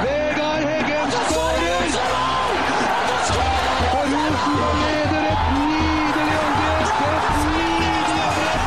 Vegard 0.03 0.63
Heggen 0.67 1.11
skårer! 1.29 1.87
Og 3.95 4.05
Rosenborg 4.11 4.75
leder 4.81 5.25
et 5.31 5.43
nydelig 5.55 6.37
angrep! 6.43 6.87
Et 7.07 7.25
nydelig 7.53 8.19
angrep! 8.27 8.61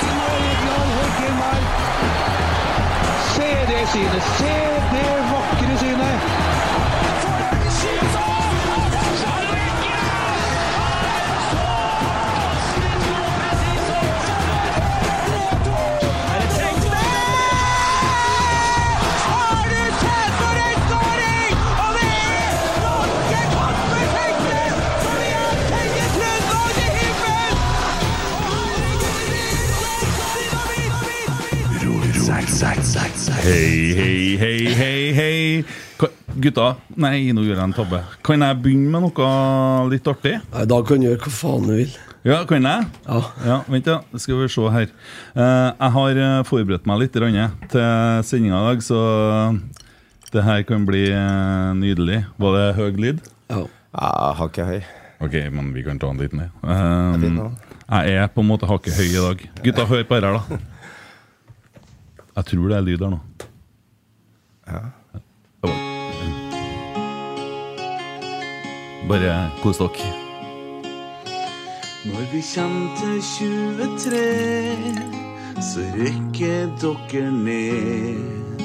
Til 0.00 0.18
Egeland 0.40 0.90
Heggen 0.98 1.36
her. 1.44 1.62
Se 3.36 3.50
det 3.70 3.82
synet! 3.92 4.24
Se 4.38 4.67
Hei, 32.58 33.94
hei, 33.94 34.34
hei, 34.34 34.74
hei, 34.74 35.02
hei. 35.14 35.64
Gutta, 36.42 36.72
nei, 36.98 37.30
nå 37.30 37.44
gjør 37.46 37.54
jeg 37.54 37.62
en 37.68 37.74
tabbe. 37.76 38.00
Kan 38.26 38.42
jeg 38.42 38.56
begynne 38.64 38.90
med 38.90 39.04
noe 39.04 39.28
litt 39.92 40.08
artig? 40.10 40.32
Nei, 40.50 40.64
da 40.66 40.78
kan 40.82 40.98
du 40.98 41.06
gjøre 41.06 41.20
hva 41.22 41.30
faen 41.36 41.68
du 41.68 41.76
vil. 41.76 41.92
Ja, 42.26 42.40
kan 42.50 42.66
jeg? 42.66 42.88
Ja. 43.46 43.60
Vent, 43.70 43.86
ja. 43.86 44.00
Skal 44.18 44.40
vi 44.40 44.48
se 44.50 44.72
her. 44.74 44.90
Eh, 45.38 45.68
jeg 45.70 45.94
har 45.98 46.18
eh, 46.24 46.40
forberedt 46.48 46.88
meg 46.90 46.98
litt 47.04 47.18
rønne, 47.22 47.44
til 47.70 48.26
sendinga 48.26 48.58
i 48.58 48.66
dag, 48.72 48.82
så 48.88 49.02
det 50.34 50.44
her 50.48 50.64
kan 50.66 50.88
bli 50.88 51.04
eh, 51.12 51.68
nydelig. 51.78 52.24
Var 52.42 52.56
det 52.56 52.64
høy 52.80 52.88
lyd? 53.04 53.20
Ja. 53.52 53.60
Jeg 53.68 54.40
har 54.40 54.50
ikke 54.50 54.66
høy. 54.72 54.80
Ok, 55.28 55.38
men 55.54 55.70
vi 55.76 55.86
kan 55.86 56.02
ta 56.02 56.10
den 56.10 56.26
litt 56.26 56.34
ned. 56.34 56.50
er 56.66 57.14
Um, 57.14 57.54
jeg 57.88 58.18
er 58.18 58.26
på 58.34 58.42
en 58.42 58.50
måte 58.50 58.66
hakket 58.66 58.98
høy 58.98 59.06
i 59.06 59.22
dag. 59.22 59.46
Gutta, 59.62 59.86
hør 59.86 60.02
på 60.10 60.18
dette 60.18 60.34
da. 60.34 60.58
Jeg 62.38 62.44
tror 62.46 62.68
det 62.68 62.76
er 62.76 62.84
lyd 62.86 63.00
her 63.02 63.10
nå. 63.10 63.18
Ja. 64.68 64.80
Bare 69.08 69.32
kos 69.62 69.80
dere. 69.82 70.10
Når 72.06 72.22
vi 72.32 72.42
kommer 72.54 72.88
til 73.00 73.18
23, 73.22 74.22
så 75.70 75.80
rykker 75.98 76.70
dere 76.78 77.32
ned. 77.32 78.62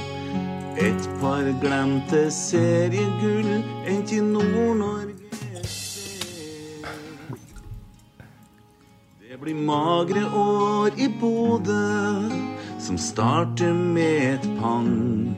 Et 0.78 1.10
par 1.22 1.50
glemte 1.62 2.32
seriegull 2.32 3.64
endt 3.88 4.08
til 4.08 4.24
Nord-Norge 4.24 5.14
Det 9.30 9.40
blir 9.42 9.56
magre 9.66 10.26
år 10.30 10.94
i 10.98 11.08
Bodø, 11.20 12.34
som 12.84 12.98
starter 12.98 13.74
med 13.74 14.34
et 14.34 14.46
pang. 14.60 15.36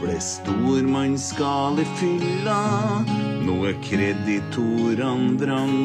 Ble 0.00 0.14
stormannsgal 0.18 1.78
i 1.78 1.84
fylla, 2.00 2.62
nå 3.46 3.54
er 3.68 3.76
kreditorene 3.84 5.36
drang. 5.38 5.76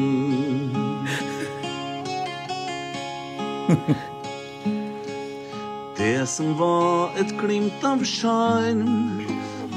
Det 6.00 6.26
som 6.26 6.56
var 6.58 7.14
et 7.22 7.36
glimt 7.38 7.86
av 7.86 8.02
sjarm, 8.02 9.22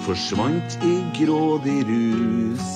forsvant 0.07 0.79
i 0.81 0.95
grådig 1.19 1.77
rus. 1.91 2.73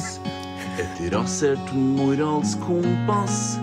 Et 0.78 1.04
rasert 1.16 1.74
moralsk 1.74 2.62
kompass, 2.70 3.58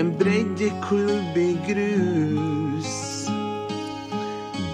en 0.00 0.16
breddeklubb 0.16 1.36
i 1.36 1.50
grus. 1.68 3.09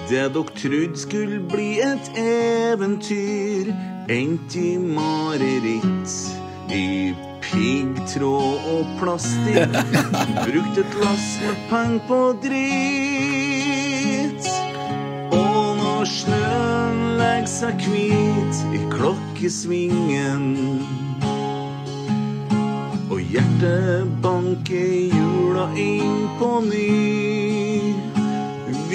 Det 0.08 0.34
dere 0.34 0.44
trodde 0.54 0.98
skulle 0.98 1.40
bli 1.50 1.80
et 1.82 2.10
eventyr, 2.14 3.72
endte 4.08 4.58
i 4.60 4.78
mareritt. 4.78 6.10
I 6.70 7.14
piggtråd 7.42 8.58
og 8.70 8.86
plastikk. 9.00 9.74
Brukt 10.46 10.78
et 10.78 10.94
lass 11.02 11.26
med 11.42 11.56
penger 11.70 12.00
på 12.06 12.20
dritt. 12.44 13.66
Og 15.34 15.76
når 15.82 16.04
snøen 16.12 17.18
legger 17.18 17.50
seg 17.50 17.74
hvit 17.88 18.56
i 18.78 18.80
klokkesvingen 18.94 20.46
og 23.10 23.20
hjertet 23.22 24.06
banker 24.22 25.10
jula 25.16 25.66
inn 25.80 26.28
på 26.38 26.48
ny. 26.66 28.15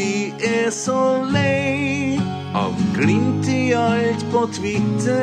Vi 0.02 0.34
er 0.42 0.72
så 0.74 1.22
lei 1.30 2.18
av 2.58 2.74
glimt 2.96 3.46
i 3.52 3.74
alt 3.78 4.24
på 4.34 4.48
Twitter. 4.56 5.20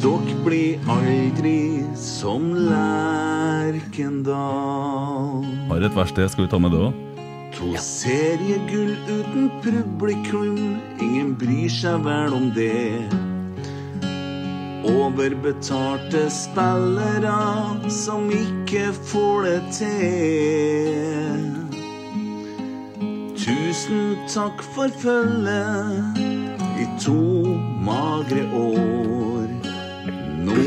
Dere 0.00 0.36
blir 0.46 0.78
aldri 0.88 1.84
som 2.00 2.54
Lerkendal. 2.70 4.24
Har 5.68 5.84
et 5.84 5.98
verksted, 5.98 6.30
skal 6.32 6.44
vi 6.46 6.52
ta 6.54 6.58
med 6.62 6.72
det 6.72 6.80
òg? 6.86 6.92
To 7.58 7.68
seriegull 7.84 8.96
uten 9.10 9.50
publikum, 9.60 10.80
ingen 11.04 11.36
bryr 11.36 11.68
seg 11.68 12.00
vel 12.06 12.32
om 12.38 12.48
det. 12.56 13.04
Overbetalte 14.88 16.30
spillere 16.32 17.40
som 17.92 18.32
ikke 18.32 18.88
får 19.12 19.36
det 19.50 19.60
til. 19.82 21.69
Tusen 23.50 24.16
takk 24.30 24.62
for 24.62 24.88
følget 24.98 26.18
i 26.78 26.86
to 27.02 27.14
magre 27.82 28.44
år. 28.54 29.48
Nå 30.46 30.66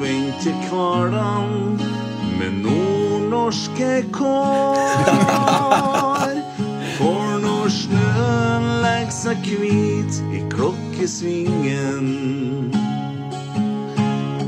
venter 0.00 0.56
hverdagen 0.66 1.78
med 2.40 2.52
nordnorske 2.64 4.02
kår. 4.12 4.82
For 6.96 7.38
når 7.44 7.70
snøen 7.76 8.66
legger 8.82 9.14
seg 9.14 9.38
hvit 9.46 10.18
i 10.34 10.42
klokkesvingen, 10.50 12.08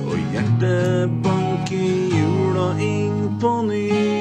og 0.08 0.18
hjertet 0.34 1.14
banker 1.22 2.18
jula 2.18 2.72
inn 2.82 3.38
på 3.38 3.60
ny 3.70 4.19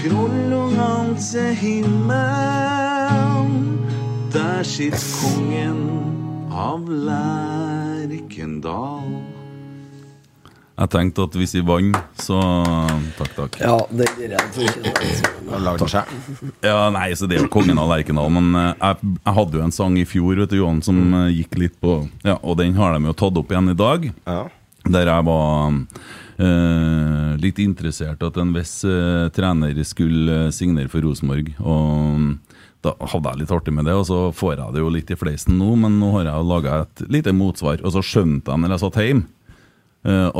for 0.00 0.08
trollungene 0.08 1.16
til 1.20 1.54
himmelen. 1.54 3.50
Der 4.32 4.62
sitter 4.62 4.98
kongen 5.20 5.80
av 6.52 6.88
Lerkendal. 6.88 8.40
Jeg 10.80 10.88
tenkte 10.94 11.26
at 11.28 11.34
hvis 11.36 11.52
vi 11.58 11.60
vant, 11.66 11.96
så 12.16 12.40
Takk, 13.18 13.32
takk. 13.36 13.58
Ja, 13.60 13.76
det 13.92 14.06
gir 14.16 14.30
jeg 14.32 14.40
for 14.54 14.62
ikke. 14.64 16.04
Ja, 16.64 16.88
nei, 16.94 17.12
så 17.12 17.26
Det 17.28 17.36
er 17.36 17.42
jo 17.44 17.50
kongen 17.52 17.76
av 17.78 17.90
Lerkendal. 17.92 18.30
Men 18.32 18.54
eh, 18.56 18.72
jeg, 18.78 18.96
jeg 19.26 19.34
hadde 19.36 19.58
jo 19.58 19.64
en 19.66 19.76
sang 19.76 19.98
i 20.00 20.06
fjor 20.08 20.40
vet 20.40 20.50
du, 20.54 20.56
Johan, 20.62 20.80
som 20.86 20.96
eh, 21.26 21.36
gikk 21.42 21.52
litt 21.60 21.76
på 21.82 22.08
Ja, 22.24 22.38
Og 22.40 22.56
den 22.62 22.72
har 22.78 22.96
de 22.96 23.04
jo 23.10 23.12
tatt 23.12 23.36
opp 23.36 23.52
igjen 23.52 23.68
i 23.74 23.76
dag. 23.76 24.08
Ja. 24.24 24.48
Der 24.90 25.10
jeg 25.10 25.26
var 25.26 25.74
uh, 25.74 27.32
litt 27.40 27.60
interessert 27.62 28.22
at 28.26 28.38
en 28.40 28.54
viss 28.56 28.80
uh, 28.88 29.28
trener 29.34 29.78
skulle 29.86 30.46
eh, 30.46 30.54
signere 30.54 30.90
for 30.90 31.04
Rosenborg. 31.04 31.52
Og 31.60 32.16
mm, 32.18 32.30
da 32.86 32.94
hadde 33.12 33.34
jeg 33.34 33.42
litt 33.42 33.54
artig 33.54 33.74
med 33.76 33.86
det, 33.86 33.94
og 33.94 34.06
så 34.08 34.20
får 34.34 34.56
jeg 34.56 34.74
det 34.74 34.82
jo 34.82 34.94
litt 34.94 35.12
i 35.12 35.18
fleisen 35.20 35.58
nå, 35.60 35.74
men 35.82 36.00
nå 36.00 36.14
har 36.16 36.30
jeg 36.30 36.48
laga 36.48 36.80
et 36.84 37.04
lite 37.12 37.36
motsvar. 37.36 37.84
Og 37.84 37.94
så 37.94 38.02
skjønte 38.04 38.50
jeg 38.50 38.64
når 38.64 38.74
jeg 38.74 38.84
satt 38.86 39.00
hjemme, 39.04 39.28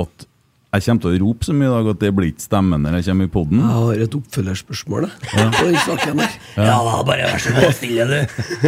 at 0.00 0.24
jeg 0.70 0.84
kommer 0.86 1.02
til 1.02 1.10
å 1.10 1.18
rope 1.24 1.46
så 1.48 1.54
mye 1.56 1.66
i 1.66 1.72
dag 1.74 1.88
at 1.90 1.98
det 2.04 2.10
blir 2.14 2.28
ikke 2.30 2.44
stemmen 2.44 2.84
når 2.86 2.96
jeg 3.00 3.06
kommer 3.10 3.26
i 3.26 3.30
poden. 3.34 3.58
Jeg 3.58 3.74
har 3.74 4.02
et 4.04 4.12
oppfølgerspørsmål 4.20 5.06
jeg, 5.08 5.32
Ja. 5.34 5.48
den. 6.06 6.20
Ja 6.56 6.76
da, 6.86 6.92
bare 7.08 7.26
vær 7.26 7.42
så 7.42 7.54
god, 7.56 7.74
stille 7.74 8.06
du. 8.06 8.14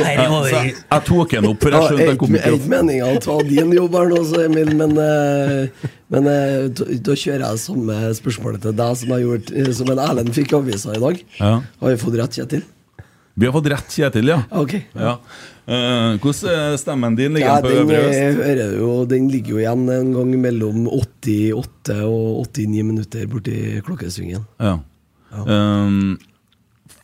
Her 0.02 0.22
Så 0.26 0.50
jeg, 0.50 0.74
jeg 0.82 1.04
tok 1.06 1.30
den 1.36 1.46
opp, 1.52 1.62
for 1.62 1.70
jeg 1.76 1.86
skjønte 1.92 2.08
den 2.10 2.18
kom 2.18 2.34
ikke 2.34 2.52
opp. 2.56 2.58
ikke 2.58 2.72
meninga 2.74 3.12
å 3.12 3.22
ta 3.22 3.38
din 3.46 3.72
jobb 3.78 3.94
her 4.00 4.10
nå, 4.10 4.20
Emil, 4.42 4.74
men, 4.82 4.98
eh, 4.98 5.88
men 6.10 6.26
eh, 6.32 6.68
da 7.06 7.14
kjører 7.22 7.46
jeg 7.46 7.62
samme 7.68 8.00
spørsmålet 8.18 8.66
til 8.66 8.76
deg 8.82 8.98
som 8.98 9.14
jeg 9.14 9.26
gjorde 9.28 9.56
eh, 9.62 9.72
Som 9.78 9.94
en 9.94 10.02
Erlend 10.02 10.34
fikk 10.34 10.52
i 10.52 10.58
avisa 10.58 10.96
i 10.98 11.02
dag. 11.06 11.22
Ja. 11.38 11.54
Har 11.62 11.94
vi 11.94 12.00
fått 12.02 12.18
rett, 12.18 12.34
Kjetil? 12.34 12.66
Vi 13.34 13.46
har 13.48 13.52
fått 13.54 13.66
rett, 13.72 13.88
Kjetil, 13.94 14.28
ja. 14.28 14.42
Ok. 14.50 14.74
ja. 14.92 15.14
Uh, 15.62 16.18
hvordan 16.20 16.50
er 16.52 16.76
stemmen 16.80 17.14
din? 17.16 17.32
Ligger 17.36 17.48
Ja, 17.48 17.60
den 17.60 17.64
på 17.64 17.70
den, 17.70 17.82
øvre 17.86 18.00
øst? 18.08 18.18
eh, 18.18 18.34
hører 18.36 18.72
jo, 18.80 18.88
den 19.08 19.28
ligger 19.30 19.54
jo 19.54 19.60
igjen 19.62 19.84
en 19.94 20.10
gang 20.16 20.32
mellom 20.42 20.88
88 20.90 22.00
og 22.08 22.42
89 22.50 22.82
minutter 22.90 23.26
borti 23.30 23.56
klokkesvingen. 23.86 24.42
Ja. 24.60 24.74
Um, 25.32 26.18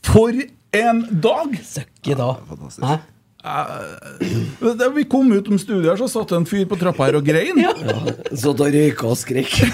for 0.05 0.35
en 0.77 1.01
dag! 1.23 1.55
søkke 1.65 2.19
da. 2.19 2.33
Hæ? 2.85 2.99
Da 3.43 4.89
vi 4.95 5.05
kom 5.07 5.31
ut 5.33 5.47
om 5.49 5.59
studiet, 5.61 5.93
her, 5.93 6.01
så 6.01 6.09
satt 6.11 6.33
det 6.33 6.41
en 6.41 6.49
fyr 6.49 6.65
på 6.69 6.79
trappa 6.81 7.07
her 7.07 7.19
og 7.21 7.27
grein. 7.27 7.61
Så 8.35 8.53
da 8.59 8.67
røyka 8.73 9.13
og 9.13 9.19
skrek. 9.21 9.55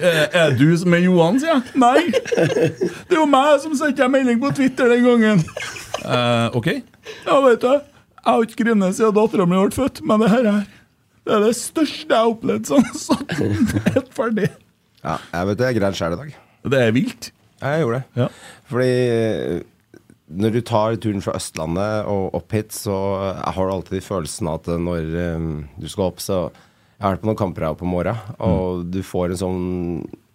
Eh, 0.00 0.22
er 0.32 0.54
du 0.56 0.70
som 0.80 0.94
er 0.96 1.02
Johan, 1.02 1.36
sier 1.42 1.50
jeg. 1.50 1.72
Nei! 1.82 2.06
Det 2.08 3.10
er 3.10 3.18
jo 3.18 3.26
meg 3.28 3.58
som 3.60 3.74
sendte 3.76 4.00
deg 4.00 4.08
melding 4.14 4.38
på 4.40 4.48
Twitter 4.56 4.88
den 4.94 5.02
gangen. 5.04 5.42
Uh, 6.00 6.46
ok. 6.56 6.68
Ja, 7.26 7.34
vet 7.44 7.60
du. 7.60 7.74
Jeg 7.74 8.24
har 8.30 8.46
ikke 8.46 8.62
grinet 8.62 8.96
siden 8.96 9.12
dattera 9.18 9.44
mi 9.50 9.58
ble 9.58 9.74
født, 9.76 10.00
men 10.08 10.22
det 10.24 10.30
her 10.32 10.48
er 10.48 10.62
det 11.26 11.34
er 11.36 11.44
det 11.44 11.52
største 11.58 12.08
jeg 12.08 12.16
har 12.16 12.30
opplevd 12.32 12.70
sånn. 12.70 12.86
sånn 12.96 13.26
helt 13.92 14.08
ferdig. 14.16 14.48
Ja, 15.04 15.18
jeg 15.34 15.50
vet 15.50 15.60
det, 15.60 15.68
jeg 15.68 15.78
grein 15.80 15.98
sjæl 15.98 16.16
i 16.16 16.20
dag. 16.22 16.32
Det 16.72 16.80
er 16.80 16.96
vilt. 16.96 17.28
Jeg 17.60 17.82
gjorde 17.82 18.00
det. 18.00 18.22
Ja. 18.22 18.28
Fordi 18.70 18.88
eh, 18.88 19.60
når 20.30 20.54
du 20.54 20.60
tar 20.62 20.96
turen 21.02 21.22
fra 21.24 21.34
Østlandet 21.38 22.08
og 22.10 22.34
opp 22.38 22.54
hit, 22.54 22.74
så 22.74 22.94
har 23.42 23.66
du 23.66 23.74
alltid 23.74 24.04
følelsen 24.06 24.50
at 24.52 24.68
når 24.70 25.14
eh, 25.18 25.46
du 25.80 25.88
skal 25.90 26.10
opp, 26.10 26.22
så 26.22 26.50
Jeg 27.00 27.06
har 27.06 27.14
vært 27.14 27.22
på 27.22 27.28
noen 27.30 27.40
kamper 27.40 27.64
her 27.64 27.72
oppe 27.72 27.80
på 27.80 27.88
morgenen, 27.88 28.34
og 28.44 28.82
du 28.92 28.98
får 29.00 29.32
en 29.32 29.38
sånn, 29.40 29.62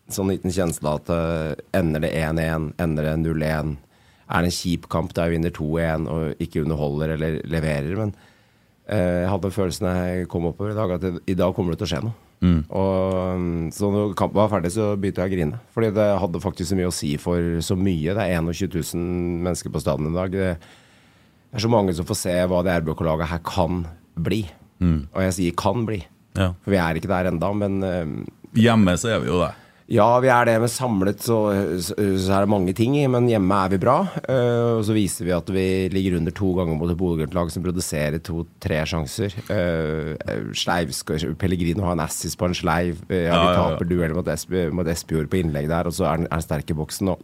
sånn 0.09 0.31
liten 0.33 0.49
kjensle 0.49 0.95
at 0.97 1.11
eh, 1.13 1.51
ender 1.77 2.01
det 2.01 2.09
1-1, 2.17 2.71
ender 2.81 3.05
det 3.05 3.11
0-1, 3.21 3.75
er 4.25 4.41
det 4.41 4.49
en 4.49 4.55
kjip 4.57 4.87
kamp 4.89 5.13
der 5.13 5.29
vi 5.29 5.37
vinner 5.37 5.53
2-1 5.53 6.07
og 6.09 6.41
ikke 6.41 6.63
underholder 6.65 7.13
eller 7.13 7.37
leverer, 7.45 7.93
men 8.01 8.15
eh, 8.89 9.21
jeg 9.21 9.29
hadde 9.29 9.53
følelsen 9.53 9.85
da 9.85 9.93
jeg 9.99 10.31
kom 10.33 10.49
oppover 10.49 10.73
i 10.73 10.79
dag, 10.79 10.95
at 10.97 11.21
i 11.29 11.37
dag 11.37 11.53
kommer 11.53 11.75
det 11.75 11.83
til 11.83 11.87
å 11.91 11.93
skje 11.93 12.03
noe. 12.07 12.24
Og 12.43 13.39
mm, 13.39 13.71
Så 13.73 13.89
når 13.91 14.15
kampen 14.17 14.37
var 14.37 14.49
ferdig, 14.51 14.71
så 14.75 14.91
begynte 14.99 15.23
jeg 15.23 15.31
å 15.31 15.35
grine. 15.35 15.59
Fordi 15.73 15.91
det 15.95 16.07
hadde 16.21 16.41
faktisk 16.43 16.69
så 16.71 16.75
mye 16.77 16.89
å 16.91 16.93
si 16.93 17.15
for 17.17 17.39
så 17.65 17.75
mye. 17.79 18.13
Det 18.17 18.25
er 18.25 18.41
21 18.41 18.75
000 18.93 19.41
mennesker 19.47 19.71
på 19.73 19.81
stadion 19.81 20.11
i 20.11 20.15
dag. 20.15 20.31
Det 20.31 20.57
er 21.55 21.59
så 21.63 21.71
mange 21.71 21.93
som 21.95 22.05
får 22.05 22.19
se 22.19 22.35
hva 22.51 22.63
det 22.65 22.75
RBK-laget 22.83 23.31
her 23.31 23.39
kan 23.47 23.85
bli. 24.15 24.43
Og 25.15 25.21
jeg 25.23 25.33
sier 25.33 25.51
'kan 25.55 25.85
bli', 25.87 26.03
Ja. 26.35 26.53
for 26.61 26.71
vi 26.71 26.77
er 26.77 26.95
ikke 26.95 27.07
der 27.07 27.31
enda, 27.31 27.53
men 27.53 27.83
eh, 27.83 28.05
Hjemme 28.55 28.93
så 28.97 29.15
er 29.15 29.19
vi 29.19 29.27
jo 29.27 29.39
det. 29.39 29.53
Ja, 29.85 30.07
vi 30.17 30.29
er 30.33 30.47
det, 30.49 30.55
men 30.63 30.71
samlet 30.71 31.21
så, 31.21 31.37
så, 31.77 31.93
så 31.93 32.31
er 32.33 32.45
det 32.45 32.49
mange 32.49 32.73
ting. 32.77 32.95
Men 33.13 33.27
hjemme 33.29 33.59
er 33.65 33.75
vi 33.75 33.79
bra. 33.83 33.99
Uh, 34.25 34.79
og 34.79 34.83
så 34.87 34.95
viser 34.97 35.27
vi 35.27 35.35
at 35.35 35.51
vi 35.53 35.65
ligger 35.93 36.17
under 36.17 36.33
to 36.33 36.49
ganger 36.57 36.79
mot 36.79 36.89
et 36.89 36.97
Bodø-Glimt-lag 36.97 37.53
som 37.53 37.65
produserer 37.65 38.17
to-tre 38.25 38.81
sjanser. 38.89 39.37
Uh, 39.45 40.17
sleiv 40.57 40.95
skal, 40.97 41.27
Pellegrino 41.37 41.85
har 41.85 41.99
en 41.99 42.05
assis 42.07 42.33
på 42.33 42.49
en 42.49 42.57
sleiv. 42.57 43.03
Uh, 43.11 43.19
ja, 43.19 43.29
vi 43.29 43.29
ja, 43.29 43.53
ja. 43.53 43.61
taper 43.61 43.91
duell 43.91 44.17
mot, 44.17 44.33
Esp 44.33 44.57
mot 44.73 44.89
Espejord 44.89 45.29
på 45.29 45.43
innlegg 45.43 45.69
der, 45.69 45.85
og 45.85 45.93
så 45.93 46.09
er 46.09 46.15
han 46.15 46.29
er 46.29 46.33
han 46.33 46.47
sterk 46.47 46.73
i 46.73 46.79
boksen. 46.81 47.13
Og 47.13 47.21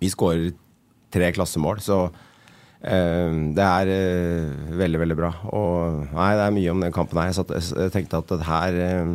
vi 0.00 0.12
skårer 0.12 0.54
tre 1.14 1.30
klassemål, 1.34 1.80
så 1.84 1.98
eh, 2.82 3.36
det 3.56 3.64
er 3.64 3.92
eh, 3.94 4.74
veldig, 4.80 5.00
veldig 5.04 5.16
bra. 5.18 5.30
Og 5.54 6.04
nei, 6.10 6.32
det 6.38 6.46
er 6.46 6.56
mye 6.58 6.74
om 6.74 6.84
den 6.84 6.94
kampen 6.94 7.20
her. 7.20 7.30
Jeg, 7.30 7.38
satt, 7.38 7.54
jeg 7.54 7.94
tenkte 7.94 8.20
at 8.20 8.34
det 8.34 8.48
her 8.48 8.80
eh, 8.88 9.12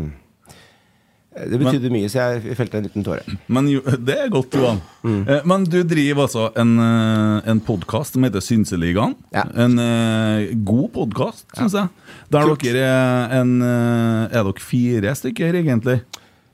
Det 1.48 1.60
betydde 1.62 1.90
mye, 1.94 2.10
så 2.12 2.26
jeg 2.36 2.58
felte 2.58 2.80
en 2.80 2.88
liten 2.88 3.06
tåre. 3.06 3.24
Men 3.48 3.68
jo, 3.72 3.80
Det 3.82 4.16
er 4.26 4.30
godt, 4.34 4.54
Johan. 4.60 4.82
Mm. 5.04 5.22
Eh, 5.28 5.42
Men 5.46 5.64
du 5.64 5.78
driver 5.88 6.26
altså 6.28 6.50
en, 6.60 6.74
eh, 6.84 7.50
en 7.54 7.62
podkast 7.64 8.14
som 8.18 8.24
heter 8.28 8.44
Synseligaen. 8.44 9.16
Ja. 9.34 9.46
En 9.56 9.80
eh, 9.80 10.54
god 10.68 10.90
podkast, 10.98 11.46
syns 11.58 11.74
jeg. 11.78 11.88
Der 12.32 12.48
Kult. 12.50 12.64
dere 12.64 12.84
er 12.86 13.42
en 13.42 13.62
Er 13.62 14.44
dere 14.44 14.60
fire 14.60 15.16
stykker, 15.16 15.54
egentlig? 15.64 16.02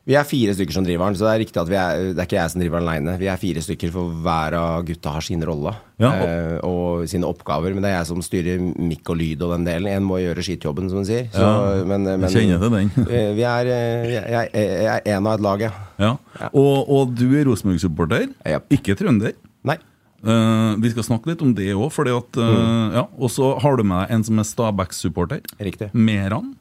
Vi 0.05 0.13
er 0.13 0.24
fire 0.29 0.53
stykker 0.53 0.75
som 0.75 0.85
driver 0.85 1.09
den, 1.09 1.15
så 1.17 1.25
det 1.25 1.31
er 1.33 1.39
riktig 1.41 1.57
at 1.63 1.69
vi 1.71 1.77
er, 1.81 2.01
det 2.13 2.19
er 2.21 2.27
ikke 2.27 2.38
jeg 2.38 2.51
som 2.53 2.62
driver 2.62 2.77
den 2.77 2.89
aleine. 2.91 3.13
Vi 3.17 3.25
er 3.31 3.39
fire 3.41 3.62
stykker, 3.65 3.89
for 3.95 4.12
hver 4.21 4.53
av 4.59 4.83
gutta 4.85 5.13
har 5.15 5.24
sin 5.25 5.41
rolle 5.41 5.71
Ja, 5.97 6.12
og- 6.12 6.27
eh, 6.27 6.59
og 6.62 7.07
sine 7.09 7.25
oppgaver. 7.25 7.74
Men 7.74 7.81
det 7.81 7.89
er 7.89 7.97
jeg 7.97 8.07
som 8.12 8.21
styrer 8.21 8.59
mikk 8.77 9.09
og 9.09 9.17
lyd 9.17 9.41
og 9.41 9.55
den 9.55 9.65
delen. 9.65 9.88
En 9.89 10.03
må 10.05 10.19
gjøre 10.21 10.43
skittjobben, 10.45 10.89
som 10.91 11.00
hun 11.01 11.05
sier. 11.09 11.25
Så, 11.33 11.41
Ja, 11.41 11.83
men, 11.89 12.03
men, 12.03 12.21
jeg 12.29 12.38
kjenner 12.38 12.59
til 12.62 12.69
den. 12.69 12.91
eh, 13.17 13.33
vi 13.33 13.41
er, 13.50 13.65
eh, 13.65 14.05
jeg, 14.13 14.51
jeg, 14.53 15.01
er 15.07 15.17
en 15.17 15.25
av 15.25 15.39
et 15.39 15.41
lag, 15.41 15.59
ja. 15.65 15.71
Ja. 15.97 16.13
Og, 16.53 16.85
og 16.88 17.15
du 17.15 17.25
er 17.33 17.45
Rosenborg-supporter, 17.50 18.29
ikke 18.69 18.93
trønder. 18.95 19.33
Nei. 19.65 19.77
Uh, 20.25 20.74
vi 20.81 20.89
skal 20.89 21.03
snakke 21.05 21.27
litt 21.29 21.41
om 21.45 21.51
det 21.53 21.74
òg, 21.74 21.89
Uh, 21.89 22.12
eh, 22.12 22.45
Mm. 22.45 22.93
ja, 22.93 23.07
Og 23.19 23.29
så 23.29 23.59
har 23.62 23.75
du 23.77 23.83
med 23.83 24.07
deg 24.07 24.15
en 24.15 24.24
som 24.24 24.38
er 24.39 24.43
Stabæk-supporter. 24.43 25.41
Riktig. 25.59 25.89
Meran. 25.93 26.55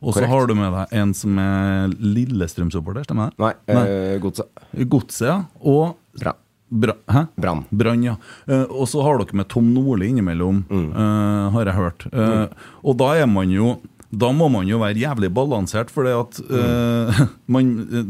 Og 0.00 0.14
så 0.16 0.24
har 0.30 0.46
du 0.48 0.54
med 0.56 0.72
deg 0.72 0.94
en 1.02 1.10
som 1.16 1.36
er 1.42 1.92
Lillestrøm-supporter, 2.00 3.04
stemmer 3.04 3.30
det? 3.34 3.40
Nei. 3.42 3.52
Eh, 3.68 4.14
Godset. 4.22 4.48
Godset, 4.88 5.26
ja. 5.28 5.38
Og 5.60 5.96
Bra. 6.20 6.32
Brann. 6.70 7.64
Brann, 7.74 8.02
ja. 8.06 8.12
Uh, 8.46 8.62
og 8.70 8.86
så 8.88 9.02
har 9.02 9.18
dere 9.18 9.34
med 9.40 9.48
Tom 9.50 9.72
Nordli 9.74 10.06
innimellom, 10.12 10.60
eh, 10.70 11.48
har 11.56 11.66
jeg 11.66 11.74
hørt. 11.74 12.04
Eh, 12.14 12.46
Og 12.86 12.96
da 13.00 13.08
er 13.18 13.26
man 13.26 13.50
jo 13.50 13.80
da 14.10 14.32
må 14.34 14.48
man 14.50 14.66
jo 14.66 14.80
være 14.80 14.98
jævlig 14.98 15.28
balansert, 15.30 15.90
for 15.94 16.02
det 16.02 16.14
at 16.18 16.38
eh, 16.50 17.20
man, 17.54 17.68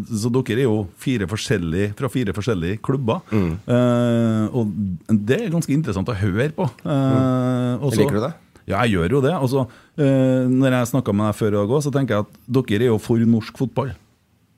Så 0.09 0.31
dere 0.33 0.57
er 0.59 0.63
jo 0.65 0.87
fire 0.97 1.27
forskjellige, 1.29 1.91
fra 1.99 2.09
fire 2.09 2.33
forskjellige 2.37 2.79
klubber. 2.81 3.21
Eh, 3.33 4.47
og 4.57 4.71
det 5.09 5.41
er 5.43 5.53
ganske 5.53 5.73
interessant 5.75 6.09
å 6.09 6.17
høre 6.17 6.49
på. 6.57 6.69
Eh, 6.85 7.75
og 7.85 7.93
Liker 7.97 8.17
du 8.17 8.25
det? 8.29 8.33
Ja, 8.71 8.83
jeg 8.87 8.97
gjør 8.97 9.17
jo 9.19 9.23
det. 9.27 9.35
Altså, 9.37 9.67
eh, 9.99 10.49
når 10.51 10.79
jeg 10.79 10.93
snakka 10.95 11.15
med 11.17 11.31
deg 11.31 11.39
før 11.43 11.53
i 11.55 11.59
dag 11.61 11.77
òg, 11.79 11.83
så 11.87 11.93
tenker 11.95 12.17
jeg 12.21 12.29
at 12.29 12.43
dere 12.61 12.85
er 12.87 12.93
jo 12.95 13.01
for 13.03 13.27
norsk 13.37 13.59
fotball. 13.65 13.93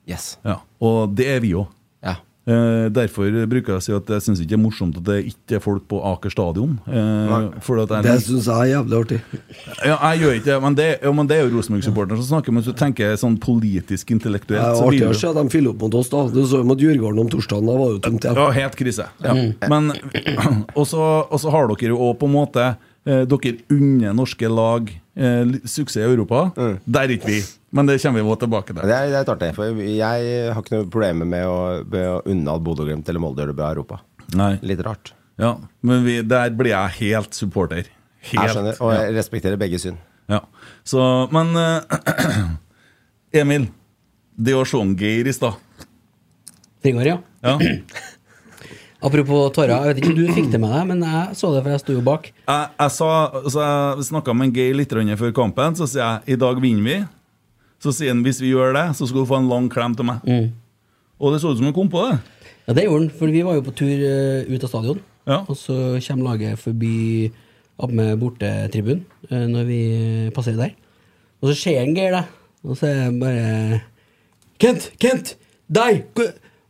Yes. 0.09 0.35
Ja, 0.43 0.59
Og 0.83 1.15
det 1.15 1.29
er 1.31 1.39
vi 1.43 1.53
òg. 1.55 1.67
Ja. 2.03 2.17
Eh, 2.43 2.89
derfor 2.91 3.29
bruker 3.47 3.71
jeg 3.71 3.79
å 3.79 3.83
si 3.85 3.93
at 3.95 4.09
jeg 4.11 4.19
syns 4.25 4.41
ikke 4.43 4.49
det 4.51 4.57
er 4.57 4.59
morsomt 4.59 4.97
at 4.99 5.05
det 5.07 5.13
ikke 5.29 5.55
er 5.55 5.61
folk 5.63 5.85
på 5.87 6.01
Aker 6.09 6.33
stadion. 6.33 6.73
Eh, 6.91 7.45
for 7.63 7.79
at 7.79 7.93
jeg, 7.95 8.03
Det 8.03 8.15
syns 8.25 8.49
jeg 8.51 8.65
er 8.65 8.71
jævlig 8.73 8.97
artig. 8.99 9.19
ja, 9.87 9.95
jeg 10.11 10.19
gjør 10.25 10.35
ikke 10.41 10.49
det, 10.49 10.57
men 10.65 10.75
det, 10.75 10.87
ja, 11.05 11.13
men 11.15 11.29
det 11.31 11.37
er 11.37 11.45
jo 11.47 11.53
Rosenborg-supporteren 11.55 12.19
som 12.19 12.27
snakker. 12.33 12.51
Men 12.51 12.65
hvis 12.65 12.73
du 12.75 12.79
tenker 12.83 13.15
sånn 13.15 13.39
politisk 13.39 14.11
intellektuelt 14.11 14.59
Det 14.59 14.75
er 14.75 14.83
artig 14.89 15.07
å 15.07 15.15
se 15.15 15.31
at 15.31 15.39
de 15.39 15.45
fyller 15.55 15.71
opp 15.71 15.87
mot 15.87 15.95
oss, 16.01 16.11
da. 16.11 16.25
Du 16.35 16.41
så 16.43 16.59
jo 16.59 16.67
mot 16.67 16.83
Djurgården 16.83 17.23
om 17.23 17.31
torsdagen, 17.31 17.63
da 17.71 17.79
var 17.79 17.93
det 17.93 17.95
jo 17.95 18.03
tomt 18.09 18.27
igjen. 18.27 18.35
Ja, 18.43 18.49
helt 18.59 18.75
krise. 18.83 19.07
Ja. 19.23 19.37
Men, 19.71 19.93
og, 20.75 20.83
så, 20.91 20.99
og 21.31 21.39
så 21.39 21.53
har 21.55 21.71
dere 21.71 21.95
jo 21.95 22.01
også 22.09 22.19
på 22.25 22.27
en 22.27 22.35
måte 22.41 22.67
eh, 23.07 23.23
dere 23.29 23.55
unner 23.73 24.15
norske 24.17 24.49
lag 24.51 24.89
eh, 24.91 25.57
suksess 25.63 26.01
i 26.01 26.05
Europa. 26.05 26.45
Der 26.85 27.05
er 27.05 27.15
ikke 27.17 27.31
vi. 27.31 27.41
Men 27.73 27.89
det 27.89 27.97
kommer 28.03 28.21
vi 28.21 28.29
også 28.29 28.43
tilbake 28.45 28.73
til. 28.73 28.81
Det 28.85 28.95
er, 28.95 29.09
det 29.09 29.19
er 29.23 29.33
artig, 29.33 29.51
for 29.57 29.81
jeg 29.81 30.53
har 30.53 30.61
ikke 30.61 30.77
noe 30.77 30.89
problemer 30.93 31.29
med 31.29 31.47
å, 31.49 31.59
med 31.89 32.09
å 32.11 32.21
unne 32.29 32.53
at 32.53 32.65
Bodø-Glimt 32.65 33.09
eller 33.09 33.23
Molde 33.23 33.41
gjør 33.41 33.53
det 33.53 33.57
bra 33.57 33.71
i 33.71 33.77
Europa. 33.77 33.99
Nei. 34.37 34.53
Litt 34.65 34.83
rart. 34.85 35.13
Ja, 35.41 35.55
men 35.81 36.03
vi, 36.05 36.19
der 36.21 36.53
blir 36.53 36.75
jeg 36.75 36.97
helt 36.99 37.37
supporter. 37.37 37.87
Helt. 38.23 38.37
Jeg 38.37 38.53
skjønner, 38.53 38.77
og 38.79 38.93
ja. 38.93 38.99
jeg 39.07 39.15
respekterer 39.17 39.59
begge 39.59 39.79
syn. 39.81 39.97
Ja. 40.31 40.43
Så, 40.87 41.01
men 41.33 41.51
eh, 41.59 42.53
Emil, 43.41 43.67
det 44.37 44.55
å 44.55 44.63
se 44.67 44.79
Geir 44.97 45.27
i 45.29 45.33
stad 45.35 45.59
Fingår, 46.83 47.09
ja. 47.09 47.17
ja. 47.43 47.57
Apropos 49.03 49.49
tårer, 49.51 49.73
jeg 49.73 49.89
vet 49.89 49.97
ikke 49.99 50.11
om 50.13 50.15
du 50.15 50.35
fikk 50.35 50.45
det 50.53 50.59
med 50.63 50.71
deg, 50.71 50.83
men 50.93 51.01
jeg 51.03 51.35
så 51.35 51.49
det, 51.51 51.63
for 51.65 51.73
jeg 51.73 51.81
sto 51.81 51.95
jo 51.97 52.03
bak. 52.05 52.29
Jeg, 52.31 52.67
jeg, 52.79 52.93
så, 52.95 53.09
så 53.51 53.63
jeg 53.65 54.05
snakka 54.07 54.35
med 54.37 54.47
en 54.47 54.53
Geir 54.55 54.77
litt 54.79 54.95
før 55.19 55.33
kampen, 55.35 55.75
så 55.75 55.87
sier 55.89 56.03
jeg 56.05 56.37
i 56.37 56.39
dag 56.39 56.61
vinner 56.63 56.87
vi. 56.87 56.97
Så 57.83 57.91
sier 57.91 58.13
han 58.13 58.23
hvis 58.23 58.39
vi 58.39 58.53
gjør 58.53 58.71
det, 58.77 58.85
så 58.95 59.07
skal 59.09 59.25
du 59.25 59.27
få 59.27 59.41
en 59.41 59.49
lang 59.51 59.67
klem 59.71 59.97
til 59.99 60.07
meg. 60.07 60.23
Og 61.19 61.33
det 61.33 61.41
så 61.43 61.51
ut 61.51 61.59
som 61.59 61.67
han 61.67 61.75
kom 61.75 61.91
på 61.91 62.05
det. 62.07 62.21
Ja, 62.63 62.75
det 62.77 62.85
gjorde 62.85 63.01
han, 63.01 63.09
for 63.19 63.33
vi 63.35 63.43
var 63.43 63.57
jo 63.57 63.65
på 63.65 63.75
tur 63.75 63.91
eh, 63.91 64.47
ut 64.47 64.63
av 64.63 64.71
stadion. 64.71 65.01
Ja. 65.27 65.41
Og 65.51 65.57
så 65.59 65.75
kommer 66.07 66.31
laget 66.31 66.59
forbi 66.63 67.31
opp 67.83 67.91
med 67.95 68.15
bortetribunen 68.21 69.03
uh, 69.31 69.45
når 69.49 69.67
vi 69.67 69.81
passerer 70.35 70.59
der. 70.59 70.73
Og 71.41 71.51
så 71.51 71.55
ser 71.59 71.81
han 71.81 71.95
Geir, 71.95 72.15
da. 72.15 72.23
Og 72.63 72.79
så 72.79 72.87
er 72.87 72.99
det 73.01 73.19
bare 73.19 73.81
Kent! 74.63 74.91
Kent! 75.01 75.35
Deg! 75.67 76.05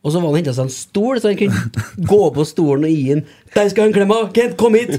Og 0.04 0.12
så 0.12 0.20
var 0.20 0.34
han 0.34 0.36
henta 0.42 0.52
seg 0.52 0.66
en 0.68 0.72
stol, 0.74 1.20
så 1.24 1.30
han 1.32 1.38
kunne 1.40 1.84
gå 2.12 2.18
på 2.36 2.44
stolen 2.48 2.84
og 2.90 2.92
gi 2.92 3.04
den. 3.14 3.22
Der 3.54 3.70
skal 3.72 3.86
han 3.88 3.94
klemme! 3.96 4.18
Kent, 4.36 4.58
kom 4.60 4.76
hit! 4.76 4.98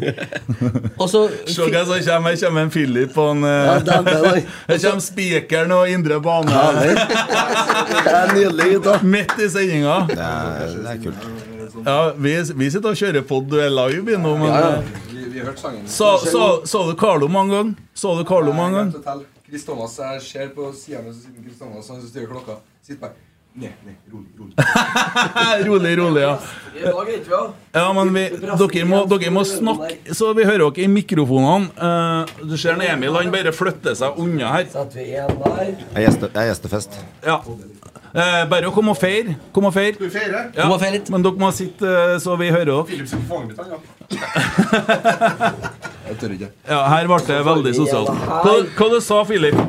Og 0.97 1.09
så 1.13 1.27
Se 1.45 1.67
hva 1.69 1.83
som 1.85 1.99
kommer. 2.07 2.33
Her 2.33 2.39
kommer 2.47 2.65
en 2.65 2.71
Philip 2.73 3.19
og 3.21 3.35
en 3.35 3.45
eh, 3.45 3.85
Ja. 3.85 3.99
Her 4.71 4.79
kommer 4.87 5.05
spikeren 5.05 5.75
og 5.77 5.91
indre 5.93 6.21
bane. 6.25 6.49
Det 6.49 8.15
er 8.15 8.33
nydelig, 8.33 8.69
gutta. 8.79 8.95
Midt 9.05 9.35
i 9.45 9.49
sendinga. 9.53 9.99
Det 10.09 10.17
det 10.17 10.95
er 10.95 11.03
kult. 11.05 11.29
Ja, 11.85 11.99
vi, 12.17 12.33
vi 12.63 12.71
sitter 12.71 12.95
og 12.95 12.97
kjører 12.97 13.25
pod 13.29 13.49
du 13.51 13.59
er 13.61 13.69
live 13.73 14.17
nå, 14.23 14.33
men 14.41 14.49
Ja, 14.49 14.61
ja. 14.63 14.73
eh, 14.79 15.13
Vi, 15.13 15.25
vi 15.35 15.43
hørte 15.45 15.61
sangen. 15.61 15.85
Så, 15.91 16.15
så, 16.25 16.45
så 16.71 16.85
du 16.89 16.95
Carlo 17.01 17.29
mange 17.29 17.53
ganger? 17.57 17.75
Så 17.99 18.15
du 18.19 18.25
Carlo 18.29 18.55
mange 18.57 18.79
ganger? 18.79 19.25
Jeg 19.53 19.61
ser 20.25 20.49
på 20.57 20.71
sida 20.73 21.03
mi, 21.05 21.13
så 21.13 21.21
sitter 21.27 21.43
Chris 21.45 21.59
Thomas 21.61 21.89
han 21.93 22.01
styrer 22.09 22.31
klokka. 22.33 22.57
Sitt 22.87 23.01
bare 23.03 23.13
Ned, 23.55 23.71
nei, 23.87 23.95
rolig, 24.11 24.29
rolig. 24.39 24.55
rolig, 25.69 25.99
rolig, 25.99 26.23
ja. 26.23 26.39
Ja. 26.75 27.55
Ja, 27.73 27.93
men 27.93 28.09
vi, 28.15 28.25
dere, 28.35 28.87
må, 28.91 29.05
dere 29.07 29.31
må 29.31 29.45
snakke 29.47 30.11
Så 30.11 30.33
vi 30.35 30.43
hører 30.43 30.65
dere 30.65 30.83
i 30.83 30.89
mikrofonene. 30.91 31.71
Uh, 31.79 32.49
du 32.51 32.57
ser 32.59 32.83
Emil, 32.83 33.15
han 33.15 33.31
bare 33.31 33.53
flytter 33.55 33.95
seg 34.01 34.19
unna 34.19 34.51
her. 34.57 34.67
Jeg 34.99 36.03
er 36.03 36.49
gjestefest. 36.49 36.99
Ja. 37.23 37.39
Uh, 37.45 38.43
bare 38.51 38.67
å 38.67 38.75
komme 38.75 38.91
og 38.91 38.99
feire. 38.99 39.37
Kom 39.55 39.71
og 39.71 39.75
feire. 39.79 40.03
Ja. 40.59 40.67
Men 41.15 41.23
dere 41.23 41.39
må 41.39 41.53
sitte 41.55 41.87
uh, 41.87 42.19
så 42.23 42.35
vi 42.43 42.51
hører 42.51 42.75
dere. 42.75 42.91
Jeg 46.05 46.19
tør 46.21 46.35
ikke. 46.35 46.51
Ja, 46.69 46.83
her 46.91 47.07
ble 47.09 47.23
det 47.31 47.39
veldig 47.47 47.79
sosialt. 47.79 48.11
Hva, 48.27 48.59
hva 48.75 48.93
du 48.93 48.99
sa 49.03 49.23
Filip? 49.31 49.63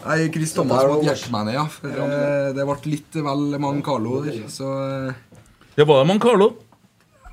Nei, 0.00 0.30
Chris 0.32 0.54
Thomas 0.56 0.86
måtte 0.88 1.04
hjelpe 1.10 1.30
meg 1.34 1.50
ned, 1.50 1.56
ja. 1.58 1.66
Eh, 1.90 2.48
det 2.56 2.64
ble 2.66 2.76
litt 2.88 3.20
vel 3.20 3.46
mange 3.60 3.84
Carlo 3.84 4.22
der, 4.24 4.42
så 4.48 4.72
eh, 4.80 5.38
Det 5.76 5.84
var 5.88 6.00
det 6.02 6.08
man 6.08 6.20
Carlo. 6.22 6.48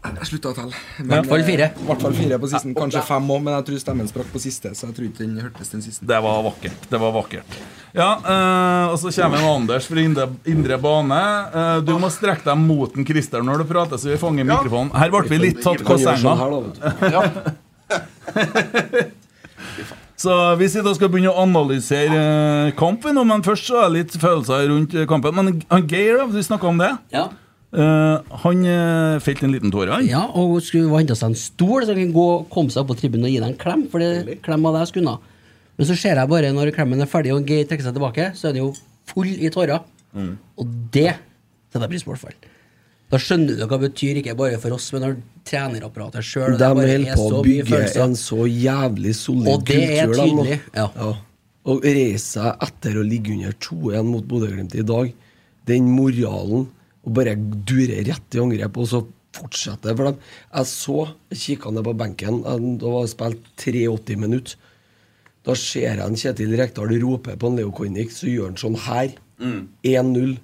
jeg 0.08 0.28
slutta 0.30 0.52
å 0.52 0.56
telle. 0.56 0.76
I 1.00 1.08
hvert 1.08 1.30
fall 1.32 1.44
fire. 1.48 1.70
Hvert 1.88 2.04
fall 2.04 2.16
fire 2.16 2.40
på 2.44 2.50
sisten. 2.52 2.76
Kanskje 2.76 3.02
fem 3.08 3.32
òg, 3.34 3.42
men 3.46 3.56
jeg 3.58 3.68
tror 3.70 3.82
stemmen 3.84 4.08
sprakk 4.12 4.30
på 4.34 4.40
siste. 4.44 4.72
Så 4.76 4.90
jeg 4.90 4.98
tror 4.98 5.08
ikke 5.08 5.24
den 5.24 5.40
hørtes 5.44 5.72
den 5.74 5.84
siste. 5.84 6.08
Det 6.08 6.20
var 6.24 6.44
vakkert. 6.46 6.88
Det 6.92 7.00
var 7.02 7.16
vakkert. 7.16 7.58
Ja, 7.96 8.10
eh, 8.20 8.86
og 8.92 8.98
så 9.02 9.12
kommer 9.16 9.40
en 9.42 9.50
Anders 9.54 9.88
fra 9.90 10.04
indre, 10.04 10.28
indre 10.48 10.80
bane. 10.84 11.22
Eh, 11.62 11.78
du 11.88 11.94
må 12.00 12.12
strekke 12.14 12.46
deg 12.50 12.58
mot 12.62 12.92
den 12.96 13.08
Christer 13.08 13.44
når 13.48 13.64
du 13.64 13.70
prater, 13.72 14.00
så 14.00 14.12
vi 14.12 14.20
fanger 14.22 14.48
mikrofonen. 14.48 14.92
Her 14.96 15.14
ble 15.16 15.24
vi 15.32 15.38
litt 15.48 15.64
tatt 15.64 15.82
på 15.88 16.00
senga. 16.04 16.36
du. 20.18 20.22
Så 20.22 20.36
vi 20.58 20.70
sitter 20.70 20.90
og 20.90 20.98
skal 20.98 21.12
begynne 21.14 21.34
å 21.34 21.44
analysere 21.44 22.22
eh, 22.22 22.76
kamp, 22.78 23.04
vi 23.06 23.14
nå, 23.14 23.26
men 23.30 23.46
først 23.46 23.70
så 23.70 23.84
er 23.84 23.92
det 23.92 24.00
litt 24.00 24.16
følelser 24.18 24.66
rundt 24.72 24.96
eh, 24.98 25.06
kampen. 25.10 25.36
Men 25.38 25.62
han 25.70 25.86
Geir, 25.90 26.24
vi 26.34 26.46
snakka 26.46 26.72
om 26.72 26.82
det. 26.82 26.96
Ja. 27.14 27.30
Uh, 27.68 28.24
han 28.46 28.62
uh, 28.64 29.20
felte 29.20 29.44
en 29.44 29.52
liten 29.52 29.74
tåre. 29.74 30.00
Ja, 30.08 30.24
og 30.40 30.56
skulle 30.64 30.88
hente 30.96 31.18
seg 31.20 31.34
en 31.34 31.38
stol 31.38 31.84
så 31.84 31.92
han 31.92 32.00
kunne 32.00 32.16
gå, 32.16 32.28
komme 32.54 32.72
seg 32.72 32.86
opp 32.86 32.94
på 32.94 32.96
tribunen 33.02 33.28
og 33.28 33.34
gi 33.34 33.42
deg 33.44 33.52
en 33.52 33.60
klem. 33.60 33.84
For 33.92 34.02
det 34.02 34.40
klem 34.46 34.66
av 34.70 34.80
deg 34.80 34.88
skulle 34.90 35.04
unna. 35.04 35.34
Men 35.78 35.90
så 35.90 35.98
ser 36.00 36.18
jeg 36.18 36.32
bare 36.32 36.54
når 36.56 36.72
klemmen 36.74 37.04
er 37.04 37.12
ferdig 37.12 37.36
og 37.36 37.46
Geir 37.46 37.68
trekker 37.68 37.86
seg 37.86 37.98
tilbake, 37.98 38.32
så 38.40 38.48
er 38.48 38.56
han 38.56 38.64
jo 38.64 38.72
full 39.12 39.30
i 39.30 39.52
tårer. 39.54 39.84
Og 40.58 40.78
det 40.96 41.12
setter 41.68 41.86
jeg 41.86 41.92
pris 41.92 42.08
på, 42.08 42.10
i 42.10 42.16
hvert 42.16 42.26
fall. 42.26 42.57
Da 43.08 43.20
skjønner 43.22 43.56
du 43.56 43.64
hva 43.64 43.78
det 43.80 43.92
betyr, 43.92 44.20
ikke 44.20 44.36
bare 44.36 44.58
for 44.60 44.76
oss, 44.76 44.90
men 44.92 45.04
når 45.06 45.14
trenerapparatet 45.48 46.26
sjøl 46.28 46.58
De 46.60 46.68
holder 46.68 47.06
på 47.16 47.28
å 47.38 47.44
bygge 47.46 47.84
en 48.04 48.18
så 48.20 48.44
jævlig 48.52 49.14
solid 49.16 49.52
Og 49.54 49.68
det 49.70 49.78
er 49.86 50.10
kultur. 50.12 50.24
Er 50.24 50.28
tydelig, 50.28 50.58
ja. 50.76 51.12
Og 51.68 51.84
reise 51.84 52.24
seg 52.34 52.66
etter 52.68 52.98
å 53.00 53.06
ligge 53.08 53.36
under 53.36 53.56
2-1 53.64 54.08
mot 54.08 54.28
Bodø-Glimt 54.28 54.76
i 54.76 54.84
dag, 54.88 55.14
den 55.68 55.88
moralen 55.92 56.68
å 57.08 57.14
bare 57.16 57.36
dure 57.68 58.02
rett 58.08 58.36
i 58.36 58.42
angrep, 58.44 58.80
og 58.80 58.88
så 58.92 59.02
fortsette. 59.38 59.94
For 59.96 60.10
dem, 60.10 60.18
jeg 60.52 60.70
så, 60.72 60.98
kikka 61.44 61.72
ned 61.76 61.86
på 61.88 61.94
benken, 62.00 62.42
da 62.44 62.92
var 62.92 63.06
det 63.06 63.12
spilt 63.14 63.48
83 63.64 64.18
minutter. 64.20 64.56
Da 65.48 65.56
ser 65.56 65.94
jeg 65.94 66.04
en 66.04 66.20
Kjetil 66.20 66.56
Rekdal 66.60 66.92
rope 67.04 67.36
på 67.40 67.52
en 67.52 67.60
Leo 67.60 67.72
Kornic, 67.76 68.12
så 68.16 68.28
gjør 68.28 68.52
han 68.52 68.60
sånn 68.60 68.80
her. 68.88 69.14
1-0. 69.40 70.36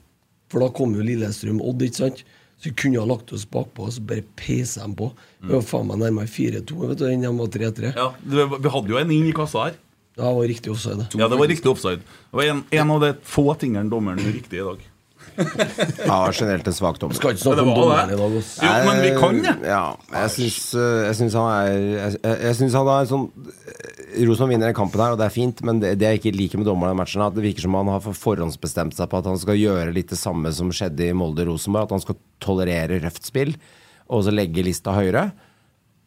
For 0.51 0.63
da 0.63 0.69
kom 0.75 0.93
jo 0.95 1.03
Lillestrøm 1.03 1.59
Odd, 1.63 1.83
ikke 1.87 2.01
sant? 2.03 2.23
Så 2.63 2.69
vi 2.69 2.75
kunne 2.79 3.01
ha 3.01 3.05
lagt 3.05 3.33
oss 3.35 3.43
bakpå 3.51 3.83
og 3.89 3.91
så 3.91 4.01
bare 4.07 4.23
peisa 4.39 4.85
dem 4.85 4.93
på. 4.95 5.09
Det 5.43 5.51
var 5.51 5.65
faen 5.67 5.87
meg 5.89 5.99
nærmere 5.99 6.29
4-2 6.31 6.87
vet 6.87 6.97
du, 7.01 7.05
enn 7.09 7.25
de 7.25 7.31
var 7.35 7.49
3-3. 7.51 7.89
Ja, 7.97 8.05
det- 8.23 8.61
vi 8.63 8.69
hadde 8.71 8.87
jo 8.93 8.97
en 9.01 9.11
inn 9.11 9.27
i 9.27 9.33
kassa 9.35 9.65
her. 9.65 9.73
Ja, 10.15 10.29
det 10.29 10.35
var 10.37 10.47
riktig 10.47 10.71
offside. 10.71 11.07
Ja, 11.19 11.27
det 11.27 11.37
var 11.39 11.47
riktig 11.51 11.69
offside. 11.71 11.99
Det 11.99 12.37
var 12.39 12.43
en, 12.43 12.63
en 12.71 12.91
av 12.91 13.01
de 13.01 13.13
få 13.25 13.45
tingene 13.59 13.89
dommeren 13.89 14.19
gjorde 14.23 14.37
riktig 14.39 14.59
i 14.61 14.63
dag. 14.63 14.79
Ja, 16.09 16.17
generelt 16.31 16.67
en 16.69 16.75
svak 16.75 16.99
dommer. 17.01 17.17
Skal 17.17 17.33
ikke 17.33 17.43
snakke 17.43 17.65
om 17.65 17.73
dommeren 17.75 18.13
i 18.13 18.17
dag. 18.19 18.37
ass. 18.39 18.51
Jo, 18.61 18.71
men 18.87 19.01
vi 19.03 19.11
kan 19.17 19.39
det. 19.43 19.55
Ja, 19.69 19.83
jeg 20.13 20.33
syns, 20.37 20.57
jeg 20.77 21.17
syns 21.19 21.37
han 21.39 21.49
er 21.51 21.71
Jeg, 21.73 22.17
jeg, 22.19 22.39
jeg 22.47 22.57
syns 22.59 22.77
han 22.79 22.91
er 22.93 23.09
sånn 23.09 23.27
Rosenborg 24.13 24.51
vinner 24.53 24.69
den 24.69 24.77
kampen 24.77 25.01
her, 25.01 25.15
og 25.15 25.17
det 25.17 25.25
er 25.25 25.33
fint, 25.33 25.61
men 25.65 25.79
det, 25.81 25.95
det 25.97 26.09
jeg 26.11 26.19
ikke 26.21 26.33
liker 26.37 26.61
med 26.61 26.67
dommeren 26.69 26.93
i 26.93 26.99
matchen, 26.99 27.23
er 27.23 27.31
at 27.31 27.37
det 27.37 27.45
virker 27.47 27.65
som 27.65 27.77
han 27.79 27.89
har 27.89 28.03
forhåndsbestemt 28.05 28.93
seg 28.93 29.09
på 29.09 29.17
at 29.17 29.29
han 29.31 29.39
skal 29.41 29.57
gjøre 29.57 29.93
litt 29.95 30.11
det 30.13 30.19
samme 30.19 30.51
som 30.53 30.69
skjedde 30.69 31.07
i 31.07 31.15
Molde-Rosenborg, 31.17 31.87
at 31.87 31.95
han 31.95 32.03
skal 32.03 32.19
tolerere 32.43 32.99
røft 33.01 33.25
spill, 33.25 33.55
og 34.13 34.21
så 34.27 34.33
legge 34.35 34.65
lista 34.67 34.93
høyere. 34.93 35.31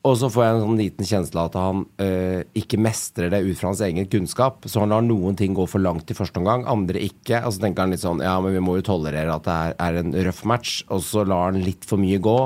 Og 0.07 0.15
så 0.21 0.29
får 0.31 0.45
jeg 0.45 0.55
en 0.55 0.63
sånn 0.63 0.79
liten 0.81 1.09
kjensle 1.09 1.43
av 1.43 1.49
at 1.51 1.57
han 1.59 1.83
øh, 2.05 2.41
ikke 2.61 2.79
mestrer 2.79 3.33
det 3.33 3.43
ut 3.43 3.59
fra 3.59 3.73
hans 3.73 3.83
egen 3.83 4.07
kunnskap. 4.11 4.69
Så 4.71 4.83
han 4.83 4.95
lar 4.95 5.03
noen 5.03 5.39
ting 5.39 5.57
gå 5.57 5.67
for 5.71 5.83
langt 5.83 6.11
i 6.13 6.17
første 6.17 6.39
omgang, 6.39 6.67
andre 6.71 7.03
ikke. 7.09 7.43
Og 7.43 7.57
så 7.57 7.65
tenker 7.65 7.85
han 7.85 7.95
litt 7.95 8.05
sånn 8.05 8.23
Ja, 8.23 8.37
men 8.43 8.55
vi 8.55 8.63
må 8.63 8.79
jo 8.79 8.87
tolerere 8.87 9.35
at 9.35 9.47
det 9.49 9.57
er, 9.57 9.77
er 9.89 10.01
en 10.03 10.15
røff 10.29 10.45
match. 10.47 10.79
Og 10.95 11.03
så 11.07 11.27
lar 11.27 11.51
han 11.51 11.63
litt 11.65 11.89
for 11.89 11.99
mye 12.03 12.21
gå. 12.23 12.39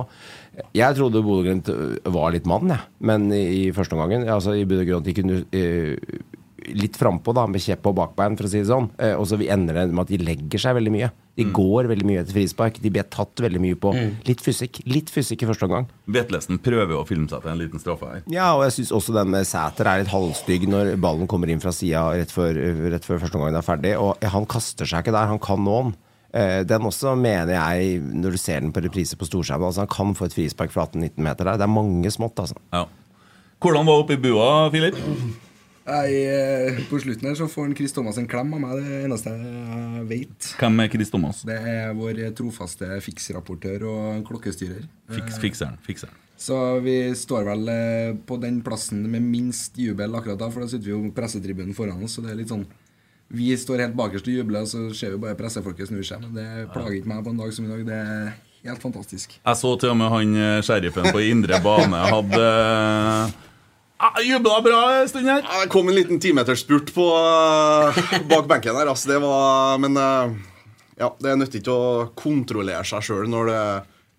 Jeg 0.76 0.96
trodde 0.96 1.22
Bodø-Glimt 1.24 1.68
øh, 1.72 1.98
var 2.16 2.32
litt 2.34 2.48
mann, 2.48 2.72
jeg. 2.72 2.88
Men 3.10 3.28
i, 3.34 3.44
i 3.60 3.74
første 3.76 3.96
omgangen 3.96 4.28
altså 4.28 4.56
I 4.56 4.64
og 4.64 5.04
de 5.04 5.14
kunne 5.16 5.42
øh, 5.44 5.96
litt 6.76 6.96
frampå, 7.00 7.32
da, 7.36 7.46
med 7.50 7.62
kjepp 7.62 7.86
og 7.90 7.96
bakbein, 7.98 8.36
for 8.38 8.46
å 8.46 8.50
si 8.52 8.60
det 8.62 8.68
sånn. 8.70 8.90
Eh, 8.98 9.14
og 9.16 9.26
så 9.30 9.38
ender 9.40 9.74
det 9.78 9.84
med 9.90 10.02
at 10.04 10.12
de 10.12 10.18
legger 10.22 10.62
seg 10.62 10.76
veldig 10.78 10.92
mye. 10.94 11.10
De 11.40 11.46
går 11.56 11.86
veldig 11.88 12.04
mye 12.08 12.20
etter 12.20 12.36
frispark. 12.36 12.80
De 12.82 12.90
blir 12.92 13.06
tatt 13.08 13.40
veldig 13.40 13.60
mye 13.62 13.76
på 13.80 13.92
litt 14.28 14.42
fysikk. 14.44 14.82
Litt 14.90 15.08
fysikk 15.14 15.44
i 15.44 15.48
første 15.48 15.64
omgang. 15.68 15.86
Vetlesen 16.10 16.58
prøver 16.60 16.98
å 16.98 17.06
filme 17.08 17.30
seg 17.30 17.40
til 17.46 17.52
en 17.54 17.62
liten 17.62 17.80
straffe 17.80 18.10
her. 18.10 18.20
Ja, 18.28 18.50
og 18.58 18.66
jeg 18.66 18.74
syns 18.76 18.92
også 18.98 19.14
den 19.16 19.30
med 19.32 19.48
Sæter 19.48 19.88
er 19.88 20.02
litt 20.02 20.12
halvstygg 20.12 20.68
når 20.68 20.92
ballen 21.00 21.30
kommer 21.30 21.48
inn 21.48 21.62
fra 21.62 21.72
sida 21.72 22.02
rett, 22.18 22.34
rett 22.36 23.08
før 23.08 23.22
første 23.22 23.40
omgang 23.40 23.56
er 23.56 23.64
ferdig. 23.64 23.94
Og 23.96 24.20
han 24.34 24.48
kaster 24.50 24.84
seg 24.90 25.06
ikke 25.06 25.16
der, 25.16 25.30
han 25.32 25.40
kan 25.40 25.64
nå 25.64 25.78
den. 25.86 25.96
Eh, 26.34 26.60
Den 26.68 26.84
også 26.86 27.16
mener 27.18 27.56
jeg, 27.56 28.00
når 28.14 28.36
du 28.36 28.38
ser 28.38 28.60
den 28.60 28.74
på 28.76 28.84
reprise 28.84 29.16
på 29.18 29.26
storskjermen, 29.26 29.70
altså 29.70 29.86
han 29.86 29.90
kan 29.90 30.12
få 30.14 30.28
et 30.28 30.36
frispark 30.36 30.70
fra 30.74 30.84
18-19 30.90 31.24
meter 31.24 31.48
der. 31.48 31.56
Det 31.62 31.66
er 31.66 31.72
mange 31.72 32.12
smått, 32.12 32.36
altså. 32.42 32.58
Ja. 32.74 32.84
Hvordan 33.60 33.88
var 33.88 33.96
det 33.96 34.04
oppe 34.04 34.14
i 34.18 34.20
bua, 34.28 34.50
Filip? 34.72 35.00
Nei, 35.90 36.10
eh, 36.22 36.80
på 36.86 37.00
slutten 37.02 37.26
her 37.26 37.34
så 37.34 37.48
får 37.50 37.66
han 37.66 37.76
Chris 37.78 37.94
Thomas 37.96 38.18
en 38.20 38.28
klem 38.30 38.52
av 38.54 38.62
meg. 38.62 38.78
Det 38.78 38.86
er 38.86 38.90
det 38.92 39.04
eneste 39.08 39.32
jeg 39.34 40.04
vet. 40.10 40.50
Hvem 40.60 40.82
er 40.84 40.90
Chris 40.92 41.10
Thomas? 41.10 41.42
Det 41.48 41.56
er 41.58 41.94
vår 41.98 42.20
trofaste 42.38 43.00
fiksrapportør 43.02 43.86
og 43.90 44.20
klokkestyrer. 44.28 44.84
Fiks, 45.10 45.40
fikseren. 45.42 45.80
fikseren. 45.86 46.14
Så 46.40 46.56
vi 46.80 46.94
står 47.18 47.44
vel 47.50 47.68
eh, 47.68 48.12
på 48.26 48.38
den 48.40 48.62
plassen 48.64 49.02
med 49.12 49.26
minst 49.26 49.76
jubel 49.76 50.14
akkurat 50.16 50.38
da, 50.40 50.46
for 50.52 50.64
da 50.64 50.70
sitter 50.70 50.88
vi 50.88 50.94
jo 50.94 51.10
pressetribunen 51.16 51.76
foran 51.76 52.00
oss, 52.06 52.14
så 52.16 52.24
det 52.24 52.32
er 52.32 52.38
litt 52.38 52.52
sånn 52.52 52.64
Vi 53.30 53.50
står 53.60 53.84
helt 53.84 53.98
bakerst 53.98 54.26
og 54.26 54.38
jubler, 54.38 54.64
og 54.64 54.70
så 54.70 54.86
ser 54.96 55.12
vi 55.14 55.20
bare 55.22 55.36
pressefolket 55.38 55.90
snur 55.90 56.06
seg. 56.06 56.22
Men 56.24 56.32
det 56.38 56.46
plager 56.72 56.96
ikke 56.96 57.10
meg 57.12 57.20
på 57.26 57.34
en 57.34 57.42
dag 57.44 57.52
som 57.54 57.66
i 57.66 57.70
dag. 57.70 57.84
Det 57.86 57.98
er 57.98 58.32
helt 58.70 58.82
fantastisk. 58.82 59.36
Jeg 59.36 59.60
så 59.60 59.74
til 59.78 59.92
og 59.92 60.00
med 60.00 60.10
han 60.14 60.40
eh, 60.46 60.62
sheriffen 60.66 61.12
på 61.12 61.22
indre 61.28 61.60
bane 61.62 62.00
hadde 62.14 62.40
Jeg 62.40 63.49
jubla 64.24 64.60
bra 64.64 64.80
en 65.00 65.08
stund 65.08 65.28
her. 65.28 65.42
Ja, 65.44 65.60
Det 65.64 65.72
kom 65.72 65.88
en 65.88 65.96
liten 65.96 66.20
timetersspurt 66.20 66.92
på 66.94 67.06
eh, 67.16 68.00
bak 68.30 68.48
benken 68.48 68.78
her. 68.78 68.88
Altså, 68.90 69.12
det 69.12 69.18
var, 69.22 69.78
men 69.82 69.96
eh, 70.00 70.36
ja, 71.00 71.10
det 71.20 71.36
nytter 71.40 71.60
ikke 71.62 71.74
å 71.74 72.06
kontrollere 72.18 72.84
seg 72.88 73.04
sjøl 73.06 73.28
når 73.30 73.50
det, 73.52 73.62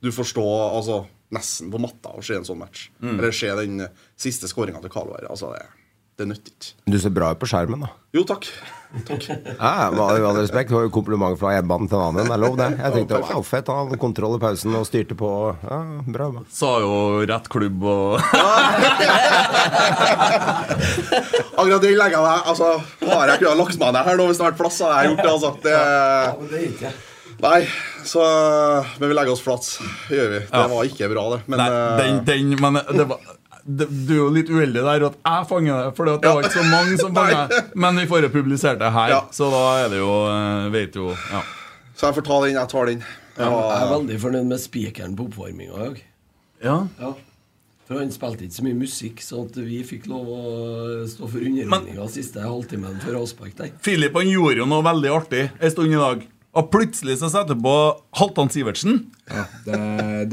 du 0.06 0.12
får 0.14 0.32
stå 0.34 0.46
altså, 0.68 1.02
nesten 1.34 1.72
på 1.74 1.82
matta 1.82 2.14
og 2.18 2.26
se 2.26 2.38
en 2.40 2.48
sånn 2.48 2.62
match. 2.62 2.90
Mm. 3.02 3.16
Eller 3.18 3.36
se 3.36 3.52
den 3.62 3.86
siste 4.20 4.50
skåringa 4.52 4.84
til 4.84 4.94
Kalvar. 4.94 5.26
Altså, 5.30 5.54
det, 5.56 5.66
det 6.22 6.30
nytter 6.32 6.54
ikke. 6.56 6.72
Du 6.86 7.00
ser 7.02 7.14
bra 7.16 7.34
ut 7.34 7.42
på 7.42 7.50
skjermen, 7.50 7.86
da. 7.88 7.92
Jo, 8.18 8.26
takk. 8.28 8.50
Takk. 9.08 9.26
Ja, 9.58 9.92
med 9.92 10.02
all 10.26 10.38
respekt, 10.42 10.70
det 10.70 10.76
var 10.76 10.84
jo 10.88 10.92
kompliment 10.94 11.38
fra 11.40 11.54
en 11.58 11.68
mann 11.70 11.88
til 11.88 11.98
en 11.98 12.04
annen. 12.10 12.28
Det 12.28 12.36
er 12.36 12.42
lov, 12.44 12.58
det. 12.60 12.68
Jeg 12.78 12.92
tenkte 12.98 13.22
wow, 13.24 13.42
fett, 13.48 13.68
han 13.72 13.86
hadde 13.88 14.00
kontroll 14.02 14.36
i 14.36 14.42
pausen 14.44 14.76
og 14.80 14.86
styrte 14.90 15.16
på. 15.20 15.30
Ja, 15.64 15.80
bra. 16.08 16.28
bra. 16.36 16.44
Sa 16.52 16.72
jo 16.84 16.94
rett 17.30 17.48
klubb 17.52 17.84
og 17.88 18.20
Akkurat 21.62 21.82
den 21.84 21.96
legger 21.98 22.18
jeg 22.18 22.26
meg 22.26 22.50
Altså, 22.52 22.68
Har 23.06 23.32
jeg 23.32 23.42
kunnet 23.44 23.60
lagt 23.62 23.80
meg 23.82 23.96
ned 23.96 24.04
her 24.08 24.20
nå 24.20 24.28
hvis 24.30 24.40
det 24.40 24.46
hadde 24.46 24.52
vært 24.54 24.62
plass, 24.62 24.80
hadde 24.84 24.96
jeg 24.98 25.06
gjort 25.12 25.24
det. 25.24 25.32
altså 25.32 25.50
det, 25.66 26.94
Nei, 27.42 27.60
så 28.06 28.22
Men 29.02 29.08
vi 29.10 29.16
legger 29.18 29.34
oss 29.34 29.42
flat. 29.42 29.66
Gjør 30.14 30.28
vi. 30.36 30.40
Det 30.46 30.60
Ja. 30.62 30.68
var 30.70 30.84
ikke 30.90 31.08
bra, 31.10 31.24
det. 31.36 31.40
Men 31.50 31.58
Nei, 31.64 31.70
eh, 31.72 31.98
den, 32.02 32.20
den, 32.28 32.52
men 32.62 32.74
det 32.92 33.06
var 33.10 33.18
det, 33.26 33.38
Du 33.66 33.84
er 33.86 34.18
jo 34.18 34.28
litt 34.34 34.50
uheldig 34.50 34.82
der 34.88 35.06
at 35.08 35.18
jeg 35.22 35.48
fanger 35.50 35.84
det, 35.86 35.96
for 35.98 36.06
det 36.10 36.16
var 36.26 36.42
ikke 36.48 36.54
så 36.58 36.64
mange 36.72 36.98
som 36.98 37.14
fanget 37.20 37.50
det. 37.54 37.60
Men 37.76 38.00
vi 38.02 38.06
får 38.10 38.26
jo 38.26 38.30
publisert 38.34 38.80
det 38.82 38.92
her, 38.96 39.10
Ja. 39.16 39.20
så 39.32 39.50
da 39.54 39.64
er 39.84 39.90
det 39.94 40.00
jo 40.02 40.14
eh, 40.32 40.70
Vet 40.74 40.96
jo 40.98 41.10
ja. 41.14 41.42
Så 41.96 42.08
jeg 42.10 42.16
får 42.18 42.26
ta 42.26 42.38
den. 42.46 42.56
Jeg 42.58 42.70
tar 42.72 42.86
den. 42.90 43.04
Jeg 43.38 43.48
er 43.48 43.90
veldig 43.92 44.16
fornøyd 44.24 44.48
med 44.50 44.60
spikeren 44.60 45.14
på 45.18 45.28
oppvarminga 45.30 45.76
i 45.76 45.84
dag. 45.86 46.00
Ja. 46.66 46.78
Ja. 47.00 47.12
For 47.88 48.00
han 48.00 48.12
spilte 48.14 48.46
ikke 48.48 48.56
så 48.56 48.64
mye 48.66 48.78
musikk, 48.80 49.22
så 49.22 49.44
at 49.46 49.58
vi 49.62 49.82
fikk 49.86 50.06
lov 50.10 50.28
å 50.32 50.42
stå 51.12 51.28
for 51.30 51.44
underholdninga 51.44 52.06
siste 52.14 52.42
halvtimen 52.42 52.98
før 53.04 53.20
avspark 53.22 53.54
der. 53.58 53.72
Filip 53.84 54.16
han 54.18 54.30
gjorde 54.32 54.62
jo 54.64 54.68
noe 54.72 54.86
veldig 54.86 55.12
artig 55.14 55.42
en 55.60 55.74
stund 55.74 55.92
i 55.94 56.00
dag. 56.00 56.24
Og 56.52 56.68
plutselig 56.72 57.16
så 57.22 57.30
setter 57.32 57.56
du 57.56 57.64
på 57.64 57.76
Halvdan 58.20 58.50
Sivertsen. 58.52 59.06
Ja, 59.32 59.46
det, 59.66 59.78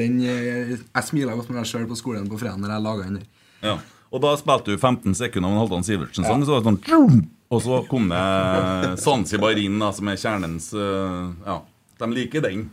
den, 0.01 0.17
eh, 0.27 0.73
jeg 0.75 1.07
smiler 1.07 1.39
godt 1.39 1.53
med 1.53 1.61
meg 1.61 1.69
sjøl 1.71 1.87
på 1.87 1.99
skolen 1.99 2.27
på 2.31 2.41
fredag 2.41 2.59
når 2.59 2.75
jeg 2.75 2.85
laga 2.89 3.07
den. 3.07 3.21
Ja. 3.63 3.77
Og 4.09 4.23
da 4.25 4.33
spilte 4.41 4.73
du 4.73 4.81
15 4.81 5.15
sekunder 5.15 5.51
av 5.51 5.55
en 5.55 5.61
Halvdan 5.63 5.87
Sivertsen-sang, 5.87 6.43
så 6.47 6.57
var 6.57 6.65
det 6.65 6.73
sånn 6.73 7.21
Og 7.55 7.63
så 7.63 7.79
kom 7.91 8.09
det 8.11 8.97
Zanzibar 9.05 9.61
inn, 9.61 9.79
som 9.95 10.11
er 10.11 10.19
kjernens 10.21 10.73
eh, 10.75 11.29
Ja, 11.47 11.61
de 12.03 12.11
liker 12.17 12.43
den. 12.45 12.67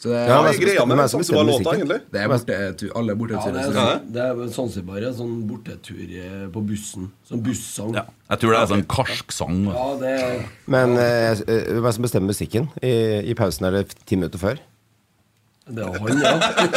Så 0.00 0.08
det, 0.08 0.20
Ja, 0.30 0.38
men 0.42 0.54
greia 0.56 0.84
med 0.88 1.10
Zanzibar-låta, 1.12 1.74
egentlig? 1.76 1.98
Det 2.10 2.20
er 2.22 2.28
borte, 2.32 2.56
alle 2.96 3.12
Ja, 3.12 3.16
det 3.52 3.60
er, 3.60 3.66
så- 3.66 3.72
sånn, 3.74 4.12
det 4.14 4.22
er 4.24 4.48
Zanzibar 4.54 4.96
er 4.96 5.12
sånn 5.12 5.34
bortetur 5.50 6.14
eh, 6.16 6.46
på 6.54 6.62
bussen. 6.64 7.10
Sånn 7.28 7.42
bussang. 7.44 7.92
Ja. 7.94 8.04
Jeg 8.30 8.40
tror 8.40 8.54
det 8.54 8.60
er 8.62 8.70
sånn 8.72 8.86
karsk 8.88 9.32
sang. 9.36 9.58
Ja, 9.68 9.84
det 10.00 10.14
er 10.22 10.40
Men 10.66 10.96
eh, 10.96 11.32
eh, 11.32 11.68
hvem 11.68 11.84
er 11.84 11.90
det 11.90 11.94
som 11.98 12.06
bestemmer 12.08 12.32
musikken 12.32 12.70
i, 12.80 12.94
i 13.28 13.34
pausen 13.36 13.66
eller 13.68 13.84
ti 13.84 14.16
minutter 14.16 14.40
før? 14.40 14.56
Det 15.68 15.84
er 15.84 16.00
han, 16.00 16.24
ja. 16.24 16.32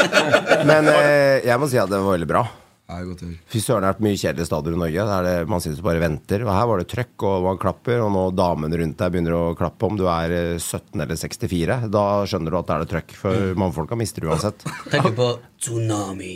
Men 0.69 0.91
eh, 0.91 1.39
jeg 1.47 1.59
må 1.63 1.69
si 1.71 1.79
at 1.79 1.89
det 1.89 2.03
var 2.03 2.17
veldig 2.17 2.27
bra. 2.29 2.43
Ja, 2.93 3.05
godt 3.07 3.23
å 3.23 3.27
høre. 3.27 3.39
Fy 3.49 3.59
søren, 3.63 3.81
det 3.81 3.87
har 3.89 3.95
vært 3.95 4.03
mye 4.05 4.17
kjedelige 4.19 4.45
stadioner 4.45 4.77
i 4.77 4.81
Norge. 4.83 5.05
Der 5.09 5.25
det, 5.25 5.33
man 5.49 5.63
sitter 5.63 5.81
og 5.81 5.87
bare 5.87 6.01
venter. 6.03 6.43
Og 6.45 6.51
her 6.53 6.67
var 6.69 6.81
det 6.81 6.87
trøkk, 6.91 7.25
og 7.29 7.47
man 7.47 7.61
klapper, 7.61 8.03
og 8.05 8.11
nå 8.13 8.23
damene 8.37 8.79
rundt 8.81 8.99
deg 9.01 9.15
begynner 9.15 9.37
å 9.37 9.41
klappe. 9.57 9.89
Om 9.89 9.97
du 9.97 10.05
er 10.11 10.35
eh, 10.37 10.51
17 10.59 11.01
eller 11.01 11.19
64, 11.19 11.79
da 11.93 12.05
skjønner 12.29 12.53
du 12.53 12.59
at 12.59 12.69
det 12.69 12.75
er 12.75 12.83
det 12.85 12.91
trøkk. 12.93 13.15
For 13.23 13.57
mannfolka 13.63 13.97
mister 13.99 14.29
uansett. 14.29 14.65
Tenker 14.93 15.15
på 15.17 15.29
tsunami. 15.63 16.35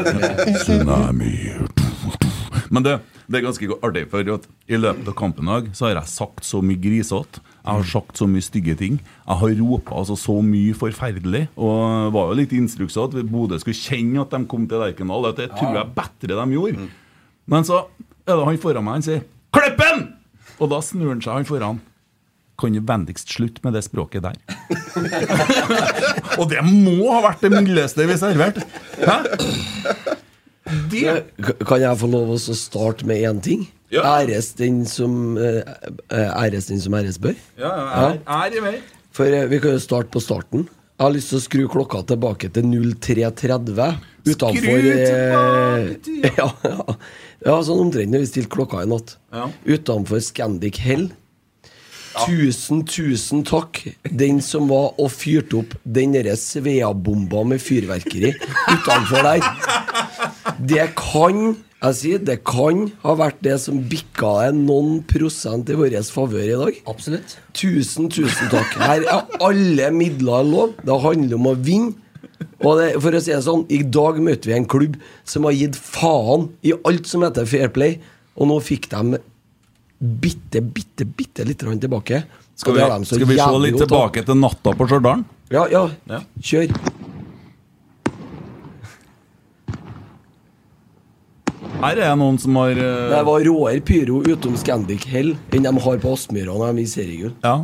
Tsunami 0.60 1.34
Men 2.70 2.86
det, 2.86 2.98
det 3.26 3.40
er 3.40 3.48
ganske 3.48 3.80
artig, 3.82 4.06
for 4.12 4.34
at 4.36 4.46
i 4.70 4.78
løpet 4.78 5.10
av 5.10 5.18
kampen 5.18 5.48
i 5.48 5.56
dag 5.56 5.72
så 5.74 5.88
har 5.88 5.98
jeg 5.98 6.14
sagt 6.14 6.46
så 6.46 6.62
mye 6.62 6.78
grisete. 6.80 7.42
Jeg 7.60 7.76
har 7.76 7.88
sagt 7.90 8.20
så 8.20 8.26
mye 8.30 8.44
stygge 8.44 8.74
ting. 8.80 8.96
Jeg 9.00 9.36
har 9.42 9.56
ropa 9.60 9.98
altså 10.00 10.16
så 10.16 10.38
mye 10.44 10.76
forferdelig. 10.76 11.42
Og 11.60 11.74
det 12.06 12.14
var 12.16 12.30
jo 12.30 12.38
litt 12.38 12.54
instrukser 12.56 13.04
at 13.04 13.18
Bodø 13.28 13.58
skulle 13.60 13.76
kjenne 13.76 14.22
at 14.24 14.32
de 14.32 14.40
kom 14.48 14.64
til 14.70 14.80
Lerkendal. 14.80 15.28
Det 15.36 15.50
tror 15.58 15.76
jeg 15.76 15.92
bedre 15.98 16.40
de 16.40 16.56
gjorde. 16.56 16.88
Men 17.50 17.68
så 17.68 17.84
er 18.24 18.38
det 18.38 18.48
han 18.48 18.60
foran 18.62 18.86
meg, 18.86 19.00
han 19.00 19.06
sier 19.06 19.22
'Klippen!' 19.50 20.08
Og 20.60 20.68
da 20.70 20.80
snur 20.84 21.08
han 21.08 21.22
seg, 21.24 21.34
han 21.34 21.48
foran. 21.48 21.80
Kan 22.60 22.74
du 22.76 22.80
vennligst 22.84 23.32
slutte 23.32 23.64
med 23.64 23.72
det 23.72 23.82
språket 23.86 24.22
der? 24.22 24.36
og 26.40 26.50
det 26.50 26.60
må 26.66 27.08
ha 27.08 27.22
vært 27.24 27.46
det 27.46 27.54
mildeste 27.56 28.04
vi 28.04 28.18
serverte. 28.20 28.66
Hæ? 29.00 29.16
Det 30.90 31.14
Kan 31.66 31.82
jeg 31.82 32.00
få 32.00 32.10
lov 32.10 32.34
å 32.34 32.38
starte 32.38 33.06
med 33.08 33.22
én 33.26 33.42
ting? 33.44 33.68
Ja. 33.90 34.04
Æres 34.20 34.52
den 34.58 34.84
som 34.86 35.36
eh, 35.40 35.62
eh, 36.14 36.42
Æres 36.44 36.70
den 36.70 36.80
som 36.82 36.94
æres 36.94 37.18
bør. 37.18 37.34
Ja, 37.58 37.70
ja, 37.74 38.10
er, 38.46 38.54
er 38.60 38.76
i. 38.76 38.82
For 39.14 39.26
eh, 39.26 39.48
vi 39.50 39.58
kan 39.62 39.74
jo 39.74 39.82
starte 39.82 40.12
på 40.14 40.22
starten. 40.22 40.68
Jeg 41.00 41.06
har 41.06 41.14
lyst 41.14 41.32
til 41.32 41.40
å 41.40 41.42
skru 41.42 41.62
klokka 41.72 42.02
tilbake 42.10 42.50
til 42.52 42.66
03.30 42.68 43.78
utafor 44.28 44.88
eh, 44.92 45.94
ja, 46.38 46.48
ja. 46.66 46.96
ja, 47.46 47.54
sånn 47.64 47.86
omtrent 47.86 48.12
når 48.12 48.26
vi 48.26 48.28
stilte 48.28 48.52
klokka 48.52 48.84
i 48.84 48.90
natt. 48.90 49.16
Ja. 49.32 49.48
Utenfor 49.64 50.20
Scandic 50.22 50.82
Hell. 50.84 51.08
Tusen, 52.26 52.82
tusen 52.90 53.44
takk, 53.46 53.80
den 54.02 54.40
som 54.44 54.66
var 54.68 54.96
og 55.00 55.12
fyrte 55.14 55.60
opp 55.62 55.76
den 55.86 56.12
derre 56.16 56.34
Svea-bomba 56.36 57.44
med 57.48 57.62
fyrverkeri 57.62 58.34
utenfor 58.34 59.24
der. 59.24 59.46
Det 60.68 60.90
kan 60.98 61.56
jeg 61.80 61.96
sier, 61.96 62.20
det 62.20 62.42
kan 62.44 62.82
ha 63.06 63.14
vært 63.16 63.38
det 63.40 63.54
som 63.62 63.78
bikka 63.88 64.50
noen 64.52 64.98
prosent 65.08 65.70
i 65.72 65.76
vår 65.78 65.94
favør 66.12 66.44
i 66.44 66.58
dag. 66.60 66.80
Absolutt. 66.92 67.38
Tusen, 67.56 68.10
tusen 68.12 68.50
takk. 68.52 68.74
Her 68.82 69.06
er 69.08 69.38
alle 69.40 69.88
midler 69.96 70.44
lov. 70.44 70.74
Det 70.84 70.98
handler 71.06 71.40
om 71.40 71.48
å 71.48 71.54
vinne. 71.56 71.96
Og 72.60 72.76
det, 72.76 72.90
for 73.00 73.16
å 73.16 73.22
si 73.24 73.32
det 73.32 73.40
sånn, 73.46 73.64
I 73.72 73.80
dag 73.88 74.20
møter 74.20 74.52
vi 74.52 74.58
en 74.58 74.68
klubb 74.68 75.00
som 75.28 75.48
har 75.48 75.56
gitt 75.56 75.76
faen 75.80 76.50
i 76.60 76.74
alt 76.76 77.08
som 77.08 77.24
heter 77.24 77.48
fair 77.48 77.72
play, 77.72 77.96
og 78.36 78.52
nå 78.52 78.60
fikk 78.64 78.90
de 78.92 79.20
bitte, 80.00 80.60
bitte, 80.60 81.08
bitte 81.08 81.48
litt 81.48 81.64
grann 81.64 81.80
tilbake. 81.80 82.26
Skal 82.60 82.76
Og 82.76 82.80
vi, 82.80 83.08
skal 83.08 83.28
vi 83.28 83.40
se 83.40 83.50
litt 83.64 83.80
tilbake 83.80 84.24
til 84.28 84.36
natta 84.36 84.76
på 84.76 84.88
Stjørdal? 84.88 85.24
Ja, 85.52 85.64
ja. 85.72 85.86
Ja. 86.12 86.20
Kjør. 86.44 86.76
Her 91.80 91.96
er 91.96 92.10
det 92.10 92.16
noen 92.20 92.36
som 92.36 92.56
har 92.60 92.76
uh... 92.76 93.08
Det 93.08 93.20
var 93.24 93.44
råere 93.46 93.80
pyro 93.80 94.18
utom 94.28 94.56
Scandic 94.60 95.06
Hell 95.08 95.30
enn 95.56 95.64
de 95.64 95.70
har 95.80 96.00
på 96.02 96.10
Aspmyra 96.12 96.52
når 96.52 96.74
de 96.76 96.82
er 96.82 96.82
i 96.82 96.90
seriegull. 96.90 97.32
Ja. 97.40 97.54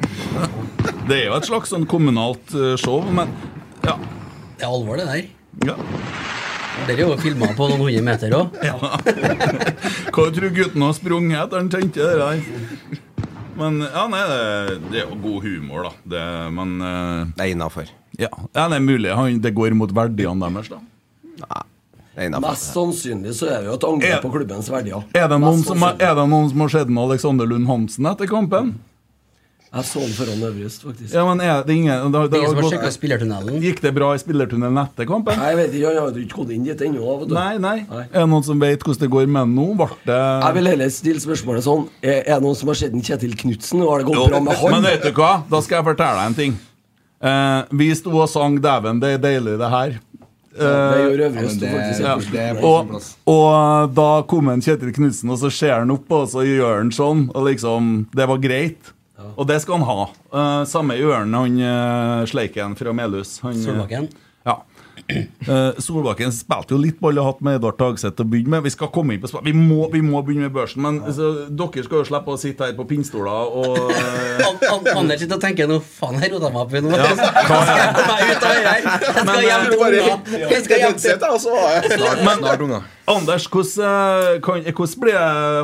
Det 1.06 1.18
er 1.18 1.26
jo 1.28 1.34
et 1.36 1.48
slags 1.48 1.74
sånn 1.74 1.84
kommunalt 1.90 2.54
eh, 2.56 2.78
show, 2.80 3.04
men 3.04 3.28
ja. 3.84 3.98
Det 4.56 4.64
er 4.64 4.72
alvor, 4.72 4.96
det 4.96 5.04
der. 5.10 5.28
ja. 5.68 5.76
Dere 6.86 6.96
er 6.96 7.04
jo 7.10 7.18
filma 7.20 7.50
på 7.56 7.68
noen 7.68 7.84
hundre 7.84 8.02
meter 8.08 8.32
òg. 8.36 8.56
Hva 10.14 10.26
tror 10.32 10.50
gutten 10.62 10.86
har 10.86 10.96
sprunget 10.96 11.38
etter 11.42 11.60
han 11.60 11.70
tenkte 11.72 12.08
det 12.08 12.16
der? 12.20 12.98
Men 13.56 13.78
ja, 13.84 14.08
nei, 14.12 14.24
det, 14.32 14.80
det 14.90 15.00
er 15.02 15.06
jo 15.06 15.20
god 15.28 15.38
humor, 15.44 15.86
da. 15.90 15.94
Det, 16.16 16.26
men 16.56 16.76
uh, 16.80 17.22
Det 17.36 17.46
er 17.46 17.52
innafor. 17.52 17.92
ja. 18.16 18.32
ja, 18.32 18.66
det 18.72 18.80
er 18.80 18.84
mulig 18.84 19.12
han, 19.16 19.40
det 19.44 19.56
går 19.56 19.76
mot 19.76 19.92
verdiene 19.96 20.48
deres, 20.48 20.72
da. 20.72 20.80
Innenfor. 21.36 21.72
Mest 22.16 22.72
sannsynlig 22.72 23.34
så 23.36 23.50
er 23.52 23.60
det 23.60 23.68
jo 23.70 23.76
et 23.76 23.84
angrep 23.84 24.22
på 24.24 24.32
klubbens 24.38 24.68
verdier. 24.72 25.04
Er 25.12 25.28
det 25.28 25.40
noen 25.42 25.62
som, 25.64 25.82
er 25.84 26.14
det 26.16 26.28
noen 26.32 26.48
som 26.52 26.62
har 26.64 26.72
sett 26.72 26.88
med 26.88 27.02
Alexander 27.10 27.48
Lund 27.48 27.68
Hansen 27.68 28.08
etter 28.08 28.30
kampen? 28.30 28.76
Jeg 29.76 29.84
så 29.84 30.00
den 30.00 30.12
foran 30.14 30.42
Øvrigst, 30.46 30.84
faktisk. 30.86 31.10
Ja, 31.12 31.24
men 31.26 31.40
er 31.44 31.64
det 31.66 31.74
ingen 31.74 32.12
da, 32.12 32.22
da, 32.30 32.38
Ingen 32.38 32.52
som 32.54 32.60
har 32.62 32.70
sjekka 32.70 32.90
spillertunnelen? 32.94 33.58
Gikk 33.60 33.82
det 33.84 33.90
bra 33.96 34.12
i 34.16 34.20
spillertunnelen 34.22 34.78
etter 34.80 35.08
kampen? 35.10 35.36
Nei, 35.36 35.48
Jeg 35.50 35.58
vet 35.58 35.74
ikke, 35.74 35.90
Han 35.90 35.98
har 35.98 36.20
ikke 36.22 36.38
gått 36.38 36.52
inn 36.54 36.64
dit 36.64 36.84
ennå. 36.86 37.16
vet 37.20 37.28
du. 37.28 37.34
Nei, 37.36 37.58
nei. 37.60 37.74
Nei. 37.90 38.04
Er 38.06 38.22
det 38.22 38.30
noen 38.30 38.46
som 38.46 38.62
vet 38.62 38.86
hvordan 38.86 39.02
det 39.02 39.10
går 39.12 39.26
med 39.36 39.52
nå? 39.52 39.66
Ble 39.82 39.88
det 40.06 40.20
Jeg 40.22 40.56
vil 40.56 40.70
heller 40.72 40.94
stille 40.94 41.24
spørsmålet 41.26 41.66
sånn 41.66 41.84
Er 42.00 42.22
det 42.30 42.40
noen 42.46 42.56
som 42.56 42.72
har 42.72 42.80
sett 42.80 42.96
Kjetil 43.10 43.36
Knutsen? 43.42 43.84
Har 43.84 44.00
det 44.00 44.08
gått 44.08 44.16
Jo, 44.22 44.30
bra 44.30 44.40
med 44.46 44.56
han? 44.62 44.78
Men 44.78 44.88
vet 44.88 45.04
du 45.04 45.12
hva? 45.18 45.34
Da 45.50 45.60
skal 45.66 45.82
jeg 45.82 45.88
fortelle 45.90 46.22
deg 46.22 46.30
en 46.32 46.38
ting. 46.40 46.56
Eh, 47.26 47.60
vi 47.72 47.90
sto 47.96 48.12
og 48.12 48.28
sang 48.28 48.58
'Dæven, 48.60 49.00
det 49.00 49.16
er 49.16 49.18
deilig, 49.18 49.58
det 49.58 49.70
her'. 49.72 49.98
Ja, 50.58 51.20
faktisk. 51.34 52.00
Ja. 52.00 52.16
er 52.42 52.54
sin 52.56 52.64
Og, 52.64 52.98
og 53.30 53.94
da 53.96 54.10
kom 54.30 54.50
en 54.52 54.64
Kjetil 54.64 54.92
Knutsen, 54.96 55.32
og 55.32 55.40
så 55.42 55.50
ser 55.52 55.74
han 55.78 55.92
opp, 55.94 56.10
og 56.12 56.28
så 56.32 56.44
gjør 56.46 56.80
han 56.80 56.92
sånn. 56.94 57.26
Og 57.34 57.48
liksom 57.50 58.06
Det 58.16 58.28
var 58.28 58.42
greit. 58.42 58.92
Og 59.36 59.46
det 59.48 59.58
skal 59.62 59.80
han 59.80 59.88
ha. 59.88 60.06
Uh, 60.32 60.62
samme 60.68 60.96
gjør 60.98 61.24
han, 61.24 61.34
han 61.34 61.58
uh, 61.60 62.26
sleiken 62.28 62.76
fra 62.78 62.92
Melhus. 62.96 63.38
Han, 63.44 63.56
eh, 63.56 63.64
Solbakken? 63.64 64.08
Ja. 64.12 64.25
Eh, 65.08 65.76
Solbakken 65.78 66.32
spilte 66.34 66.74
jo 66.74 66.80
litt 66.82 66.96
ball 66.98 67.18
og 67.22 67.28
hatt 67.28 67.42
med 67.46 67.60
Edvard 67.60 67.76
Tagseth 67.78 68.22
å 68.22 68.26
begynne 68.26 68.56
med. 68.56 68.64
Vi 68.66 68.72
skal 68.74 68.90
komme 68.94 69.14
inn 69.14 69.22
på 69.22 69.42
vi 69.44 69.52
må, 69.54 69.86
vi 69.92 70.00
må 70.02 70.22
begynne 70.26 70.48
med 70.48 70.56
børsen, 70.56 70.82
men 70.82 70.98
så, 71.14 71.28
dere 71.46 71.84
skal 71.86 72.00
jo 72.00 72.08
slippe 72.08 72.34
å 72.34 72.40
sitte 72.40 72.66
her 72.66 72.74
på 72.78 72.88
pinnstoler 72.90 73.54
og 73.62 73.92
eh, 73.94 74.42
An 74.48 74.90
Anders 74.96 75.22
sitter 75.22 75.38
og 75.38 75.44
tenker 75.44 75.70
nå 75.70 75.78
faen, 75.84 76.18
jeg 76.22 76.34
rota 76.34 76.50
meg 76.50 76.64
opp 76.64 76.74
i 76.74 76.82
noe. 76.82 76.98
Ja, 76.98 77.06
er 77.06 78.24
Jeg 78.26 78.36
skal 79.06 79.46
hjem 79.46 79.70
til 79.70 79.78
unga. 79.86 80.18
Jeg 80.50 80.66
skal 80.66 80.84
hjem 80.84 81.00
til 81.00 81.16
Snart 82.42 82.66
unga. 82.66 82.84
Anders, 83.06 83.44
hvordan, 83.46 84.34
eh, 84.34 84.40
kan, 84.42 84.64
hvordan 84.66 85.00
blir, 85.02 85.16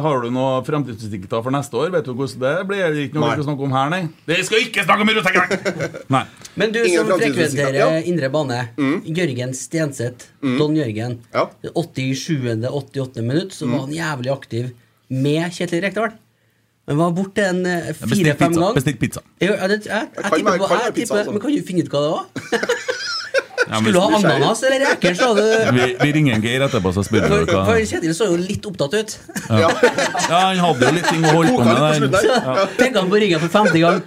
har 0.04 0.20
du 0.22 0.28
noe 0.30 0.60
fremtidsutsikter 0.62 1.42
for 1.42 1.50
neste 1.50 1.74
år? 1.74 1.90
Vet 1.90 2.06
du 2.06 2.12
hvordan 2.14 2.38
det 2.38 2.52
blir? 2.68 2.82
Det 2.94 3.06
ikke 3.08 3.18
noe 3.18 3.32
vi 3.32 3.34
skal 3.34 3.46
snakke 3.48 3.66
om 3.66 3.74
her, 3.74 3.90
nei? 3.90 4.02
Vi 4.30 4.38
skal 4.46 4.62
ikke 4.62 4.84
snakke 4.86 5.02
om 5.02 5.10
Rosenborg! 5.16 5.72
Nei. 6.14 6.22
Men 6.60 6.74
du 6.74 6.78
Ingen 6.82 7.08
som 7.08 7.18
frekventerer 7.18 7.78
ja. 7.80 7.88
indre 8.06 8.30
bane. 8.30 8.60
Jørgen 9.08 9.54
Stenseth, 9.58 10.30
Don 10.42 10.76
Jørgen. 10.78 11.18
Ja. 11.34 11.48
87. 11.74 12.68
88. 12.70 13.24
minutt 13.26 13.56
så 13.56 13.66
var 13.70 13.88
han 13.88 13.96
jævlig 13.96 14.32
aktiv 14.36 14.70
med 15.10 15.50
Kjetil 15.56 15.82
Rekdal. 15.82 16.14
Men 16.86 16.98
var 16.98 17.12
borte 17.14 17.44
en 17.46 17.62
fire-fem 17.64 18.08
pizza. 18.10 18.46
ganger. 18.46 18.74
Bestilt 18.78 18.98
pizza. 19.02 19.22
Jeg, 19.40 19.50
jeg, 19.50 19.58
jeg, 19.58 19.68
jeg, 19.70 19.86
jeg, 19.86 20.08
jeg, 20.14 20.30
jeg, 20.30 20.46
jeg, 20.46 20.62
jeg, 20.62 20.82
jeg 20.86 20.94
pizza, 20.94 21.14
tipper-. 21.18 21.32
Men 21.32 21.42
kan 21.42 21.50
du 21.50 21.66
finne 21.66 21.82
ut 21.82 21.90
hva 21.90 22.00
det 22.06 22.12
var? 22.14 22.24
Ja, 22.52 22.58
men 22.68 23.21
Skulle 23.78 23.92
du 23.92 24.00
ha 24.00 24.18
ananas 24.18 24.62
eller 24.68 24.84
reker, 24.86 25.14
sa 25.18 25.30
du? 25.36 25.42
vi, 25.76 25.86
vi 26.02 26.10
ringer 26.18 26.42
Geir 26.44 26.66
etterpå, 26.66 26.92
så 26.96 27.04
spør 27.06 27.24
vi 27.24 27.30
For, 27.32 27.52
hva 27.52 27.62
for 27.70 27.86
Kjetil 27.92 28.16
så 28.16 28.28
jo 28.32 28.40
litt 28.40 28.66
opptatt 28.68 28.98
ut. 28.98 29.14
ja. 29.48 29.70
ja, 29.70 30.42
han 30.50 30.60
hadde 30.66 30.90
jo 30.90 30.98
litt 30.98 31.08
ting 31.08 31.24
å 31.24 31.32
holde 31.38 31.54
på 31.56 31.64
med 31.70 32.10
der. 32.12 32.28
Ja. 32.28 32.66
Pekte 32.76 33.00
han 33.00 33.10
på 33.12 33.22
ringen 33.22 33.42
for 33.42 33.54
femte 33.60 33.80
gang. 33.82 34.02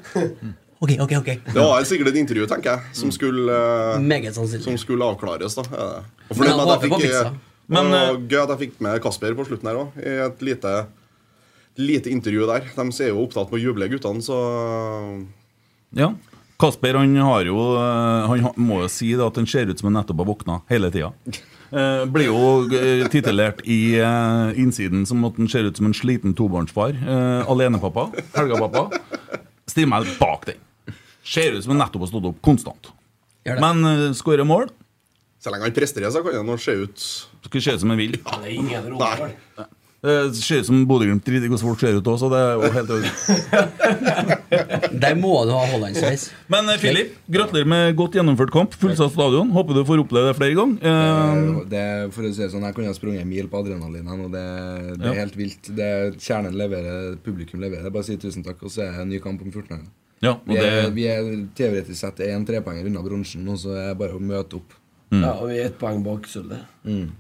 Ok, 0.86 0.92
ok, 1.00 1.14
ok. 1.22 1.30
Det 1.48 1.56
var 1.56 1.86
sikkert 1.88 2.12
et 2.12 2.20
intervju, 2.20 2.46
tenker 2.52 2.76
jeg, 2.76 2.96
som 3.00 3.12
skulle, 3.14 3.56
eh, 3.98 4.30
som 4.36 4.78
skulle 4.78 5.08
avklares. 5.08 5.56
da 5.56 5.64
det. 5.64 5.80
Og 6.30 6.36
Men 6.36 6.38
fornøyd 6.38 6.52
han 6.52 6.60
med 6.60 6.68
at 6.68 6.76
jeg 6.76 6.92
fikk, 6.92 7.02
Det 7.06 7.16
var 7.16 7.34
Men, 7.68 7.94
og 7.96 8.28
gøy 8.30 8.42
at 8.44 8.52
jeg 8.54 8.60
fikk 8.66 8.82
med 8.86 9.02
Kasper 9.02 9.34
på 9.34 9.46
slutten 9.48 9.72
her 9.72 9.80
òg, 9.82 9.96
i 9.98 10.14
et 10.28 10.44
lite, 10.46 10.74
lite 11.82 12.12
intervju 12.14 12.46
der. 12.52 12.68
De 12.76 12.86
er 12.92 13.10
jo 13.10 13.24
opptatt 13.24 13.50
med 13.50 13.58
å 13.58 13.64
juble, 13.64 13.90
guttene, 13.90 14.22
så 14.22 14.38
Ja. 15.96 16.12
Kasper 16.62 16.96
han 16.96 17.16
har 17.20 17.44
jo 17.50 17.58
eh, 17.76 18.30
Han 18.32 18.54
må 18.64 18.82
jo 18.86 18.88
si 18.92 19.10
det 19.16 19.26
at 19.26 19.36
han 19.42 19.48
ser 19.50 19.68
ut 19.72 19.80
som 19.82 19.90
han 19.90 19.98
nettopp 20.00 20.22
har 20.24 20.30
våkna 20.30 20.62
hele 20.72 20.92
tida. 20.94 21.10
Eh, 21.76 22.06
blir 22.08 22.30
jo 22.30 22.40
eh, 22.72 23.04
titulert 23.12 23.60
i 23.68 23.98
eh, 24.00 24.56
innsiden 24.62 25.04
som 25.10 25.26
at 25.28 25.36
han 25.42 25.50
ser 25.52 25.68
ut 25.68 25.78
som 25.82 25.90
en 25.90 25.98
sliten 25.98 26.36
tobarnsfar. 26.38 26.96
Eh, 26.96 27.52
alenepappa. 27.52 28.08
Helgapappa. 28.38 28.86
Stiller 29.68 29.92
meg 29.92 30.08
bak 30.22 30.46
den. 30.52 30.62
Ser 31.26 31.58
ut 31.58 31.66
som 31.66 31.74
han 31.76 31.82
nettopp 31.84 32.06
har 32.06 32.14
stått 32.14 32.30
opp 32.32 32.42
konstant. 32.46 32.92
Men 33.46 33.84
eh, 33.92 34.10
skårer 34.18 34.48
mål, 34.48 34.70
Så 35.44 35.52
lenge 35.54 35.68
han 35.68 35.76
presterer, 35.76 36.10
så 36.10 36.24
kan 36.26 36.48
han 36.48 36.58
se 36.58 36.72
ut 36.86 37.02
skal 37.46 37.62
se 37.62 37.74
ut 37.76 37.82
som 37.84 37.92
han 37.94 38.00
vil. 38.00 38.16
Nei. 38.42 38.56
Eh, 40.06 40.28
ser 40.38 40.60
ut 40.62 40.68
som 40.68 40.82
Bodø-Glimt 40.86 41.24
driter 41.26 41.48
i 41.48 41.50
hvordan 41.50 41.64
folk 41.66 41.80
ser 41.82 41.96
ut 41.98 42.06
òg, 42.12 42.18
så 42.22 42.28
det 42.30 42.38
er 42.38 42.52
jo 42.54 42.70
helt 42.76 42.90
i 42.90 42.96
orden. 42.96 43.12
Der 45.06 45.16
må 45.18 45.32
du 45.48 45.52
ha 45.56 45.64
hollandsveis. 45.72 46.28
Men 46.52 46.70
eh, 46.70 46.78
Filip, 46.82 47.16
gratulerer 47.32 47.70
med 47.72 47.96
godt 47.98 48.18
gjennomført 48.20 48.54
kamp. 48.54 48.76
Fullsatt 48.80 49.16
stadion. 49.16 49.50
Håper 49.56 49.80
du 49.80 49.82
får 49.88 50.04
oppleve 50.04 50.30
det 50.30 50.38
flere 50.38 50.58
ganger. 50.60 50.78
Det, 50.84 51.72
Det, 51.74 51.84
for 52.16 52.28
å 52.28 52.32
si 52.36 52.44
det 52.44 52.52
sånn, 52.54 52.68
Jeg 52.70 52.78
kunne 52.78 52.92
ha 52.92 52.98
sprunget 52.98 53.26
en 53.26 53.32
mil 53.32 53.50
på 53.52 53.64
adrenalinen, 53.64 54.24
og 54.28 54.32
det, 54.36 54.46
det 55.02 55.10
er 55.10 55.14
Ja. 55.16 55.20
helt 55.24 55.36
vilt. 55.40 55.72
Det 55.82 55.90
Kjernen 56.22 56.54
leverer, 56.60 57.16
publikum 57.26 57.60
leverer. 57.66 57.90
Bare 57.90 58.06
si 58.08 58.18
tusen 58.22 58.46
takk, 58.46 58.62
og 58.64 58.70
så 58.72 58.86
er 58.86 58.92
det 58.94 59.02
en 59.08 59.10
ny 59.16 59.20
kamp 59.24 59.42
om 59.42 59.52
14 59.52 59.68
dager. 59.74 59.90
ja, 60.22 60.36
Vi 60.46 60.56
er, 60.58 60.62
det, 60.86 60.94
vi 60.96 61.08
er 61.12 61.32
teoretisk 61.58 62.00
sett 62.00 62.22
én 62.30 62.46
trepoenger 62.48 62.86
unna 62.88 63.02
bronsen, 63.06 63.48
og 63.50 63.58
så 63.62 63.74
er 63.76 63.90
det 63.94 63.98
bare 64.00 64.16
å 64.16 64.22
møte 64.22 64.62
opp. 64.62 64.78
Ja, 65.14 65.34
og 65.40 65.50
vi 65.50 65.60
er 65.60 65.68
ett 65.70 65.78
poeng 65.80 66.02
bak 66.04 66.26
sølvet. 66.28 66.64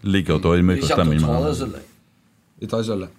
liker 0.03 0.35
at 0.37 0.41
du 0.41 0.47
har 0.49 0.57
kommer 0.57 0.81
stemme 0.81 1.17
til 1.17 1.23
å 1.23 1.27
ta 1.27 1.37
det 1.39 1.49
med 1.49 1.59
sølvet. 1.59 1.91
Vi 2.59 2.67
tar 2.71 2.83
sølvet. 2.87 3.09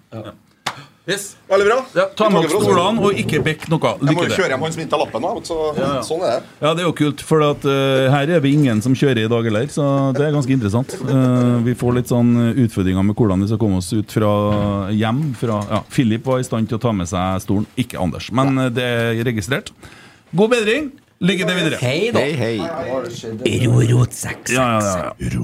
yes. 1.07 1.35
Veldig 1.47 1.65
bra. 1.69 1.75
ja, 1.95 2.05
Ta 2.17 2.27
med 2.29 2.45
oss. 2.45 2.51
stolene, 2.51 2.99
og 3.05 3.19
ikke 3.21 3.39
bekk 3.45 3.67
noe. 3.71 3.93
Jeg 4.01 4.15
må 4.17 4.25
jo 4.25 4.33
kjøre 4.33 4.49
hjem 4.51 4.65
han 4.65 4.73
som 4.73 4.81
ikke 4.83 4.97
har 4.97 5.01
lappen, 5.05 5.27
da. 5.27 5.43
Så, 5.47 5.57
Ja, 5.77 5.91
ja. 5.95 6.01
Sånn 6.03 6.25
er 6.25 6.33
det. 6.33 6.49
Ja, 6.59 6.73
det 6.73 6.83
er 6.83 6.87
jo 6.89 6.95
kult, 6.97 7.21
for 7.29 7.45
at, 7.45 7.63
uh, 7.69 8.09
her 8.11 8.33
er 8.35 8.43
vi 8.43 8.51
ingen 8.57 8.81
som 8.83 8.97
kjører 8.97 9.23
i 9.23 9.29
dag 9.31 9.47
heller, 9.47 9.69
så 9.71 9.87
det 10.17 10.25
er 10.25 10.35
ganske 10.35 10.51
interessant. 10.57 10.97
Uh, 11.05 11.61
vi 11.63 11.77
får 11.77 11.95
litt 12.01 12.11
sånn 12.11 12.33
utfordringer 12.65 13.05
med 13.07 13.15
hvordan 13.15 13.45
vi 13.45 13.47
skal 13.53 13.61
komme 13.61 13.79
oss 13.79 13.93
ut 13.93 14.11
fra 14.11 14.33
hjem. 14.91 15.23
Fra, 15.39 15.61
ja, 15.69 15.83
Philip 15.93 16.25
var 16.27 16.41
i 16.41 16.47
stand 16.49 16.67
til 16.67 16.81
å 16.81 16.83
ta 16.83 16.91
med 16.91 17.07
seg 17.07 17.41
stolen, 17.45 17.69
ikke 17.77 18.01
Anders. 18.03 18.31
Men 18.35 18.57
uh, 18.57 18.69
det 18.73 18.83
er 18.83 19.23
registrert. 19.29 19.71
God 20.35 20.51
bedring. 20.57 20.91
Lykke 21.17 21.45
til 21.49 21.55
videre. 21.57 21.77
Hei 21.81 22.11
da. 22.13 22.21
Hei, 22.21 22.33
hei. 22.37 23.57
Rorot-seks. 23.63 24.51
Ja, 24.53 24.65
ja, 24.75 24.81
ja, 24.85 24.91
ja. 24.93 25.39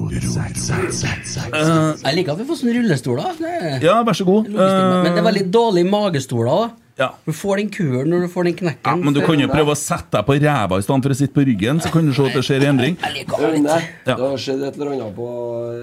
Jeg 2.04 2.14
liker 2.14 2.36
at 2.36 2.38
vi 2.38 2.46
får 2.46 2.60
sånne 2.60 2.74
rullestoler. 2.76 3.34
Det 3.40 3.50
er 3.58 3.82
ja, 3.82 3.96
vær 4.06 4.14
så 4.14 4.26
god. 4.28 4.52
Uh, 4.52 4.54
men 4.54 5.10
det 5.10 5.16
er 5.16 5.18
Eh, 5.18 5.26
veldig 5.32 5.44
dårlige 5.50 5.90
magestoler. 5.90 6.50
da 6.54 6.70
ja. 6.96 7.08
Du 7.26 7.32
får 7.34 7.56
den 7.58 7.70
kuren 7.74 8.06
når 8.12 8.20
du 8.22 8.28
får 8.30 8.44
den 8.46 8.54
knekken. 8.54 8.86
Ja, 8.86 8.94
men 8.94 9.14
du 9.16 9.20
kan 9.26 9.40
jo 9.40 9.48
prøve 9.50 9.74
å 9.74 9.78
sette 9.78 10.14
deg 10.14 10.28
på 10.28 10.38
ræva 10.38 10.78
i 10.78 10.86
stedet 10.86 11.02
for 11.02 11.10
å 11.10 11.18
sitte 11.18 11.34
på 11.34 11.46
ryggen, 11.48 11.82
så 11.82 11.90
kan 11.90 12.06
du 12.06 12.14
se 12.14 12.22
at 12.22 12.38
det 12.38 12.44
skjer 12.46 12.62
en 12.62 12.78
endring. 12.78 12.94
Det. 13.02 13.26
Nei, 13.66 13.82
har 14.06 14.38
skjedd 14.38 14.62
et 14.62 14.78
eller 14.78 14.94
annet 14.94 15.18
på 15.18 15.28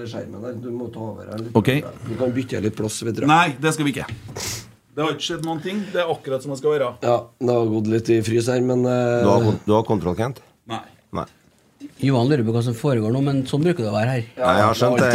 skjermen 0.08 0.40
der. 0.48 0.58
Du 0.64 0.70
må 0.72 0.88
ta 0.88 1.04
over 1.12 1.28
her. 1.28 1.44
Ok. 1.52 1.72
Kan 2.16 2.32
bytte 2.32 2.64
litt 2.64 2.80
plass, 2.80 3.02
du. 3.04 3.26
Nei, 3.28 3.48
det 3.60 3.76
skal 3.76 3.84
vi 3.84 3.98
ikke. 3.98 4.08
Det 4.92 5.00
har 5.04 5.14
ikke 5.14 5.24
skjedd 5.24 5.44
noen 5.48 5.60
ting. 5.64 5.78
Det 5.92 6.02
er 6.02 6.10
akkurat 6.12 6.42
som 6.44 6.52
det 6.52 6.58
skal 6.60 6.74
være. 6.74 6.88
Ja, 7.00 7.14
det 7.40 7.54
har 7.56 7.70
gått 7.72 7.86
litt 7.92 8.10
i 8.12 8.18
frys 8.26 8.50
her, 8.52 8.60
men 8.60 8.82
uh... 8.84 9.22
Du 9.24 9.28
har, 9.30 9.46
kon- 9.46 9.60
du 9.64 9.72
har 9.72 9.86
kontroll, 9.88 10.16
Kent? 10.18 10.42
Nei. 10.68 10.82
Nei. 11.16 11.24
Johan 12.04 12.28
lurer 12.30 12.44
på 12.46 12.52
hva 12.54 12.60
som 12.66 12.74
foregår 12.76 13.10
nå, 13.14 13.22
men 13.24 13.40
sånn 13.48 13.62
bruker 13.64 13.86
det 13.86 13.90
å 13.90 13.94
være 13.94 14.10
her. 14.18 14.26
Nei, 14.36 14.52
jeg 14.58 14.66
har 14.68 14.78
skjønt 14.78 15.00
det. 15.00 15.12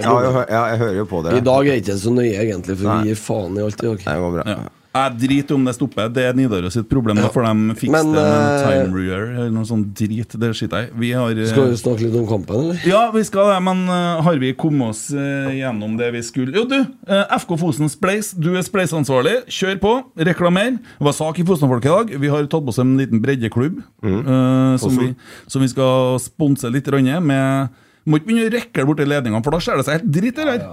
Ja, 0.00 0.14
jeg, 0.24 0.44
ja, 0.54 0.62
jeg 0.72 0.78
hører 0.84 0.98
jo 1.00 1.06
på 1.10 1.22
det. 1.26 1.34
I 1.36 1.42
dag 1.44 1.60
er 1.66 1.74
det 1.74 1.82
ikke 1.82 1.96
så 2.00 2.12
nøye, 2.14 2.36
egentlig, 2.44 2.76
for 2.78 2.86
Nei. 2.90 2.98
vi 3.02 3.10
gir 3.12 3.20
faen 3.20 3.58
i 3.58 3.64
alt 3.66 3.82
i 3.82 3.88
dag. 3.88 4.04
Det 4.06 4.16
går 4.24 4.36
bra. 4.38 4.44
Ja. 4.54 4.58
Jeg 4.90 5.14
driter 5.22 5.54
om 5.54 5.66
det 5.68 5.76
stopper. 5.76 6.08
Det 6.10 6.22
er 6.26 6.32
Nidaros 6.34 6.74
sitt 6.74 6.88
problem. 6.90 7.20
Da 7.22 7.28
får 7.30 7.44
de 7.46 7.74
fikse 7.78 7.94
det 7.94 8.08
med 8.08 8.16
noe 8.16 8.54
eh, 8.56 8.62
time 8.64 8.96
rear 8.96 9.28
eller 9.28 9.52
noe 9.54 9.68
sånt 9.68 9.92
drit. 9.94 10.34
Det 10.42 10.48
skiter 10.58 10.88
jeg 10.88 10.90
i. 10.98 11.10
Har 11.14 11.30
eh, 11.30 11.46
Skal 11.46 11.68
vi 11.70 11.76
snakke 11.78 12.08
litt 12.08 12.16
om 12.18 12.26
kampen, 12.26 12.56
eller? 12.58 12.80
Ja, 12.90 13.04
vi 13.14 13.22
skal 13.28 13.52
det, 13.52 13.60
men 13.68 13.84
eh, 13.86 14.22
har 14.26 14.40
vi 14.42 14.50
kommet 14.58 14.96
oss 14.96 15.04
gjennom 15.14 15.94
det 16.00 16.10
vi 16.16 16.24
skulle? 16.26 16.56
Jo, 16.58 16.64
du. 16.66 16.74
FK 17.06 17.54
Fosen 17.62 17.92
Spleis. 17.92 18.32
Du 18.34 18.50
er 18.56 18.66
spleisansvarlig. 18.66 19.36
Kjør 19.60 19.78
på. 19.84 19.94
Reklamer. 20.32 20.80
Det 20.82 21.06
var 21.06 21.16
sak 21.20 21.38
i 21.38 21.46
Fosen-folk 21.46 21.86
i 21.86 21.94
dag. 21.94 22.12
Vi 22.26 22.34
har 22.34 22.50
tatt 22.50 22.66
på 22.66 22.74
oss 22.74 22.82
en 22.82 22.96
liten 22.98 23.22
breddeklubb 23.22 23.78
mm. 24.02 24.76
som, 24.82 24.98
vi, 24.98 25.12
som 25.46 25.62
vi 25.62 25.70
skal 25.70 26.18
sponse 26.22 26.66
litt 26.74 26.90
grann 26.90 27.14
med. 27.30 27.80
Må 28.10 28.18
ikke 28.18 28.32
begynne 28.32 28.50
å 28.50 28.54
rekke 28.58 28.90
borti 28.90 29.06
ledningene, 29.06 29.46
for 29.46 29.54
da 29.54 29.62
ser 29.62 29.78
det 29.78 29.86
seg 29.86 30.00
helt 30.00 30.12
dritt, 30.18 30.42
eller? 30.42 30.66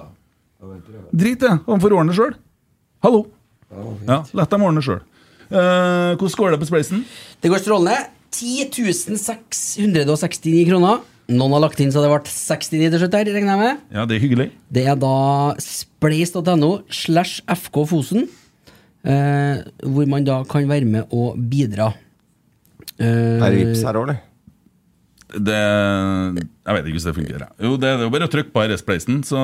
Drit 1.13 1.43
det. 1.45 1.57
Han 1.69 1.83
får 1.83 1.99
ordne 2.01 2.15
det 2.15 2.17
sjøl. 2.17 2.39
Hallo. 3.05 3.27
Ja, 3.71 4.21
Lett 4.37 4.51
dem 4.53 4.63
ordne 4.63 4.81
sjøl. 4.85 5.01
Uh, 5.47 6.11
hvordan 6.19 6.37
går 6.39 6.49
det 6.55 6.59
på 6.61 6.67
Spleisen? 6.69 6.99
Det 7.43 7.49
går 7.51 7.59
strålende. 7.63 7.97
10.669 8.37 10.67
kroner. 10.69 10.95
Noen 11.27 11.53
har 11.57 11.61
lagt 11.65 11.79
inn 11.83 11.91
så 11.91 11.99
det 12.03 12.09
ble 12.11 12.19
69 12.23 12.91
til 12.93 12.99
slutt 13.01 13.15
her, 13.17 13.27
regner 13.35 13.51
jeg 13.53 13.61
med. 13.61 13.73
Ja, 13.95 14.01
det 14.07 14.13
er 14.17 14.23
hyggelig. 14.23 14.47
Det 14.71 14.83
er 14.87 14.95
da 14.99 15.13
spleis.no 15.63 16.71
slash 16.93 17.33
FK 17.51 17.75
Fosen, 17.89 18.21
eh, 19.03 19.55
hvor 19.83 20.05
man 20.07 20.23
da 20.27 20.35
kan 20.47 20.69
være 20.69 20.85
med 20.87 21.03
og 21.11 21.35
bidra. 21.51 21.87
Eh, 22.97 23.43
Er 23.43 23.49
det 23.51 23.59
vips 23.65 23.83
her 23.83 23.93
òg, 23.99 24.03
eller? 24.07 24.19
Det 25.35 25.63
Jeg 26.67 26.75
vet 26.75 26.87
ikke 26.89 26.97
hvis 26.97 27.05
det 27.07 27.13
fungerer. 27.15 27.47
Jo, 27.63 27.69
det 27.79 27.87
er 27.87 28.01
jo 28.03 28.09
bare 28.11 28.27
å 28.27 28.31
trykke 28.31 28.51
på 28.51 28.63
RS-pleisen, 28.67 29.21
så 29.23 29.39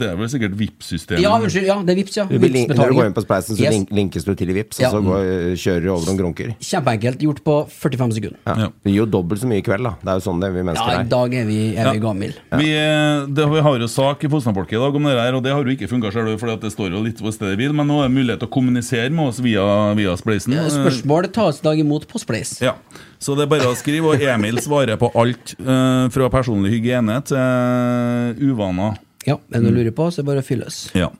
det 0.00 0.06
er 0.08 0.14
vel 0.16 0.30
sikkert 0.32 0.54
VIP-systemet. 0.56 1.20
Ja, 1.20 1.34
unnskyld. 1.36 1.66
Ja, 1.68 1.76
det 1.84 1.92
er 1.92 1.98
Vipps, 2.00 2.16
ja. 2.16 2.24
Vips 2.30 2.70
Når 2.72 2.92
du 2.92 2.96
går 2.96 3.10
inn 3.10 3.16
på 3.16 3.24
Spleisen, 3.26 3.58
så 3.58 3.62
Yes. 3.66 3.74
link, 3.74 3.90
linkes 3.92 4.24
du 4.24 4.34
til 4.34 4.48
i 4.48 4.56
Vips, 4.56 4.80
Ja. 4.80 4.88
og 4.88 4.94
så 4.96 5.00
går, 5.04 5.52
kjører 5.60 5.82
du 5.84 5.90
over 5.92 6.06
noen 6.08 6.18
grunker. 6.22 6.54
Kjempeenkelt. 6.58 7.20
Gjort 7.26 7.42
på 7.44 7.56
45 7.68 8.12
sekunder. 8.16 8.38
Ja. 8.46 8.54
Ja. 8.56 8.68
Det 8.82 8.92
gir 8.92 9.04
jo 9.04 9.06
dobbelt 9.06 9.40
så 9.42 9.46
mye 9.50 9.58
i 9.60 9.66
kveld, 9.66 9.84
da. 9.84 9.92
Det 10.00 10.08
er 10.08 10.16
jo 10.16 10.24
sånn 10.30 10.40
det 10.40 10.50
vi 10.52 10.58
Ja, 10.58 10.64
mennesker 10.64 10.88
i 10.88 10.96
er. 10.96 11.04
dag 11.04 11.34
er 11.34 11.44
vi, 11.44 11.60
er 11.76 11.92
vi 11.92 12.00
Ja. 12.00 12.56
Vi, 12.56 12.70
eh, 12.72 13.26
det, 13.26 13.48
vi 13.52 13.60
har 13.60 13.78
jo 13.78 13.86
sak 13.86 14.24
i 14.24 14.28
Fosnafolket 14.28 14.72
i 14.72 14.80
dag 14.80 14.94
om 14.96 15.02
det 15.02 15.12
her, 15.12 15.34
og 15.34 15.42
det 15.42 15.52
har 15.52 15.62
jo 15.62 15.76
ikke 15.76 15.88
funka 15.92 16.10
sjøl, 16.10 16.38
for 16.38 16.56
det 16.56 16.72
står 16.72 16.90
jo 16.90 17.02
litt 17.02 17.20
på 17.20 17.32
stedet 17.32 17.58
hvil, 17.58 17.74
men 17.74 17.86
nå 17.86 18.00
er 18.00 18.08
det 18.08 18.16
mulighet 18.16 18.38
til 18.40 18.48
å 18.48 18.52
kommunisere 18.56 19.10
med 19.10 19.28
oss 19.28 19.40
via, 19.40 19.92
via 19.94 20.16
Spleisen. 20.16 20.54
Eh, 20.56 20.70
Spørsmål 20.72 21.32
tas 21.32 21.60
i 21.60 21.62
dag 21.62 21.78
imot 21.78 22.06
på 22.08 22.18
Spleis. 22.18 22.60
Ja, 22.62 22.74
Så 23.18 23.34
det 23.34 23.44
er 23.44 23.46
bare 23.46 23.68
å 23.72 23.74
skrive, 23.74 24.12
og 24.12 24.20
Emil 24.20 24.56
svarer 24.60 24.96
på 25.00 25.10
alt 25.16 25.54
uh, 25.60 26.06
fra 26.12 26.28
personlig 26.46 26.76
hygiene 26.76 27.18
til 27.26 28.52
uvaner. 28.52 28.94
Ja, 29.26 29.40
er 29.50 29.58
det 29.58 29.72
du 29.72 29.74
lurer 29.74 29.90
på, 29.94 30.06
så 30.14 30.20
er 30.20 30.22
det 30.22 30.30
bare 30.30 30.42
å 30.44 30.46
fylles. 30.46 30.86
Ja. 30.94 31.10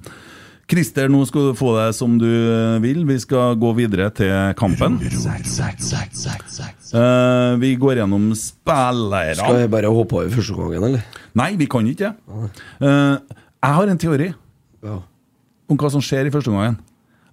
Christer, 0.71 1.11
nå 1.11 1.21
skal 1.27 1.51
du 1.51 1.59
få 1.59 1.73
deg 1.77 1.93
som 1.95 2.17
du 2.19 2.27
eh, 2.27 2.79
vil. 2.83 3.05
Vi 3.07 3.17
skal 3.23 3.55
gå 3.59 3.71
videre 3.79 4.09
til 4.15 4.55
kampen. 4.59 4.99
Uh, 6.91 7.55
vi 7.63 7.71
går 7.79 8.01
gjennom 8.01 8.33
spillerne. 8.39 9.37
Skal 9.39 9.61
jeg 9.63 9.71
bare 9.75 9.93
hoppe 9.95 10.19
over 10.21 10.33
første 10.35 10.59
gangen, 10.59 10.89
eller? 10.91 11.23
Nei, 11.39 11.53
vi 11.59 11.69
kan 11.71 11.87
ikke 11.87 12.11
det. 12.11 12.15
Uh, 12.83 13.19
jeg 13.63 13.79
har 13.79 13.91
en 13.91 14.03
teori 14.03 14.33
Ja. 14.87 15.01
om 15.71 15.79
hva 15.79 15.91
som 15.91 16.03
skjer 16.03 16.27
i 16.27 16.35
første 16.35 16.51
gangen. 16.55 16.79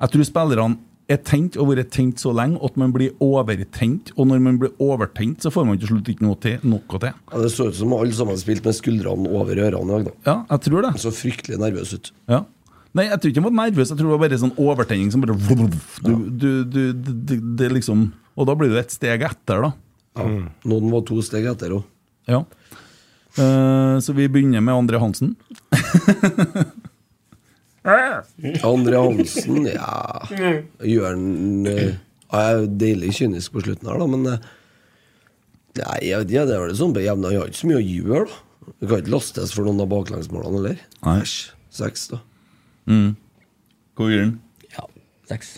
Jeg 0.02 0.14
tror 0.14 0.30
spillerne 0.30 0.78
er 1.12 1.20
tent 1.28 1.58
og 1.60 1.70
vært 1.72 1.92
tent 1.94 2.22
så 2.22 2.32
lenge 2.36 2.60
at 2.64 2.78
man 2.80 2.94
blir 2.96 3.14
overtent. 3.24 4.14
Og 4.16 4.28
når 4.30 4.42
man 4.44 4.58
blir 4.62 4.74
overtent, 4.84 5.44
så 5.44 5.52
får 5.54 5.68
man 5.68 5.80
til 5.82 5.92
slutt 5.92 6.12
ikke 6.14 6.26
noe 6.26 6.40
til. 6.44 6.58
Noe 6.64 7.00
til. 7.00 7.12
Ja, 7.12 7.42
det 7.44 7.52
så 7.54 7.68
ut 7.70 7.78
som 7.78 7.96
alle 7.98 8.16
sammen 8.16 8.40
spilte 8.40 8.70
med 8.70 8.78
skuldrene 8.78 9.32
over 9.32 9.60
ørene 9.68 9.84
i 9.84 9.94
dag. 9.94 10.10
da. 10.10 10.16
Ja, 10.30 10.36
jeg 10.54 10.66
tror 10.70 10.88
det. 10.88 10.94
Så 11.04 11.14
fryktelig 11.16 11.60
nervøs 11.62 11.96
ut. 11.98 12.12
Ja. 12.32 12.44
Nei, 12.94 13.08
jeg 13.10 13.20
tror 13.20 13.32
ikke 13.32 13.42
jeg 13.42 13.48
var 13.50 13.56
nervøs. 13.58 13.90
Jeg 13.90 13.98
tror 14.00 14.10
det 14.10 14.16
var 14.16 14.24
bare 14.24 14.42
sånn 14.44 14.58
overtenning 14.62 15.14
som 15.14 15.24
bare 15.24 15.38
du, 15.38 15.64
du, 16.06 16.50
du, 16.64 16.82
det, 16.94 17.40
det 17.58 17.72
liksom 17.74 18.12
Og 18.38 18.46
da 18.50 18.56
blir 18.58 18.70
du 18.70 18.78
et 18.78 18.94
steg 18.94 19.26
etter, 19.26 19.66
da. 19.66 19.74
Ja. 20.20 20.30
Noen 20.70 20.92
var 20.94 21.04
to 21.08 21.18
steg 21.26 21.48
etter 21.50 21.74
òg. 21.80 21.90
Ja. 22.30 22.44
Uh, 23.34 23.98
så 23.98 24.14
vi 24.14 24.30
begynner 24.30 24.62
med 24.62 24.78
André 24.78 25.02
Hansen. 25.02 25.34
Andre 27.84 29.00
Hansen, 29.04 29.66
ja 29.68 30.22
Gjør 30.32 31.10
han 31.10 31.68
eh, 31.68 31.82
ja, 31.90 32.44
Jeg 32.44 32.54
er 32.54 32.68
deilig 32.80 33.10
kynisk 33.18 33.56
på 33.56 33.64
slutten 33.66 33.90
her, 33.92 34.00
da, 34.00 34.08
men 34.08 34.30
eh, 34.32 34.46
Nei, 35.82 35.98
jeg 36.06 36.22
vet 36.22 36.32
ikke, 36.32 36.46
det 36.48 36.54
er 36.54 36.62
vel 36.62 36.76
sånn 36.78 36.92
bejevna. 36.94 37.32
Jeg 37.34 37.42
har 37.42 37.50
ikke 37.50 37.60
så 37.64 37.70
mye 37.72 37.80
å 37.80 37.84
gjøre, 37.84 38.26
da. 38.30 38.68
Vi 38.78 38.90
kan 38.92 39.00
ikke 39.02 39.14
lastes 39.16 39.54
for 39.56 39.66
noen 39.66 39.82
av 39.82 39.90
baklengsmålene 39.90 40.60
heller. 40.60 40.82
Nei. 41.02 41.16
Æsj. 41.24 41.38
Seks, 41.74 42.04
da. 42.12 42.20
Mm. 42.86 43.16
Hvor 43.98 44.12
gir 44.12 44.22
den? 44.22 44.36
Ja, 44.76 44.86
seks. 45.32 45.56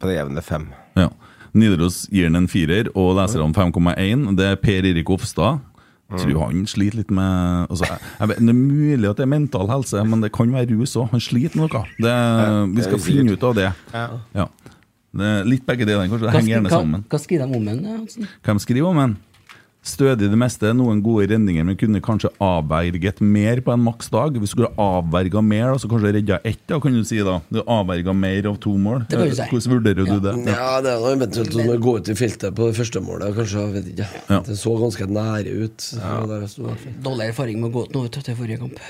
På 0.00 0.08
det 0.08 0.16
jevne 0.16 0.44
fem. 0.44 0.70
Ja. 0.96 1.10
Nidaros 1.56 2.06
gir 2.12 2.30
den 2.30 2.40
en 2.40 2.48
firer, 2.48 2.88
og 2.96 3.14
leserne 3.20 3.52
5,1. 3.56 4.24
Det 4.40 4.48
er 4.54 4.58
Per 4.60 4.88
Erik 4.88 5.12
Ofstad. 5.12 5.60
Jeg 6.06 6.22
tror 6.22 6.44
han 6.44 6.66
sliter 6.70 7.00
litt 7.00 7.10
med 7.10 7.66
altså, 7.66 7.88
jeg, 7.90 7.98
jeg 8.20 8.28
Det 8.38 8.52
er 8.52 8.58
mulig 8.60 9.08
at 9.10 9.18
det 9.18 9.24
er 9.24 9.30
mental 9.32 9.66
helse, 9.72 10.04
men 10.06 10.22
det 10.22 10.30
kan 10.36 10.52
være 10.54 10.70
rus 10.76 10.94
òg. 11.00 11.08
Han 11.10 11.22
sliter 11.24 11.58
med 11.58 11.66
noe. 11.66 11.82
Det, 11.98 12.14
vi 12.76 12.86
skal 12.86 13.02
finne 13.02 13.32
sikkert. 13.32 13.42
ut 13.42 13.48
av 13.50 13.56
det. 13.58 13.70
Ja. 13.90 14.06
Ja. 14.38 14.46
Det 15.16 15.30
er 15.32 15.46
litt 15.48 15.64
begge 15.66 15.86
deler. 15.88 16.06
kanskje. 16.06 16.26
Det 16.26 16.30
Hva, 16.30 16.38
henger 16.38 16.52
gjerne 16.52 16.70
sammen. 16.72 17.04
hva 17.10 17.18
skriver 17.22 17.46
de 17.48 17.58
om 17.58 17.68
ham? 17.72 18.26
Hvem 18.46 18.58
skriver 18.62 18.88
om 18.90 19.00
den? 19.00 19.16
Stødig 19.86 20.28
det 20.32 20.38
meste, 20.38 20.72
noen 20.74 20.98
gode 21.04 21.28
redninger, 21.30 21.62
men 21.66 21.76
kunne 21.78 22.00
kanskje 22.02 22.32
avverget 22.42 23.20
mer 23.22 23.60
på 23.62 23.70
en 23.70 23.84
maksdag. 23.86 24.40
du 24.42 24.46
skulle 24.50 24.72
avverga 24.82 25.42
mer, 25.42 25.68
da, 25.72 25.78
så 25.78 25.90
kanskje 25.90 26.12
redda 26.16 26.40
ett, 26.42 26.64
da, 26.66 26.80
kan 26.82 26.96
du 26.96 27.04
si. 27.06 27.20
da 27.22 27.38
Du 27.52 27.60
avverga 27.62 28.14
mer 28.16 28.48
av 28.50 28.58
to 28.62 28.74
mål. 28.74 29.04
Det 29.06 29.20
kan 29.20 29.30
du 29.30 29.36
si. 29.38 29.46
Hvordan 29.52 29.76
vurderer 29.76 30.10
du 30.10 30.18
det? 30.24 30.34
Ja, 30.50 30.80
det 30.82 30.90
er 30.90 31.04
noe 31.04 31.14
eventuelt 31.14 31.54
som 31.54 31.70
å 31.70 31.78
gå 31.86 31.96
ut 32.00 32.10
i 32.10 32.18
feltet 32.18 32.58
på 32.58 32.70
det 32.70 32.78
første 32.80 33.04
målet, 33.06 33.38
kanskje. 33.38 33.62
Jeg 33.62 33.76
vet 33.78 33.92
ikke. 33.94 34.10
Ja. 34.26 34.42
Det 34.50 34.58
så 34.58 34.74
ganske 34.82 35.10
nære 35.20 35.56
ut. 35.62 35.88
Ja. 36.02 36.18
Dårlig 37.06 37.30
erfaring 37.30 37.62
med 37.62 37.70
å 37.70 37.74
gå 37.78 37.86
ut 37.86 37.94
nå 37.94 38.06
vet 38.08 38.18
du, 38.18 38.22
til 38.26 38.38
forrige 38.42 38.64
kamp. 38.66 38.82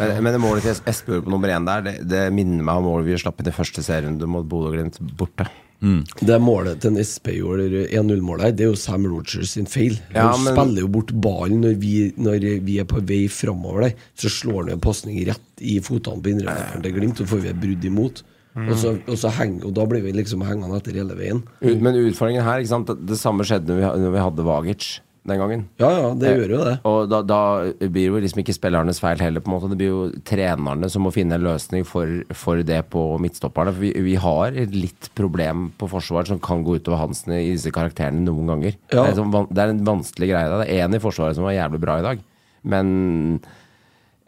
Men, 0.00 0.18
men 0.24 0.34
det 0.34 0.42
målet 0.42 0.66
til 0.66 0.86
Espejord 0.90 1.26
på 1.26 1.32
nummer 1.32 1.50
én 1.52 1.66
der, 1.66 1.82
det, 1.86 1.96
det 2.10 2.26
minner 2.34 2.64
meg 2.64 2.80
om 2.80 2.90
målet 2.90 3.06
vi 3.06 3.18
slapp 3.22 3.38
inn 3.38 3.50
i 3.50 3.54
første 3.54 3.84
serierunde 3.86 4.26
mot 4.30 4.46
Bodø-Glimt 4.48 4.98
borte. 5.14 5.46
Det 5.80 6.36
målet 6.44 6.80
til 6.84 6.98
Espejord, 7.00 7.60
1-0-målet, 7.88 8.44
her, 8.44 8.52
det 8.52 8.66
er 8.66 8.72
jo 8.72 8.76
Sam 8.76 9.06
Rogers 9.08 9.54
sin 9.56 9.66
feil. 9.70 9.96
Ja, 10.14 10.26
han 10.34 10.44
men- 10.44 10.52
spiller 10.54 10.84
jo 10.84 10.88
bort 10.92 11.12
ballen 11.24 11.62
når 11.64 11.78
vi, 11.80 11.92
når 12.20 12.44
vi 12.66 12.78
er 12.82 12.84
på 12.84 13.00
vei 13.00 13.22
framover 13.32 13.86
der. 13.88 13.94
Så 14.14 14.28
slår 14.28 14.64
han 14.66 14.74
en 14.76 14.80
pasning 14.84 15.22
rett 15.26 15.64
i 15.64 15.78
fotene 15.80 16.20
på 16.22 16.34
indreløperen 16.34 16.82
til 16.84 16.92
Glimt, 16.98 17.16
så 17.16 17.26
får 17.26 17.40
vi 17.42 17.48
et 17.48 17.60
brudd 17.60 17.84
imot. 17.84 18.22
Og, 18.60 18.72
så, 18.76 18.96
og, 19.06 19.14
så 19.16 19.30
heng, 19.30 19.60
og 19.64 19.72
da 19.76 19.84
blir 19.86 20.02
vi 20.02 20.10
liksom 20.12 20.42
hengende 20.42 20.76
etter 20.76 20.96
hele 20.98 21.14
veien. 21.16 21.44
Men 21.62 21.94
utfordringen 21.94 22.42
her, 22.44 22.58
ikke 22.58 22.72
sant? 22.72 22.88
Det, 22.90 23.06
det 23.12 23.18
samme 23.20 23.46
skjedde 23.46 23.70
når 23.70 23.78
vi, 23.78 24.02
når 24.02 24.10
vi 24.16 24.24
hadde 24.24 24.46
Vagic 24.48 24.88
den 25.30 25.40
gangen. 25.40 25.62
Ja, 25.80 25.90
ja, 25.94 26.08
det 26.18 26.32
gjør 26.34 26.54
jo 26.56 26.60
det. 26.66 26.74
Og 26.90 26.98
da, 27.10 27.20
da 27.26 27.40
blir 27.80 27.94
det 27.94 28.06
jo 28.08 28.22
liksom 28.24 28.42
ikke 28.42 28.56
spillernes 28.56 29.00
feil 29.02 29.22
heller, 29.22 29.44
på 29.44 29.50
en 29.50 29.56
måte. 29.56 29.70
Det 29.72 29.78
blir 29.80 29.92
jo 29.92 30.02
trenerne 30.26 30.90
som 30.92 31.06
må 31.06 31.12
finne 31.14 31.38
en 31.38 31.46
løsning 31.46 31.86
for, 31.88 32.20
for 32.36 32.62
det 32.66 32.80
på 32.92 33.04
midtstopperne. 33.22 33.74
For 33.76 33.86
vi, 33.86 33.92
vi 34.10 34.16
har 34.20 34.58
et 34.58 34.74
litt 34.76 35.10
problem 35.18 35.70
på 35.80 35.90
forsvar 35.90 36.28
som 36.30 36.42
kan 36.42 36.64
gå 36.66 36.80
utover 36.80 37.04
Hansen 37.04 37.36
i 37.38 37.52
disse 37.54 37.72
karakterene 37.74 38.24
noen 38.26 38.50
ganger. 38.54 38.76
Ja. 38.90 39.04
Det, 39.04 39.08
er 39.12 39.20
sånn, 39.22 39.34
det 39.50 39.64
er 39.64 39.74
en 39.74 39.84
vanskelig 39.88 40.32
greie. 40.32 40.60
Det 40.64 40.68
er 40.68 40.84
en 40.86 40.98
i 40.98 41.02
forsvaret 41.02 41.38
som 41.38 41.48
var 41.48 41.56
jævlig 41.56 41.82
bra 41.86 42.00
i 42.00 42.06
dag. 42.10 42.26
Men 42.70 42.88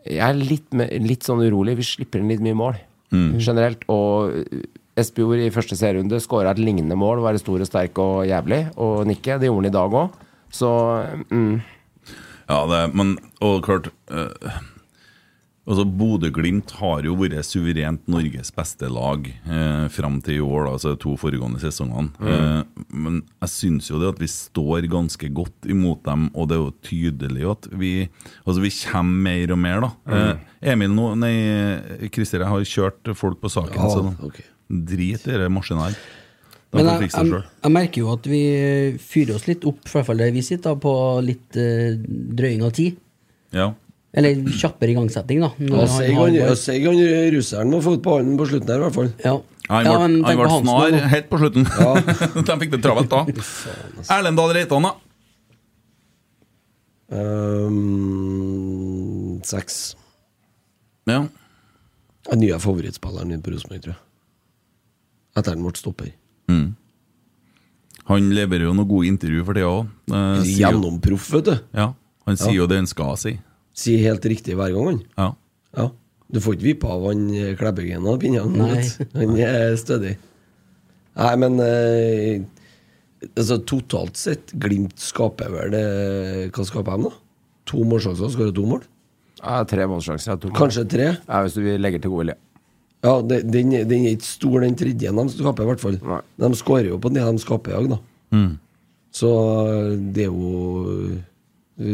jeg 0.06 0.22
er 0.24 0.38
litt, 0.38 0.70
litt 1.02 1.26
sånn 1.26 1.42
urolig. 1.44 1.76
Vi 1.78 1.86
slipper 1.86 2.22
inn 2.22 2.30
litt 2.32 2.44
mye 2.44 2.58
mål 2.58 2.80
generelt. 3.12 3.84
Og 3.92 4.32
Espejord 4.98 5.40
i 5.40 5.52
første 5.52 5.76
serierunde 5.78 6.20
skåra 6.20 6.52
et 6.52 6.60
lignende 6.60 6.96
mål, 6.98 7.22
være 7.24 7.40
stor 7.40 7.62
og 7.64 7.68
sterk 7.68 7.98
og 8.02 8.26
jævlig. 8.28 8.64
Og 8.80 9.06
nikke. 9.08 9.38
Det 9.40 9.48
gjorde 9.48 9.62
han 9.62 9.70
i 9.70 9.76
dag 9.76 9.96
òg. 10.02 10.18
Så 10.52 10.68
mm, 11.32 11.62
Ja, 12.48 12.60
det, 12.68 12.82
men 12.94 13.16
Og 13.40 13.62
klart 13.64 13.88
eh, 14.12 14.60
Altså 15.62 15.84
Bodø-Glimt 15.86 16.72
har 16.80 17.04
jo 17.06 17.12
vært 17.20 17.46
suverent 17.46 18.08
Norges 18.10 18.48
beste 18.54 18.88
lag 18.90 19.28
eh, 19.30 19.84
fram 19.94 20.16
til 20.26 20.40
i 20.40 20.42
år, 20.42 20.72
altså 20.72 20.90
de 20.90 20.98
to 21.04 21.12
foregående 21.20 21.60
sesongene. 21.62 22.10
Eh, 22.18 22.80
men 22.90 23.20
jeg 23.44 23.52
syns 23.52 23.90
jo 23.92 24.00
det 24.02 24.08
at 24.10 24.18
vi 24.18 24.26
står 24.32 24.88
ganske 24.90 25.30
godt 25.30 25.70
imot 25.70 26.02
dem, 26.08 26.26
og 26.34 26.50
det 26.50 26.56
er 26.58 26.64
jo 26.64 26.72
tydelig 26.82 27.46
at 27.52 27.70
vi 27.78 27.92
Altså 28.42 28.58
vi 28.64 28.72
kommer 28.74 29.22
mer 29.28 29.54
og 29.54 29.62
mer, 29.62 29.86
da. 29.86 29.92
Eh, 30.16 30.72
Emil 30.74 30.90
nå 30.98 31.12
Nei, 31.22 31.36
Christer, 32.10 32.42
jeg 32.42 32.50
har 32.50 32.66
kjørt 32.72 33.14
folk 33.22 33.38
på 33.44 33.52
saken, 33.54 33.78
Ja, 33.78 33.92
så 33.94 34.26
okay. 34.26 34.48
drit 34.66 35.30
i 35.30 35.38
det 35.44 35.50
maskinen 35.52 35.86
her. 35.86 36.02
Men 36.72 36.86
jeg, 36.88 37.10
jeg, 37.12 37.42
jeg 37.62 37.72
merker 37.74 38.00
jo 38.00 38.12
at 38.14 38.24
vi 38.32 38.42
fyrer 39.02 39.36
oss 39.36 39.44
litt 39.48 39.64
opp, 39.68 39.82
i 39.84 39.90
hvert 39.92 40.06
fall 40.08 40.20
der 40.22 40.30
vi 40.32 40.40
sitter, 40.46 40.72
da, 40.72 40.80
på 40.80 40.92
litt 41.24 41.56
eh, 41.60 41.98
drøying 42.38 42.62
av 42.64 42.72
tid. 42.78 42.96
Ja. 43.52 43.66
Eller 44.16 44.40
kjappere 44.56 44.92
igangsetting, 44.94 45.40
da. 45.44 45.50
Si 45.56 45.68
Ja, 45.68 45.84
han 45.84 46.16
han, 46.16 46.34
ja, 46.36 46.48
han 46.52 47.32
russeren 47.36 47.70
må 47.72 47.80
få 47.84 47.94
ut 47.98 48.02
ballen 48.04 48.34
på 48.40 48.48
slutten 48.48 48.72
her, 48.72 48.80
i 48.80 48.86
hvert 48.86 48.96
fall. 48.96 49.10
Ja. 49.24 49.34
Han 49.68 49.84
Ja, 49.86 49.92
ble, 49.92 49.92
ja, 49.92 49.98
han 50.00 50.16
ble 50.26 50.34
på 50.48 50.58
snar 50.64 50.90
nå. 50.92 50.98
helt 51.12 51.28
på 51.30 51.38
slutten. 51.40 51.64
De 52.48 52.56
fikk 52.64 52.72
det 52.74 52.80
travelt 52.84 53.12
da. 53.12 53.20
Erlendal 54.16 54.52
Reitan, 54.56 54.88
da? 54.88 54.92
Ehm, 58.02 59.40
seks. 59.44 59.96
Ja. 61.08 61.26
Den 62.30 62.38
nye 62.42 62.58
favorittspilleren 62.62 63.28
din 63.32 63.42
på 63.42 63.50
Rosenborg, 63.54 63.82
tror 63.84 63.94
jeg. 63.94 64.02
Etter 65.36 65.54
den 65.56 65.64
ble 65.66 65.72
stopper. 65.78 66.10
Mm. 66.52 66.68
Han 68.10 68.30
leverer 68.34 68.66
jo 68.66 68.74
noen 68.76 68.88
gode 68.90 69.08
intervju 69.08 69.44
for 69.46 69.56
tida 69.56 69.70
òg. 69.70 70.46
Gjennomproff, 70.48 71.28
vet 71.36 71.48
du. 71.48 71.54
Ja, 71.78 71.88
han 72.26 72.36
sier 72.40 72.52
Ja. 72.54 72.60
jo 72.62 72.66
det 72.70 72.80
han 72.82 72.88
skal 72.90 73.16
si. 73.20 73.36
Sier 73.72 74.02
helt 74.10 74.24
riktig 74.28 74.56
hver 74.58 74.72
gang, 74.74 74.86
han. 74.90 75.02
Ja. 75.16 75.28
Ja. 75.78 75.86
Du 76.32 76.40
får 76.40 76.56
ikke 76.56 76.64
vippe 76.70 76.88
av 76.88 77.06
han 77.10 77.22
eh, 77.36 77.54
Klebbeggen 77.60 78.06
og 78.08 78.20
pinnene. 78.20 78.72
Han 79.14 79.36
er 79.38 79.76
stødig. 79.80 80.16
Nei, 81.16 81.32
men 81.36 81.58
eh, 81.60 82.44
altså, 83.36 83.58
totalt 83.68 84.16
sett, 84.16 84.52
Glimt 84.56 84.96
skaper 84.96 85.50
vel 85.52 85.74
det 85.74 85.82
Hva 86.56 86.64
skaper 86.64 86.96
de, 86.96 87.10
da? 87.10 87.18
To 87.68 87.82
målsjanser, 87.84 88.32
skårer 88.32 88.54
to 88.56 88.64
mål? 88.66 88.80
ja, 89.42 89.58
tre 89.68 89.84
målsjanser. 89.90 90.32
ja, 90.32 90.36
to 90.40 90.48
mål. 90.48 90.56
Kanskje 90.56 90.84
tre? 90.88 91.10
Ja, 91.28 91.42
hvis 91.44 91.54
du 91.58 91.62
legger 91.78 92.00
til 92.02 92.10
god 92.14 92.22
vilje. 92.24 92.36
Ja, 93.02 93.16
den, 93.22 93.50
den 93.50 93.72
er 94.06 94.12
ikke 94.14 94.22
stor, 94.28 94.60
den 94.62 94.76
tredje 94.78 95.10
de 95.10 95.24
skaper, 95.34 95.64
i 95.64 95.70
hvert 95.72 95.80
fall. 95.82 95.96
Nei. 96.06 96.20
De 96.38 96.50
skårer 96.54 96.88
jo 96.92 96.98
på 97.02 97.10
det 97.12 97.24
de 97.26 97.38
skaper 97.42 97.72
i 97.72 97.74
dag, 97.80 97.88
da. 97.96 97.98
Mm. 98.32 98.52
Så 99.12 99.28
det 100.14 100.22
er 100.24 100.30
jo 100.30 101.18
Vi 101.82 101.92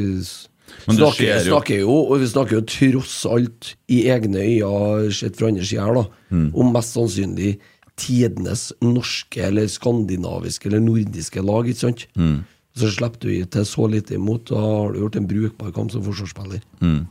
Men 0.86 0.96
det 0.96 1.00
snakker, 1.00 1.16
skjer 1.16 1.38
jo- 1.38 1.48
snakker 1.48 1.78
jo 1.80 1.94
Og 2.12 2.20
vi 2.20 2.26
snakker 2.30 2.58
jo 2.58 2.60
tross 2.68 3.14
alt 3.26 3.72
i 3.88 4.02
egne 4.12 4.42
øyne, 4.44 5.10
sett 5.16 5.36
fra 5.38 5.48
andre 5.48 5.64
sida 5.64 5.86
her, 5.86 5.94
da, 5.94 6.04
Mm. 6.30 6.50
om 6.54 6.72
mest 6.74 6.92
sannsynlig 6.94 7.58
tidenes 7.96 8.72
norske 8.84 9.40
eller 9.48 9.66
skandinaviske 9.66 10.66
eller 10.68 10.78
nordiske 10.84 11.40
lag, 11.42 11.64
ikke 11.66 11.80
sant? 11.80 12.06
Mm. 12.14 12.44
Så 12.76 12.92
slipper 12.94 13.18
du 13.26 13.44
til 13.46 13.64
så 13.64 13.88
lite 13.90 14.14
imot, 14.14 14.44
da 14.52 14.60
har 14.60 14.92
du 14.92 15.00
gjort 15.00 15.16
en 15.16 15.26
brukbar 15.26 15.72
kamp 15.74 15.90
som 15.90 16.02
forsvarsspiller. 16.04 16.60
Mm. 16.80 17.08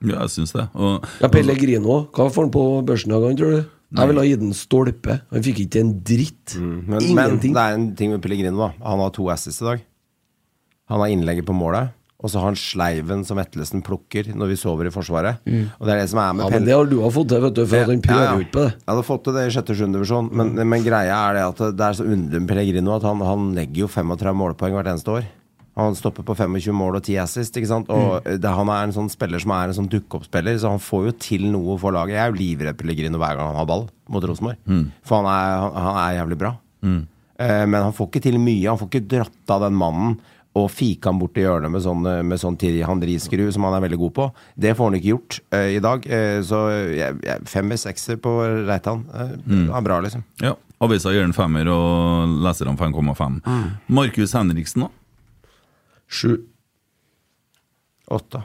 Ja, 0.00 0.22
jeg 0.24 0.32
syns 0.32 0.54
det. 0.56 0.64
Og, 0.74 1.04
Ja, 1.20 1.28
Pellegrino, 1.28 2.00
hva 2.14 2.30
får 2.32 2.46
han 2.46 2.52
på 2.54 2.64
børsen 2.88 3.12
i 3.12 3.20
dag, 3.20 3.36
tror 3.36 3.54
du? 3.58 3.60
Jeg 3.90 4.06
ville 4.06 4.22
ha 4.22 4.28
gitt 4.30 4.42
en 4.46 4.54
stolpe. 4.54 5.16
Han 5.34 5.42
fikk 5.42 5.64
ikke 5.64 5.80
en 5.82 5.94
dritt. 6.06 6.54
Men, 6.56 6.86
men 6.94 7.00
Ingenting. 7.10 7.54
det 7.56 7.62
er 7.64 7.74
en 7.78 7.88
ting 7.98 8.12
med 8.14 8.22
Pellegrino. 8.22 8.56
da 8.56 8.68
Han 8.86 9.02
har 9.02 9.10
to 9.16 9.26
asses 9.34 9.58
i 9.60 9.66
dag. 9.66 9.80
Han 10.90 11.02
har 11.02 11.10
innlegget 11.10 11.44
på 11.46 11.54
målet, 11.54 11.90
og 12.20 12.30
så 12.30 12.38
har 12.40 12.50
han 12.50 12.56
sleiven 12.58 13.24
som 13.26 13.38
Vetlesen 13.38 13.82
plukker 13.86 14.30
når 14.34 14.50
vi 14.52 14.56
sover 14.58 14.88
i 14.88 14.92
Forsvaret. 14.94 15.42
Og 15.46 15.86
det 15.86 15.92
er 15.94 16.00
det 16.02 16.08
som 16.10 16.18
er 16.22 16.32
med 16.38 16.44
Ja, 16.46 16.50
men 16.54 16.66
det 16.66 16.74
har 16.74 16.86
du 16.90 16.96
har 17.02 17.12
fått 17.14 17.28
til, 17.30 17.42
vet 17.44 17.54
du, 17.58 17.62
for 17.66 17.90
det, 17.92 17.98
ja, 18.10 18.32
jo 18.38 18.46
på 18.50 18.64
det. 18.64 18.72
Jeg 18.78 18.90
hadde 18.90 19.04
fått 19.06 19.24
til 19.26 19.36
det 19.38 19.44
i 19.46 19.52
sjette 19.54 19.74
og 19.74 19.78
sjuende 19.82 19.98
divisjon, 20.00 20.30
men, 20.38 20.54
men 20.70 20.86
greia 20.86 21.18
er 21.30 21.38
det 21.38 21.44
at 21.50 21.62
det 21.78 21.86
er 21.86 21.98
så 22.00 22.06
underlig 22.06 22.40
med 22.42 22.48
Pellegrino 22.50 22.96
at 22.96 23.06
han, 23.06 23.22
han 23.26 23.50
legger 23.58 23.84
jo 23.86 23.90
35 23.90 24.34
målpoeng 24.42 24.74
hvert 24.78 24.90
eneste 24.94 25.14
år. 25.18 25.28
Han 25.76 25.94
stopper 25.94 26.22
på 26.26 26.34
25 26.36 26.74
mål 26.74 26.96
og 26.98 27.04
10 27.06 27.16
assist, 27.22 27.56
ikke 27.56 27.68
sant? 27.70 27.88
Og 27.94 28.24
det, 28.26 28.50
han 28.50 28.68
er 28.68 28.88
en 28.88 28.92
sånn 28.92 29.08
spiller 29.12 29.38
som 29.40 29.52
er 29.54 29.70
en 29.70 29.76
sånn 29.78 29.88
dukkeoppspiller, 29.92 30.58
så 30.58 30.72
han 30.74 30.82
får 30.82 31.06
jo 31.06 31.12
til 31.22 31.46
noe 31.52 31.78
for 31.78 31.94
laget. 31.94 32.16
Jeg 32.18 32.24
er 32.24 32.32
jo 32.34 32.40
livredd 32.40 32.76
Pellegrino 32.80 33.18
hver 33.22 33.38
gang 33.38 33.52
han 33.52 33.60
har 33.62 33.68
ball 33.70 33.86
mot 34.10 34.24
Rosenborg, 34.26 34.58
for 35.06 35.22
han 35.22 35.30
er, 35.30 35.54
han, 35.62 35.78
han 35.86 36.00
er 36.02 36.18
jævlig 36.18 36.38
bra. 36.42 36.52
Eh, 37.40 37.64
men 37.70 37.80
han 37.86 37.94
får 37.96 38.10
ikke 38.10 38.22
til 38.26 38.36
mye. 38.42 38.66
Han 38.68 38.78
får 38.82 38.90
ikke 38.90 39.06
dratt 39.14 39.54
av 39.56 39.62
den 39.68 39.78
mannen. 39.78 40.18
og 40.58 40.66
fika 40.74 41.12
han 41.12 41.18
bort 41.20 41.36
i 41.38 41.44
hjørnet 41.44 41.70
med 41.70 41.80
sånn, 41.84 42.02
eh, 42.10 42.22
med 42.26 42.40
sånn 42.42 42.56
Henry-skru, 42.58 43.52
som 43.54 43.62
han 43.68 43.76
er 43.78 43.84
veldig 43.86 43.98
god 44.00 44.14
på. 44.16 44.24
Det 44.58 44.72
får 44.76 44.88
han 44.90 44.96
ikke 44.98 45.12
gjort 45.12 45.36
eh, 45.54 45.76
i 45.76 45.78
dag. 45.78 46.02
Eh, 46.10 46.40
så 46.42 46.64
jeg, 46.90 47.20
jeg, 47.22 47.44
femmer, 47.46 47.78
sekser 47.78 48.18
på 48.18 48.34
Reitan. 48.66 49.04
Eh, 49.14 49.36
Mm. 49.46 49.70
Er 49.70 49.80
bra, 49.86 50.00
liksom. 50.02 50.24
Ja, 50.42 50.56
Avisa 50.82 51.12
gir 51.14 51.22
den 51.22 51.32
femmer, 51.32 51.68
og 51.70 52.34
leserne 52.42 52.74
5,5. 52.76 53.40
Markus 53.88 54.32
Henriksen, 54.34 54.82
da? 54.82 54.88
Sju. 56.10 56.36
Åtte. 58.10 58.42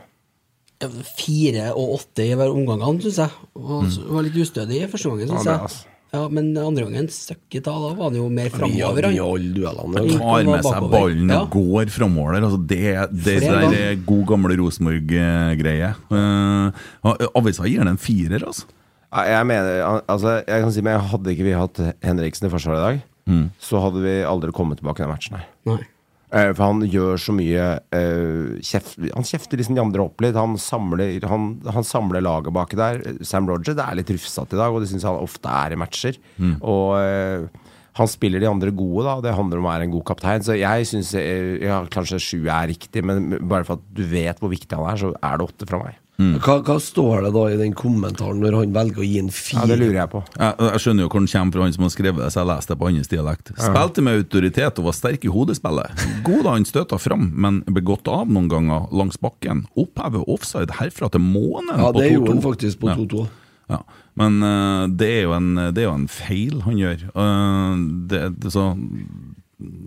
Fire 1.17 1.71
og 1.73 1.95
åtte 1.97 2.25
i 2.28 2.36
hver 2.38 2.51
omgangene, 2.54 3.01
syns 3.01 3.17
jeg. 3.23 3.32
Og 3.58 3.86
mm. 3.88 3.99
var 4.13 4.25
litt 4.28 4.39
ustødig 4.43 4.82
i 4.84 4.88
første 4.91 5.10
gangen, 5.12 5.32
syns 5.34 5.47
Ja, 5.47 5.51
jeg. 5.56 5.67
altså. 5.69 5.91
Ja, 6.15 6.21
men 6.32 6.51
andre 6.62 6.86
gangen 6.86 7.08
støkk 7.12 7.56
i 7.58 7.60
ta, 7.65 7.73
da 7.75 7.89
var 7.97 8.06
han 8.08 8.15
jo 8.15 8.28
mer 8.32 8.45
Vi 8.47 8.54
framover. 8.54 9.08
han. 9.10 9.15
Tar 10.13 10.45
med 10.47 10.63
seg 10.63 10.86
ballen 10.93 11.32
Ja. 11.34 11.39
og 11.41 11.49
går 11.58 11.89
framover 11.91 12.38
der. 12.38 12.45
Altså 12.47 12.60
det 12.69 12.84
det 13.25 13.25
det, 13.25 13.49
der 13.49 13.75
er 13.82 13.95
god, 14.06 14.21
gamle 14.30 14.56
Rosenborg-greie. 14.62 15.89
Uh, 16.12 16.71
avisa 17.36 17.65
gir 17.67 17.82
den 17.84 17.91
en 17.95 17.97
firer, 17.99 18.45
altså. 18.45 18.63
Jeg 19.15 19.45
mener, 19.47 19.82
al- 19.84 20.06
altså, 20.12 20.38
jeg 20.45 20.62
kan 20.63 20.71
si 20.75 20.82
men 20.84 20.99
Hadde 20.99 21.32
ikke 21.32 21.43
vi 21.47 21.51
hatt 21.56 21.78
Henriksen 22.04 22.47
i 22.47 22.51
forsvaret 22.54 22.80
i 22.80 22.86
dag, 22.86 23.04
Mm. 23.28 23.49
så 23.60 23.80
hadde 23.82 24.01
vi 24.04 24.21
aldri 24.21 24.51
kommet 24.54 24.78
tilbake 24.78 24.99
i 25.01 25.04
den 25.04 25.10
matchen 25.10 25.36
her. 25.39 25.47
Nei. 25.65 25.80
Eh, 26.34 26.52
For 26.56 26.64
han 26.64 26.82
gjør 26.90 27.20
så 27.22 27.36
mye 27.36 27.68
uh, 27.94 28.56
kjeft, 28.66 28.98
Han 29.14 29.28
kjefter 29.28 29.62
liksom 29.62 29.78
de 29.78 29.84
andre 29.84 30.08
opp 30.08 30.24
litt. 30.24 30.38
Han 30.40 30.58
samler, 30.62 31.20
han, 31.30 31.52
han 31.70 31.88
samler 31.88 32.26
laget 32.26 32.56
baki 32.56 32.80
der. 32.80 33.04
Sam 33.28 33.50
Roger 33.50 33.78
det 33.78 33.86
er 33.86 34.00
litt 34.02 34.16
rufsete 34.16 34.58
i 34.58 34.62
dag, 34.62 34.74
og 34.74 34.84
det 34.84 34.92
syns 34.92 35.08
han 35.08 35.22
ofte 35.22 35.52
er 35.52 35.76
i 35.76 35.80
matcher. 35.80 36.20
Mm. 36.42 36.58
Og 36.66 36.96
uh, 36.98 37.66
han 37.96 38.10
spiller 38.12 38.44
de 38.44 38.50
andre 38.50 38.74
gode, 38.76 39.06
da. 39.08 39.20
Det 39.24 39.36
handler 39.38 39.62
om 39.62 39.68
å 39.68 39.72
være 39.72 39.88
en 39.88 39.94
god 39.94 40.08
kaptein. 40.10 40.44
Så 40.44 40.58
jeg 40.60 40.90
syns 40.90 41.14
ja, 41.16 41.78
kanskje 41.92 42.20
sju 42.20 42.40
er 42.44 42.68
riktig, 42.74 43.06
men 43.08 43.38
bare 43.48 43.64
for 43.68 43.80
at 43.80 43.86
du 43.96 44.04
vet 44.10 44.42
hvor 44.42 44.52
viktig 44.52 44.76
han 44.76 44.90
er, 44.92 45.00
så 45.00 45.14
er 45.16 45.40
det 45.40 45.48
åtte 45.48 45.70
fra 45.70 45.80
meg. 45.80 46.02
Hva, 46.15 46.62
hva 46.63 46.78
står 46.80 47.25
det 47.25 47.32
da 47.36 47.41
i 47.51 47.58
den 47.60 47.73
kommentaren 47.75 48.39
når 48.39 48.56
han 48.62 48.75
velger 48.75 49.04
å 49.04 49.08
gi 49.08 49.17
en 49.19 49.28
Ja. 49.28 49.65
Det 49.67 49.75
lurer 49.82 49.97
jeg 49.97 50.12
på. 50.13 50.21
Jeg, 50.39 50.56
jeg 50.63 50.84
skjønner 50.84 51.04
jo 51.04 51.10
hvor 51.10 51.19
den 51.19 51.32
kommer 51.32 51.58
fra, 51.58 51.65
han 51.65 51.75
som 51.75 51.86
har 51.86 51.91
skrevet 51.91 52.23
det, 52.23 52.30
så 52.32 52.39
jeg 52.41 52.49
leste 52.54 52.71
det 52.71 52.80
på 52.80 52.89
hans 52.89 53.12
dialekt. 53.12 53.51
Spilte 53.60 54.06
med 54.06 54.21
autoritet 54.21 54.80
og 54.80 54.88
var 54.88 54.95
sterk 54.95 55.28
i 55.28 55.34
hodespillet. 55.34 56.06
God 56.28 56.45
da 56.47 56.56
han 56.56 56.67
støta 56.67 56.99
fram, 57.01 57.28
men 57.36 57.62
ble 57.67 57.84
gått 57.84 58.08
av 58.12 58.32
noen 58.32 58.47
ganger 58.51 58.88
langs 58.95 59.19
bakken. 59.19 59.65
Opphever 59.75 60.23
offside 60.32 60.80
herfra 60.80 61.12
til 61.12 61.23
månen 61.25 61.75
Ja, 61.75 61.91
på 61.91 61.99
det 61.99 62.13
2-2. 62.13 62.15
gjorde 62.15 62.36
han 62.36 62.45
faktisk 62.45 62.84
på 62.86 62.95
2-2. 62.95 63.25
Ja. 63.75 63.82
Men 64.15 64.39
uh, 64.45 64.86
det, 64.88 65.10
er 65.17 65.23
jo 65.25 65.36
en, 65.36 65.56
det 65.75 65.84
er 65.84 65.89
jo 65.89 65.97
en 65.97 66.12
feil 66.12 66.62
han 66.63 66.80
gjør. 66.80 67.08
Uh, 67.12 67.75
det, 68.08 68.21
det, 68.39 68.54
så 68.56 68.69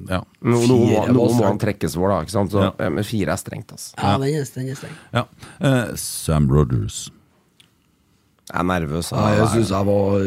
Ja. 0.09 0.23
Noe, 0.41 0.65
må, 0.65 1.03
noe 1.13 1.35
må 1.37 1.45
han 1.45 1.59
trekkes 1.61 1.95
for, 1.99 2.09
da. 2.09 2.23
Ikke 2.25 2.33
sant? 2.33 2.55
Så, 2.55 2.63
Ja. 2.65 2.73
ja. 2.81 2.89
Men 2.95 3.05
fire 3.05 3.35
er 3.35 3.41
strengt, 3.41 3.73
altså. 3.75 3.93
Ja, 3.99 4.15
den 4.19 4.35
er, 4.39 4.49
den 4.55 4.73
er 4.73 4.79
streng. 4.81 4.97
ja. 5.13 5.25
Uh, 5.61 5.95
Sam 6.01 6.49
Rogers. 6.53 7.11
Jeg 8.49 8.63
er 8.63 8.65
nervøs. 8.65 9.11
Ja, 9.13 9.27
jeg 9.37 9.49
syns 9.53 9.71
jeg 9.77 9.87
var 9.91 10.23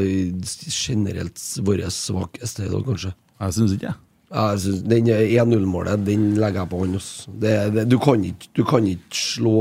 generelt 0.69 1.43
vår 1.65 1.81
svakeste 1.89 2.67
i 2.67 2.69
dag, 2.69 2.83
kanskje. 2.85 3.13
Jeg 3.41 3.55
syns 3.57 3.71
ikke 3.73 3.87
det. 3.89 3.95
Jeg 4.31 4.59
synes, 4.63 4.83
den 4.87 5.09
1-0-målet, 5.11 6.05
den 6.07 6.27
legger 6.39 6.61
jeg 6.61 6.69
på 6.71 6.77
hånd. 6.83 6.99
Det, 7.41 7.55
det, 7.75 7.87
du, 7.91 7.97
kan 7.99 8.21
ikke, 8.23 8.51
du 8.55 8.61
kan 8.63 8.85
ikke 8.87 9.17
slå 9.17 9.55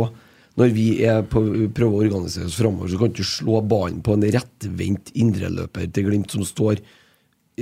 Når 0.60 0.72
vi 0.76 0.84
er 1.06 1.22
på, 1.24 1.40
prøver 1.72 1.94
å 1.94 2.04
organisere 2.04 2.44
oss 2.50 2.58
framover, 2.58 2.90
så 2.92 2.98
kan 3.00 3.08
du 3.08 3.16
ikke 3.16 3.30
slå 3.30 3.60
ballen 3.64 4.00
på 4.04 4.12
en 4.18 4.26
rettvendt 4.34 5.12
indreløper 5.16 5.88
til 5.94 6.04
Glimt 6.10 6.34
som 6.34 6.44
står 6.44 6.82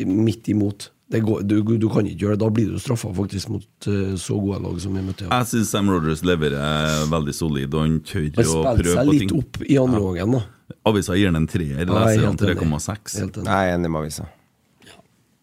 midt 0.08 0.48
imot. 0.50 0.88
Det 1.08 1.22
går, 1.24 1.42
du, 1.48 1.54
du 1.80 1.86
kan 1.88 2.04
ikke 2.04 2.26
gjøre 2.26 2.36
det. 2.36 2.42
Da 2.42 2.48
blir 2.52 2.72
du 2.74 2.80
straffa 2.82 3.08
faktisk 3.16 3.48
mot 3.54 3.88
eh, 3.88 4.12
så 4.20 4.36
gode 4.36 4.58
lag 4.60 4.80
som 4.82 4.92
vi 4.92 5.04
møtte. 5.06 5.24
Ja. 5.24 5.38
Jeg 5.40 5.48
syns 5.54 5.70
Sam 5.72 5.88
Rogers 5.88 6.20
leverer 6.26 7.06
veldig 7.08 7.34
solid, 7.36 7.72
og 7.72 7.86
han 7.86 7.98
tør 8.04 8.26
Han 8.36 8.44
å 8.44 8.56
spilte 8.58 8.96
seg 8.98 9.12
litt 9.14 9.36
opp 9.38 9.62
i 9.64 9.78
andre 9.80 10.02
gangen, 10.04 10.36
da. 10.36 10.74
Avisa 10.88 11.16
gir 11.16 11.30
han 11.30 11.40
en 11.40 11.48
treer, 11.48 11.80
Ja, 11.80 11.86
er 11.86 12.12
leser 12.12 12.26
han 12.28 12.36
3,6. 12.36 13.16
Helt. 13.22 13.40
Jeg 13.40 13.48
er 13.48 13.78
enig 13.78 13.88
med 13.88 14.02
avisa. 14.02 14.28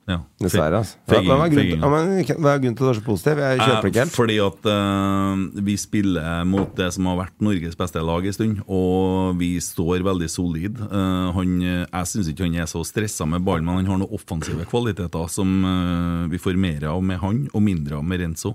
Ja. 0.05 0.19
Dessverre. 0.37 0.83
Altså. 0.83 0.99
Hva, 1.09 1.19
hva, 1.25 1.35
er 1.47 1.53
men, 1.81 2.11
hva 2.37 2.51
er 2.51 2.59
grunnen 2.61 2.75
til 2.77 2.85
at 2.85 2.91
du 2.91 2.91
er 2.91 2.97
så 2.99 3.03
positiv? 3.05 3.39
Jeg 3.41 3.57
kjøper 3.57 3.89
ikke 3.89 3.95
Eh, 3.95 4.03
helt. 4.03 4.13
Fordi 4.13 4.35
at 4.43 4.67
eh, 4.69 5.63
vi 5.65 5.75
spiller 5.81 6.43
mot 6.45 6.75
det 6.77 6.91
som 6.93 7.09
har 7.09 7.17
vært 7.23 7.41
Norges 7.41 7.77
beste 7.79 8.03
lag 8.05 8.27
en 8.29 8.35
stund, 8.35 8.59
og 8.69 9.39
vi 9.39 9.55
står 9.57 10.05
veldig 10.05 10.29
solid. 10.29 10.77
Eh, 10.85 11.29
han, 11.39 11.55
jeg 11.65 12.11
syns 12.11 12.29
ikke 12.29 12.45
han 12.45 12.59
er 12.61 12.69
så 12.69 12.83
stressa 12.85 13.25
med 13.25 13.41
ballen, 13.47 13.65
men 13.65 13.81
han 13.81 13.89
har 13.95 14.03
noen 14.03 14.13
offensive 14.13 14.67
kvaliteter 14.69 15.25
som 15.33 15.55
eh, 15.65 16.27
vi 16.35 16.41
får 16.41 16.59
mer 16.61 16.85
av 16.93 17.01
med 17.01 17.23
han, 17.23 17.47
og 17.53 17.65
mindre 17.65 17.97
av 17.97 18.05
med 18.05 18.21
Renzo. 18.21 18.53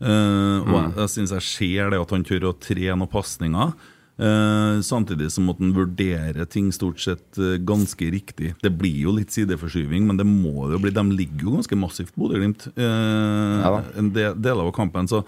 Eh, 0.00 0.56
og 0.64 0.72
jeg, 0.78 0.94
jeg 1.02 1.12
syns 1.18 1.36
jeg 1.36 1.46
ser 1.50 1.92
det 1.92 2.00
at 2.00 2.16
han 2.16 2.24
tør 2.24 2.48
å 2.50 2.56
tre 2.56 2.88
noen 2.96 3.12
pasninger. 3.12 3.76
Eh, 4.16 4.78
samtidig 4.80 5.28
som 5.34 5.50
at 5.52 5.58
han 5.60 5.74
vurderer 5.76 6.46
ting 6.48 6.70
stort 6.72 7.02
sett 7.04 7.36
uh, 7.36 7.58
ganske 7.60 8.08
riktig. 8.14 8.54
Det 8.62 8.72
blir 8.72 9.02
jo 9.04 9.12
litt 9.18 9.34
sideforskyving, 9.34 10.06
men 10.08 10.16
det 10.16 10.24
må 10.24 10.70
det 10.70 10.78
jo 10.78 10.84
bli. 10.86 10.94
De 10.96 11.04
ligger 11.18 11.50
jo 11.50 11.58
ganske 11.58 11.76
massivt, 11.76 12.14
Bodø-Glimt, 12.16 12.70
uh, 12.78 13.60
Ja 13.60 13.74
en 14.00 14.08
del, 14.14 14.32
del 14.40 14.62
av 14.62 14.72
kampen. 14.76 15.08
Så 15.10 15.20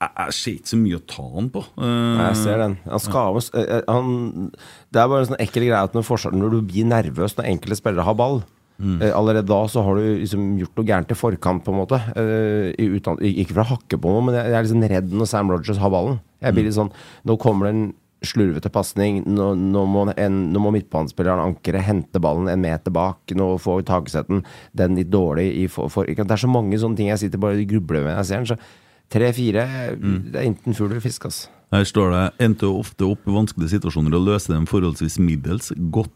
jeg, 0.00 0.32
ser 0.32 0.54
ikke 0.56 0.70
så 0.70 0.78
mye 0.80 1.00
å 1.00 1.02
ta 1.10 1.24
han 1.34 1.50
på. 1.52 1.64
Eh, 1.76 2.20
Jeg 2.22 2.38
ser 2.40 2.62
den. 2.62 2.78
Han 2.88 3.02
skaves 3.04 3.50
eh, 3.52 3.82
han, 3.84 4.48
Det 4.88 5.02
er 5.02 5.10
bare 5.12 5.26
en 5.26 5.28
sånn 5.28 5.42
ekkel 5.44 5.66
greie 5.66 5.82
at 5.90 5.96
når, 5.96 6.08
når 6.32 6.54
du 6.54 6.62
blir 6.70 6.88
nervøs 6.88 7.36
når 7.36 7.50
enkelte 7.50 7.82
spillere 7.82 8.06
har 8.08 8.18
ball 8.18 8.42
Mm. 8.80 9.02
Allerede 9.12 9.44
da 9.44 9.58
så 9.68 9.82
har 9.84 9.98
du 9.98 10.04
liksom 10.22 10.54
gjort 10.56 10.78
noe 10.78 10.86
gærent 10.88 11.10
i 11.12 11.16
forkant, 11.18 11.60
på 11.66 11.68
en 11.68 11.80
måte. 11.82 11.98
Uh, 12.16 12.72
uten, 12.80 13.18
ikke 13.20 13.52
for 13.52 13.60
å 13.60 13.70
hakke 13.74 13.98
på 14.00 14.12
noe, 14.14 14.22
men 14.24 14.38
jeg, 14.38 14.46
jeg 14.48 14.56
er 14.56 14.64
liksom 14.64 14.86
redd 14.94 15.10
når 15.20 15.28
Sam 15.28 15.52
Rogers 15.52 15.80
har 15.82 15.92
ballen. 15.92 16.16
Jeg 16.40 16.56
blir 16.56 16.64
litt 16.64 16.76
sånn 16.78 16.88
Nå 17.28 17.36
kommer 17.36 17.68
det 17.68 17.74
en 17.74 17.82
slurvete 18.26 18.70
pasning. 18.72 19.22
Nå, 19.26 19.52
nå, 19.56 19.84
må 19.88 20.04
en, 20.12 20.40
nå 20.52 20.62
må 20.62 20.72
midtbanespilleren 20.74 21.42
ankre, 21.44 21.80
hente 21.84 22.20
ballen 22.22 22.50
en 22.52 22.62
meter 22.62 22.92
bak. 22.94 23.34
Nå 23.36 23.52
får 23.62 23.86
Takesetten 23.88 24.44
den 24.76 24.98
litt 24.98 25.10
dårlig 25.12 25.48
i 25.62 25.66
for, 25.72 25.90
for, 25.92 26.08
ikke? 26.10 26.26
Det 26.28 26.36
er 26.36 26.44
så 26.44 26.50
mange 26.52 26.78
sånne 26.80 27.00
ting 27.00 27.10
jeg 27.12 27.24
sitter 27.24 27.42
bare 27.42 27.58
og 27.58 27.70
grubler 27.70 28.04
med 28.04 28.12
når 28.12 28.20
jeg 28.22 28.30
ser 28.30 28.42
den. 28.42 28.50
Så 28.52 29.10
tre-fire, 29.10 29.64
det 29.96 30.36
er 30.38 30.46
enten 30.46 30.76
fugl 30.76 30.92
eller 30.92 31.04
fisk, 31.04 31.26
altså. 31.30 31.50
Her 31.70 31.86
står 31.86 32.10
det 32.10 32.22
endte 32.42 32.66
ofte 32.66 33.06
opp 33.06 33.28
i 33.30 33.34
vanskelige 33.34 33.76
situasjoner 33.76 34.16
og 34.18 34.24
løste 34.26 34.52
dem 34.52 34.66
forholdsvis 34.66 35.20
middels. 35.22 35.70
Godt, 35.94 36.12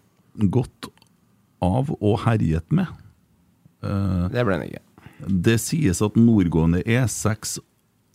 godt 0.51 0.89
av 1.63 1.93
og 1.95 2.17
herjet 2.25 2.67
med. 2.75 2.91
Uh, 3.85 4.27
Det 4.35 4.43
ble 4.43 4.59
den 4.59 4.73
ikke. 4.73 4.83
Det 5.25 5.57
sies 5.63 6.03
at 6.03 6.19
nordgående 6.19 6.83
E6 6.83 7.61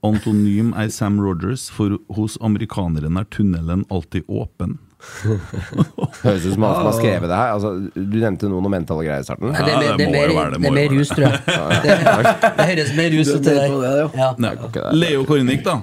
antonym 0.06 0.74
er 0.78 0.92
Sam 0.94 1.20
Rogers, 1.22 1.70
for 1.74 1.98
hos 2.16 2.38
amerikaneren 2.42 3.18
er 3.20 3.28
tunnelen 3.34 3.86
alltid 3.92 4.28
åpen. 4.28 4.78
Høres 6.24 6.44
ut 6.44 6.54
som 6.54 6.66
han 6.66 6.76
som 6.76 6.88
har 6.90 6.96
skrevet 6.98 7.30
det 7.32 7.38
her. 7.40 7.54
Altså, 7.56 7.72
du 7.96 8.18
nevnte 8.20 8.50
noen 8.52 8.68
om 8.68 8.74
mentale 8.74 9.06
greier 9.08 9.24
i 9.24 9.28
starten. 9.28 9.54
Ja, 9.56 9.64
det, 9.64 9.76
mer- 9.78 9.96
det 9.96 10.06
det, 10.06 10.08
må 10.12 10.24
jo 10.26 10.38
være 10.38 10.54
det, 10.56 10.62
det 10.62 10.70
er 10.70 10.78
mer 10.78 10.96
rus, 10.96 11.12
tror 11.14 11.26
jeg. 11.26 11.42
Det, 11.48 11.98
det 12.60 12.70
høres 12.72 12.94
mer 13.00 13.12
rus 13.16 13.34
ut 13.34 13.44
til 13.48 13.60
deg. 13.60 13.76
ja. 14.20 14.32
Ja. 14.40 14.88
Leo 14.96 15.26
Kornik, 15.30 15.64
da. 15.68 15.80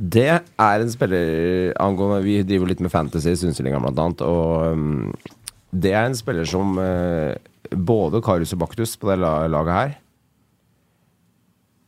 Det 0.00 0.28
er 0.32 0.80
en 0.80 0.88
spiller 0.88 1.72
angående 1.76 2.22
Vi 2.24 2.38
driver 2.48 2.70
litt 2.70 2.80
med 2.80 2.92
fantasy, 2.92 3.34
Sundslinga 3.36 3.80
blant 3.82 4.00
annet. 4.00 4.22
Og 4.24 4.76
um, 4.76 5.10
det 5.70 5.92
er 5.92 6.08
en 6.08 6.16
spiller 6.16 6.48
som 6.48 6.76
uh, 6.80 7.36
både 7.76 8.22
Karius 8.24 8.54
og 8.56 8.62
Baktus 8.64 8.96
på 9.00 9.10
det 9.12 9.20
laget 9.20 9.74
her 9.76 9.98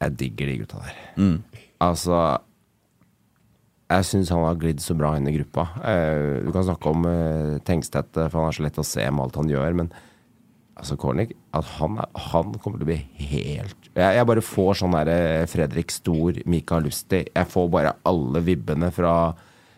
Jeg 0.03 0.17
digger 0.21 0.51
de 0.51 0.57
gutta 0.63 0.81
der. 0.83 1.03
Altså 1.83 2.17
Jeg 3.93 4.09
syns 4.09 4.31
han 4.33 4.47
har 4.47 4.57
glidd 4.61 4.81
så 4.81 4.97
bra 4.97 5.13
inn 5.19 5.29
i 5.29 5.35
gruppa. 5.35 5.67
Uh, 5.83 6.41
du 6.47 6.53
kan 6.55 6.65
snakke 6.65 6.93
om 6.95 7.05
uh, 7.05 7.59
Tengstedt, 7.67 8.17
eh, 8.17 8.31
for 8.33 8.41
han 8.41 8.49
er 8.49 8.57
så 8.57 8.65
lett 8.65 8.81
å 8.81 8.87
se 8.87 9.05
med 9.05 9.27
alt 9.27 9.37
han 9.37 9.53
gjør. 9.53 9.77
Men 9.83 9.91
altså 10.73 10.97
Kornik 10.97 11.35
at 11.53 11.69
han, 11.77 11.99
er, 12.01 12.09
han 12.31 12.55
kommer 12.57 12.81
til 12.81 12.87
å 12.87 12.89
bli 12.89 13.27
helt 13.29 13.91
Jeg, 13.93 14.17
jeg 14.17 14.27
bare 14.31 14.43
får 14.43 14.79
sånn 14.81 14.95
derre 14.97 15.45
Fredrik 15.53 15.93
Stor, 15.93 16.39
Mikael 16.49 16.87
Lusti 16.89 17.21
Jeg 17.27 17.51
får 17.53 17.67
bare 17.75 17.93
alle 18.09 18.41
vibbene 18.47 18.89
fra 18.95 19.13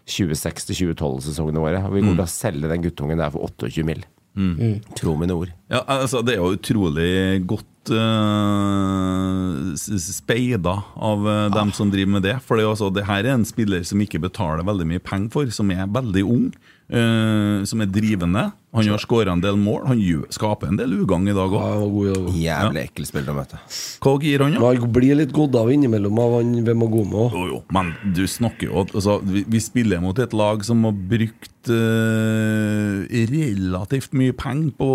2006 0.07 0.69
til 0.69 0.79
2012-sesongene 0.93 1.63
våre. 1.65 1.83
Og 1.89 1.97
vi 1.97 2.05
kommer 2.05 2.21
til 2.21 2.27
å 2.27 2.31
selge 2.31 2.71
den 2.71 2.85
guttungen 2.85 3.21
der 3.21 3.33
for 3.35 3.49
28 3.49 3.87
mill. 3.89 4.05
Tro 4.99 5.15
mine 5.19 5.35
ord. 5.37 5.53
Ja, 5.71 5.85
altså 5.87 6.23
Det 6.27 6.35
er 6.35 6.43
jo 6.43 6.57
utrolig 6.57 7.41
godt 7.47 7.93
uh, 7.95 9.75
speida 9.77 10.75
av 10.95 11.27
uh, 11.27 11.47
dem 11.55 11.71
som 11.77 11.91
driver 11.93 12.17
med 12.17 12.27
det. 12.27 12.37
For 12.43 12.59
det, 12.59 12.65
er 12.65 12.73
også, 12.73 12.91
det 12.95 13.07
her 13.07 13.23
er 13.25 13.37
en 13.37 13.47
spiller 13.47 13.85
som 13.87 14.03
ikke 14.03 14.23
betaler 14.27 14.67
veldig 14.67 14.89
mye 14.91 15.03
penger 15.05 15.31
for, 15.35 15.55
som 15.55 15.71
er 15.75 15.87
veldig 15.87 16.25
ung. 16.27 16.49
Uh, 16.85 17.63
som 17.65 17.81
er 17.81 17.89
drivende. 17.89 18.51
Han 18.75 18.91
har 18.91 19.01
skåra 19.01 19.33
en 19.33 19.41
del 19.41 19.57
mål. 19.57 19.87
Han 19.89 20.03
skaper 20.35 20.69
en 20.69 20.83
del 20.83 20.99
ugagn 20.99 21.31
i 21.31 21.37
dag 21.37 21.55
òg. 21.55 22.35
Jævlig 22.35 22.85
ekkel 22.91 23.09
spiller 23.09 23.33
å 23.33 23.39
møte. 23.39 23.63
Hva 24.05 24.19
gir 24.21 24.45
han, 24.45 24.59
da? 24.59 24.75
Ja? 24.75 24.83
Han 24.83 24.93
blir 24.93 25.17
litt 25.23 25.33
god 25.35 25.57
av 25.63 25.73
innimellom 25.73 26.21
av 26.21 26.41
han 26.41 26.53
går 26.67 27.09
med. 27.09 27.39
Jo, 27.39 27.47
jo, 27.55 27.63
men 27.75 27.95
du 28.19 28.27
snakker 28.29 28.69
jo 28.69 28.85
altså, 28.85 29.21
vi, 29.25 29.47
vi 29.49 29.63
spiller 29.63 30.03
mot 30.03 30.19
et 30.19 30.35
lag 30.37 30.67
som 30.67 30.83
har 30.85 30.99
brukt 31.15 31.54
eh, 31.73 33.25
relativt 33.31 34.13
mye 34.17 34.33
penger 34.37 34.73
på 34.79 34.89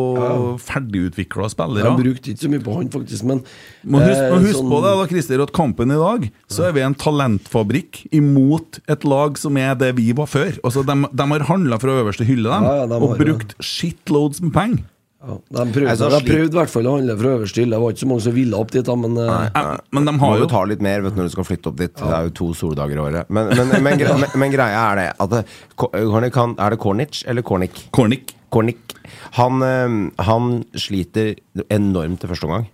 ferdigutvikla 0.64 1.50
spillere. 1.52 1.86
Jeg 1.90 2.04
brukte 2.04 2.34
ikke 2.34 2.44
så 2.46 2.52
mye 2.54 2.64
på 2.66 2.76
han, 2.78 2.90
faktisk, 2.94 3.24
men 3.30 3.42
Men 3.84 4.02
husk, 4.06 4.22
eh, 4.22 4.38
husk 4.44 4.60
sånn- 4.60 4.70
på 4.72 4.82
det, 4.84 4.94
da, 5.00 5.08
Christer, 5.14 5.42
at 5.44 5.54
kampen 5.54 5.92
i 5.92 6.00
dag 6.00 6.32
Så 6.50 6.68
er 6.68 6.72
vi 6.74 6.82
en 6.82 6.96
talentfabrikk 6.96 8.08
imot 8.12 8.80
et 8.88 9.04
lag 9.04 9.38
som 9.38 9.58
er 9.58 9.76
det 9.76 9.96
vi 9.96 10.12
var 10.14 10.26
før. 10.28 10.58
Altså, 10.64 10.86
de, 10.86 10.96
de 11.14 11.24
har 11.34 11.40
handla 11.50 11.80
fra 11.80 12.00
øverste 12.04 12.26
hylle, 12.26 12.50
dem, 12.50 12.64
Ja, 12.64 12.76
ja, 12.82 12.86
de 12.88 12.94
og 12.94 13.10
har 13.16 13.18
brukt 13.26 13.56
shitloads 13.62 14.42
med 14.42 14.54
penger. 14.54 14.84
Ja, 15.20 15.36
de 15.36 15.72
prøvde, 15.76 15.90
Altså, 15.92 16.08
de 16.14 16.20
prøvde 16.32 16.54
i 16.54 16.58
hvert 16.62 16.72
fall 16.72 16.86
å 16.88 16.94
handle 16.96 17.16
fra 17.20 17.32
øverste 17.36 17.60
hylle. 17.60 17.76
Det 17.76 17.80
var 17.84 17.92
ikke 17.92 18.04
så 18.06 18.08
mange 18.08 18.24
som 18.24 18.34
ville 18.38 18.56
opp 18.62 18.70
dit, 18.72 18.86
da, 18.88 18.96
men 18.96 19.18
nei, 19.18 19.50
nei. 19.52 19.78
Men 19.92 20.06
de 20.08 20.14
har 20.22 20.38
jo 20.38 20.46
jo 20.46 20.50
ta 20.54 20.62
litt 20.72 20.82
mer 20.86 21.02
vet 21.04 21.18
når 21.20 21.28
du 21.28 21.34
skal 21.34 21.48
flytte 21.50 21.68
opp 21.74 21.76
dit. 21.82 21.94
Det 22.00 22.14
er 22.20 22.30
jo 22.30 22.34
to 22.40 22.48
soldager 22.56 22.96
i 22.96 23.04
året. 23.04 23.30
Men, 23.36 23.52
men, 23.52 23.74
men, 23.84 24.00
gre- 24.00 24.16
men, 24.24 24.32
men 24.40 24.54
greia 24.56 24.86
er 24.94 25.02
det 25.02 25.08
at 25.20 25.30
det, 25.36 25.42
Kornic, 25.76 26.40
han- 26.40 26.56
Er 26.58 26.70
det 26.72 26.80
Kornic 26.80 27.24
eller 27.28 27.42
Kornic? 27.44 27.84
Kornic. 27.92 28.32
Kornic. 28.50 28.96
Han, 29.42 29.60
eh, 29.62 30.24
han 30.24 30.48
sliter 30.74 31.36
enormt 31.70 32.24
i 32.24 32.28
første 32.32 32.48
omgang. 32.48 32.70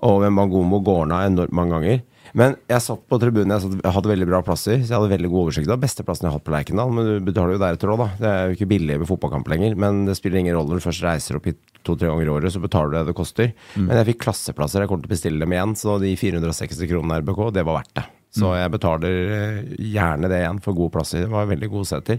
Og 0.00 0.24
Mangomo 0.32 0.80
går 0.80 1.06
ned 1.12 1.28
enormt 1.34 1.52
mange 1.60 1.76
ganger. 1.76 2.00
Men 2.36 2.56
jeg 2.68 2.84
satt 2.84 3.04
på 3.08 3.18
tribunen, 3.20 3.54
jeg, 3.54 3.62
satt, 3.64 3.76
jeg 3.80 3.94
hadde 3.96 4.10
veldig 4.10 4.26
bra 4.28 4.42
plasser, 4.44 4.82
så 4.82 4.92
jeg 4.92 4.96
hadde 4.98 5.12
veldig 5.14 5.30
god 5.32 5.42
oversikt. 5.46 5.68
Det 5.68 5.72
var 5.72 5.82
beste 5.86 6.04
plassen 6.04 6.26
jeg 6.26 6.32
har 6.34 6.36
hatt 6.36 6.46
på 6.46 6.52
Lerkendal, 6.52 6.92
men 6.92 7.08
du 7.08 7.14
betaler 7.24 7.56
jo 7.56 7.62
deretter 7.62 7.92
òg, 7.94 8.02
da. 8.02 8.08
Det 8.20 8.28
er 8.32 8.42
jo 8.50 8.58
ikke 8.58 8.68
billig 8.74 8.98
med 9.00 9.08
fotballkamp 9.08 9.48
lenger, 9.52 9.78
men 9.80 10.02
det 10.08 10.18
spiller 10.18 10.42
ingen 10.42 10.58
rolle 10.58 10.74
når 10.74 10.82
du 10.82 10.86
først 10.86 11.06
reiser 11.06 11.38
opp 11.38 11.48
hit 11.48 11.62
to-tre 11.86 12.10
ganger 12.10 12.28
i 12.28 12.34
året, 12.34 12.52
så 12.52 12.60
betaler 12.60 12.92
du 12.92 12.98
det 12.98 13.04
det 13.08 13.16
koster. 13.16 13.52
Men 13.78 13.96
jeg 14.00 14.10
fikk 14.10 14.20
klasseplasser, 14.26 14.84
jeg 14.84 14.90
kommer 14.90 15.06
til 15.06 15.12
å 15.12 15.14
bestille 15.16 15.40
dem 15.40 15.56
igjen, 15.56 15.74
så 15.80 15.96
de 16.02 16.12
460 16.20 16.90
kronene 16.92 17.20
RBK, 17.22 17.42
det 17.56 17.64
var 17.64 17.80
verdt 17.80 17.94
det. 17.96 18.06
Så 18.36 18.52
jeg 18.58 18.72
betaler 18.74 19.14
eh, 19.32 19.60
gjerne 19.94 20.28
det 20.28 20.42
igjen 20.42 20.58
for 20.64 20.76
gode 20.76 20.92
plasser. 20.98 21.24
Det 21.24 21.32
var 21.32 21.48
veldig 21.48 21.70
gode 21.72 21.88
seter. 21.88 22.18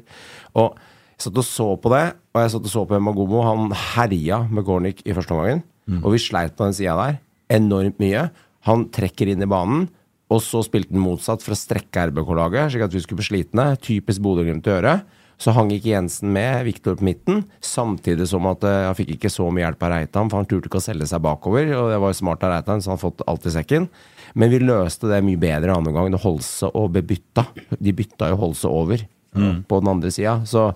Og 0.58 0.80
jeg 1.18 1.28
satt 1.28 1.40
og 1.42 1.46
så 1.46 1.68
på 1.82 1.92
det, 1.94 2.04
og 2.34 2.42
jeg 2.42 2.54
satt 2.56 2.66
og 2.70 2.74
så 2.74 2.86
på 2.90 3.00
Magomo. 3.06 3.44
Han 3.46 3.70
herja 3.94 4.40
med 4.50 4.66
Gornik 4.66 5.04
i 5.06 5.14
første 5.18 5.36
omgangen. 5.36 5.62
Og 6.02 6.16
vi 6.16 6.24
sleit 6.26 6.58
på 6.58 6.66
den 6.66 6.76
sida 6.76 6.96
der 6.98 7.20
enormt 7.54 8.02
mye. 8.02 8.26
Han 8.68 8.88
trekker 8.92 9.30
inn 9.32 9.46
i 9.46 9.48
banen, 9.50 9.86
og 10.28 10.42
så 10.44 10.60
spilte 10.66 10.92
han 10.92 11.04
motsatt 11.04 11.44
for 11.44 11.56
å 11.56 11.60
strekke 11.60 12.10
RBK-laget, 12.10 12.74
slik 12.74 12.84
at 12.88 12.96
vi 12.96 13.04
skulle 13.04 13.22
bli 13.22 13.30
slitne. 13.30 13.70
Typisk 13.80 14.24
Bodø-Glimt 14.26 14.68
å 14.68 14.76
gjøre. 14.76 14.98
Så 15.38 15.54
hang 15.54 15.70
ikke 15.70 15.92
Jensen 15.92 16.32
med, 16.34 16.64
Viktor 16.66 16.96
på 16.98 17.06
midten, 17.06 17.44
samtidig 17.62 18.26
som 18.32 18.48
at 18.50 18.64
eh, 18.66 18.88
han 18.88 18.98
fikk 18.98 19.14
ikke 19.16 19.30
så 19.30 19.46
mye 19.54 19.68
hjelp 19.68 19.84
av 19.86 19.92
Reitan, 19.94 20.32
for 20.32 20.42
han 20.42 20.48
turte 20.50 20.66
ikke 20.66 20.80
å 20.82 20.84
selge 20.88 21.08
seg 21.12 21.22
bakover, 21.22 21.70
og 21.78 21.92
det 21.94 22.00
var 22.02 22.12
jo 22.12 22.18
smart 22.18 22.46
av 22.48 22.56
Reitan, 22.56 22.82
så 22.82 22.96
han 22.96 23.02
fått 23.02 23.22
alt 23.30 23.46
i 23.46 23.54
sekken. 23.54 23.86
Men 24.34 24.52
vi 24.52 24.64
løste 24.64 25.12
det 25.12 25.22
mye 25.26 25.40
bedre 25.40 25.76
andre 25.78 25.94
gang 25.94 26.10
da 26.14 26.22
Holse 26.24 26.72
og 26.74 26.98
bytta. 26.98 27.46
De 27.78 27.94
bytta 27.96 28.32
jo 28.34 28.42
Holse 28.42 28.72
over 28.72 29.06
på 29.38 29.80
den 29.84 29.92
andre 29.92 30.10
sida. 30.14 30.40
Så 30.50 30.72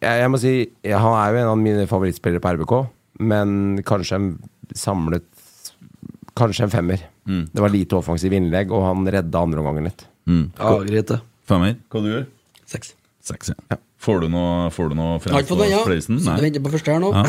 jeg, 0.00 0.14
jeg 0.22 0.32
må 0.32 0.40
si 0.40 0.54
han 0.88 1.16
er 1.20 1.34
jo 1.34 1.42
en 1.42 1.52
av 1.52 1.60
mine 1.60 1.88
favorittspillere 1.90 2.42
på 2.42 2.54
RBK, 2.56 2.74
men 3.28 3.82
kanskje 3.86 4.16
en 4.16 4.30
samlet 4.76 5.28
Kanskje 6.38 6.68
en 6.68 6.72
femmer. 6.72 7.02
Det 7.26 7.64
var 7.64 7.74
lite 7.74 7.98
offensiv 7.98 8.32
innlegg, 8.36 8.72
og 8.74 8.86
han 8.86 9.08
redda 9.18 9.42
andre 9.42 9.64
litt. 9.82 10.06
litt. 10.28 10.50
ja, 10.58 10.78
greit, 10.86 11.10
det. 11.10 11.20
Femmer. 11.48 11.76
Hva 11.88 12.04
du 12.04 12.10
gjør 12.12 12.26
Seks. 12.68 12.92
Seks, 13.24 13.52
ja. 13.56 13.78
Får 13.98 14.20
du 14.22 14.28
noe, 14.30 14.68
får 14.70 14.92
du 14.92 14.94
noe 14.94 15.16
Jeg 15.18 15.32
har 15.34 15.42
ikke 15.42 15.56
fått 15.56 15.62
den, 15.64 15.72
ja. 15.72 15.80
Spleisen? 15.82 16.20
Nei. 16.22 16.36
du 16.38 16.44
venter 16.44 16.62
på 16.62 16.72
første 16.76 16.92
her 16.94 17.00
nå. 17.02 17.08
Ja. 17.16 17.24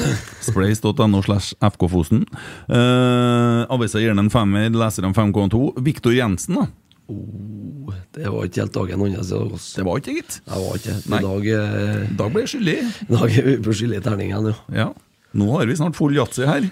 Spleis.no 0.45 1.21
slash 1.25 1.55
FK 1.65 1.87
Fosen. 1.89 2.27
Uh, 2.69 3.65
Avisa 3.73 4.01
gir 4.01 4.13
den 4.13 4.21
en 4.27 4.29
femmer, 4.33 4.69
leser 4.69 5.07
en 5.07 5.17
5,2. 5.17 5.63
Viktor 5.87 6.13
Jensen, 6.13 6.59
da? 6.59 6.67
Oh, 7.09 7.89
det 8.13 8.29
var 8.29 8.45
ikke 8.45 8.61
helt 8.61 8.75
dagen 8.75 9.01
hans. 9.01 9.31
Det 9.73 9.85
var 9.87 9.97
ikke, 9.97 10.19
gitt. 10.19 10.39
Det 10.45 10.61
var 10.61 10.77
ikke. 10.77 10.97
I 11.09 11.21
dag, 11.25 11.47
eh, 11.57 12.01
I 12.05 12.17
dag 12.19 12.35
ble 12.35 12.43
jeg 12.43 12.51
skyldig. 12.53 12.75
i 12.85 13.13
dag 13.15 13.37
er 13.41 13.47
vi 13.47 13.55
på 13.65 13.77
skyldig 13.79 14.01
terning 14.05 14.29
igjen, 14.29 14.51
ja. 14.51 14.83
Ja. 14.83 14.89
Nå 15.37 15.49
har 15.53 15.67
vi 15.69 15.75
snart 15.77 15.97
full 15.97 16.15
yatzy 16.17 16.45
her. 16.49 16.65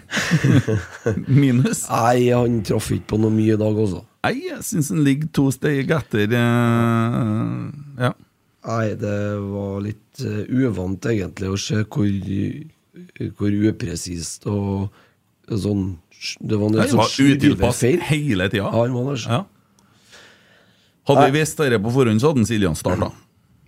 Minus. 1.42 1.84
Nei, 1.92 2.30
han 2.34 2.62
traff 2.66 2.90
ikke 2.96 3.14
på 3.14 3.20
noe 3.22 3.34
mye 3.34 3.54
i 3.54 3.60
dag 3.60 3.78
også. 3.84 4.02
Nei, 4.26 4.34
jeg 4.48 4.64
syns 4.66 4.90
han 4.94 5.04
ligger 5.06 5.30
to 5.38 5.50
steg 5.54 5.92
etter 5.94 6.34
uh, 6.34 7.68
Ja. 8.02 8.16
Nei, 8.68 8.88
det 9.00 9.20
var 9.48 9.78
litt 9.86 10.24
eh, 10.26 10.42
uvant 10.50 11.06
egentlig 11.08 11.54
å 11.54 11.60
se 11.62 11.86
hvor, 11.86 12.10
hvor 13.38 13.54
upresist 13.70 14.44
og 14.52 14.90
sånn 15.48 15.86
Det 16.42 16.58
var 16.60 16.74
en 16.74 16.98
var 16.98 17.14
utilpass 17.14 17.80
hele 18.10 18.50
tida. 18.52 18.66
Ja, 18.66 18.74
han 18.74 18.98
var 18.98 19.14
det. 19.14 19.22
Ja. 19.24 19.46
Hadde 21.08 21.30
vi 21.30 21.40
visst 21.40 21.62
dette 21.62 21.80
på 21.80 21.94
forhånd, 21.96 22.20
så 22.20 22.34
hadde 22.34 22.44
Siljan 22.50 22.76
starta. 22.76 23.14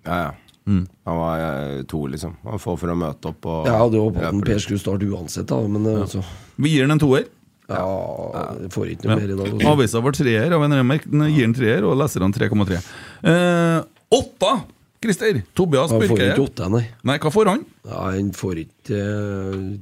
Ja, 0.04 0.18
ja. 0.26 0.32
Han 0.70 1.18
var 1.18 1.42
eh, 1.42 1.82
to, 1.90 2.04
liksom. 2.14 2.36
Han 2.44 2.52
var 2.56 2.62
få 2.62 2.76
for 2.78 2.92
å 2.94 2.96
møte 3.00 3.32
opp. 3.32 3.46
Og, 3.50 3.66
Jeg 3.70 3.74
hadde 3.82 4.02
håpet 4.04 4.24
at 4.24 4.34
Ja, 4.38 4.42
Per 4.52 4.60
skulle 4.64 4.80
starte 4.82 5.08
uansett, 5.10 5.48
da, 5.50 5.60
men 5.68 5.88
ja. 5.90 5.98
altså, 6.06 6.24
Vi 6.62 6.74
gir 6.76 6.86
den 6.86 6.92
en 6.98 7.02
toer. 7.02 7.26
ja, 7.70 7.86
jeg 8.64 8.72
får 8.74 8.92
ikke 8.96 9.06
Ja. 9.08 9.16
noe 9.16 9.20
mer 9.22 9.34
i 9.34 9.38
dag. 9.40 9.54
altså. 9.54 9.72
Avisa 9.74 10.02
var 10.04 10.12
treer, 10.18 10.54
av 10.54 10.64
en 10.68 10.72
remerk. 10.78 11.04
Den 11.10 11.26
gir 11.34 11.46
den 11.48 11.54
treer, 11.58 11.84
og 11.90 11.98
leserne 11.98 12.32
3,3. 12.34 12.82
Eh, 13.24 13.84
åtta! 14.12 14.54
Christer. 15.02 15.44
Tobias 15.56 15.92
Han 15.92 16.02
får 16.02 16.20
ikke 16.20 16.44
åtte, 16.44 16.66
nei. 16.70 16.82
Nei, 17.08 17.18
hva 17.24 17.32
får 17.32 17.48
han? 17.48 17.62
Ja, 17.88 18.00
han 18.12 18.32
får 18.36 18.58
ikke 18.66 18.98
eh, 19.00 19.78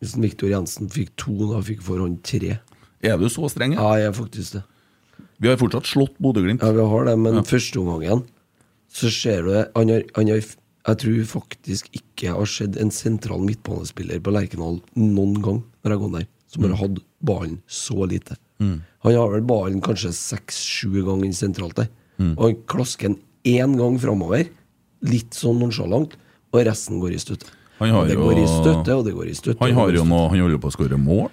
Hvis 0.00 0.14
Viktor 0.18 0.48
Jensen 0.48 0.88
fikk 0.90 1.10
to, 1.20 1.34
da 1.52 1.60
fikk 1.62 1.82
får 1.84 2.00
han 2.00 2.16
tre. 2.24 2.56
Er 3.04 3.18
du 3.20 3.28
så 3.28 3.46
streng? 3.52 3.74
Ja, 3.76 3.92
jeg 4.00 4.08
er 4.10 4.16
faktisk 4.16 4.56
det. 4.56 4.62
Vi 5.42 5.48
har 5.50 5.56
fortsatt 5.60 5.86
slått 5.90 6.16
Bodø-Glimt. 6.22 6.62
Ja, 6.62 6.72
vi 6.72 6.80
har 6.86 7.04
det, 7.04 7.18
men 7.18 7.42
første 7.44 7.78
omgangen 7.82 8.24
så 8.92 9.08
ser 9.10 9.42
du 9.46 9.52
han 9.56 9.88
har, 9.88 10.02
han 10.16 10.28
har, 10.28 10.42
Jeg 10.88 10.98
tror 10.98 11.24
faktisk 11.30 11.86
ikke 11.94 12.26
jeg 12.26 12.34
har 12.34 12.48
sett 12.50 12.76
en 12.82 12.90
sentral 12.90 13.40
midtbanespiller 13.46 14.18
på 14.20 14.32
Lerkendal 14.34 14.80
noen 14.98 15.36
gang 15.42 15.60
når 15.62 15.86
jeg 15.86 15.92
har 15.92 16.00
gått 16.02 16.16
der, 16.18 16.26
som 16.50 16.64
har 16.66 16.74
hatt 16.80 16.98
ballen 17.22 17.60
så 17.70 18.06
lite. 18.10 18.36
Han 18.60 19.14
har 19.16 19.30
vel 19.32 19.42
ballen 19.46 19.80
kanskje 19.82 20.10
seks-sju 20.14 21.04
ganger 21.06 21.32
sentralt 21.34 21.76
der. 21.78 21.88
Og 22.36 22.42
han 22.48 22.58
klasker 22.70 23.08
den 23.12 23.18
én 23.46 23.76
gang 23.78 23.96
framover, 23.98 24.44
litt 25.02 25.34
sånn 25.34 25.58
nonsjalant, 25.62 26.12
og 26.52 26.66
resten 26.66 27.00
går 27.02 27.14
i 27.16 27.22
støtte. 27.22 27.46
Han 27.78 27.90
har 27.90 28.06
det 28.06 28.14
jo- 28.14 28.26
går 28.26 28.38
i 28.42 28.46
støtte, 28.46 28.94
og 28.98 29.04
det 29.06 29.14
går 29.14 29.26
i 29.30 29.34
støtte. 29.34 29.58
Han 29.60 29.72
har 29.74 29.90
jo 29.90 30.04
nå 30.04 30.28
Han 30.30 30.38
holder 30.40 30.58
på 30.58 30.68
å 30.70 30.76
skåre 30.76 30.98
mål. 30.98 31.30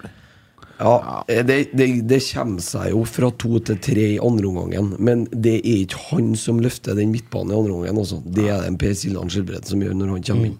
Ja, 0.80 1.22
det, 1.28 1.58
det, 1.76 1.86
det 2.08 2.18
kommer 2.32 2.62
seg 2.64 2.90
jo 2.94 3.02
fra 3.04 3.28
to 3.36 3.58
til 3.68 3.76
tre 3.84 4.06
i 4.14 4.18
andre 4.24 4.48
omgangen, 4.48 4.94
men 4.98 5.26
det 5.30 5.58
er 5.60 5.82
ikke 5.84 6.00
han 6.10 6.30
som 6.40 6.58
løfter 6.64 6.96
den 6.96 7.12
midtbanen 7.12 7.52
i 7.52 7.58
andre 7.58 7.74
omgangen. 7.76 8.00
Også. 8.00 8.22
Det 8.24 8.46
er 8.48 8.62
det 8.62 8.70
en 8.72 8.78
Per 8.80 8.94
Siljan 8.96 9.28
Skjelbred 9.28 9.68
som 9.68 9.82
gjør 9.84 9.92
når 9.98 10.14
han 10.16 10.22
kommer 10.30 10.46
inn. 10.50 10.58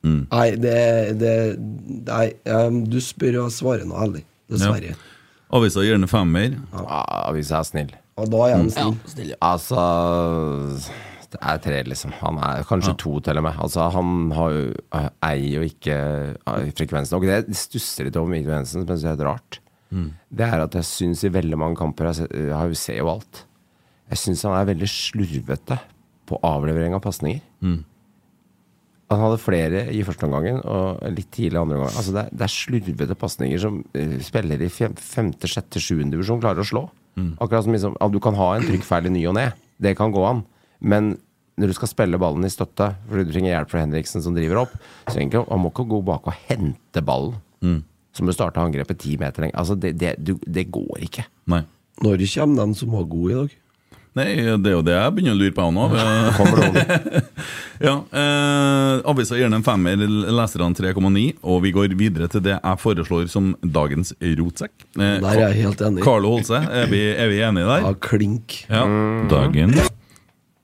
Mm. 0.00 0.20
Nei, 0.32 0.46
det, 0.56 0.76
det 1.20 1.34
Nei, 2.08 2.26
du 2.88 2.96
spør, 3.04 3.42
og 3.42 3.50
jeg 3.50 3.56
svarer 3.58 3.84
nå 3.84 3.98
ærlig. 4.00 4.24
Dessverre. 4.48 4.94
Avisa 5.52 5.82
gjerne 5.84 6.06
den 6.06 6.08
Ja. 6.08 6.14
femmer. 6.14 6.56
hvis 7.36 7.50
jeg 7.52 7.58
er 7.58 7.68
snill. 7.68 7.92
Og 8.16 8.30
da 8.32 8.40
er 8.48 8.56
Mm. 8.56 8.70
han 8.72 8.98
snill. 9.06 9.28
ja. 9.28 9.36
Altså 9.42 9.84
Det 11.30 11.38
er 11.46 11.58
tre, 11.62 11.82
liksom. 11.86 12.10
Han 12.24 12.38
er 12.42 12.64
kanskje 12.66 12.96
to, 12.98 13.12
til 13.22 13.38
og 13.38 13.44
med. 13.46 13.58
Altså, 13.62 13.84
han 13.94 14.32
har 14.34 14.50
jo 14.50 14.62
eier 15.22 15.52
jo 15.60 15.66
ikke 15.68 15.98
eh, 16.34 16.70
frekvensen. 16.74 17.16
Og 17.20 17.26
det 17.28 17.54
stusser 17.58 18.08
litt 18.08 18.16
over 18.18 18.32
Mikkel 18.32 18.56
Jensen, 18.56 18.82
som 18.82 18.90
jeg 18.90 19.04
synes 19.04 19.12
er 19.20 19.28
rart. 19.28 19.60
Det 20.30 20.46
er 20.46 20.60
at 20.62 20.74
jeg 20.78 20.86
syns 20.86 21.22
i 21.26 21.30
veldig 21.34 21.56
mange 21.58 21.74
kamper 21.78 22.12
Jeg 22.12 22.28
jeg 22.30 22.76
ser 22.78 22.98
jo 23.00 23.08
alt. 23.10 23.44
Jeg 24.10 24.18
syns 24.24 24.42
han 24.46 24.54
er 24.58 24.68
veldig 24.68 24.88
slurvete 24.90 25.78
på 26.30 26.38
avlevering 26.46 26.94
av 26.94 27.02
pasninger. 27.02 27.40
Han 29.10 29.18
hadde 29.24 29.40
flere 29.42 29.80
i 29.90 30.02
første 30.06 30.26
omgang 30.28 30.60
og 30.62 31.00
litt 31.10 31.30
tidlig 31.34 31.58
andre 31.58 31.78
omgang. 31.80 31.94
Altså 31.98 32.12
det, 32.14 32.22
er, 32.28 32.36
det 32.38 32.44
er 32.46 32.52
slurvete 32.54 33.16
pasninger 33.18 33.58
som 33.58 33.80
spiller 34.22 34.62
i 34.62 34.68
fem, 34.70 34.94
femte, 34.94 35.50
sjette, 35.50 35.82
sjuende 35.82 36.14
divisjon 36.14 36.42
klarer 36.42 36.62
å 36.62 36.68
slå. 36.68 36.84
Akkurat 37.42 37.66
som 37.66 37.74
liksom, 37.74 37.96
at 38.00 38.12
Du 38.14 38.20
kan 38.22 38.38
ha 38.38 38.52
en 38.56 38.66
trykkfeil 38.68 39.10
i 39.10 39.14
ny 39.16 39.24
og 39.26 39.34
ne. 39.38 39.48
Det 39.82 39.96
kan 39.98 40.14
gå 40.14 40.22
an. 40.28 40.44
Men 40.80 41.14
når 41.60 41.72
du 41.72 41.76
skal 41.76 41.90
spille 41.92 42.18
ballen 42.20 42.46
i 42.46 42.52
støtte 42.52 42.86
fordi 43.08 43.26
du 43.26 43.32
trenger 43.34 43.52
hjelp 43.52 43.72
fra 43.72 43.82
Henriksen 43.84 44.22
som 44.24 44.36
driver 44.36 44.62
opp, 44.62 44.76
så 45.10 45.20
ikke, 45.20 45.44
han 45.50 45.60
må 45.60 45.72
ikke 45.74 45.88
gå 45.90 46.02
bak 46.08 46.28
og 46.30 46.38
hente 46.48 47.02
ballen. 47.04 47.36
Så 48.10 48.24
må 48.24 48.32
du 48.32 48.36
starte 48.38 48.62
angrepet 48.62 48.98
ti 49.04 49.16
meter 49.20 49.44
lenger. 49.44 49.58
Altså, 49.60 49.76
det, 49.78 49.92
det, 50.00 50.14
du, 50.18 50.34
det 50.46 50.70
går 50.72 51.04
ikke. 51.06 51.26
Nei. 51.52 51.62
Når 52.00 52.22
kommer 52.32 52.72
de 52.72 52.78
som 52.80 52.94
var 52.96 53.04
gode 53.10 53.34
i 53.34 53.36
dag? 53.42 53.58
Nei, 54.18 54.24
det 54.58 54.66
er 54.66 54.74
jo 54.74 54.80
det 54.82 54.94
jeg 54.96 55.12
begynner 55.14 55.36
å 55.36 55.38
lure 55.38 55.54
på 55.54 55.66
nå. 55.70 55.84
Kommer 56.38 56.58
det 56.58 56.70
over? 56.72 57.28
ja, 57.86 57.92
eh, 58.18 59.04
Avisa 59.12 59.38
gir 59.38 59.46
den 59.46 59.60
en 59.60 59.66
femmer, 59.66 60.00
leserne 60.34 60.74
3,9, 60.74 61.22
og 61.46 61.60
vi 61.62 61.70
går 61.76 61.94
videre 62.00 62.26
til 62.32 62.42
det 62.48 62.56
jeg 62.56 62.80
foreslår 62.82 63.30
som 63.30 63.52
dagens 63.62 64.10
rotsekk. 64.40 64.74
Eh, 64.98 65.20
Der 65.22 65.30
er 65.30 65.44
jeg 65.44 65.60
helt 65.68 65.86
enig. 65.86 66.02
Carlo 66.02 66.34
Holse, 66.34 66.58
er 66.58 66.90
vi, 66.90 67.04
er 67.14 67.30
vi 67.30 67.38
enige 67.46 67.70
der? 67.70 67.86
Ja, 67.86 67.94
klink. 68.10 68.62
Ja. 68.66 68.82
Dagen 69.30 69.78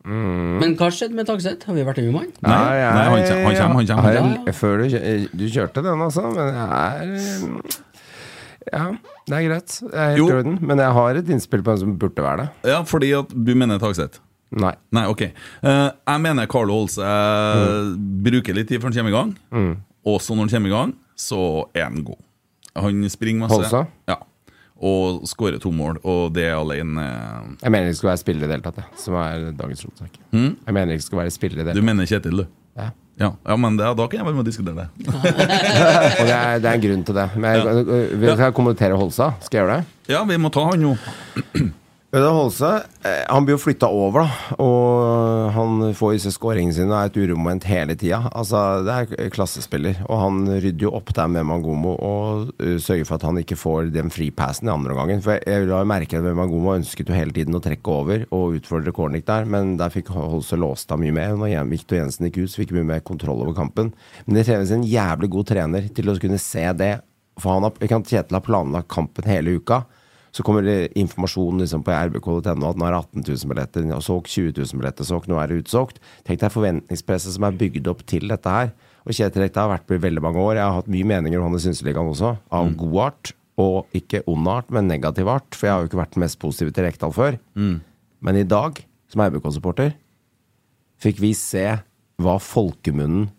Men 0.06 0.76
hva 0.78 0.88
skjedde 0.94 1.14
med 1.18 1.26
Tagseth? 1.26 1.66
Har 1.66 1.74
vi 1.74 1.82
vært 1.86 1.98
med 2.04 2.14
han? 2.14 2.28
Nei, 2.42 2.52
nei, 2.52 3.04
han 3.06 3.24
kommer, 3.26 3.42
han 3.42 3.56
kommer. 3.56 3.74
han 3.74 3.86
kommer. 3.86 4.12
Jeg- 4.12 4.22
Ja. 4.22 4.44
jeg- 4.46 4.54
Før 4.54 4.76
du, 4.78 5.38
du 5.38 5.44
kjørte 5.50 5.82
den, 5.82 6.02
altså. 6.06 6.22
Men 6.34 6.54
jeg 6.54 6.68
er 6.76 7.82
Ja, 8.72 8.90
det 9.26 9.34
er 9.36 9.42
greit. 9.48 9.74
Jeg 9.80 9.92
er 9.94 10.16
helt 10.16 10.32
orden. 10.32 10.58
Men 10.66 10.78
jeg 10.78 10.92
har 10.92 11.14
et 11.20 11.28
innspill 11.30 11.62
på 11.62 11.70
en 11.72 11.78
som 11.78 11.96
burde 11.98 12.22
være 12.22 12.36
det. 12.44 12.48
Ja, 12.72 12.80
fordi 12.82 13.12
at 13.18 13.28
du 13.30 13.54
mener 13.54 13.78
Tagseth? 13.78 14.18
Nei. 14.50 14.74
Nei, 14.94 15.04
ok. 15.10 15.22
Uh, 15.62 15.90
jeg 16.06 16.20
mener 16.22 16.46
Carlo 16.46 16.72
Holse 16.74 17.02
eh, 17.02 17.94
bruker 18.26 18.54
litt 18.54 18.68
tid 18.68 18.80
før 18.80 18.92
han 18.92 18.98
kommer 18.98 19.10
i 19.10 19.16
gang. 19.16 19.76
Også 20.06 20.34
når 20.34 20.46
han 20.46 20.48
kommer 20.54 20.70
i 20.70 20.74
gang, 20.76 20.94
så 21.18 21.40
er 21.74 21.84
han 21.88 22.02
god. 22.06 22.18
Han 22.76 23.02
springer 23.10 23.46
masse. 23.46 23.56
Holsa? 23.58 23.86
Ja. 24.08 24.16
Og 24.76 25.22
skårer 25.24 25.56
to 25.62 25.70
mål, 25.72 25.96
og 26.04 26.34
det 26.36 26.44
er 26.50 26.58
alene 26.58 27.00
eh, 27.00 27.46
Jeg 27.62 27.72
mener 27.72 27.88
ikke 27.88 28.00
skal 28.02 28.10
være 28.10 28.20
spiller 28.20 28.44
i 28.44 28.48
det 28.50 28.56
hele 28.58 28.66
tatt, 28.66 28.82
jeg, 28.82 28.98
som 29.00 29.16
er 29.22 29.46
dagens 29.56 29.86
rotsekk. 29.86 30.18
Mm? 30.36 30.50
Jeg 30.66 30.76
mener 30.76 30.98
ikke 30.98 31.06
skal 31.06 31.20
være 31.22 31.32
spiller 31.32 31.62
i 31.62 31.64
det 31.64 31.72
Du 31.72 31.80
hele 31.80 31.80
tatt. 31.80 31.90
mener 31.94 32.10
Kjetil, 32.10 32.42
du? 32.42 32.46
Ja. 32.76 32.90
Ja, 33.16 33.30
ja 33.48 33.56
men 33.56 33.78
det, 33.78 33.86
da 33.96 34.04
kan 34.12 34.20
jeg 34.20 34.26
være 34.26 34.36
med 34.36 34.44
og 34.44 34.50
diskutere 34.50 34.76
det. 34.76 34.88
Og 36.20 36.26
det 36.28 36.36
er, 36.36 36.58
det 36.60 36.68
er 36.68 36.74
en 36.74 36.82
grunn 36.84 37.04
til 37.08 37.16
det. 37.16 37.26
Men 37.40 37.56
jeg, 37.56 37.86
vil 38.20 38.28
jeg 38.34 38.56
kommentere 38.58 38.98
Holsa? 39.00 39.30
Skal 39.46 39.62
jeg 39.62 39.64
gjøre 39.64 39.78
det? 39.80 40.12
Ja, 40.12 40.20
vi 40.28 40.36
må 40.36 40.52
ta 40.52 40.66
han 40.68 40.84
nå. 40.84 40.92
Øyvind 42.14 42.36
Holse 42.36 42.68
eh, 43.02 43.24
han 43.26 43.42
blir 43.42 43.56
jo 43.56 43.60
flytta 43.64 43.88
over, 43.90 44.22
da. 44.22 44.56
Og 44.62 45.48
han 45.56 45.80
får 45.98 46.12
disse 46.14 46.30
skåringene 46.36 46.74
sine 46.76 46.92
og 46.92 47.00
er 47.00 47.10
et 47.10 47.18
uromoment 47.18 47.66
hele 47.66 47.96
tida. 47.98 48.20
Altså, 48.30 48.60
det 48.86 48.94
er 48.94 49.32
klassespiller. 49.34 49.98
Og 50.06 50.20
han 50.22 50.38
rydder 50.52 50.86
jo 50.86 50.92
opp 50.94 51.10
der 51.16 51.32
med 51.32 51.48
Mangomo 51.48 51.96
og 51.96 52.52
uh, 52.62 52.76
sørger 52.82 53.08
for 53.08 53.18
at 53.18 53.26
han 53.26 53.40
ikke 53.42 53.58
får 53.58 53.90
den 53.96 54.12
fripassen 54.14 54.70
i 54.70 54.72
andre 54.72 54.94
omgangen. 54.94 55.24
For 55.24 55.42
jeg 55.42 55.66
la 55.66 55.82
jo 55.82 55.90
merke 55.90 56.20
at 56.20 56.30
Mangomo 56.38 56.76
ønsket 56.76 57.10
jo 57.10 57.18
hele 57.18 57.34
tiden 57.34 57.58
å 57.58 57.62
trekke 57.64 57.98
over 57.98 58.24
og 58.30 58.60
utfordre 58.60 58.94
Kornik 58.94 59.26
der, 59.26 59.48
men 59.50 59.74
der 59.80 59.92
fikk 59.92 60.14
Holse 60.14 60.60
låst 60.62 60.94
av 60.94 61.02
mye 61.02 61.14
mer. 61.16 61.34
Når 61.34 61.66
Viktor 61.74 61.98
Jensen 61.98 62.30
gikk 62.30 62.44
ut, 62.44 62.54
så 62.54 62.62
fikk 62.62 62.76
mye 62.78 62.86
mer 62.94 63.04
kontroll 63.06 63.42
over 63.42 63.58
kampen. 63.58 63.90
Men 64.28 64.38
det 64.38 64.46
kreves 64.46 64.70
en 64.74 64.86
jævlig 64.86 65.32
god 65.34 65.50
trener 65.50 65.90
til 65.96 66.14
å 66.14 66.18
kunne 66.22 66.40
se 66.40 66.64
det. 66.78 66.94
For 67.42 67.58
han 67.58 67.66
har, 67.66 67.76
Kjetil 67.82 68.38
har 68.38 68.46
planlagt 68.46 68.92
kampen 68.94 69.26
hele 69.28 69.58
uka. 69.58 69.82
Så 70.36 70.44
kommer 70.44 70.66
det 70.66 70.90
informasjon 71.00 71.62
liksom 71.62 71.80
på 71.86 71.94
rbk.no 71.96 72.42
at 72.44 72.76
nå 72.76 72.84
er 72.84 72.92
det 72.92 72.98
18 72.98 73.22
000 73.24 73.50
billetter, 73.52 73.86
og 73.96 74.02
solgt 74.04 74.28
20 74.34 74.52
000 74.58 74.82
billetter, 74.82 75.08
solgt, 75.08 75.30
nå 75.32 75.38
er 75.40 75.48
det 75.48 75.62
utsolgt. 75.62 76.02
Tenk 76.28 76.42
deg 76.42 76.52
forventningspresset 76.52 77.32
som 77.38 77.46
er 77.48 77.56
bygd 77.56 77.88
opp 77.88 78.02
til 78.10 78.28
dette 78.28 78.52
her. 78.52 78.74
Og 79.06 79.16
Kjetil 79.16 79.46
Rekdal 79.46 79.64
har 79.64 79.78
vært 79.78 79.86
på 79.88 79.96
i 79.96 80.02
veldig 80.02 80.24
mange 80.26 80.42
år. 80.42 80.58
Jeg 80.58 80.66
har 80.66 80.76
hatt 80.76 80.92
mye 80.92 81.08
meninger 81.08 81.40
om 81.40 81.48
han 81.48 81.56
i 81.56 81.62
Synseligaen 81.64 82.12
også, 82.12 82.34
av 82.52 82.68
god 82.82 83.00
art. 83.06 83.32
Og 83.56 83.96
ikke 83.96 84.20
ond 84.28 84.52
art, 84.52 84.68
men 84.74 84.90
negativ 84.90 85.30
art, 85.32 85.56
for 85.56 85.70
jeg 85.70 85.72
har 85.72 85.84
jo 85.84 85.88
ikke 85.88 86.02
vært 86.02 86.16
den 86.18 86.26
mest 86.26 86.40
positive 86.42 86.74
til 86.76 86.84
Rekdal 86.84 87.16
før. 87.16 87.38
Men 88.20 88.36
i 88.36 88.44
dag, 88.44 88.82
som 89.08 89.24
RBK-supporter, 89.24 89.94
fikk 91.00 91.22
vi 91.24 91.32
se 91.38 91.64
hva 92.20 92.36
folkemunnen 92.42 93.30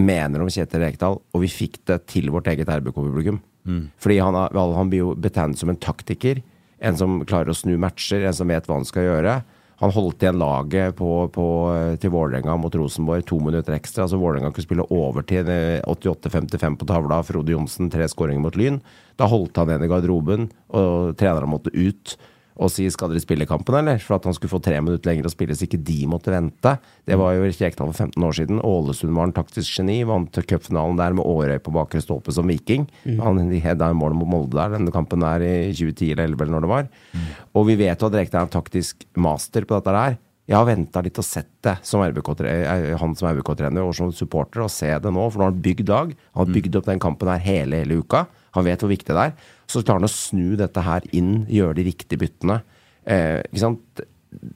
mener 0.00 0.44
om 0.44 0.52
Kjetil 0.52 0.84
Rekdal, 0.84 1.16
og 1.16 1.42
vi 1.44 1.48
fikk 1.52 1.80
det 1.88 2.02
til 2.12 2.28
vårt 2.34 2.48
eget 2.52 2.68
RBK-publikum. 2.68 3.40
Fordi 4.00 4.18
han, 4.22 4.36
er, 4.36 4.60
han 4.76 4.90
blir 4.92 5.04
jo 5.04 5.14
betegnet 5.14 5.60
som 5.60 5.72
en 5.72 5.80
taktiker. 5.80 6.42
En 6.80 6.96
som 6.96 7.20
klarer 7.28 7.52
å 7.52 7.56
snu 7.56 7.74
matcher, 7.80 8.24
en 8.24 8.36
som 8.36 8.48
vet 8.48 8.68
hva 8.68 8.78
han 8.78 8.88
skal 8.88 9.08
gjøre. 9.08 9.40
Han 9.80 9.92
holdt 9.94 10.22
igjen 10.22 10.36
laget 10.36 10.96
på, 10.98 11.08
på, 11.32 11.44
til 12.00 12.12
Vålerenga 12.12 12.52
mot 12.60 12.74
Rosenborg 12.76 13.24
to 13.28 13.38
minutter 13.40 13.72
ekstra. 13.72 14.04
så 14.08 14.18
Vålerenga 14.20 14.50
kunne 14.52 14.66
spille 14.66 14.84
overtid 14.92 15.48
eh, 15.48 15.80
88-55 15.88 16.76
på 16.82 16.88
tavla. 16.88 17.22
Frode 17.24 17.54
Johnsen 17.54 17.88
tre 17.92 18.08
skåringer 18.12 18.44
mot 18.44 18.58
Lyn. 18.60 18.76
Da 19.16 19.28
holdt 19.30 19.56
han 19.56 19.72
igjen 19.72 19.86
i 19.86 19.88
garderoben, 19.88 20.50
og 20.76 21.16
trenerne 21.20 21.48
måtte 21.48 21.72
ut 21.72 22.18
og 22.60 22.68
si 22.68 22.84
'skal 22.90 23.08
dere 23.08 23.22
spille 23.24 23.46
kampen', 23.48 23.78
eller? 23.78 23.98
For 23.98 24.16
at 24.16 24.24
han 24.24 24.34
skulle 24.34 24.52
få 24.52 24.62
tre 24.62 24.80
minutter 24.80 25.10
lenger 25.10 25.24
å 25.24 25.32
spille, 25.32 25.56
så 25.56 25.64
ikke 25.64 25.82
de 25.82 26.06
måtte 26.06 26.30
vente. 26.30 26.78
Det 27.06 27.16
var 27.16 27.32
jo 27.32 27.48
Rekdal 27.48 27.88
for 27.88 27.96
15 27.96 28.22
år 28.22 28.34
siden. 28.36 28.60
Ålesund 28.60 29.14
var 29.16 29.24
en 29.24 29.32
taktisk 29.32 29.78
geni. 29.78 30.04
Vant 30.04 30.30
cupfinalen 30.30 30.96
der 30.96 31.12
med 31.12 31.24
Årøy 31.24 31.58
på 31.58 31.72
bakre 31.72 32.00
stolpe 32.00 32.32
som 32.32 32.46
viking. 32.46 32.86
Han 33.18 33.38
hedda 33.50 33.92
mål 33.94 34.14
mot 34.14 34.28
Molde 34.28 34.56
der, 34.60 34.76
denne 34.76 34.92
kampen 34.92 35.20
der 35.20 35.40
i 35.40 35.72
2010 35.72 36.12
eller 36.12 36.36
2011 36.36 36.42
eller 36.42 36.52
når 36.52 36.60
det 36.60 36.68
var. 36.68 36.88
Og 37.54 37.66
vi 37.66 37.76
vet 37.76 38.00
jo 38.00 38.06
at 38.06 38.14
Rekdal 38.14 38.42
er 38.42 38.46
en 38.46 38.60
taktisk 38.60 39.06
master 39.16 39.64
på 39.64 39.80
dette 39.80 39.96
der. 39.96 40.18
Jeg 40.50 40.58
har 40.58 40.66
venta 40.66 40.98
litt 41.04 41.18
og 41.20 41.22
sett 41.22 41.50
det 41.62 41.76
som 41.86 42.02
eh, 42.02 42.96
han 42.98 43.12
som 43.14 43.28
RBK-trener 43.30 43.86
og 43.86 43.94
som 43.94 44.10
supporter, 44.10 44.64
og 44.64 44.72
se 44.74 44.88
det 44.90 45.12
nå. 45.14 45.28
For 45.30 45.38
nå 45.38 45.46
har 45.46 45.52
han 45.52 45.62
bygd 45.62 45.86
dag. 45.86 46.14
Han 46.34 46.42
har 46.42 46.54
bygd 46.56 46.78
opp 46.80 46.88
den 46.88 47.02
kampen 47.02 47.30
her 47.30 47.44
hele, 47.44 47.84
hele 47.84 48.00
uka. 48.02 48.24
Han 48.56 48.66
vet 48.66 48.82
hvor 48.82 48.90
viktig 48.90 49.14
det 49.14 49.28
er. 49.28 49.36
Så 49.70 49.82
klarer 49.86 50.02
han 50.02 50.08
å 50.08 50.12
snu 50.12 50.56
dette 50.58 50.82
her 50.82 51.04
inn, 51.14 51.44
gjøre 51.50 51.76
de 51.78 51.84
riktige 51.92 52.18
byttene. 52.24 52.60
Eh, 53.06 53.38
ikke 53.46 53.62
sant? 53.62 54.02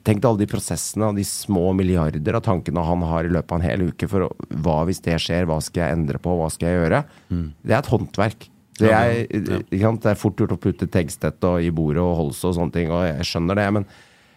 Tenk 0.07 0.21
deg 0.23 0.27
alle 0.29 0.39
de 0.43 0.47
prosessene 0.47 1.09
og 1.09 1.17
de 1.19 1.23
små 1.27 1.69
milliarder 1.75 2.37
av 2.37 2.43
tankene 2.45 2.83
han 2.87 3.01
har 3.07 3.27
i 3.27 3.31
løpet 3.31 3.51
av 3.51 3.59
en 3.59 3.65
hel 3.67 3.81
uke 3.89 4.07
for 4.11 4.29
hva 4.63 4.75
hvis 4.87 5.01
det 5.03 5.17
skjer, 5.19 5.47
hva 5.49 5.57
skal 5.63 5.83
jeg 5.89 5.97
endre 5.97 6.19
på, 6.23 6.31
hva 6.39 6.47
skal 6.53 6.69
jeg 6.69 6.77
gjøre? 6.79 7.01
Det 7.31 7.73
er 7.75 7.79
et 7.81 7.89
håndverk. 7.91 8.45
Det 8.79 8.91
er, 8.91 9.21
ikke 9.31 9.81
sant? 9.83 10.01
det 10.03 10.11
er 10.13 10.19
fort 10.19 10.39
gjort 10.39 10.55
å 10.55 10.59
putte 10.59 10.87
Tegstedt 10.91 11.43
og 11.47 11.63
i 11.63 11.71
bordet 11.75 12.03
og 12.03 12.15
Holse 12.21 12.47
og 12.49 12.55
sånne 12.57 12.75
ting, 12.75 12.89
og 12.91 13.03
jeg 13.07 13.27
skjønner 13.27 13.59
det, 13.59 13.67
men 13.77 13.85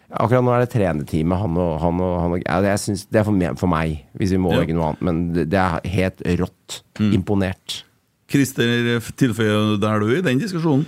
akkurat 0.09 0.43
nå 0.47 0.53
er 0.55 0.63
det 0.63 0.71
trenerteamet 0.73 1.41
han 1.43 1.57
og, 1.59 1.73
han 1.83 1.99
og, 2.03 2.13
han 2.23 2.35
og 2.39 2.45
ja, 2.47 2.77
synes, 2.79 3.03
det 3.11 3.19
er 3.19 3.27
for, 3.27 3.35
me- 3.35 3.51
for 3.59 3.71
meg, 3.71 3.97
hvis 4.19 4.31
vi 4.35 4.39
må 4.43 4.53
Ja. 4.55 4.63
noe 4.63 4.87
annet, 4.93 5.03
men 5.07 5.19
det, 5.35 5.47
er 5.59 5.83
helt 5.91 6.23
rått. 6.39 6.79
Imponert. 6.99 7.81
Christer, 8.29 9.01
tilføyer 9.19 9.75
der 9.81 9.99
du 10.05 10.13
i 10.17 10.21
den 10.25 10.39
diskusjonen? 10.41 10.85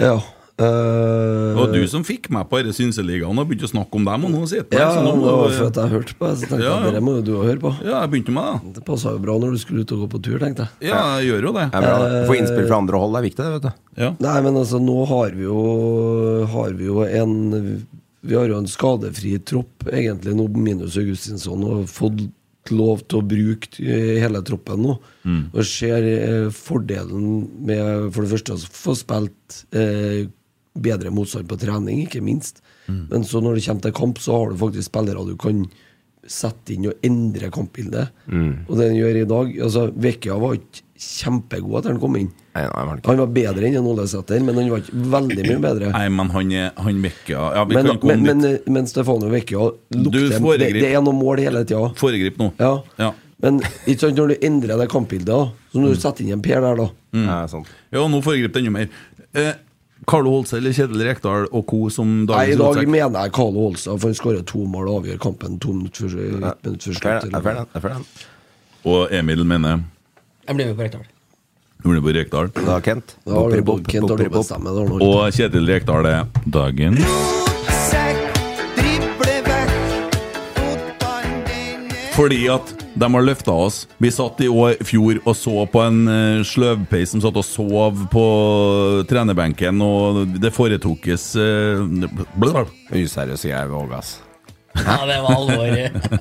Ja. 0.00 0.14
eh, 0.60 1.58
Og 1.60 1.72
du 1.74 1.80
som 1.90 2.04
fikk 2.06 2.28
meg 2.32 2.46
på 2.50 2.60
denne 2.60 2.72
Synseligaen 2.76 3.36
og 3.40 3.46
begynte 3.48 3.66
å 3.68 3.72
snakke 3.72 3.98
om 3.98 4.06
dem, 4.08 4.24
og 4.28 4.32
nå 4.32 4.40
sitter 4.48 4.78
Ja, 4.80 4.88
sånn, 4.96 5.20
det 5.22 5.34
var 5.34 5.54
at 5.66 5.80
jeg 5.82 5.92
hørte 5.94 6.16
på 6.18 6.28
det, 6.30 6.34
så 6.40 6.48
tenkte 6.50 6.64
Ja, 6.64 6.74
jeg 6.86 6.94
det 6.96 7.02
må 7.04 7.14
jo 7.18 7.22
du 7.26 7.32
òg 7.38 7.46
høre 7.50 7.62
på. 7.64 7.72
Ja, 7.84 8.00
jeg 8.04 8.12
begynte 8.14 8.34
med 8.36 8.48
det. 8.64 8.72
Det 8.78 8.84
passa 8.88 9.12
jo 9.16 9.22
bra 9.24 9.36
når 9.42 9.54
du 9.56 9.60
skulle 9.62 9.84
ut 9.84 9.94
og 9.96 10.02
gå 10.04 10.10
på 10.16 10.22
tur, 10.28 10.38
tenkte 10.42 10.66
jeg. 10.68 10.90
Ja, 10.90 11.00
jeg 11.20 11.30
gjør 11.30 11.48
jo 11.50 11.54
det. 11.58 11.66
Det 11.74 11.80
er 11.80 11.86
bra. 11.88 12.24
Få 12.30 12.36
innspill 12.40 12.66
fra 12.70 12.80
andre 12.84 13.00
hold, 13.04 13.14
det 13.16 13.20
er 13.22 13.28
viktig, 13.28 13.44
det, 13.46 13.54
vet 13.56 13.68
du. 13.68 13.86
Ja. 14.04 14.10
Nei, 14.28 14.36
men 14.48 14.60
altså, 14.62 14.80
nå 14.82 14.98
har 15.10 15.32
vi 15.36 15.44
jo 15.48 15.62
Har 16.54 16.76
vi 16.78 16.86
jo 16.88 17.02
en 17.04 17.32
Vi 18.24 18.36
har 18.36 18.48
jo 18.52 18.58
en 18.60 18.68
skadefri 18.70 19.34
tropp, 19.48 19.86
egentlig, 19.90 20.34
nå 20.36 20.44
minus 20.52 20.96
Augustinsson, 21.00 21.64
og 21.64 21.86
fått 21.88 22.26
lov 22.74 23.04
til 23.06 23.20
å 23.20 23.26
bruke 23.26 23.84
eh, 23.84 24.18
hele 24.22 24.42
troppen 24.46 24.82
nå. 24.84 24.96
Og 25.52 25.62
ser 25.66 26.06
eh, 26.06 26.48
fordelen 26.54 27.46
med 27.66 28.10
for 28.14 28.24
det 28.24 28.32
første 28.34 28.56
å 28.56 28.72
få 28.80 28.96
spilt 28.98 29.62
eh, 29.76 30.26
bedre 30.80 31.12
motstand 31.14 31.48
på 31.50 31.58
trening, 31.60 32.04
ikke 32.06 32.22
minst. 32.24 32.62
Men 32.90 33.22
så 33.26 33.38
når 33.42 33.58
det 33.58 33.64
kommer 33.66 33.84
til 33.84 33.94
kamp, 33.94 34.18
så 34.18 34.34
har 34.34 34.50
du 34.50 34.58
faktisk 34.58 34.88
spillere 34.88 35.22
du 35.26 35.36
kan 35.38 35.64
sette 36.30 36.74
inn 36.74 36.88
og 36.90 37.04
endre 37.06 37.50
kampbildet. 37.54 38.14
Og 38.66 38.72
det 38.76 38.88
den 38.90 38.98
gjør 38.98 39.18
i 39.20 39.28
dag 39.30 39.52
altså 39.66 39.84
Vekia 39.94 40.38
var 40.42 40.58
ikke 40.58 40.86
kjempegod 41.00 41.78
etter 41.80 41.94
han 41.94 42.00
kom 42.02 42.16
inn. 42.20 42.28
Nei, 42.54 42.64
nei, 42.66 42.82
ikke. 42.98 43.08
Han 43.08 43.20
var 43.22 43.30
bedre 43.32 43.68
enn 43.68 43.78
en 43.80 43.86
Ole 43.88 44.04
Sæter, 44.10 44.42
men 44.44 44.58
han 44.58 44.68
var 44.72 44.82
ikke 44.82 45.04
veldig 45.14 45.44
mye 45.46 45.60
bedre. 45.64 45.90
Nei, 45.94 46.04
men 46.12 46.32
han 46.34 46.52
Han 46.84 47.00
Vecchia 47.04 47.46
ja, 47.56 47.64
vi 47.64 47.78
Men, 47.78 47.86
kan 47.86 48.10
men, 48.10 48.26
men, 48.42 48.58
men 48.74 48.86
Stefano 48.90 49.30
Vecchia 49.32 49.70
lukter 49.96 50.58
det, 50.60 50.70
det 50.76 50.90
er 50.92 51.00
noe 51.04 51.16
mål 51.16 51.40
hele 51.40 51.64
tida. 51.64 51.88
Foregrip 52.00 52.36
nå. 52.40 52.50
Ja. 52.60 52.74
Ja. 53.00 53.12
Men 53.40 53.62
ikke 53.88 54.02
sant, 54.04 54.18
når 54.20 54.34
du 54.34 54.46
endrer 54.50 54.76
det 54.82 54.90
kampbildet, 54.92 55.30
da, 55.32 55.40
så 55.72 55.80
når 55.80 55.94
du 55.96 56.00
setter 56.02 56.26
inn 56.26 56.36
en 56.36 56.42
Per 56.44 56.60
der, 56.60 56.82
da 56.84 56.88
Ja, 57.24 57.40
sant. 57.48 57.70
Ja, 57.90 58.04
nå 58.04 58.20
foregrip 58.24 58.52
det 58.52 58.60
enda 58.64 58.74
mer. 58.76 58.90
Eh, 59.32 59.54
Carlo 60.10 60.32
Holse 60.34 60.56
eller 60.58 60.72
Kjetil 60.76 61.04
Rekdal 61.06 61.46
og 61.52 61.64
co. 61.68 61.88
som 61.92 62.24
Nei, 62.26 62.50
I 62.52 62.56
dag 62.56 62.60
rotsekk? 62.74 62.88
mener 62.92 63.24
jeg 63.24 63.32
Carlo 63.36 63.64
Holse, 63.68 63.94
for 63.96 64.08
han 64.10 64.18
skårer 64.18 64.44
to 64.48 64.64
mål 64.68 64.88
og 64.90 65.00
avgjør 65.02 65.18
kampen 65.22 65.56
to 65.60 65.72
minutter 65.76 66.08
før, 66.08 66.36
slutt. 66.80 67.24
det 67.30 67.42
fair, 67.44 67.64
det 67.72 67.82
fair, 67.84 67.96
det. 67.96 68.28
Og 68.90 69.12
Emil 69.12 69.44
mener 69.44 69.82
Jeg 70.50 70.56
blir 70.58 70.66
med 70.66 70.78
på 70.80 70.82
Rekdal. 70.82 71.02
Du 71.78 71.84
blir 71.92 72.00
på 72.02 72.12
Rekdal. 72.16 72.48
Da, 72.66 72.80
Kent. 72.82 73.12
Da 73.22 73.36
har 73.36 73.52
du 73.54 73.60
Bob, 73.62 73.84
Kent 73.86 74.10
har 74.10 74.18
han. 74.50 75.02
Og 75.06 75.18
Kjetil 75.30 75.68
Rekdal 75.68 76.08
er 76.10 76.24
dagen. 76.42 76.96
Fordi 82.16 82.40
at 82.50 82.72
de 82.98 83.10
har 83.14 83.22
løfta 83.22 83.54
oss. 83.54 83.84
Vi 84.02 84.10
satt 84.10 84.42
i 84.42 84.48
år, 84.50 84.74
fjor 84.82 85.20
og 85.22 85.36
så 85.38 85.54
på 85.70 85.84
en 85.84 86.00
uh, 86.10 86.42
sløvpeis 86.42 87.14
som 87.14 87.22
satt 87.22 87.38
og 87.38 87.46
sov 87.46 88.02
på 88.10 88.24
trenerbenken, 89.06 89.78
og 89.86 90.34
det 90.34 90.50
foretokes 90.50 91.30
uh, 91.38 91.86
Useriøse 92.90 93.46
greier 93.46 93.70
jeg 93.70 93.78
Åge, 93.84 94.02
ass. 94.02 94.12
Ja, 94.86 95.06
det 95.06 95.22
var 95.22 95.34
alvor. 95.34 95.78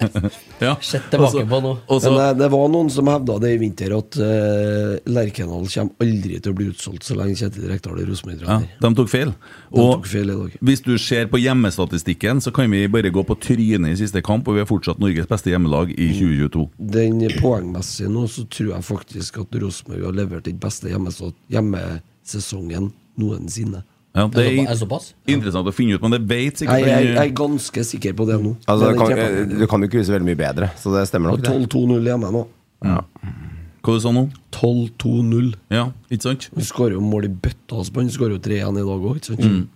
ja. 0.60 0.78
Sett 0.82 1.12
tilbake 1.12 1.46
på 1.46 1.78
så, 2.00 2.22
eh, 2.22 2.38
det 2.38 2.48
var 2.52 2.70
noen 2.72 2.90
som 2.94 3.08
hevda 3.12 3.38
det 3.44 3.52
i 3.56 3.60
vinter, 3.62 3.94
at 3.98 4.18
uh, 4.20 4.96
Lerkendal 5.10 5.68
kommer 5.72 6.06
aldri 6.06 6.40
til 6.40 6.54
å 6.54 6.58
bli 6.58 6.70
utsolgt 6.72 7.08
så 7.08 7.18
lenge 7.18 7.38
Kjetil 7.40 7.68
Rekdal 7.70 7.98
er 7.98 8.04
ja, 8.04 8.10
Rosenborg-trener. 8.12 8.70
de 8.84 8.92
tok 9.00 9.12
feil. 9.12 9.34
De 9.70 9.84
Og 9.84 9.92
tok 9.98 10.10
feil 10.12 10.34
i 10.34 10.38
dag. 10.40 10.58
hvis 10.70 10.84
du 10.86 10.94
ser 11.02 11.30
på 11.32 11.42
hjemmestatistikken, 11.42 12.42
så 12.44 12.54
kan 12.56 12.72
vi 12.72 12.86
bare 12.92 13.14
gå 13.14 13.22
på 13.28 13.38
trynet 13.40 13.94
i 13.94 14.00
siste 14.00 14.24
kamp, 14.26 14.48
og 14.48 14.58
vi 14.58 14.64
er 14.64 14.70
fortsatt 14.70 15.02
Norges 15.02 15.30
beste 15.30 15.54
hjemmelag 15.54 15.88
i 15.96 16.10
2022. 16.18 16.66
Den 16.98 17.16
Poengmessig 17.40 18.10
nå 18.12 18.26
så 18.32 18.42
tror 18.50 18.74
jeg 18.74 18.88
faktisk 18.88 19.32
at 19.44 19.60
Rosenborg 19.62 20.10
har 20.10 20.18
levert 20.18 20.48
den 20.48 20.60
beste 20.62 20.90
hjemmesesongen 20.90 22.92
noensinne. 23.20 23.84
Ja, 24.18 24.26
det 24.26 24.42
Er 24.42 24.56
det 24.58 24.70
er 24.74 24.78
såpass? 24.80 25.12
interessant 25.30 25.68
å 25.70 25.74
finne 25.76 25.96
ut, 25.96 26.02
men 26.02 26.16
det 26.16 26.22
vet 26.28 26.58
sikkert 26.64 26.82
jeg, 26.82 26.90
jeg 26.90 27.14
jeg 27.14 27.30
er 27.30 27.36
ganske 27.38 27.84
sikker 27.86 28.16
på 28.18 28.26
det 28.26 28.40
nå. 28.42 28.56
Altså, 28.66 28.90
det 28.90 28.98
kan, 28.98 29.60
du 29.60 29.66
kan 29.70 29.84
jo 29.86 29.90
ikke 29.92 30.02
vise 30.02 30.16
veldig 30.16 30.30
mye 30.32 30.40
bedre, 30.40 30.72
så 30.82 30.94
det 30.96 31.06
stemmer 31.12 31.36
nok. 31.36 31.44
Det. 31.46 31.54
12-2-0 31.70 32.10
hjemme 32.10 32.32
nå. 32.34 32.46
Hva 33.80 33.96
du 33.96 34.02
sa 34.04 34.12
nå? 34.12 34.26
12-2-0. 34.52 35.52
Ja, 35.72 35.86
ikke 36.10 36.26
sant? 36.26 36.50
Vi 36.58 36.66
skårer 36.68 36.98
jo 36.98 37.04
mål 37.06 37.30
i 37.30 37.32
bøtta. 37.32 37.78
Altså, 37.78 37.94
han 38.02 38.10
skårer 38.12 38.36
jo 38.36 38.42
tre 38.44 38.58
igjen 38.60 38.82
i 38.82 38.88
dag 38.88 39.06
òg, 39.06 39.20
ikke 39.22 39.32
sant? 39.32 39.46
Mm. 39.46 39.68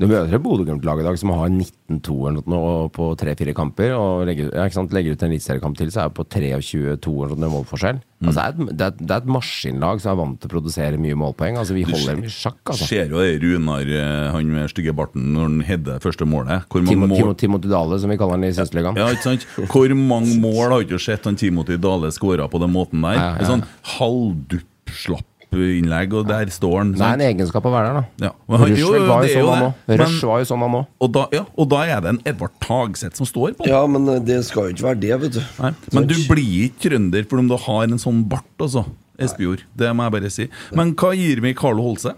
Du 0.00 0.06
møter 0.08 0.32
et 0.32 0.40
Bodø-Glimt-lag 0.40 1.02
i 1.02 1.04
dag 1.04 1.18
som 1.20 1.32
har 1.36 1.50
19-2 1.52 2.14
eller 2.30 2.46
noe 2.48 2.70
på 2.94 3.10
tre-fire 3.20 3.52
kamper. 3.56 3.92
Og 3.98 4.22
legger, 4.30 4.48
ja, 4.54 4.64
ikke 4.64 4.78
sant? 4.78 4.94
legger 4.96 5.12
ut 5.12 5.24
en 5.26 5.34
eliteseriekamp 5.34 5.76
til, 5.76 5.90
så 5.92 6.06
er 6.06 6.08
det 6.08 6.16
på 6.16 6.24
23-2 6.24 7.12
eller 7.26 7.36
noe 7.42 7.52
målforskjell. 7.58 8.00
Altså, 8.20 8.36
det, 8.36 8.44
er 8.44 8.50
et, 8.52 8.76
det, 8.76 8.86
er, 8.86 8.96
det 9.00 9.14
er 9.14 9.22
et 9.22 9.28
maskinlag 9.32 10.00
som 10.02 10.10
er 10.12 10.18
vant 10.18 10.34
til 10.42 10.50
å 10.50 10.52
produsere 10.52 10.98
mye 11.00 11.16
målpoeng. 11.16 11.56
Altså, 11.56 11.72
vi 11.72 11.86
holder 11.88 12.18
dem 12.18 12.26
i 12.28 12.32
sjakk, 12.32 12.58
altså. 12.68 12.88
Ser 12.90 13.14
jo 13.14 13.22
det 13.22 13.38
Runar, 13.40 13.88
eh, 13.88 14.26
han 14.34 14.50
med 14.52 14.68
stygge 14.72 14.92
barten, 14.96 15.30
når 15.32 15.46
han 15.46 15.62
hedder 15.64 16.02
første 16.04 16.28
målet. 16.28 16.66
Hvor 16.68 16.84
mange 16.84 16.98
Timo, 16.98 17.08
mål 17.08 17.16
Timo, 17.22 17.34
Timothy 17.44 17.72
Dale, 17.72 18.00
som 18.02 18.12
vi 18.12 18.18
kaller 18.20 18.36
han 18.36 18.44
i 18.44 18.52
Søsterligaen. 18.58 19.00
Ja, 19.00 19.08
ikke 19.16 19.28
sant? 19.30 19.48
Hvor 19.72 19.96
mange 19.96 20.36
mål 20.42 20.62
har 20.66 20.84
ikke 20.84 21.00
sett 21.00 21.24
han 21.30 21.40
Timothy 21.40 21.80
Dale 21.80 22.12
skåra 22.12 22.50
på 22.52 22.60
den 22.60 22.74
måten 22.76 23.00
der? 23.08 23.16
Ja, 23.16 23.26
ja. 23.30 23.40
En 23.40 23.52
sånn 23.54 23.66
halvdupp 23.96 24.94
slapp 25.00 25.26
innlegg, 25.58 26.12
og 26.14 26.28
der 26.28 26.50
står 26.54 26.76
han. 26.78 26.92
Det 26.94 27.02
er 27.02 27.18
en 27.18 27.24
egenskap 27.26 27.64
å 27.66 27.72
være 27.72 27.90
der, 27.90 27.98
da. 27.98 28.28
Ja. 28.28 28.30
men 28.54 28.76
jo, 28.78 28.90
var 29.08 29.24
jo 29.26 29.30
er 29.30 29.34
sånn 29.34 29.50
han 29.50 29.64
òg. 29.66 29.92
Rush 30.00 30.28
var 30.28 30.42
jo 30.42 30.48
sånn 30.50 30.64
han 30.64 30.76
òg. 30.78 30.88
Og 31.02 31.12
da, 31.16 31.24
ja, 31.34 31.42
og 31.58 31.68
da 31.72 31.80
er 31.86 32.04
det 32.04 32.12
en 32.14 32.20
Edvard 32.30 32.54
Tagseth 32.62 33.18
som 33.18 33.28
står 33.28 33.56
på. 33.58 33.66
Ja, 33.70 33.82
men 33.90 34.06
eh, 34.12 34.20
det 34.22 34.40
skal 34.46 34.68
jo 34.68 34.76
ikke 34.76 34.86
være 34.88 35.00
det, 35.02 35.12
vet 35.24 35.38
du. 35.38 35.40
Nei. 35.58 35.72
Men 35.96 36.08
du 36.10 36.16
blir 36.30 36.68
ikke 36.68 36.84
trønder 36.86 37.26
for 37.30 37.42
om 37.42 37.50
du 37.50 37.56
har 37.66 37.88
en 37.88 38.02
sånn 38.02 38.22
bart, 38.30 38.50
altså. 38.62 38.86
Espejord. 39.20 39.66
Det 39.76 39.90
må 39.96 40.06
jeg 40.06 40.16
bare 40.16 40.32
si. 40.32 40.46
Men 40.76 40.94
hva 40.98 41.12
gir 41.18 41.42
vi 41.44 41.52
Carlo 41.58 41.84
Holse? 41.90 42.14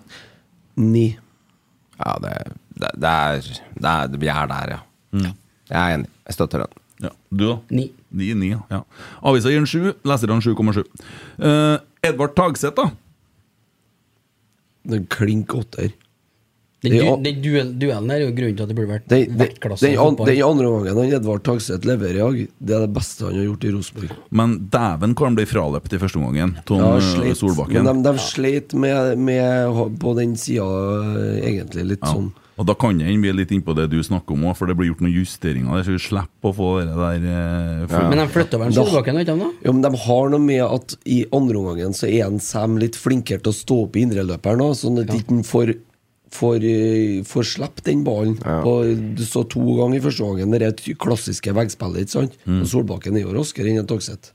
Ni. 0.79 1.09
Ja, 1.99 2.15
det, 2.23 2.37
det, 2.77 2.93
det, 3.01 3.11
er, 3.11 3.51
det 3.79 3.97
er 3.97 4.21
Vi 4.21 4.31
er 4.31 4.53
der, 4.53 4.77
ja. 4.77 4.81
Mm. 5.13 5.33
Jeg 5.73 5.81
er 5.81 5.97
enig. 5.97 6.13
Jeg 6.29 6.37
støtter 6.37 6.65
den. 6.65 6.79
Ja. 7.03 7.11
Du, 7.33 7.45
da? 7.49 7.57
Ni. 7.75 7.89
Ni, 8.15 8.33
ni, 8.39 8.53
ja. 8.55 8.83
Avisa 9.25 9.51
gir 9.51 9.63
en 9.63 9.69
sju, 9.69 9.95
leserne 10.07 10.39
7,7. 10.45 10.85
Uh, 11.41 11.81
Edvard 12.05 12.37
Tagseth, 12.39 12.77
da? 12.79 12.91
Den 14.89 15.07
klink 15.07 15.55
åtter. 15.55 15.93
Den, 16.83 16.95
Ja. 16.99 17.13
du, 17.15 17.23
den 17.23 17.37
duell, 17.45 17.69
duellen 17.79 18.11
her 18.11 18.19
er 18.19 18.25
jo 18.27 18.33
grunnen 18.35 18.57
til 18.59 18.65
at 18.65 18.71
det 18.73 18.75
burde 18.75 18.91
vært 18.91 19.05
Den, 19.07 19.21
den, 19.29 19.37
vertklasse. 19.39 19.87
den, 19.87 19.99
an, 20.03 20.17
den 20.19 20.41
andre 20.43 20.65
gangen 20.73 20.97
han 20.99 21.13
Edvard 21.15 21.45
Tagseth 21.47 21.87
leverer 21.87 22.17
i 22.17 22.19
dag, 22.19 22.41
det 22.59 22.75
er 22.75 22.81
det 22.83 22.93
beste 22.97 23.23
han 23.29 23.37
har 23.39 23.45
gjort 23.47 23.67
i 23.69 23.71
Rosenborg. 23.77 24.17
Men 24.35 24.57
dæven 24.73 25.15
hvor 25.15 25.29
han 25.31 25.37
ble 25.39 25.47
fraløpt 25.47 25.95
i 25.95 26.01
første 26.03 26.19
omgang, 26.19 26.57
Tom 26.67 26.83
Ja, 26.83 26.97
eh. 26.99 27.35
Solbakken. 27.39 27.85
Men 27.87 28.03
de, 28.03 28.11
de 28.11 28.19
slet 28.19 28.75
med, 28.75 29.17
med 29.23 29.99
på 30.03 30.17
den 30.19 30.35
sida, 30.35 30.67
egentlig. 31.39 31.87
Litt 31.95 32.03
Ja. 32.03 32.15
sånn. 32.17 32.33
Og 32.61 32.67
da 32.69 32.75
kan 32.77 32.99
jeg 33.01 33.21
bli 33.23 33.33
litt 33.33 33.53
innpå 33.55 33.75
det 33.77 33.87
du 33.93 33.97
snakker 34.05 34.37
om 34.37 34.45
òg, 34.51 34.57
for 34.59 34.69
det 34.69 34.77
blir 34.77 34.91
gjort 34.91 35.01
noen 35.05 35.15
justeringer 35.15 35.79
der, 35.79 35.87
så 35.87 35.95
vi 35.95 36.03
slipper 36.05 36.51
å 36.51 36.57
få 36.57 36.67
det 36.83 36.97
der 36.99 37.23
eh, 37.25 37.87
ja. 37.89 38.03
Men 38.11 38.21
de 38.21 38.27
flytter 38.35 38.61
vel 38.61 38.75
Solbakken, 38.77 39.21
ikke 39.23 39.39
da? 39.41 39.49
Jo, 39.65 39.73
men 39.73 39.87
de 39.87 39.93
har 40.05 40.35
noe 40.35 40.43
med 40.43 40.65
at 40.67 40.97
i 41.09 41.23
andre 41.33 41.63
omgangen 41.63 41.97
så 41.97 42.11
er 42.11 42.27
en 42.27 42.43
Sam 42.45 42.77
litt 42.83 42.99
flinkere 43.01 43.41
til 43.41 43.55
å 43.55 43.57
stå 43.57 43.79
opp 43.87 43.97
i 43.97 44.05
indreløperen 44.05 44.61
nå, 44.61 44.69
sånn 44.79 45.03
at 45.05 45.17
ikke 45.17 45.41
får 45.49 45.75
Får, 46.33 46.63
eh, 46.65 47.19
får 47.29 47.45
slippe 47.45 47.83
den 47.85 48.07
ballen. 48.07 48.39
Og 48.65 48.97
du 49.19 49.21
så 49.29 49.43
to 49.53 49.61
ganger 49.77 49.99
i 49.99 50.01
første 50.01 50.25
gangen 50.25 50.55
det 50.55 50.63
er 50.63 50.71
et 50.73 50.81
klassiske 50.97 51.53
veggspillet. 51.53 52.09
sant? 52.09 52.39
Mm. 52.49 52.63
Og 52.63 52.71
Solbakken 52.71 53.19
er 53.21 53.27
jo 53.27 53.35
raskere 53.37 53.69
enn 53.69 53.83
en 53.83 53.91
Tagseth. 53.91 54.31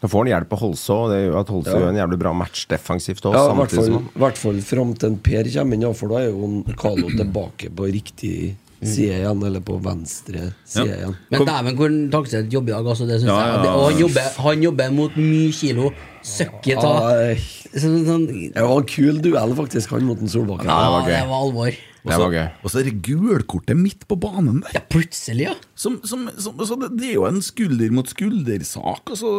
Så 0.00 0.08
får 0.08 0.24
han 0.24 0.30
hjelp 0.32 0.52
av 0.56 0.58
Holse 0.64 0.94
òg. 0.96 1.10
Det 1.12 1.18
gjør 1.26 1.40
at 1.40 1.48
Holse 1.52 1.70
Ja. 1.74 1.78
gjør 1.82 1.88
en 1.90 2.00
jævlig 2.00 2.18
bra 2.22 2.32
match 2.32 2.66
defensivt 2.70 3.20
òg. 3.28 3.34
Ja, 3.36 3.52
i 3.52 4.20
hvert 4.24 4.38
fall, 4.40 4.60
fram 4.64 4.94
til 4.96 5.10
en 5.10 5.18
Per 5.18 5.44
kommer 5.44 5.74
inn, 5.76 5.82
ja, 5.82 5.92
for 5.92 6.08
da 6.08 6.22
er 6.24 6.30
jo 6.30 6.64
Carlo 6.80 7.08
tilbake 7.20 7.68
på 7.76 7.84
riktig 7.92 8.56
side 8.80 9.12
igjen, 9.20 9.42
eller 9.44 9.60
på 9.60 9.76
venstre 9.84 10.54
side 10.64 10.88
Ja. 10.88 10.96
igjen. 10.96 11.16
Men 11.30 11.44
dæven 11.44 11.76
hvor 11.76 11.90
Tagseth 12.14 12.48
jobber 12.48 12.72
i 12.72 12.76
dag, 12.78 12.86
altså. 12.94 13.06
Det 13.06 13.20
synes 13.20 13.28
Ja, 13.28 13.40
jeg. 13.44 13.62
Det- 13.62 13.74
Og 13.76 13.90
han 13.90 14.00
jobber, 14.00 14.30
han 14.40 14.62
jobber 14.62 14.90
mot 14.92 15.16
mye 15.16 15.52
kilo. 15.52 15.92
Søkket 16.24 16.78
av 16.84 17.10
Ja, 17.10 17.34
sånn, 17.76 18.04
sånn, 18.08 18.26
Det 18.54 18.62
var 18.62 18.78
en 18.80 18.84
kul 18.88 19.20
duell, 19.20 19.54
faktisk, 19.54 19.90
han 19.90 20.04
mot 20.04 20.18
en 20.20 20.28
Solbakken. 20.28 20.64
Ja, 20.64 21.04
det 21.06 21.28
var 21.28 21.44
alvor. 21.44 21.76
Og 22.04 22.12
så- 22.16 22.24
Og 22.64 22.70
så 22.72 22.78
er 22.80 22.84
det 22.88 23.02
gulkortet 23.04 23.76
midt 23.76 24.06
på 24.08 24.16
banen 24.20 24.62
der. 24.62 24.70
Ja, 24.74 24.80
plutselig, 24.88 25.44
ja. 25.50 25.54
Som, 25.74 26.00
som, 26.04 26.28
som, 26.38 26.56
så 26.64 26.78
det, 26.80 26.90
det 26.98 27.10
er 27.10 27.14
jo 27.18 27.26
en 27.28 27.42
skulder 27.42 27.90
mot 27.92 28.08
skulder-sak, 28.08 29.10
altså. 29.12 29.30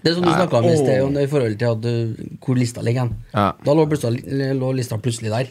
Det 0.00 0.10
er 0.10 0.14
som 0.16 0.24
du 0.24 0.30
snakka 0.32 0.56
om 0.56 0.64
i 0.64 0.76
sted, 0.80 1.14
det 1.14 1.22
i 1.26 1.28
forhold 1.28 1.56
til 1.60 1.68
at, 1.68 2.36
hvor 2.40 2.56
lista 2.56 2.80
ligger 2.80 3.02
hen. 3.04 3.16
Ja. 3.34 3.50
Da 3.66 3.74
lå, 3.76 3.84
lå 3.84 4.70
lista 4.78 4.96
plutselig 4.96 5.30
der. 5.30 5.50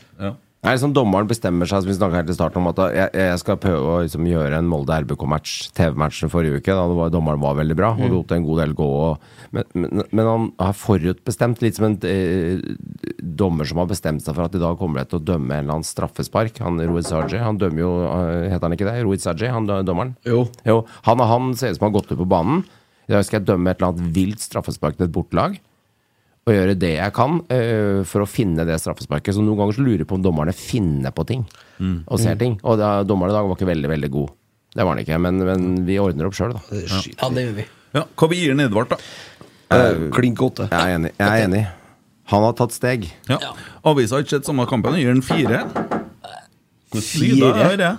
Nei, 0.59 0.73
liksom 0.75 0.91
Dommeren 0.91 1.27
bestemmer 1.29 1.69
seg 1.69 1.85
som 1.85 1.87
vi 1.87 1.93
snakket 1.95 2.27
til 2.27 2.35
starten 2.35 2.59
om 2.59 2.65
at 2.73 2.79
jeg, 2.91 3.11
jeg 3.15 3.39
skal 3.39 3.55
prøve 3.63 3.91
å 3.93 3.99
liksom, 4.03 4.25
gjøre 4.27 4.57
en 4.59 4.67
Molde 4.67 4.91
RBK-match, 5.05 5.53
TV-matchen 5.77 6.31
forrige 6.33 6.59
uke. 6.59 6.73
Da 6.75 6.83
det 6.91 6.97
var, 6.97 7.13
dommeren 7.13 7.39
var 7.39 7.55
veldig 7.61 7.77
bra, 7.79 7.93
og 7.95 8.01
Mm. 8.03 8.11
lot 8.11 8.33
en 8.35 8.43
god 8.43 8.59
del 8.59 8.73
gå. 8.75 8.87
Og, 9.05 9.29
men, 9.55 9.63
men, 9.73 10.03
men 10.11 10.27
han 10.27 10.49
har 10.59 10.75
forutbestemt, 10.75 11.61
litt 11.63 11.79
som 11.79 11.87
en 11.87 11.95
eh, 12.03 12.59
dommer 13.23 13.69
som 13.71 13.79
har 13.79 13.87
bestemt 13.87 14.25
seg 14.25 14.35
for 14.35 14.49
at 14.49 14.57
i 14.59 14.61
dag 14.65 14.75
kommer 14.81 14.99
det 14.99 15.13
til 15.13 15.21
å 15.21 15.27
dømme 15.31 15.47
en 15.55 15.63
eller 15.63 15.77
annen 15.77 15.87
straffespark. 15.87 16.59
Han 16.65 16.83
Rohit 16.83 17.07
Saji, 17.07 17.39
han 17.39 17.61
dømmer 17.61 17.85
jo 17.85 17.93
eh, 18.09 18.49
Heter 18.51 18.67
han 18.67 18.75
ikke 18.75 18.89
det? 18.91 18.97
Rohit 19.07 19.23
Saji, 19.23 19.47
han 19.55 19.69
dommeren? 19.87 20.17
Jo. 20.27 20.43
Han 21.07 21.23
han 21.23 21.53
ser 21.55 21.71
ut 21.71 21.79
som 21.79 21.87
han 21.87 21.93
har 21.93 22.01
gått 22.01 22.11
ut 22.11 22.19
på 22.19 22.27
banen. 22.35 22.65
I 23.07 23.15
dag 23.15 23.23
skal 23.25 23.39
jeg 23.39 23.47
dømme 23.47 23.71
et 23.71 23.79
eller 23.79 23.93
annet 23.93 24.11
vilt 24.19 24.43
straffespark 24.43 24.99
til 24.99 25.07
et 25.07 25.15
bortelag 25.15 25.55
og 26.49 26.55
gjøre 26.57 26.75
det 26.81 26.91
jeg 26.97 27.13
kan 27.15 27.39
uh, 27.45 28.01
for 28.09 28.25
å 28.25 28.27
finne 28.29 28.65
det 28.67 28.75
straffesparket. 28.81 29.35
Så 29.37 29.43
noen 29.45 29.57
ganger 29.61 29.77
så 29.77 29.85
lurer 29.85 30.03
jeg 30.03 30.09
på 30.09 30.17
om 30.19 30.23
dommerne 30.25 30.53
finner 30.57 31.13
på 31.15 31.25
ting 31.29 31.45
Mm. 31.79 32.03
og 32.11 32.19
ser 32.19 32.35
Mm. 32.35 32.39
ting. 32.39 32.55
Og 32.67 32.77
da, 32.77 33.03
dommeren 33.07 33.31
i 33.31 33.37
dag 33.37 33.45
var 33.47 33.55
ikke 33.55 33.69
veldig, 33.69 33.89
veldig 33.89 34.09
god. 34.11 34.29
Det 34.75 34.83
var 34.83 34.95
han 34.97 35.03
ikke, 35.05 35.17
men, 35.23 35.37
men 35.47 35.85
vi 35.87 35.95
ordner 35.97 36.27
opp 36.27 36.35
sjøl, 36.35 36.51
da. 36.53 36.59
Ja, 36.75 37.29
det 37.33 37.45
gjør 37.47 37.55
vi. 37.55 37.65
Ja, 37.95 38.03
Hva 38.19 38.27
vi 38.29 38.35
gir 38.41 38.51
den 38.51 38.59
Edvard, 38.65 38.89
da? 38.91 38.97
Uh, 39.71 40.09
Klink 40.11 40.41
åtte. 40.43 40.67
Jeg 40.69 40.77
er 40.79 40.97
enig. 40.97 41.11
Jeg 41.17 41.29
er 41.29 41.45
enig. 41.47 41.63
Han 42.29 42.43
har 42.45 42.53
tatt 42.59 42.75
steg. 42.75 43.07
Ja. 43.29 43.37
Avisa 43.89 44.17
har 44.17 44.25
ikke 44.25 44.35
sett 44.37 44.45
samme 44.49 44.67
kampen, 44.69 44.93
gir 44.99 45.09
den 45.13 45.23
fire. 45.25 45.63
Hvordan 46.89 47.05
Fire? 47.05 47.39
lyder 47.39 47.63
er 47.71 47.77
det? 47.77 47.91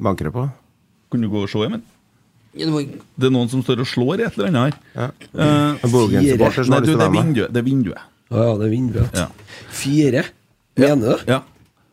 Banker 0.00 0.28
det 0.28 0.32
på? 0.34 0.44
Kan 1.12 1.20
du 1.24 1.28
gå 1.32 1.42
og 1.44 1.48
se, 1.52 1.62
Emil? 1.66 1.80
Ja, 2.58 2.66
det 2.66 3.28
er 3.28 3.32
noen 3.34 3.50
som 3.50 3.62
står 3.62 3.84
og 3.84 3.86
slår 3.86 4.22
i 4.22 4.26
et 4.26 4.38
eller 4.38 4.48
annet 4.50 4.64
her. 4.64 4.80
Ja. 4.96 5.08
Uh, 5.30 5.90
Nei, 6.66 6.80
du, 6.82 6.90
det 6.90 7.06
er 7.06 7.14
vinduet. 7.14 7.52
Det 7.54 7.62
er 7.62 7.66
vinduet. 7.66 8.08
Ja, 8.30 8.42
ja, 8.48 8.56
det 8.58 8.66
er 8.66 8.72
vinduet. 8.72 9.20
Ja. 9.20 9.28
Fire? 9.70 10.24
Mener 10.80 11.14
du? 11.14 11.30
Ja. 11.30 11.40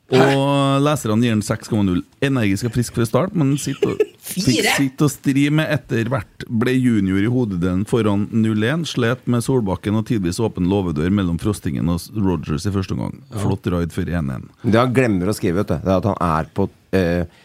Og 0.07 0.83
leserne 0.85 1.25
gir 1.25 1.35
den 1.35 1.43
6,0. 1.43 2.03
Energisk 2.23 2.69
og 2.69 2.75
frisk 2.77 2.95
fra 2.95 3.05
start, 3.07 3.33
men 3.37 3.55
sitter 3.59 3.91
og, 3.93 4.03
fikk 4.27 4.69
sitte 4.77 5.07
og 5.07 5.11
stri 5.11 5.47
med 5.53 5.67
etter 5.73 6.07
hvert. 6.11 6.45
Ble 6.47 6.73
junior 6.77 7.19
i 7.21 7.31
hodedelen 7.31 7.83
foran 7.89 8.27
0-1. 8.31 8.87
Slet 8.93 9.27
med 9.27 9.43
Solbakken 9.45 9.99
og 9.99 10.07
tidvis 10.07 10.39
åpen 10.43 10.69
låvedør 10.71 11.11
mellom 11.13 11.39
Frostingen 11.41 11.91
og 11.91 12.07
Rogers 12.15 12.65
i 12.69 12.73
første 12.73 12.95
omgang. 12.95 13.19
Flott 13.35 13.67
ride 13.73 13.91
for 13.93 14.07
1-1. 14.07 14.47
Det 14.63 14.79
han 14.79 14.95
glemmer 14.95 15.29
å 15.29 15.35
skrive, 15.35 15.61
vet 15.61 15.75
du, 15.75 15.77
det 15.83 15.91
er 15.91 15.99
at 15.99 16.09
han 16.13 16.23
er 16.29 16.49
på 16.55 16.69
eh, 16.95 17.43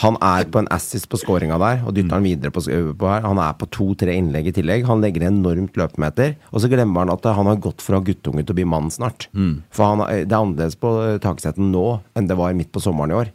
Han 0.00 0.16
er 0.24 0.44
på 0.50 0.58
en 0.58 0.68
assist 0.72 1.06
på 1.12 1.18
scoringa 1.20 1.58
der, 1.60 1.82
og 1.86 1.92
dytter 1.94 2.16
han 2.16 2.24
videre 2.24 2.50
på, 2.50 2.62
på 2.98 3.06
her. 3.10 3.22
Han 3.28 3.38
er 3.38 3.52
på 3.60 3.68
to-tre 3.70 4.14
innlegg 4.16 4.48
i 4.48 4.54
tillegg. 4.56 4.86
Han 4.88 5.02
legger 5.04 5.26
enormt 5.28 5.76
løpemeter. 5.76 6.34
Og 6.50 6.60
så 6.64 6.70
glemmer 6.72 7.04
han 7.04 7.12
at 7.12 7.24
han 7.36 7.46
har 7.46 7.56
gått 7.62 7.82
fra 7.84 8.00
guttunge 8.00 8.42
til 8.46 8.54
å 8.54 8.58
bli 8.58 8.64
mann 8.64 8.88
snart. 8.90 9.28
For 9.70 9.84
han, 9.84 10.00
er- 10.08 10.24
det 10.24 10.32
er 10.32 10.40
annerledes 10.40 10.76
på 10.80 10.94
taksetten 11.22 11.70
nå 11.70 12.00
enn 12.16 12.26
det 12.26 12.36
var 12.40 12.54
midt 12.56 12.72
på 12.72 12.80
sommeren 12.82 13.10
i 13.12 13.18
år. 13.20 13.32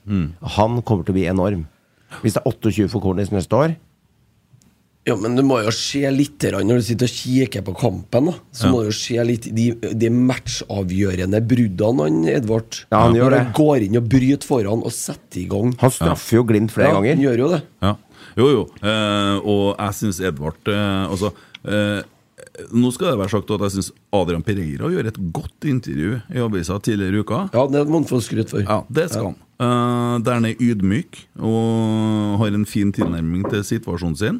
Han 0.57 0.81
kommer 0.81 1.05
til 1.05 1.13
å 1.13 1.19
bli 1.21 1.27
enorm. 1.29 1.67
Hvis 2.23 2.33
det 2.35 2.41
er 2.41 2.49
28 2.51 2.89
for 2.89 3.01
Cornis 3.03 3.29
neste 3.35 3.53
år 3.55 3.75
Ja, 5.07 5.15
men 5.15 5.37
du 5.39 5.43
må 5.47 5.61
jo 5.63 5.71
se 5.71 6.01
litt 6.11 6.43
når 6.51 6.81
du 6.81 6.83
sitter 6.83 7.07
og 7.07 7.13
kikker 7.15 7.63
på 7.63 7.75
kampen. 7.79 8.25
da 8.27 8.33
Så 8.51 8.65
Ja. 8.67 8.71
må 8.73 8.81
du 8.83 8.89
jo 8.89 8.95
se 8.97 9.23
litt 9.23 9.47
de, 9.55 9.69
de 9.95 10.09
matchavgjørende 10.09 11.39
bruddene 11.47 12.03
han 12.09 12.25
Edvard 12.27 12.81
Ja, 12.91 13.05
han 13.05 13.15
gjør 13.15 13.31
det. 13.31 13.39
han 13.45 13.53
går 13.55 13.85
inn 13.87 13.97
og 14.01 14.09
bryter 14.11 14.47
foran 14.47 14.83
og 14.83 14.91
setter 14.91 15.39
i 15.39 15.47
gang. 15.47 15.73
Han 15.79 15.93
straffer 15.95 16.37
jo 16.41 16.43
Glimt 16.47 16.71
flere 16.75 16.91
ja, 16.91 16.97
ganger. 16.99 17.15
Han 17.15 17.23
gjør 17.23 17.37
jo 17.45 17.49
det. 17.55 17.61
Ja. 17.81 17.95
Jo, 18.37 18.49
jo. 18.51 18.61
Eh, 18.83 19.37
og 19.47 19.63
jeg 19.79 19.97
syns 19.97 20.19
Edvard 20.21 20.69
eh, 20.69 21.07
Altså 21.09 21.31
eh, 21.65 22.03
Nå 22.73 22.91
skal 22.93 23.11
det 23.11 23.19
være 23.21 23.29
sagt 23.33 23.51
at 23.53 23.63
jeg 23.65 23.73
syns 23.77 23.91
Adrian 24.13 24.43
Pereira 24.45 24.89
gjør 24.89 25.07
et 25.09 25.17
godt 25.33 25.65
intervju 25.69 26.19
i 26.33 26.41
avisa 26.41 26.77
tidligere 26.81 27.19
i 27.19 27.21
uka. 27.21 27.39
Ja, 27.53 27.65
det 27.69 27.83
må 27.87 27.99
han 28.01 28.07
få 28.09 28.19
skryt 28.21 28.49
for. 28.49 28.63
Ja, 28.65 28.79
det 28.89 29.09
skal 29.13 29.31
han. 29.31 29.35
Eh, 29.61 30.13
der 30.25 30.37
han 30.39 30.45
er 30.49 30.57
ydmyk 30.61 31.19
og 31.39 32.37
har 32.41 32.53
en 32.53 32.65
fin 32.69 32.91
tilnærming 32.93 33.45
til 33.49 33.63
situasjonen 33.65 34.17
sin. 34.17 34.39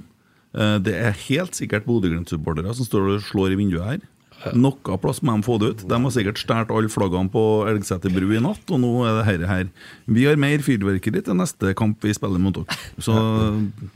Eh, 0.57 0.77
det 0.83 0.93
er 0.97 1.17
helt 1.27 1.57
sikkert 1.57 1.87
Bodø-Glimt-supportere 1.87 2.73
som 2.75 2.87
står 2.87 3.11
og 3.15 3.25
slår 3.29 3.53
i 3.53 3.59
vinduet 3.59 3.91
her. 3.91 4.05
Noe 4.53 4.97
plass 5.01 5.23
må 5.25 5.33
de 5.33 5.45
få 5.45 5.57
det 5.61 5.69
ut. 5.71 5.83
De 5.89 5.97
har 5.97 6.13
sikkert 6.13 6.37
stjålet 6.37 6.73
alle 6.73 6.91
flaggene 6.93 7.31
på 7.33 7.43
Elgseter 7.71 8.13
bru 8.13 8.29
i 8.37 8.41
natt, 8.43 8.61
og 8.69 8.81
nå 8.83 8.91
er 9.07 9.17
det 9.17 9.25
dette 9.31 9.49
her. 9.49 9.71
Vi 10.05 10.27
har 10.27 10.37
mer 10.39 10.61
fyrverkeri 10.65 11.23
til 11.25 11.39
neste 11.39 11.73
kamp 11.77 12.05
vi 12.05 12.13
spiller 12.15 12.41
mot 12.41 12.59
dere. 12.59 12.77
Så 13.01 13.17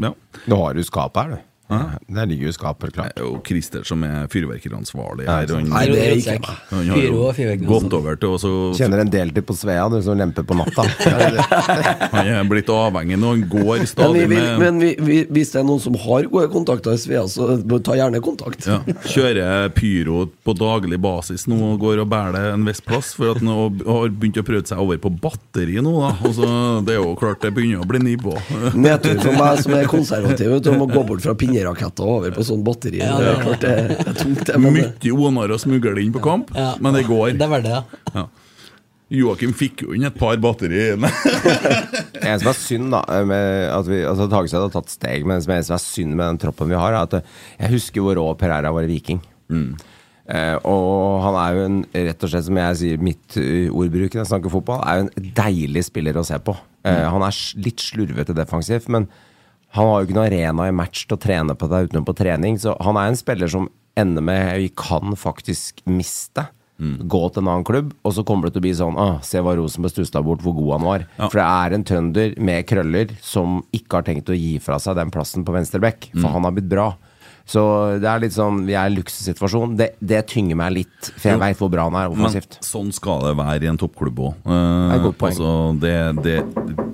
ja. 0.01 0.13
Nå 0.49 0.61
har 0.63 0.77
du 0.77 0.81
skapet 0.85 1.21
her, 1.21 1.35
du. 1.37 1.50
Der 1.71 2.25
ligger 2.27 2.49
jo 2.49 2.53
skapet 2.55 2.91
klart. 2.95 3.13
Det 3.15 3.21
er 3.23 3.27
jo 3.29 3.41
Christer 3.47 3.85
som 3.87 4.03
er 4.03 4.27
fyrverkeriansvarlig 4.31 5.25
her. 5.29 5.47
Han- 5.55 5.69
Nei, 5.71 5.85
det 5.87 6.01
er 6.03 6.15
ikke 6.19 6.35
meg. 6.43 6.57
Han 6.71 6.87
har 6.91 6.97
Pyro 6.99 7.21
jo 7.21 7.31
fyrverkeri. 7.37 7.67
gått 7.69 7.93
over 7.97 8.15
til 8.19 8.29
også 8.35 8.51
Kjenner 8.77 8.99
en 9.05 9.09
deltid 9.13 9.45
på 9.47 9.55
Svea, 9.55 9.85
du, 9.89 10.01
som 10.03 10.17
lemper 10.19 10.43
på 10.43 10.57
natta. 10.59 10.83
Han 12.11 12.27
er 12.27 12.43
blitt 12.49 12.69
avhengig 12.71 13.17
nå. 13.19 13.31
Han 13.35 13.43
går 13.49 13.69
Men, 13.71 13.79
vi, 13.81 13.87
stadig 13.89 14.23
vil, 14.29 14.37
med 14.41 14.59
men 14.59 14.79
vi, 14.81 14.89
vi, 14.99 15.17
hvis 15.31 15.53
det 15.53 15.61
er 15.61 15.67
noen 15.67 15.81
som 15.83 15.95
har 16.03 16.27
gode 16.31 16.49
kontakter 16.53 16.95
i 16.97 17.01
Svea, 17.01 17.23
så 17.31 17.47
ta 17.85 17.95
gjerne 17.97 18.21
kontakt. 18.23 18.67
ja, 18.67 18.79
Kjører 19.07 19.69
pyro 19.75 20.25
på 20.45 20.55
daglig 20.57 20.99
basis 21.01 21.47
nå 21.49 21.57
og 21.73 21.79
går 21.81 22.03
og 22.03 22.09
bærer 22.11 22.35
det 22.37 22.43
en 22.55 22.65
viss 22.67 22.81
plass. 22.83 23.13
For 23.17 23.31
at 23.35 23.41
han 23.41 23.49
har 23.51 24.11
begynt 24.11 24.41
å 24.41 24.45
prøve 24.47 24.65
seg 24.67 24.81
over 24.83 24.99
på 25.01 25.11
batteri 25.23 25.79
nå. 25.83 25.95
da 26.01 26.11
Og 26.27 26.35
så 26.37 26.51
Det 26.85 26.95
er 26.97 27.01
jo 27.01 27.15
klart 27.19 27.41
det 27.45 27.53
begynner 27.55 27.85
å 27.85 27.89
bli 27.89 28.01
nivå. 28.11 28.35
Nedtur 28.75 29.19
for 29.23 29.37
meg 29.39 29.63
som 29.63 29.75
er 29.77 29.89
konservativ, 29.91 30.51
vet 30.57 30.63
du, 30.67 30.71
om 30.75 30.85
å 30.85 30.89
gå 30.91 31.05
bort 31.07 31.23
fra 31.23 31.35
pinne 31.37 31.60
sengeraketter 31.61 32.07
over 32.07 32.33
på 32.35 32.43
sånn 32.45 32.63
batteri. 32.65 33.01
Ja, 33.01 33.17
det 33.19 33.25
det 33.25 33.33
er 33.33 33.41
klart 33.45 33.65
det 33.65 33.73
er 34.11 34.15
tungt, 34.17 34.45
det. 34.47 34.59
Men 34.59 34.73
Mye 34.77 35.11
onere 35.13 35.57
å 35.57 35.61
smugle 35.61 36.01
inn 36.01 36.13
på 36.13 36.21
kamp, 36.23 36.51
Ja. 36.55 36.75
men 36.79 36.93
det 36.93 37.05
går. 37.07 37.37
Det 37.37 37.49
var 37.49 37.61
det, 37.61 37.69
ja. 37.69 37.83
Ja. 38.15 38.27
Joakim 39.11 39.51
fikk 39.53 39.81
jo 39.83 39.93
inn 39.93 40.05
et 40.07 40.15
par 40.15 40.37
batteri. 40.37 40.95
Nei. 41.03 41.11
En 42.23 42.39
som 42.39 42.47
er 42.47 42.55
synd, 42.55 42.91
da 42.93 43.01
med 43.27 43.67
at 43.69 43.87
vi, 43.89 44.03
altså 44.07 44.29
Tageseth 44.31 44.63
har 44.63 44.71
tatt 44.71 44.89
steg, 44.93 45.25
men 45.27 45.41
er, 45.41 45.61
som 45.67 45.75
er 45.75 45.83
synd 45.83 46.15
med 46.15 46.25
den 46.29 46.39
troppen 46.45 46.71
vi 46.71 46.79
har, 46.79 46.93
er 46.95 47.03
at 47.09 47.17
eh, 47.19 47.25
jeg 47.59 47.73
husker 47.75 48.05
hvor 48.05 48.15
rå 48.15 48.29
Pereira 48.39 48.71
var 48.71 48.87
i 48.87 48.91
Viking. 48.93 49.19
Eh, 50.31 50.55
og 50.63 51.19
han 51.25 51.35
er 51.41 51.57
jo 51.57 51.65
en, 51.67 51.79
rett 52.07 52.23
og 52.23 52.31
slett, 52.31 52.47
som 52.47 52.55
jeg 52.61 52.79
sier, 52.79 53.01
mitt 53.03 53.35
uh, 53.35 53.67
ordbruk 53.75 54.13
når 54.15 54.21
jeg 54.23 54.29
snakker 54.31 54.53
fotball, 54.53 54.79
er 54.87 55.01
jo 55.01 55.09
en 55.09 55.31
deilig 55.41 55.83
spiller 55.89 56.15
å 56.21 56.23
se 56.23 56.39
på. 56.39 56.55
Eh, 56.87 57.03
Han 57.11 57.25
er 57.27 57.35
litt 57.67 57.83
slurvete 57.83 58.33
defensivt, 58.37 58.87
men 58.87 59.09
han 59.75 59.87
har 59.87 59.99
jo 59.99 60.07
ikke 60.07 60.17
noen 60.17 60.27
arena 60.29 60.67
i 60.67 60.75
match 60.75 61.05
til 61.05 61.17
å 61.17 61.21
trene 61.21 61.55
på 61.55 61.69
det 61.71 61.85
utenom 61.87 62.07
på 62.07 62.15
trening, 62.17 62.57
så 62.59 62.75
han 62.83 62.99
er 62.99 63.11
en 63.11 63.19
spiller 63.19 63.51
som 63.51 63.69
ender 63.99 64.23
med 64.23 64.57
Vi 64.59 64.71
kan 64.75 65.15
faktisk 65.19 65.83
miste. 65.87 66.47
Gå 66.81 67.19
til 67.29 67.43
en 67.43 67.49
annen 67.51 67.65
klubb, 67.67 67.91
og 68.01 68.13
så 68.15 68.23
kommer 68.25 68.47
det 68.47 68.55
til 68.55 68.63
å 68.63 68.65
bli 68.65 68.71
sånn 68.73 68.95
ah, 68.97 69.19
Se 69.21 69.37
hva 69.43 69.51
Rosenborg 69.53 69.93
stussa 69.93 70.23
bort, 70.25 70.41
hvor 70.41 70.55
god 70.57 70.71
han 70.79 70.87
var. 70.87 71.03
Ja. 71.19 71.27
For 71.27 71.37
det 71.37 71.45
er 71.45 71.75
en 71.75 71.83
trønder 71.85 72.33
med 72.41 72.65
krøller 72.69 73.13
som 73.21 73.59
ikke 73.75 73.99
har 73.99 74.07
tenkt 74.07 74.31
å 74.33 74.37
gi 74.37 74.55
fra 74.63 74.79
seg 74.81 74.97
den 74.97 75.13
plassen 75.13 75.45
på 75.45 75.53
venstre 75.53 75.81
bekk, 75.83 76.09
for 76.15 76.33
han 76.33 76.47
har 76.47 76.55
blitt 76.57 76.71
bra. 76.71 76.87
Så 77.49 77.61
det 77.99 78.07
er 78.07 78.21
litt 78.21 78.35
sånn 78.35 78.61
Vi 78.67 78.75
er 78.77 78.87
i 78.87 78.91
en 78.91 78.97
luksussituasjon. 78.99 79.73
Det, 79.79 79.87
det 79.99 80.21
tynger 80.29 80.59
meg 80.59 80.75
litt, 80.75 81.09
for 81.15 81.31
jeg 81.31 81.41
veit 81.41 81.59
hvor 81.59 81.71
bra 81.73 81.87
han 81.89 81.97
er 81.99 82.13
offensivt. 82.13 82.59
Men 82.59 82.67
sånn 82.69 82.93
skal 82.95 83.25
det 83.25 83.33
være 83.39 83.67
i 83.67 83.71
en 83.71 83.79
toppklubb 83.81 84.21
òg. 84.27 84.45
er 84.45 84.95
et 85.09 85.19
poeng. 85.19 85.33
altså, 85.33 85.51
det, 85.81 85.95
det, 86.21 86.37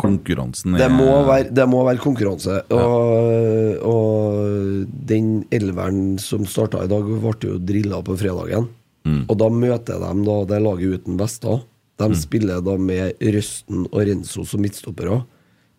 konkurransen 0.02 0.78
er 0.78 0.86
det, 0.86 0.90
må 0.96 1.12
være, 1.28 1.52
det 1.54 1.68
må 1.70 1.84
være 1.88 2.02
konkurranse. 2.04 2.62
Og, 2.74 3.86
og 3.92 4.90
den 5.12 5.32
elveren 5.54 6.18
som 6.22 6.48
starta 6.50 6.86
i 6.86 6.92
dag, 6.92 7.08
ble 7.08 7.54
jo 7.54 7.62
drilla 7.62 8.02
på 8.06 8.18
fredagen. 8.20 8.70
Og 9.08 9.38
da 9.40 9.48
møter 9.54 10.02
de 10.02 10.14
da 10.28 10.38
det 10.50 10.62
laget 10.64 11.02
uten 11.02 11.20
vester. 11.20 11.62
De 11.98 12.08
spiller 12.18 12.62
da 12.62 12.76
med 12.78 13.18
Røsten 13.24 13.88
og 13.88 14.02
Renzo 14.06 14.44
som 14.46 14.62
midtstoppere. 14.62 15.22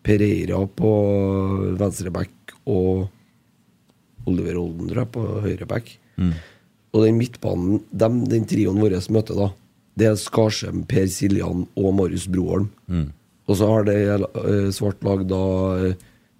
Pereira 0.03 0.59
på 0.79 0.91
venstreback 1.79 2.55
og 2.71 3.07
Oliver 4.29 4.57
Olden, 4.61 4.87
tror 4.91 5.01
jeg, 5.03 5.11
på 5.15 5.25
høyreback. 5.45 5.91
Og 6.93 7.03
den 7.05 7.17
midtbanen, 7.19 7.81
dem, 7.91 8.21
den 8.31 8.45
trioen 8.49 8.79
vår 8.81 8.95
møter 9.13 9.37
da, 9.37 9.49
det 9.99 10.07
er 10.09 10.15
Skarsheim, 10.17 10.85
Per 10.89 11.07
Siljan 11.11 11.65
og 11.77 11.89
Marius 11.97 12.27
Broholm. 12.31 12.69
Og 13.49 13.57
så 13.57 13.67
har 13.67 13.83
det 13.89 13.97
eh, 14.13 14.69
svart 14.73 15.01
lag 15.03 15.25
da 15.27 15.41
eh, 15.89 15.93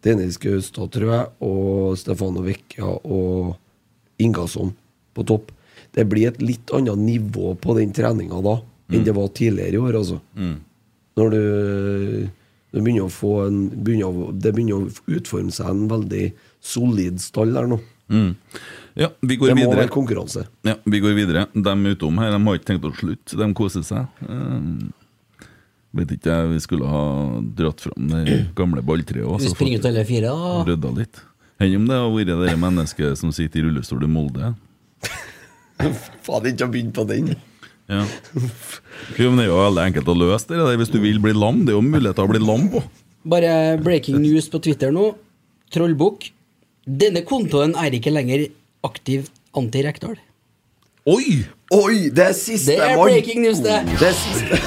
Dennis 0.05 0.37
Gaustad, 0.39 0.91
tror 0.93 1.09
jeg, 1.11 1.25
og 1.43 1.97
Stefano 1.99 2.41
Vecchia 2.45 2.87
og 3.03 3.57
Ingasson 4.21 4.71
på 5.17 5.25
topp. 5.27 5.51
Det 5.95 6.05
blir 6.07 6.29
et 6.29 6.41
litt 6.41 6.71
annet 6.75 6.97
nivå 7.01 7.55
på 7.59 7.75
den 7.77 7.91
treninga 7.95 8.39
da 8.45 8.59
enn 8.89 9.03
det 9.05 9.13
var 9.13 9.27
tidligere 9.37 9.75
i 9.75 9.81
år, 9.81 9.95
altså. 9.99 10.19
Når 11.19 11.29
du, 11.33 11.41
du 12.73 12.79
begynner 12.81 13.05
å 13.05 13.11
få 13.13 13.33
en 13.47 13.57
begynner 13.69 14.07
å, 14.07 14.31
Det 14.33 14.53
begynner 14.55 14.79
å 14.87 15.13
utforme 15.13 15.51
seg 15.53 15.67
en 15.69 15.83
veldig 15.91 16.23
solid 16.61 17.19
stall 17.23 17.53
der 17.55 17.67
nå. 17.69 17.79
Mm. 18.09 18.31
Ja, 18.99 19.11
vi 19.21 19.37
går 19.39 19.53
Det 19.53 19.57
må 19.61 19.73
være 19.77 19.91
konkurranse. 19.93 20.45
Ja, 20.65 20.75
vi 20.83 20.99
går 20.99 21.13
videre. 21.15 21.45
De 21.53 21.75
utom 21.93 22.17
her 22.19 22.33
de 22.33 22.39
har 22.45 22.57
ikke 22.57 22.71
tenkt 22.71 22.87
å 22.89 22.93
slutte. 22.97 23.37
De 23.39 23.47
koser 23.55 23.85
seg. 23.85 24.07
Uh, 24.25 24.89
vet 25.95 26.15
ikke 26.17 26.33
jeg, 26.33 26.49
vi 26.51 26.61
skulle 26.63 26.89
ha 26.89 27.03
dratt 27.59 27.85
fram 27.85 28.09
det 28.11 28.39
gamle 28.57 28.83
balltreet 28.85 29.23
Vi 29.23 29.29
også. 29.37 29.53
springer 29.55 29.79
ut 29.79 29.89
alle 29.89 30.05
fire, 30.09 30.33
da. 30.33 30.63
Rydda 30.67 30.93
litt. 30.97 31.21
Enn 31.59 31.75
om 31.75 31.87
det 31.89 31.99
har 31.99 32.09
vært 32.13 32.33
det 32.49 32.57
mennesket 32.59 33.19
som 33.19 33.31
sitter 33.35 33.61
i 33.61 33.67
rullestol 33.67 34.03
i 34.05 34.09
Molde? 34.11 34.53
Faen, 36.25 36.49
ikke 36.51 36.67
å 36.67 36.71
begynne 36.73 36.95
på 36.95 37.05
den. 37.09 37.33
Ja. 37.89 38.03
Jo, 39.17 39.31
men 39.31 39.41
Det 39.41 39.47
er 39.47 39.49
jo 39.49 39.61
veldig 39.63 39.85
enkelt 39.87 40.11
å 40.11 40.17
løse 40.17 40.51
det 40.51 40.75
hvis 40.81 40.91
du 40.93 40.99
vil 41.01 41.21
bli 41.23 41.33
lam. 41.33 41.63
Det 41.65 41.73
er 41.73 41.79
jo 41.79 41.85
muligheter 41.85 42.25
å 42.25 42.31
bli 42.31 42.41
lam 42.43 42.67
på. 42.73 42.83
Bare 43.29 43.53
breaking 43.81 44.21
news 44.21 44.47
på 44.51 44.61
Twitter 44.63 44.93
nå. 44.95 45.13
Trollbukk. 45.73 46.29
Denne 46.89 47.21
kontoen 47.27 47.75
er 47.77 47.93
ikke 47.93 48.11
lenger 48.13 48.47
aktiv 48.87 49.27
anti-Rekdal. 49.57 50.15
Oi! 51.09 51.43
Oi, 51.73 52.09
det 52.13 52.23
er 52.31 52.33
siste 52.33 52.73
Det 52.73 52.81
er 52.81 52.95
mann. 52.97 53.11
breaking 53.11 53.43
news, 53.43 53.59
det. 53.61 53.75
Det 53.99 54.07
er 54.09 54.15
siste. 54.17 54.57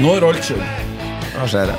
Nå 0.00 0.14
har 0.16 0.26
alt 0.26 0.42
skjedd. 0.46 0.62
Hva 1.36 1.46
skjer 1.50 1.70
det? 1.70 1.76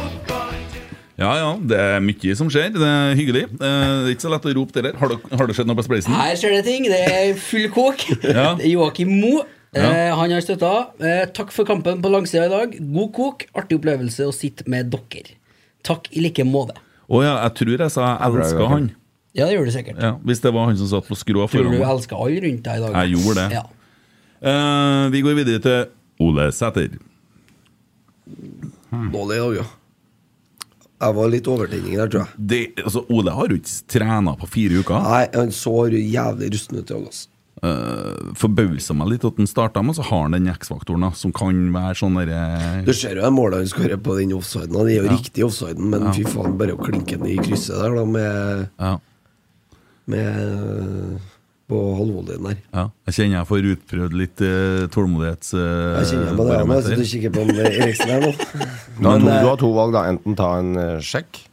Ja, 1.21 1.31
ja, 1.37 1.49
det 1.69 1.77
er 1.77 1.99
mye 2.01 2.35
som 2.37 2.47
skjer. 2.53 2.71
Det 2.73 2.87
er 2.87 3.17
hyggelig. 3.19 3.43
Eh, 3.51 3.57
Det 3.59 4.07
er 4.07 4.13
ikke 4.15 4.25
så 4.25 4.31
lett 4.33 4.47
å 4.47 4.53
rope 4.57 4.73
det 4.77 4.83
der. 4.87 4.95
Har 5.01 5.11
det, 5.11 5.17
har 5.37 5.49
det 5.49 5.55
skjedd 5.57 5.67
noe 5.69 5.77
på 5.77 5.85
Spleisen? 5.85 6.15
Her 6.17 6.37
skjer 6.39 6.55
det 6.55 6.61
ting. 6.69 6.87
Det 6.89 7.01
er 7.11 7.33
full 7.37 7.67
kok. 7.75 8.05
Ja. 8.23 8.53
Det 8.57 8.65
er 8.65 8.71
Joakim 8.71 9.11
Mo. 9.19 9.41
Ja. 9.75 9.83
Eh, 9.91 10.13
han 10.17 10.31
har 10.33 10.41
støtta. 10.43 10.71
Eh, 10.99 11.25
takk 11.35 11.51
for 11.55 11.67
kampen 11.67 11.99
på 12.01 12.09
langsida 12.13 12.47
i 12.47 12.53
dag. 12.55 12.79
God 12.95 13.11
kok. 13.19 13.45
Artig 13.59 13.77
opplevelse 13.81 14.25
å 14.27 14.33
sitte 14.35 14.65
med 14.71 14.89
dere. 14.95 15.35
Takk 15.85 16.07
i 16.15 16.23
like 16.23 16.43
måte. 16.47 16.77
Å 17.11 17.21
ja, 17.25 17.33
jeg 17.43 17.53
tror 17.59 17.81
jeg 17.83 17.91
sa 17.91 18.07
jeg 18.07 18.31
elska 18.31 18.67
han. 18.71 18.89
Ja, 19.35 19.45
det 19.47 19.55
gjør 19.55 19.67
du 19.67 19.71
sikkert. 19.75 19.99
Ja, 20.03 20.13
hvis 20.27 20.41
det 20.43 20.51
var 20.55 20.67
han 20.69 20.77
som 20.79 20.87
satt 20.91 21.07
på 21.07 21.15
skrå 21.19 21.45
foran 21.47 21.67
Tror 21.67 21.75
du 21.75 21.79
meg. 21.79 21.87
elsker 21.93 22.19
alle 22.19 22.41
rundt 22.45 22.63
deg 22.67 22.79
i 22.79 22.83
dag? 22.85 22.95
Jeg 23.01 23.13
gjorde 23.15 23.35
det. 23.39 23.59
Ja. 23.59 23.63
Eh, 24.51 25.03
vi 25.13 25.21
går 25.23 25.37
videre 25.39 25.61
til 25.63 26.25
Ole 26.27 26.47
Sæter. 26.55 26.97
Dårlig 28.91 29.37
i 29.37 29.43
dag, 29.43 29.55
ja. 29.61 29.67
Jeg 31.01 31.15
var 31.17 31.31
litt 31.33 31.47
overtenning 31.49 31.95
der, 31.97 32.09
tror 32.13 32.21
jeg. 32.27 32.45
Det, 32.51 32.59
altså, 32.83 33.01
Ole 33.09 33.33
har 33.33 33.49
jo 33.49 33.57
ikke 33.57 33.77
trena 33.89 34.35
på 34.37 34.49
fire 34.53 34.81
uker. 34.83 34.99
Nei, 35.07 35.23
han 35.33 35.53
så 35.55 35.73
jævlig 35.89 36.51
rusten 36.53 36.77
ut 36.77 36.83
i 36.83 36.93
dag, 36.93 37.07
altså. 37.09 37.27
Uh, 37.61 38.31
Forbausa 38.33 38.95
meg 38.97 39.11
litt 39.11 39.25
at 39.27 39.37
han 39.37 39.45
starta, 39.45 39.83
med, 39.85 39.93
så 39.93 40.01
har 40.07 40.23
han 40.25 40.33
den 40.33 40.47
X-faktoren 40.49 41.11
som 41.13 41.29
kan 41.31 41.59
være 41.75 41.93
sånn 41.99 42.15
derre 42.17 42.81
Du 42.87 42.89
ser 42.97 43.13
jo 43.19 43.21
det 43.21 43.29
målet 43.35 43.59
han 43.61 43.69
skårer 43.69 43.99
på 44.01 44.15
den 44.17 44.33
offsiden. 44.33 44.73
og 44.75 44.87
Det 44.89 44.95
er 44.95 45.03
jo 45.03 45.11
Ja. 45.11 45.17
riktig 45.19 45.45
offsiden, 45.45 45.89
men 45.93 46.07
Ja. 46.07 46.11
fy 46.17 46.23
faen, 46.25 46.57
bare 46.57 46.73
å 46.73 46.81
klinke 46.81 47.19
den 47.21 47.27
i 47.29 47.37
krysset 47.37 47.77
der, 47.77 47.93
da, 47.93 48.05
med, 48.05 48.69
ja, 48.79 48.97
med 50.07 51.19
På 51.71 51.77
halvvolleyen 51.95 52.43
der. 52.49 52.57
ja. 52.73 52.89
Jeg 53.07 53.13
kjenner 53.15 53.37
jeg 53.37 53.47
får 53.47 53.67
utprøvd 53.75 54.13
litt 54.19 54.41
uh, 54.43 54.87
tålmodighets... 54.91 55.53
Uh, 55.53 56.01
Jeg 56.01 56.09
kjenner 56.09 56.35
på 56.35 56.47
det, 56.49 56.57
men 56.67 56.75
jeg 56.75 56.83
sitter 56.83 57.05
og 57.05 57.11
kikker 57.13 57.31
på 57.37 57.45
Eriksen 57.61 58.09
her 58.11 58.21
nå. 58.25 58.31
Du 58.99 59.07
har, 59.07 59.19
to, 59.21 59.29
eh, 59.29 59.39
du 59.41 59.47
har 59.47 59.57
to 59.61 59.69
valg, 59.77 59.93
da. 59.95 60.01
Enten 60.11 60.35
ta 60.35 60.49
en 60.59 60.73
eh, 60.81 60.97
sjekk. 60.99 61.45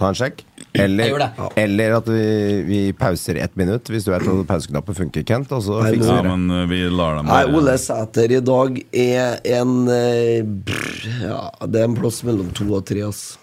Ta 0.00 0.08
en 0.10 0.18
sjekk. 0.18 0.42
Eller, 0.84 1.24
eller 1.58 1.94
at 1.98 2.08
vi, 2.10 2.22
vi 2.68 2.80
pauser 2.96 3.40
ett 3.42 3.56
minutt, 3.58 3.88
hvis 3.90 4.06
du 4.06 4.12
vet 4.12 4.24
at 4.28 4.42
pauseknappen 4.48 4.96
funker, 4.98 5.24
Kent. 5.28 5.52
Og 5.56 5.62
så 5.66 5.80
Nei, 5.82 5.92
fikser 5.96 6.14
Ja, 6.14 6.20
vi 6.22 6.28
det. 6.28 6.36
men 6.36 6.54
uh, 6.54 6.64
vi 6.70 6.80
lar 6.90 7.18
dem 7.18 7.28
Nei, 7.30 7.42
Ole 7.58 7.74
Sæter 7.82 8.34
i 8.38 8.40
dag 8.44 8.78
er 8.92 9.38
en 9.58 9.74
eh, 9.92 10.42
brr, 10.44 11.08
Ja, 11.24 11.40
det 11.66 11.82
er 11.82 11.88
en 11.90 11.96
plass 11.98 12.22
mellom 12.26 12.50
to 12.56 12.68
og 12.78 12.84
tre, 12.88 13.02
ass. 13.08 13.36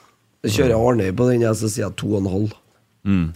Jeg 0.45 0.59
kjører 0.59 0.77
Arnøy 0.77 1.09
på 1.17 1.25
den, 1.31 1.41
jeg, 1.47 1.57
så 1.57 1.69
sier 1.71 1.87
jeg 1.87 1.95
to 2.01 2.11
og 2.13 2.21
en 2.23 2.31
halv. 2.31 2.53
Mm. 3.05 3.27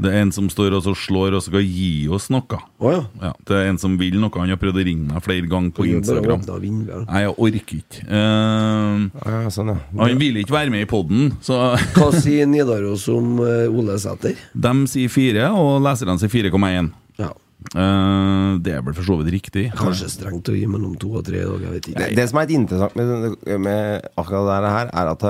Det 0.00 0.10
er 0.10 0.22
en 0.22 0.32
som 0.32 0.46
står 0.48 0.78
og 0.78 0.84
så 0.86 0.94
slår 0.96 1.36
og 1.36 1.44
skal 1.44 1.64
gi 1.64 2.06
oss 2.12 2.30
noe. 2.32 2.58
Å 2.80 2.92
ja. 2.94 3.02
Ja, 3.20 3.32
det 3.48 3.58
er 3.58 3.70
en 3.70 3.80
som 3.80 3.98
vil 4.00 4.16
noe. 4.22 4.32
Han 4.40 4.52
har 4.52 4.60
prøvd 4.60 4.80
å 4.80 4.86
ringe 4.88 5.08
meg 5.12 5.24
flere 5.24 5.50
ganger 5.50 5.74
på 5.76 5.86
Instagram. 5.90 6.44
Nei, 6.48 7.22
jeg 7.26 7.36
orker 7.36 7.78
ikke. 7.82 8.04
Uh, 8.08 9.06
Ja, 9.24 9.52
sånn, 9.52 9.74
ja. 9.74 9.78
han 10.00 10.18
vil 10.20 10.40
ikke 10.40 10.54
være 10.56 10.72
med 10.72 10.84
i 10.86 10.88
poden, 10.88 11.32
så 11.44 11.74
Hva 11.98 12.10
sier 12.16 12.48
Nidaros 12.48 13.06
om 13.12 13.38
uh, 13.42 13.68
Ole 13.70 13.96
Sæter? 14.00 14.36
de 14.54 14.74
sier 14.90 15.12
fire, 15.12 15.48
og 15.52 15.82
leserne 15.84 16.16
sier 16.20 16.32
4,1. 16.32 16.92
Ja. 17.20 17.30
Eh, 17.72 18.50
det 18.60 18.74
er 18.76 18.82
vel 18.84 18.94
for 18.96 19.06
så 19.06 19.16
vidt 19.20 19.32
riktig. 19.34 19.64
Kanskje 19.78 20.10
strengt 20.12 20.48
å 20.52 20.54
gi 20.56 20.66
mellom 20.70 20.94
to 21.00 21.14
og 21.18 21.24
tre. 21.26 21.40
Det, 21.86 22.10
det 22.16 22.26
som 22.30 22.40
er 22.40 22.48
litt 22.48 22.58
interessant 22.58 22.96
med, 22.98 23.38
med 23.64 24.04
akkurat 24.20 24.64
det 24.66 24.72
her, 24.74 24.92
er 24.92 25.12
at 25.14 25.26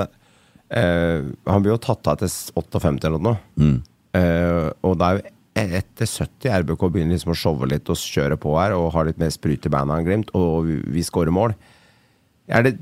eh, 0.69 1.27
han 1.45 1.63
blir 1.63 1.75
jo 1.75 1.81
tatt 1.83 2.07
av 2.09 2.17
etter 2.17 2.31
58 2.79 3.09
eller 3.09 3.21
noe. 3.21 3.37
Mm. 3.59 3.77
Uh, 4.15 4.69
og 4.87 4.93
det 4.99 5.07
er 5.07 5.17
jo 5.17 5.23
etter 5.55 6.07
70 6.07 6.51
RBK 6.61 6.83
begynner 6.91 7.15
liksom 7.15 7.33
å 7.33 7.37
showe 7.39 7.67
litt 7.67 7.89
og 7.91 7.99
kjøre 7.99 8.37
på 8.39 8.53
her 8.55 8.75
og 8.75 8.93
har 8.95 9.07
litt 9.07 9.19
mer 9.19 9.31
sprut 9.31 9.65
i 9.67 9.71
beina 9.71 9.97
enn 9.97 10.07
Glimt, 10.07 10.33
og 10.35 10.67
vi, 10.67 10.79
vi 10.97 11.03
skårer 11.03 11.35
mål. 11.35 11.55
Er 12.47 12.63
det 12.65 12.77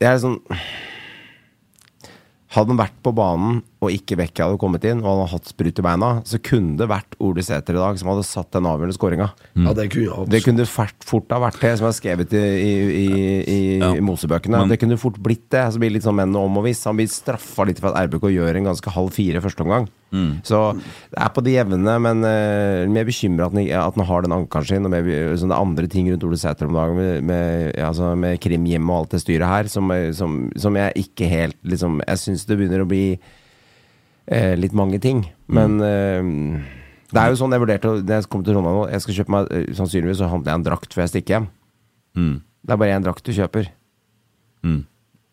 Det 0.00 0.08
er 0.08 0.16
sånn 0.22 0.38
Hadde 2.50 2.72
han 2.72 2.80
vært 2.80 2.96
på 3.04 3.12
banen 3.14 3.60
og 3.80 3.94
ikke 3.94 4.18
Vekka 4.20 4.44
hadde 4.44 4.58
kommet 4.60 4.84
inn, 4.84 4.98
og 5.00 5.06
han 5.08 5.20
hadde 5.22 5.32
hatt 5.32 5.48
sprut 5.48 5.78
i 5.80 5.84
beina, 5.86 6.10
så 6.28 6.36
kunne 6.44 6.76
det 6.76 6.88
vært 6.90 7.14
Ole 7.24 7.40
Sæter 7.40 7.78
i 7.78 7.80
dag 7.80 7.96
som 7.96 8.10
hadde 8.12 8.26
satt 8.28 8.50
den 8.52 8.66
avgjørende 8.68 8.96
skåringa. 8.96 9.28
Ja, 9.56 9.72
det 9.72 9.86
kunne 9.94 10.26
Det 10.28 10.42
kunne 10.44 10.66
fært, 10.68 10.98
fort 11.08 11.32
ha 11.32 11.38
vært 11.40 11.60
det, 11.64 11.70
som 11.80 11.88
er 11.88 11.96
skrevet 11.96 12.34
i, 12.36 12.42
i, 12.44 12.74
i, 13.00 13.06
i, 13.40 13.78
Ja. 13.80 13.94
i 13.96 14.04
Mosebøkene. 14.04 14.58
Men- 14.60 14.68
det 14.68 14.80
kunne 14.82 14.98
fort 15.00 15.16
blitt 15.16 15.48
det. 15.48 15.64
Så 15.72 15.80
blir 15.80 15.88
det 15.88 15.96
litt 15.96 16.04
sånn 16.04 16.18
menn 16.20 16.36
om 16.36 16.58
og 16.60 16.64
hvis. 16.68 16.84
Han 16.84 16.96
blir 17.00 17.08
straffa 17.08 17.64
litt 17.66 17.80
for 17.80 17.88
at 17.94 18.04
RBK 18.10 18.28
gjør 18.28 18.56
en 18.60 18.68
ganske 18.68 18.92
halv 18.92 19.10
fire 19.16 19.40
første 19.40 19.64
omgang. 19.64 19.88
Mm. 20.12 20.42
Så 20.44 20.74
det 20.76 21.16
er 21.22 21.28
på 21.32 21.42
det 21.46 21.52
jevne, 21.54 21.96
men 22.02 22.20
uh, 22.26 22.84
mer 22.90 23.04
bekymra 23.06 23.46
at, 23.46 23.54
han 23.54 23.68
at 23.70 23.94
han 23.96 24.04
har 24.06 24.22
den 24.26 24.32
ankeren 24.36 24.66
sin. 24.66 24.84
Og 24.84 24.90
mer, 24.92 25.08
sånn, 25.38 25.48
det 25.48 25.56
er 25.56 25.64
andre 25.64 25.88
ting 25.88 26.10
rundt 26.10 26.24
Ole 26.28 26.36
Sæter 26.36 26.66
om 26.68 26.74
dagen, 26.76 26.96
med, 27.00 27.24
med, 27.24 27.72
ja, 27.78 27.88
altså, 27.88 28.12
med 28.18 28.40
Krim 28.42 28.66
hjem 28.68 28.90
og 28.90 29.04
alt 29.06 29.16
det 29.16 29.22
styret 29.24 29.48
her, 29.48 29.70
som, 29.72 29.88
som, 30.12 30.50
som 30.58 30.76
jeg 30.76 31.06
ikke 31.06 31.30
helt 31.30 31.56
liksom 31.64 32.02
Jeg 32.06 32.18
syns 32.18 32.44
det 32.44 32.58
begynner 32.58 32.82
å 32.84 32.88
bli 32.90 33.04
eh, 34.30 34.54
litt 34.58 34.72
mange 34.76 35.00
ting. 35.02 35.24
Men 35.50 35.80
eh, 35.84 36.22
det 37.10 37.18
er 37.20 37.32
jo 37.32 37.38
sånn 37.40 37.50
jeg 37.54 37.62
vurderte 37.64 37.90
Når 38.06 38.20
jeg 38.20 38.28
kom 38.30 38.44
til 38.46 38.54
Trondheim 38.54 38.76
nå 38.76 38.82
Jeg 38.92 39.02
skal 39.02 39.16
kjøpe 39.16 39.32
meg 39.34 39.48
eh, 39.50 39.64
Sannsynligvis 39.74 40.20
så 40.20 40.28
handler 40.30 40.52
jeg 40.52 40.60
en 40.60 40.66
drakt 40.68 40.92
før 40.94 41.02
jeg 41.02 41.10
stikker 41.14 41.34
hjem. 41.36 41.48
Mm. 42.14 42.36
Det 42.62 42.74
er 42.74 42.78
bare 42.84 42.94
én 42.98 43.02
drakt 43.06 43.24
du 43.26 43.32
kjøper. 43.34 43.70
Mm. 44.62 44.82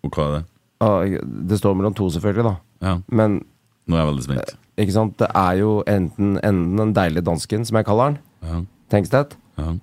Og 0.08 0.16
hva 0.18 0.26
er 0.26 0.34
det? 0.38 0.42
Og 0.88 1.28
det 1.50 1.58
står 1.60 1.76
mellom 1.78 1.94
to, 1.98 2.08
selvfølgelig, 2.14 2.46
da. 2.48 2.56
Ja. 2.86 2.96
Men 3.10 3.40
Nå 3.88 3.96
er 3.98 4.02
jeg 4.04 4.10
veldig 4.12 4.26
spent. 4.26 4.56
ikke 4.78 4.94
sant? 4.96 5.16
det 5.22 5.30
er 5.36 5.54
jo 5.62 5.72
enten, 5.90 6.36
enten 6.46 6.78
den 6.82 6.94
deilige 6.98 7.26
dansken, 7.26 7.66
som 7.66 7.78
jeg 7.80 7.88
kaller 7.88 8.12
den, 8.14 8.20
Ja. 8.48 8.60
Tenkstedt, 8.94 9.34
Ja. 9.58 9.74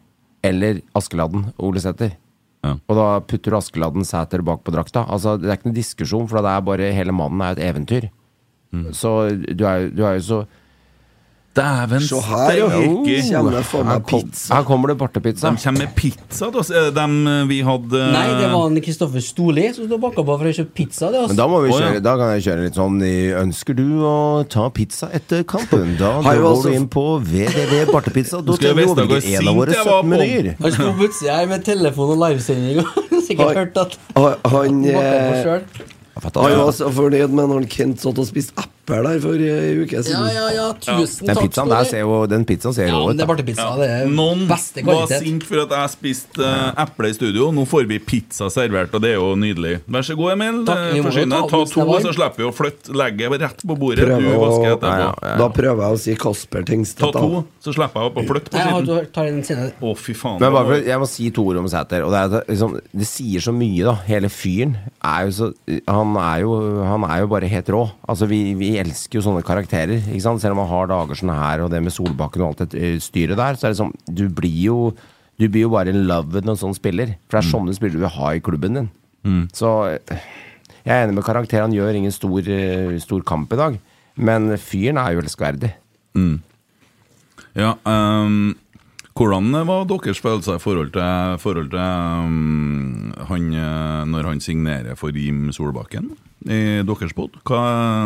eller 0.47 0.79
Askeladden, 0.97 1.49
Ole 1.59 1.81
Sæther. 1.83 2.13
Ja. 2.65 2.77
Og 2.89 2.97
da 2.97 3.07
putter 3.21 3.51
du 3.53 3.57
Askeladden 3.59 4.05
Sæter 4.09 4.41
bak 4.43 4.63
på 4.65 4.73
drakta. 4.73 5.03
Altså, 5.09 5.37
Det 5.41 5.51
er 5.51 5.57
ikke 5.59 5.69
noen 5.69 5.77
diskusjon, 5.77 6.29
for 6.29 6.41
det 6.41 6.49
er 6.53 6.61
bare 6.65 6.93
hele 6.95 7.13
mannen 7.13 7.43
er 7.43 7.53
et 7.59 7.65
eventyr. 7.75 8.09
Mm. 8.75 8.93
Så 8.99 9.15
du 9.55 9.65
er, 9.71 9.89
du 9.95 10.05
er 10.05 10.19
jo 10.21 10.29
så 10.33 10.45
Dæven 11.55 12.03
Se 12.03 12.19
her, 12.19 12.57
jo. 12.59 12.69
Kommer 12.75 13.53
det 13.55 13.61
her, 13.71 13.85
meg 13.87 14.01
kom, 14.09 14.23
pizza. 14.25 14.55
her 14.57 14.65
kommer 14.67 14.91
det 14.91 14.97
bartepizza. 14.99 15.53
De 15.55 15.61
kommer 15.63 15.85
med 15.85 15.93
pizza 15.95 16.49
til 16.51 16.59
oss. 16.59 16.71
Er 16.75 16.89
det 16.89 16.95
dem 16.97 17.13
eh, 17.31 17.45
vi 17.47 17.61
hadde 17.63 18.01
Nei, 18.11 18.25
det 18.41 18.49
var 18.51 18.65
en 18.73 18.81
Kristoffer 18.83 19.23
Storli 19.23 19.69
som 19.77 19.87
sto 19.87 19.99
bakpå 20.03 20.25
for 20.27 20.51
å 20.51 20.55
kjøpe 20.57 20.75
pizza. 20.81 21.13
Det, 21.15 21.21
Men 21.31 21.39
da, 21.39 21.47
må 21.53 21.61
vi 21.63 21.71
Å, 21.71 21.79
ja. 21.79 22.01
da 22.03 22.17
kan 22.19 22.33
jeg 22.35 22.43
kjøre 22.49 22.67
litt 22.67 22.81
sånn 22.81 22.99
Ønsker 23.45 23.79
du 23.79 23.85
å 24.03 24.17
ta 24.51 24.67
pizza 24.75 25.13
etter 25.15 25.47
kampen? 25.47 25.95
Da, 26.01 26.17
går 26.27 26.43
altså- 26.43 26.75
du 26.75 26.81
inn 26.81 26.91
på 26.91 27.07
www.bartepizza. 27.23 28.43
Da 28.43 28.59
skal 28.59 28.75
jo 28.75 28.91
og 28.91 28.99
vite 28.99 29.07
hvor 29.15 29.31
en 29.39 29.49
av 29.55 29.63
våre 29.63 29.79
sint 29.79 29.79
jeg 29.79 29.87
var 29.87 30.03
17 30.03 30.03
på. 30.03 30.11
menyer. 30.11 30.53
Han 30.59 30.75
sto 30.81 30.93
plutselig 30.99 31.35
her 31.39 31.51
med 31.55 31.65
telefon 31.71 32.17
og 32.17 32.23
livesending 32.27 32.83
og 32.83 33.03
sikkert 33.31 33.63
hørt 33.63 33.83
at 33.87 33.99
Han, 34.19 34.33
han, 34.43 34.57
han 34.59 34.83
bakka 34.91 35.61
på 36.15 36.31
eh, 36.31 36.71
selv. 36.71 36.87
han 36.87 36.95
fornøyd 36.95 37.31
med 37.35 37.49
når 37.51 37.69
Kent 37.71 38.01
satt 38.01 38.19
og 38.19 38.27
spiste 38.29 38.55
epler 38.61 39.03
der 39.03 39.21
for 39.25 39.33
ei 39.41 39.79
uke 39.81 39.97
Ja, 39.97 40.03
siden. 40.05 40.27
ja, 40.35 40.49
ja, 40.53 40.67
tusen 40.77 41.27
Den 41.27 41.35
takk. 41.37 41.45
pizzaen 41.49 41.71
der 41.73 41.85
ser 41.89 42.01
jo 42.05 42.27
Den 42.29 42.45
pizzaen 42.45 42.75
ser 42.77 42.87
Ja, 42.87 42.99
rå 43.01 43.09
ut. 43.11 43.17
det 43.17 43.23
er 43.23 43.27
da. 43.27 43.33
bartepizza. 43.33 43.69
Det 43.81 43.89
er 43.91 44.07
Noen 44.13 44.43
beste 44.47 44.83
kvalitet. 44.85 45.11
var 45.11 45.25
sint 45.25 45.43
for 45.49 45.63
at 45.65 45.71
jeg 45.75 45.91
spiste 45.95 46.45
uh, 46.45 46.83
eple 46.85 47.09
i 47.09 47.15
studio. 47.17 47.51
Nå 47.51 47.65
får 47.67 47.89
vi 47.89 47.99
pizza 47.99 48.51
servert, 48.53 48.93
og 48.95 49.01
det 49.01 49.11
er 49.15 49.19
jo 49.19 49.31
nydelig. 49.41 49.81
Vær 49.89 50.05
så 50.05 50.15
god, 50.17 50.33
Emil. 50.37 50.61
Takk, 50.69 50.83
Eh, 50.95 51.01
Forsyn 51.03 51.31
deg. 51.33 51.49
ta 51.49 51.49
Ta 51.49 51.65
to, 51.65 51.97
så 52.05 52.13
slipper 52.15 52.37
vi 52.37 52.45
å 52.45 52.53
flytte 52.55 52.93
legget 52.95 53.41
rett 53.41 53.65
på 53.67 53.77
bordet. 53.79 54.05
Prøve 54.05 54.21
Du 54.21 54.39
vasker 54.39 54.77
etterpå. 54.77 54.99
ja, 55.01 55.15
ja. 55.23 55.37
Da 55.41 55.49
prøver 55.49 55.83
jeg 55.89 55.97
å 55.97 55.99
si 56.05 56.15
Kasper 56.15 56.65
Ta 56.65 57.11
to, 57.11 57.45
så 57.65 57.73
slipper 57.75 58.01
jeg 58.05 58.11
opp 58.13 58.17
å 58.21 58.27
flytte 58.29 58.51
på 58.53 58.59
har- 58.59 58.85
siden. 59.43 59.73
Å, 59.81 59.83
oh. 59.83 59.95
Fy 59.95 60.13
faen. 60.13 60.39
Men 60.41 60.53
bare 60.53 60.67
for, 60.67 60.75
jeg 60.85 60.99
må 61.01 61.09
si 61.09 61.31
to 61.31 61.43
ord 61.49 61.57
om 61.57 61.67
Sæter. 61.67 62.05
Og 62.05 62.13
det, 62.13 62.21
er 62.21 62.29
det, 62.29 62.47
liksom, 62.53 62.79
det 62.93 63.07
sier 63.09 63.41
så 63.41 63.53
mye, 63.57 63.83
da. 63.85 63.95
Hele 64.07 64.29
fyren 64.29 64.77
er 65.03 65.25
jo 65.27 65.31
så 65.31 65.53
Han 65.89 66.14
er 66.21 66.43
jo, 66.45 66.53
han 66.85 67.05
er 67.09 67.23
jo 67.23 67.31
bare 67.33 67.49
helt 67.51 67.71
rå. 67.73 67.83
Altså, 68.09 68.29
vi, 68.31 68.39
vi 68.59 68.75
elsker 68.81 69.19
jo 69.19 69.25
sånne 69.27 69.45
karakterer. 69.47 70.03
Ikke 70.05 70.25
sant? 70.25 70.43
Selv 70.43 70.57
om 70.57 70.63
man 70.63 70.71
har 70.71 70.91
dager 70.91 71.19
sånn 71.21 71.35
her, 71.35 71.65
og 71.65 71.73
det 71.73 71.83
med 71.85 71.95
Solbakken 71.95 72.45
og 72.45 72.53
alt 72.53 72.75
det 72.75 72.81
eh, 72.81 72.97
styret 73.03 73.39
der, 73.41 73.59
så 73.59 73.69
er 73.69 73.75
det 73.75 73.81
sånn 73.81 73.93
Du 74.07 74.27
blir 74.29 74.61
jo 74.67 74.79
Du 75.41 75.49
blir 75.49 75.67
jo 75.67 75.73
bare 75.73 75.91
in 75.91 76.05
love 76.07 76.31
with 76.35 76.49
en 76.49 76.59
sånn 76.61 76.77
spiller. 76.77 77.17
For 77.27 77.39
det 77.39 77.43
er 77.45 77.51
sånne 77.51 77.77
spillere 77.77 77.99
du 77.99 78.05
vil 78.07 78.17
ha 78.17 78.33
i 78.35 78.43
klubben 78.45 78.79
din. 78.79 78.91
Så 79.57 79.71
eh, 79.93 80.27
jeg 80.85 80.93
er 80.95 81.07
enig 81.07 81.17
med 81.17 81.27
karakter. 81.27 81.65
Han 81.65 81.75
gjør 81.75 81.97
ingen 81.99 82.13
stor, 82.15 82.51
eh, 82.55 82.99
stor 83.03 83.25
kamp 83.27 83.53
i 83.57 83.61
dag. 83.61 83.79
Men 84.15 84.53
fyren 84.63 85.01
er 85.01 85.17
jo 85.17 85.25
elskverdig. 85.25 85.73
Ja, 87.55 87.75
ehm, 87.87 88.55
hvordan 89.15 89.55
var 89.69 89.85
deres 89.87 90.19
følelser 90.19 90.59
i 90.59 90.63
forhold 90.63 90.91
til, 90.95 91.39
forhold 91.39 91.71
til 91.71 91.79
um, 91.79 93.13
han, 93.29 93.53
eh, 93.55 94.01
når 94.11 94.27
han 94.27 94.41
signerer 94.43 94.99
for 94.99 95.15
Jim 95.15 95.53
Solbakken 95.55 96.11
i 96.45 96.83
deres? 96.83 97.15
Hva, 97.15 97.61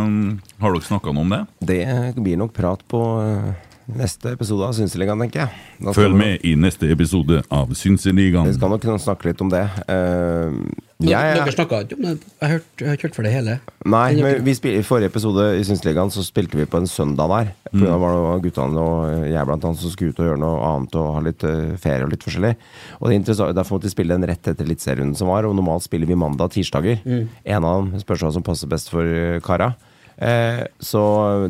ehm, 0.05 0.39
har 0.61 0.75
dere 0.75 0.85
snakka 0.85 1.15
noe 1.15 1.25
om 1.25 1.33
det? 1.33 1.41
Det 1.71 1.81
blir 2.21 2.37
nok 2.37 2.53
prat 2.57 2.85
på 2.93 3.01
eh, 3.25 3.68
neste 3.89 4.33
episode 4.35 4.67
av 4.69 4.75
Synseligaen, 4.77 5.21
tenker 5.25 5.41
jeg. 5.47 5.51
Da 5.81 5.93
Følg 5.97 6.13
vi- 6.13 6.19
med 6.19 6.45
i 6.45 6.55
neste 6.55 6.91
episode 6.93 7.43
av 7.51 7.69
Synseligaen. 7.73 8.47
Vi 8.47 8.53
skal 8.55 8.69
nok 8.71 8.83
kunne 8.83 8.99
snakke 9.01 9.25
litt 9.25 9.41
om 9.41 9.49
det. 9.49 9.65
Uh, 9.89 10.53
jeg- 11.01 11.37
dere 11.39 11.53
snakka 11.55 11.85
ikke 11.87 11.97
om 11.97 12.03
det? 12.03 12.21
Jeg 12.41 12.51
har 12.51 12.59
ikke 12.97 13.03
hørt 13.09 13.15
for 13.15 13.23
det 13.23 13.33
hele. 13.33 13.61
Nei, 13.87 14.15
Men 14.15 14.23
men 14.23 14.45
vi 14.45 14.55
spil, 14.55 14.79
i 14.79 14.83
forrige 14.83 15.07
episode 15.07 15.59
i 15.59 15.63
Synseligaen 15.65 16.11
så 16.11 16.23
spilte 16.23 16.57
vi 16.59 16.67
på 16.67 16.77
en 16.77 16.87
søndag 16.87 17.29
der. 17.29 17.53
For 17.73 17.87
Da 17.87 17.97
var 17.99 18.13
det 18.13 18.21
noen 18.23 18.43
guttene 18.43 18.79
og 18.79 19.25
jeg 19.31 19.47
blant 19.47 19.65
annet 19.65 19.79
som 19.79 19.91
skulle 19.91 20.11
ut 20.11 20.21
og 20.21 20.27
gjøre 20.27 20.39
noe 20.39 20.61
annet 20.77 20.95
og 20.95 21.15
ha 21.15 21.21
litt 21.21 21.45
eh, 21.45 21.77
ferie 21.77 22.05
og 22.05 22.11
litt 22.11 22.25
forskjellig. 22.25 22.57
Og 23.01 23.09
det 23.09 23.29
er 23.29 23.53
Derfor 23.53 23.79
måtte 23.79 23.85
vi 23.89 23.97
spille 23.97 24.19
den 24.19 24.29
rett 24.29 24.43
etter 24.47 24.65
eliteserierunden 24.65 25.17
som 25.17 25.29
var, 25.29 25.45
og 25.45 25.55
normalt 25.55 25.83
spiller 25.83 26.07
vi 26.07 26.15
mandag-tirsdager. 26.15 27.03
tirsdager. 27.03 27.29
En 27.47 27.65
av 27.65 27.85
dem 27.91 28.01
spørs 28.01 28.21
hva 28.21 28.33
som 28.33 28.43
passer 28.43 28.67
best 28.69 28.91
for 28.91 29.03
eh, 29.03 29.41
kara. 29.41 29.75
Eh, 30.19 30.65
så 30.83 31.03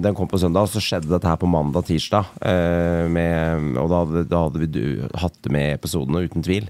den 0.03 0.17
kom 0.17 0.29
på 0.29 0.41
søndag, 0.41 0.67
og 0.67 0.73
så 0.73 0.83
skjedde 0.85 1.11
dette 1.11 1.29
her 1.29 1.41
på 1.41 1.49
mandag-tirsdag. 1.49 2.35
Eh, 2.45 3.09
og 3.79 3.89
da 3.89 4.03
hadde, 4.05 4.27
da 4.29 4.45
hadde 4.47 4.63
vi 4.65 4.71
du, 4.73 4.85
hatt 5.17 5.39
det 5.45 5.55
med 5.55 5.79
episodene, 5.79 6.27
uten 6.29 6.45
tvil. 6.45 6.69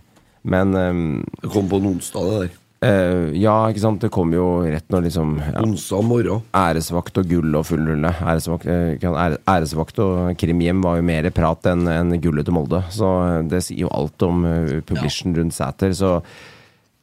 Men 0.48 0.74
eh, 0.78 1.04
Det 1.42 1.52
kom 1.52 1.70
på 1.70 1.82
en 1.82 1.92
onsdag, 1.96 2.30
det 2.30 2.40
der. 2.40 2.56
Uh, 2.78 3.34
ja, 3.34 3.56
ikke 3.66 3.82
sant. 3.82 4.04
Det 4.04 4.10
kom 4.14 4.30
jo 4.30 4.60
rett 4.62 4.86
når 4.92 5.08
liksom 5.08 5.32
ja, 5.42 5.62
Onsdag 5.64 6.04
morgen. 6.06 6.44
Æresvakt 6.54 7.18
og 7.18 7.26
gull 7.26 7.56
og 7.58 7.64
full 7.66 7.82
rulle. 7.88 8.12
Æresvakt, 8.22 9.98
og 10.04 10.38
krimhjem 10.38 10.84
var 10.84 11.00
jo 11.00 11.08
mer 11.08 11.26
prat 11.34 11.66
enn 11.72 11.88
en 11.90 12.14
gullet 12.22 12.46
til 12.46 12.54
Molde. 12.54 12.84
Så 12.94 13.08
det 13.50 13.64
sier 13.66 13.88
jo 13.88 13.90
alt 13.90 14.22
om 14.22 14.46
uh, 14.46 14.76
publishen 14.86 15.34
rundt 15.34 15.58
Sæter. 15.58 15.96
Så 15.98 16.20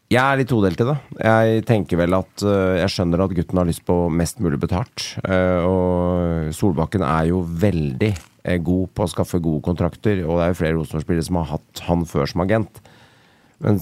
jeg 0.06 0.22
er 0.22 0.38
litt 0.38 0.52
todelt 0.52 0.82
i 0.84 0.86
det. 0.86 0.96
Jeg 1.18 1.62
tenker 1.66 1.98
vel 1.98 2.14
at 2.14 2.44
uh, 2.46 2.78
Jeg 2.78 2.94
skjønner 2.94 3.24
at 3.26 3.34
gutten 3.34 3.58
har 3.58 3.66
lyst 3.66 3.82
på 3.88 3.96
mest 4.14 4.42
mulig 4.44 4.60
betalt. 4.62 5.08
Uh, 5.26 5.66
og 5.66 6.54
Solbakken 6.54 7.02
er 7.08 7.32
jo 7.32 7.42
veldig 7.42 8.12
eh, 8.14 8.60
god 8.62 8.92
på 8.94 9.06
å 9.06 9.10
skaffe 9.10 9.42
gode 9.42 9.66
kontrakter, 9.66 10.22
og 10.28 10.38
det 10.38 10.46
er 10.46 10.54
jo 10.54 10.60
flere 10.62 10.78
Rosenborg-spillere 10.78 11.26
som 11.26 11.40
har 11.42 11.56
hatt 11.56 11.86
han 11.88 12.06
før 12.10 12.30
som 12.30 12.46
agent. 12.46 12.82
Men 13.66 13.82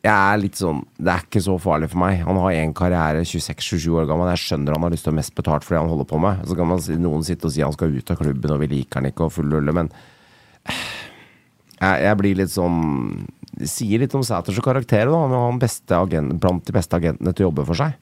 jeg 0.00 0.16
er 0.16 0.38
litt 0.40 0.56
sånn 0.56 0.78
Det 0.96 1.10
er 1.12 1.24
ikke 1.26 1.42
så 1.44 1.58
farlig 1.60 1.90
for 1.92 2.00
meg. 2.02 2.22
Han 2.24 2.40
har 2.40 2.56
én 2.56 2.74
karriere, 2.74 3.22
26-27 3.22 3.86
år 4.00 4.08
gammel. 4.10 4.32
Jeg 4.32 4.42
skjønner 4.48 4.74
han 4.74 4.88
har 4.88 4.94
lyst 4.96 5.06
til 5.06 5.14
å 5.14 5.18
mest 5.20 5.36
betalt 5.38 5.66
for 5.66 5.76
det 5.76 5.84
han 5.84 5.92
holder 5.92 6.08
på 6.10 6.18
med. 6.24 6.42
Så 6.50 6.56
kan 6.58 6.70
man, 6.72 6.82
noen 7.04 7.26
sitte 7.26 7.46
og 7.46 7.54
si 7.54 7.62
han 7.62 7.76
skal 7.76 7.94
ut 7.94 8.10
av 8.10 8.18
klubben, 8.18 8.56
og 8.56 8.64
vi 8.64 8.72
liker 8.74 8.98
han 8.98 9.10
ikke, 9.12 9.28
og 9.28 9.36
full 9.38 9.54
rulle, 9.54 9.76
men 9.76 9.92
jeg, 11.80 12.02
jeg 12.04 12.18
blir 12.20 12.38
litt 12.42 12.52
sånn 12.52 12.78
Det 13.60 13.68
sier 13.70 14.02
litt 14.02 14.14
om 14.16 14.24
Sæters 14.26 14.60
karakter, 14.64 15.08
da. 15.08 15.22
Han 15.24 15.34
er 15.36 15.46
han 15.46 15.60
beste 15.62 15.96
agent, 15.96 16.36
blant 16.40 16.64
de 16.66 16.76
beste 16.76 16.96
agentene 17.00 17.32
til 17.34 17.46
å 17.46 17.50
jobbe 17.50 17.66
for 17.68 17.80
seg. 17.80 17.96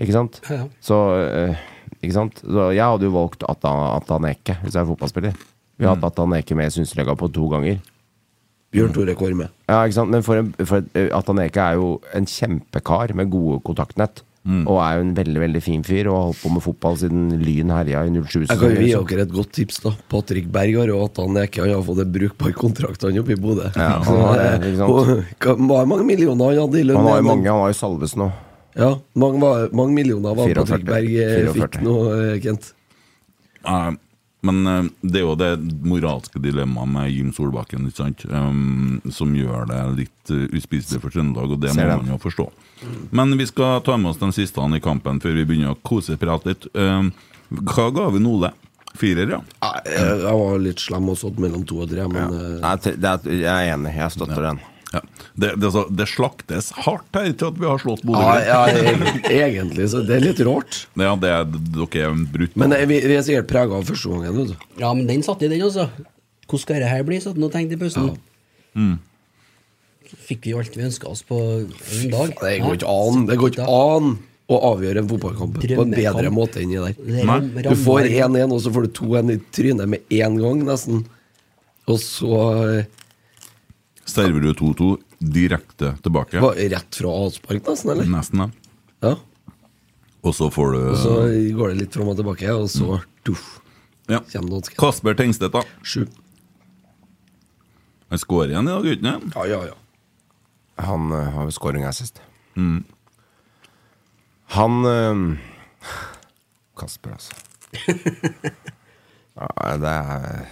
Ikke 0.00 0.16
sant? 0.16 0.40
Ja. 0.48 0.64
Så 0.84 0.98
eh, 1.20 1.62
Ikke 2.00 2.16
sant? 2.16 2.42
Så 2.42 2.70
jeg 2.72 2.84
hadde 2.84 3.08
jo 3.08 3.14
valgt 3.14 3.46
Atan 3.48 3.80
Atan 3.96 4.28
Eke 4.30 4.58
hvis 4.62 4.76
jeg 4.76 4.82
er 4.84 4.90
fotballspiller. 4.90 5.40
Vi 5.80 5.88
har 5.88 5.96
hatt 5.96 6.06
Atan 6.10 6.36
Eke 6.36 6.56
med 6.58 6.70
i 6.70 6.74
Synsrega 6.74 7.16
på 7.18 7.28
to 7.32 7.48
ganger. 7.52 7.80
Bjørn 8.70 8.92
Tore 8.94 9.14
Kvarme. 9.18 9.48
Ja, 9.66 9.80
ikke 9.82 9.96
sant? 9.96 10.12
Men 10.14 10.22
for, 10.22 10.38
en, 10.38 10.50
for 10.62 10.84
eh, 10.94 11.08
Ataneke 11.16 11.62
er 11.62 11.78
jo 11.80 11.94
en 12.14 12.28
kjempekar 12.30 13.14
med 13.18 13.32
gode 13.32 13.58
kontaktnett. 13.66 14.22
Og 14.66 14.78
er 14.82 14.96
jo 14.98 15.02
en 15.04 15.14
veldig 15.14 15.40
veldig 15.44 15.62
fin 15.62 15.82
fyr 15.86 16.08
og 16.10 16.14
har 16.16 16.24
holdt 16.30 16.40
på 16.42 16.50
med 16.54 16.62
fotball 16.64 16.96
siden 17.00 17.24
Lyn 17.42 17.70
herja 17.74 18.02
i 18.06 18.10
07. 18.10 18.46
Jeg 18.48 18.58
kan 18.58 18.74
gi 18.74 18.90
sesongen. 18.90 19.08
dere 19.12 19.22
et 19.26 19.32
godt 19.34 19.52
tips. 19.52 19.80
da 19.84 19.92
Patrick 20.10 20.50
Berg 20.52 20.76
har 20.80 20.86
jo 20.92 21.00
hatt 21.04 21.16
han 21.22 21.38
ikke 21.44 21.62
Han 21.64 21.74
har 21.76 21.82
fått 21.86 22.00
en 22.04 22.12
brukbar 22.12 22.52
kontrakt 22.58 23.02
han 23.06 23.18
oppe 23.22 23.32
i 23.36 23.40
Bodø. 23.40 23.70
Ja, 23.76 23.88
han 24.06 24.20
har 24.26 24.60
det, 24.60 24.72
ikke 24.74 24.88
hva- 24.90 25.56
Hvor 25.70 25.86
mange 25.86 26.04
millioner 26.08 26.50
han 26.54 26.62
hadde 26.64 26.80
i 26.80 26.86
lønn? 26.88 26.96
Han 27.00 27.06
har 27.12 27.20
jo 27.22 27.28
mange, 27.30 27.48
han 27.50 27.60
har 27.64 27.72
jo 27.74 27.78
Salvesen 27.80 28.24
nå. 28.24 28.30
Ja, 28.80 28.90
mange, 29.18 29.54
mange 29.74 29.92
millioner 29.94 30.34
var 30.38 30.46
44. 30.46 30.64
Patrick 30.64 30.86
Berg 30.86 31.10
eh, 31.14 31.34
44. 31.50 31.54
fikk 31.60 31.80
nå, 31.82 31.94
eh, 32.14 32.36
Kent. 32.44 32.72
Eh, 33.66 33.90
men 34.46 34.60
eh, 34.66 34.88
det 35.02 35.20
er 35.20 35.26
jo 35.26 35.34
det 35.38 35.50
moralske 35.84 36.40
dilemmaet 36.42 36.92
med 36.94 37.10
Jim 37.12 37.32
Solbakken, 37.36 37.88
ikke 37.90 38.02
sant? 38.02 38.24
Um, 38.30 39.00
som 39.12 39.34
gjør 39.36 39.68
det 39.68 39.80
litt 39.98 40.32
uh, 40.32 40.46
uspiselig 40.56 41.02
for 41.02 41.12
Trøndelag, 41.12 41.52
og 41.56 41.60
det 41.60 41.74
Ser 41.74 41.84
må 41.84 41.90
den. 41.92 42.06
man 42.06 42.14
jo 42.14 42.20
forstå. 42.22 42.48
Men 43.12 43.36
vi 43.36 43.46
skal 43.50 43.82
ta 43.84 43.98
med 44.00 44.14
oss 44.14 44.22
de 44.22 44.30
siste 44.32 44.64
i 44.76 44.80
kampen 44.80 45.20
før 45.20 45.36
vi 45.36 45.44
begynner 45.44 45.74
å 45.74 45.80
koseprate 45.84 46.54
litt. 46.54 46.66
Um, 46.72 47.12
hva 47.50 47.90
ga 47.92 48.08
vi 48.14 48.22
Nole? 48.24 48.52
Firer, 48.98 49.30
ja? 49.30 49.38
Jeg, 49.62 50.00
jeg 50.24 50.38
var 50.40 50.58
litt 50.64 50.80
slem 50.82 51.12
og 51.12 51.18
satt 51.20 51.38
mellom 51.40 51.62
to 51.68 51.82
og 51.84 51.92
tre, 51.92 52.08
men 52.10 52.32
ja. 52.34 52.48
Nei, 52.64 52.74
det 52.82 53.12
er, 53.12 53.28
jeg 53.30 53.50
er 53.52 53.74
enig, 53.76 53.92
jeg 54.00 54.16
støtter 54.16 54.48
den. 54.48 54.62
Ja. 54.92 55.00
Det, 55.34 55.52
det, 55.56 55.68
altså, 55.68 55.84
det 55.94 56.06
slaktes 56.10 56.70
hardt 56.84 57.14
her 57.14 57.28
til 57.32 57.50
at 57.52 57.58
vi 57.60 57.68
har 57.68 57.78
slått 57.82 58.02
Bodø. 58.06 58.20
ja, 58.20 58.64
ja, 58.66 58.86
e- 59.30 59.34
egentlig 59.40 59.86
så 59.92 60.00
det 60.06 60.16
er 60.18 60.24
litt 60.24 60.40
rart. 60.48 60.80
Ja, 60.98 61.12
det 61.20 61.30
er, 61.30 61.44
dere 61.46 62.08
er 62.08 62.24
brutt. 62.34 62.56
Men 62.58 62.74
eh, 62.76 62.86
vi, 62.90 62.98
vi 63.06 63.18
er 63.18 63.22
sikkert 63.26 63.50
prega 63.52 63.78
av 63.78 63.86
første 63.86 64.10
gangen. 64.10 64.40
vet 64.40 64.50
du. 64.54 64.66
Ja, 64.82 64.90
men 64.96 65.06
den 65.10 65.22
satt 65.26 65.44
i 65.46 65.50
den, 65.52 65.62
altså. 65.62 65.86
Hvordan 66.50 66.64
skal 66.64 66.80
dette 66.80 66.90
her 66.90 67.06
bli? 67.06 67.20
Satt 67.22 67.38
og 67.38 67.52
tenkte 67.54 67.78
i 67.78 67.80
pausen. 67.80 68.10
Så 70.10 70.18
fikk 70.26 70.48
vi 70.48 70.54
jo 70.56 70.58
alt 70.58 70.74
vi 70.74 70.82
ønska 70.88 71.06
oss 71.10 71.22
på 71.26 71.38
en 71.38 72.10
dag. 72.10 72.34
Det 72.40 72.56
går 72.64 72.80
ikke 72.80 72.90
an 72.90 73.26
Det 73.28 73.36
går 73.38 73.52
ikke 73.54 73.66
an 73.70 74.10
å 74.50 74.56
avgjøre 74.72 75.04
en 75.04 75.10
fotballkamp 75.12 75.60
på 75.62 75.82
en 75.84 75.92
bedre 75.94 76.30
måte 76.34 76.58
enn 76.58 76.72
i 76.74 76.80
der. 76.82 76.96
Er 77.22 77.68
Du 77.68 77.76
får 77.78 78.08
1-1, 78.10 78.50
og 78.50 78.58
så 78.64 78.72
får 78.74 78.88
du 78.88 78.90
2-1 78.98 79.30
i 79.36 79.38
trynet 79.54 79.92
med 79.92 80.02
én 80.10 80.34
gang, 80.40 80.64
nesten. 80.66 81.04
Og 81.86 82.00
så 82.02 82.40
eh, 82.80 82.88
Server 84.08 84.40
du 84.40 84.52
2-2 84.54 84.90
direkte 85.18 85.94
tilbake? 86.02 86.40
Hva, 86.42 86.54
rett 86.54 87.00
fra 87.00 87.12
avspark, 87.26 87.62
nesten, 87.66 87.92
eller? 87.94 88.08
Nesten, 88.10 88.44
ja. 88.44 88.48
Ja. 89.00 89.16
Og 90.20 90.34
så 90.36 90.50
får 90.52 90.72
du 90.74 90.80
Og 90.90 90.96
så 91.00 91.16
går 91.56 91.72
det 91.72 91.76
litt 91.84 91.96
fram 91.96 92.10
og 92.12 92.18
tilbake, 92.18 92.52
og 92.52 92.68
så 92.72 93.00
tuff, 93.24 93.60
ja. 94.10 94.20
kommer 94.32 94.56
danske. 94.56 94.76
Kasper 94.80 95.16
Tengstedt, 95.16 95.54
da. 95.56 95.62
Sju. 95.82 96.04
Han 98.10 98.18
skårer 98.20 98.52
igjen 98.52 98.68
i 98.68 98.72
dag, 98.74 98.88
gutten? 98.88 99.30
Ja, 99.36 99.46
ja, 99.46 99.60
ja. 99.70 99.76
Han 100.80 101.12
uh, 101.12 101.28
har 101.34 101.46
jo 101.48 101.54
skåring 101.54 101.84
her 101.84 101.94
sist. 101.96 102.20
Mm. 102.56 102.82
Han 104.56 104.80
uh, 104.84 105.38
Kasper, 106.80 107.14
altså. 107.14 107.36
ja, 109.40 109.76
det 109.78 109.92
er 109.94 110.48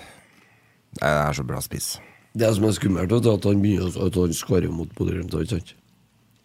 Det 0.99 1.09
er 1.09 1.33
så 1.33 1.45
bra 1.45 1.61
spiss. 1.61 1.97
Det 2.39 2.49
som 2.55 2.65
er 2.69 2.75
skummelt, 2.77 3.13
er 3.13 3.33
at 3.33 3.45
han 3.45 3.63
begynner 3.63 3.91
å- 3.91 4.07
at 4.07 4.15
han 4.15 4.33
skårer 4.33 4.71
mot 4.71 4.89
Bodø-Glimt. 4.95 5.75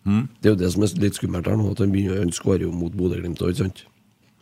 Mm. 0.05 0.27
Det 0.41 0.49
er 0.49 0.55
jo 0.55 0.61
det 0.61 0.71
som 0.73 0.83
er 0.83 0.99
litt 0.99 1.13
skummelt 1.13 1.45
her 1.45 1.55
nå, 1.55 1.71
at 1.71 1.79
han 1.79 1.91
begynner 1.91 2.19
han 2.19 2.31
skårer 2.31 2.71
mot 2.71 2.91
Bodø-Glimt. 2.91 3.83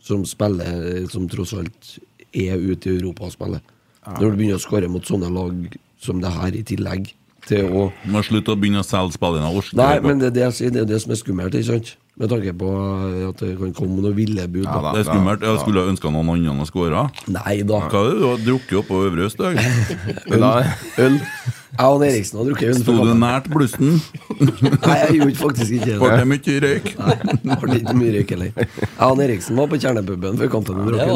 Som 0.00 0.24
spiller, 0.24 1.06
som 1.08 1.28
tross 1.28 1.52
alt 1.52 1.98
er 2.32 2.56
ute 2.56 2.90
i 2.90 2.98
Europa 2.98 3.24
og 3.24 3.32
spiller. 3.32 3.60
Når 4.06 4.30
du 4.30 4.36
begynner 4.36 4.58
å 4.58 4.66
skåre 4.66 4.88
mot 4.90 5.04
sånne 5.04 5.30
lag 5.32 5.76
som 6.00 6.20
det 6.20 6.32
her 6.32 6.56
i 6.56 6.62
tillegg 6.62 7.12
til 7.48 7.66
å 7.68 7.88
Må 8.10 8.22
slutte 8.26 8.54
å 8.54 8.58
begynne 8.58 8.82
å 8.82 8.86
selge 8.86 9.16
spillere. 9.16 9.48
Orker 9.50 9.78
Nei, 9.78 9.96
men 10.04 10.22
det 10.22 10.30
er 10.30 10.36
det 10.36 10.44
jeg 10.46 10.58
sier, 10.58 10.74
det 10.74 10.84
er 10.84 10.90
det 10.92 11.00
som 11.02 11.14
er 11.14 11.20
skummelt, 11.20 11.56
ikke 11.58 11.70
sant? 11.72 11.96
Med 12.20 12.28
tanke 12.28 12.52
på 12.60 12.68
at 13.30 13.40
det 13.40 13.54
kan 13.56 13.72
komme 13.72 14.02
noen 14.04 14.14
ville 14.14 14.44
bud. 14.44 14.66
Ja, 14.66 14.92
det 14.92 15.00
er 15.00 15.08
skummelt. 15.08 15.46
Jeg 15.48 15.62
skulle 15.62 15.86
ønska 15.88 16.12
noen 16.12 16.28
andre 16.34 16.66
å 16.66 16.68
skåre. 16.68 17.06
Nei 17.32 17.56
da. 17.64 17.80
Hva 17.88 18.04
er 18.04 18.12
det 18.12 18.20
du 18.20 18.26
har 18.28 18.44
drukket 18.44 18.78
opp 18.82 18.90
på 18.92 19.00
Øvre 19.08 19.28
Østdag? 19.30 19.60
Øl. 20.36 20.48
Øl. 21.06 21.18
Jeg 21.72 21.88
og 21.88 22.02
Eriksen 22.04 22.36
har 22.36 22.48
drukket 22.50 22.68
øl. 22.68 22.80
Sto 22.82 22.94
du 23.00 23.14
nært 23.16 23.46
blussen? 23.48 23.94
Nei, 24.84 24.96
jeg 25.00 25.14
gjorde 25.16 25.38
faktisk 25.40 25.70
ikke 25.78 25.86
det. 25.88 25.94
Ble 26.02 26.10
det 26.20 26.26
mye 26.28 26.56
røyk? 26.66 26.90
Nei, 27.00 27.56
ble 27.62 27.78
ikke 27.80 27.94
mye 27.96 28.12
røyk 28.18 28.34
heller. 28.34 28.52
Jeg 28.60 29.06
og 29.06 29.22
Eriksen 29.24 29.62
var 29.62 29.70
på 29.72 29.80
Kjernepuben 29.80 30.36
før 30.42 30.52
kampen. 30.52 30.82
Ja. 31.00 31.08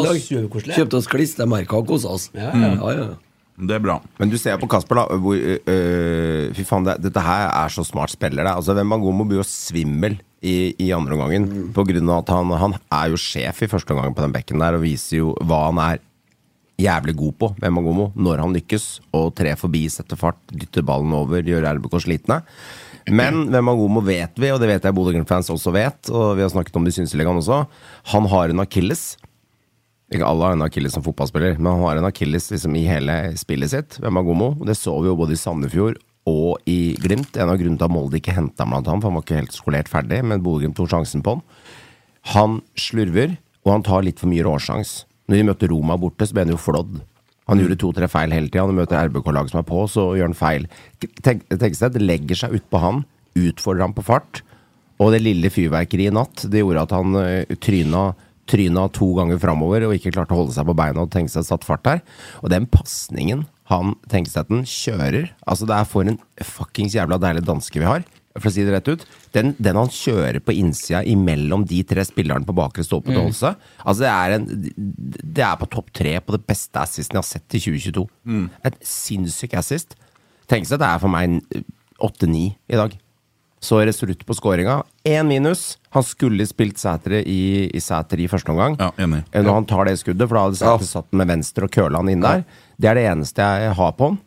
Kjøpte 0.79 1.03
oss 1.03 1.11
klistremerker 1.13 1.83
og 1.83 1.93
kosa 1.93 2.17
oss. 2.17 2.31
Ja, 2.33 2.55
ja. 2.57 2.73
ja, 2.73 2.97
ja. 3.03 3.09
Det 3.57 3.77
er 3.77 3.83
bra. 3.83 3.97
Men 4.21 4.33
du 4.33 4.37
ser 4.41 4.59
på 4.61 4.69
Kasper, 4.69 5.01
da. 5.01 5.19
Hvor, 5.21 5.37
øh, 5.37 6.55
fy 6.57 6.65
faen, 6.69 6.87
det, 6.87 6.99
dette 7.07 7.23
her 7.25 7.47
er 7.49 7.73
så 7.73 7.85
smart 7.89 8.13
spiller. 8.13 8.45
Det. 8.45 8.53
Altså, 8.53 8.77
Wembangomo 8.77 9.25
blir 9.25 9.41
jo 9.41 9.47
svimmel 9.49 10.19
i, 10.45 10.75
i 10.83 10.91
andre 10.93 11.17
omgangen. 11.17 11.71
På 11.77 11.87
grunn 11.89 12.13
av 12.13 12.25
at 12.25 12.35
han, 12.37 12.53
han 12.61 12.77
er 12.93 13.15
jo 13.15 13.21
sjef 13.21 13.65
i 13.65 13.71
første 13.73 13.97
omgang 13.97 14.17
på 14.17 14.25
den 14.27 14.35
bekken 14.37 14.61
der 14.61 14.77
og 14.77 14.85
viser 14.85 15.23
jo 15.23 15.33
hva 15.41 15.67
han 15.71 15.81
er 15.87 16.03
jævlig 16.77 17.15
god 17.17 17.37
på, 17.41 17.49
Wembangomo, 17.63 18.11
når 18.21 18.43
han 18.45 18.53
lykkes. 18.59 18.89
Og 19.17 19.31
tre 19.39 19.55
forbi, 19.57 19.87
setter 19.93 20.21
fart, 20.21 20.43
dytter 20.53 20.85
ballen 20.85 21.15
over, 21.17 21.41
gjør 21.41 21.71
RBK 21.79 21.97
slitne. 22.05 22.43
Men 23.07 23.47
Vemagomo 23.55 24.03
vet 24.03 24.35
vi, 24.41 24.51
og 24.51 24.59
det 24.59 24.69
vet 24.73 24.87
jeg 24.87 24.95
Bodø-Glimt-fans 24.97 25.51
også 25.53 25.71
vet, 25.75 26.11
og 26.11 26.35
vi 26.37 26.43
har 26.43 26.51
snakket 26.51 26.77
om 26.77 26.87
det 26.87 26.91
i 26.91 26.97
Synseligaen 26.99 27.39
også, 27.39 27.61
han 28.13 28.27
har 28.33 28.51
en 28.51 28.65
akilles. 28.65 29.15
Ikke 30.13 30.27
alle 30.29 30.47
har 30.47 30.55
en 30.55 30.63
akilles 30.67 30.95
som 30.95 31.03
fotballspiller, 31.03 31.57
men 31.59 31.73
han 31.73 31.83
har 31.83 31.99
en 31.99 32.07
akilles 32.07 32.45
liksom 32.53 32.77
i 32.79 32.85
hele 32.87 33.15
spillet 33.41 33.73
sitt. 33.73 33.97
Hvem 34.03 34.21
er 34.21 34.27
Gomo? 34.29 34.53
Det 34.69 34.77
så 34.79 34.95
vi 35.03 35.09
jo 35.11 35.17
både 35.19 35.35
i 35.35 35.41
Sandefjord 35.41 35.99
og 36.31 36.63
i 36.71 36.95
Glimt. 37.03 37.35
En 37.39 37.51
av 37.51 37.59
grunnene 37.59 37.81
til 37.81 37.89
at 37.89 37.95
Molde 37.95 38.21
ikke 38.21 38.35
henta 38.37 38.63
ham, 38.63 38.71
blant 38.77 38.87
annet, 38.87 39.03
for 39.03 39.11
han 39.11 39.19
var 39.19 39.27
ikke 39.27 39.41
helt 39.41 39.57
skolert 39.57 39.91
ferdig, 39.91 40.21
men 40.27 40.43
Bodø-Glimt 40.45 40.79
tok 40.79 40.93
sjansen 40.95 41.25
på 41.27 41.35
han. 41.37 41.43
Han 42.37 42.57
slurver, 42.79 43.37
og 43.67 43.73
han 43.75 43.85
tar 43.87 44.07
litt 44.07 44.23
for 44.23 44.31
mye 44.31 44.47
råsjans. 44.47 45.01
Når 45.27 45.41
de 45.41 45.47
møtte 45.51 45.69
Roma 45.71 45.97
borte, 45.99 46.27
så 46.27 46.35
ble 46.39 46.45
han 46.47 46.55
jo 46.55 46.61
flådd. 46.63 47.01
Han 47.51 47.63
gjorde 47.63 47.79
to-tre 47.79 48.09
feil 48.11 48.35
hele 48.35 48.51
tida. 48.51 48.65
Han 48.67 48.79
møter 48.79 49.09
RBK-lag 49.09 49.51
som 49.51 49.61
er 49.63 49.67
på, 49.67 49.85
så 49.91 50.09
gjør 50.19 50.31
han 50.31 50.39
feil. 50.39 50.67
Tenk- 51.23 51.47
Tenkstedt 51.51 51.99
legger 52.03 52.39
seg 52.39 52.55
utpå 52.59 52.79
han, 52.83 53.03
utfordrer 53.39 53.87
ham 53.87 53.95
på 53.95 54.07
fart. 54.07 54.43
Og 55.03 55.13
det 55.15 55.21
lille 55.23 55.51
fyrverkeriet 55.53 56.11
i 56.11 56.15
natt, 56.15 56.47
det 56.51 56.63
gjorde 56.63 56.87
at 56.87 56.95
han 56.97 57.19
uh, 57.19 57.57
tryna, 57.63 58.05
tryna 58.51 58.87
to 58.95 59.09
ganger 59.19 59.41
framover 59.43 59.87
og 59.87 59.97
ikke 59.97 60.13
klarte 60.15 60.35
å 60.35 60.43
holde 60.43 60.55
seg 60.57 60.69
på 60.69 60.77
beina 60.79 61.05
og 61.05 61.13
Tenkstedt 61.15 61.49
satt 61.49 61.67
fart 61.67 61.85
der. 61.87 62.03
Og 62.43 62.53
den 62.53 62.69
pasningen 62.71 63.47
han 63.71 63.97
Tenkstedten 64.11 64.63
kjører 64.69 65.33
Altså, 65.47 65.67
det 65.67 65.75
er 65.75 65.89
for 65.91 66.07
en 66.07 66.21
fuckings 66.45 66.95
jævla 66.95 67.19
deilig 67.23 67.43
danske 67.47 67.81
vi 67.81 67.89
har. 67.89 68.05
For 68.37 68.51
å 68.51 68.53
si 68.53 68.67
det 68.67 68.75
rett 68.75 68.91
ut. 68.93 69.05
Den, 69.33 69.55
den 69.59 69.79
han 69.81 69.89
kjører 69.93 70.39
på 70.45 70.55
innsida 70.55 71.01
imellom 71.09 71.65
de 71.69 71.81
tre 71.89 72.05
spillerne 72.05 72.47
på 72.47 72.55
bakre 72.57 72.85
til 72.85 73.01
Mm. 73.07 73.81
Altså 73.81 74.05
det 74.05 74.11
er, 74.13 74.35
en, 74.37 74.47
det 75.39 75.45
er 75.47 75.57
på 75.61 75.71
topp 75.73 75.89
tre 75.97 76.19
på 76.21 76.37
det 76.37 76.43
beste 76.47 76.83
assisten 76.83 77.17
jeg 77.17 77.25
har 77.25 77.31
sett 77.31 77.57
i 77.57 77.63
2022. 77.65 78.05
Mm. 78.29 78.45
Et 78.69 78.79
sinnssyk 78.85 79.57
assist. 79.57 79.97
Tenkstedt 80.51 80.85
er 80.85 81.01
for 81.03 81.13
meg 81.13 81.31
en 81.31 81.65
åtte-ni 82.07 82.51
i 82.69 82.79
dag. 82.79 82.93
Så 83.63 83.81
resolutt 83.89 84.21
på 84.29 84.35
skåringa. 84.37 84.83
Én 85.09 85.27
minus. 85.27 85.79
Han 85.97 86.05
skulle 86.05 86.45
spilt 86.47 86.79
Sætre 86.79 87.23
i, 87.25 87.67
i 87.73 87.81
Sætre 87.81 88.21
i 88.21 88.29
første 88.29 88.53
omgang. 88.53 88.77
Ja, 88.79 88.91
enig. 89.01 89.23
Eh, 89.33 89.43
Når 89.43 89.55
han 89.63 89.67
tar 89.71 89.89
det 89.89 89.97
skuddet, 89.99 90.29
for 90.29 90.37
da 90.37 90.45
hadde 90.47 90.61
Sæter 90.61 90.89
satt 90.91 91.11
den 91.11 91.23
med 91.23 91.31
venstre 91.33 91.65
og 91.67 91.73
køla 91.73 92.03
han 92.03 92.13
inn 92.13 92.25
der. 92.25 92.45
Det 92.77 92.91
er 92.91 92.99
det 93.01 93.07
eneste 93.11 93.43
jeg 93.43 93.75
har 93.79 93.93
på 93.97 94.11
han. 94.13 94.19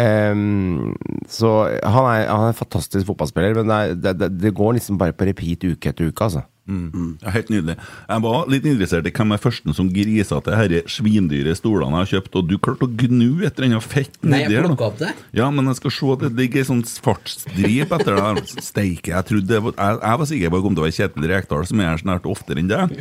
Um, 0.00 0.94
så 1.28 1.48
han 1.82 2.06
er, 2.06 2.28
han 2.30 2.44
er 2.46 2.52
en 2.52 2.56
fantastisk 2.56 3.08
fotballspiller, 3.08 3.56
men 3.58 3.68
det, 3.68 3.76
er, 3.76 3.94
det, 3.98 4.12
det, 4.20 4.28
det 4.46 4.52
går 4.56 4.76
liksom 4.78 4.96
bare 5.00 5.12
på 5.12 5.26
repeat 5.28 5.66
uke 5.66 5.90
etter 5.90 6.08
uke, 6.08 6.24
altså. 6.28 6.44
Mm. 6.70 7.12
Ja, 7.22 7.32
helt 7.34 7.50
nydelig. 7.52 7.76
Jeg 8.06 8.24
var 8.24 8.50
litt 8.52 8.66
interessert 8.68 9.08
i 9.08 9.12
hvem 9.14 9.34
er 9.34 9.42
førsten 9.42 9.76
som 9.76 9.90
grisa 9.92 10.40
til 10.44 10.72
disse 10.72 10.96
svindyre 11.00 11.54
stolene 11.58 12.00
jeg 12.00 12.06
har 12.06 12.10
kjøpt, 12.14 12.38
og 12.38 12.50
du 12.50 12.56
klarte 12.62 12.86
å 12.86 12.92
gnu 13.02 13.44
et 13.46 13.58
eller 13.58 13.68
annet 13.70 13.86
fett 13.86 14.18
Nei, 14.22 14.44
nedi 14.46 14.60
opp 14.70 14.98
det. 15.00 15.12
Ja, 15.36 15.50
men 15.54 15.70
jeg 15.70 15.80
skal 15.80 15.94
se 15.96 16.12
at 16.14 16.24
det 16.26 16.32
ligger 16.38 16.62
en 16.62 16.70
sånn 16.70 16.84
fartsdrip 17.06 17.94
etter 17.96 18.16
det. 18.16 18.26
der. 18.26 18.42
Steike, 18.70 19.14
jeg 19.14 19.28
trodde 19.30 19.62
var, 19.66 19.76
jeg, 19.76 20.00
jeg 20.04 20.22
var 20.22 20.30
sikker 20.32 20.52
på 20.52 20.56
at 20.56 20.60
det 20.60 20.66
kom 20.68 20.78
til 20.78 20.84
å 20.84 20.86
være 20.86 20.96
Kjetil 21.00 21.28
Rekdal, 21.32 21.66
som 21.70 21.82
er 21.82 21.90
her 21.90 22.04
snart 22.04 22.30
oftere 22.30 22.62
enn 22.62 22.70
deg. 22.70 22.96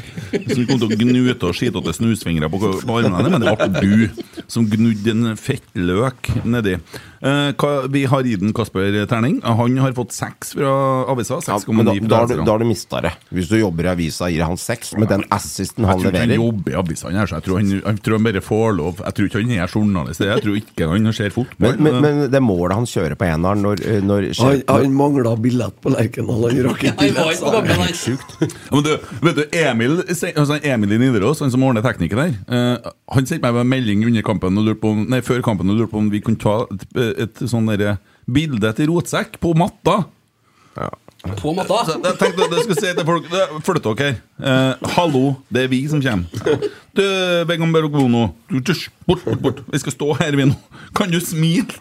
Som 0.50 0.66
kom 0.70 0.82
til 0.82 0.88
å 0.90 1.00
gnu 1.04 1.22
til 1.30 1.50
og 1.52 1.58
skite 1.58 1.84
til 1.86 1.98
snusfingre 2.00 2.52
på, 2.52 2.62
på 2.64 3.00
armene, 3.00 3.34
men 3.36 3.46
det 3.46 3.56
ble 3.60 3.70
du 3.80 4.44
som 4.50 4.68
gnudde 4.70 5.16
en 5.16 5.40
fettløk 5.40 6.34
nedi. 6.48 6.78
Eh, 7.20 7.50
hva, 7.60 7.72
vi 7.92 8.06
har 8.08 8.28
gitt 8.28 8.44
den 8.44 8.54
Kasper 8.56 8.96
terning. 9.12 9.40
Han 9.44 9.78
har 9.84 9.96
fått 9.98 10.16
seks 10.16 10.54
fra 10.56 10.74
avisa. 11.12 11.42
Ja, 11.44 11.60
6,9 11.60 11.76
men 11.76 11.90
da, 12.08 12.22
har 12.22 12.30
du, 12.32 12.38
da 12.44 12.56
har 12.56 12.64
du 12.64 12.68
mista 12.70 13.02
det. 13.04 13.14
Hvis 13.34 13.52
du 13.52 13.59
jobber 13.62 13.88
i 13.88 13.92
avisa, 13.94 14.30
gir 14.32 14.44
han 14.46 14.58
seks. 14.60 14.94
Med 15.00 15.10
den 15.12 15.24
assisten 15.36 15.86
han 15.88 16.00
leverer. 16.02 16.04
jeg 16.04 16.12
tror 16.12 16.16
ikke 16.16 16.26
han 16.26 16.46
jobber 16.46 16.72
i 16.72 16.78
avisene 16.82 17.20
her, 17.20 17.30
så 17.30 17.40
jeg 17.40 17.46
tror 17.48 17.60
han, 17.60 17.72
jeg 17.80 18.02
tror 18.06 18.18
han 18.18 18.28
bare 18.30 18.44
får 18.46 18.76
lov. 18.80 19.04
Jeg 19.06 19.18
tror 19.18 19.30
ikke 19.30 19.42
han 19.44 19.54
er 19.56 19.74
journalist. 19.76 20.24
Jeg 20.26 20.44
tror 20.46 20.60
ikke 20.60 20.90
han 20.94 21.14
ser 21.14 21.36
fotball. 21.36 21.76
men, 21.78 21.84
men, 21.84 22.00
men 22.06 22.22
det 22.34 22.42
målet 22.44 22.80
han 22.80 22.88
kjører 22.90 23.18
på 23.20 23.28
eneren 23.30 23.64
når, 23.66 23.84
når 24.06 24.30
Han, 24.40 24.64
han 24.70 24.94
mangla 25.00 25.36
billett 25.40 25.80
på 25.84 25.94
Lerkendal. 25.94 26.46
Han 26.50 26.64
rakk 26.70 26.86
ikke 26.90 27.10
billett. 27.10 27.40
sa 27.40 27.54
han. 27.56 27.68
Ja, 27.70 28.76
men 28.76 28.86
du, 28.86 28.92
vet 29.26 29.40
du, 29.40 29.44
Emil, 29.60 29.98
altså 30.10 30.60
Emil 30.64 30.96
i 30.96 31.02
Nidaros, 31.02 31.42
han 31.44 31.52
som 31.54 31.64
ordner 31.68 31.86
teknikken 31.86 32.22
der, 32.22 32.36
eh, 32.48 32.92
han 33.16 33.28
sendte 33.30 33.44
meg 33.46 33.62
en 33.64 33.70
melding 33.72 34.06
under 34.08 34.26
kampen 34.26 34.58
og 34.60 34.68
lurte 34.68 34.82
på 34.84 34.94
om, 34.96 35.04
nei, 35.12 35.22
før 35.26 35.44
kampen 35.46 35.70
og 35.72 35.80
lurte 35.82 35.94
på 35.94 36.02
om 36.02 36.10
vi 36.14 36.22
kunne 36.26 36.40
ta 36.42 36.62
et, 36.70 36.86
et 37.26 37.44
sånn 37.50 37.70
derre 37.70 37.98
bilde 38.30 38.72
til 38.78 38.92
rotsekk 38.94 39.40
på 39.42 39.56
matta. 39.58 40.02
På 41.20 41.52
matta? 41.54 41.82
Jeg 41.92 42.16
tenkte 42.20 42.46
at 42.46 42.54
jeg 42.56 42.64
skulle 42.64 42.80
si 42.80 42.92
til 42.96 43.06
folk 43.08 43.26
Flytt 43.68 43.88
dere. 43.88 44.12
Eh, 44.40 44.92
hallo, 44.96 45.24
det 45.52 45.66
er 45.66 45.72
vi 45.72 45.82
som 45.92 46.02
kommer. 46.04 46.70
Du, 46.96 47.04
Bergono, 47.76 48.30
du, 48.50 48.62
bort, 49.08 49.26
bort, 49.26 49.42
bort. 49.44 49.60
Vi 49.68 49.82
skal 49.84 49.94
stå 49.94 50.14
her, 50.22 50.36
vi 50.36 50.48
nå. 50.48 50.56
Kan 50.96 51.12
du 51.12 51.20
smile? 51.20 51.76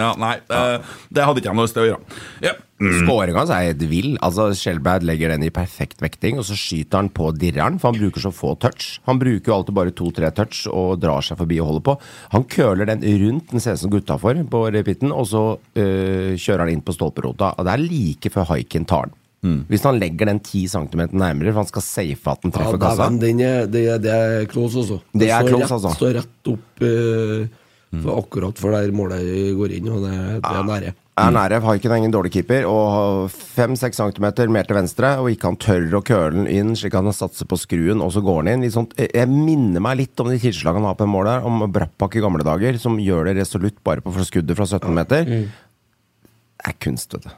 Ja, 0.00 0.14
nei, 0.18 0.36
eh, 0.50 0.92
det 1.12 1.24
hadde 1.26 1.42
ikke 1.42 1.50
jeg 1.50 1.56
noe 1.58 1.66
lyst 1.66 1.76
til 1.76 1.84
å 1.84 1.88
gjøre. 1.90 2.20
Ja. 2.42 2.52
Mm. 2.82 2.94
Skåringa 3.04 3.42
er 3.54 3.66
helt 3.68 3.82
vill. 3.86 4.16
Altså, 4.24 4.48
Skjelbreid 4.58 5.04
legger 5.06 5.30
den 5.30 5.44
i 5.46 5.50
perfekt 5.54 6.00
vekting, 6.02 6.40
og 6.40 6.46
så 6.48 6.56
skyter 6.58 6.98
han 6.98 7.10
på 7.14 7.28
dirreren, 7.38 7.76
for 7.78 7.92
han 7.92 8.00
bruker 8.00 8.24
så 8.24 8.32
få 8.34 8.56
touch. 8.58 8.96
Han 9.06 9.20
bruker 9.22 9.52
jo 9.52 9.58
alltid 9.60 9.76
bare 9.76 9.94
to-tre 9.94 10.32
touch 10.34 10.64
og 10.72 10.96
drar 11.04 11.22
seg 11.22 11.38
forbi 11.38 11.60
og 11.62 11.68
holder 11.70 11.84
på. 11.92 11.96
Han 12.34 12.48
køler 12.50 12.90
den 12.90 13.04
rundt 13.22 13.52
den 13.52 13.62
ser 13.62 13.78
som 13.78 13.92
gutta 13.92 14.16
for 14.18 14.34
på 14.34 14.64
repeaten, 14.74 15.12
og 15.14 15.28
så 15.30 15.44
øh, 15.78 16.34
kjører 16.34 16.64
han 16.64 16.74
inn 16.74 16.82
på 16.82 16.96
stolperota. 16.96 17.52
Og 17.58 17.68
det 17.68 17.76
er 17.76 17.84
like 17.86 18.32
før 18.34 18.50
haiken 18.56 18.88
tar 18.88 19.06
den. 19.12 19.18
Mm. 19.42 19.62
Hvis 19.70 19.82
han 19.86 19.96
legger 19.98 20.28
den 20.30 20.38
ti 20.46 20.66
centimeter 20.70 21.18
nærmere, 21.18 21.50
for 21.50 21.62
han 21.64 21.70
skal 21.70 21.82
safe 21.82 22.30
at 22.30 22.42
den 22.44 22.52
Ja, 22.52 22.58
treffer 22.60 22.78
kassa. 22.82 23.08
den 23.22 23.40
er, 23.42 23.66
det, 23.66 23.86
er, 23.90 23.98
det 24.02 24.12
er 24.14 24.44
close, 24.50 24.78
altså. 24.82 25.00
Det 25.14 25.30
er 25.30 25.42
står 25.42 25.50
close, 25.50 25.64
rett, 25.64 25.72
altså. 25.78 25.94
Står 25.98 26.14
rett 26.18 26.50
opp 26.52 26.84
eh, 26.86 27.58
for 28.00 28.22
akkurat 28.22 28.56
for 28.56 28.72
der 28.72 28.92
målet 28.96 29.52
går 29.58 29.74
inn, 29.76 29.88
og 29.92 30.04
det, 30.06 30.12
det 30.40 30.52
er 30.52 30.68
nære. 30.68 30.92
Er 31.20 31.34
nære. 31.34 31.58
ikke 31.76 31.90
er 31.90 31.98
ingen 32.00 32.14
dårlig 32.14 32.32
keeper. 32.32 32.64
Og 32.64 33.26
fem-seks 33.30 34.00
centimeter 34.00 34.48
mer 34.48 34.64
til 34.64 34.78
venstre, 34.78 35.10
og 35.20 35.28
ikke 35.28 35.50
han 35.50 35.58
tør 35.60 35.98
å 35.98 36.02
køle 36.08 36.32
den 36.38 36.48
inn, 36.48 36.72
slik 36.78 36.96
han 36.96 37.12
satser 37.12 37.48
på 37.50 37.58
skruen, 37.60 38.00
og 38.00 38.14
så 38.14 38.22
går 38.24 38.40
han 38.40 38.52
inn. 38.54 38.64
Litt 38.64 38.76
sånt, 38.76 38.96
jeg 38.96 39.28
minner 39.28 39.84
meg 39.84 40.00
litt 40.00 40.22
om 40.24 40.30
de 40.32 40.40
tilslagene 40.40 40.80
han 40.80 40.88
har 40.88 40.96
på 40.96 41.04
det 41.04 41.12
målet, 41.12 41.34
her, 41.36 41.48
om 41.50 41.66
Brappak 41.72 42.16
i 42.16 42.24
gamle 42.24 42.46
dager, 42.48 42.80
som 42.80 42.96
gjør 42.96 43.28
det 43.28 43.36
resolutt 43.42 43.82
bare 43.84 44.04
på 44.04 44.14
skuddet 44.24 44.56
fra 44.56 44.64
17 44.64 44.88
meter. 44.96 45.28
Det 45.28 46.70
er 46.72 46.78
kunst, 46.80 47.12
vet 47.12 47.28
du. 47.28 47.32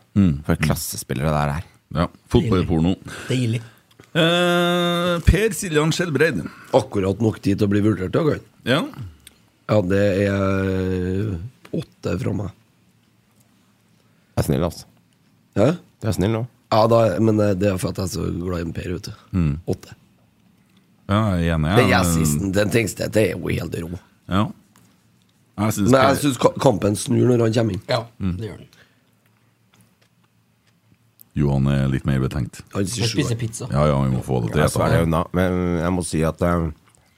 For 0.46 0.60
klassespillere 0.62 1.34
der 1.34 1.56
er. 1.58 1.70
Ja, 1.94 2.06
fotballporno. 2.30 2.94
Deilig. 3.26 3.62
Eh, 4.14 5.18
per 5.26 5.54
Siljan 5.58 5.90
Skjelbreid. 5.94 6.38
Akkurat 6.78 7.18
nok 7.22 7.42
tid 7.42 7.58
til 7.58 7.66
å 7.66 7.72
bli 7.72 7.82
vurdert, 7.82 8.14
ja, 8.14 8.22
Gard. 8.22 8.46
Ja. 9.70 9.78
Det 9.80 10.02
er 10.26 11.38
åtte 11.74 12.16
fra 12.20 12.32
meg. 12.36 12.50
Jeg 14.34 14.42
er 14.42 14.46
snill, 14.48 14.64
altså. 14.66 14.86
Hæ? 15.56 15.68
Du 16.02 16.08
er 16.10 16.16
snill 16.16 16.34
nå. 16.34 16.42
Ja, 16.74 16.80
da, 16.90 16.98
men 17.22 17.38
eh, 17.40 17.52
det 17.54 17.68
er 17.70 17.78
for 17.78 17.94
at 17.94 18.00
jeg 18.02 18.08
er 18.08 18.12
så 18.16 18.24
glad 18.34 18.58
i 18.64 18.66
en 18.66 18.74
Per, 18.74 18.90
vet 18.96 19.08
du. 19.08 19.12
Mm. 19.38 19.52
Åtte. 19.70 19.94
Ja, 21.08 21.20
jeg 21.38 21.48
er 21.48 21.54
enig. 21.54 21.74
Den 21.78 21.90
jeg. 21.92 22.04
det 22.54 22.62
til 22.64 22.70
Tengstedt 22.74 23.16
er 23.20 23.30
jo 23.36 23.48
helt 23.52 23.74
rå. 23.84 23.90
Ja. 24.32 24.44
Jeg 25.54 25.72
synes 25.76 25.92
Men 25.92 26.00
jeg 26.08 26.16
syns 26.24 26.38
kampen 26.60 26.96
snur 26.98 27.28
når 27.30 27.44
han 27.46 27.52
kommer 27.54 27.76
inn. 27.76 27.82
Ja, 27.88 28.00
Mm. 28.18 28.36
det 28.40 28.48
gjør 28.48 28.56
den. 28.64 28.70
Johan 31.34 31.66
er 31.66 31.88
litt 31.90 32.04
mer 32.06 32.20
betenkt. 32.22 32.60
Han 32.74 32.86
spiser 32.86 33.34
pizza. 33.38 33.66
Ja, 33.72 33.86
ja, 33.90 33.96
vi 34.06 34.12
må 34.14 34.20
få 34.22 34.40
det 34.44 34.52
til. 34.54 34.60
Jeg 34.62 34.70
sverger. 34.70 35.06
Men 35.34 35.56
jeg 35.82 35.92
må 35.94 36.04
si 36.06 36.20
at 36.26 36.42
eh, 36.46 36.66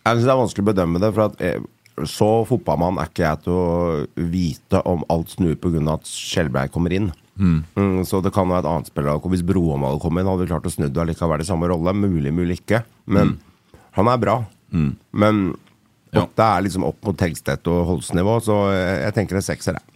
jeg 0.07 0.17
syns 0.17 0.25
det 0.29 0.33
er 0.35 0.41
vanskelig 0.41 0.65
å 0.65 0.69
bedømme 0.71 1.03
det. 1.03 1.11
For 1.17 1.27
at 1.29 1.41
eh, 1.45 1.59
så 2.05 2.31
fotballmann 2.49 2.99
er 3.01 3.09
ikke 3.09 3.25
jeg 3.25 3.43
til 3.47 3.55
å 3.57 4.27
vite 4.33 4.83
om 4.89 5.05
alt 5.13 5.33
snur 5.33 5.57
pga. 5.57 5.81
at 5.95 6.09
Skjelbreid 6.11 6.73
kommer 6.75 6.93
inn. 6.93 7.13
Mm, 7.37 8.05
så 8.09 8.21
det 8.25 8.33
kan 8.33 8.49
være 8.49 8.65
et 8.65 8.71
annet 8.71 8.91
spiller. 8.91 9.21
Hvis 9.33 9.45
Broholm 9.47 9.85
hadde 9.85 10.01
kommet 10.03 10.25
inn, 10.25 10.31
hadde 10.31 10.45
vi 10.45 10.51
klart 10.53 10.69
å 10.69 10.73
snu 10.73 10.89
det 10.89 11.03
allikevel 11.03 11.41
i 11.41 11.49
samme 11.49 11.69
rolle. 11.69 11.93
Mulig, 11.97 12.33
mulig 12.33 12.61
ikke. 12.61 12.83
Men 13.07 13.37
han 13.97 14.09
er 14.13 14.21
bra. 14.21 14.39
Men 14.71 15.45
det 16.13 16.47
er 16.47 16.65
liksom 16.65 16.87
opp 16.89 17.03
mot 17.05 17.17
Tegstedt 17.19 17.69
og 17.73 17.85
Holst-nivå, 17.91 18.39
så 18.45 18.57
jeg, 18.73 18.97
jeg 19.05 19.17
tenker 19.19 19.39
en 19.39 19.45
sekser. 19.45 19.77
jeg. 19.77 19.93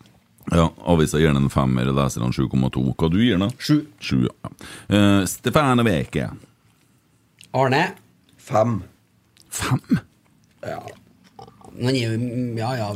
Ja, 0.50 0.66
Avisa 0.88 1.20
gir 1.20 1.30
den 1.30 1.44
en 1.44 1.52
femmer, 1.52 1.88
leserne 1.94 2.26
han 2.28 2.34
7,2. 2.34 2.82
Hva 2.98 3.10
du 3.12 3.18
gir 3.22 3.38
den? 3.38 3.52
Sju. 3.60 3.84
Sju, 4.02 4.24
ja. 4.26 4.52
Uh, 4.90 5.22
Stefane 5.28 5.84
Veke. 5.86 6.30
Arne. 7.56 7.84
Fem. 8.40 8.80
Fem? 9.50 10.00
Ja. 10.66 10.80
Men 11.80 11.94
Ja, 12.58 12.70
ja. 12.76 12.88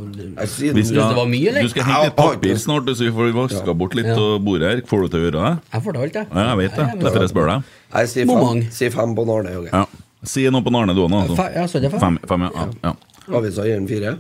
Synes 0.47 0.91
det 0.93 1.01
var 1.17 1.27
mye, 1.31 1.49
eller? 1.51 1.63
Du 1.65 1.73
skal 1.73 1.87
hente 1.89 2.05
litt 2.11 2.17
papir 2.19 2.57
snart, 2.61 2.89
så 2.93 3.05
vi 3.07 3.13
får 3.17 3.33
vaska 3.37 3.75
bort 3.75 3.95
litt 3.97 4.07
Ja. 4.11 4.17
av 4.21 4.41
bordet 4.45 4.71
her. 4.71 4.83
Får 4.89 5.03
du 5.03 5.09
til 5.09 5.21
å 5.21 5.25
gjøre 5.31 5.45
det? 5.45 5.53
Jeg 5.73 5.83
får 5.87 5.93
det 5.97 6.03
alt, 6.05 6.15
jeg. 6.21 6.27
Ja, 6.35 6.45
jeg 6.51 6.59
vet 6.63 6.77
det. 6.77 6.87
Ja, 6.89 6.95
Derfor 7.05 7.21
jeg 7.25 7.33
spør 7.33 7.47
deg. 7.53 7.63
Jeg 7.95 8.09
sier 8.13 8.27
fem, 8.27 8.63
si 8.71 8.91
fem 8.91 9.15
på 9.17 9.25
Narne. 9.27 9.57
Okay. 9.63 9.71
Ja. 9.73 9.87
Si 10.25 10.45
noe 10.51 10.63
på 10.65 10.73
Narne, 10.73 10.95
du 10.95 11.01
òg, 11.05 11.11
nå. 11.11 11.23
altså. 11.25 11.49
Ja, 11.55 11.67
så 11.67 11.81
er 11.83 11.91
fem. 11.91 12.01
Fem, 12.01 12.19
fem 12.29 12.41
ja. 12.47 12.51
ja. 12.55 12.69
ja. 12.91 12.95
Avisa 13.39 13.65
gir 13.65 13.77
den 13.81 13.89
fire. 13.89 14.19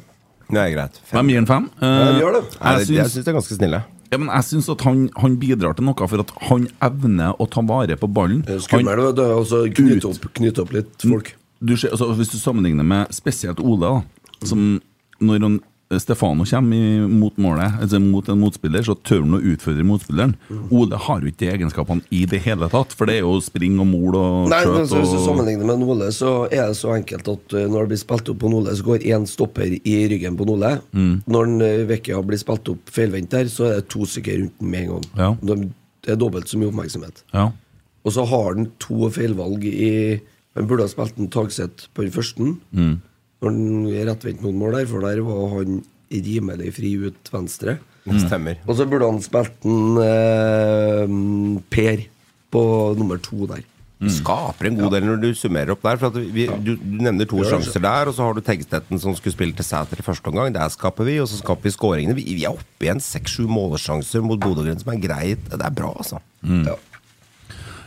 Det 0.50 0.60
er 0.60 0.70
greit. 0.74 1.00
Hvem 1.10 1.28
gir 1.32 1.40
den 1.40 1.46
fem? 1.48 1.70
Ja, 1.80 1.88
Eh, 1.88 2.18
gjør 2.20 2.32
det. 2.38 2.42
Jeg, 2.52 2.60
jeg 2.60 2.78
jeg 2.78 2.86
syns 3.04 3.12
syns 3.14 3.24
det 3.24 3.28
er 3.32 3.38
ganske 3.38 3.56
snille. 3.58 3.80
ja, 4.12 4.18
men 4.18 4.28
jeg 4.28 4.44
syns 4.44 4.68
at 4.70 4.80
han, 4.84 5.08
han 5.16 5.36
bidrar 5.40 5.74
til 5.76 5.84
noe, 5.88 6.08
for 6.08 6.20
at 6.20 6.30
han 6.48 6.68
evner 6.84 7.32
å 7.40 7.46
ta 7.50 7.60
vare 7.64 7.96
på 7.96 8.06
ballen. 8.12 8.44
Er 8.48 8.60
Skummel 8.60 9.00
vet 9.00 9.16
du, 9.16 9.24
og 9.24 9.46
så 9.48 9.64
knytte 9.72 10.08
opp, 10.12 10.28
knytte 10.36 10.62
opp 10.62 10.72
litt 10.76 10.92
folk. 11.02 11.32
du 11.64 11.76
ser, 11.76 11.90
altså, 11.96 12.12
hvis 12.14 12.28
du 12.30 12.36
sammenligner 12.38 12.84
med 12.84 13.08
spesielt 13.16 13.58
Ole, 13.64 13.80
da, 13.88 14.02
som 14.48 14.66
når 15.22 15.40
han, 15.46 15.60
Stefano 16.00 16.46
kommer 16.48 17.08
mot 17.08 17.36
målet, 17.38 17.76
altså 17.84 18.00
mot 18.02 18.26
en 18.32 18.40
motspiller, 18.40 18.82
så 18.82 18.96
tør 19.06 19.20
han 19.20 19.36
å 19.36 19.40
utfordre 19.52 19.84
motspilleren. 19.86 20.32
Ole 20.74 20.98
har 20.98 21.20
jo 21.20 21.30
ikke 21.30 21.42
de 21.44 21.50
egenskapene 21.52 22.02
i 22.14 22.24
det 22.30 22.40
hele 22.46 22.66
tatt, 22.72 22.94
for 22.96 23.06
det 23.06 23.18
er 23.18 23.26
jo 23.26 23.36
spring 23.44 23.76
og 23.82 23.88
mol 23.90 24.16
og 24.18 24.48
Nei, 24.50 24.62
skjøt. 24.64 24.88
skjøt 24.88 25.04
Hvis 25.04 25.12
du 25.12 25.20
sammenligner 25.26 25.68
med 25.68 25.84
Nole, 25.84 26.08
så 26.16 26.32
er 26.48 26.72
det 26.72 26.78
så 26.80 26.94
enkelt 26.96 27.30
at 27.30 27.56
uh, 27.56 27.66
når 27.70 27.84
det 27.84 27.92
blir 27.92 28.02
spilt 28.02 28.32
opp 28.32 28.40
på 28.42 28.50
Nole, 28.50 28.74
så 28.74 28.88
går 28.88 29.06
én 29.12 29.28
stopper 29.30 29.76
i 29.76 29.96
ryggen 30.10 30.40
på 30.40 30.48
Nole. 30.48 30.72
Mm. 30.96 31.14
Når 31.30 31.50
en, 31.50 31.56
uh, 31.62 31.86
Vecchia 31.92 32.22
blir 32.26 32.42
spilt 32.42 32.74
opp 32.74 32.94
feilvendt 32.96 33.34
der, 33.36 33.52
så 33.52 33.68
er 33.68 33.78
det 33.78 33.88
to 33.92 34.08
stykker 34.08 34.40
rundt 34.40 34.58
den 34.60 34.72
med 34.72 34.86
en 34.86 34.94
gang. 34.94 35.08
Ja. 35.20 35.32
Det 36.04 36.14
er 36.16 36.20
dobbelt 36.20 36.50
så 36.50 36.58
mye 36.60 36.72
oppmerksomhet. 36.72 37.26
Ja. 37.36 37.50
Og 38.04 38.12
så 38.12 38.24
har 38.28 38.50
han 38.52 38.72
to 38.82 39.08
feilvalg 39.12 39.64
i 39.68 40.20
Han 40.54 40.68
burde 40.70 40.84
ha 40.84 40.90
spilt 40.90 41.16
en 41.18 41.30
Tagset 41.34 41.88
på 41.94 42.04
den 42.04 42.12
første. 42.14 42.52
Mm. 42.70 43.00
Når 43.44 43.52
han 43.52 43.90
er 43.92 44.08
rettvendt 44.10 44.42
mot 44.44 44.56
mål 44.62 44.78
der, 44.80 44.88
for 44.90 45.04
der 45.04 45.20
var 45.26 45.58
han 45.58 45.82
rimelig 46.14 46.72
fri 46.76 46.94
ut 47.04 47.30
venstre. 47.34 47.78
Det 48.04 48.20
stemmer. 48.26 48.58
Og 48.68 48.76
så 48.76 48.84
burde 48.88 49.06
han 49.08 49.22
spilt 49.24 49.64
en 49.68 50.00
eh, 50.04 51.14
Per 51.72 52.02
på 52.54 52.64
nummer 52.98 53.18
to 53.22 53.48
der. 53.50 53.62
Du 54.04 54.10
skaper 54.12 54.68
en 54.68 54.76
god 54.76 54.92
del 54.92 55.06
når 55.06 55.20
du 55.22 55.28
summerer 55.38 55.72
opp 55.72 55.84
der. 55.86 55.96
For 56.00 56.10
at 56.12 56.34
vi, 56.34 56.44
du, 56.66 56.74
du 56.76 56.98
nevner 57.06 57.28
to 57.30 57.40
sjanser 57.46 57.80
der, 57.80 58.10
og 58.10 58.16
så 58.16 58.26
har 58.26 58.36
du 58.36 58.42
Tegstetten 58.44 59.00
som 59.00 59.14
skulle 59.16 59.32
spille 59.32 59.56
til 59.56 59.64
Sæter 59.64 60.02
i 60.02 60.04
første 60.04 60.28
omgang. 60.28 60.52
Der 60.54 60.68
skaper 60.74 61.08
vi, 61.08 61.16
og 61.22 61.30
så 61.30 61.38
skaper 61.40 61.64
vi 61.70 61.72
skåringene. 61.72 62.16
Vi, 62.18 62.26
vi 62.36 62.44
er 62.44 62.52
oppe 62.52 62.84
igjen 62.84 63.00
seks-sju 63.02 63.46
målesjanser 63.48 64.24
mot 64.26 64.42
Bodø-Glimt, 64.42 64.84
som 64.84 64.92
er 64.92 65.00
greit. 65.00 65.46
Det 65.48 65.62
er 65.62 65.78
bra, 65.78 65.94
altså. 65.96 66.20
Ja. 66.44 66.76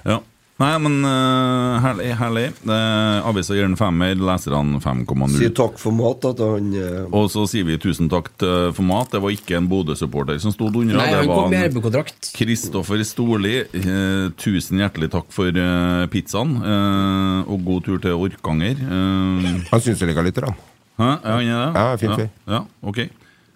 Ja. 0.07 0.17
Nei, 0.57 0.71
men 0.81 0.95
uh, 1.05 1.77
herlig. 1.83 2.11
herlig. 2.17 2.45
Uh, 2.65 3.27
Avisa 3.29 3.53
gir 3.53 3.67
den 3.67 3.77
femmer, 3.77 4.15
leserne 4.17 4.79
5,0. 4.81 5.35
Si 5.37 5.49
takk 5.53 5.77
for 5.81 5.93
mat 5.93 6.25
at 6.25 6.41
han 6.41 6.71
uh... 6.73 7.03
Og 7.13 7.29
så 7.29 7.45
sier 7.49 7.67
vi 7.67 7.77
tusen 7.81 8.09
takk 8.09 8.31
til, 8.41 8.71
for 8.73 8.87
mat. 8.87 9.11
Det 9.13 9.21
var 9.21 9.35
ikke 9.35 9.59
en 9.59 9.69
Bodø-supporter 9.69 10.39
som 10.41 10.55
stod 10.55 10.79
under. 10.81 10.97
Nei, 10.97 11.09
det 11.13 11.21
han 11.21 11.29
var 11.29 11.53
en 11.53 12.13
Kristoffer 12.37 13.05
Storli. 13.05 13.55
Uh, 13.75 14.33
tusen 14.41 14.81
hjertelig 14.81 15.11
takk 15.13 15.29
for 15.35 15.53
uh, 15.53 16.07
pizzaen. 16.09 16.57
eh, 16.67 17.51
og 17.51 17.63
god 17.65 17.85
tur 17.85 18.01
til 18.01 18.17
Orkanger. 18.17 18.81
Eh, 18.81 19.47
Han 19.71 19.83
syns 19.83 20.01
det 20.01 20.09
liker 20.11 20.25
litt, 20.25 20.41
da. 20.41 20.53
Hæ? 20.97 21.09
Ja, 21.23 21.37
han 21.37 21.47
er 21.47 21.59
det? 21.61 21.69
Ja, 21.77 21.95
fin 22.01 22.15
fyr. 22.17 22.29
Ja, 22.49 22.61
ok. 22.81 22.99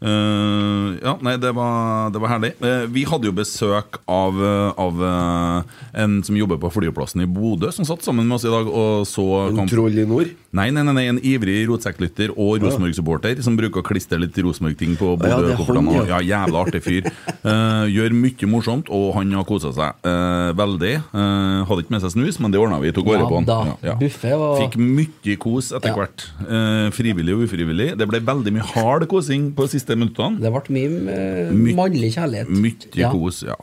Eh, 0.01 0.97
ja, 1.05 1.13
nei, 1.21 1.35
det 1.37 1.51
var, 1.53 2.09
det 2.13 2.21
var 2.23 2.31
herlig. 2.33 2.51
Uh, 2.61 2.85
vi 2.89 3.03
hadde 3.05 3.27
jo 3.29 3.33
besøk 3.37 3.99
av, 4.09 4.37
eh, 4.41 4.79
av 4.81 5.01
uh, 5.01 5.81
en 6.01 6.15
som 6.25 6.37
jobber 6.37 6.57
på 6.61 6.71
flyplassen 6.73 7.21
i 7.21 7.27
Bodø, 7.29 7.69
som 7.75 7.85
satt 7.85 8.01
sammen 8.05 8.25
med 8.25 8.39
oss 8.39 8.45
i 8.47 8.51
dag 8.53 8.65
og 8.67 9.05
så 9.09 9.25
En 9.51 9.59
kamp. 9.61 9.69
troll 9.71 9.99
i 10.01 10.05
nord? 10.09 10.31
Nei, 10.57 10.67
nei, 10.73 10.81
nei, 10.83 10.95
nei, 10.97 11.03
en 11.11 11.19
ivrig 11.23 11.61
rotsekklytter 11.69 12.33
og 12.35 12.57
Rosenborg-supporter 12.65 13.39
som 13.45 13.55
bruker 13.59 13.79
å 13.83 13.85
klistre 13.87 14.17
litt 14.19 14.35
Rosenborg-ting 14.41 14.97
på 14.99 15.13
Ja, 15.21 15.37
er 15.37 15.45
Bodø-koppene. 15.53 15.93
han, 16.01 16.09
Ja, 16.11 16.19
jævla 16.19 16.65
artig 16.65 16.81
fyr. 16.83 17.07
Eh, 17.07 17.85
gjør 17.93 18.11
mye 18.17 18.49
morsomt, 18.51 18.89
og 18.91 19.13
han 19.15 19.31
har 19.37 19.45
kosa 19.47 19.71
seg 19.73 20.01
eh, 20.09 20.51
veldig. 20.59 20.91
Eh, 21.13 21.61
hadde 21.69 21.85
ikke 21.85 21.95
med 21.95 22.03
seg 22.03 22.13
snus, 22.17 22.39
men 22.43 22.51
det 22.51 22.59
ordna 22.59 22.81
vi. 22.83 22.91
Tok 22.91 23.07
vare 23.13 23.29
på 23.29 23.39
han. 23.39 23.47
da. 23.47 23.95
Buffet 24.01 24.35
var- 24.37 24.59
Fikk 24.65 24.75
mye 24.81 25.37
kos 25.39 25.71
etter 25.71 25.93
Ja. 25.93 25.95
hvert. 26.01 26.27
Eh, 26.43 26.89
frivillig 26.91 27.33
og 27.37 27.45
ufrivillig. 27.47 27.95
Det 27.97 28.07
ble 28.11 28.19
veldig 28.19 28.53
mye 28.57 28.67
hard 28.75 29.07
kosing 29.07 29.53
på 29.55 29.69
de 29.71 29.79
siste 29.91 29.99
minuttene. 29.99 30.39
Det 30.41 30.51
ble 30.55 30.75
mye 30.77 31.15
eh, 31.15 31.51
My- 31.51 31.75
mannlig 31.75 32.13
kjærlighet. 32.15 32.49
Mye 32.49 32.89
Ja. 32.95 33.11
kos, 33.11 33.43
ja. 33.43 33.55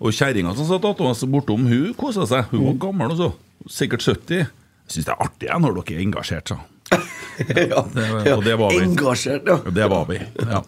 Og 0.00 0.12
kjerringa 0.12 0.54
som 0.56 0.66
satt 0.68 0.84
attåt 0.84 1.24
bortom, 1.30 1.66
hun 1.66 1.94
kosa 1.94 2.26
seg. 2.26 2.44
Hun 2.50 2.60
Mm. 2.60 2.66
var 2.66 2.74
gammel 2.88 3.10
også. 3.16 3.32
Sikkert 3.68 4.02
70. 4.02 4.38
Jeg 4.38 4.48
syns 4.88 5.04
det 5.04 5.14
er 5.14 5.24
artig 5.24 5.48
jeg, 5.48 5.60
når 5.60 5.74
dere 5.84 5.96
er 5.98 6.02
engasjert, 6.06 6.48
sa 6.48 6.58
ja. 6.88 7.82
Det- 7.92 8.32
og 8.32 8.44
det 8.44 8.56
var 8.58 8.70
vi. 8.70 8.78
Engasjert, 8.84 9.44
ja. 9.46 9.58
Ja, 9.64 9.70
Det 9.70 9.88
var 9.90 10.04
vi. 10.08 10.18
Ja. 10.40 10.62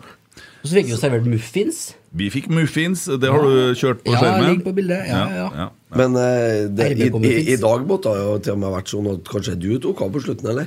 Og 0.62 0.68
så 0.68 0.74
fikk 0.76 0.84
vi 0.90 0.92
jo 0.92 0.96
servert 1.00 1.24
muffins. 1.24 1.94
Vi 2.12 2.28
fikk 2.28 2.48
muffins. 2.52 3.06
Det 3.06 3.30
har 3.30 3.40
du 3.40 3.72
kjørt 3.74 4.02
på 4.04 4.12
Ja, 4.12 4.18
skjermen? 4.20 4.48
ligger 4.50 4.64
på 4.66 4.74
bildet. 4.76 5.06
Ja, 5.08 5.22
ja. 5.30 5.46
ja. 5.56 5.68
Men 5.96 6.12
uh, 6.16 6.68
det, 6.68 6.98
i, 6.98 7.08
i, 7.08 7.52
i 7.54 7.56
dag 7.56 7.86
måtte 7.88 8.12
det 8.12 8.20
jo 8.26 8.38
til 8.44 8.52
og 8.52 8.58
med 8.58 8.74
vært 8.74 8.88
sånn 8.92 9.08
at 9.14 9.24
kanskje 9.24 9.54
du 9.58 9.78
tok 9.78 10.02
av 10.02 10.10
på 10.12 10.20
slutten, 10.20 10.50
eller? 10.52 10.66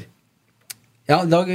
Ja, 1.10 1.18
dag 1.28 1.47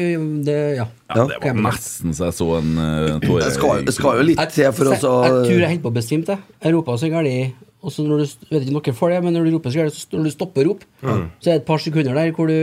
det, 0.44 0.56
ja. 0.76 0.84
Ja, 1.08 1.24
det 1.24 1.38
var 1.40 1.54
nesten 1.56 2.12
så 2.12 2.26
jeg 2.28 2.34
så 2.36 2.48
en 2.58 2.74
uh, 2.76 3.14
tåre 3.22 3.46
Det 3.46 3.54
skal, 3.54 3.86
skal 3.96 4.18
jo 4.20 4.26
litt 4.28 4.42
til 4.52 4.68
for 4.76 4.90
å 4.90 4.92
Jeg, 4.92 5.00
så 5.00 5.12
jeg 5.24 5.38
tror 5.46 5.62
jeg 5.62 5.70
holdt 5.72 5.84
på 5.86 5.88
å 5.92 5.96
besvime 5.96 6.26
det. 6.28 6.36
Jeg 6.66 6.74
ropa 6.74 6.96
så 7.00 7.08
gærent. 7.08 7.54
Og 7.78 7.92
så 7.94 8.02
når 8.02 8.24
du 8.26 8.50
vet 8.50 8.66
ikke 8.66 8.74
noe 8.74 8.92
for 8.98 9.14
det, 9.14 9.22
men 9.24 9.32
når 9.38 9.46
du 9.46 9.54
roper 9.54 9.72
så 9.72 9.78
gærent, 9.80 9.94
så 9.96 10.18
når 10.18 10.26
du 10.28 10.34
stopper 10.34 10.66
å 10.66 10.72
rope, 10.72 10.84
Mm. 10.98 11.30
så 11.40 11.46
er 11.48 11.52
det 11.54 11.60
et 11.62 11.66
par 11.68 11.78
sekunder 11.78 12.12
der 12.18 12.32
hvor 12.34 12.48
du 12.50 12.58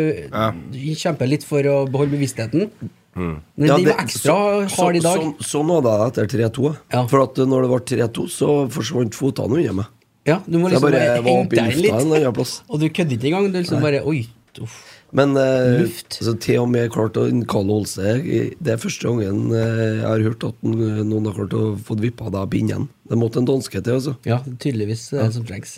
kjemper 0.99 1.29
litt 1.31 1.43
for 1.47 1.63
å 1.63 1.75
beholde 1.89 2.11
bevisstheten. 2.17 2.69
Men 3.15 3.41
Ja, 3.57 3.77
det- 3.77 3.87
var 3.95 4.03
ekstra 4.03 4.35
så- 4.69 4.83
hard 4.83 4.95
i 4.97 4.99
dag. 4.99 5.17
Sånn, 5.17 5.35
sånn 5.39 5.67
var 5.81 5.81
det 6.13 6.19
etter 6.19 6.27
3-2. 6.51 6.75
For 7.09 7.21
at 7.23 7.35
når 7.35 7.61
det 7.63 7.69
ble 7.71 7.79
3-2, 7.97 8.27
så 8.29 8.69
forsvant 8.69 9.13
fotene 9.15 9.55
under 9.57 9.73
meg. 9.73 9.85
Ja, 10.27 10.41
du 10.45 10.57
må 10.59 10.69
liksom 10.69 10.81
bare 10.81 10.91
bare 10.91 11.21
var 11.21 11.31
henge 11.31 11.49
deg 11.49 11.77
litt. 11.77 12.61
Og 12.69 12.79
du 12.79 12.89
kødder 12.89 13.15
ikke 13.17 13.29
engang. 13.31 13.51
Du 13.53 13.57
liksom 13.59 13.79
Nei. 13.79 13.91
bare 13.91 14.05
Oi. 14.05 14.27
Uff. 14.61 14.94
Men 15.15 15.35
eh, 15.39 15.85
altså, 15.85 16.33
til 16.43 16.63
og 16.63 16.71
med 16.73 16.91
klart 16.93 17.17
å 17.19 17.27
innkalle 17.31 17.71
Olse 17.71 18.17
Det 18.19 18.73
er 18.73 18.81
første 18.81 19.07
gangen 19.07 19.53
eh, 19.55 20.01
jeg 20.01 20.07
har 20.07 20.25
hørt 20.27 20.47
at 20.49 20.65
noen 20.65 21.29
har 21.29 21.37
klart 21.37 21.55
å 21.55 21.67
få 21.87 21.97
vippa 22.01 22.27
deg 22.27 22.41
av 22.41 22.49
pinnen. 22.51 22.89
Det 23.07 23.19
måtte 23.19 23.39
en 23.41 23.47
danske 23.47 23.79
til, 23.79 23.99
altså. 23.99 24.15
Ja, 24.27 24.41
tydeligvis 24.43 25.07
det 25.13 25.21
er 25.21 25.29
det 25.29 25.37
som 25.37 25.47
trengs. 25.47 25.77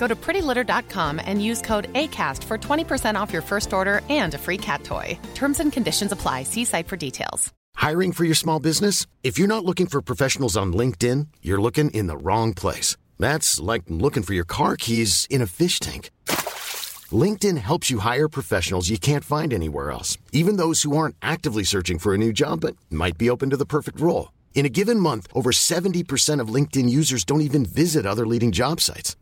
Go 0.00 0.08
to 0.08 0.16
prettylitter.com 0.16 1.20
and 1.22 1.44
use 1.44 1.60
code 1.60 1.92
ACAST 1.92 2.42
for 2.44 2.56
20% 2.56 3.20
off 3.20 3.34
your 3.34 3.42
first 3.42 3.74
order 3.74 4.00
and 4.08 4.32
a 4.32 4.38
free 4.38 4.56
cat 4.56 4.82
toy. 4.82 5.18
Terms 5.34 5.60
and 5.60 5.70
conditions 5.70 6.10
apply. 6.10 6.44
See 6.44 6.64
site 6.64 6.88
for 6.88 6.96
details. 6.96 7.52
Hiring 7.76 8.12
for 8.12 8.24
your 8.24 8.34
small 8.34 8.60
business? 8.60 9.06
If 9.22 9.38
you're 9.38 9.54
not 9.54 9.64
looking 9.66 9.86
for 9.86 10.00
professionals 10.00 10.56
on 10.56 10.72
LinkedIn, 10.72 11.26
you're 11.42 11.60
looking 11.60 11.90
in 11.90 12.06
the 12.06 12.16
wrong 12.16 12.54
place. 12.54 12.96
That's 13.18 13.60
like 13.60 13.82
looking 13.88 14.22
for 14.22 14.32
your 14.32 14.46
car 14.46 14.76
keys 14.78 15.26
in 15.28 15.42
a 15.42 15.46
fish 15.46 15.78
tank. 15.80 16.10
LinkedIn 17.24 17.58
helps 17.58 17.90
you 17.90 17.98
hire 17.98 18.28
professionals 18.28 18.88
you 18.88 18.98
can't 18.98 19.24
find 19.34 19.52
anywhere 19.52 19.90
else, 19.90 20.16
even 20.32 20.56
those 20.56 20.80
who 20.82 20.96
aren't 20.96 21.16
actively 21.20 21.64
searching 21.64 21.98
for 21.98 22.14
a 22.14 22.18
new 22.18 22.32
job 22.32 22.60
but 22.62 22.76
might 22.90 23.18
be 23.18 23.28
open 23.28 23.50
to 23.50 23.58
the 23.58 23.72
perfect 23.76 24.00
role. 24.00 24.32
In 24.54 24.64
a 24.64 24.74
given 24.80 24.98
month, 24.98 25.26
over 25.34 25.50
70% 25.52 26.40
of 26.40 26.54
LinkedIn 26.54 26.88
users 26.88 27.24
don't 27.24 27.46
even 27.48 27.66
visit 27.66 28.06
other 28.06 28.26
leading 28.26 28.52
job 28.52 28.80
sites. 28.80 29.16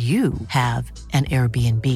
you 0.00 0.32
have 0.48 0.90
an 1.12 1.26
Airbnb. 1.26 1.86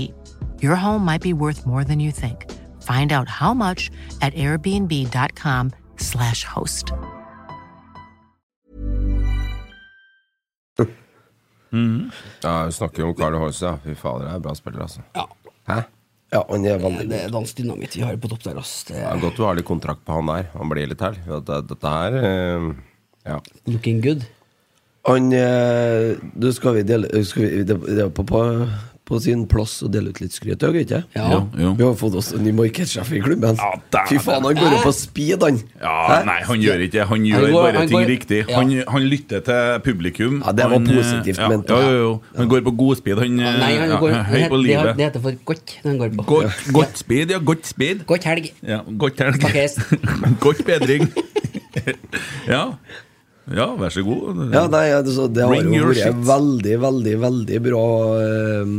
Your 0.63 0.77
home 0.77 1.05
might 1.05 1.23
be 1.23 1.33
worth 1.33 1.67
more 1.67 1.83
than 1.85 1.99
you 2.01 2.13
think. 2.13 2.51
Find 2.83 3.13
out 3.13 3.29
how 3.29 3.55
much 3.55 3.91
at 4.21 4.35
airbnb.com/slash 4.35 6.45
host. 6.45 6.93
Ja, 12.43 12.67
vi 12.67 12.73
snakker 12.73 13.03
jo 13.03 13.09
om 13.09 13.15
Carl 13.19 13.35
Horse, 13.35 13.65
ja. 13.67 13.79
Fy 13.85 13.95
fader, 13.99 14.29
det 14.29 14.35
er 14.37 14.43
bra 14.45 14.55
spiller, 14.55 14.83
altså. 14.85 15.01
Hæ? 15.67 15.81
Ja, 16.35 16.41
han 16.51 16.65
er 16.67 16.79
veldig 16.83 17.09
Det 17.11 17.19
er 17.25 17.31
dansk 17.35 17.57
dynamitt 17.59 17.95
vi 17.97 18.03
har 18.03 18.17
på 18.19 18.29
topp 18.31 18.43
der, 18.47 18.59
ass. 18.59 18.85
Det 18.89 18.97
er 18.99 19.21
godt 19.23 19.37
du 19.39 19.45
har 19.47 19.55
litt 19.59 19.67
kontrakt 19.69 20.05
på 20.07 20.17
han 20.17 20.31
der. 20.31 20.47
Han 20.55 20.71
blir 20.71 20.87
litt 20.91 21.03
her. 21.03 21.19
Dette 21.47 21.95
her 21.97 22.19
eh, 22.21 22.71
Ja. 23.25 23.39
Looking 23.67 24.01
good. 24.05 24.25
Han 25.07 25.33
eh, 25.37 26.15
Du, 26.35 26.49
skal 26.57 26.79
vi 26.79 26.83
dele 26.89 27.11
skal 27.29 27.43
vi, 27.45 27.63
Det 27.69 27.77
det 27.85 28.03
er 28.07 28.11
på, 28.17 28.25
på, 28.25 28.41
på 29.05 29.19
sin 29.21 29.43
plass 29.45 29.83
å 29.85 29.89
dele 29.93 30.15
ut 30.15 30.21
litt 30.23 30.33
skryt, 30.33 30.63
er 30.65 30.71
det 30.73 30.83
ikke? 30.87 30.99
Ja. 31.13 31.25
Ja, 31.29 31.41
jo. 31.61 31.73
Vi 31.77 31.85
har 31.85 31.97
fått 32.01 32.15
oss 32.17 32.31
en 32.33 32.41
ny 32.47 32.55
markedssjef 32.57 33.11
i 33.13 33.19
klubben. 33.21 33.59
dæven. 33.93 34.07
Fy 34.09 34.17
faen, 34.25 34.47
han 34.49 34.57
går 34.57 34.71
jo 34.73 34.79
på 34.87 34.93
speed, 34.97 35.45
han. 35.45 35.59
Ja, 35.83 36.23
nei, 36.25 36.39
han 36.49 36.63
gjør 36.65 36.85
ikke 36.87 36.95
det. 36.97 37.05
Han 37.11 37.27
gjør 37.29 37.45
Han 37.45 37.53
går- 37.53 37.67
bare 37.67 37.77
han 37.83 37.91
ting 37.93 37.99
går- 37.99 38.09
riktig. 38.15 38.39
ja. 38.49 38.57
Han, 38.63 38.73
han 38.95 39.05
lytter 39.13 39.45
til 39.45 39.85
publikum. 39.85 40.41
Ja, 40.47 40.53
det 40.57 40.65
var 40.71 40.79
han, 40.79 40.89
eh, 40.89 40.97
positivt 41.03 41.43
ja, 41.45 41.49
ment. 41.53 41.69
Ja, 41.69 41.83
jo, 41.85 42.01
jo. 42.01 42.15
Han 42.41 42.49
går 42.55 42.65
på 42.71 42.77
godspeed. 42.81 43.19
Han 43.27 43.39
Ja, 43.45 43.53
nei, 43.61 43.71
han 43.83 43.93
ja, 43.93 44.01
går, 44.01 44.17
høy 44.33 44.49
på 44.49 44.63
livet. 44.65 44.97
det 44.97 45.05
heter 45.11 45.21
for 45.29 45.37
godt. 45.53 45.77
når 45.85 45.91
han 45.91 45.99
går 46.07 46.17
på. 46.17 46.25
Godt, 46.33 46.73
godt 46.81 46.97
speed, 47.05 47.31
ja. 47.37 47.39
Godt 47.53 47.67
speed. 47.75 48.07
Godt 48.09 48.25
helg. 48.25 48.53
Ja, 48.65 48.81
godt 49.05 49.19
helg. 49.21 49.37
Godt 50.49 50.65
bedring. 50.65 51.11
ja. 52.57 52.65
Ja, 53.53 53.67
vær 53.77 53.93
så 53.93 54.05
god. 54.07 54.45
Ja, 54.55 54.67
nei, 54.73 54.87
altså, 54.97 55.27
det 55.29 55.45
har 55.45 55.57
jo 55.61 55.89
vært 55.91 56.01
shit. 56.01 56.21
veldig, 56.29 56.77
veldig, 56.85 57.17
veldig 57.25 57.65
bra 57.69 57.87
eh, 58.21 58.77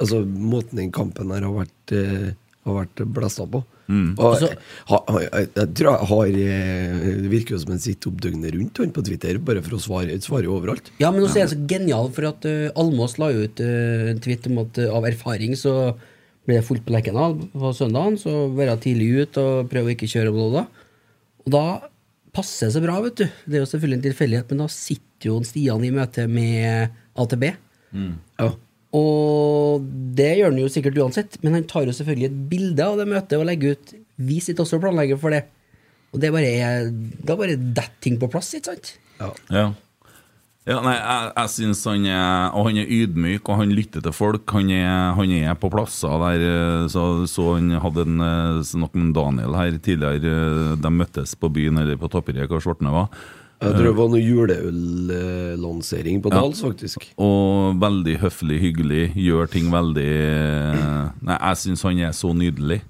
Altså, 0.00 0.22
måten 0.24 0.80
den 0.80 0.92
kampen 0.96 1.28
her 1.34 1.44
har 1.44 1.52
vært 1.52 1.92
eh, 1.92 2.30
Har 2.64 2.78
vært 2.82 3.02
blæsta 3.04 3.44
på. 3.52 3.60
Mm. 3.90 4.14
Og, 4.16 4.26
Altså- 4.30 4.52
ha, 4.90 4.98
ha, 5.08 5.20
jeg, 5.24 5.48
jeg 5.56 5.70
tror 5.76 5.90
jeg 5.90 6.08
har 6.10 6.26
eh, 6.44 7.08
Det 7.24 7.30
virker 7.32 7.56
jo 7.56 7.60
som 7.64 7.72
en 7.74 7.82
sitter 7.82 8.10
opp 8.10 8.20
døgnet 8.22 8.54
rundt 8.54 8.78
han 8.82 8.94
på 8.94 9.04
Twitter, 9.06 9.40
bare 9.42 9.62
for 9.66 9.76
å 9.76 9.82
svare, 9.82 10.18
svare 10.24 10.50
overalt. 10.50 10.92
Ja, 11.02 11.10
men 11.10 11.26
også 11.26 11.40
er 11.40 11.44
jeg 11.46 11.54
så 11.54 11.60
genial, 11.70 12.10
for 12.14 12.30
at 12.30 12.46
uh, 12.46 12.70
Almås 12.78 13.18
la 13.18 13.32
jo 13.34 13.44
ut 13.46 13.62
uh, 13.64 14.10
en 14.12 14.22
tweet 14.22 14.46
om 14.50 14.62
at 14.62 14.78
uh, 14.78 14.94
av 14.94 15.08
erfaring 15.10 15.56
så 15.58 15.74
ble 16.46 16.60
det 16.60 16.66
fullt 16.66 16.86
på 16.86 16.94
Lerkendal 16.94 17.36
på 17.52 17.72
søndagen, 17.76 18.16
så 18.20 18.46
være 18.56 18.78
tidlig 18.82 19.10
ut 19.24 19.40
og 19.42 19.70
prøve 19.72 19.90
å 19.90 19.94
ikke 19.96 20.08
kjøre 20.10 20.32
blå 20.34 20.46
da. 20.54 20.64
Og 21.44 21.52
da 21.54 21.64
passer 22.34 22.72
så 22.72 22.82
bra, 22.82 22.96
vet 23.04 23.20
du. 23.20 23.26
Det 23.46 23.58
er 23.58 23.64
jo 23.64 23.68
selvfølgelig 23.70 23.98
en 23.98 24.08
tilfeldighet, 24.08 24.50
men 24.52 24.64
da 24.64 24.68
sitter 24.72 25.30
jo 25.30 25.38
Stian 25.46 25.84
i 25.86 25.92
møte 25.94 26.26
med 26.30 26.96
AtB. 27.20 27.46
Ja. 27.94 28.50
Og 28.96 29.86
det 30.18 30.32
gjør 30.38 30.50
han 30.50 30.60
jo 30.62 30.70
sikkert 30.72 30.98
uansett, 30.98 31.38
men 31.44 31.54
han 31.58 31.66
tar 31.70 31.86
jo 31.86 31.94
selvfølgelig 31.94 32.30
et 32.30 32.40
bilde 32.50 32.86
av 32.86 32.98
det 32.98 33.06
møtet 33.10 33.38
og 33.38 33.46
legger 33.46 33.76
ut 33.76 33.92
Vi 34.20 34.40
sitter 34.42 34.64
også 34.64 34.80
og 34.80 34.84
planlegger 34.84 35.20
for 35.20 35.34
det. 35.34 35.44
Og 36.10 36.22
det 36.22 36.32
bare 36.34 36.50
er 36.50 36.88
Da 37.22 37.36
bare 37.38 37.54
detter 37.54 38.00
ting 38.02 38.18
på 38.20 38.28
plass, 38.32 38.50
ikke 38.58 38.72
sant? 38.72 38.92
Ja. 39.20 39.30
Ja, 39.52 39.66
nei, 40.68 40.92
jeg, 40.92 41.30
jeg 41.38 41.50
synes 41.54 41.80
han 41.88 42.04
er 42.06 42.52
Og 42.54 42.66
han 42.68 42.76
er 42.82 42.90
ydmyk, 42.92 43.48
og 43.48 43.62
han 43.62 43.70
lytter 43.74 44.02
til 44.04 44.12
folk. 44.12 44.44
Han 44.52 44.68
er, 44.70 45.14
han 45.16 45.32
er 45.32 45.54
på 45.58 45.70
plasser 45.72 46.20
der 46.20 46.44
eh, 46.44 46.84
Så, 46.92 47.04
så 47.32 47.54
han 47.56 47.70
hadde 47.80 48.04
en 48.06 48.20
eh, 48.26 48.60
snakk 48.68 48.94
med 49.00 49.14
Daniel 49.16 49.56
her 49.56 49.78
tidligere. 49.80 50.20
eh, 50.20 50.74
De 50.84 50.92
møttes 50.92 51.32
på 51.40 51.48
byen 51.50 51.80
eller 51.80 51.96
på 52.00 52.10
Tapperiet, 52.12 52.50
hva 52.52 52.60
Svartne 52.60 52.92
var. 52.92 53.08
Jeg 53.60 53.74
tror 53.76 53.84
det 53.90 53.96
var 53.98 54.08
noe 54.08 54.20
juleøllansering 54.24 56.22
på 56.24 56.30
Ja. 56.32 56.40
Dals, 56.40 56.62
faktisk. 56.64 57.02
Og 57.20 57.76
veldig 57.80 58.14
høflig, 58.22 58.56
hyggelig. 58.62 59.02
Gjør 59.20 59.50
ting 59.52 59.66
veldig 59.72 60.06
Nei, 61.20 61.36
jeg 61.36 61.58
syns 61.60 61.82
han 61.84 62.00
er 62.00 62.14
så 62.16 62.32
nydelig. 62.36 62.80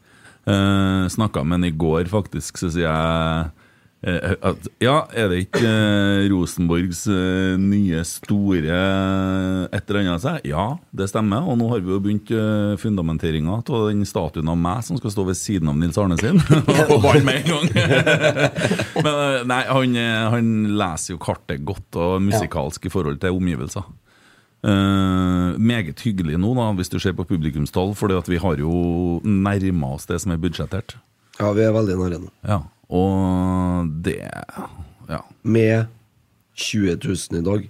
Uh, 0.47 1.07
Snakka 1.11 1.43
med 1.45 1.59
han 1.59 1.65
i 1.69 1.75
går, 1.77 2.07
faktisk, 2.11 2.59
så 2.63 2.71
sier 2.73 2.87
jeg 2.87 3.51
ja, 4.01 4.95
er 5.13 5.27
det 5.29 5.43
ikke 5.45 5.61
eh, 5.69 6.27
Rosenborgs 6.33 7.03
eh, 7.13 7.59
nye 7.61 8.01
store 8.09 8.79
et 9.69 9.91
eller 9.91 10.01
annet? 10.01 10.23
seg? 10.25 10.47
Ja, 10.49 10.65
det 10.97 11.11
stemmer. 11.13 11.45
Og 11.45 11.59
nå 11.61 11.69
har 11.73 11.83
vi 11.85 11.93
jo 11.93 12.01
begynt 12.03 12.33
fundamenteringa 12.81 13.61
av 13.61 13.91
den 13.91 14.07
statuen 14.09 14.49
av 14.49 14.57
meg 14.61 14.81
som 14.87 14.97
skal 15.01 15.13
stå 15.13 15.27
ved 15.29 15.39
siden 15.39 15.69
av 15.73 15.77
Nils 15.79 16.01
Arne 16.01 16.17
sin. 16.21 16.41
og 16.93 17.03
bare 17.05 17.23
med 17.27 17.43
en 17.43 17.51
gang! 17.53 17.71
Men 19.05 19.11
eh, 19.13 19.41
nei, 19.49 19.63
han, 19.69 19.97
eh, 19.97 20.27
han 20.35 20.53
leser 20.81 21.15
jo 21.15 21.23
kartet 21.23 21.65
godt 21.67 21.99
og 22.01 22.21
musikalsk 22.25 22.87
i 22.87 22.93
forhold 22.93 23.21
til 23.23 23.37
omgivelser. 23.37 23.89
Uh, 24.61 25.57
meget 25.57 26.03
hyggelig 26.05 26.37
nå, 26.37 26.51
da, 26.53 26.67
hvis 26.77 26.91
du 26.93 26.99
ser 27.01 27.15
på 27.17 27.25
publikumstall, 27.25 27.95
for 27.97 28.13
vi 28.29 28.41
har 28.43 28.61
jo 28.61 29.21
nærma 29.25 29.95
oss 29.97 30.05
det 30.11 30.19
som 30.21 30.35
er 30.35 30.43
budsjettert. 30.43 30.99
Ja, 31.39 31.49
vi 31.57 31.65
er 31.65 31.73
veldig 31.73 31.97
nære 31.97 32.19
nå. 32.21 32.29
Ja, 32.45 32.59
og 32.91 33.91
det 34.05 34.21
Ja. 35.11 35.25
Med 35.43 35.87
20 36.55 36.99
000 37.03 37.41
i 37.41 37.45
dag 37.47 37.69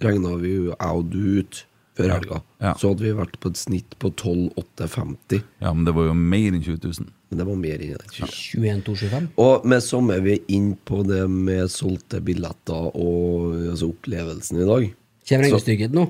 regna 0.00 0.36
vi 0.40 0.54
jo 0.54 0.70
jeg 0.70 1.00
og 1.00 1.08
du 1.12 1.20
ut 1.40 1.64
før 1.98 2.12
helga. 2.14 2.40
Ja. 2.62 2.74
Så 2.78 2.92
hadde 2.92 3.04
vi 3.04 3.14
vært 3.16 3.38
på 3.42 3.50
et 3.52 3.60
snitt 3.60 3.96
på 4.00 4.10
12,850. 4.12 5.42
Ja, 5.60 5.72
men 5.74 5.84
det 5.88 5.94
var 5.96 6.08
jo 6.08 6.14
mer 6.16 6.54
enn 6.54 6.62
20 6.62 6.78
000. 6.84 7.10
Men 7.30 7.42
det 7.42 7.46
var 7.46 7.58
mer 7.60 7.84
enn 7.84 7.98
det. 7.98 8.12
21225. 8.16 9.28
Og 9.42 9.66
med 9.70 9.84
samme 9.84 10.18
vi 10.24 10.36
er 10.38 10.54
inn 10.56 10.72
på 10.88 11.02
det 11.08 11.22
med 11.30 11.70
solgte 11.72 12.22
billetter 12.24 12.90
og 12.94 13.58
altså 13.72 13.90
opplevelsen 13.92 14.62
i 14.62 14.68
dag. 14.70 14.88
Kommer 15.30 15.46
regnestykket 15.46 15.96
nå? 15.96 16.06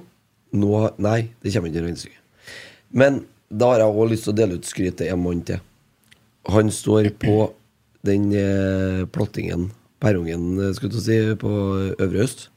nå? 0.56 0.74
Nei, 1.02 1.20
det 1.42 1.54
kommer 1.54 1.72
ikke 1.72 1.84
regnestykke. 1.86 2.20
Men 2.90 3.24
da 3.50 3.72
har 3.72 3.82
jeg 3.82 3.94
også 3.94 4.10
lyst 4.12 4.26
til 4.28 4.34
å 4.34 4.38
dele 4.38 4.58
ut 4.58 4.68
skryt 4.68 5.00
til 5.00 5.10
en 5.12 5.22
mann 5.24 5.42
til. 5.46 5.60
Han 6.50 6.70
står 6.72 7.10
på 7.20 7.34
den 8.06 8.30
eh, 8.32 9.04
plattingen, 9.12 9.68
perrongen, 10.00 10.58
eh, 10.58 10.72
skulle 10.76 10.96
du 10.96 11.00
si, 11.04 11.18
på 11.40 11.52
Øvre 11.98 12.24
Øst. 12.24 12.48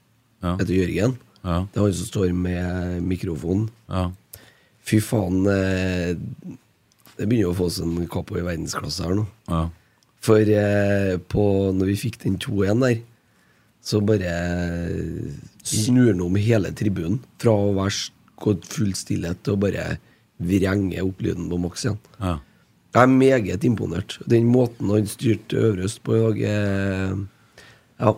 Ja. 0.44 0.56
Etter 0.58 0.74
Jørgen. 0.76 1.18
Ja. 1.44 1.64
Det 1.72 1.80
er 1.80 1.86
han 1.86 1.96
som 2.00 2.10
står 2.10 2.34
med 2.36 3.04
mikrofonen. 3.04 3.70
Ja. 3.92 4.10
Fy 4.84 5.00
faen. 5.04 5.44
Eh, 5.48 6.14
det 7.14 7.30
begynner 7.30 7.52
å 7.52 7.58
få 7.58 7.70
oss 7.70 7.80
en 7.84 7.96
kapo 8.12 8.40
i 8.40 8.46
verdensklasse 8.46 9.06
her 9.06 9.18
nå. 9.20 9.26
Ja. 9.52 9.68
For 10.24 10.40
på, 11.28 11.44
når 11.76 11.90
vi 11.92 12.00
fikk 12.00 12.22
den 12.22 12.38
2-1 12.40 12.80
der, 12.80 13.02
så 13.84 14.00
bare 14.00 14.32
snur 15.68 16.14
han 16.14 16.22
om 16.24 16.38
hele 16.40 16.72
tribunen. 16.72 17.20
Fra 17.44 17.52
å 17.52 17.74
være 17.76 18.14
gått 18.40 18.68
full 18.72 18.94
stillhet 18.96 19.44
til 19.44 19.58
å 19.58 19.60
bare 19.60 19.98
vrenge 20.44 21.04
opp 21.04 21.22
lyden 21.24 21.50
på 21.52 21.60
maks 21.60 21.84
igjen. 21.86 22.00
Ja. 22.22 22.38
Jeg 22.94 23.02
er 23.02 23.10
meget 23.10 23.64
imponert. 23.66 24.20
Den 24.30 24.46
måten 24.54 24.92
han 24.94 25.08
styrte 25.10 25.58
Øverøst 25.58 26.04
på 26.06 26.14
i 26.14 26.22
dag, 26.22 26.42
er 26.42 27.18
Ja. 28.00 28.14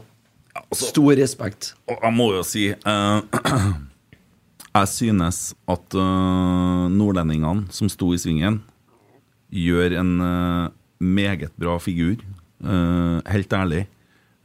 Stor 0.73 1.11
respekt. 1.15 1.73
Og 1.87 1.99
jeg 2.03 2.13
må 2.15 2.29
jo 2.33 2.43
si 2.43 2.69
uh, 2.71 3.19
Jeg 4.75 4.87
synes 4.91 5.53
at 5.71 5.95
uh, 5.95 6.91
nordlendingene 6.91 7.67
som 7.71 7.91
sto 7.91 8.11
i 8.13 8.19
svingen, 8.19 8.61
gjør 9.51 9.99
en 10.01 10.13
uh, 10.19 10.69
meget 10.99 11.51
bra 11.59 11.77
figur. 11.79 12.17
Helt 13.27 13.53
ærlig. 13.53 13.85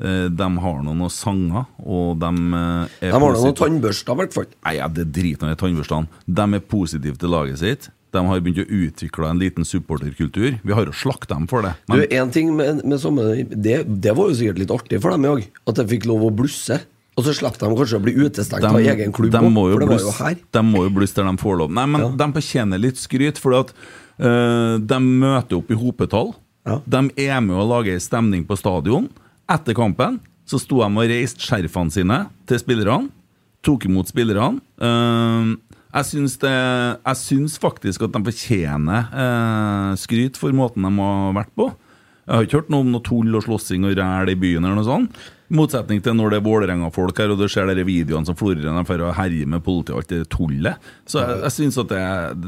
De 0.00 0.46
har 0.62 0.82
noen 0.82 1.10
sanger, 1.12 1.66
og 1.78 2.18
de 2.20 2.26
er 2.26 2.88
De 3.00 3.10
har 3.12 3.22
noen 3.22 3.54
tannbørster, 3.56 4.12
i 4.12 4.20
hvert 4.20 4.34
fall. 4.34 4.48
Nei, 4.66 4.74
ja, 4.78 4.88
det 4.88 5.06
driter 5.14 5.50
jeg 5.50 5.56
i 5.56 5.60
tannbørstene. 5.60 6.22
De 6.26 6.46
er 6.58 6.64
positive 6.64 7.20
til 7.20 7.32
laget 7.32 7.60
sitt. 7.62 7.88
De 8.10 8.22
har 8.26 8.40
begynt 8.42 8.62
å 8.64 8.68
utvikle 8.86 9.28
en 9.30 9.38
liten 9.40 9.66
supporterkultur. 9.66 10.56
Vi 10.66 10.72
har 10.74 10.88
jo 10.88 10.94
slakta 10.96 11.36
dem 11.36 11.46
for 11.50 11.62
det. 11.66 11.74
Du, 11.90 12.00
en 12.18 12.30
ting 12.34 12.54
med, 12.56 12.82
med 12.84 12.98
samme 13.02 13.28
det, 13.50 13.84
det 13.86 14.14
var 14.18 14.30
jo 14.32 14.38
sikkert 14.40 14.58
litt 14.64 14.72
artig 14.74 14.98
for 15.02 15.14
dem 15.14 15.28
òg, 15.30 15.44
at 15.66 15.78
de 15.78 15.86
fikk 15.92 16.08
lov 16.10 16.24
å 16.26 16.32
blusse. 16.34 16.80
Og 17.18 17.24
så 17.26 17.34
slapp 17.36 17.58
de 17.60 17.68
kanskje 17.76 17.98
å 17.98 18.02
bli 18.04 18.14
utestengt 18.16 18.64
av 18.64 18.78
egen 18.80 19.10
klubb, 19.12 19.32
de 19.34 19.40
må 19.52 19.66
jo 19.68 19.76
for 19.76 19.82
det 19.84 19.88
var 19.90 19.98
jo 19.98 20.06
blusse- 20.08 20.24
her. 20.24 20.36
De 20.56 20.62
må 20.64 20.84
jo 20.86 20.92
blusse 20.94 21.16
der 21.18 21.26
de 21.28 21.42
får 21.42 21.58
lov. 21.60 21.72
Nei, 21.76 21.86
men 21.90 22.06
de 22.16 22.28
fortjener 22.38 22.80
litt 22.80 23.00
skryt, 23.02 23.38
for 23.42 23.58
at 23.58 23.74
eh, 24.18 24.76
de 24.78 24.98
møter 25.04 25.58
opp 25.58 25.70
i 25.74 25.78
hopetall. 25.78 26.32
De 26.86 27.00
er 27.26 27.40
med 27.42 27.56
å 27.58 27.66
lage 27.66 27.92
ei 27.94 28.00
stemning 28.02 28.44
på 28.46 28.56
stadion. 28.58 29.08
Etter 29.50 29.74
kampen 29.76 30.20
så 30.48 30.58
sto 30.62 30.80
de 30.82 30.88
og 30.90 31.10
reiste 31.10 31.42
skjerfene 31.44 31.92
sine 31.94 32.20
til 32.48 32.60
spillerne. 32.62 33.10
Tok 33.66 33.84
imot 33.90 34.08
spillerne. 34.08 34.60
Eh, 34.80 35.50
jeg 35.90 36.06
syns, 36.06 36.36
det, 36.38 36.50
jeg 36.54 37.18
syns 37.18 37.56
faktisk 37.60 38.04
at 38.06 38.14
de 38.14 38.22
fortjener 38.30 39.08
eh, 39.10 39.92
skryt 39.98 40.38
for 40.38 40.54
måten 40.54 40.86
de 40.86 40.92
har 41.00 41.32
vært 41.40 41.50
på. 41.58 41.70
Jeg 42.30 42.36
har 42.36 42.46
ikke 42.46 42.58
hørt 42.60 42.70
noe 42.70 42.84
om 42.84 42.90
noe 42.94 43.02
tull 43.02 43.34
og 43.34 43.42
slåssing 43.42 43.86
og 43.88 43.96
ræl 43.98 44.30
i 44.30 44.36
byen. 44.38 44.62
eller 44.62 44.78
noe 44.78 44.86
sånt 44.86 45.16
I 45.50 45.56
motsetning 45.58 45.98
til 46.04 46.14
når 46.14 46.30
det 46.30 46.38
er 46.38 46.44
Vålerenga-folk 46.46 47.18
her, 47.18 47.32
og 47.34 47.40
du 47.40 47.48
ser 47.50 47.66
de 47.74 47.86
videoene 47.88 48.28
som 48.28 48.38
florerer 48.38 48.86
for 48.86 49.02
å 49.02 49.10
herje 49.16 49.48
med 49.50 49.64
politiet 49.66 49.96
og 49.96 50.04
alt 50.04 50.12
det 50.12 50.20
tullet. 50.30 50.90
Så 51.10 51.24
jeg, 51.24 51.40
jeg 51.42 51.56
syns 51.56 51.80
at 51.82 51.90
det, 51.90 52.04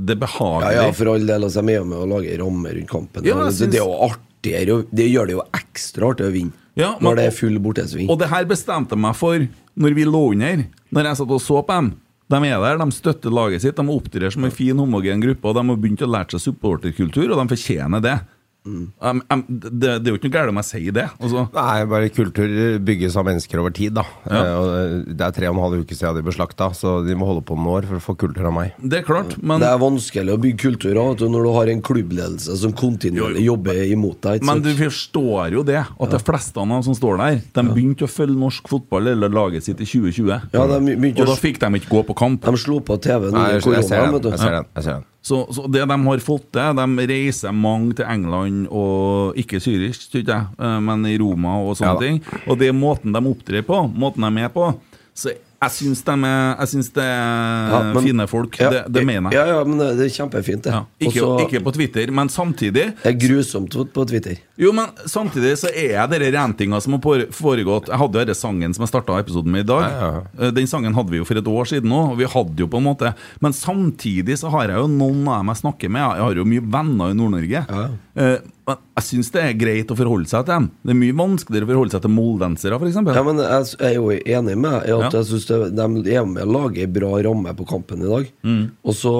det 0.06 0.14
er 0.14 0.22
behagelig. 0.22 0.76
ja, 0.78 0.84
for 1.00 1.10
all 1.16 1.26
del. 1.26 1.48
Altså, 1.48 1.64
de 1.66 1.74
er 1.74 1.82
med, 1.82 1.96
med 1.96 2.04
å 2.04 2.10
lage 2.14 2.38
rammer 2.44 2.78
rundt 2.78 2.92
kampen. 2.92 3.26
Ja, 3.26 3.40
synes... 3.50 3.64
det, 3.64 3.80
er 3.80 3.88
jo 3.88 3.98
artigere 4.06 4.78
Det 4.94 5.08
gjør 5.10 5.32
det 5.32 5.38
jo 5.40 5.46
ekstra 5.58 6.12
artig 6.12 6.28
å 6.30 6.36
vinne. 6.36 6.58
Ja, 6.78 6.94
men- 6.94 7.08
når 7.08 7.18
det 7.18 7.26
er 7.26 7.34
full 7.36 7.58
bortesving. 7.64 8.06
Og 8.08 8.22
det 8.22 8.30
her 8.30 8.46
bestemte 8.48 8.94
jeg 8.94 9.02
meg 9.02 9.18
for 9.18 9.50
når 9.82 9.98
vi 9.98 10.06
lå 10.06 10.22
under. 10.36 10.64
Når 10.94 11.10
jeg 11.10 11.18
satt 11.24 11.34
og 11.34 11.42
så 11.42 11.58
på 11.66 11.80
dem. 11.80 11.90
De 12.32 12.38
er 12.48 12.62
der, 12.62 12.78
de 12.80 12.94
støtter 12.94 13.34
laget 13.34 13.60
sitt, 13.64 13.76
de 13.76 13.92
opptrer 13.92 14.32
som 14.32 14.46
en 14.46 14.54
fin, 14.54 14.78
homogen 14.78 15.20
gruppe. 15.20 15.50
Og 15.50 15.58
de 15.58 15.64
har 15.68 15.80
begynt 15.82 16.04
å 16.04 16.08
lære 16.08 16.32
seg 16.38 16.46
supporterkultur, 16.46 17.26
og 17.28 17.42
de 17.42 17.52
fortjener 17.52 18.04
det. 18.04 18.14
Mm. 18.62 18.92
Um, 18.98 19.22
um, 19.26 19.42
det, 19.48 19.72
det 20.02 20.06
er 20.06 20.14
jo 20.14 20.18
ikke 20.20 20.28
noe 20.28 20.36
galt 20.36 20.52
om 20.52 20.60
jeg 20.60 20.68
sier 20.68 20.94
det. 20.94 21.06
Altså. 21.18 21.44
Nei, 21.56 21.78
bare 21.90 22.10
kultur 22.14 22.52
bygges 22.86 23.16
av 23.18 23.26
mennesker 23.26 23.62
over 23.62 23.74
tid, 23.74 23.96
da. 23.98 24.04
Ja. 24.30 24.42
Uh, 24.42 24.52
og 24.60 25.08
det 25.18 25.26
er 25.26 25.34
tre 25.34 25.50
og 25.50 25.56
en 25.56 25.62
halv 25.64 25.82
uke 25.82 25.98
siden 25.98 26.18
de 26.20 26.24
ble 26.26 26.34
slakta, 26.36 26.70
så 26.78 27.00
de 27.06 27.16
må 27.18 27.28
holde 27.28 27.44
på 27.48 27.56
noen 27.58 27.72
år 27.74 27.88
for 27.90 27.98
å 27.98 28.04
få 28.04 28.16
kultur 28.22 28.48
av 28.50 28.56
meg. 28.56 28.76
Det 28.78 29.02
er 29.02 29.06
klart, 29.06 29.36
men 29.42 29.62
Det 29.62 29.70
er 29.70 29.82
vanskelig 29.82 30.36
å 30.36 30.40
bygge 30.42 30.60
kultur 30.62 31.02
av 31.02 31.16
du, 31.18 31.26
når 31.32 31.46
du 31.48 31.52
har 31.58 31.72
en 31.74 31.84
klubbledelse 31.90 32.58
som 32.62 32.74
kontinuerlig 32.76 33.46
jobber 33.48 33.82
imot 33.88 34.22
deg. 34.28 34.46
Men 34.46 34.62
du 34.64 34.70
forstår 34.78 35.58
jo 35.58 35.66
det, 35.66 35.82
at 35.82 36.16
de 36.16 36.22
fleste 36.22 36.62
av 36.62 36.70
dem 36.70 36.86
som 36.86 36.98
står 36.98 37.22
der, 37.22 37.40
de 37.58 37.66
begynte 37.72 38.06
å 38.06 38.10
følge 38.10 38.38
norsk 38.38 38.70
fotball 38.70 39.12
eller 39.14 39.32
laget 39.32 39.66
sitt 39.66 39.82
i 39.82 39.88
2020. 39.88 40.52
Ja, 40.54 40.66
de 40.70 41.12
og 41.12 41.24
da 41.28 41.38
fikk 41.38 41.60
de 41.62 41.80
ikke 41.80 41.90
gå 41.92 42.04
på 42.12 42.18
kamp. 42.18 42.46
De 42.46 42.60
slo 42.60 42.80
på 42.84 42.98
TV-en 43.02 43.34
under 43.34 43.58
korona. 43.60 43.80
jeg 43.82 43.90
ser 43.90 44.06
den. 44.06 44.30
Jeg 44.30 44.38
ser 44.42 44.60
den. 44.60 44.70
Jeg 44.76 44.86
ser 44.86 45.00
den. 45.00 45.08
Så, 45.22 45.44
så 45.54 45.68
det 45.70 45.84
de 45.86 45.96
har 46.02 46.22
fått 46.24 46.48
til 46.50 46.78
De 46.80 47.06
reiser 47.06 47.54
mange 47.54 47.94
til 48.00 48.08
England 48.10 48.64
og 48.74 49.38
Ikke 49.38 49.60
syrisk, 49.62 50.08
tror 50.10 50.24
jeg, 50.26 50.48
eh, 50.58 50.78
men 50.82 51.06
i 51.06 51.14
Roma 51.22 51.60
og 51.62 51.76
sånne 51.78 51.94
Ja 51.94 52.02
ting. 52.02 52.18
Og 52.50 52.58
det 52.58 52.72
er 52.72 52.76
måten 52.76 53.14
de 53.14 53.22
opptrer 53.30 53.62
på, 53.66 53.84
måten 53.94 54.24
de 54.24 54.30
er 54.32 54.36
med 54.40 54.52
på. 54.54 54.72
Så 55.14 55.36
jeg 55.62 55.70
syns, 55.76 56.00
de 56.04 56.14
er, 56.26 56.56
jeg 56.58 56.68
syns 56.72 56.88
det 56.96 57.04
er 57.04 57.70
Ja, 57.72 57.80
men- 57.94 58.02
fine 58.04 58.26
folk. 58.28 58.58
Ja, 58.58 58.70
det, 58.70 58.80
det 58.92 59.04
mener 59.06 59.30
jeg. 59.30 59.38
Ja, 59.38 59.56
ja, 59.58 59.64
men 59.64 59.78
det, 59.78 59.88
er 60.06 60.10
kjempefint, 60.10 60.62
det. 60.66 60.74
Ikke, 61.00 61.20
Også- 61.22 61.46
ikke 61.46 61.62
på 61.64 61.72
Twitter, 61.76 62.10
men 62.10 62.28
samtidig 62.28 62.72
Det 63.02 63.06
er 63.06 63.18
grusomt 63.28 63.70
på 63.94 64.06
Twitter. 64.08 64.36
Jo, 64.58 64.72
men 64.72 64.86
samtidig 65.06 65.54
så 65.58 65.70
er 65.74 66.06
det 66.08 66.32
rentinga 66.34 66.80
som 66.82 66.92
har 66.92 67.00
foregått 67.32 67.86
Jeg 67.88 67.98
hadde 67.98 68.12
jo 68.18 68.24
denne 68.24 68.34
sangen 68.36 68.74
som 68.74 68.82
jeg 68.84 68.92
starta 68.92 69.18
episoden 69.22 69.50
med 69.50 69.64
i 69.64 69.68
dag. 69.72 70.22
Eh, 70.38 70.50
Den 70.50 70.66
sangen 70.66 70.94
hadde 70.94 71.10
vi 71.10 71.18
jo 71.18 71.24
for 71.24 71.34
et 71.38 71.44
år 71.44 71.64
siden 71.64 71.90
òg, 71.90 72.10
og 72.12 72.18
vi 72.18 72.24
hadde 72.24 72.56
jo 72.58 72.66
på 72.66 72.78
en 72.78 72.84
måte 72.84 73.14
Men 73.40 73.52
samtidig 73.52 74.36
så 74.38 74.50
har 74.50 74.68
jeg 74.68 74.76
jo 74.76 74.86
noen 74.88 75.26
av 75.28 75.40
dem 75.40 75.46
jeg 75.54 75.62
snakker 75.62 75.88
med. 75.90 76.02
Jeg 76.02 76.22
har 76.26 76.34
jo 76.34 76.44
mye 76.44 76.60
venner 76.70 77.10
i 77.10 77.14
Nord-Norge. 77.14 77.66
Ja. 77.68 77.88
men 78.14 78.76
jeg 78.96 79.04
syns 79.04 79.30
det 79.32 79.42
er 79.42 79.54
greit 79.58 79.90
å 79.90 79.96
forholde 79.98 80.28
seg 80.28 80.44
til 80.46 80.52
dem. 80.54 80.66
Det 80.84 80.92
er 80.94 80.98
mye 81.00 81.16
vanskeligere 81.18 81.64
å 81.66 81.70
forholde 81.72 81.90
seg 81.96 82.02
til 82.04 82.12
moldensere, 82.14 82.78
f.eks. 82.78 82.94
Ja, 83.16 83.22
men 83.26 83.40
jeg 83.42 83.76
er 83.88 83.94
jo 83.96 84.10
enig 84.12 84.56
med 84.58 84.70
deg 84.70 84.88
i 84.88 84.92
at 84.92 85.02
Ja. 85.02 85.10
jeg 85.18 85.26
synes 85.32 85.46
det, 85.52 85.70
de 85.76 86.16
er 86.16 86.26
med 86.26 86.42
å 86.44 86.56
lage 86.56 86.82
en 86.84 86.92
bra 86.94 87.12
ramme 87.28 87.54
på 87.58 87.66
kampen 87.68 88.02
i 88.02 88.10
dag. 88.10 88.32
Mm. 88.46 88.64
Og 88.82 88.96
så 88.98 89.14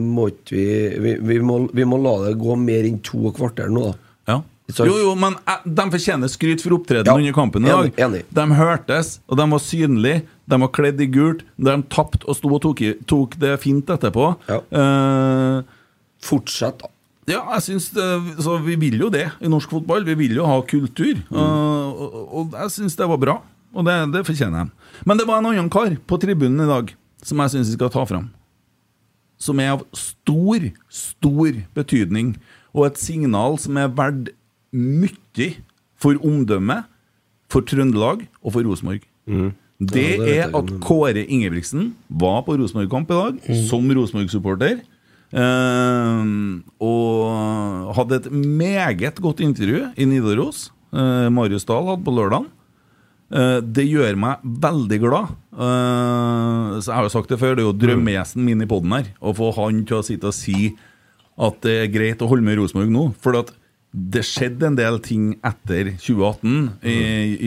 må 0.00 0.30
ikke 0.32 0.56
vi 0.56 0.66
vi, 1.04 1.14
vi, 1.30 1.38
må, 1.44 1.60
vi 1.76 1.86
må 1.88 2.00
la 2.02 2.16
det 2.26 2.36
gå 2.40 2.56
mer 2.60 2.88
enn 2.88 2.98
to 3.04 3.32
kvarter 3.36 3.70
nå, 3.72 3.90
da. 3.90 4.12
Ja. 4.32 4.38
Jo, 4.82 4.96
jo, 4.98 5.12
men 5.14 5.36
eh, 5.46 5.62
de 5.78 5.84
fortjener 5.92 6.30
skryt 6.32 6.64
for 6.64 6.74
opptredenen 6.74 7.22
under 7.22 7.36
kampen 7.36 7.68
i 7.68 7.70
dag. 7.70 7.92
Enig, 7.92 8.00
enig. 8.02 8.24
De 8.34 8.58
hørtes, 8.58 9.12
og 9.30 9.38
de 9.38 9.46
var 9.52 9.62
synlige. 9.62 10.24
De 10.50 10.58
var 10.62 10.72
kledd 10.74 11.00
i 11.02 11.06
gult. 11.10 11.44
De 11.58 11.76
tapte 11.92 12.26
og 12.26 12.38
sto 12.38 12.50
og 12.50 12.62
tok, 12.64 12.82
tok 13.06 13.38
det 13.42 13.54
fint 13.62 13.94
etterpå. 13.94 14.32
Eh, 14.50 15.62
Fortsett, 16.26 16.82
da. 16.82 16.90
Ja, 17.26 17.40
jeg 17.56 17.62
synes 17.64 17.88
det, 17.90 18.04
så 18.42 18.54
Vi 18.62 18.76
vil 18.78 19.00
jo 19.02 19.08
det 19.10 19.24
i 19.42 19.50
norsk 19.50 19.72
fotball. 19.74 20.04
Vi 20.06 20.14
vil 20.18 20.36
jo 20.38 20.46
ha 20.46 20.60
kultur. 20.66 21.18
Mm. 21.26 21.38
Og, 21.38 22.02
og, 22.06 22.20
og 22.38 22.58
jeg 22.60 22.74
syns 22.76 22.98
det 22.98 23.08
var 23.10 23.18
bra, 23.22 23.36
og 23.76 23.84
det, 23.86 23.94
det 24.14 24.24
fortjener 24.26 24.64
de. 24.66 24.70
Men 25.06 25.18
det 25.20 25.26
var 25.28 25.38
en 25.42 25.50
annen 25.52 25.70
kar 25.72 25.92
på 26.08 26.18
tribunen 26.22 26.64
i 26.64 26.70
dag 26.70 26.94
som 27.26 27.38
jeg 27.42 27.52
syns 27.54 27.70
vi 27.70 27.76
skal 27.76 27.92
ta 27.92 28.04
fram. 28.08 28.30
Som 29.38 29.60
er 29.60 29.74
av 29.74 29.82
stor, 29.96 30.70
stor 30.88 31.58
betydning, 31.76 32.34
og 32.72 32.86
et 32.88 32.98
signal 33.00 33.58
som 33.60 33.76
er 33.80 33.88
verdt 33.92 34.30
mye 34.72 35.50
for 36.00 36.16
omdømmet, 36.24 36.84
for 37.52 37.62
Trøndelag 37.62 38.24
og 38.42 38.52
for 38.56 38.66
Rosenborg. 38.66 39.04
Det 39.26 39.36
Mm. 39.36 39.52
Ja, 39.78 39.86
det 39.92 40.38
er 40.38 40.54
at 40.56 40.70
Kåre 40.80 41.22
Ingebrigtsen 41.28 41.90
var 42.08 42.40
på 42.46 42.56
Rosenborg-kamp 42.58 43.10
i 43.10 43.14
dag, 43.14 43.34
Mm. 43.44 43.66
som 43.68 43.84
Rosenborg-supporter. 43.90 44.80
Eh, 45.36 46.24
og 46.80 47.94
hadde 47.96 48.16
et 48.22 48.28
meget 48.32 49.20
godt 49.20 49.40
intervju 49.44 49.90
i 49.96 50.04
Nidaros. 50.08 50.70
Eh, 50.94 51.28
Marius 51.30 51.64
Dahl 51.68 51.86
hadde 51.90 52.04
på 52.06 52.14
lørdag. 52.14 52.46
Eh, 53.34 53.58
det 53.60 53.86
gjør 53.88 54.14
meg 54.22 54.42
veldig 54.62 54.98
glad. 55.02 55.32
Eh, 55.56 56.78
så 56.78 56.86
Jeg 56.92 56.94
har 56.94 57.06
jo 57.08 57.14
sagt 57.14 57.32
det 57.32 57.40
før, 57.40 57.56
det 57.56 57.64
er 57.64 57.70
jo 57.70 57.78
drømmegjesten 57.80 58.44
min 58.46 58.62
i 58.62 58.68
poden 58.70 58.94
her. 58.94 59.08
Å 59.20 59.34
få 59.34 59.52
han 59.58 59.84
til 59.88 59.98
å 59.98 60.06
sitte 60.06 60.30
og 60.30 60.36
si 60.36 60.74
at 61.36 61.58
det 61.66 61.74
er 61.82 61.92
greit 61.92 62.22
å 62.22 62.28
holde 62.30 62.46
med 62.46 62.58
Rosenborg 62.60 62.92
nå. 62.94 63.06
For 63.20 63.34
det 63.96 64.22
skjedde 64.28 64.68
en 64.70 64.78
del 64.78 65.00
ting 65.04 65.34
etter 65.44 65.94
2018, 65.98 66.70
i, 66.86 66.96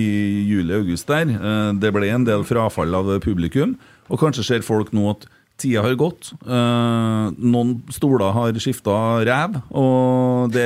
i 0.03 0.07
juli-august 0.51 1.07
der. 1.07 1.31
Eh, 1.39 1.73
Det 1.79 1.93
ble 1.95 2.11
en 2.11 2.27
del 2.27 2.43
frafall 2.43 2.93
av 2.99 3.15
publikum. 3.23 3.77
Og 4.09 4.19
kanskje 4.19 4.43
ser 4.43 4.65
folk 4.65 4.91
nå 4.91 5.11
at 5.13 5.27
tida 5.59 5.81
har 5.83 5.95
gått. 5.99 6.31
Noen 6.47 7.73
stoler 7.91 8.31
har 8.31 8.55
skifta 8.63 8.93
ræv, 9.27 9.57
og 9.75 10.53
det 10.55 10.63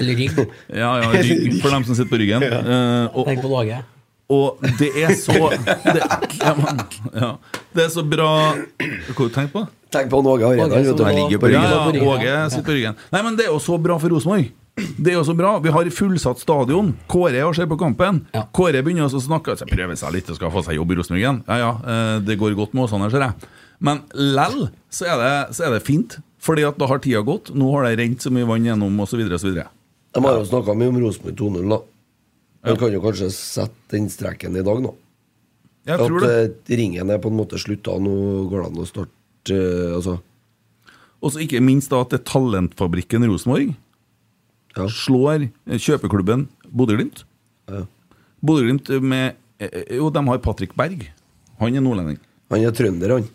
Eller 0.00 0.18
rygg. 0.18 0.40
Ja, 0.74 0.90
ja, 0.98 1.12
rygg 1.14 1.60
for 1.62 1.70
dem 1.70 1.86
som 1.86 1.94
sitter 1.94 2.10
på 2.10 2.18
ryggen. 2.18 2.42
Tenk 2.42 3.40
på 3.44 3.52
laget. 3.54 3.86
Og 4.28 4.60
det 4.78 4.90
er 5.00 5.14
så 5.16 5.32
det, 5.56 6.02
ja, 6.36 6.52
man, 6.58 6.82
ja, 7.16 7.30
det 7.72 7.86
er 7.86 7.92
så 7.92 8.04
bra 8.04 8.28
Hva 8.52 9.16
har 9.16 9.28
du 9.28 9.34
tenkt 9.34 9.54
på? 9.54 9.64
Tenk 9.88 10.10
på 10.12 10.20
Åge 10.20 10.44
Hareide. 10.44 10.68
Han 10.68 11.16
ligger 11.16 11.40
på 11.40 11.48
ryggen. 11.48 11.62
ja, 11.64 12.08
Åge 12.12 12.32
sitter 12.52 12.66
på 12.66 12.74
ryggen. 12.76 12.98
Nei, 13.14 13.22
men 13.24 13.38
det 13.38 13.46
er 13.46 13.54
jo 13.54 13.60
så 13.64 13.78
bra 13.80 13.96
for 14.00 14.12
Rosenborg. 14.12 14.50
Det 14.98 15.14
er 15.14 15.16
jo 15.16 15.24
så 15.26 15.34
bra. 15.34 15.54
Vi 15.64 15.72
har 15.72 15.88
fullsatt 15.90 16.42
stadion. 16.42 16.92
Kåre 17.10 17.40
og 17.46 17.56
ser 17.56 17.66
på 17.70 17.78
kampen. 17.80 18.20
Kåre 18.54 18.82
begynner 18.84 19.08
også 19.08 19.22
å 19.22 19.26
snakke 19.30 19.56
så 19.58 19.66
Prøver 19.70 19.96
seg 19.98 20.12
litt 20.14 20.28
og 20.30 20.38
skal 20.38 20.52
få 20.54 20.62
seg 20.66 20.76
jobb 20.78 20.92
i 20.92 20.98
Rosenborg 21.00 21.22
igjen. 21.24 21.40
Ja, 21.48 21.56
ja, 21.62 21.72
eh, 21.88 22.14
det 22.28 22.36
går 22.38 22.56
godt 22.58 22.76
med 22.76 22.84
oss, 22.84 22.92
ser 22.92 23.24
jeg. 23.24 23.50
Men 23.80 24.04
lell 24.12 24.68
så 24.92 25.08
er 25.08 25.22
det, 25.22 25.34
så 25.56 25.68
er 25.68 25.76
det 25.78 25.84
fint. 25.86 26.18
Fordi 26.44 26.68
at 26.68 26.78
da 26.78 26.86
har 26.86 27.00
tida 27.02 27.24
gått. 27.26 27.50
Nå 27.56 27.72
har 27.74 27.88
det 27.88 27.98
rent 27.98 28.22
så 28.22 28.30
mye 28.34 28.46
vann 28.46 28.66
gjennom, 28.68 29.00
osv. 29.02 29.24
osv. 29.24 29.56
De 29.56 30.22
har 30.24 30.36
jo 30.38 30.44
snakka 30.46 30.76
mye 30.78 30.92
om 30.92 31.00
Rosenborg 31.02 31.40
2-0, 31.40 31.72
da. 31.72 31.80
Man 32.66 32.78
kan 32.80 32.92
jo 32.92 33.02
kanskje 33.02 33.28
sette 33.34 33.94
den 33.94 34.08
streken 34.12 34.56
i 34.58 34.64
dag, 34.66 34.80
nå. 34.82 34.94
Jeg 35.88 36.00
tror 36.02 36.20
det. 36.24 36.30
At 36.30 36.70
eh, 36.72 36.78
ringen 36.80 37.12
er 37.12 37.20
på 37.22 37.30
en 37.30 37.38
måte 37.38 37.60
slutta. 37.60 37.94
Nå 38.02 38.14
går 38.50 38.64
det 38.64 38.70
an 38.70 38.82
å 38.82 38.88
starte 38.88 39.54
eh, 39.54 39.94
Altså 39.96 40.18
Og 41.22 41.32
så 41.32 41.40
ikke 41.44 41.62
minst 41.64 41.92
da 41.92 42.02
at 42.04 42.12
det 42.12 42.20
er 42.20 42.26
talentfabrikken 42.28 43.24
Rosenborg 43.30 43.76
slår 44.78 45.48
eh, 45.48 45.78
kjøpeklubben 45.80 46.44
Bodø-Glimt. 46.70 47.24
Bodø-Glimt 48.44 48.92
med 49.02 49.34
Jo, 49.90 50.10
de 50.14 50.22
har 50.28 50.38
Patrick 50.44 50.76
Berg. 50.78 51.08
Han 51.58 51.74
er 51.74 51.82
nordlending. 51.82 52.20
Han 52.52 52.62
er 52.62 52.74
trønder, 52.76 53.16
han. 53.16 53.26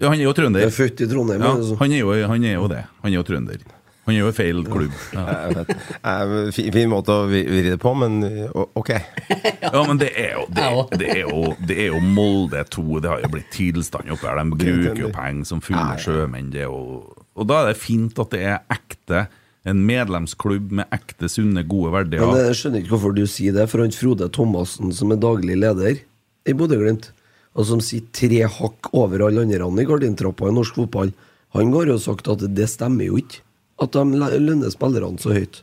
Ja, 0.00 0.12
han 0.12 0.20
er 0.20 0.28
jo 0.28 0.34
trønder. 0.36 0.62
Er 0.62 0.72
født 0.72 1.02
i 1.02 1.08
Trondheim, 1.10 1.42
Ja, 1.42 1.56
altså. 1.58 1.74
han, 1.80 1.92
er 1.92 2.04
jo, 2.04 2.12
han 2.30 2.44
er 2.46 2.54
jo 2.54 2.68
det. 2.70 2.84
Han 3.02 3.10
er 3.10 3.18
jo 3.18 3.24
trønder. 3.26 3.64
Han 4.10 4.16
gjør 4.16 4.26
jo 4.26 4.34
feil 4.34 4.62
klubb. 4.66 4.94
Ja. 5.14 5.64
Eh, 6.02 6.50
Fin, 6.56 6.70
fin 6.74 6.90
måte 6.90 7.14
å 7.14 7.26
vi- 7.30 7.44
vri 7.46 7.62
det 7.70 7.76
på, 7.82 7.92
men 7.94 8.18
eh, 8.26 8.50
ok. 8.74 8.90
Ja, 9.70 9.82
men 9.86 10.00
det 10.00 10.08
er 10.18 10.32
jo 10.34 10.46
Det, 10.50 10.66
det, 10.98 11.08
er, 11.14 11.20
jo, 11.28 11.42
det 11.68 11.76
er 11.84 11.92
jo 11.92 12.00
Molde 12.02 12.64
2. 12.74 12.86
Det 13.04 13.10
har 13.12 13.22
jo 13.22 13.30
blitt 13.36 13.50
tilstand 13.54 14.10
oppi 14.10 14.26
her. 14.26 14.40
De 14.42 14.58
bruker 14.64 14.98
jo 15.04 15.10
penger 15.14 15.46
som 15.46 15.62
fulle 15.62 15.94
sjømenn. 16.02 16.50
Det 16.50 16.64
er 16.64 16.68
jo, 16.72 17.04
og 17.38 17.46
da 17.48 17.60
er 17.62 17.70
det 17.70 17.78
fint 17.80 18.18
at 18.18 18.34
det 18.34 18.42
er 18.50 18.58
ekte. 18.74 19.28
En 19.70 19.82
medlemsklubb 19.86 20.70
med 20.80 20.88
ekte, 20.96 21.28
sunne, 21.30 21.62
gode 21.68 21.92
verdier. 21.92 22.24
Men 22.26 22.46
jeg 22.48 22.56
skjønner 22.58 22.80
ikke 22.82 22.94
hvorfor 22.96 23.14
du 23.14 23.26
sier 23.28 23.52
det, 23.54 23.66
for 23.70 23.84
han 23.84 23.92
Frode 23.94 24.30
Thomassen, 24.32 24.90
som 24.96 25.12
er 25.14 25.20
daglig 25.20 25.58
leder 25.60 26.00
i 26.48 26.54
Bodø-Glimt, 26.56 27.10
og 27.52 27.66
som 27.68 27.82
sitter 27.84 28.30
tre 28.30 28.40
hakk 28.56 28.88
over 28.96 29.26
alle 29.26 29.44
andre 29.44 29.68
i 29.82 29.86
gardintrappa 29.86 30.48
i 30.48 30.56
norsk 30.56 30.80
fotball, 30.80 31.12
Han 31.52 31.72
har 31.74 31.88
jo 31.90 31.96
sagt 31.98 32.28
at 32.30 32.44
det 32.54 32.68
stemmer 32.70 33.08
jo 33.10 33.16
ikke 33.18 33.40
at 33.80 33.96
de 33.96 34.22
lønner 34.40 34.72
spillerne 34.72 35.20
så 35.20 35.34
høyt. 35.34 35.62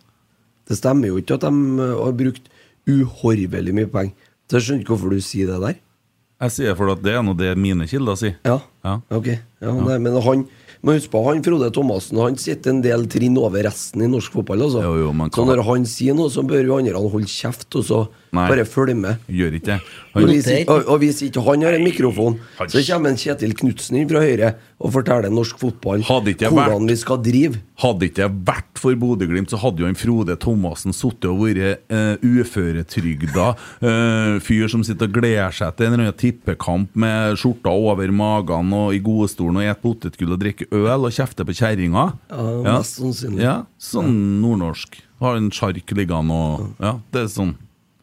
Det 0.68 0.78
stemmer 0.80 1.12
jo 1.12 1.20
ikke 1.22 1.38
at 1.38 1.46
de 1.48 1.52
eh, 1.84 1.98
har 2.02 2.16
brukt 2.18 2.50
uhorvelig 2.88 3.76
mye 3.76 3.92
penger. 3.92 4.32
Så 4.48 4.60
jeg 4.60 4.66
skjønner 4.66 4.86
ikke 4.86 4.96
hvorfor 4.96 5.14
du 5.14 5.24
sier 5.24 5.52
det 5.52 5.60
der. 5.64 5.82
Jeg 6.38 6.54
sier 6.54 6.78
for 6.78 6.94
at 6.94 7.02
det 7.02 7.16
er 7.18 7.24
noe 7.26 7.38
det 7.38 7.52
mine 7.60 7.88
kilder 7.90 8.18
sier. 8.20 8.38
Ja. 8.46 8.60
Ja. 8.86 9.00
Ok, 9.14 9.32
ja, 9.34 9.74
Nei, 9.74 9.98
men 10.00 10.18
han 10.24 10.48
men 10.86 11.00
husk 11.00 11.10
på 11.12 11.24
han 11.26 11.42
Frode 11.44 11.72
Thomassen 11.74 12.20
Han 12.22 12.36
sitter 12.40 12.72
en 12.72 12.84
del 12.84 13.08
trinn 13.10 13.38
over 13.42 13.66
resten 13.66 14.04
i 14.06 14.10
norsk 14.12 14.36
fotball. 14.38 14.68
Altså. 14.68 14.84
men 15.18 15.32
så 15.34 15.46
når 15.48 15.64
han 15.66 15.88
sier 15.90 16.18
noe, 16.18 16.30
så 16.32 16.46
bør 16.48 16.64
jo 16.64 16.78
andre 16.78 17.02
holde 17.02 17.32
kjeft 17.32 17.80
og 17.80 17.88
så 17.88 18.02
Nei. 18.36 18.48
bare 18.50 18.66
følg 18.68 18.96
med. 19.00 19.22
Gjør 19.32 19.54
ikke 19.60 19.66
det. 19.74 19.80
Og 20.18 20.24
hvis, 20.28 20.48
ikke- 20.52 20.74
og, 20.74 20.88
og 20.88 21.00
hvis 21.00 21.22
ikke 21.28 21.44
han 21.46 21.62
har 21.62 21.74
en 21.78 21.84
mikrofon, 21.86 22.40
så 22.68 22.82
kommer 22.88 23.10
en 23.14 23.20
Kjetil 23.22 23.54
Knutsen 23.56 23.98
inn 24.02 24.10
fra 24.10 24.20
Høyre 24.26 24.56
og 24.78 24.92
forteller 24.94 25.32
norsk 25.34 25.58
fotball 25.58 26.04
ikke 26.04 26.50
hvordan 26.54 26.86
vi 26.90 26.96
skal 27.00 27.18
drive. 27.24 27.60
Hadde 27.82 28.06
ikke 28.10 28.16
det 28.28 28.46
vært 28.46 28.78
for 28.82 28.94
Bodø-Glimt, 28.98 29.50
så 29.50 29.58
hadde 29.62 29.82
jo 29.82 29.88
en 29.90 29.98
Frode 29.98 30.36
Thomassen 30.42 30.94
sittet 30.94 31.26
og 31.30 31.40
vært 31.46 31.82
uh, 31.90 32.18
uføretrygda 32.22 33.48
uh, 33.82 34.40
fyr 34.44 34.68
som 34.72 34.84
sitter 34.86 35.10
og 35.10 35.18
gleder 35.18 35.54
seg 35.56 35.76
til 35.78 35.88
en 35.88 35.94
eller 35.96 36.08
annen 36.10 36.20
tippekamp 36.20 36.96
med 37.00 37.38
skjorta 37.42 37.74
over 37.74 38.12
magen 38.14 38.74
og 38.76 38.94
i 38.98 39.02
godstolen 39.04 39.62
og 39.62 39.66
spiser 39.68 39.82
potetgull 39.84 40.36
og 40.36 40.42
drikker 40.44 40.72
øl 40.78 41.08
og 41.10 41.14
kjefter 41.14 41.48
på 41.48 41.56
kjerringa. 41.58 42.08
Ja, 42.32 42.48
mest 42.80 43.00
sannsynlig. 43.02 43.44
Ja, 43.46 43.58
sånn 43.82 44.14
nordnorsk. 44.44 45.00
Har 45.22 45.38
en 45.40 45.50
sjark 45.54 45.94
liggende 45.98 46.36
og 46.36 46.68
Ja, 46.84 46.98
det 47.14 47.24
er 47.26 47.32
sånn 47.34 47.56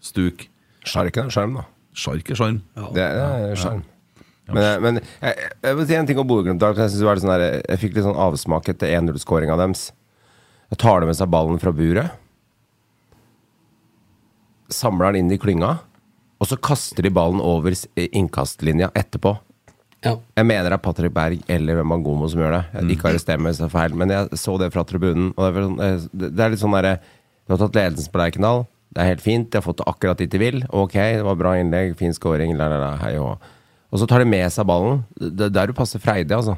stuk. 0.05 0.47
Sjark 0.85 1.16
er 1.20 1.32
sjarm, 1.32 1.59
da. 1.59 1.66
Sjark 1.97 2.31
er 2.31 2.39
sjarm. 2.39 2.60
Det 2.94 3.05
er 3.05 3.59
sjarm. 3.60 3.82
Men, 4.44 4.82
men 4.85 4.98
jeg, 5.01 5.48
jeg 5.64 5.76
vil 5.78 5.86
si 5.89 5.97
en 5.97 6.09
ting 6.09 6.18
om 6.20 6.28
Bodø-Glimt. 6.28 6.64
Jeg, 6.76 6.90
sånn 6.93 7.32
der, 7.32 7.44
jeg 7.62 7.81
fikk 7.81 7.97
litt 7.97 8.05
sånn 8.05 8.20
avsmak 8.20 8.68
etter 8.74 8.93
1-0-skåringa 8.98 9.56
deres. 9.60 9.89
Jeg 10.72 10.81
tar 10.82 11.01
det 11.01 11.09
med 11.09 11.16
seg 11.16 11.32
ballen 11.32 11.60
fra 11.62 11.72
buret. 11.72 12.20
Samler 14.72 15.14
den 15.14 15.24
inn 15.24 15.32
i 15.32 15.40
klynga. 15.40 15.78
Og 16.43 16.51
så 16.51 16.59
kaster 16.60 17.06
de 17.06 17.12
ballen 17.14 17.40
over 17.40 17.72
innkastlinja 17.97 18.90
etterpå. 18.93 19.32
Jeg 20.05 20.44
mener 20.44 20.68
det 20.68 20.76
er 20.76 20.85
Patrick 20.85 21.14
Berg 21.16 21.44
eller 21.48 21.81
Mangomo 21.89 22.28
som 22.28 22.43
gjør 22.43 22.59
det. 22.59 22.62
Jeg, 22.74 22.89
ikke 22.98 23.09
arrester 23.09 23.40
meg 23.40 23.55
hvis 23.55 23.62
det 23.62 23.68
er 23.70 23.72
feil, 23.72 23.94
men 23.97 24.12
jeg 24.12 24.40
så 24.40 24.56
det 24.60 24.68
fra 24.74 24.85
tribunen. 24.85 25.31
Og 25.32 25.40
det, 25.40 25.48
er, 25.48 25.55
vel 25.56 25.68
sånn, 25.70 25.78
eh, 25.86 26.09
det 26.12 26.31
det 26.35 26.44
er 26.44 26.52
litt 26.52 26.60
sånn 26.60 26.76
derre 26.76 26.98
Du 27.44 27.55
har 27.55 27.60
tatt 27.60 27.78
ledelsen 27.78 28.12
på 28.12 28.20
Lerkendal. 28.20 28.66
Det 28.94 29.02
er 29.02 29.10
helt 29.10 29.24
fint. 29.24 29.50
De 29.50 29.58
har 29.58 29.64
fått 29.66 29.80
det 29.82 29.88
akkurat 29.90 30.20
dit 30.20 30.30
de 30.30 30.38
vil. 30.38 30.62
Ok, 30.70 30.94
det 30.94 31.24
var 31.26 31.38
bra 31.40 31.56
innlegg, 31.58 31.96
fin 31.98 32.14
scoring, 32.14 32.54
la, 32.58 32.68
la, 32.70 32.78
la, 32.78 32.92
hei 33.02 33.16
og 33.18 33.38
Og 33.94 34.00
så 34.00 34.08
tar 34.10 34.18
de 34.18 34.26
med 34.26 34.50
seg 34.50 34.66
ballen. 34.66 35.04
Det 35.14 35.46
er 35.46 35.50
der 35.54 35.68
du 35.70 35.72
passer 35.72 36.00
freidig, 36.02 36.34
altså. 36.34 36.56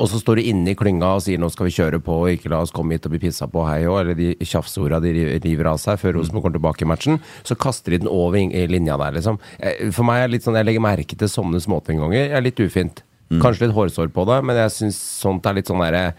Og 0.00 0.08
så 0.08 0.16
står 0.16 0.38
du 0.40 0.46
inne 0.48 0.72
i 0.72 0.74
klynga 0.74 1.10
og 1.18 1.20
sier 1.20 1.36
'nå 1.36 1.50
skal 1.52 1.66
vi 1.66 1.74
kjøre 1.76 1.98
på', 2.00 2.14
og 2.24 2.30
ikke 2.32 2.48
la 2.48 2.62
oss 2.62 2.70
komme 2.72 2.92
hit 2.92 3.04
og 3.04 3.12
bli 3.12 3.18
pissa 3.20 3.44
på, 3.46 3.66
hei 3.68 3.82
òg. 3.84 4.00
Eller 4.00 4.14
de 4.14 4.34
tjafsorda 4.40 5.00
de 5.02 5.12
river 5.44 5.66
av 5.68 5.76
seg 5.76 5.98
før 6.00 6.14
Rosenborg 6.16 6.42
kommer 6.44 6.56
tilbake 6.56 6.82
i 6.82 6.88
matchen. 6.88 7.20
Så 7.44 7.54
kaster 7.54 7.90
de 7.90 7.98
den 7.98 8.08
over 8.08 8.38
i 8.38 8.66
linja 8.66 8.96
der, 8.96 9.12
liksom. 9.12 9.38
Eh, 9.60 9.90
For 9.90 10.02
meg 10.04 10.22
er 10.22 10.28
det 10.28 10.32
litt 10.32 10.44
sånn, 10.44 10.56
jeg 10.56 10.64
legger 10.64 10.80
merke 10.80 11.18
til 11.18 11.28
sånne 11.28 11.60
småting 11.60 12.00
ganger. 12.00 12.30
Jeg 12.30 12.32
er 12.32 12.40
litt 12.40 12.60
ufint. 12.60 13.02
Kanskje 13.30 13.66
litt 13.66 13.76
hårsår 13.76 14.08
på 14.12 14.24
det, 14.26 14.44
men 14.44 14.56
jeg 14.56 14.70
syns 14.70 14.96
sånt 14.96 15.44
er 15.46 15.54
litt 15.54 15.66
sånn 15.66 15.80
derre 15.80 16.14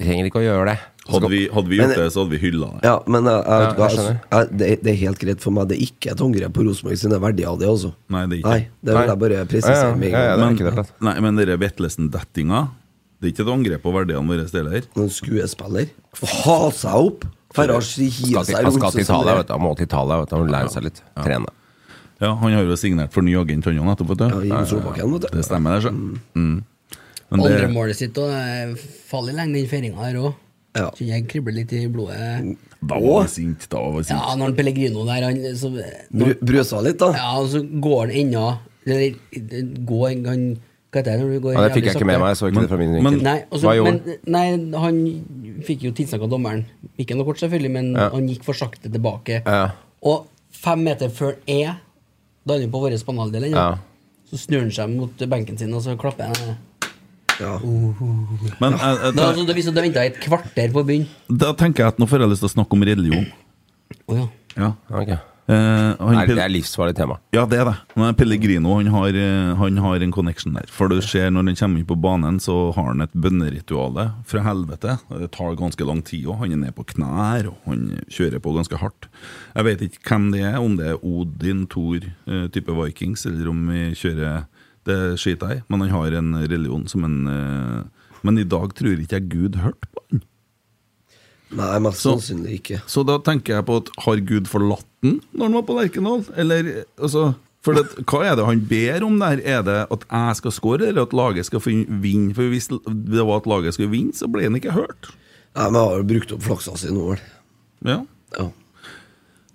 Jeg 0.00 0.08
trenger 0.08 0.28
ikke 0.30 0.40
å 0.40 0.46
gjøre 0.46 0.64
det. 0.72 0.78
Hadde 1.10 1.28
vi, 1.32 1.40
hadde 1.52 1.68
vi 1.68 1.76
Men- 1.80 1.90
gjort 1.90 1.98
det, 2.00 2.12
så 2.14 2.22
hadde 2.22 2.32
vi 2.32 2.38
hylla 2.40 2.66
det. 2.72 2.80
Ja, 2.86 2.94
men 3.06 3.24
jeg, 3.28 3.40
jeg, 3.44 3.60
Ja, 3.60 3.70
vet 3.76 3.96
jeg 3.96 4.20
jeg, 4.30 4.48
det, 4.60 4.68
det 4.84 4.90
er 4.92 4.98
helt 5.00 5.18
greit 5.20 5.40
for 5.44 5.50
meg. 5.56 5.68
Det 5.68 5.76
er 5.76 5.82
ikke 5.86 6.12
et 6.14 6.20
angrep 6.24 6.52
på 6.56 6.64
Rosenborg 6.64 7.00
sine 7.00 7.18
verdier 7.20 7.58
det, 7.60 7.68
altså. 7.68 7.90
Nei, 8.08 8.22
det 8.30 8.38
er 8.38 8.40
ikke 8.40 8.52
Nei, 8.54 8.60
det 8.84 8.94
vil 8.96 9.10
jeg 9.10 9.20
bare 9.24 9.44
presisere 9.50 9.96
med 9.96 10.14
en 10.14 10.40
gang. 10.40 10.62
men, 10.70 10.86
Nei, 11.08 11.14
men 11.26 11.36
dere 11.40 11.58
Vetlesen-dettinga 11.60 12.62
Det 13.20 13.28
er 13.28 13.32
ikke 13.34 13.44
et 13.44 13.52
angrep 13.52 13.82
på 13.84 13.92
verdiene 13.92 14.24
våre 14.32 14.46
heller. 14.48 14.82
En 14.96 15.10
skuespiller. 15.12 15.90
Ha 16.46 16.58
seg 16.72 16.94
opp! 16.94 17.26
Farage 17.52 18.06
hiver 18.06 18.46
han 18.62 18.72
skal 18.72 18.92
til 18.94 19.02
Italia, 19.02 19.34
vet 19.40 19.48
du. 19.48 19.52
Han 19.56 19.60
må 19.64 19.74
til 19.76 19.88
Italia, 19.90 20.20
vet 20.22 20.30
du. 20.30 20.36
Han 20.36 20.46
må 20.46 20.52
lære 20.54 20.70
seg 20.72 20.86
litt. 20.86 21.02
Trene. 21.18 21.50
Ja, 22.20 22.34
Han 22.36 22.52
har 22.52 22.62
jo 22.64 22.76
signert 22.76 23.12
for 23.12 23.24
ny 23.24 23.34
agent, 23.36 23.64
han 23.64 23.78
òg, 23.80 23.88
nettopp. 23.90 24.08
vet 24.12 24.18
du. 24.22 24.48
Ja, 24.48 24.64
Solbakken, 24.64 25.12
vet 25.16 25.26
du. 25.26 25.36
Det 25.36 25.44
stemmer, 25.44 25.76
det. 25.80 25.82
så. 25.88 25.92
Mm. 26.36 26.64
Men 27.30 27.44
Andre 27.46 27.68
målet 27.70 27.96
sitt 28.00 28.16
og 28.18 28.30
eh, 28.34 28.72
faller 29.10 29.36
lenge, 29.36 29.54
den 29.54 29.68
feiringa 29.70 30.02
her 30.02 30.16
òg. 30.18 30.32
Kjenner 30.74 31.14
jeg 31.16 31.26
kribler 31.30 31.54
litt 31.56 31.72
i 31.74 31.84
blodet. 31.90 32.56
da 32.80 32.98
var 33.02 33.20
han 33.24 33.28
sint. 33.30 33.66
Da 33.70 33.80
var 33.82 34.02
sint. 34.06 34.14
Ja, 34.14 34.34
når 34.38 34.50
han 34.50 34.56
Pellegrino 34.58 35.04
der 35.08 35.26
han, 35.26 35.38
så, 35.58 35.70
når, 36.14 36.36
Brusa 36.46 36.80
litt, 36.86 36.98
da. 37.02 37.12
Ja, 37.18 37.30
og 37.42 37.48
så 37.50 37.62
går 37.62 38.04
han 38.06 38.12
ennå 38.22 38.44
Eller 38.86 39.16
går 39.86 40.04
han 40.30 40.44
Hva 40.90 41.02
heter 41.02 41.10
det 41.10 41.16
når 41.20 41.32
du 41.34 41.40
går 41.44 41.54
Ja, 41.54 41.64
det 41.66 41.74
fikk 41.74 41.88
jeg 41.90 41.98
ikke 41.98 42.06
med 42.08 42.18
meg, 42.22 42.30
jeg 42.32 42.38
så 42.40 42.48
ikke 42.50 42.62
det 42.64 42.70
fra 42.70 42.78
min 42.80 42.94
vinkel. 42.96 43.18
Nei, 43.26 43.36
også, 43.50 43.66
Hva 43.66 43.84
men, 43.86 44.00
nei, 44.26 44.46
han 44.86 45.02
fikk 45.66 45.84
jo 45.86 45.92
tilsnakk 45.94 46.24
av 46.26 46.32
dommeren. 46.32 46.64
Ikke 46.98 47.14
noe 47.18 47.28
kort, 47.28 47.38
selvfølgelig, 47.42 47.70
men 47.76 47.92
Ja. 47.94 48.08
han 48.14 48.26
gikk 48.30 48.42
for 48.46 48.58
sakte 48.58 48.90
tilbake. 48.90 49.42
Ja. 49.46 49.60
Og 50.02 50.26
fem 50.50 50.82
meter 50.86 51.12
før 51.14 51.36
E, 51.46 51.60
da 52.46 52.54
er 52.56 52.64
han 52.64 52.72
på 52.72 52.80
vår 52.82 52.96
banehalvdel 53.06 53.50
Ja. 53.52 53.68
så 54.30 54.38
snur 54.38 54.64
han 54.64 54.70
seg 54.74 54.90
mot 54.96 55.14
benken 55.30 55.58
sin, 55.58 55.74
og 55.74 55.82
så 55.82 55.94
klapper 55.98 56.30
han. 56.32 56.56
Men 57.40 58.76
jeg, 58.76 58.98
jeg, 59.00 59.14
Da, 59.16 59.30
altså, 59.30 59.46
det 59.48 59.56
viser 59.56 59.72
at 59.74 59.82
venta 59.86 60.04
et 60.04 60.20
kvarter 60.22 60.70
på 60.74 60.82
å 60.82 60.86
begynne. 60.86 61.08
da 61.28 61.52
tenker 61.56 61.84
jeg 61.86 61.94
at 61.96 61.98
nå 62.02 62.08
får 62.10 62.24
jeg 62.26 62.34
lyst 62.34 62.44
til 62.46 62.50
å 62.52 62.54
snakke 62.58 62.78
om 62.78 62.86
religion. 62.92 63.26
Å 64.10 64.20
ja. 64.20 64.28
Ja. 64.58 64.72
Ok. 64.90 65.12
Eh, 65.50 65.56
han, 65.98 66.14
Nei, 66.14 66.26
det 66.30 66.38
er 66.38 66.50
livsfarlig 66.52 66.94
tema. 66.94 67.16
Ja, 67.34 67.42
det 67.48 67.58
er 67.58 67.64
det. 67.70 67.72
Men 67.98 68.14
Pellegrino 68.14 68.76
han 68.76 68.90
har, 68.94 69.08
eh, 69.18 69.54
han 69.58 69.80
har 69.82 70.04
en 70.04 70.12
connection 70.14 70.54
der. 70.54 70.68
For 70.70 70.90
det 70.92 71.00
skjer 71.06 71.32
når 71.34 71.48
han 71.48 71.58
kommer 71.58 71.80
inn 71.82 71.88
på 71.88 71.96
banen, 71.98 72.38
så 72.42 72.58
har 72.76 72.92
han 72.92 73.02
et 73.02 73.14
bønnerituale 73.18 74.04
fra 74.30 74.44
helvete. 74.46 74.98
Det 75.10 75.30
tar 75.34 75.56
ganske 75.58 75.86
lang 75.88 76.04
tid 76.06 76.28
òg. 76.30 76.38
Han 76.44 76.52
er 76.54 76.60
nede 76.66 76.76
på 76.76 76.86
knær, 76.92 77.50
og 77.50 77.58
han 77.66 77.98
kjører 78.10 78.38
på 78.44 78.54
ganske 78.54 78.78
hardt. 78.78 79.08
Jeg 79.56 79.66
vet 79.66 79.82
ikke 79.88 80.04
hvem 80.12 80.30
det 80.36 80.44
er, 80.52 80.60
om 80.62 80.76
det 80.78 80.86
er 80.92 81.02
Odin, 81.02 81.66
Thor, 81.66 81.98
eh, 82.28 82.46
type 82.54 82.70
Vikings, 82.84 83.26
eller 83.26 83.50
om 83.50 83.66
vi 83.72 83.88
kjører 83.98 84.44
Det 84.88 84.98
skiter 85.20 85.52
jeg 85.52 85.60
i, 85.60 85.64
men 85.68 85.84
han 85.84 85.92
har 85.92 86.16
en 86.16 86.34
religion 86.40 86.86
som 86.88 87.04
en 87.04 87.18
eh, 87.28 88.08
Men 88.24 88.40
i 88.40 88.46
dag 88.48 88.72
tror 88.76 89.00
ikke 89.00 89.18
jeg 89.18 89.28
Gud 89.32 89.58
hørte 89.60 89.88
på 89.92 90.02
han. 90.10 90.22
Nei, 91.56 91.76
mest 91.82 92.04
sannsynlig 92.04 92.60
ikke. 92.60 92.78
Så 92.86 93.02
da 93.06 93.16
tenker 93.26 93.56
jeg 93.58 93.66
på 93.66 93.80
at 93.80 93.88
har 94.04 94.20
Gud 94.28 94.48
forlatt 94.50 94.86
den 95.02 95.18
når 95.32 95.48
han 95.48 95.56
var 95.58 95.64
på 95.66 95.76
Lerkendal? 95.78 96.26
Eller 96.38 96.68
altså 97.00 97.32
for 97.64 97.76
det, 97.76 98.04
Hva 98.08 98.22
er 98.24 98.36
det 98.38 98.46
han 98.46 98.60
ber 98.70 99.04
om 99.04 99.18
der? 99.20 99.40
Er 99.44 99.64
det 99.66 99.78
at 99.92 100.04
jeg 100.06 100.36
skal 100.38 100.54
score, 100.54 100.86
eller 100.86 101.04
at 101.04 101.16
laget 101.16 101.48
skal 101.48 101.60
vinne? 101.64 102.32
For 102.36 102.48
hvis 102.52 102.70
det 102.70 103.26
var 103.26 103.42
at 103.42 103.48
laget 103.50 103.76
skulle 103.76 103.92
vinne, 103.92 104.16
så 104.16 104.30
ble 104.32 104.46
han 104.46 104.56
ikke 104.56 104.76
hørt. 104.76 105.10
Nei, 105.58 105.66
men 105.66 105.76
jeg 105.80 105.90
har 105.90 105.98
jo 105.98 106.08
brukt 106.14 106.32
opp 106.36 106.46
flaksa 106.46 106.76
si 106.78 106.92
nå, 106.94 107.10
vel. 107.12 107.24
Ja. 107.84 107.98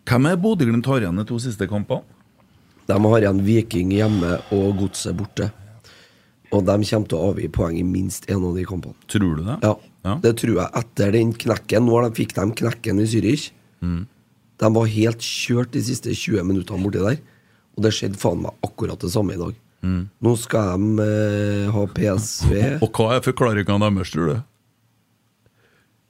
Hvem 0.06 0.28
er 0.30 0.38
Bodø-Glimt 0.42 0.90
har 0.92 1.02
igjen 1.02 1.22
de 1.22 1.26
to 1.26 1.40
siste 1.42 1.70
kampene? 1.70 2.06
De 2.86 2.98
har 3.02 3.24
igjen 3.24 3.44
Viking 3.46 3.94
hjemme 3.96 4.38
og 4.54 4.76
Godset 4.80 5.18
borte. 5.18 5.50
Og 6.54 6.64
de 6.68 6.76
kommer 6.86 7.10
til 7.10 7.18
å 7.18 7.30
avgi 7.32 7.50
poeng 7.52 7.78
i 7.80 7.84
minst 7.84 8.28
én 8.30 8.44
av 8.46 8.56
de 8.56 8.66
kampene. 8.68 8.96
Tror 9.12 9.40
du 9.40 9.44
det? 9.48 9.58
Ja, 9.66 10.16
det 10.22 10.36
tror 10.40 10.60
jeg. 10.62 10.70
Etter 10.82 11.16
den 11.16 11.34
knekken 11.34 11.88
Nå 11.88 12.02
de 12.06 12.12
fikk 12.16 12.36
de 12.38 12.46
knekken 12.62 13.02
i 13.02 13.08
Zürich. 13.10 13.50
Mm. 13.82 14.04
De 14.62 14.70
var 14.78 14.88
helt 14.94 15.26
kjørt 15.26 15.74
de 15.74 15.82
siste 15.84 16.14
20 16.14 16.46
minuttene 16.48 16.86
borti 16.86 17.02
der. 17.04 17.18
Og 17.76 17.84
det 17.84 17.92
skjedde 17.98 18.20
faen 18.22 18.44
meg 18.46 18.56
akkurat 18.64 19.02
det 19.02 19.12
samme 19.12 19.36
i 19.36 19.40
dag. 19.42 19.56
Mm. 19.86 20.04
Nå 20.24 20.36
skal 20.42 20.80
de 20.80 21.04
eh, 21.06 21.66
ha 21.70 21.82
PSV 21.94 22.54
Og 22.86 22.88
hva 22.98 23.18
er 23.18 23.26
forklaringa 23.26 23.76
deres, 23.84 24.14
tror 24.14 24.32
du? 24.32 24.38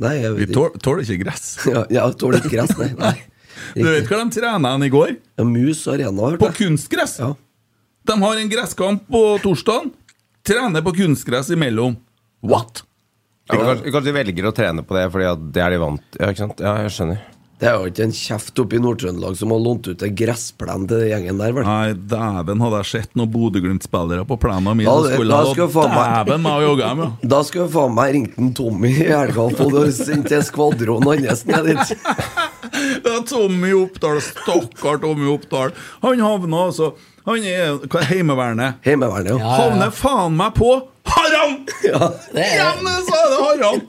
Nei, 0.06 0.14
jeg 0.22 0.36
Vi 0.36 0.46
vet 0.46 0.54
tål- 0.56 0.78
tåler 0.84 1.04
ikke 1.08 1.24
gress. 1.24 1.48
Ja, 1.74 1.86
ja 1.92 2.06
tåler 2.16 2.40
ikke 2.44 2.54
gress, 2.58 2.76
nei. 2.80 2.92
nei. 3.06 3.16
Du 3.74 3.84
vet 3.88 4.08
hva 4.10 4.22
de 4.22 4.36
trena 4.36 4.74
i 4.86 4.92
går? 4.94 5.16
Ja, 5.40 5.46
Mus 5.48 5.86
Arena, 5.92 6.30
hørte 6.30 6.42
På 6.44 6.52
kunstgress! 6.56 7.18
Ja. 7.24 7.34
De 8.06 8.18
har 8.22 8.38
en 8.38 8.50
gresskamp 8.52 9.08
på 9.10 9.22
torsdag. 9.42 9.90
Trener 10.46 10.84
på 10.86 10.94
kunstgress 10.94 11.50
imellom. 11.56 11.96
What? 12.46 12.84
Ja, 13.50 13.58
kanskje, 13.58 13.92
kanskje 13.94 14.10
de 14.10 14.18
velger 14.18 14.50
å 14.50 14.54
trene 14.58 14.84
på 14.86 14.98
det 14.98 15.08
fordi 15.14 15.26
at 15.30 15.42
det 15.54 15.62
er 15.62 15.74
de 15.76 15.78
vant 15.82 16.16
Ja, 16.18 16.32
ikke 16.32 16.42
sant? 16.42 16.62
Ja, 16.62 16.76
jeg 16.86 16.94
skjønner. 16.96 17.20
Det 17.56 17.70
er 17.70 17.78
jo 17.80 17.88
ikke 17.88 18.04
en 18.04 18.12
kjeft 18.16 18.60
oppe 18.60 18.76
i 18.76 18.80
Nord-Trøndelag 18.84 19.38
som 19.40 19.54
har 19.54 19.62
lånt 19.64 19.88
ut 19.88 20.02
en 20.04 20.16
gressplen 20.20 20.88
til 20.90 21.00
den 21.00 21.08
gjengen 21.14 21.38
der, 21.40 21.54
vel? 21.56 21.64
Nei, 21.64 21.94
dæven 22.12 22.64
hadde 22.66 22.82
jeg 22.82 22.90
sett 22.90 23.14
noen 23.16 23.32
Bodø-Glimt-spillere 23.32 24.26
på 24.28 24.38
plena 24.42 24.74
min. 24.76 24.90
Da- 24.90 25.06
skulle 25.14 25.40
jeg 25.40 25.72
Dæven 25.72 26.44
meg 26.44 26.58
å 26.60 26.66
jogge 26.66 26.90
dem, 26.90 27.04
ja. 27.06 27.10
Da 27.36 27.40
skulle 27.48 27.64
jeg 27.64 27.74
faen 27.78 27.96
meg 27.96 28.12
ringt 28.18 28.42
en 28.44 28.52
Tommy 28.60 28.92
i 28.92 29.08
helga 29.08 29.46
og 29.48 29.56
få 29.56 29.86
sendt 29.96 30.28
til 30.34 30.44
skvadronen 30.44 31.24
hans 31.30 31.46
ned 31.48 31.72
dit. 31.72 31.96
Det 33.06 33.12
er 33.14 33.24
Tommy 33.30 33.72
Oppdal, 33.78 34.20
stakkar 34.26 35.00
Tommy 35.00 35.30
Oppdal. 35.32 35.72
Han 36.04 36.20
havna 36.26 36.66
altså 36.68 36.92
Han 37.26 37.46
er 37.48 37.78
hva, 37.88 38.02
er 38.02 38.10
Heimevernet. 38.12 38.82
Heimevernet, 38.84 39.32
ja. 39.40 39.56
Havner 39.62 39.96
faen 39.96 40.36
meg 40.36 40.58
på 40.60 40.74
Haram! 41.06 41.60
Ja, 41.86 42.12
det 42.34 42.44
er 42.44 42.56
Igjen 42.60 42.88
så 43.08 43.20
er 43.22 43.32
det 43.32 43.40
Haram! 43.46 43.84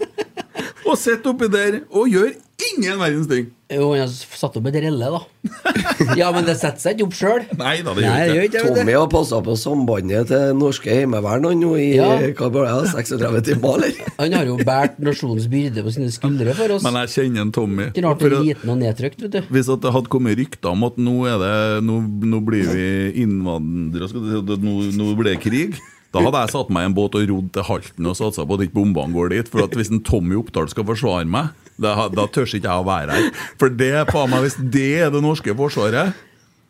Og 0.87 0.99
sitter 1.01 1.33
oppi 1.33 1.49
der 1.51 1.81
og 1.91 2.13
gjør 2.13 2.31
ingen 2.63 2.99
verdens 3.01 3.29
ting. 3.31 3.47
Jo, 3.73 3.89
han 3.91 4.05
har 4.05 4.11
satt 4.13 4.55
opp 4.61 4.67
et 4.71 4.77
relle, 4.79 5.09
da. 5.11 5.21
Ja, 6.21 6.29
men 6.35 6.45
det 6.47 6.55
setter 6.61 6.79
seg 6.81 6.97
ikke 6.97 7.07
opp 7.09 7.17
sjøl. 7.19 7.43
Nei 7.59 7.81
da, 7.85 7.95
det 7.97 8.05
gjør 8.05 8.13
Nei, 8.15 8.45
ikke 8.47 8.63
det. 8.63 8.75
Tommy 8.79 8.95
har 8.95 9.09
passa 9.11 9.41
på 9.45 9.57
sambandet 9.59 10.29
til 10.31 10.53
norske 10.59 10.93
heimevern 10.93 11.49
nå 11.61 11.73
i 11.81 11.89
Ja. 11.97 12.11
hva 12.39 12.51
var 12.55 12.69
det, 12.69 12.93
36 12.93 13.43
timer, 13.49 13.81
eller? 13.81 13.99
Han 14.21 14.37
har 14.39 14.51
jo 14.53 14.59
båret 14.61 15.01
nasjonens 15.03 15.49
byrde 15.53 15.85
på 15.87 15.95
sine 15.97 16.13
skuldre 16.15 16.55
for 16.59 16.77
oss. 16.77 16.87
Men 16.87 17.01
jeg 17.03 17.13
kjenner 17.17 17.47
en 17.47 17.53
Tommy. 17.57 17.89
Ikke 17.91 18.07
rart 18.07 18.23
han 18.23 18.37
er 18.39 18.47
liten 18.53 18.73
og 18.77 18.81
nedtrykt, 18.85 19.27
vet 19.27 19.35
du. 19.35 19.51
Hvis 19.57 19.73
at 19.73 19.83
det 19.85 19.93
hadde 19.99 20.13
kommet 20.13 20.39
rykter 20.39 20.73
om 20.73 20.87
at 20.89 21.03
nå, 21.03 21.17
er 21.33 21.43
det, 21.43 21.53
nå, 21.89 21.99
nå 22.37 22.43
blir 22.47 22.71
vi 22.71 22.87
innvandrere, 23.27 24.09
skal 24.13 24.25
du 24.25 24.33
si, 24.55 24.63
nå, 24.63 24.79
nå 25.01 25.13
blir 25.19 25.33
det 25.35 25.43
krig 25.45 25.77
da 26.15 26.23
hadde 26.25 26.41
jeg 26.47 26.53
satt 26.55 26.71
meg 26.73 26.87
i 26.87 26.89
en 26.89 26.95
båt 26.97 27.17
og 27.19 27.25
rodd 27.29 27.49
til 27.53 27.65
Halten 27.67 28.07
og 28.09 28.15
satsa 28.17 28.47
på 28.49 28.57
at 28.57 28.63
ikke 28.65 28.79
bombene 28.79 29.13
går 29.13 29.35
dit. 29.35 29.49
For 29.53 29.67
at 29.67 29.75
hvis 29.77 29.91
en 29.93 30.01
Tommy 30.07 30.39
Oppdal 30.39 30.71
skal 30.73 30.87
forsvare 30.89 31.27
meg, 31.29 31.51
da, 31.83 32.07
da 32.13 32.25
tør 32.33 32.49
ikke 32.49 32.65
jeg 32.65 32.83
å 32.83 32.87
være 32.87 33.17
her. 33.17 33.45
For 33.61 33.73
det, 33.73 33.93
faen 34.13 34.33
meg, 34.33 34.47
hvis 34.47 34.57
det 34.75 34.89
er 35.05 35.13
det 35.15 35.23
norske 35.25 35.57
forsvaret 35.59 36.23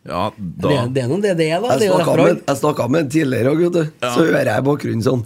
ja, 0.07 0.29
da 0.31 0.69
Det, 0.69 0.75
det 0.95 1.01
er 1.03 1.09
nå 1.11 1.17
det 1.23 1.33
det 1.35 1.49
er, 1.51 1.59
da. 1.63 1.75
Jeg 1.75 1.91
snakka 1.91 2.13
med, 2.21 2.39
jeg 2.47 2.59
snakket 2.61 2.93
med 2.93 3.01
en 3.01 3.09
tidligere, 3.11 3.55
vet 3.59 3.75
du. 3.75 3.83
Ja. 4.05 4.13
så 4.13 4.23
hører 4.23 4.53
jeg 4.53 4.63
i 4.63 4.67
bakgrunnen 4.69 5.03
sånn 5.03 5.25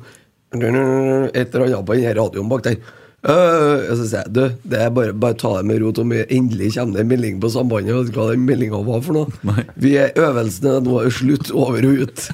Et 0.52 0.64
eller 0.66 1.68
annet 1.68 1.86
på 1.88 1.96
den 1.96 2.18
radioen 2.18 2.50
bak 2.52 2.66
der. 2.66 2.82
Uh, 3.22 3.86
så 3.94 4.08
sier 4.10 4.24
jeg 4.24 4.32
du, 4.34 4.42
det 4.66 4.80
er 4.82 4.90
bare, 4.90 5.14
bare 5.14 5.38
ta 5.38 5.52
det 5.60 5.68
med 5.70 5.78
ro. 5.84 5.92
Tommy. 5.94 6.24
Endelig 6.34 6.72
kommer 6.74 6.98
det 6.98 7.04
en 7.06 7.12
melding 7.12 7.38
på 7.44 7.52
sambandet. 7.54 7.94
Vet 7.94 8.10
du 8.10 8.18
hva 8.18 8.26
den 8.32 8.48
meldinga 8.48 8.82
var 8.88 9.04
for 9.06 9.20
noe? 9.20 9.66
Vi 9.78 9.94
er 10.02 10.18
øvelsene 10.18 10.80
nå 10.88 10.98
er 11.04 11.14
slutt, 11.14 11.54
over 11.54 11.86
og 11.88 12.08
ut. 12.08 12.26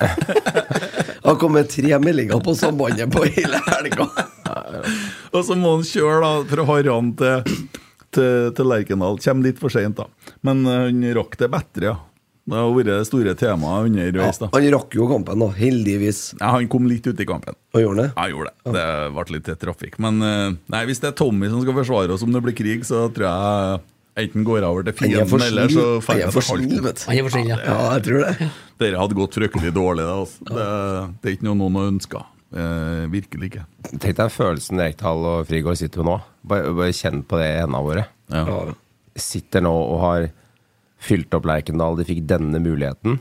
Det 1.27 1.33
har 1.33 1.39
kommet 1.41 1.67
tre 1.67 1.97
meldinger 1.99 2.39
på 2.39 2.53
sambandet 2.55 3.11
på 3.11 3.25
hele 3.27 3.59
helga. 3.67 4.05
Og 5.35 5.41
så 5.47 5.57
må 5.59 5.75
han 5.77 5.85
kjøre 5.87 6.19
da 6.23 6.31
fra 6.51 6.65
Harran 6.71 7.13
til, 7.19 7.55
til, 8.15 8.51
til 8.57 8.69
Lerkendal. 8.71 9.19
Kommer 9.23 9.49
litt 9.49 9.61
for 9.61 9.73
seint, 9.73 9.97
da. 9.99 10.07
Men 10.47 10.65
eh, 10.65 10.85
han 10.89 11.03
rakk 11.17 11.37
det 11.41 11.51
bedre, 11.53 11.91
ja. 11.93 11.97
Det 12.47 12.55
har 12.55 12.69
vært 12.71 12.87
det 12.87 12.97
store 13.09 13.33
temaet 13.35 13.89
underveis. 13.91 14.37
da 14.39 14.47
Han 14.53 14.69
rakk 14.71 14.95
jo 14.95 15.09
kampen, 15.09 15.41
da. 15.43 15.49
Heldigvis. 15.57 16.21
Ja, 16.39 16.53
Han 16.55 16.69
kom 16.71 16.87
litt 16.87 17.03
ut 17.09 17.19
i 17.19 17.25
kampen. 17.27 17.57
Og 17.75 17.83
gjorde 17.83 18.05
det? 18.05 18.11
Ja, 18.13 18.21
han 18.21 18.31
gjorde 18.31 18.53
det. 18.53 18.71
Det 18.77 18.85
ble 19.17 19.35
litt 19.35 19.49
trafikk. 19.65 19.97
Men 19.99 20.23
eh, 20.23 20.55
nei, 20.71 20.85
hvis 20.87 21.03
det 21.03 21.11
er 21.11 21.17
Tommy 21.19 21.49
som 21.51 21.59
skal 21.65 21.75
forsvare 21.81 22.15
oss 22.15 22.23
om 22.23 22.31
det 22.31 22.43
blir 22.45 22.55
krig, 22.55 22.87
så 22.87 23.09
tror 23.11 23.27
jeg 23.27 23.83
enten 24.17 24.45
går 24.47 24.61
jeg 24.63 24.69
over 24.71 24.87
til 24.87 24.95
fienden, 24.97 25.43
eller 25.45 25.69
så 25.69 25.83
får 26.01 26.21
jeg 26.23 26.31
til 26.33 26.47
halvt. 26.47 26.79
vet 26.87 27.01
du. 27.03 27.03
Han 27.09 27.19
er 27.19 27.27
for 27.27 27.35
snill, 27.35 27.51
ja. 27.51 27.59
Ja, 27.67 27.75
jeg 27.97 28.05
tror 28.07 28.23
det. 28.23 28.49
Dere 28.81 29.03
hadde 29.03 29.17
gått 29.19 29.37
fryktelig 29.37 29.73
dårlig, 29.75 30.07
det. 30.07 30.15
Altså. 30.23 30.47
Det, 30.47 30.65
det 31.19 31.29
er 31.29 31.35
ikke 31.37 31.49
noe 31.51 31.59
noen 31.59 31.77
har 31.81 31.91
ønska. 31.91 32.23
Eh, 32.57 33.05
virkelig 33.13 33.51
ikke. 33.51 33.63
Tenk 34.01 34.17
deg 34.17 34.33
følelsen 34.33 34.81
Rekdal 34.81 35.25
og 35.29 35.47
Frigård 35.49 35.77
sitter 35.77 36.01
med 36.01 36.09
nå. 36.09 36.17
Bare, 36.49 36.73
bare 36.79 36.95
kjenn 36.95 37.21
på 37.27 37.37
det 37.37 37.49
i 37.51 37.59
hendene 37.61 37.83
våre. 37.85 38.05
Sitter 39.17 39.63
nå 39.65 39.73
og 39.73 39.97
har 40.01 40.29
fylt 40.97 41.33
opp 41.37 41.45
Lerkendal. 41.49 41.99
De 41.99 42.07
fikk 42.07 42.23
denne 42.29 42.61
muligheten. 42.63 43.19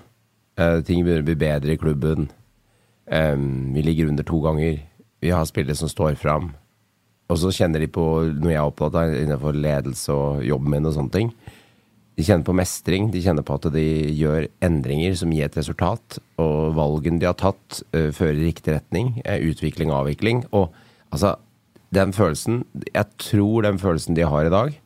Eh, 0.56 0.78
ting 0.88 1.04
begynner 1.04 1.24
å 1.24 1.28
bli 1.28 1.38
bedre 1.42 1.74
i 1.74 1.80
klubben. 1.80 2.30
Eh, 3.12 3.36
vi 3.76 3.84
ligger 3.84 4.12
under 4.12 4.24
to 4.24 4.40
ganger. 4.44 4.80
Vi 5.20 5.34
har 5.34 5.44
spillere 5.48 5.76
som 5.76 5.92
står 5.92 6.16
fram. 6.20 6.54
Og 7.28 7.40
så 7.42 7.50
kjenner 7.52 7.82
de 7.82 7.90
på 7.90 8.04
noe 8.30 8.52
jeg 8.52 8.60
er 8.60 8.70
opptatt 8.70 8.96
av 9.00 9.12
innenfor 9.12 9.56
ledelse 9.58 10.14
og 10.14 10.44
jobben 10.46 10.76
min 10.76 10.86
og 10.86 10.94
sånne 10.94 11.12
ting. 11.12 11.32
De 12.16 12.24
kjenner 12.24 12.46
på 12.46 12.54
mestring. 12.56 13.10
De 13.12 13.20
kjenner 13.20 13.44
på 13.44 13.58
at 13.58 13.68
de 13.74 13.86
gjør 14.16 14.46
endringer 14.64 15.16
som 15.20 15.32
gir 15.34 15.48
et 15.48 15.58
resultat. 15.58 16.18
Og 16.40 16.72
valgene 16.78 17.20
de 17.20 17.28
har 17.28 17.36
tatt, 17.40 17.82
uh, 17.92 18.08
fører 18.16 18.40
i 18.40 18.48
riktig 18.48 18.72
retning. 18.78 19.18
Uh, 19.26 19.36
utvikling 19.50 19.92
avvikling. 19.92 20.46
Og 20.56 20.72
altså, 21.10 21.36
den 21.94 22.12
følelsen 22.16 22.64
Jeg 22.88 23.06
tror 23.22 23.62
den 23.68 23.78
følelsen 23.78 24.16
de 24.16 24.26
har 24.26 24.48
i 24.48 24.52
dag, 24.52 24.80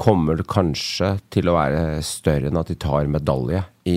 kommer 0.00 0.40
kanskje 0.50 1.14
til 1.30 1.48
å 1.48 1.54
være 1.54 2.02
større 2.02 2.50
enn 2.50 2.58
at 2.58 2.70
de 2.70 2.74
tar 2.82 3.06
medalje 3.10 3.60
i, 3.86 3.94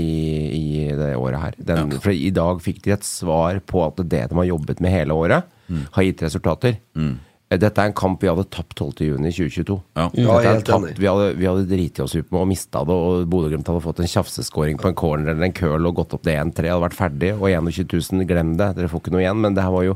i 0.53 0.65
det 0.93 1.15
året 1.17 1.41
her. 1.41 1.55
Den, 1.57 1.95
For 2.03 2.13
i 2.13 2.29
dag 2.33 2.61
fikk 2.61 2.83
de 2.85 2.93
et 2.93 3.07
svar 3.07 3.57
på 3.65 3.81
at 3.87 4.03
det 4.05 4.27
de 4.29 4.37
har 4.37 4.49
jobbet 4.51 4.83
med 4.83 4.93
hele 4.93 5.17
året, 5.17 5.47
har 5.95 6.05
gitt 6.05 6.21
resultater. 6.23 6.77
Eh, 6.95 7.15
Dette 7.47 7.79
er 7.79 7.87
en 7.87 7.95
kamp 7.95 8.19
vi 8.19 8.27
hadde 8.27 8.43
tapt 8.51 8.75
12.6.2022. 8.81 9.77
Ja, 9.95 10.09
Ja, 10.19 10.33
tapt, 10.67 10.97
vi 10.99 11.07
hadde, 11.07 11.29
vi 11.39 11.47
hadde 11.47 11.63
driti 11.69 12.03
oss 12.03 12.15
ut 12.17 12.27
med 12.33 12.41
og 12.41 12.49
mista 12.49 12.81
det, 12.83 12.97
og 12.97 13.23
Bodø-Glimt 13.31 13.69
hadde 13.71 13.83
fått 13.85 14.01
en 14.03 14.11
tjafseskåring 14.11 14.81
på 14.81 14.89
en 14.91 14.97
corner 14.99 15.31
eller 15.31 15.47
en 15.47 15.55
curl 15.55 15.87
og 15.87 15.95
gått 16.01 16.17
opp 16.17 16.25
til 16.27 16.35
1-3, 16.35 16.67
hadde 16.73 16.83
vært 16.83 16.97
ferdig, 16.99 17.31
og 17.37 17.47
21 17.47 17.87
000, 17.87 18.27
glem 18.27 18.51
det, 18.59 18.73
dere 18.75 18.91
får 18.91 18.99
ikke 19.05 19.15
noe 19.15 19.23
igjen. 19.23 19.39
Men 19.45 19.55
det 19.55 19.63
her 19.63 19.71
var 19.77 19.87
jo 19.87 19.95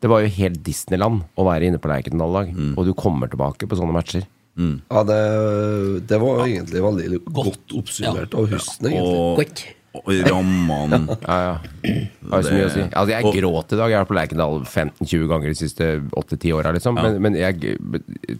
det 0.00 0.06
var 0.12 0.22
jo 0.22 0.28
helt 0.30 0.60
Disneyland 0.62 1.24
å 1.34 1.44
være 1.44 1.66
inne 1.68 1.80
på 1.82 1.88
Lerkendal 1.90 2.30
i 2.30 2.36
dag. 2.38 2.50
Og 2.78 2.84
du 2.86 2.92
kommer 2.94 3.26
tilbake 3.28 3.66
på 3.68 3.76
sånne 3.80 3.92
matcher. 3.96 4.24
Ja, 4.88 5.02
det, 5.06 5.18
det 6.10 6.18
var 6.22 6.40
egentlig 6.46 6.80
veldig 6.82 7.18
godt 7.34 7.74
oppsummert 7.78 8.32
av 8.38 8.46
Husten, 8.54 8.88
egentlig. 8.88 9.18
Og, 9.18 9.42
og 9.42 9.42
rammene 10.06 11.16
Ja, 11.26 11.36
ja. 11.42 11.54
Har 12.30 12.42
så 12.44 12.52
mye 12.54 12.66
å 12.66 12.72
si. 12.72 12.82
Altså, 12.88 13.10
jeg 13.14 13.32
gråt 13.40 13.72
i 13.72 13.78
dag. 13.80 13.90
Jeg 13.90 13.96
har 13.98 14.04
vært 14.04 14.10
på 14.12 14.16
Lerkendal 14.18 14.58
15-20 14.64 15.26
ganger 15.30 15.48
de 15.52 15.58
siste 15.58 15.88
8-10 16.12 16.52
åra, 16.58 16.72
liksom. 16.76 16.98
Men, 17.00 17.18
men 17.24 17.38
jeg 17.38 17.78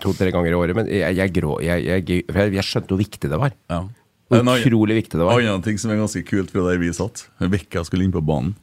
To-tre 0.02 0.30
ganger 0.34 0.52
i 0.52 0.58
året. 0.58 0.76
Men 0.78 0.90
jeg, 0.92 1.16
jeg 1.18 1.34
grå 1.38 1.58
jeg, 1.64 1.84
jeg, 1.88 2.06
jeg, 2.28 2.54
jeg 2.58 2.66
skjønte 2.68 2.94
hvor 2.94 3.02
viktig 3.02 3.30
det 3.32 3.40
var. 3.40 3.54
Ja. 3.72 3.82
Utrolig 4.28 4.98
viktig 5.02 5.16
det 5.16 5.24
var. 5.24 5.40
En 5.40 5.54
annen 5.54 5.64
ting 5.64 5.78
som 5.80 5.90
er 5.94 6.00
ganske 6.02 6.20
kult 6.28 6.50
fra 6.52 6.66
der 6.68 6.80
vi 6.82 6.90
satt 6.92 7.26
Vekka 7.40 7.80
skulle 7.88 8.04
inn 8.04 8.12
på 8.12 8.20
banen. 8.20 8.54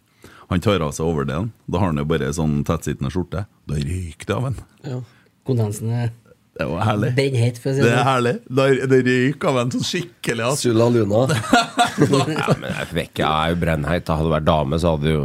Han 0.52 0.62
tar 0.62 0.84
av 0.86 0.92
seg 0.94 1.08
overdelen. 1.10 1.48
Da 1.66 1.80
har 1.82 1.90
han 1.90 1.98
jo 1.98 2.06
bare 2.06 2.28
sånn 2.38 2.60
tettsittende 2.68 3.10
skjorte. 3.10 3.48
Da 3.66 3.80
ryker 3.82 4.30
det 4.30 4.36
av 4.36 4.46
en. 4.52 4.60
Ja. 4.86 5.00
Kondensen 5.50 5.90
er 5.90 6.12
Det 6.56 6.68
var 6.70 6.86
herlig. 6.86 7.10
brennheit, 7.18 7.58
for 7.60 7.72
å 7.72 7.74
si 7.74 7.82
Det 7.82 7.88
det 7.90 7.96
er 7.96 7.98
sånn. 7.98 8.12
herlig. 8.12 8.36
Da, 8.60 8.68
det 8.94 9.00
ryker 9.10 9.50
av 9.50 9.58
en 9.64 9.74
sånn 9.74 9.88
skikkelig. 9.90 10.46
Altså. 10.52 10.70
Sulla 10.70 10.86
Luna. 10.94 11.24
ja, 12.36 12.48
men 12.60 12.74
Vekka 12.96 13.28
er 13.46 13.52
jo 13.54 13.60
brennheit. 13.62 14.08
Hadde 14.10 14.28
det 14.28 14.34
vært 14.36 14.48
dame, 14.50 14.80
så 14.82 14.96
hadde 14.96 15.14
jo 15.14 15.22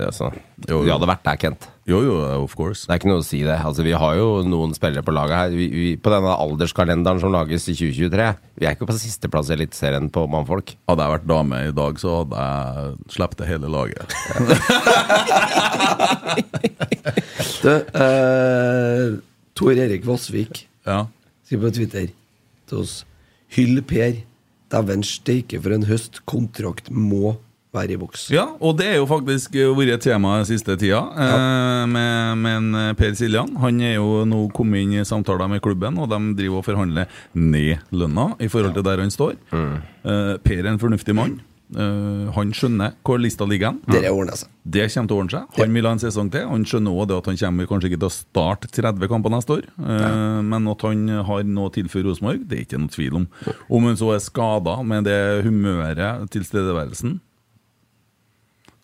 altså, 0.00 0.30
Jo, 0.66 0.78
jo. 0.80 0.80
Vi 0.86 0.92
hadde 0.94 1.08
vært 1.10 1.24
der, 1.26 1.38
Kent. 1.40 1.68
Jo, 1.90 2.00
jo, 2.06 2.16
of 2.44 2.52
course. 2.54 2.84
Det 2.86 2.92
er 2.94 3.00
ikke 3.00 3.10
noe 3.10 3.22
å 3.22 3.26
si 3.26 3.40
det. 3.42 3.56
Altså, 3.66 3.82
vi 3.86 3.94
har 3.98 4.14
jo 4.18 4.26
noen 4.46 4.74
spillere 4.76 5.02
på 5.06 5.14
laget 5.16 5.36
her. 5.40 5.54
Vi, 5.56 5.66
vi, 5.74 5.86
på 5.98 6.12
denne 6.12 6.34
alderskalenderen 6.44 7.18
som 7.22 7.32
lages 7.34 7.66
i 7.72 7.74
2023, 7.78 8.28
vi 8.60 8.68
er 8.68 8.76
ikke 8.76 8.86
på 8.90 8.96
sisteplass 9.00 9.50
i 9.50 9.56
Eliteserien 9.56 10.06
på 10.14 10.26
mannfolk. 10.30 10.74
Hadde 10.90 11.06
jeg 11.06 11.14
vært 11.16 11.28
dame 11.30 11.62
i 11.66 11.74
dag, 11.80 11.98
så 12.02 12.20
hadde 12.20 12.44
jeg 12.46 13.14
sluppet 13.16 13.50
hele 13.50 13.72
laget. 13.72 14.08
Du, 17.60 17.68
eh, 17.68 19.18
Tor 19.58 19.76
Erik 19.76 20.04
Vassvik 20.08 20.62
Ja. 20.86 21.02
skriver 21.44 21.68
på 21.68 21.74
Twitter 21.76 22.06
til 22.70 22.78
oss 22.80 23.04
Hyll 23.52 23.82
Per. 23.84 24.22
Dæven 24.70 25.04
steike 25.06 25.60
for 25.62 25.74
en 25.74 25.86
høst. 25.88 26.22
Kontrakt 26.30 26.90
må 26.90 27.36
være 27.74 27.94
i 27.94 27.98
boks. 28.00 28.28
Ja, 28.34 28.48
og 28.58 28.78
det 28.80 28.88
er 28.90 28.96
jo 28.98 29.06
faktisk 29.10 29.54
eh, 29.58 29.70
vært 29.76 29.98
et 29.98 30.06
tema 30.08 30.36
den 30.40 30.48
siste 30.48 30.74
tida 30.78 31.04
ja. 31.14 31.36
med, 31.86 32.40
med 32.42 32.78
eh, 32.80 32.88
Per 32.98 33.14
Siljan. 33.18 33.52
Han 33.62 33.78
er 33.86 33.96
jo 33.98 34.24
nå 34.26 34.40
kommet 34.56 34.82
inn 34.82 34.96
i 34.98 35.06
samtaler 35.06 35.50
med 35.50 35.62
klubben, 35.62 36.00
og 36.02 36.10
de 36.10 36.18
driver 36.38 36.62
og 36.62 36.66
forhandler 36.66 37.22
ned 37.38 37.84
lønna 37.94 38.32
i 38.42 38.50
forhold 38.50 38.74
til 38.74 38.86
der 38.86 39.04
han 39.04 39.14
står. 39.14 39.38
Mm. 39.54 39.78
per 40.42 40.58
er 40.64 40.72
en 40.72 40.82
fornuftig 40.82 41.14
mann. 41.14 41.38
Eh, 41.70 42.30
han 42.34 42.50
skjønner 42.56 42.96
hvor 43.06 43.20
lista 43.22 43.46
ligger 43.46 43.70
hen. 43.70 43.78
Dere. 43.86 44.10
Det 44.64 44.86
kommer 44.90 45.10
til 45.10 45.14
å 45.14 45.20
ordne 45.20 45.34
seg. 45.34 45.46
Han 45.60 45.76
vil 45.76 45.86
ha 45.86 45.92
en 45.94 46.02
sesong 46.02 46.30
til. 46.34 46.46
Han 46.50 46.66
skjønner 46.66 46.96
også 47.04 47.18
at 47.20 47.30
han 47.30 47.40
kommer 47.44 47.68
kanskje 47.70 47.90
ikke 47.92 48.00
til 48.02 48.08
å 48.10 48.14
starte 48.14 48.70
30 48.74 49.10
kamper 49.12 49.34
neste 49.34 49.56
år, 49.58 49.68
eh, 49.78 50.40
men 50.50 50.68
at 50.72 50.86
han 50.88 51.04
har 51.30 51.46
noe 51.46 51.70
å 51.70 51.74
tilføre 51.74 52.08
Rosenborg, 52.08 52.42
det 52.50 52.58
er 52.58 52.64
ikke 52.66 52.80
noe 52.82 52.94
tvil 52.94 53.20
om. 53.22 53.28
Om 53.70 53.88
han 53.90 54.00
så 54.00 54.10
er 54.16 54.24
skada 54.24 54.76
med 54.82 55.06
det 55.06 55.20
humøret, 55.46 56.26
tilstedeværelsen 56.34 57.20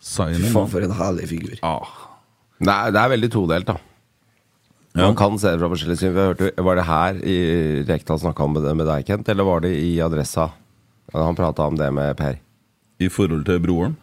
Fy 0.07 0.37
faen, 0.53 0.69
for 0.71 0.85
en 0.87 0.93
herlig 0.95 1.27
figur. 1.33 1.57
Det 2.63 2.71
er, 2.71 2.93
det 2.95 3.01
er 3.01 3.11
veldig 3.11 3.31
todelt, 3.35 3.67
da. 3.67 3.81
Man 4.97 5.17
kan 5.19 5.35
se 5.37 5.51
det 5.51 5.59
fra 5.61 5.69
forskjellige 5.73 5.99
syn. 6.01 6.15
Hørte, 6.15 6.53
var 6.65 6.79
det 6.79 6.87
her 6.89 7.19
i 7.21 7.37
Rekdal 7.89 8.21
snakka 8.23 8.47
om 8.47 8.55
det 8.57 8.77
med 8.79 8.87
deg, 8.89 9.03
Kent, 9.09 9.29
eller 9.29 9.45
var 9.45 9.65
det 9.67 9.75
i 9.77 9.97
Adressa? 10.01 10.47
Han 11.13 11.37
prata 11.37 11.67
om 11.67 11.77
det 11.77 11.91
med 11.93 12.15
Per. 12.17 12.39
I 13.03 13.09
forhold 13.13 13.47
til 13.49 13.63
broren? 13.65 13.97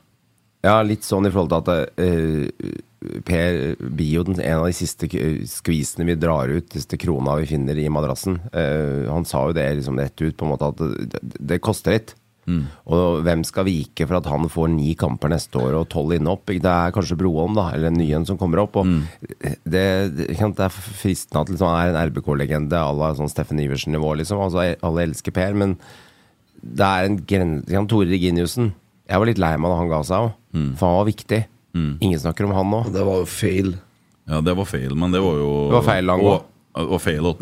Ja, 0.64 0.80
litt 0.86 1.04
sånn 1.04 1.28
i 1.28 1.32
forhold 1.34 1.52
til 1.52 1.76
at 1.76 1.96
uh, 2.00 2.82
Per 3.28 3.58
blir 3.84 4.14
jo 4.14 4.22
den, 4.30 4.38
en 4.40 4.62
av 4.62 4.70
de 4.70 4.76
siste 4.78 5.10
skvisene 5.52 6.06
vi 6.08 6.16
drar 6.16 6.48
ut, 6.48 6.70
disse 6.72 7.00
krona 7.02 7.36
vi 7.42 7.50
finner 7.50 7.76
i 7.76 7.90
madrassen. 7.92 8.38
Uh, 8.54 9.10
han 9.12 9.28
sa 9.28 9.50
jo 9.50 9.58
det 9.58 9.66
liksom 9.82 10.00
rett 10.00 10.16
ut, 10.22 10.38
på 10.40 10.48
en 10.48 10.54
måte 10.54 10.70
at 10.72 10.84
det, 11.12 11.24
det, 11.36 11.64
koster 11.64 11.98
litt. 11.98 12.14
Og 12.92 13.22
hvem 13.24 13.44
skal 13.48 13.68
vike 13.68 14.04
for 14.08 14.20
at 14.20 14.28
han 14.28 14.50
får 14.52 14.72
ni 14.74 14.94
kamper 15.00 15.32
neste 15.32 15.60
år 15.60 15.78
og 15.80 15.90
tolv 15.92 16.16
innhopp? 16.16 16.52
Det 16.52 16.72
er 16.72 16.96
kanskje 16.96 17.18
Broholm, 17.20 17.56
da, 17.56 17.70
eller 17.76 17.92
en 17.92 18.00
ny 18.00 18.10
en 18.16 18.28
som 18.28 18.40
kommer 18.40 18.64
opp. 18.64 18.80
Og 18.80 18.90
det, 19.40 19.54
det, 19.64 20.28
det 20.28 20.66
er 20.66 20.76
fristende 20.76 21.44
at 21.44 21.52
liksom, 21.52 21.72
er 21.72 21.92
en 21.92 22.00
RBK-legende 22.12 22.80
à 22.80 22.92
la 22.96 23.14
sånn 23.16 23.32
Steffen 23.32 23.60
Iversen-nivå, 23.64 24.16
liksom. 24.20 24.44
Altså, 24.44 24.66
alle 24.84 25.08
elsker 25.08 25.36
Per, 25.36 25.56
men 25.60 25.78
det 26.64 26.88
er 26.88 27.10
en 27.10 27.20
grense 27.28 27.86
Tore 27.92 28.12
Reginiussen 28.12 28.72
Jeg 29.10 29.20
var 29.20 29.28
litt 29.28 29.42
lei 29.42 29.54
meg 29.60 29.72
da 29.74 29.78
han 29.82 29.90
ga 29.92 30.02
seg 30.08 30.28
òg, 30.28 30.32
for 30.80 30.88
han 30.88 30.98
var 31.02 31.08
viktig. 31.10 31.42
Ingen 31.76 32.20
snakker 32.22 32.46
om 32.48 32.54
han 32.56 32.70
nå. 32.72 32.84
Det 32.94 33.04
var 33.04 33.24
jo 33.24 33.26
feil. 33.28 33.74
Ja, 34.30 34.40
det 34.46 34.54
var 34.56 34.66
feil, 34.70 34.94
men 34.96 35.12
det 35.12 35.20
var 35.20 35.36
jo 35.42 35.50
Det 35.72 35.76
var 35.82 35.88
feil, 35.90 36.10
han 36.14 36.22
og, 36.24 36.46
var 36.74 37.02
feil 37.02 37.28
at 37.30 37.42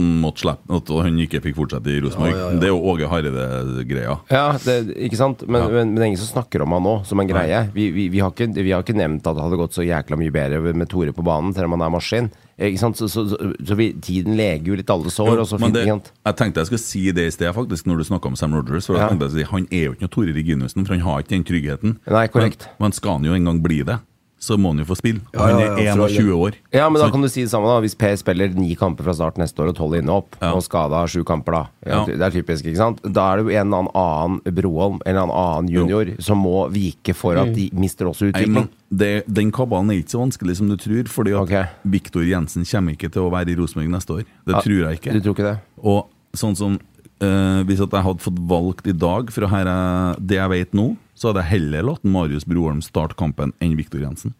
han 0.91 1.19
ikke 1.23 1.39
fikk 1.45 1.55
fortsette 1.55 1.91
i 1.91 2.01
Rosenborg. 2.03 2.33
Ja, 2.33 2.37
ja, 2.37 2.49
ja. 2.51 2.59
Det 2.59 2.67
er 2.67 2.73
jo 2.73 2.81
Åge 2.91 3.07
Hareide-greia. 3.11 4.15
Ja, 4.31 4.45
det, 4.59 4.77
ikke 5.07 5.19
sant? 5.19 5.45
Men, 5.47 5.69
men, 5.71 5.93
men 5.93 5.95
det 5.95 6.03
er 6.03 6.09
ingen 6.11 6.21
som 6.21 6.33
snakker 6.33 6.65
om 6.65 6.75
han 6.75 6.83
nå, 6.85 6.95
som 7.07 7.21
en 7.23 7.29
greie. 7.29 7.63
Vi, 7.75 7.89
vi, 7.95 8.09
vi, 8.11 8.21
har 8.23 8.33
ikke, 8.35 8.49
vi 8.59 8.73
har 8.75 8.83
ikke 8.83 8.97
nevnt 8.99 9.27
at 9.27 9.37
det 9.37 9.45
hadde 9.45 9.59
gått 9.61 9.77
så 9.77 9.87
jækla 9.87 10.19
mye 10.19 10.35
bedre 10.35 10.75
med 10.75 10.91
Tore 10.91 11.15
på 11.15 11.25
banen, 11.25 11.55
selv 11.55 11.69
om 11.69 11.77
han 11.77 11.87
er 11.87 11.93
maskin. 11.95 12.31
Ikke 12.61 12.77
sant? 12.83 12.99
Så, 12.99 13.07
så, 13.09 13.23
så, 13.31 13.39
så 13.65 13.79
vi, 13.79 13.89
tiden 14.03 14.35
leger 14.37 14.73
jo 14.73 14.77
litt 14.77 14.91
alle 14.93 15.09
sår, 15.13 15.31
Jo, 15.31 15.47
og 15.47 15.63
fint, 15.63 15.79
det, 15.79 15.87
jeg 15.87 16.37
tenkte 16.37 16.61
jeg 16.61 16.69
skulle 16.69 16.83
si 16.83 17.07
det 17.15 17.29
i 17.31 17.33
sted, 17.33 17.49
faktisk, 17.55 17.87
når 17.89 18.03
du 18.03 18.09
snakka 18.11 18.29
om 18.29 18.37
Sam 18.37 18.53
Rogers. 18.59 18.89
For 18.89 18.99
jeg 18.99 19.15
tenkte 19.15 19.31
jeg 19.39 19.49
Han 19.49 19.65
er 19.71 19.87
jo 19.87 19.95
ikke 19.95 20.05
noe 20.05 20.15
Tore 20.19 20.35
Reginussen, 20.35 20.85
for 20.85 20.97
han 20.97 21.07
har 21.07 21.23
ikke 21.23 21.37
den 21.37 21.47
tryggheten. 21.47 21.97
Nei, 22.11 22.27
korrekt. 22.33 22.67
Men, 22.75 22.89
men 22.89 22.99
skal 22.99 23.17
han 23.17 23.31
jo 23.31 23.37
en 23.37 23.49
gang 23.49 23.63
bli 23.63 23.81
det, 23.87 24.01
så 24.41 24.55
må 24.57 24.71
han 24.73 24.79
jo 24.81 24.85
få 24.89 24.95
spille. 24.97 25.21
Ja, 25.35 25.43
han 25.45 25.59
er 25.61 25.77
ja, 25.85 25.93
for 25.93 26.09
21 26.09 26.31
år. 26.33 26.55
Ja, 26.73 26.87
men 26.89 26.99
da 26.99 27.11
kan 27.13 27.21
du 27.21 27.27
si 27.29 27.43
det 27.45 27.51
samme, 27.51 27.69
da. 27.69 27.75
Hvis 27.83 27.93
Per 27.95 28.15
spiller 28.17 28.49
ni 28.57 28.71
kamper 28.75 29.05
fra 29.05 29.13
start 29.13 29.35
neste 29.37 29.61
år 29.61 29.69
og 29.69 29.75
tolv 29.77 29.93
inne 29.99 30.09
opp, 30.15 30.33
og 30.41 30.63
skada 30.65 31.03
sju 31.07 31.21
kamper, 31.23 31.51
da. 31.59 31.63
Ja, 31.85 31.99
Ja. 32.01 32.05
Det 32.09 32.21
er 32.25 32.33
typisk, 32.41 32.65
ikke 32.65 32.77
sant? 32.81 33.01
Da 33.05 33.27
er 33.33 33.37
det 33.37 33.45
jo 33.45 33.51
en 33.59 33.67
eller 33.67 33.83
annen 33.83 33.93
annen 34.41 34.55
Broholm 34.57 34.97
eller 35.05 35.21
en 35.27 35.29
annen 35.29 35.69
junior 35.69 36.09
som 36.19 36.41
må 36.41 36.65
vike 36.73 37.13
for 37.13 37.37
at 37.37 37.47
Mm. 37.51 37.53
de 37.55 37.69
mister 37.73 38.05
også 38.09 38.31
utvikling. 38.33 38.67
det, 38.91 39.23
Den 39.31 39.51
kabalen 39.51 39.91
er 39.91 40.01
ikke 40.01 40.17
så 40.17 40.25
vanskelig 40.25 40.57
som 40.57 40.67
du 40.69 40.75
tror, 40.75 41.03
fordi 41.07 41.37
at 41.37 41.69
Viktor 41.85 42.21
Jensen 42.25 42.65
kommer 42.65 42.93
ikke 42.97 43.11
til 43.11 43.21
å 43.21 43.29
være 43.31 43.49
i 43.53 43.55
Rosenborg 43.55 43.89
neste 43.93 44.09
år. 44.09 44.25
Det 44.45 44.55
Ja, 44.55 44.61
tror 44.61 44.89
jeg 44.89 44.99
ikke. 45.01 45.13
du 45.13 45.19
tror 45.21 45.35
ikke 45.35 45.53
det? 45.53 45.59
Og 45.83 46.07
sånn 46.35 46.55
som 46.57 46.79
øh, 47.21 47.63
Hvis 47.65 47.79
at 47.79 47.91
jeg 47.91 48.01
hadde 48.03 48.19
fått 48.19 48.39
valgt 48.49 48.87
i 48.87 48.93
dag 48.93 49.29
fra 49.29 49.47
her 49.47 49.65
jeg, 49.65 50.25
det 50.27 50.37
jeg 50.37 50.49
vet 50.49 50.71
nå, 50.73 50.97
så 51.21 51.29
hadde 51.29 51.43
jeg 51.43 51.53
heller 51.53 51.85
latt 51.85 52.05
Marius 52.07 52.47
Broholm 52.49 52.79
starte 52.81 53.13
kampen 53.19 53.53
enn 53.61 53.75
Viktor 53.77 54.01
Jensen. 54.01 54.33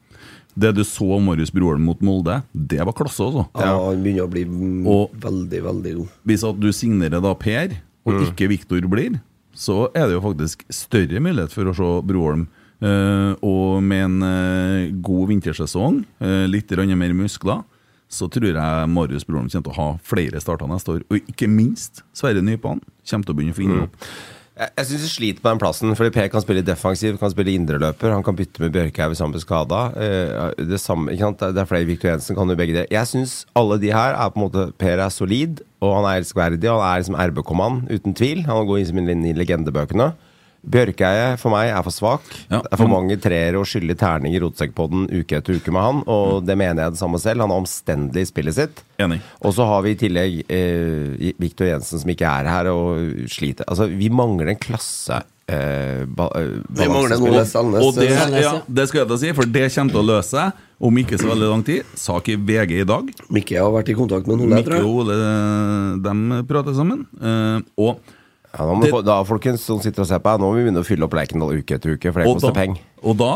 Det 0.57 0.73
du 0.75 0.81
så 0.83 1.19
Marius 1.21 1.51
Broholm 1.53 1.85
mot 1.85 2.01
Molde, 2.03 2.41
det 2.51 2.81
var 2.81 2.95
klasse, 2.97 3.21
altså. 3.23 3.45
Ja, 3.55 3.75
han 3.85 4.01
begynner 4.03 4.25
å 4.25 4.31
bli 4.31 4.43
mm, 4.49 4.87
Og- 4.89 5.13
veldig, 5.21 5.61
veldig 5.67 5.93
god. 5.99 6.15
Hvis 6.25 6.43
at 6.49 6.59
du 6.59 6.71
signerer 6.73 7.21
da 7.21 7.33
Per, 7.35 7.77
og 8.05 8.13
Mm. 8.13 8.25
ikke 8.25 8.49
Viktor 8.49 8.81
blir, 8.89 9.21
så 9.53 9.91
er 9.93 10.07
det 10.07 10.17
jo 10.17 10.21
faktisk 10.25 10.65
større 10.73 11.21
mulighet 11.21 11.51
for 11.53 11.69
å 11.69 11.75
se 11.75 12.07
Broholm. 12.07 12.47
Uh, 12.81 13.35
og 13.45 13.83
med 13.83 14.03
en 14.07 14.23
uh, 14.25 14.91
god 15.05 15.27
vintersesong, 15.29 16.03
uh, 16.19 16.47
litt 16.49 16.71
mer 16.71 17.13
muskler, 17.13 17.63
så 18.09 18.27
tror 18.27 18.55
jeg 18.57 18.89
Marius 18.89 19.23
Broholm 19.23 19.47
kommer 19.47 19.63
til 19.69 19.71
å 19.71 19.75
ha 19.75 19.99
flere 20.01 20.41
starter 20.41 20.67
neste 20.67 20.89
år. 20.97 21.03
Og 21.11 21.21
ikke 21.29 21.47
minst 21.47 22.01
Sverre 22.11 22.41
Nypan 22.41 22.81
kommer 23.05 23.23
til 23.23 23.33
å 23.33 23.37
begynne 23.37 23.53
å 23.53 23.59
få 23.59 23.63
innhopp. 23.67 23.95
Jeg, 24.61 24.69
jeg 24.77 24.88
syns 24.88 25.03
vi 25.03 25.09
sliter 25.09 25.41
på 25.41 25.49
den 25.49 25.59
plassen, 25.61 25.95
fordi 25.97 26.11
Per 26.13 26.27
kan 26.29 26.43
spille 26.43 26.61
defensiv, 26.61 27.15
kan 27.17 27.31
spille 27.33 27.55
indreløper, 27.57 28.13
han 28.13 28.21
kan 28.25 28.38
bytte 28.38 28.61
med 28.61 28.73
Bjørkhaug 28.75 29.09
hvis 29.09 29.23
han 29.23 29.33
blir 29.33 29.41
skada. 29.41 29.79
det, 30.59 30.77
samme, 30.79 31.15
det 31.15 31.63
er 31.63 31.69
flere 31.69 31.88
Victor 31.89 32.11
Jensen 32.11 32.38
kan 32.38 32.49
jo 32.49 32.57
begge 32.59 32.75
det. 32.77 32.85
Jeg 32.93 33.09
syns 33.09 33.39
alle 33.57 33.79
de 33.81 33.89
her 33.89 34.13
er 34.13 34.29
på 34.29 34.38
en 34.38 34.45
måte 34.45 34.67
Per 34.77 35.01
er 35.01 35.09
solid, 35.09 35.63
og 35.81 35.95
han 35.97 36.09
er 36.11 36.21
elskverdig, 36.21 36.69
han 36.69 36.85
er 36.85 37.01
liksom 37.01 37.17
RBK-mann, 37.17 37.88
uten 37.89 38.13
tvil. 38.13 38.45
Han 38.45 38.69
går 38.69 38.83
inn 38.85 39.25
i 39.25 39.33
legendebøkene. 39.33 40.11
Bjørkeie 40.61 41.38
for 41.41 41.49
meg 41.55 41.71
er 41.73 41.81
for 41.81 41.95
svak. 41.95 42.27
det 42.51 42.59
er 42.61 42.77
for 42.77 42.91
mange 42.91 43.17
treere 43.21 43.57
og 43.57 43.65
skyldige 43.65 43.97
terning 43.97 44.35
i 44.38 44.41
rotsekkpodden 44.43 45.07
uke 45.09 45.39
etter 45.39 45.57
uke 45.57 45.73
med 45.73 45.81
han, 45.81 46.03
og 46.05 46.45
det 46.45 46.57
mener 46.59 46.85
jeg 46.85 46.95
det 46.95 47.01
samme 47.01 47.17
selv. 47.21 47.41
Han 47.41 47.53
er 47.55 47.63
omstendelig 47.63 48.27
i 48.27 48.29
spillet 48.29 48.57
sitt. 48.59 48.83
Enig. 49.01 49.17
Og 49.41 49.55
så 49.57 49.65
har 49.65 49.81
vi 49.85 49.95
i 49.95 49.99
tillegg 50.03 50.39
eh, 50.45 51.31
Viktor 51.41 51.71
Jensen 51.71 52.03
som 52.03 52.13
ikke 52.13 52.29
er 52.29 52.51
her 52.53 52.69
og 52.73 53.25
sliter. 53.31 53.65
Altså, 53.65 53.89
vi 53.89 54.11
mangler 54.13 54.53
en 54.53 54.61
klasse. 54.61 55.23
Eh, 55.51 56.05
ba, 56.05 56.29
eh, 56.38 56.53
Vi 56.69 56.88
mangler 56.88 57.17
en 57.17 57.27
Ole 57.27 57.43
Sandnes. 57.49 57.83
Og 57.83 57.97
det, 57.97 58.11
ja, 58.13 58.53
det 58.67 58.88
skal 58.88 59.01
jeg 59.01 59.09
da 59.09 59.17
si, 59.19 59.33
for 59.35 59.49
det 59.49 59.65
kommer 59.73 59.97
til 59.97 60.03
å 60.03 60.07
løse 60.13 60.29
seg 60.38 60.61
om 60.81 60.97
ikke 61.01 61.19
så 61.21 61.33
veldig 61.33 61.49
lang 61.51 61.65
tid. 61.65 61.89
Sak 61.99 62.29
i 62.31 62.38
VG 62.38 62.77
i 62.83 62.88
dag. 62.88 63.11
Mikke 63.33 63.59
har 63.59 63.73
vært 63.73 63.91
i 63.91 63.97
kontakt 63.97 64.29
med 64.29 64.45
Ole, 64.45 64.61
Mikke 64.61 64.79
og 64.85 65.03
Ole, 65.03 65.19
de 66.05 66.41
prater 66.49 66.77
sammen. 66.77 67.03
Eh, 67.19 67.59
og 67.81 68.17
ja, 68.51 68.65
da, 68.67 68.73
må, 68.75 68.81
det- 68.83 69.05
da, 69.07 69.23
folkens 69.23 69.61
som 69.63 69.79
sitter 69.79 70.01
og 70.03 70.07
ser 70.09 70.19
på 70.19 70.29
her, 70.33 70.37
nå 70.41 70.49
må 70.51 70.57
vi 70.59 70.65
begynne 70.67 70.81
å 70.83 70.87
fylle 70.87 71.03
opp 71.07 71.13
Lerkendal 71.15 71.53
uke 71.61 71.75
etter 71.77 71.93
uke, 71.95 72.11
for 72.11 72.19
det 72.21 72.27
koster 72.33 72.53
penger. 72.55 72.81
Og 73.03 73.17
da 73.17 73.31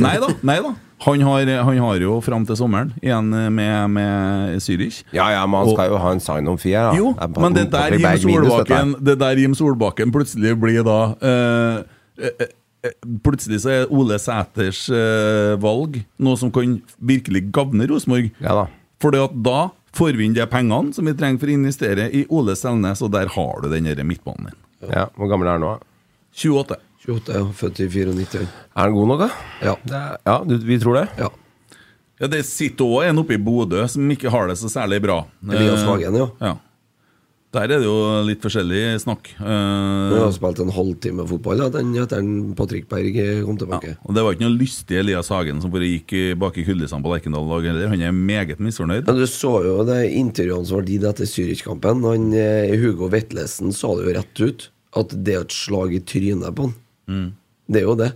Nei 0.00 0.16
da. 0.22 0.28
nei 0.42 0.56
da 0.62 0.70
Han 1.02 1.20
har, 1.26 1.48
han 1.66 1.78
har 1.82 1.96
jo 1.98 2.20
fram 2.22 2.44
til 2.46 2.54
sommeren 2.56 2.92
igjen 3.02 3.26
med, 3.52 3.90
med 3.90 4.60
Zürich. 4.62 5.00
Ja, 5.12 5.26
ja, 5.34 5.40
men 5.50 5.58
han 5.58 5.68
Og- 5.68 5.74
skal 5.74 5.90
jo 5.90 5.98
ha 5.98 6.12
en 6.14 6.20
sign 6.22 6.46
om 6.48 6.56
fire 6.62 6.84
da. 6.92 6.92
Jo, 6.96 7.10
er 7.18 7.28
men 7.42 7.52
det 7.58 7.64
der 7.72 7.96
Jim. 8.22 8.44
Solbakken 8.46 8.94
Det 9.02 9.18
der 9.18 9.36
Jim 9.42 9.54
Solbakken 9.58 10.12
plutselig 10.14 10.54
blir 10.62 10.84
da 10.86 10.98
øh, 11.18 11.82
øh, 12.22 12.46
Plutselig 13.22 13.60
så 13.62 13.70
er 13.70 13.90
Ole 13.94 14.16
Sæters 14.18 14.88
valg 15.62 16.00
noe 16.18 16.36
som 16.38 16.50
kan 16.50 16.80
virkelig 16.98 17.44
gagne 17.54 17.86
Rosenborg. 17.90 18.30
Ja, 18.42 18.54
da. 18.62 18.64
Fordi 19.02 19.18
at 19.22 19.36
da 19.44 19.60
får 19.96 20.16
vi 20.18 20.24
inn 20.28 20.36
de 20.36 20.46
pengene 20.48 20.94
som 20.96 21.06
vi 21.08 21.14
trenger 21.16 21.42
for 21.42 21.50
å 21.52 21.56
investere 21.56 22.08
i 22.14 22.24
Ole 22.32 22.56
Selnes, 22.58 23.02
og 23.04 23.12
der 23.14 23.30
har 23.34 23.60
du 23.62 23.68
den 23.72 23.90
der 23.90 24.04
midtbanen 24.06 24.50
din. 24.50 24.58
Ja, 24.90 25.06
Hvor 25.16 25.30
gammel 25.30 25.48
er 25.48 25.58
han 25.58 25.62
nå? 25.62 25.76
28. 26.32 26.78
28, 27.06 27.36
ja. 27.36 27.44
Født 27.54 27.80
i 27.82 27.88
94. 27.90 28.42
Er 28.42 28.82
han 28.82 28.94
god 28.96 29.08
nok, 29.12 29.22
da? 29.24 29.30
Ja. 29.62 29.76
Ja, 30.26 30.36
du, 30.46 30.56
Vi 30.58 30.78
tror 30.82 31.00
det? 31.00 31.06
Ja. 31.18 31.28
Ja, 32.22 32.28
Det 32.30 32.44
sitter 32.46 32.86
òg 32.86 33.08
en 33.08 33.18
oppe 33.22 33.34
i 33.34 33.40
Bodø 33.42 33.82
som 33.90 34.10
ikke 34.14 34.30
har 34.30 34.46
det 34.50 34.56
så 34.60 34.70
særlig 34.70 35.00
bra. 35.02 35.24
Elias 35.50 35.82
Hagen, 35.86 36.14
ja. 36.14 36.28
ja. 36.38 36.52
Der 37.52 37.66
er 37.66 37.82
det 37.82 37.84
jo 37.84 37.94
litt 38.24 38.40
forskjellig 38.40 38.80
snakk. 39.02 39.28
Uh, 39.36 39.44
Han 39.44 40.22
har 40.22 40.30
spilt 40.32 40.62
en 40.64 40.72
halvtime 40.72 41.26
fotball 41.28 41.60
da, 41.60 41.66
den 41.74 41.90
etter 42.00 42.24
Patrick 42.56 42.86
Berg 42.88 43.18
kom 43.44 43.58
tilbake. 43.60 43.92
Ja, 43.92 43.98
og 44.08 44.16
Det 44.16 44.24
var 44.24 44.36
ikke 44.36 44.46
noe 44.46 44.56
lystig 44.56 44.96
Elias 45.02 45.28
Hagen 45.32 45.60
som 45.60 45.72
bare 45.74 45.90
gikk 45.90 46.14
bak 46.40 46.56
i 46.56 46.64
kulissene 46.64 47.04
på 47.04 47.12
Lerkendal 47.12 47.44
i 47.44 47.52
dag 47.52 47.68
heller. 47.68 47.92
Han 47.92 48.06
er 48.08 48.16
meget 48.16 48.62
misfornøyd. 48.62 49.04
Men 49.04 49.20
Du 49.20 49.26
så 49.28 49.52
jo 49.66 49.76
det 49.88 50.00
intervjuene 50.16 50.68
som 50.68 50.80
var 50.80 50.88
gitt 50.88 51.04
etter 51.12 51.28
Zürich-kampen. 51.28 52.00
Eh, 52.40 52.72
Hugo 52.80 53.10
Vetlesen 53.12 53.76
sa 53.76 53.92
det 53.98 54.08
jo 54.08 54.16
rett 54.16 54.44
ut. 54.46 54.66
At 54.96 55.12
det 55.24 55.36
er 55.36 55.44
et 55.46 55.54
slag 55.56 55.92
i 55.96 56.02
trynet 56.04 56.56
på 56.56 56.68
han. 56.68 56.74
Mm. 57.08 57.28
Det 57.72 57.80
er 57.80 57.86
jo 57.86 57.94
det. 58.00 58.10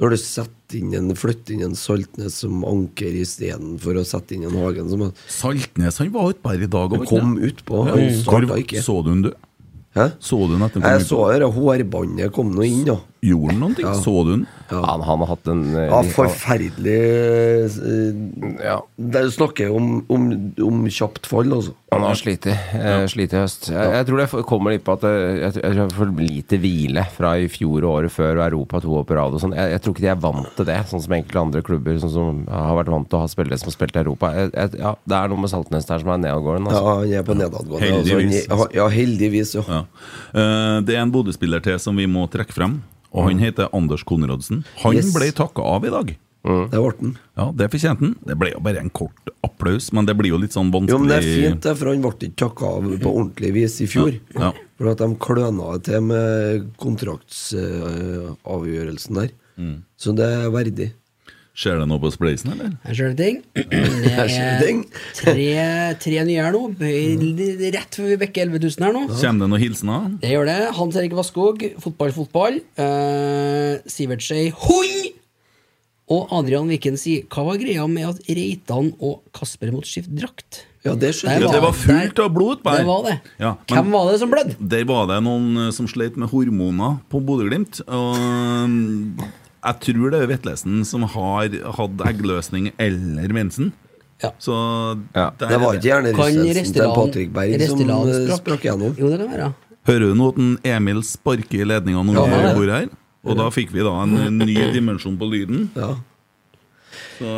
Når 0.00 0.12
du 0.12 0.16
setter 0.20 0.55
inn 0.74 0.94
en, 0.98 1.14
flytte 1.16 1.54
inn 1.54 1.62
en 1.68 1.76
Saltnes 1.78 2.40
som 2.42 2.64
anker 2.66 3.14
istedenfor 3.22 4.00
å 4.00 4.04
sette 4.06 4.34
inn 4.34 4.46
en 4.48 4.56
Hagen 4.58 4.90
som 4.90 5.04
Saltnes 5.30 6.00
han 6.02 6.12
var 6.14 6.32
utpå 6.34 6.54
her 6.54 6.64
i 6.66 6.70
dag. 6.70 6.92
og 6.96 7.06
kom 7.06 7.36
utpå. 7.38 7.84
Ja. 7.86 7.94
Han 7.94 8.16
starta 8.22 8.58
ikke. 8.62 8.82
Så 8.82 8.98
du 9.04 9.10
han, 9.12 9.22
du? 9.28 9.30
Hæ? 9.96 10.10
Så 10.20 10.40
du 10.48 10.56
han 10.56 10.66
etter 10.66 10.84
Jeg 10.84 11.06
så 11.06 11.20
det 11.32 11.52
hårbåndet 11.54 12.32
kom 12.34 12.50
nå 12.56 12.66
inn, 12.66 12.84
da. 12.88 12.98
Gjorde 13.24 13.52
han 13.54 13.60
noen 13.62 13.74
ting? 13.78 13.86
Ja. 13.88 13.94
Så 13.96 14.12
du 14.26 14.32
han? 14.34 14.46
Han, 14.68 15.00
han 15.06 15.22
har 15.22 15.28
hatt 15.30 15.46
en 15.48 15.62
eh, 15.78 15.86
Ja, 15.88 16.00
forferdelig 16.10 16.96
ja. 18.64 18.76
Det 18.96 19.22
snakker 19.34 19.70
om, 19.74 20.04
om, 20.10 20.26
om 20.62 20.84
kjapt 20.90 21.26
fall, 21.30 21.52
altså. 21.54 21.72
Han 21.94 22.02
har 22.02 22.16
slitt 22.18 22.46
i, 22.50 22.54
eh, 22.76 23.04
slitt 23.08 23.32
i 23.32 23.38
høst. 23.38 23.68
Jeg, 23.70 23.92
jeg 23.94 24.06
tror 24.08 24.20
det 24.20 24.44
kommer 24.48 24.74
litt 24.74 24.84
på 24.86 24.96
at 24.96 25.04
eh, 25.06 25.36
jeg, 25.44 25.52
jeg 25.62 25.76
jeg 25.76 25.92
får 25.94 26.10
lite 26.18 26.58
hvile 26.62 27.04
fra 27.14 27.34
i 27.38 27.46
fjor 27.52 27.84
og 27.86 27.92
året 28.00 28.12
før 28.14 28.40
og 28.40 28.44
Europa 28.48 28.80
to 28.82 28.96
år 29.00 29.06
på 29.08 29.16
rad 29.18 29.36
og 29.38 29.42
sånn. 29.42 29.54
Jeg, 29.56 29.72
jeg 29.76 29.82
tror 29.84 29.94
ikke 29.94 30.04
de 30.06 30.10
er 30.12 30.20
vant 30.26 30.50
til 30.58 30.68
det, 30.68 30.78
sånn 30.90 31.04
som 31.06 31.16
enkelte 31.18 31.44
andre 31.46 31.62
klubber 31.66 32.00
sånn 32.02 32.14
som 32.16 32.42
har 32.50 32.74
vært 32.80 32.92
vant 32.96 33.08
til 33.10 33.20
å 33.20 33.22
ha 33.24 33.30
spillere 33.30 33.60
som 33.62 33.70
har 33.70 33.76
spilt 33.78 33.96
i 33.98 34.02
Europa. 34.02 34.32
Jeg, 34.36 34.52
jeg, 34.56 34.82
ja, 34.82 34.92
det 35.06 35.20
er 35.20 35.32
noe 35.32 35.44
med 35.46 35.52
Saltnes 35.52 35.88
der 35.88 36.02
som 36.02 36.12
er 36.16 36.22
nedadgående. 36.26 36.74
Ja, 36.74 36.82
Altså. 36.82 36.98
han 37.06 37.14
er 37.20 37.26
på 37.30 37.38
nedadgående. 37.38 37.92
Altså, 38.00 38.18
Heldigvis. 38.18 38.50
er- 38.50 38.76
ja, 38.80 38.88
heldigvis, 38.92 39.54
jo. 39.56 39.64
Ja. 39.70 39.80
Uh, 40.34 40.76
det 40.86 40.96
er 40.98 41.02
en 41.06 41.14
Bodø-spiller 41.14 41.62
til 41.64 41.78
som 41.82 41.96
vi 41.96 42.06
må 42.10 42.26
trekke 42.32 42.52
frem, 42.56 42.80
og 43.16 43.24
han 43.30 43.38
heter 43.40 43.68
Anders 43.72 44.04
Konradsen. 44.04 44.64
Han 44.84 44.92
Yes. 44.94 45.08
ble 45.16 45.32
takka 45.32 45.62
av 45.64 45.84
i 45.88 45.90
dag. 45.90 46.12
Det 46.46 46.78
ble 46.78 46.92
han. 47.00 47.16
Ja, 47.34 47.50
Det 47.50 47.66
fortjente 47.72 47.98
han. 48.04 48.14
Det 48.24 48.36
ble 48.38 48.52
jo 48.52 48.60
bare 48.62 48.78
en 48.78 48.90
kort 48.94 49.30
applaus, 49.42 49.88
men 49.92 50.06
det 50.06 50.14
blir 50.16 50.30
jo 50.30 50.38
litt 50.38 50.52
sånn 50.54 50.70
vanskelig 50.70 50.94
Jo, 50.94 50.98
men 51.02 51.08
det 51.08 51.16
er 51.18 51.22
fint, 51.50 51.62
det, 51.64 51.72
for 51.80 51.86
han 51.90 52.00
ble 52.04 52.10
ikke 52.12 52.36
takka 52.38 52.64
av 52.76 52.82
på 53.02 53.10
ordentlig 53.10 53.50
vis 53.56 53.80
i 53.82 53.86
fjor. 53.90 54.14
Ja. 54.36 54.52
For 54.78 54.86
at 54.92 54.98
de 55.02 55.08
kløna 55.18 55.72
det 55.74 55.82
til 55.90 56.00
med 56.06 56.68
kontraktsavgjørelsen 56.78 59.14
der. 59.20 59.30
Mm. 59.58 59.76
Så 59.98 60.14
det 60.16 60.24
er 60.28 60.50
verdig. 60.54 60.90
Skjer 61.56 61.78
det 61.80 61.86
noe 61.88 62.00
på 62.02 62.10
Spleisen, 62.12 62.50
eller? 62.52 62.74
Her 62.84 62.96
ser 62.98 63.14
du 63.14 63.20
ting. 63.22 63.38
Det 63.56 64.12
er 64.12 64.60
ting. 64.60 64.82
tre, 65.16 65.46
tre 66.02 66.24
nye 66.28 66.42
her 66.44 66.52
nå. 66.52 66.66
Rett 66.76 67.96
før 67.96 68.10
vi 68.12 68.18
bekker 68.20 68.50
11 68.50 68.60
000 68.66 68.84
her 68.84 68.92
nå. 68.92 69.04
Kommer 69.08 69.46
det 69.46 69.50
noen 69.54 69.62
hilsener? 69.62 70.10
Det 70.20 70.34
gjør 70.34 70.50
det. 70.50 70.58
Hans 70.76 70.98
Erik 71.00 71.16
Vasskog, 71.16 71.64
fotball, 71.80 72.12
fotball. 72.12 72.58
Uh, 72.76 73.80
Sivert 73.88 74.24
Skei, 74.26 74.50
hund! 74.66 75.14
Og 76.06 76.28
Adrian 76.36 76.68
Viken 76.70 76.94
sier 77.00 77.24
Hva 77.26 77.42
var 77.48 77.56
greia 77.58 77.82
med 77.90 78.04
at 78.06 78.28
Reitan 78.30 78.92
og 79.02 79.24
Kasper 79.34 79.72
måtte 79.74 79.90
skifte 79.90 80.14
drakt? 80.14 80.60
Ja, 80.86 80.92
det 80.94 81.08
skjønner 81.18 81.48
jeg. 81.48 81.50
det 81.56 81.62
var 81.64 81.74
fullt 81.74 82.20
av 82.22 82.28
blod 82.36 82.60
på 82.62 82.70
her. 82.70 82.84
Det 82.84 82.86
var 82.86 83.00
det. 83.08 83.16
Ja, 83.42 83.56
Hvem 83.72 83.88
var 83.96 84.12
det 84.12 84.20
som 84.20 84.30
blødde? 84.30 84.54
Der 84.70 84.84
var 84.86 85.08
det 85.10 85.16
noen 85.26 85.64
eh, 85.64 85.72
som 85.74 85.88
sleit 85.90 86.14
med 86.20 86.30
hormoner 86.30 87.00
på 87.10 87.18
Bodø-Glimt. 87.26 87.80
Og 87.90 89.24
jeg 89.66 89.80
tror 89.86 90.12
det 90.14 90.20
er 90.22 90.30
Vetlesen 90.30 90.80
som 90.88 91.04
har 91.16 91.50
hatt 91.78 92.04
eggløsning 92.08 92.70
eller 92.78 93.34
mensen. 93.36 93.72
Så 94.40 94.54
der 95.12 95.32
Det 95.36 95.58
var 95.60 95.76
ikke 95.76 95.90
gjerne 95.90 96.12
Kan 96.16 96.38
til 96.72 96.92
Patrick 96.96 97.32
Berg 97.34 97.60
som 97.68 97.82
eh, 97.84 98.36
sprakk? 98.38 98.62
gjennom. 98.64 98.94
Jo, 98.96 99.10
det 99.12 99.18
kan 99.20 99.32
være. 99.34 99.50
Hører 99.86 100.06
du 100.08 100.14
nå 100.18 100.28
at 100.32 100.70
Emil 100.72 101.02
sparker 101.06 101.60
i 101.62 101.66
ledninga 101.68 102.02
når 102.02 102.16
Ja, 102.16 102.24
vi 102.24 102.38
ja. 102.46 102.54
bor 102.56 102.72
her? 102.72 102.88
Og 103.26 103.36
da 103.36 103.48
fikk 103.50 103.72
vi 103.74 103.82
da 103.84 103.92
en 104.04 104.38
ny 104.38 104.54
dimensjon 104.72 105.18
på 105.18 105.28
lyden. 105.30 105.66
Ja. 105.76 105.92
Så 107.18 107.34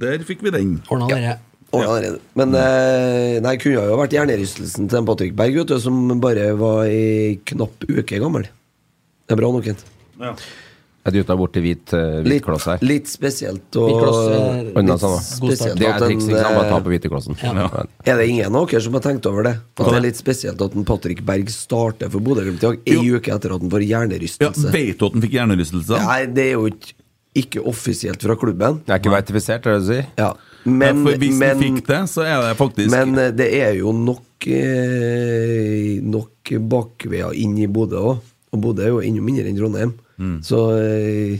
der 0.00 0.24
fikk 0.26 0.42
vi 0.46 0.54
den. 0.54 0.76
Ordna 0.88 1.08
dere. 1.10 1.36
Ja, 1.74 1.96
er. 2.00 2.14
Men 2.38 2.54
eh, 2.56 3.40
nei, 3.44 3.56
kunne 3.60 3.82
jo 3.90 3.96
vært 4.00 4.14
hjernerystelsen 4.16 4.88
til 4.88 5.02
en 5.02 5.08
Patrick 5.08 5.34
Berg, 5.36 5.52
vet 5.58 5.68
du, 5.68 5.76
som 5.82 5.98
bare 6.22 6.46
var 6.56 6.86
ei 6.88 7.36
knapp 7.50 7.84
uke 7.84 8.22
gammel. 8.22 8.46
Det 9.28 9.36
er 9.36 9.40
bra 9.42 9.50
nok, 9.52 9.66
Kent. 9.66 9.84
Ja. 10.16 10.32
Jeg 11.08 11.14
dytta 11.24 11.36
bort 11.40 11.54
til 11.56 11.64
hvit, 11.64 11.92
uh, 11.96 12.18
hvit 12.20 12.28
Litt, 12.34 12.42
kloss 12.44 12.66
her. 12.68 12.82
litt 12.84 13.08
spesielt 13.08 13.78
og 13.80 13.86
Hvit 13.88 14.00
kloss 14.02 14.18
er 14.28 14.60
litt 14.68 14.76
Unna 14.82 14.96
sånn, 15.00 15.16
spesielt 15.24 15.78
Det 15.80 15.86
er 15.88 15.94
at 15.96 16.02
triks, 16.04 16.26
ikke 16.28 16.42
sant? 16.44 16.58
Bare 16.58 16.68
ta 16.68 16.78
på 16.84 16.90
eh, 16.92 16.94
hvite 16.94 17.10
klossen. 17.12 17.38
Ja. 17.40 17.66
Er 18.12 18.20
det 18.20 18.26
ingen 18.28 18.58
av 18.60 18.68
dere 18.68 18.82
som 18.84 18.98
har 18.98 19.04
tenkt 19.08 19.26
over 19.30 19.46
det? 19.48 19.54
At 19.78 19.88
det 19.88 19.96
er 19.98 20.04
litt 20.04 20.20
spesielt 20.20 20.60
at 20.68 20.76
en 20.76 20.84
Patrick 20.88 21.24
Berg 21.26 21.48
starter 21.54 22.12
for 22.12 22.20
Bodø-Glimt 22.24 22.60
i 22.60 22.66
dag, 22.66 22.78
ei 22.92 23.00
uke 23.16 23.32
etter 23.34 23.56
at 23.56 23.64
han 23.64 23.72
får 23.72 23.86
Ja, 23.88 24.02
hjernerystelse? 24.04 24.70
vet 24.74 24.98
du 25.00 25.06
at 25.08 25.16
han 25.16 25.24
fikk 25.24 25.36
hjernerystelse? 25.38 26.02
Nei, 26.04 26.20
det 26.36 26.44
er 26.50 26.54
jo 26.58 26.66
ikke, 26.74 26.94
ikke 27.38 27.64
offisielt 27.72 28.22
fra 28.28 28.36
klubben. 28.40 28.80
Det 28.84 28.94
er 28.96 29.00
ikke 29.02 29.12
verifisert, 29.16 29.66
er 29.66 29.78
det 29.78 29.80
du 29.86 29.90
sier? 29.92 30.06
Ja. 30.20 30.32
Men, 30.68 31.04
Ja, 31.06 31.16
hvis 31.22 31.38
men, 31.38 31.60
fikk 31.62 31.86
det, 31.86 32.00
så 32.12 32.24
er 32.26 32.42
det 32.44 32.56
faktisk 32.58 32.90
men 32.92 33.14
eh, 33.16 33.30
det 33.32 33.46
er 33.62 33.78
jo 33.78 33.92
nok 33.96 34.48
eh, 34.48 36.00
Nok 36.04 36.52
bakveier 36.68 37.32
inn 37.38 37.56
i 37.60 37.66
Bodø 37.70 38.02
òg. 38.12 38.20
Og 38.52 38.60
Bodø 38.64 38.84
er 38.84 38.92
jo 38.94 39.00
enda 39.04 39.20
mindre 39.24 39.48
enn 39.50 39.58
Trondheim. 39.58 39.90
Mm. 40.18 40.38
Så 40.42 40.58
eh, 40.78 41.38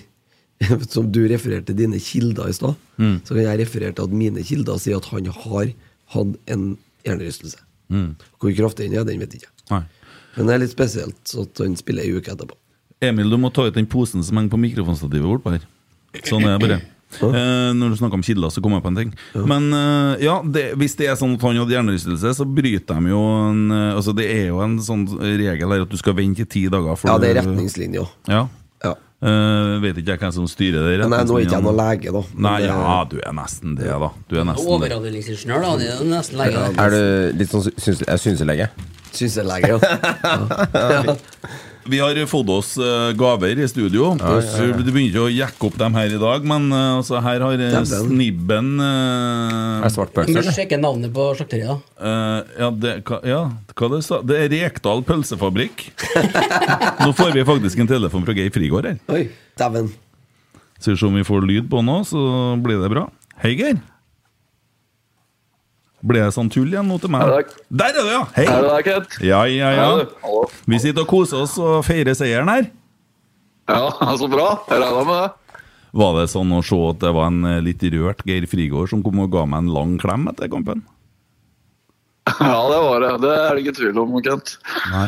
Som 0.90 1.06
du 1.14 1.20
refererte 1.30 1.74
dine 1.76 2.00
kilder 2.02 2.48
i 2.50 2.55
stad, 2.56 2.74
Mm. 2.98 3.20
så 3.22 3.30
kan 3.36 3.44
jeg 3.44 3.60
referere 3.60 3.94
til 3.94 4.09
at 4.09 4.14
mine 4.18 4.42
kilder 4.42 4.78
sier 4.82 4.96
at 4.98 5.05
han 5.12 5.26
har 5.30 5.68
hatt 6.14 6.32
en 6.50 6.64
hjernerystelse. 7.06 7.60
Mm. 7.94 8.09
Hvor 8.42 8.50
kraftig 8.59 8.88
den 8.90 8.98
er, 8.98 9.05
den 9.06 9.20
vet 9.22 9.36
jeg 9.36 9.44
ikke. 9.44 9.52
Nei. 9.70 9.84
Men 10.34 10.46
det 10.50 10.55
er 10.56 10.62
litt 10.64 10.72
spesielt 10.74 11.20
så 11.30 11.44
at 11.46 11.62
han 11.62 11.76
spiller 11.78 12.02
ei 12.02 12.10
uke 12.18 12.32
etterpå. 12.34 12.56
Emil, 13.06 13.30
du 13.30 13.38
må 13.38 13.52
ta 13.55 13.68
ut 13.68 13.74
den 13.78 13.86
posen 13.86 14.24
som 14.26 14.36
henger 14.40 14.50
på 14.50 14.59
mikrofonstativet 14.64 15.30
bortpå 15.30 15.55
her. 15.55 15.62
Sånn 16.26 16.42
er 16.42 16.56
det 16.59 16.64
bare. 16.66 16.80
Eh, 17.22 17.70
når 17.78 17.94
du 17.94 17.96
snakker 18.02 18.18
om 18.18 18.26
kilder, 18.26 18.50
så 18.52 18.60
kommer 18.60 18.80
jeg 18.82 18.84
på 18.88 18.90
en 18.90 18.98
ting. 18.98 19.12
Men 19.48 19.70
eh, 19.72 20.26
ja, 20.26 20.40
det, 20.42 20.64
hvis 20.82 20.98
det 20.98 21.06
er 21.09 21.14
sånn 21.22 21.38
at 21.38 21.46
han 21.46 21.56
hadde 21.62 21.72
hjernerystelse, 21.78 22.34
så 22.36 22.44
bryter 22.44 22.98
de 22.98 23.14
jo 23.14 23.22
en 23.46 23.62
eh, 23.70 23.94
Altså 23.94 24.12
Det 24.18 24.26
er 24.26 24.48
jo 24.50 24.59
en 24.66 24.74
sånn 24.82 25.06
regel 25.22 25.70
her 25.70 25.86
at 25.86 25.94
du 25.94 25.96
skal 26.02 26.18
vente 26.18 26.42
i 26.42 26.50
ti 26.50 26.66
dager. 26.66 26.98
Ja, 27.06 27.14
det 27.22 27.30
er 27.30 27.44
retningslinjer. 27.44 28.10
Ja. 28.26 28.48
Eh, 29.19 29.81
vet 29.82 29.97
ikke 29.99 30.12
jeg 30.15 30.20
hvem 30.23 30.32
som 30.36 30.45
styrer 30.47 30.85
det. 30.95 31.09
Nei, 31.11 31.23
nå 31.27 31.39
er 31.39 31.43
ikke 31.43 31.57
jeg 31.57 31.65
noen 31.65 31.78
lege, 31.81 32.12
da. 32.15 32.20
Nei, 32.39 32.59
det- 32.62 32.69
ja, 32.70 33.05
du 33.11 33.16
er 33.19 33.32
nesten 33.35 33.74
det, 33.74 33.86
da. 33.90 34.11
Du 34.28 34.36
er 34.39 34.45
nesten 34.47 34.66
det. 34.69 34.93
Overavdelingsingeniør, 34.93 35.61
da. 35.65 35.77
Det 35.81 35.89
er 35.90 36.05
nesten 36.12 36.39
lege. 36.39 36.62
Er 36.78 36.90
du 36.95 37.39
litt 37.39 37.51
sånn 37.51 37.66
syns, 37.74 38.05
synselege? 38.23 38.69
synselege? 38.69 38.69
Synselege, 39.19 39.69
ja. 39.74 41.16
Vi 41.89 41.98
har 41.98 42.19
fått 42.27 42.48
oss 42.52 42.77
eh, 42.77 43.12
gaver 43.16 43.59
i 43.59 43.69
studio. 43.69 44.10
Ja, 44.20 44.35
ja, 44.36 44.65
ja. 44.66 44.77
Du 44.77 44.90
begynner 44.90 45.09
ikke 45.09 45.24
å 45.24 45.31
jekke 45.32 45.69
opp 45.70 45.78
dem 45.81 45.97
her 45.97 46.12
i 46.12 46.20
dag, 46.20 46.44
men 46.48 46.69
eh, 46.69 46.89
altså, 46.98 47.16
her 47.24 47.44
har 47.47 47.62
eh, 47.65 47.77
Snibben 47.89 48.74
uh, 48.77 49.86
Er 49.86 49.93
svart 49.94 50.16
Vi 50.28 50.36
må 50.36 50.44
sjekke 50.52 50.77
navnet 50.81 51.15
på 51.15 51.31
slakteriet. 51.39 51.86
Eh, 51.97 52.39
ja, 52.60 52.70
det, 52.85 52.94
hva, 53.09 53.20
ja, 53.24 53.40
hva 53.73 53.90
det 53.94 54.02
sa 54.05 54.20
Det 54.20 54.36
er 54.44 54.52
Rekdal 54.52 55.01
pølsefabrikk. 55.09 55.86
Nå 57.05 57.12
får 57.16 57.32
vi 57.39 57.47
faktisk 57.48 57.81
en 57.85 57.90
telefon 57.90 58.28
fra 58.28 58.36
Geir 58.36 58.52
Frigård 58.52 58.90
her. 58.90 59.01
Oi, 59.15 59.24
dæven. 59.59 59.93
Skal 60.78 60.93
vi 60.93 61.01
se 61.01 61.09
om 61.09 61.16
vi 61.16 61.27
får 61.27 61.47
lyd 61.48 61.70
på 61.73 61.81
nå, 61.82 62.02
så 62.06 62.20
blir 62.62 62.85
det 62.85 62.93
bra. 62.93 63.09
Hei, 63.40 63.56
Geir. 63.59 63.81
Ble 65.98 66.20
det 66.22 66.34
sånn 66.36 66.50
tull 66.52 66.68
igjen 66.70 66.86
nå 66.86 67.00
til 67.02 67.10
meg? 67.10 67.48
Der 67.74 67.90
er 67.90 67.96
du, 67.96 68.10
ja! 68.12 68.20
Hei! 68.36 68.44
Er 68.46 68.62
det 68.62 68.68
der, 68.70 68.82
Kent? 68.86 69.16
Ja, 69.24 69.40
ja, 69.50 69.72
ja. 69.74 69.88
Vi 70.70 70.78
sitter 70.78 71.02
og 71.02 71.10
koser 71.10 71.42
oss 71.42 71.56
og 71.58 71.80
feirer 71.86 72.14
seieren 72.14 72.50
her. 72.52 72.68
Ja, 73.68 73.90
så 74.20 74.28
bra. 74.30 74.52
Jeg 74.70 74.82
regna 74.84 75.02
med 75.02 75.18
det. 75.24 75.58
Var 75.98 76.14
det 76.20 76.28
sånn 76.30 76.52
å 76.54 76.60
se 76.62 76.78
at 76.90 77.00
det 77.02 77.10
var 77.16 77.30
en 77.32 77.48
eh, 77.48 77.62
litt 77.64 77.82
rørt 77.94 78.22
Geir 78.28 78.46
Frigård 78.46 78.92
som 78.92 79.02
kom 79.02 79.24
og 79.24 79.32
ga 79.32 79.46
meg 79.48 79.64
en 79.64 79.72
lang 79.74 79.96
klem 80.00 80.28
etter 80.30 80.50
kampen? 80.52 80.84
Ja, 82.38 82.60
det 82.68 82.78
var 82.84 83.02
det. 83.02 83.12
Det 83.24 83.34
er 83.34 83.56
det 83.56 83.62
ikke 83.64 83.76
tvil 83.80 83.98
om, 84.02 84.12
Kent. 84.22 84.58
Nei. 84.92 85.06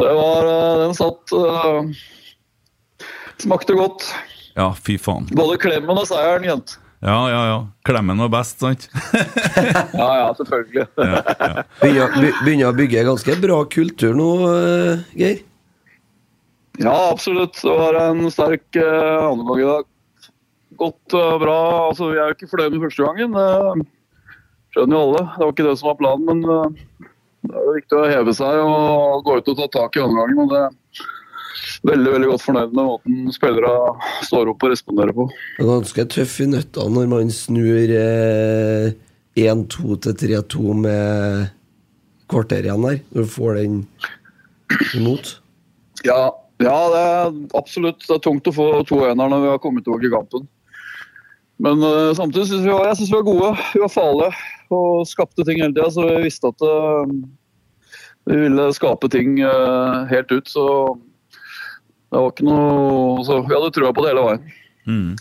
Det 0.00 0.14
var 0.18 0.48
eh, 0.48 0.78
Den 0.82 0.96
satt 0.96 1.34
uh, 1.36 3.04
Smakte 3.44 3.76
godt. 3.76 4.08
Ja, 4.56 4.70
fy 4.72 4.96
faen. 5.00 5.28
Både 5.36 5.60
klemmen 5.60 6.00
og 6.00 6.08
seieren, 6.08 6.48
Kent. 6.48 6.78
Ja, 7.06 7.30
ja, 7.30 7.42
ja. 7.46 7.58
Klemmen 7.86 8.18
var 8.18 8.32
best, 8.34 8.58
sant? 8.58 8.88
Ja, 10.00 10.08
ja, 10.18 10.30
selvfølgelig. 10.34 10.86
Begynner, 11.80 12.00
ja. 12.00 12.32
begynner 12.42 12.70
å 12.72 12.74
bygge 12.74 13.04
ganske 13.06 13.36
bra 13.38 13.60
kultur 13.70 14.16
nå, 14.18 14.30
eh, 14.50 15.04
Geir. 15.14 15.44
Ja, 16.82 16.96
absolutt. 17.12 17.60
Det 17.62 17.76
var 17.78 17.96
en 18.00 18.26
sterk 18.34 18.76
uh, 18.76 19.30
andregang 19.30 19.62
i 19.62 19.68
dag. 19.70 19.86
Gått 20.76 21.14
eh, 21.16 21.36
bra. 21.40 21.58
Altså, 21.86 22.10
vi 22.10 22.18
er 22.18 22.32
jo 22.32 22.36
ikke 22.36 22.50
fornøyd 22.50 22.74
med 22.74 22.82
første 22.84 23.06
gangen. 23.06 23.36
Det 23.38 23.86
skjønner 24.74 24.96
jo 24.98 25.04
alle. 25.06 25.22
Det 25.30 25.44
var 25.44 25.54
ikke 25.54 25.68
det 25.68 25.76
som 25.80 25.90
var 25.92 26.00
planen, 26.02 26.26
men 26.26 26.56
eh, 26.56 27.06
det 27.46 27.62
er 27.62 27.76
viktig 27.78 28.00
å 28.00 28.10
heve 28.10 28.34
seg 28.36 28.60
og 28.66 29.24
gå 29.24 29.38
ut 29.38 29.52
og 29.54 29.62
ta 29.62 29.70
tak 29.78 29.96
i 29.96 30.02
andre 30.04 30.26
gangen. 30.26 30.42
Og 30.42 30.52
det 30.52 31.06
veldig 31.86 32.12
veldig 32.14 32.30
godt 32.32 32.44
fornøyd 32.44 32.72
med 32.74 32.88
måten 32.88 33.34
spillere 33.34 33.72
står 34.26 34.52
opp 34.52 34.64
og 34.66 34.72
responderer 34.72 35.16
på. 35.16 35.26
Det 35.56 35.64
er 35.64 35.70
ganske 35.70 36.06
tøff 36.16 36.38
i 36.42 36.48
nøtta 36.50 36.86
når 36.92 37.10
man 37.10 37.32
snur 37.34 37.94
eh, 38.00 38.96
1-2 39.36 40.00
til 40.06 40.18
3-2 40.24 40.76
med 40.82 41.52
kvarter 42.32 42.66
igjen 42.66 42.86
der. 42.86 43.00
Når 43.12 43.28
du 43.28 43.32
får 43.36 43.60
den 43.60 43.78
imot. 44.98 45.36
Ja, 46.06 46.32
ja, 46.62 46.76
det 46.92 47.00
er 47.00 47.32
absolutt 47.58 48.04
det 48.06 48.14
er 48.16 48.22
tungt 48.24 48.48
å 48.48 48.54
få 48.54 48.68
to 48.88 49.02
enere 49.06 49.32
når 49.32 49.42
vi 49.44 49.50
har 49.54 49.62
kommet 49.62 49.88
over 49.90 50.04
i 50.06 50.12
kampen. 50.12 50.46
Men 51.62 51.80
uh, 51.80 52.12
samtidig 52.16 52.48
syns 52.50 52.66
vi 52.66 52.72
var, 52.72 52.86
jeg 52.90 52.98
synes 53.00 53.12
vi 53.12 53.18
var 53.18 53.26
gode. 53.30 53.50
Vi 53.72 53.82
var 53.84 53.92
farlige 53.92 54.30
og 54.76 55.08
skapte 55.08 55.44
ting 55.46 55.60
hele 55.62 55.72
tida. 55.72 55.90
Så 55.92 56.04
vi 56.08 56.24
visste 56.26 56.52
at 56.52 56.64
uh, 56.64 57.12
vi 58.26 58.40
ville 58.42 58.66
skape 58.76 59.10
ting 59.12 59.38
uh, 59.44 60.04
helt 60.10 60.32
ut. 60.32 60.48
Så 60.50 60.66
det 62.10 62.22
var 62.22 62.32
ikke 62.32 62.46
noe 62.46 63.24
så 63.26 63.40
Vi 63.42 63.54
hadde 63.54 63.72
trua 63.74 63.92
på 63.94 64.04
det 64.04 64.12
hele 64.12 64.26
veien. 64.28 64.52
Mm. 64.86 65.16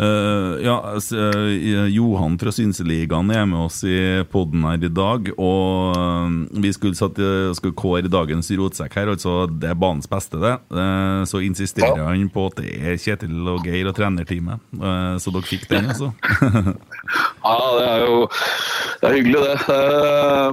Eh, 0.00 0.64
ja, 0.64 0.92
eh, 1.12 1.86
Johan 1.86 2.38
fra 2.38 2.52
Synseligaen 2.52 3.30
er 3.32 3.46
med 3.48 3.62
oss 3.64 3.78
i 3.88 4.24
podden 4.28 4.66
her 4.68 4.82
i 4.84 4.90
dag. 4.92 5.30
Og 5.40 5.96
eh, 5.96 6.34
vi 6.64 6.72
skulle, 6.76 6.98
satt, 6.98 7.20
skulle 7.56 7.76
kåre 7.76 8.10
dagens 8.12 8.50
rotsekk 8.58 8.98
her, 9.00 9.12
altså 9.14 9.46
det 9.48 9.70
er 9.72 9.78
banens 9.80 10.08
beste, 10.10 10.36
det. 10.42 10.52
Uh, 10.72 11.22
så 11.28 11.40
insisterer 11.44 12.02
han 12.04 12.28
på 12.32 12.46
at 12.50 12.58
det 12.60 12.74
er 12.76 12.98
Kjetil 13.00 13.48
og 13.48 13.64
Geir 13.64 13.88
og 13.88 13.96
trenerteamet. 13.96 14.60
Uh, 14.76 15.16
så 15.22 15.32
dere 15.32 15.48
fikk 15.48 15.64
den, 15.70 15.88
altså. 15.92 16.10
Ja, 17.46 17.56
det 17.78 17.86
er 17.86 18.04
jo 18.04 18.18
det 18.26 19.08
er 19.08 19.16
hyggelig, 19.16 19.40
det. 19.46 19.78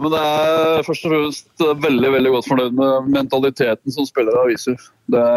Men 0.03 0.14
det 0.14 0.22
er 0.22 0.88
først 0.88 1.07
og 1.07 1.14
fremst 1.15 1.65
veldig 1.84 2.11
veldig 2.15 2.34
godt 2.36 2.49
fornøyd 2.52 2.80
med 2.80 3.11
mentaliteten 3.18 3.95
som 3.95 4.07
spillere 4.07 4.48
viser. 4.52 4.80
Det 5.11 5.28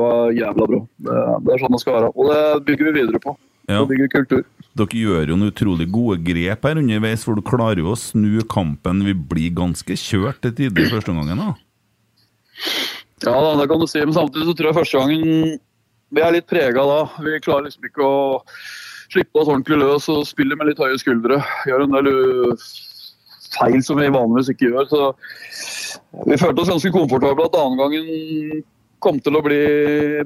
var 0.00 0.32
jævla 0.36 0.68
bra. 0.72 0.80
Det, 1.08 1.18
det 1.46 1.54
er 1.54 1.64
sånn 1.64 1.76
det 1.76 1.82
skal 1.84 1.98
være. 2.00 2.14
Og 2.16 2.32
det 2.32 2.64
bygger 2.68 2.90
vi 2.90 2.96
videre 3.00 3.22
på. 3.22 3.36
Ja. 3.68 3.80
Og 3.80 3.88
bygger 3.88 4.10
kultur. 4.12 4.42
Dere 4.74 4.98
gjør 4.98 5.30
jo 5.30 5.36
noen 5.38 5.52
utrolig 5.52 5.86
gode 5.92 6.18
grep 6.26 6.66
her 6.66 6.80
underveis, 6.80 7.24
for 7.24 7.38
du 7.38 7.44
klarer 7.46 7.80
jo 7.80 7.92
å 7.92 7.98
snu 7.98 8.42
kampen. 8.50 9.04
Vi 9.06 9.14
blir 9.14 9.54
ganske 9.56 9.96
kjørt 9.98 10.42
til 10.44 10.54
tider 10.58 10.90
første 10.92 11.14
gangen. 11.14 11.40
da. 11.40 11.52
Ja, 13.24 13.36
da, 13.40 13.54
det 13.60 13.68
kan 13.70 13.80
du 13.80 13.86
si. 13.88 14.02
Men 14.02 14.16
samtidig 14.16 14.48
så 14.50 14.56
tror 14.58 14.70
jeg 14.70 14.78
første 14.80 15.00
gangen 15.00 15.54
vi 16.14 16.22
er 16.22 16.34
litt 16.34 16.50
prega 16.50 16.84
da. 16.86 16.98
Vi 17.24 17.40
klarer 17.44 17.68
liksom 17.68 17.88
ikke 17.88 18.04
å 18.04 18.18
slippe 19.14 19.40
oss 19.40 19.48
ordentlig 19.48 19.78
løs 19.80 20.10
og 20.12 20.26
spille 20.28 20.58
med 20.58 20.70
litt 20.70 20.82
høye 20.82 20.98
skuldre. 21.00 21.40
Gjør 21.68 21.86
en 21.86 21.96
del 21.96 22.10
uh, 22.10 22.68
feil 23.54 23.80
som 23.86 23.98
vi 24.00 24.10
vanligvis 24.12 24.52
ikke 24.52 24.70
gjør. 24.70 24.90
Så 24.90 26.28
vi 26.28 26.38
følte 26.40 26.62
oss 26.62 26.72
ganske 26.74 26.92
komfortable 26.94 27.48
at 27.48 27.58
annen 27.62 27.80
gangen 27.80 28.62
kom 29.04 29.18
til 29.20 29.36
å 29.36 29.42
bli 29.44 29.62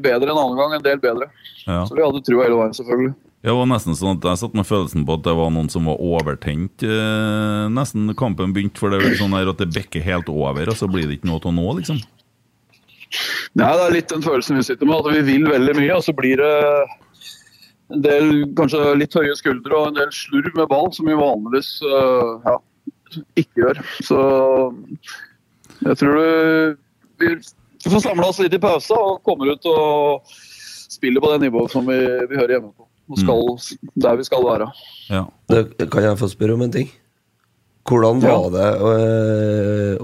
bedre 0.02 0.30
enn 0.30 0.40
annen 0.40 0.58
gang. 0.58 0.76
En 0.76 0.84
del 0.84 1.00
bedre. 1.02 1.30
Ja. 1.66 1.84
Så 1.88 1.96
vi 1.96 2.04
hadde 2.04 2.24
trua 2.26 2.46
hele 2.46 2.60
veien, 2.60 2.76
selvfølgelig. 2.76 3.14
Det 3.38 3.54
var 3.54 3.68
nesten 3.70 3.94
sånn 3.94 4.16
at 4.16 4.24
Jeg 4.26 4.40
satt 4.40 4.54
med 4.58 4.66
følelsen 4.66 5.04
på 5.06 5.14
at 5.14 5.24
det 5.26 5.34
var 5.38 5.50
noen 5.54 5.68
som 5.70 5.86
var 5.86 6.00
overtent 6.02 6.82
eh, 6.82 7.66
nesten 7.70 8.10
kampen 8.18 8.54
begynte. 8.54 8.82
For 8.82 8.90
det 8.90 8.98
er 8.98 9.18
sånn 9.20 9.36
at 9.38 9.60
det 9.60 9.70
bekker 9.76 10.02
helt 10.02 10.30
over, 10.32 10.70
og 10.70 10.78
så 10.78 10.88
blir 10.90 11.06
det 11.06 11.20
ikke 11.20 11.30
noe 11.30 11.42
til 11.42 11.52
å 11.52 11.58
nå, 11.58 11.66
liksom. 11.78 12.00
Nei, 13.56 13.68
det 13.68 13.84
er 13.84 13.94
litt 13.94 14.10
den 14.10 14.24
følelsen 14.24 14.58
vi 14.58 14.66
sitter 14.66 14.88
med, 14.88 14.98
at 14.98 15.14
vi 15.14 15.22
vil 15.30 15.46
veldig 15.48 15.76
mye, 15.78 15.92
og 15.94 16.02
så 16.04 16.14
blir 16.16 16.42
det 16.42 16.56
en 17.94 18.02
del 18.04 18.26
kanskje 18.58 18.82
litt 18.98 19.14
høye 19.16 19.36
skuldre 19.38 19.78
og 19.78 19.92
en 19.92 20.00
del 20.00 20.10
slurv 20.12 20.50
med 20.58 20.68
ball, 20.68 20.90
som 20.92 21.08
vi 21.08 21.16
vanligvis 21.16 21.70
øh, 21.88 22.34
ja, 22.44 22.58
ikke 23.40 23.62
gjør. 23.62 23.80
Så 24.04 24.18
jeg 25.86 25.96
tror 26.02 26.20
vi 27.22 27.32
får 27.86 28.04
samle 28.04 28.28
oss 28.28 28.42
litt 28.42 28.58
i 28.58 28.60
pause 28.60 28.98
og 28.98 29.22
kommer 29.24 29.54
ut 29.54 29.70
og 29.70 30.36
spiller 30.90 31.22
på 31.22 31.32
det 31.32 31.46
nivået 31.46 31.72
som 31.72 31.86
vi, 31.88 31.96
vi 32.28 32.36
hører 32.36 32.58
hjemme 32.58 32.74
på. 32.74 32.87
Og 33.08 33.20
skal, 33.20 33.78
Der 33.96 34.16
vi 34.20 34.24
skal 34.26 34.44
være. 34.44 34.68
Ja. 35.08 35.24
Det, 35.48 35.88
kan 35.90 36.04
jeg 36.04 36.18
få 36.20 36.28
spørre 36.28 36.58
om 36.58 36.64
en 36.66 36.74
ting? 36.74 36.90
Hvordan 37.88 38.20
var 38.20 38.50
det 38.52 38.68
å, 38.84 38.90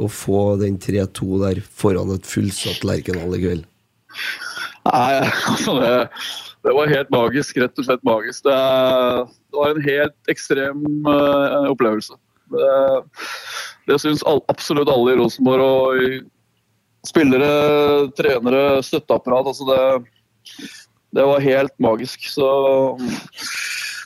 å 0.01 0.09
få 0.09 0.44
den 0.62 0.78
3-2 0.81 1.40
der 1.43 1.60
foran 1.60 2.14
et 2.14 2.24
fullsatt 2.24 2.85
Lerkendal 2.86 3.36
i 3.36 3.43
kveld? 3.43 3.66
Nei, 4.89 5.20
altså 5.52 5.76
det, 5.81 5.93
Det 6.64 6.72
var 6.72 6.93
helt 6.93 7.10
magisk. 7.12 7.59
Rett 7.60 7.81
og 7.81 7.89
slett 7.89 8.06
magisk. 8.09 8.47
Det, 8.47 8.56
det 9.52 9.60
var 9.60 9.74
en 9.74 9.85
helt 9.85 10.32
ekstrem 10.32 10.85
uh, 11.05 11.68
opplevelse. 11.72 12.16
Det, 12.55 12.70
det 13.90 14.01
syns 14.01 14.24
all, 14.28 14.40
absolutt 14.52 14.89
alle 14.93 15.12
i 15.12 15.18
Rosenborg. 15.20 15.64
og 15.64 16.06
i 16.06 16.22
Spillere, 17.05 18.09
trenere, 18.16 18.81
støtteapparat. 18.81 19.51
altså 19.51 19.66
det, 19.68 20.14
det 21.15 21.24
var 21.31 21.43
helt 21.45 21.74
magisk. 21.78 22.27
Så 22.27 22.49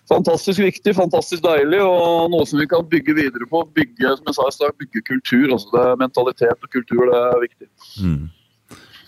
fantastisk 0.08 0.60
viktig, 0.60 0.94
fantastisk 0.96 1.44
deilig, 1.44 1.80
og 1.84 2.32
noe 2.32 2.48
som 2.48 2.60
vi 2.60 2.68
kan 2.70 2.86
bygge 2.88 3.16
videre 3.16 3.48
på. 3.50 3.62
Bygge 3.76 4.16
som 4.16 4.28
jeg 4.28 4.38
sa 4.38 4.48
i 4.48 4.56
stad, 4.56 4.76
bygge 4.80 5.04
kultur. 5.08 5.46
altså 5.52 5.70
det 5.76 5.86
Mentalitet 6.02 6.66
og 6.68 6.74
kultur 6.74 7.06
det 7.10 7.22
er 7.22 7.40
viktig. 7.44 7.70
Mm. 8.04 8.26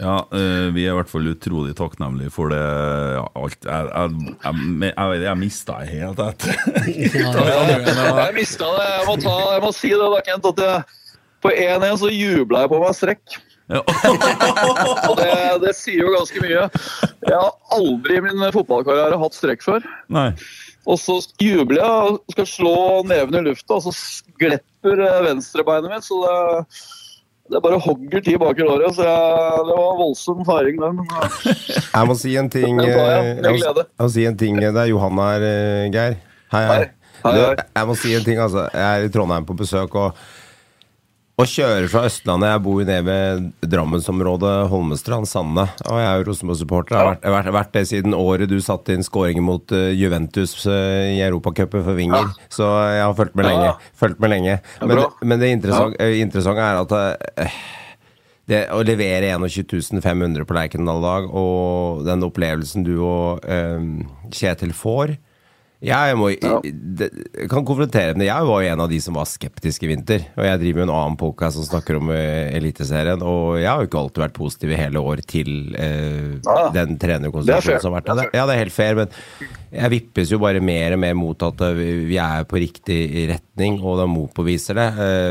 Ja, 0.00 0.14
eh, 0.32 0.70
vi 0.72 0.86
er 0.86 0.94
i 0.94 0.96
hvert 0.96 1.10
fall 1.12 1.28
utrolig 1.28 1.74
takknemlige 1.76 2.32
for 2.32 2.48
det. 2.52 2.60
Ja, 2.60 3.26
alt 3.36 3.66
Jeg, 3.68 3.90
jeg, 3.90 4.36
jeg, 4.46 4.78
jeg, 4.86 5.20
jeg 5.26 5.40
mista 5.42 5.76
det 5.82 5.90
helt 5.92 6.22
etter. 6.24 6.56
Jeg 6.88 8.36
mista 8.40 8.70
det. 8.78 8.88
Jeg 8.94 9.04
må, 9.10 9.18
ta, 9.20 9.36
jeg 9.58 9.62
må 9.66 9.74
si 9.76 9.92
det, 9.92 10.08
da, 10.14 10.24
Kent, 10.24 10.50
at 10.54 10.64
jeg, 10.64 11.20
på 11.44 11.52
1-1 11.52 12.00
så 12.00 12.12
jubla 12.12 12.64
jeg 12.64 12.72
på 12.72 12.80
meg 12.80 12.96
strekk. 12.96 13.40
Det, 13.70 15.30
det 15.62 15.72
sier 15.78 16.02
jo 16.02 16.14
ganske 16.14 16.42
mye. 16.42 16.64
Jeg 17.26 17.36
har 17.36 17.52
aldri 17.76 18.18
i 18.18 18.22
min 18.24 18.42
fotballkarriere 18.54 19.18
hatt 19.20 19.36
strekk 19.36 19.62
før. 19.64 19.86
Nei. 20.10 20.30
Og 20.88 20.96
så 20.98 21.18
jubler 21.42 21.82
jeg 21.82 22.14
og 22.14 22.34
skal 22.34 22.48
slå 22.48 22.74
neven 23.06 23.36
i 23.38 23.44
lufta, 23.50 23.76
og 23.78 23.84
så 23.84 23.92
glepper 24.40 25.04
eh, 25.04 25.20
venstrebeinet 25.28 25.92
mitt. 25.92 26.06
Så 26.06 26.18
det, 26.24 26.32
det 27.52 27.60
bare 27.62 27.80
hogger 27.84 28.24
ti 28.26 28.34
bak 28.40 28.58
i 28.58 28.66
låret. 28.66 28.96
Så 28.96 29.06
jeg, 29.06 29.66
det 29.68 29.76
var 29.76 30.00
voldsom 30.00 30.40
feiring 30.48 30.80
der. 30.80 30.96
Men 30.96 31.12
eh, 31.20 31.66
Jeg 31.84 32.10
må 32.10 32.16
si 32.18 32.34
en 32.40 32.50
ting 32.50 32.80
Den 32.80 32.88
jeg, 32.88 32.96
eh, 32.96 33.30
jeg 33.44 33.60
må, 33.60 33.84
jeg 33.84 34.06
må 34.06 34.10
si 34.16 34.26
en 34.26 34.40
ting 34.40 34.58
Det 34.62 34.72
er 34.72 34.90
Johan 34.90 35.22
her, 35.26 35.46
Geir. 35.94 36.18
Hei, 36.50 36.64
hei. 36.72 36.80
Hei, 37.20 37.32
Du, 37.36 37.40
jeg 37.76 37.86
må 37.86 37.94
si 38.00 38.14
en 38.16 38.24
ting, 38.24 38.38
altså. 38.40 38.64
Jeg 38.72 38.86
er 38.88 39.06
i 39.06 39.10
Trondheim 39.12 39.44
på 39.46 39.54
besøk, 39.58 39.94
og 40.00 40.16
å 41.40 41.46
kjøre 41.48 41.88
fra 41.90 42.02
Østlandet 42.08 42.50
Jeg 42.52 42.62
bor 42.64 42.80
jo 42.80 42.86
nede 42.88 43.04
ved 43.06 43.68
Drammensområdet, 43.72 44.52
Holmestrand, 44.72 45.28
Sande. 45.30 45.64
Og 45.86 45.98
jeg 46.00 46.06
er 46.08 46.20
jo 46.20 46.26
Rosenborg-supporter. 46.28 46.96
Har 46.98 47.08
vært, 47.14 47.26
vært, 47.36 47.50
vært 47.56 47.72
det 47.78 47.84
siden 47.90 48.16
året 48.16 48.50
du 48.50 48.58
satte 48.64 48.94
inn 48.96 49.04
skåringer 49.06 49.44
mot 49.44 49.74
eh, 49.76 49.90
Juventus 49.98 50.54
eh, 50.68 51.16
i 51.16 51.22
Europacupen 51.26 51.84
for 51.86 51.98
Winger. 51.98 52.32
Så 52.52 52.68
jeg 52.94 53.04
har 53.06 53.16
fulgt 53.18 53.36
med 53.38 53.48
Ja. 53.48 53.52
lenge. 53.54 53.72
Fulgt 54.02 54.20
med 54.22 54.34
lenge. 54.34 54.58
Men, 54.84 55.04
men 55.22 55.42
det 55.42 55.52
interessante, 55.56 56.00
eh, 56.04 56.20
interessante 56.24 56.66
er 56.66 56.82
at 56.84 56.96
eh, 57.46 57.58
det 58.50 58.60
å 58.74 58.82
levere 58.82 59.30
21 59.38 60.00
500 60.02 60.46
på 60.48 60.56
Lerkendal 60.56 61.02
dag, 61.04 61.28
og 61.30 62.04
den 62.08 62.26
opplevelsen 62.26 62.86
du 62.86 62.96
og 62.98 63.44
eh, 63.46 63.78
Kjetil 64.34 64.74
får 64.76 65.16
Jeg 65.80 66.16
må, 66.20 66.26
jeg 66.28 67.46
kan 67.48 67.64
konfrontere 67.64 68.12
med. 68.12 68.26
Jeg 68.28 68.44
var 68.50 68.60
jo 68.60 68.68
en 68.74 68.82
av 68.84 68.90
de 68.92 68.98
som 69.00 69.16
var 69.16 69.24
skeptisk 69.30 69.86
i 69.86 69.88
vinter. 69.88 70.26
Og 70.36 70.44
jeg 70.44 70.60
driver 70.60 70.82
med 70.82 70.88
en 70.90 70.92
annen 70.98 71.16
podcast 71.20 71.56
som 71.56 71.64
snakker 71.64 71.96
om 71.96 72.10
eh, 72.12 72.50
Eliteserien, 72.58 73.22
og 73.24 73.56
jeg 73.62 73.70
har 73.70 73.80
jo 73.80 73.88
ikke 73.88 74.02
alltid 74.02 74.24
vært 74.26 74.36
positiv 74.36 74.74
i 74.74 74.80
hele 74.80 75.00
år 75.00 75.22
til 75.24 75.50
eh, 75.80 76.36
Ja. 76.44 76.68
den 76.76 76.98
er 77.56 77.64
fair. 77.64 77.80
som 77.80 77.94
har 77.96 78.02
vært 78.02 78.12
der. 78.20 78.30
Ja, 78.36 78.44
det 78.50 78.56
er 78.58 78.62
helt 78.66 78.76
fair, 78.76 78.94
men 79.00 79.08
jeg 79.70 79.90
vippes 79.92 80.30
jo 80.32 80.40
bare 80.42 80.58
mer 80.64 80.96
og 80.96 81.00
mer 81.02 81.14
mot 81.14 81.42
at 81.46 81.60
eh, 81.62 81.78
vi 82.08 82.16
er 82.18 82.42
på 82.48 82.58
riktig 82.58 82.98
retning, 83.30 83.76
og 83.78 84.00
da 84.00 84.06
motbeviser 84.10 84.74
viser 84.74 84.78
det. 84.80 84.86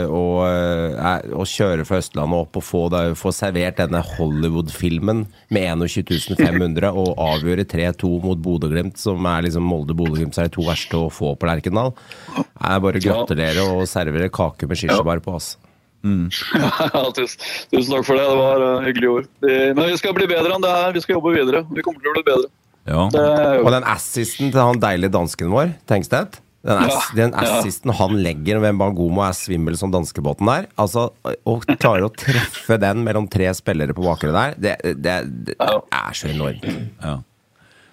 Og, 0.08 0.18
Og 0.20 0.46
eh, 0.48 0.96
er- 0.96 1.34
å 1.36 1.44
kjøre 1.44 1.86
fra 1.88 2.00
Østlandet 2.00 2.40
opp 2.40 2.60
og 2.60 2.64
få, 2.64 2.84
det, 2.94 3.02
få 3.20 3.34
servert 3.36 3.82
denne 3.82 4.00
Hollywood-filmen 4.16 5.26
med 5.52 5.84
21 5.84 6.38
500 6.40 6.92
og 7.02 7.20
avgjøre 7.20 7.66
3-2 7.68 8.12
mot 8.24 8.40
Bodø-Glimt, 8.40 9.00
som 9.02 9.26
er 9.28 9.48
liksom 9.48 9.66
Molde-Bodø-Glimt, 9.68 10.38
er 10.40 10.48
de 10.48 10.56
to 10.56 10.64
verste 10.68 10.96
å 11.00 11.10
få 11.12 11.34
på 11.36 11.50
Lerkendal. 11.50 11.92
Jeg 12.38 12.86
bare 12.86 13.04
gratulerer 13.04 13.74
og 13.76 13.88
serverer 13.92 14.32
kake 14.32 14.70
med 14.70 14.80
kirsebær 14.80 15.24
på, 15.26 15.36
ass. 15.36 15.58
ja, 16.56 17.02
tusen, 17.12 17.42
tusen 17.74 17.92
takk 17.92 18.08
for 18.08 18.16
det. 18.16 18.24
Det 18.24 18.38
var 18.40 18.64
uh, 18.64 18.86
hyggelige 18.88 19.18
ord. 19.18 19.26
Men 19.44 19.84
vi 19.84 19.98
skal 20.00 20.16
bli 20.16 20.30
bedre 20.32 20.56
enn 20.56 20.64
det 20.64 20.72
her. 20.72 20.94
Vi 20.96 21.04
skal 21.04 21.18
jobbe 21.18 21.36
videre. 21.36 21.66
Vi 21.76 21.84
kommer 21.84 22.00
til 22.00 22.14
å 22.14 22.16
bli 22.16 22.24
bedre. 22.30 22.48
Det 22.88 23.24
er 23.24 23.64
Og 23.64 23.72
den 23.74 23.86
assisten 23.88 24.54
til 24.54 24.62
han 24.62 24.80
deilige 24.82 25.14
dansken 25.14 25.52
vår, 25.54 25.76
Tengstedt 25.90 26.40
den, 26.62 26.78
ass, 26.78 26.94
Ja, 26.94 27.16
den 27.16 27.32
ja. 27.32 27.44
assisten 27.60 27.94
han 27.96 28.18
legger 28.24 28.60
ved 28.60 28.76
Bangomo 28.80 29.24
er 29.24 29.36
svimmel 29.38 29.78
som 29.80 29.94
danskebåten 29.94 30.50
der. 30.50 30.68
Altså, 30.80 31.10
Å 31.24 31.54
klare 31.80 32.10
å 32.10 32.12
treffe 32.12 32.80
den 32.82 33.06
mellom 33.06 33.30
tre 33.32 33.48
spillere 33.56 33.96
på 33.96 34.04
bakre 34.04 34.34
der, 34.36 34.58
det, 34.60 34.76
det, 35.00 35.16
det 35.48 35.56
er 35.56 36.18
så 36.18 36.34
enormt. 36.34 36.68
Ja. 37.00 37.16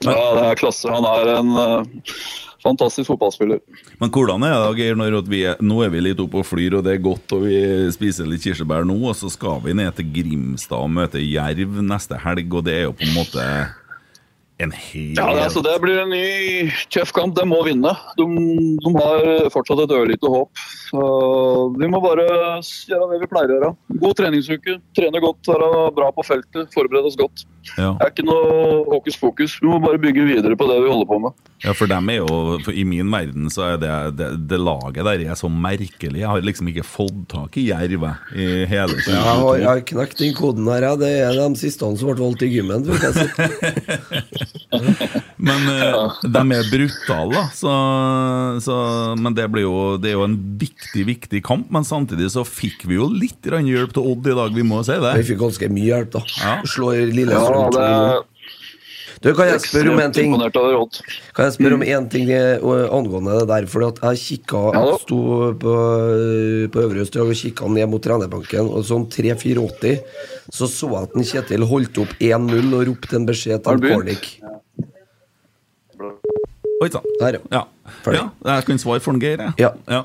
Ja, 0.05 0.17
det 0.37 0.43
er 0.51 0.59
klasse. 0.61 0.91
Han 0.93 1.07
er 1.09 1.31
en 1.39 1.55
uh, 1.57 2.11
fantastisk 2.61 3.09
fotballspiller. 3.09 3.63
Men 4.03 4.11
hvordan 4.13 4.45
er 4.45 4.59
det, 4.59 4.83
Geir, 4.83 4.99
når 4.99 5.23
vi 5.31 5.41
er, 5.49 5.63
nå 5.65 5.81
er 5.87 5.95
vi 5.95 6.03
litt 6.05 6.21
oppe 6.21 6.43
og 6.43 6.47
flyr, 6.51 6.77
og 6.81 6.85
det 6.85 6.97
er 6.99 7.07
godt, 7.07 7.33
og 7.33 7.47
vi 7.47 7.57
spiser 7.95 8.29
litt 8.29 8.45
kirsebær 8.45 8.85
nå, 8.89 8.99
og 9.09 9.17
så 9.17 9.31
skal 9.33 9.63
vi 9.65 9.79
ned 9.79 9.95
til 9.97 10.11
Grimstad 10.19 10.83
og 10.83 10.93
møte 10.93 11.23
Jerv 11.23 11.81
neste 11.87 12.19
helg, 12.27 12.51
og 12.51 12.67
det 12.67 12.81
er 12.83 12.89
jo 12.91 12.97
på 12.99 13.09
en 13.09 13.17
måte 13.17 13.47
en 14.59 14.73
helt 14.73 15.19
Ja, 15.19 15.27
altså, 15.45 15.61
det 15.65 15.74
blir 15.83 15.99
en 16.01 16.12
ny 16.12 16.70
tøff 16.93 17.12
kamp. 17.16 17.35
De 17.37 17.45
må 17.49 17.59
vinne. 17.66 17.93
De, 18.16 18.27
de 18.81 18.93
har 18.97 19.51
fortsatt 19.53 19.83
et 19.85 19.93
ørlite 19.93 20.31
håp. 20.33 20.62
Så 20.89 21.03
vi 21.77 21.91
må 21.93 22.01
bare 22.05 22.24
gjøre 22.24 23.11
det 23.12 23.20
vi 23.24 23.31
pleier 23.33 23.53
å 23.53 23.59
gjøre. 23.59 23.73
God 24.01 24.16
treningsuke. 24.20 24.78
Trene 24.97 25.23
godt, 25.24 25.53
være 25.53 25.70
bra 25.97 26.09
på 26.16 26.24
feltet, 26.24 26.73
forberede 26.74 27.12
oss 27.12 27.20
godt. 27.20 27.45
Ja. 27.76 27.90
Det 27.98 28.05
er 28.06 28.10
ikke 28.14 28.26
noe 28.28 28.44
hokus 28.93 29.16
pokus. 29.20 29.52
Vi 29.62 29.68
må 29.70 29.76
bare 29.82 29.98
bygge 30.01 30.22
videre 30.28 30.56
på 30.59 30.64
det 30.70 30.78
vi 30.84 30.90
holder 30.93 31.09
på 31.10 31.18
med. 31.26 31.32
Ja, 31.64 31.72
for 31.76 31.86
dem 31.90 32.10
er 32.12 32.18
jo 32.20 32.28
for 32.64 32.72
I 32.76 32.84
min 32.84 33.10
verden 33.10 33.48
så 33.52 33.62
er 33.70 33.76
det, 33.80 33.93
det, 34.18 34.28
det 34.51 34.59
laget 34.60 35.05
der 35.09 35.18
er 35.24 35.34
så 35.38 35.48
merkelig. 35.51 36.20
Jeg 36.20 36.28
har 36.28 36.40
liksom 36.44 36.68
ikke 36.72 36.84
fått 36.86 37.28
tak 37.32 37.56
i 37.60 37.62
Jerv 37.70 38.05
i 38.36 38.38
hele 38.68 38.94
Jeg 39.01 39.16
har, 39.16 39.56
jeg 39.56 39.68
har 39.68 39.80
knekt 39.93 40.18
den 40.20 40.34
koden 40.36 40.68
her. 40.70 40.82
Ja. 40.90 40.94
Det 41.01 41.10
er 41.24 41.32
de 41.40 41.48
siste 41.60 41.84
som 41.86 42.09
ble 42.10 42.18
valgt 42.20 42.43
i 42.47 42.52
gymmen. 42.52 42.82
jeg 42.86 43.12
si. 43.16 43.26
Men 45.47 45.68
eh, 45.70 46.12
de 46.24 46.43
er 46.56 46.68
brutale, 46.70 47.34
da. 47.34 47.43
Så, 47.55 47.72
så, 48.64 48.76
men 49.20 49.34
det, 49.36 49.47
blir 49.52 49.62
jo, 49.66 49.74
det 50.01 50.09
er 50.10 50.14
jo 50.16 50.24
en 50.26 50.36
viktig, 50.60 51.05
viktig 51.09 51.43
kamp. 51.47 51.66
Men 51.74 51.84
samtidig 51.86 52.30
så 52.34 52.43
fikk 52.47 52.86
vi 52.88 52.94
jo 52.98 53.06
litt 53.12 53.40
grann 53.44 53.68
hjelp 53.68 53.93
til 53.97 54.05
Odd 54.12 54.24
i 54.32 54.36
dag, 54.38 54.51
vi 54.56 54.64
må 54.66 54.76
si 54.86 54.97
det. 55.02 55.12
Vi 55.20 55.28
fikk 55.32 55.40
ganske 55.44 55.66
mye 55.72 55.88
hjelp, 55.90 56.10
da. 56.16 56.20
Ja. 56.40 56.55
Slår 56.66 56.93
Ja, 56.97 57.02
Lillestrøm 57.57 57.77
det 57.77 57.91
2-0. 58.23 58.33
Du, 59.24 59.31
kan 59.35 59.49
jeg 59.49 59.61
spørre 59.65 59.93
om 59.95 60.01
en 60.03 60.12
ting? 60.12 60.35
Kan 60.37 61.47
jeg 61.47 61.55
spørre 61.57 61.77
om 61.78 61.85
én 61.87 62.09
ting 62.12 62.28
eh, 62.31 62.61
angående 62.93 63.39
det 63.41 63.47
der? 63.49 63.69
For 63.70 63.87
jeg 63.87 64.20
kikka 64.20 64.61
Jeg 64.77 64.99
sto 65.03 65.20
på, 65.62 65.77
på 66.73 66.83
Øvre 66.85 67.05
Østdag 67.05 67.24
og 67.24 67.39
kikka 67.41 67.70
ned 67.73 67.89
mot 67.91 68.03
trenerbanken, 68.05 68.69
og 68.69 68.85
sånn 68.87 69.09
3-4-80 69.09 70.03
så 70.53 70.69
så 70.70 70.91
jeg 70.93 71.09
at 71.09 71.16
en 71.16 71.27
Kjetil 71.27 71.65
holdt 71.66 71.99
opp 72.05 72.12
1-0 72.23 72.77
og 72.77 72.85
ropte 72.91 73.16
en 73.19 73.27
beskjed 73.27 73.65
til? 73.65 73.83
Kornik. 73.89 74.28
Oi 76.85 76.91
sann. 76.93 77.09
Ja. 77.51 77.65
Ferdig. 78.05 78.20
ja. 78.20 78.28
Jeg 78.53 78.69
kan 78.69 78.85
svare 78.85 79.03
for 79.03 79.16
en 79.16 79.23
Geir, 79.23 79.41
jeg. 79.43 79.57
Ja. 79.65 79.73
Ja. 79.91 80.05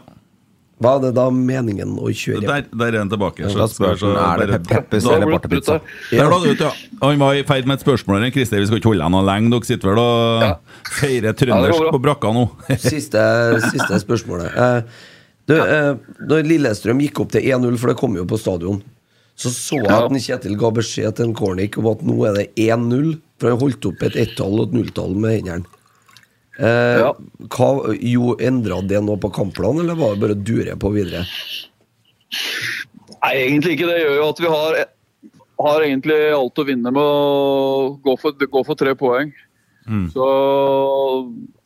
Hva 0.81 0.95
er 0.97 1.03
det 1.03 1.11
da 1.13 1.27
meningen 1.29 1.93
å 2.01 2.09
kjøre? 2.09 2.41
Der, 2.47 2.63
der 2.73 2.95
er 2.95 3.03
han 3.03 3.11
tilbake. 3.11 3.45
Så, 3.53 3.67
spør 3.69 3.99
så, 4.01 4.11
er 4.17 4.41
det 4.41 4.59
Pep- 4.63 4.69
Peppes 4.71 5.05
eller 5.05 5.29
Bartepizza? 5.29 5.75
Der 6.09 6.31
da, 6.31 6.39
vet 6.41 6.63
ja. 6.65 6.71
Han 7.03 7.19
var 7.21 7.37
i 7.37 7.43
ferd 7.45 7.69
med 7.69 7.77
et 7.77 7.85
spørsmål. 7.85 8.23
her, 8.25 8.33
Christer, 8.33 8.61
vi 8.63 8.69
skal 8.69 8.81
ikke 8.81 8.89
holde 8.89 9.05
deg 9.05 9.13
noe 9.13 9.27
lenge. 9.27 9.51
Dere 9.53 9.69
sitter 9.69 9.91
vel 9.91 10.01
og 10.01 10.93
feirer 10.97 11.35
trøndersk 11.37 11.85
ja, 11.85 11.91
på 11.93 12.01
brakka 12.01 12.31
nå? 12.33 12.47
Siste, 12.81 13.25
siste 13.67 13.99
spørsmålet. 14.01 14.57
Eh, 14.57 15.03
du, 15.51 15.53
eh, 15.59 15.91
når 16.29 16.49
Lillestrøm 16.49 17.03
gikk 17.05 17.21
opp 17.25 17.35
til 17.35 17.45
1-0, 17.45 17.77
for 17.81 17.91
det 17.93 17.97
kom 18.01 18.17
jo 18.17 18.25
på 18.29 18.39
stadion, 18.41 18.81
så 19.37 19.49
så 19.53 19.77
jeg 19.81 19.93
at 19.95 20.17
Kjetil 20.25 20.57
ga 20.59 20.69
beskjed 20.75 21.17
til 21.17 21.29
en 21.29 21.35
Kornik 21.37 21.77
om 21.81 21.87
at 21.93 22.01
nå 22.05 22.17
er 22.29 22.35
det 22.37 22.47
1-0, 22.61 23.13
for 23.41 23.53
han 23.53 23.61
holdt 23.61 23.87
opp 23.89 24.03
et 24.05 24.17
ett-tall 24.25 24.59
og 24.59 24.67
et 24.69 24.75
nulltall 24.77 25.15
med 25.17 25.39
hendene. 25.39 25.77
Eh, 26.59 26.99
Ja. 26.99 27.13
hva, 27.47 27.95
jo, 27.95 28.35
Endra 28.39 28.81
det 28.85 28.99
noe 29.03 29.17
på 29.17 29.31
kampplanen, 29.33 29.85
eller 29.85 29.95
var 29.95 30.15
det 30.15 30.21
bare 30.21 30.35
å 30.35 30.43
dure 30.43 30.75
på 30.75 30.91
videre? 30.93 31.23
Nei, 33.21 33.35
egentlig 33.37 33.77
ikke. 33.77 33.87
Det 33.87 34.01
gjør 34.01 34.17
jo 34.17 34.27
at 34.29 34.41
vi 34.41 34.51
har, 34.51 34.81
har 35.61 35.85
egentlig 35.85 36.19
alt 36.35 36.59
å 36.59 36.67
vinne 36.67 36.91
med 36.91 37.01
å 37.01 37.97
gå 38.03 38.17
for, 38.19 38.31
gå 38.33 38.65
for 38.65 38.75
tre 38.79 38.95
poeng. 38.97 39.31
Så 40.13 40.25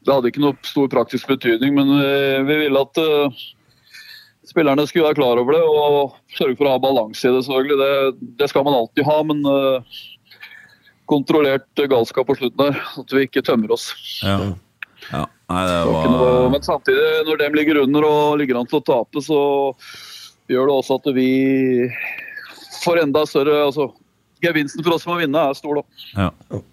det 0.06 0.14
hadde 0.14 0.32
ikke 0.32 0.42
noe 0.44 0.56
stor 0.66 0.88
praktisk 0.92 1.28
betydning, 1.28 1.76
men 1.76 1.90
vi, 2.00 2.44
vi 2.48 2.58
ville 2.64 2.82
at 2.82 2.98
uh, 3.02 3.46
spillerne 4.48 4.86
skulle 4.88 5.10
være 5.10 5.20
klar 5.20 5.42
over 5.42 5.58
det 5.58 5.62
og 5.68 6.16
sørge 6.38 6.58
for 6.58 6.70
å 6.70 6.76
ha 6.76 6.82
balanse 6.82 7.26
i 7.28 7.34
det. 7.34 7.44
selvfølgelig. 7.46 7.78
Det, 7.82 8.30
det 8.40 8.50
skal 8.52 8.66
man 8.68 8.78
alltid 8.78 9.08
ha, 9.08 9.18
men 9.28 9.42
uh, 9.44 10.04
kontrollert 11.12 11.84
galskap 11.92 12.28
på 12.30 12.38
slutten 12.40 12.62
der. 12.62 12.80
At 13.02 13.16
vi 13.16 13.26
ikke 13.28 13.44
tømmer 13.46 13.76
oss. 13.76 13.92
Ja. 14.24 14.54
Ja. 15.12 15.26
Nei, 15.46 15.64
var 15.86 16.08
noe, 16.10 16.30
men 16.50 16.64
samtidig, 16.66 17.10
når 17.28 17.38
de 17.44 17.50
ligger 17.54 17.82
under 17.84 18.08
og 18.08 18.40
ligger 18.42 18.58
an 18.58 18.70
til 18.70 18.80
å 18.80 18.86
tape, 18.88 19.22
så 19.22 19.40
gjør 20.50 20.72
det 20.72 20.78
også 20.80 20.98
at 20.98 21.12
vi 21.14 21.28
får 22.82 23.04
enda 23.04 23.26
større 23.30 23.60
altså, 23.68 23.92
Gevinsten 24.44 24.84
for 24.84 24.98
oss 24.98 25.06
som 25.06 25.14
å 25.16 25.20
vinne 25.22 25.42
er 25.50 25.58
stor, 25.58 25.80
da. 25.82 26.26
ja. 26.26 26.64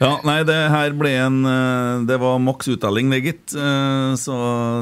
Ja, 0.00 0.14
nei, 0.24 0.38
det 0.48 0.56
her 0.72 0.94
ble 0.96 1.10
en 1.20 1.42
eh, 1.44 2.06
Det 2.08 2.16
var 2.22 2.38
maks 2.40 2.70
uttelling, 2.72 3.10
det, 3.12 3.18
gitt. 3.20 3.52
Eh, 3.52 4.14
Så 4.16 4.32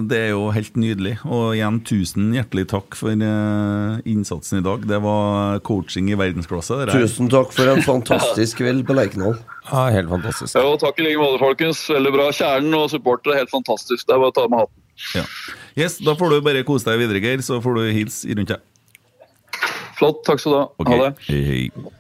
det 0.06 0.20
er 0.28 0.30
jo 0.30 0.44
helt 0.54 0.78
nydelig. 0.78 1.16
Og 1.26 1.56
igjen, 1.56 1.80
tusen 1.82 2.28
hjertelig 2.36 2.68
takk 2.70 2.94
for 2.94 3.10
eh, 3.10 3.96
innsatsen 4.06 4.60
i 4.60 4.62
dag. 4.62 4.86
Det 4.86 5.00
var 5.02 5.58
coaching 5.66 6.12
i 6.12 6.18
verdensklasse. 6.18 6.84
det. 6.84 6.94
Tusen 6.94 7.30
takk 7.32 7.50
for 7.56 7.66
en 7.74 7.82
fantastisk 7.82 8.62
kveld 8.62 8.86
på 8.86 8.94
Lerkendal. 8.94 9.34
Ja, 9.68 9.84
helt 9.92 10.08
fantastisk. 10.10 10.56
Ja, 10.56 10.64
og 10.64 10.80
takk 10.80 10.98
i 11.00 11.04
like 11.06 11.20
måte, 11.20 11.40
folkens. 11.42 11.82
Veldig 11.92 12.12
bra. 12.14 12.28
Kjernen 12.34 12.76
og 12.78 12.88
supportere, 12.92 13.36
helt 13.42 13.52
fantastisk. 13.52 14.06
Det 14.08 14.14
er 14.16 14.22
bare 14.22 14.32
å 14.32 14.36
ta 14.36 14.46
med 14.48 14.64
hatten. 14.64 14.84
Ja. 15.14 15.24
Yes, 15.78 15.98
Da 16.02 16.16
får 16.18 16.32
du 16.32 16.40
bare 16.42 16.64
kose 16.66 16.88
deg 16.88 17.04
videre, 17.04 17.22
Geir, 17.22 17.44
så 17.44 17.60
får 17.62 17.78
du 17.78 17.84
hilse 17.94 18.34
rundt 18.34 18.54
deg. 18.54 18.64
Flott. 19.98 20.22
Takk 20.26 20.42
skal 20.42 20.54
du 20.54 20.58
ha. 20.58 20.66
Okay. 20.82 20.98
Ha 20.98 21.08
det. 21.08 21.28
Hei, 21.28 21.42
hei. 21.48 21.94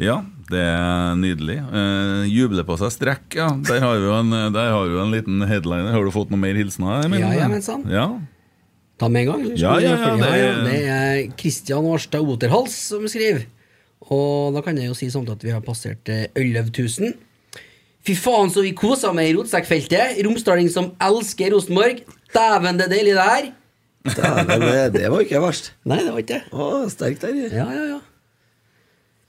Ja, 0.00 0.20
det 0.48 0.60
er 0.64 1.16
nydelig. 1.20 1.58
Uh, 1.70 2.24
juble 2.30 2.64
på 2.66 2.76
seg 2.80 2.92
strekk, 2.94 3.26
ja. 3.36 3.50
Der 3.68 3.82
har 3.84 3.98
vi 4.00 4.08
jo 4.08 4.14
en, 4.16 4.32
der 4.54 4.70
har 4.72 4.88
vi 4.88 5.00
en 5.02 5.12
liten 5.12 5.44
headliner. 5.48 5.92
Har 5.92 6.06
du 6.06 6.12
fått 6.14 6.32
noe 6.32 6.40
mer 6.40 6.56
hilsener? 6.56 7.08
Ja, 7.20 7.32
ja, 7.36 7.48
men 7.52 7.64
sant. 7.64 7.88
Ja. 7.90 8.06
Ta 9.00 9.08
med 9.08 9.24
en 9.24 9.30
gang? 9.32 9.44
Ja, 9.56 9.78
ja, 9.80 9.94
ja, 9.96 10.14
det, 10.20 10.40
det 10.66 10.80
er 10.92 11.20
Kristian 11.40 11.86
Årstad 11.88 12.20
Oterhals 12.20 12.74
som 12.90 13.06
skriver. 13.08 13.46
Og 14.10 14.56
da 14.56 14.62
kan 14.66 14.78
jeg 14.78 14.90
jo 14.90 14.96
si 14.98 15.10
sånn 15.12 15.28
at 15.30 15.42
vi 15.46 15.52
har 15.54 15.62
passert 15.64 16.10
eh, 16.10 16.26
11 16.34 16.72
000. 16.74 17.14
Fy 18.06 18.16
faen, 18.16 18.50
så 18.50 18.64
vi 18.64 18.72
kosa 18.76 19.12
med 19.14 19.28
i 19.28 19.34
rotsekkfeltet. 19.36 20.18
Romsdaling 20.26 20.70
som 20.72 20.92
elsker 21.04 21.52
Rosenborg. 21.54 22.02
Dæven, 22.34 22.80
det 22.80 22.88
er 22.88 22.94
deilig 22.94 23.16
det 23.18 23.26
her. 23.28 23.50
Dæven, 24.16 24.64
det, 24.64 24.84
det 24.96 25.10
var 25.12 25.24
ikke 25.26 25.42
verst. 25.44 25.72
Nei, 25.84 26.00
det 26.02 26.14
var 26.14 26.24
ikke 26.24 26.38
det. 26.38 26.42
Å, 26.50 26.70
sterkt 26.90 27.26
der. 27.26 27.38
Ja, 27.52 27.68
ja, 27.76 27.86
ja. 27.94 28.00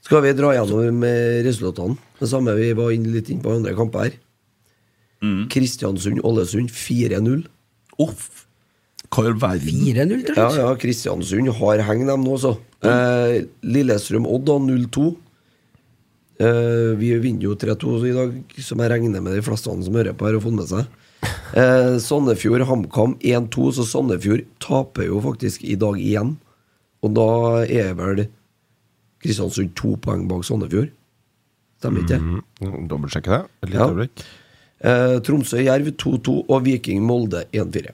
Skal 0.02 0.24
vi 0.24 0.32
dra 0.34 0.50
gjennom 0.56 0.98
med 1.04 1.44
resultatene? 1.46 2.00
Det 2.18 2.26
samme 2.30 2.56
vi 2.58 2.72
var 2.74 2.90
inn, 2.94 3.06
litt 3.14 3.30
inn 3.30 3.42
på 3.44 3.52
andre 3.54 3.74
kamper 3.78 4.08
her. 4.08 4.16
Kristiansund-Ålesund 5.52 6.72
4-0. 6.74 7.44
Uff. 8.02 8.41
Hva 9.12 9.26
i 9.28 9.32
verden? 9.36 9.82
4-0, 9.84 10.22
tror 10.26 10.38
Ja, 10.38 10.48
jeg. 10.48 10.62
ja, 10.62 10.74
Kristiansund 10.80 11.48
har 11.58 11.82
heng 11.88 12.06
dem 12.08 12.22
nå, 12.24 12.38
så. 12.40 12.54
Eh, 12.82 13.42
Lillestrøm-Odd 13.62 14.44
da 14.48 14.56
0-2. 14.58 15.10
Eh, 16.40 16.94
vi 16.98 17.10
vinner 17.22 17.44
jo 17.50 17.54
3-2 17.60 17.98
i 18.08 18.14
dag, 18.16 18.32
som 18.64 18.80
jeg 18.82 18.90
regner 18.90 19.20
med 19.22 19.36
de 19.36 19.42
fleste 19.44 19.68
som 19.84 19.94
hører 19.94 20.16
på 20.16 20.26
her, 20.26 20.38
har 20.38 20.44
fått 20.46 20.56
med 20.56 20.70
seg. 20.70 20.86
Eh, 21.54 21.98
Sandefjord-HamKam 22.02 23.18
1-2, 23.20 23.68
så 23.76 23.84
Sandefjord 23.86 24.46
taper 24.64 25.06
jo 25.10 25.20
faktisk 25.22 25.62
i 25.68 25.76
dag 25.78 26.00
igjen. 26.00 26.36
Og 27.04 27.12
da 27.14 27.28
er 27.66 27.92
vel 27.98 28.24
Kristiansund 29.22 29.74
to 29.78 29.92
poeng 30.02 30.24
bak 30.30 30.42
Sandefjord. 30.48 30.90
Stemmer 31.82 32.02
ikke 32.02 32.16
det? 32.16 32.20
Mm, 32.22 32.88
Dobbeltsjekke 32.90 33.30
det. 33.36 33.42
Et 33.62 33.70
lite 33.70 33.78
Ja. 33.78 33.88
øyeblikk. 33.92 34.24
Eh, 34.82 35.18
Tromsø-Jerv 35.20 35.92
2-2 35.96 36.44
og 36.48 36.64
Viking-Molde 36.64 37.44
1-4. 37.52 37.92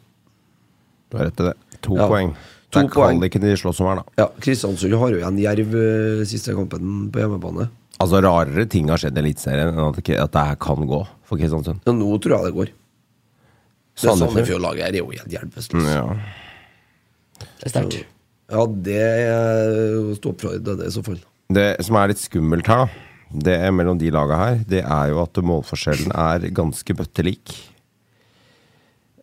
Du 1.11 1.17
har 1.19 1.29
rett 1.31 1.41
i 1.41 1.49
det. 1.49 1.55
To 1.87 1.97
Ja. 1.97 2.09
poeng. 2.11 2.33
To 2.71 2.81
det 2.83 2.85
er 2.85 2.93
kvaliken 2.93 3.41
de 3.41 3.55
slåss 3.57 3.81
om 3.81 3.87
her, 3.89 3.97
da. 4.03 4.05
Ja, 4.19 4.27
Kristiansund 4.45 4.93
har 5.01 5.09
jo 5.15 5.17
igjen 5.23 5.39
Jerv 5.41 5.75
eh, 5.75 6.25
siste 6.29 6.53
kampen 6.55 7.11
på 7.11 7.23
hjemmebane. 7.23 7.71
Altså, 7.99 8.21
rarere 8.23 8.67
ting 8.69 8.89
har 8.93 8.99
skjedd 9.01 9.17
i 9.17 9.23
Eliteserien 9.25 9.73
enn 9.73 9.89
at, 9.89 9.97
det 10.05 10.19
at 10.21 10.33
det 10.37 10.45
her 10.51 10.57
kan 10.57 10.85
gå 10.87 11.01
for 11.25 11.39
Kristiansund. 11.41 11.81
Ja, 11.87 11.93
nå 11.97 12.11
tror 12.21 12.37
jeg 12.37 12.45
det 12.51 12.55
går. 12.59 12.69
Det 12.69 14.05
Sandefjord. 14.05 14.35
Sandefjord-laget 14.37 14.85
her 14.85 14.93
er 14.93 15.01
jo 15.01 15.09
helt 15.11 15.33
hjelpeløst. 15.33 15.75
Mm, 15.75 15.89
Ja. 15.89 16.05
Det 17.39 17.67
er 17.67 17.71
sterkt. 17.73 18.05
Ja, 18.51 18.67
det 18.67 19.01
er 19.01 20.15
stå 20.17 20.31
opp 20.33 20.41
fra 20.41 20.53
det 20.57 20.65
døde 20.65 20.87
i 20.87 20.93
så 20.95 21.03
fall. 21.05 21.19
Det 21.53 21.67
som 21.85 21.97
er 21.97 22.09
litt 22.13 22.21
skummelt 22.21 22.67
her, 22.71 22.91
det 23.33 23.57
er 23.59 23.73
mellom 23.73 23.99
de 24.01 24.11
laga 24.11 24.37
her, 24.37 24.61
det 24.69 24.85
er 24.85 25.09
jo 25.11 25.23
at 25.23 25.33
målforskjellen 25.43 26.13
er 26.15 26.47
ganske 26.55 26.95
bøttelik. 26.97 27.57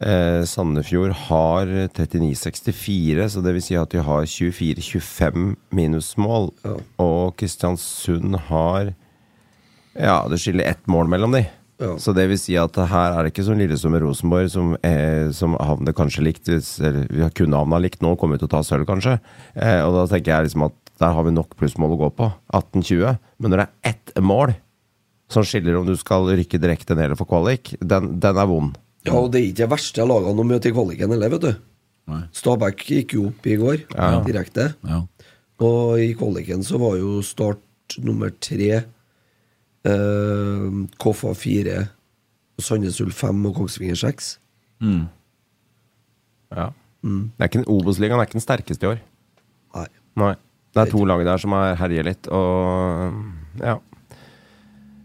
Eh, 0.02 0.44
Sandefjord 0.44 1.14
har 1.30 1.70
39-64, 1.96 3.30
så 3.32 3.44
det 3.44 3.54
vil 3.56 3.64
si 3.64 3.78
at 3.80 3.94
de 3.94 4.02
har 4.04 4.28
24-25 4.28 5.54
minusmål. 5.76 6.50
Og 7.00 7.36
Kristiansund 7.40 8.36
har 8.50 8.94
Ja, 9.96 10.26
det 10.28 10.42
skiller 10.44 10.68
ett 10.68 10.88
mål 10.92 11.08
mellom 11.08 11.32
de. 11.32 11.46
Så 12.00 12.14
det 12.16 12.28
vil 12.28 12.40
si 12.40 12.56
at 12.60 12.76
her 12.76 13.14
er 13.16 13.24
det 13.24 13.34
ikke 13.34 13.46
som 13.48 13.58
Lillestrøm 13.60 13.96
og 13.98 14.06
Rosenborg, 14.06 14.50
som, 14.52 14.76
eh, 14.84 15.32
som 15.32 15.56
havner 15.60 15.96
kanskje 15.96 16.24
likt 16.24 16.48
hvis, 16.48 16.80
eller 16.80 17.08
Vi 17.10 17.22
har 17.22 17.32
kunne 17.32 17.56
havna 17.56 17.80
likt 17.80 18.02
nå, 18.02 18.18
kommer 18.18 18.38
til 18.40 18.48
å 18.48 18.52
ta 18.52 18.62
sølv, 18.64 18.86
kanskje. 18.86 19.20
Eh, 19.56 19.82
og 19.84 19.94
da 19.94 20.06
tenker 20.08 20.32
jeg 20.32 20.48
liksom 20.48 20.66
at 20.68 20.74
der 21.00 21.12
har 21.12 21.24
vi 21.24 21.32
nok 21.32 21.56
plussmål 21.56 21.96
å 21.96 22.00
gå 22.00 22.10
på. 22.16 22.34
18-20. 22.54 23.20
Men 23.40 23.52
når 23.52 23.58
det 23.58 23.68
er 23.68 23.90
ett 23.92 24.24
mål 24.24 24.56
som 25.28 25.44
skiller 25.44 25.76
om 25.76 25.86
du 25.86 25.96
skal 25.98 26.28
rykke 26.28 26.60
direkte 26.62 26.96
ned 26.96 27.06
eller 27.10 27.20
få 27.20 27.28
kvalik, 27.28 27.76
den, 27.82 28.20
den 28.20 28.38
er 28.38 28.48
vond. 28.48 28.78
Ja, 29.06 29.14
og 29.20 29.32
det 29.32 29.40
er 29.42 29.48
ikke 29.50 29.60
det 29.64 29.70
verste 29.76 30.06
lagene 30.08 30.42
å 30.42 30.48
møte 30.48 30.70
i 30.70 30.74
kvaliken 30.76 31.12
heller, 31.14 31.30
vet 31.36 31.42
du. 31.46 31.54
Stabæk 32.38 32.84
gikk 32.90 33.14
jo 33.18 33.28
opp 33.32 33.46
i 33.50 33.56
går, 33.58 33.84
Ja. 33.96 34.22
direkte. 34.26 34.76
Ja. 34.86 35.02
Og 35.66 36.00
i 36.00 36.14
kvaliken 36.18 36.64
så 36.66 36.78
var 36.82 36.98
jo 37.00 37.22
start 37.26 37.62
nummer 38.04 38.30
tre 38.42 38.84
eh, 39.86 40.66
Koffa 41.02 41.34
fire, 41.38 41.90
Sandnes 42.62 43.00
Ulf 43.04 43.18
fem 43.20 43.46
og 43.50 43.56
Kongsvinger 43.60 43.98
seks. 44.00 44.36
Mm. 44.82 45.08
Ja. 46.56 46.70
Det 47.06 47.44
er 47.46 47.50
ikke 47.52 47.66
Obos-ligaen 47.70 48.18
er 48.20 48.26
ikke 48.26 48.40
den 48.40 48.46
sterkeste 48.46 48.88
i 48.88 48.92
år. 48.96 49.02
Nei. 49.76 49.88
Nei. 50.18 50.34
Det 50.76 50.82
er 50.88 50.92
to 50.92 51.04
lag 51.08 51.22
der 51.24 51.38
som 51.40 51.54
har 51.56 51.76
herjer 51.80 52.04
litt, 52.10 52.28
og 52.28 53.14
ja. 53.62 53.78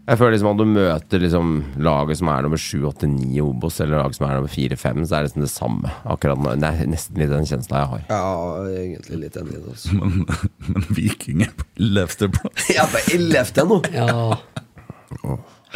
Jeg 0.09 0.17
føler 0.17 0.33
liksom 0.33 0.49
at 0.49 0.57
du 0.59 0.65
møter 0.65 1.21
liksom 1.21 1.49
laget 1.85 2.17
som 2.19 2.29
er 2.33 2.41
nummer 2.43 2.59
7, 2.59 2.79
8, 2.89 3.07
9 3.11 3.27
i 3.37 3.41
Obos, 3.45 3.75
eller 3.83 4.01
laget 4.01 4.17
som 4.17 4.25
er 4.27 4.39
nummer 4.39 4.51
4, 4.51 4.77
5, 4.81 5.03
så 5.05 5.15
er 5.15 5.21
det 5.21 5.29
liksom 5.29 5.43
det 5.45 5.51
samme. 5.53 5.91
Akkurat 6.09 6.41
nå. 6.41 6.55
Det 6.59 6.71
er 6.71 6.89
nesten 6.89 7.19
litt 7.21 7.29
den 7.31 7.45
kjensla 7.47 7.83
jeg 7.83 7.91
har. 7.91 8.01
Ja, 8.09 8.31
egentlig 8.81 9.19
litt 9.21 9.37
enig 9.39 9.59
i 9.59 9.61
det. 9.67 9.75
Men, 9.99 10.25
men 10.73 10.87
Viking 10.97 11.45
er 11.45 11.53
på 11.59 11.67
ellevteplass. 11.77 12.65
Ja, 12.73 12.87
på 12.91 13.03
ellevte 13.15 13.67
nå! 13.69 13.77
Ja. 13.93 14.09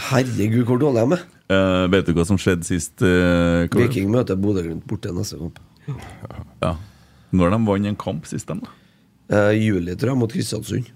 Herregud, 0.10 0.66
hvor 0.68 0.82
dårlig 0.82 1.04
jeg 1.06 1.14
er. 1.20 1.24
Eh, 1.56 1.86
vet 1.94 2.10
du 2.10 2.16
hva 2.18 2.26
som 2.26 2.40
skjedde 2.42 2.66
sist? 2.68 2.98
Uh, 3.06 3.68
hva- 3.70 3.84
Viking 3.86 4.10
møter 4.12 4.40
Bodø-Glimt 4.42 4.88
borte 4.90 5.14
neste 5.14 5.38
kamp. 5.38 5.62
Ja. 6.66 6.74
Når 7.36 7.54
de 7.54 7.60
vant 7.70 7.90
en 7.94 8.00
kamp 8.02 8.26
sist, 8.30 8.50
de, 8.50 8.58
da? 8.66 8.74
Uh, 9.30 9.54
juli, 9.54 9.94
tror 9.98 10.16
jeg, 10.16 10.20
mot 10.24 10.34
Kristiansund. 10.34 10.90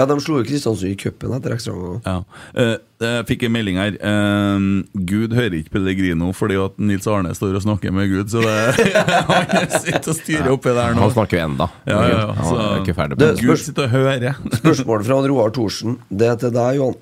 Ja, 0.00 0.06
de 0.08 0.14
slo 0.24 0.38
jo 0.40 0.44
Kristiansund 0.48 0.88
i 0.88 0.96
cupen 0.96 1.34
etter 1.36 1.52
ekstraomganger. 1.52 2.00
Ja. 2.06 2.22
Eh, 2.56 2.76
jeg 3.04 3.26
fikk 3.28 3.42
en 3.48 3.52
melding 3.52 3.76
her. 3.80 3.98
Eh, 4.00 4.62
Gud 5.10 5.34
hører 5.36 5.58
ikke 5.58 5.74
Pellegrino 5.74 6.30
fordi 6.36 6.56
at 6.62 6.78
Nils 6.80 7.06
Arne 7.10 7.34
står 7.36 7.58
og 7.58 7.66
snakker 7.66 7.92
med 7.92 8.08
Gud, 8.08 8.32
så 8.32 8.40
det, 8.40 8.94
han 9.28 9.76
sitter 9.76 10.08
og 10.14 10.16
styrer 10.22 10.48
oppi 10.54 10.72
der 10.72 10.96
nå. 10.96 11.04
Han 11.04 11.12
snakker 11.18 11.36
jo 11.40 11.44
ennå. 11.50 11.68
Ja, 11.90 12.00
ja, 12.00 12.16
ja. 12.16 12.32
Han 12.40 12.62
er 12.64 12.80
ikke 12.80 12.96
ferdig 12.96 13.18
på 13.18 13.22
Det- 13.26 13.30
det. 13.36 13.44
Gud 13.50 13.62
sitter 13.66 13.88
og 13.90 13.94
hører. 13.98 14.40
Spørsmål 14.62 15.04
fra 15.10 15.20
Roar 15.28 15.54
Thorsen. 15.58 15.98
Det 16.08 16.32
er 16.32 16.40
til 16.46 16.56
deg, 16.56 16.80
Johan. 16.80 16.98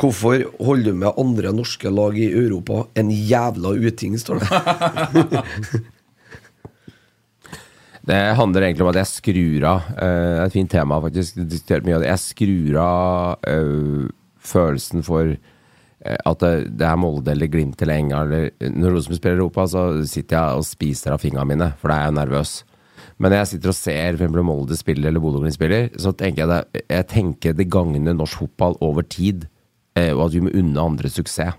Hvorfor 0.00 0.40
holder 0.64 0.86
du 0.92 0.96
med 1.02 1.18
andre 1.20 1.50
norske 1.52 1.90
lag 1.92 2.16
i 2.16 2.30
Europa? 2.32 2.84
En 2.96 3.10
jævla 3.12 3.74
uting, 3.76 4.14
står 4.20 4.40
det. 4.40 5.42
Det 8.06 8.18
handler 8.38 8.68
egentlig 8.68 8.84
om 8.86 8.92
at 8.92 9.00
jeg 9.00 9.10
skrur 9.10 9.64
av 9.66 9.88
eh, 9.98 10.44
Et 10.44 10.54
fint 10.54 10.70
tema, 10.70 11.00
faktisk. 11.02 11.40
Diskutert 11.42 11.86
mye 11.86 11.96
av 11.96 12.04
det. 12.04 12.12
Jeg 12.12 12.22
skrur 12.22 12.78
av 12.78 13.48
eh, 13.50 14.06
følelsen 14.46 15.02
for 15.06 15.32
eh, 15.32 16.14
at 16.14 16.44
det, 16.44 16.52
det 16.78 16.86
er 16.86 17.00
Molde 17.02 17.34
eller 17.34 17.50
Glimt 17.50 17.82
eller 17.82 17.98
Enga 17.98 18.22
eller 18.22 18.46
Når 18.62 18.94
Rosenborg 18.94 19.18
spiller 19.18 19.40
Europa, 19.40 19.66
så 19.72 19.84
sitter 20.06 20.38
jeg 20.38 20.60
og 20.60 20.68
spiser 20.68 21.16
av 21.16 21.24
fingrene 21.24 21.50
mine, 21.50 21.70
for 21.80 21.90
da 21.90 21.98
er 21.98 22.08
jeg 22.08 22.18
nervøs. 22.20 22.54
Men 23.16 23.32
når 23.32 23.40
jeg 23.40 23.50
sitter 23.54 23.72
og 23.72 23.78
ser 23.80 24.06
eksempel 24.12 24.46
Molde 24.46 24.78
spiller 24.78 25.10
eller 25.10 25.24
Bodø-Glimt 25.24 25.58
spiller, 25.58 25.90
så 25.98 26.14
tenker 26.14 26.44
jeg 26.44 26.52
det, 26.52 26.86
jeg 26.86 27.10
tenker 27.10 27.58
det 27.58 27.70
gagner 27.72 28.14
norsk 28.14 28.44
fotball 28.44 28.78
over 28.84 29.02
tid, 29.02 29.48
og 29.96 30.26
at 30.26 30.34
vi 30.34 30.42
må 30.44 30.50
unne 30.52 30.82
andre 30.82 31.08
suksess. 31.08 31.56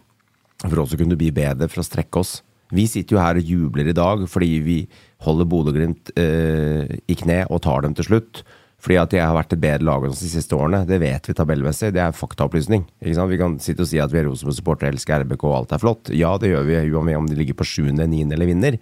For 0.62 0.84
også 0.84 1.00
kunne 1.00 1.18
bli 1.18 1.32
bedre, 1.34 1.66
for 1.70 1.82
å 1.82 1.86
strekke 1.86 2.22
oss. 2.22 2.36
Vi 2.74 2.86
sitter 2.90 3.16
jo 3.16 3.22
her 3.22 3.40
og 3.40 3.50
jubler 3.52 3.90
i 3.90 3.96
dag 3.96 4.26
fordi 4.30 4.50
vi 4.64 4.78
holder 5.26 5.50
Bodø-Glimt 5.50 6.14
eh, 6.20 6.98
i 7.10 7.18
kne 7.18 7.44
og 7.50 7.64
tar 7.66 7.86
dem 7.86 7.98
til 7.98 8.10
slutt. 8.10 8.44
Fordi 8.78 9.00
at 9.02 9.10
de 9.10 9.20
har 9.20 9.34
vært 9.34 9.56
et 9.56 9.62
bedre 9.62 9.88
lag 9.88 10.04
de 10.06 10.14
siste 10.16 10.54
årene. 10.54 10.84
Det 10.86 11.00
vet 11.02 11.26
vi 11.26 11.34
tabellmessig. 11.36 11.90
Det 11.96 12.02
er 12.04 12.14
faktaopplysning. 12.14 12.86
Vi 13.02 13.40
kan 13.40 13.58
sitte 13.64 13.84
og 13.84 13.90
si 13.90 13.98
at 14.02 14.14
vi 14.14 14.22
er 14.22 14.28
Rosenborg-supportere, 14.30 14.94
elsker 14.94 15.26
RBK 15.26 15.48
og 15.50 15.56
alt 15.58 15.74
er 15.74 15.82
flott. 15.82 16.12
Ja, 16.14 16.36
det 16.38 16.52
gjør 16.52 16.68
vi, 16.68 16.78
uansett 16.94 17.18
om 17.18 17.30
de 17.30 17.40
ligger 17.40 17.58
på 17.58 17.66
sjuende, 17.66 18.06
niende 18.10 18.38
eller 18.38 18.52
vinner. 18.52 18.78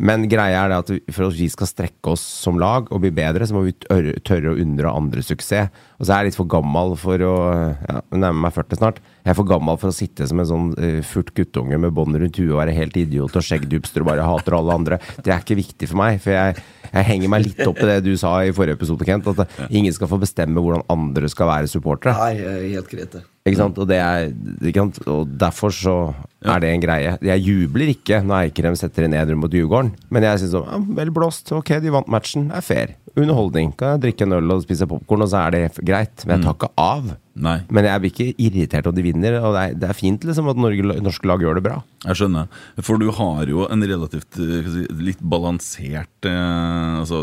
Men 0.00 0.24
greia 0.24 0.62
er 0.62 0.70
det 0.72 0.76
at 0.80 1.12
for 1.12 1.26
at 1.26 1.34
vi 1.36 1.46
skal 1.52 1.68
strekke 1.68 2.14
oss 2.14 2.22
som 2.22 2.56
lag 2.60 2.86
og 2.88 3.02
bli 3.02 3.10
bedre, 3.12 3.44
så 3.44 3.52
må 3.52 3.66
vi 3.66 3.74
tørre, 3.76 4.54
å 4.54 4.56
undre 4.62 4.88
andre 4.92 5.24
suksess. 5.24 5.68
Og 6.00 6.06
så 6.06 6.14
er 6.14 6.22
jeg 6.22 6.30
litt 6.30 6.38
for 6.38 6.48
gammel 6.48 6.94
for 6.98 7.20
å 7.26 7.34
ja, 7.76 8.00
nærme 8.14 8.46
meg 8.46 8.54
40 8.56 8.80
snart. 8.80 9.02
Jeg 9.20 9.34
er 9.34 9.36
for 9.38 9.50
gammel 9.50 9.76
for 9.78 9.92
å 9.92 9.96
sitte 9.96 10.26
som 10.28 10.40
en 10.40 10.48
sånn 10.48 10.70
uh, 10.78 11.02
furt 11.04 11.34
guttunge 11.36 11.76
med 11.82 11.92
bånd 11.94 12.16
rundt 12.16 12.40
huet 12.40 12.54
og 12.54 12.62
være 12.62 12.76
helt 12.78 12.96
idiot 12.98 13.36
og 13.36 13.44
skjeggdupster 13.44 14.02
og 14.02 14.10
bare 14.14 14.26
hater 14.26 14.56
alle 14.56 14.78
andre. 14.80 15.00
Det 15.20 15.34
er 15.34 15.44
ikke 15.44 15.60
viktig 15.60 15.90
for 15.92 16.00
meg. 16.00 16.18
For 16.24 16.34
jeg, 16.34 16.64
jeg 16.88 17.08
henger 17.12 17.34
meg 17.36 17.46
litt 17.50 17.62
opp 17.66 17.84
i 17.84 17.92
det 17.92 18.00
du 18.08 18.14
sa 18.20 18.38
i 18.40 18.56
forrige 18.56 18.80
episode, 18.80 19.06
Kent. 19.08 19.28
At 19.34 19.68
ingen 19.68 19.92
skal 19.92 20.08
få 20.10 20.18
bestemme 20.24 20.64
hvordan 20.64 20.88
andre 20.92 21.28
skal 21.30 21.52
være 21.52 21.70
supportere. 21.70 22.16
Nei, 22.16 22.72
helt 22.72 22.88
greit, 22.88 23.12
det. 23.12 23.26
Ikke 23.44 23.58
sant? 23.58 23.76
Og, 23.76 23.88
det 23.90 24.00
er, 24.00 24.30
ikke 24.64 24.86
sant? 24.86 25.04
og 25.10 25.36
derfor 25.36 25.74
så 25.74 25.96
er 26.44 26.60
det 26.64 26.70
en 26.74 26.82
greie. 26.82 27.14
Jeg 27.22 27.44
jubler 27.46 27.92
ikke 27.94 28.22
når 28.26 28.48
Eikrem 28.48 28.76
setter 28.78 29.06
inn 29.06 29.14
1-0 29.14 29.36
mot 29.38 29.52
Djurgården, 29.52 29.92
men 30.10 30.22
jeg 30.26 30.42
syns 30.42 30.54
sånn 30.56 30.66
ja, 30.68 30.80
Vel 31.02 31.10
blåst, 31.14 31.52
ok, 31.54 31.76
de 31.84 31.92
vant 31.94 32.08
matchen, 32.10 32.50
er 32.52 32.60
fair. 32.66 32.96
Underholdning. 33.16 33.74
Kan 33.76 33.96
jeg 33.98 34.00
drikke 34.06 34.24
en 34.24 34.32
øl 34.38 34.54
og 34.54 34.62
spise 34.64 34.86
popkorn, 34.88 35.22
og 35.26 35.28
så 35.28 35.42
er 35.46 35.50
det 35.52 35.66
greit. 35.84 36.24
Men 36.24 36.38
jeg 36.40 36.46
tar 36.46 36.54
ikke 36.56 36.70
av. 36.80 37.10
Nei. 37.32 37.58
Men 37.72 37.84
jeg 37.88 38.00
blir 38.00 38.12
ikke 38.12 38.40
irritert 38.44 38.86
om 38.88 38.94
de 38.96 39.04
vinner, 39.04 39.36
og 39.40 39.54
det 39.56 39.60
er, 39.62 39.74
det 39.80 39.88
er 39.88 39.96
fint 39.96 40.24
liksom 40.28 40.48
at 40.52 40.58
Norge, 40.60 40.96
norske 41.04 41.28
lag 41.28 41.40
gjør 41.44 41.56
det 41.60 41.64
bra. 41.64 41.78
Jeg 42.04 42.18
skjønner. 42.20 42.48
For 42.84 43.00
du 43.00 43.06
har 43.16 43.48
jo 43.52 43.66
en 43.72 43.84
relativt 43.88 44.36
eh, 44.40 44.68
si, 44.72 44.84
litt 45.00 45.20
balansert 45.20 46.28
eh, 46.28 46.98
altså, 47.02 47.22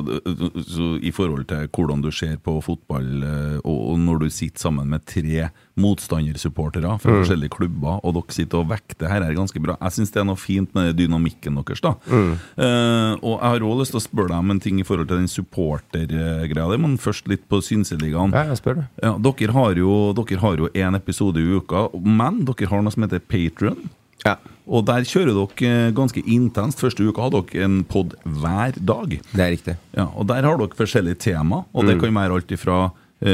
I 1.01 1.11
forhold 1.13 1.45
til 1.49 1.67
hvordan 1.75 2.01
du 2.05 2.09
ser 2.15 2.37
på 2.41 2.55
fotball, 2.65 3.09
eh, 3.25 3.57
og 3.65 3.97
når 4.01 4.23
du 4.25 4.29
sitter 4.33 4.65
sammen 4.69 4.89
med 4.93 5.05
tre 5.09 5.49
motstandersupportere 5.79 6.97
fra 6.99 7.09
Mm. 7.11 7.21
forskjellige 7.23 7.53
klubber, 7.55 7.99
og 8.03 8.13
dere 8.17 8.35
sitter 8.35 8.59
og 8.61 8.69
vekter 8.69 9.08
her 9.09 9.21
er 9.25 9.33
ganske 9.37 9.59
bra. 9.61 9.75
Jeg 9.81 9.91
syns 9.97 10.11
det 10.13 10.21
er 10.21 10.27
noe 10.29 10.39
fint 10.39 10.73
med 10.77 10.95
dynamikken 10.97 11.55
deres. 11.59 11.81
da 11.81 11.95
Mm. 12.09 12.31
Uh, 12.57 13.13
Og 13.25 13.35
jeg 13.41 13.49
har 13.49 13.59
òg 13.65 13.79
lyst 13.81 13.91
til 13.91 13.99
å 13.99 14.05
spørre 14.07 14.27
deg 14.29 14.37
om 14.39 14.51
en 14.51 14.59
ting 14.59 14.79
i 14.79 14.83
forhold 14.87 15.07
til 15.09 15.17
den 15.17 15.27
supportergreia 15.31 16.69
di, 16.71 16.77
men 16.81 16.97
først 16.97 17.27
litt 17.27 17.47
på 17.49 17.59
Synseligaen. 17.63 18.31
Ja, 18.33 18.45
jeg 18.51 18.59
spør. 18.61 18.83
Ja, 19.03 19.15
dere 19.17 19.53
har 19.55 19.75
jo 19.75 20.13
Dere 20.19 20.39
har 20.41 20.57
jo 20.57 20.69
én 20.73 20.95
episode 20.95 21.37
i 21.41 21.47
uka, 21.59 21.89
men 21.99 22.43
dere 22.45 22.67
har 22.69 22.81
noe 22.81 22.91
som 22.91 23.03
heter 23.03 23.19
Patrion. 23.19 23.89
Og 24.69 24.83
der 24.85 25.01
kjører 25.07 25.33
dere 25.33 25.69
eh, 25.87 25.91
ganske 25.97 26.21
intenst. 26.29 26.77
Første 26.83 27.01
uka 27.07 27.23
hadde 27.25 27.39
dere 27.49 27.63
en 27.65 27.79
pod 27.89 28.13
hver 28.23 28.75
dag. 28.77 29.15
Det 29.33 29.41
er 29.41 29.53
riktig. 29.55 29.77
Ja, 29.97 30.05
og 30.13 30.27
der 30.29 30.43
har 30.45 30.57
dere 30.59 30.75
forskjellige 30.77 31.17
tema, 31.23 31.63
og 31.73 31.85
det 31.87 31.95
Mm. 31.97 32.01
kan 32.01 32.13
være 32.13 32.35
alt 32.35 32.51
ifra 32.51 32.91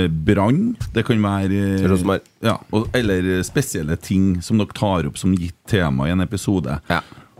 brann, 0.09 0.75
det 0.95 1.03
kan 1.05 1.21
være 1.21 1.59
eh, 1.85 2.21
ja, 2.41 2.55
Eller 2.97 3.43
spesielle 3.45 3.97
ting 4.01 4.41
som 4.41 4.57
dere 4.57 4.73
tar 4.73 5.05
opp 5.05 5.19
som 5.21 5.35
gitt 5.37 5.57
tema 5.69 6.07
i 6.09 6.13
en 6.15 6.25
episode. 6.25 6.79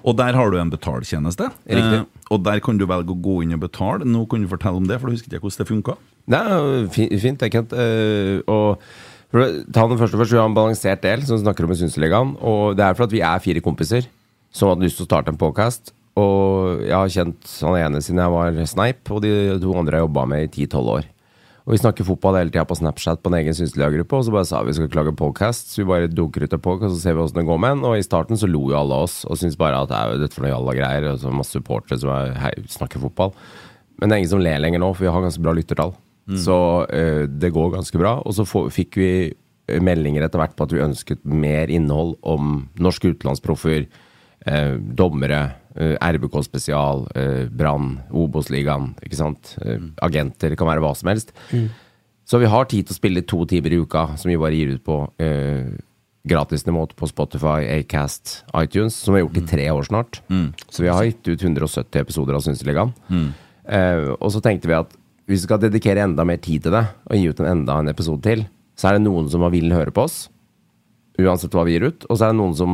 Og 0.06 0.14
der 0.20 0.38
har 0.38 0.52
du 0.54 0.60
en 0.62 0.70
betaltjeneste. 0.70 1.50
Eh, 1.66 2.04
og 2.30 2.44
der 2.46 2.62
kan 2.62 2.78
du 2.78 2.86
velge 2.86 3.16
å 3.16 3.18
gå 3.18 3.40
inn 3.42 3.56
og 3.58 3.64
betale. 3.66 4.06
Nå 4.06 4.28
kan 4.30 4.44
du 4.44 4.52
fortelle 4.52 4.78
om 4.78 4.86
det, 4.86 5.00
for 5.02 5.10
du 5.10 5.18
husker 5.18 5.34
ikke 5.34 5.48
hvordan 5.48 5.64
det 5.64 5.72
funka. 5.72 5.98
Nei, 6.30 6.44
fint, 6.94 7.42
det, 7.42 7.50
Kent. 7.54 7.74
Eh, 7.74 8.38
og 8.46 8.84
ta 9.74 9.88
den 9.90 10.00
første 10.00 10.20
først, 10.20 10.32
Vi 10.32 10.38
har 10.38 10.46
en 10.46 10.58
balansert 10.58 11.02
del 11.02 11.26
som 11.26 11.42
snakker 11.42 11.66
om 11.66 11.74
i 11.74 11.80
Synseligaen. 11.82 12.36
Og 12.38 12.78
det 12.78 12.86
er 12.86 12.94
for 12.94 13.10
at 13.10 13.16
vi 13.16 13.26
er 13.26 13.42
fire 13.42 13.66
kompiser 13.66 14.06
som 14.54 14.70
hadde 14.70 14.86
lyst 14.86 15.02
til 15.02 15.08
å 15.08 15.10
starte 15.10 15.34
en 15.34 15.42
podcast. 15.42 15.96
Og 16.16 16.86
jeg 16.86 16.96
har 16.96 17.12
kjent 17.12 17.58
han 17.66 17.82
ene 17.82 18.00
siden 18.04 18.22
jeg 18.22 18.32
var 18.32 18.62
sneip, 18.70 19.02
og 19.12 19.26
de 19.26 19.34
to 19.60 19.74
andre 19.76 19.98
har 19.98 20.06
jeg 20.06 20.08
jobba 20.08 20.30
med 20.32 20.46
i 20.46 20.68
10-12 20.68 20.94
år. 20.94 21.10
Og 21.66 21.74
Vi 21.74 21.80
snakker 21.82 22.06
fotball 22.06 22.36
hele 22.38 22.52
tida 22.54 22.62
på 22.70 22.76
Snapchat 22.78 23.24
på 23.26 23.32
en 23.32 23.40
egen 23.40 23.56
Synseliga-gruppe, 23.58 24.20
og 24.20 24.26
så 24.28 24.34
bare 24.36 24.46
sa 24.46 24.60
vi 24.62 24.74
skal 24.78 24.90
lage 24.94 25.16
podcast. 25.18 25.72
Så 25.74 25.82
vi 25.82 25.88
bare 25.90 26.10
dunker 26.12 26.46
ut 26.46 26.54
en 26.54 26.62
podcast, 26.62 26.92
og 26.92 27.00
så 27.00 27.02
ser 27.02 27.16
vi 27.18 27.24
åssen 27.24 27.40
det 27.40 27.46
går 27.48 27.58
med 27.64 27.74
den. 27.74 27.86
Og 27.90 27.98
i 27.98 28.06
starten 28.06 28.38
så 28.38 28.46
lo 28.46 28.68
jo 28.70 28.78
alle 28.78 29.00
oss 29.08 29.24
og 29.26 29.40
syntes 29.42 29.58
bare 29.58 29.80
at 29.82 29.90
det 29.90 29.98
er 29.98 30.12
jo 30.12 30.20
dette 30.22 30.38
for 30.38 30.46
noe 30.46 30.54
jalla 30.54 30.76
greier, 30.78 31.08
og 31.10 31.24
så 31.24 31.34
masse 31.34 31.58
supportere 31.58 31.98
som 32.04 32.14
er, 32.14 32.36
hei, 32.38 32.52
snakker 32.70 33.02
fotball. 33.02 33.34
Men 33.98 34.12
det 34.12 34.14
er 34.14 34.22
ingen 34.22 34.34
som 34.36 34.44
ler 34.46 34.62
lenger 34.62 34.84
nå, 34.84 34.92
for 34.94 35.08
vi 35.08 35.10
har 35.16 35.26
ganske 35.26 35.42
bra 35.42 35.56
lyttertall. 35.58 35.96
Mm. 36.30 36.38
Så 36.46 36.60
eh, 36.94 37.26
det 37.26 37.54
går 37.58 37.74
ganske 37.74 38.02
bra. 38.04 38.14
Og 38.22 38.38
så 38.38 38.46
får, 38.46 38.70
fikk 38.76 39.02
vi 39.02 39.12
eh, 39.34 39.82
meldinger 39.82 40.28
etter 40.28 40.44
hvert 40.44 40.54
på 40.54 40.70
at 40.70 40.76
vi 40.76 40.86
ønsket 40.86 41.26
mer 41.26 41.74
innhold 41.74 42.14
om 42.22 42.68
norske 42.78 43.10
utenlandsproffer, 43.10 43.88
eh, 44.46 44.74
dommere, 45.02 45.48
RBK 45.76 46.38
spesial, 46.46 47.08
eh, 47.16 47.46
Brann, 47.52 47.98
Obos-ligaen, 48.12 48.94
ikke 49.04 49.18
sant. 49.20 49.56
Eh, 49.66 49.80
agenter, 50.02 50.50
det 50.54 50.58
kan 50.58 50.68
være 50.70 50.84
hva 50.84 50.94
som 50.96 51.10
helst. 51.12 51.34
Så 52.26 52.40
vi 52.42 52.48
har 52.50 52.66
tid 52.66 52.88
til 52.88 52.96
å 52.96 52.98
spille 52.98 53.22
to 53.28 53.46
timer 53.46 53.74
i 53.76 53.82
uka, 53.84 54.08
som 54.18 54.30
vi 54.32 54.38
bare 54.40 54.56
gir 54.58 54.72
ut 54.78 54.84
på 54.88 54.96
eh, 55.22 55.68
gratisnivå 56.26 56.88
på 56.98 57.08
Spotify, 57.12 57.60
Acast, 57.80 58.44
iTunes, 58.58 58.96
som 58.98 59.14
vi 59.14 59.20
har 59.22 59.28
gjort 59.28 59.38
i 59.44 59.46
tre 59.52 59.66
år 59.70 59.84
snart. 59.86 60.22
Så 60.74 60.82
vi 60.82 60.90
har 60.90 61.04
gitt 61.06 61.28
ut 61.28 61.44
170 61.44 62.00
episoder 62.02 62.34
av 62.34 62.42
Synseligaen. 62.42 62.94
Eh, 63.70 64.10
og 64.20 64.32
så 64.34 64.42
tenkte 64.42 64.68
vi 64.72 64.74
at 64.78 64.90
hvis 65.26 65.42
vi 65.42 65.48
skal 65.48 65.62
dedikere 65.62 66.02
enda 66.06 66.24
mer 66.26 66.38
tid 66.38 66.64
til 66.66 66.72
det, 66.74 66.86
og 67.10 67.16
gi 67.18 67.30
ut 67.30 67.40
en 67.42 67.52
enda 67.52 67.78
en 67.82 67.90
episode 67.90 68.22
til, 68.26 68.46
så 68.78 68.90
er 68.90 68.98
det 68.98 69.06
noen 69.06 69.30
som 69.30 69.46
vil 69.52 69.72
høre 69.74 69.94
på 69.94 70.04
oss, 70.06 70.30
uansett 71.22 71.54
hva 71.56 71.64
vi 71.66 71.78
gir 71.78 71.88
ut, 71.90 72.06
og 72.10 72.18
så 72.18 72.28
er 72.28 72.34
det 72.34 72.40
noen 72.42 72.58
som 72.58 72.74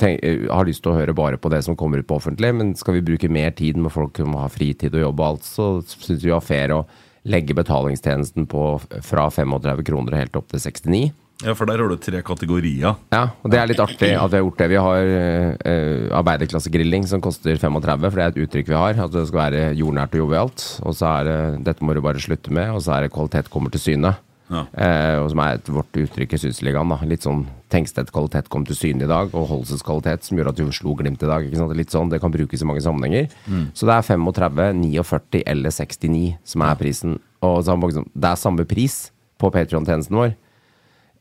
tenk, 0.00 0.22
eh, 0.24 0.46
har 0.50 0.68
lyst 0.68 0.82
til 0.84 0.92
å 0.92 0.98
høre 0.98 1.16
bare 1.16 1.40
på 1.40 1.50
det 1.52 1.62
som 1.66 1.76
kommer 1.76 2.00
ut 2.00 2.08
på 2.08 2.18
offentlig, 2.18 2.54
men 2.54 2.74
skal 2.78 2.98
vi 2.98 3.06
bruke 3.12 3.30
mer 3.30 3.50
tid 3.50 3.76
med 3.76 3.92
folk 3.94 4.16
som 4.16 4.34
har 4.38 4.52
fritid 4.54 4.94
og 4.94 5.06
jobb 5.06 5.20
og 5.20 5.28
alt, 5.28 5.46
så 5.46 5.68
syns 5.84 6.22
vi 6.22 6.28
det 6.28 6.36
var 6.36 6.44
fair 6.44 6.74
å 6.74 6.82
legge 7.28 7.56
betalingstjenesten 7.56 8.46
på 8.48 8.66
fra 9.04 9.28
35 9.30 9.84
kroner 9.84 10.14
og 10.14 10.22
helt 10.22 10.38
opp 10.38 10.52
til 10.52 10.62
69. 10.62 11.08
Ja, 11.44 11.52
for 11.54 11.70
der 11.70 11.78
har 11.78 11.86
du 11.86 12.00
tre 12.02 12.18
kategorier. 12.26 12.96
Ja, 13.14 13.20
og 13.30 13.52
det 13.52 13.58
er 13.60 13.68
litt 13.70 13.82
artig 13.82 14.10
at 14.10 14.32
vi 14.32 14.38
har 14.38 14.42
gjort 14.42 14.58
det. 14.58 14.66
Vi 14.72 14.80
har 14.82 15.10
uh, 15.12 16.16
arbeiderklassegrilling 16.18 17.06
som 17.06 17.22
koster 17.22 17.54
35, 17.54 18.08
for 18.08 18.18
det 18.18 18.24
er 18.24 18.32
et 18.32 18.40
uttrykk 18.42 18.72
vi 18.72 18.78
har. 18.78 18.98
At 19.04 19.14
det 19.14 19.22
skal 19.28 19.44
være 19.44 19.68
jordnært 19.78 20.16
og 20.16 20.24
jovialt. 20.24 20.64
Og 20.82 20.96
så 20.98 21.12
er 21.12 21.28
det 21.28 21.38
'dette 21.68 21.86
må 21.86 21.94
du 21.94 22.02
bare 22.02 22.18
slutte 22.18 22.50
med', 22.50 22.74
og 22.74 22.82
så 22.82 22.96
er 22.96 23.06
det 23.06 23.12
'kvalitet 23.14 23.52
kommer 23.54 23.70
til 23.70 23.84
syne'. 23.86 24.16
Ja. 24.48 24.64
Eh, 24.72 25.16
og 25.20 25.28
som 25.32 25.40
er 25.44 25.58
et, 25.58 25.68
vårt 25.72 25.92
uttrykk 26.00 26.32
i 26.34 26.40
Synseligaen. 26.40 26.92
Litt 27.08 27.26
sånn 27.26 27.46
Tengstedt 27.68 28.08
kvalitet 28.14 28.48
kom 28.48 28.64
til 28.64 28.78
syne 28.78 29.04
i 29.04 29.10
dag, 29.10 29.28
og 29.36 29.48
Holses 29.50 29.82
kvalitet 29.84 30.24
som 30.24 30.38
gjør 30.38 30.48
at 30.54 30.56
du 30.56 30.64
slo 30.72 30.94
Glimt 30.96 31.22
i 31.22 31.28
dag. 31.28 31.44
Litt 31.76 31.92
sånn, 31.92 32.08
Det 32.08 32.20
kan 32.20 32.32
brukes 32.32 32.62
i 32.62 32.64
mange 32.64 32.80
sammenhenger. 32.80 33.28
Mm. 33.46 33.70
Så 33.74 33.84
det 33.86 33.94
er 33.98 34.02
35, 34.02 34.72
49 34.80 35.42
eller 35.46 35.70
69 35.70 36.38
som 36.44 36.62
er 36.62 36.74
prisen. 36.76 37.18
Og 37.42 37.62
liksom, 37.64 38.08
det 38.14 38.30
er 38.30 38.36
samme 38.36 38.64
pris 38.64 39.10
på 39.38 39.52
Patreon-tjenesten 39.52 40.16
vår. 40.16 40.34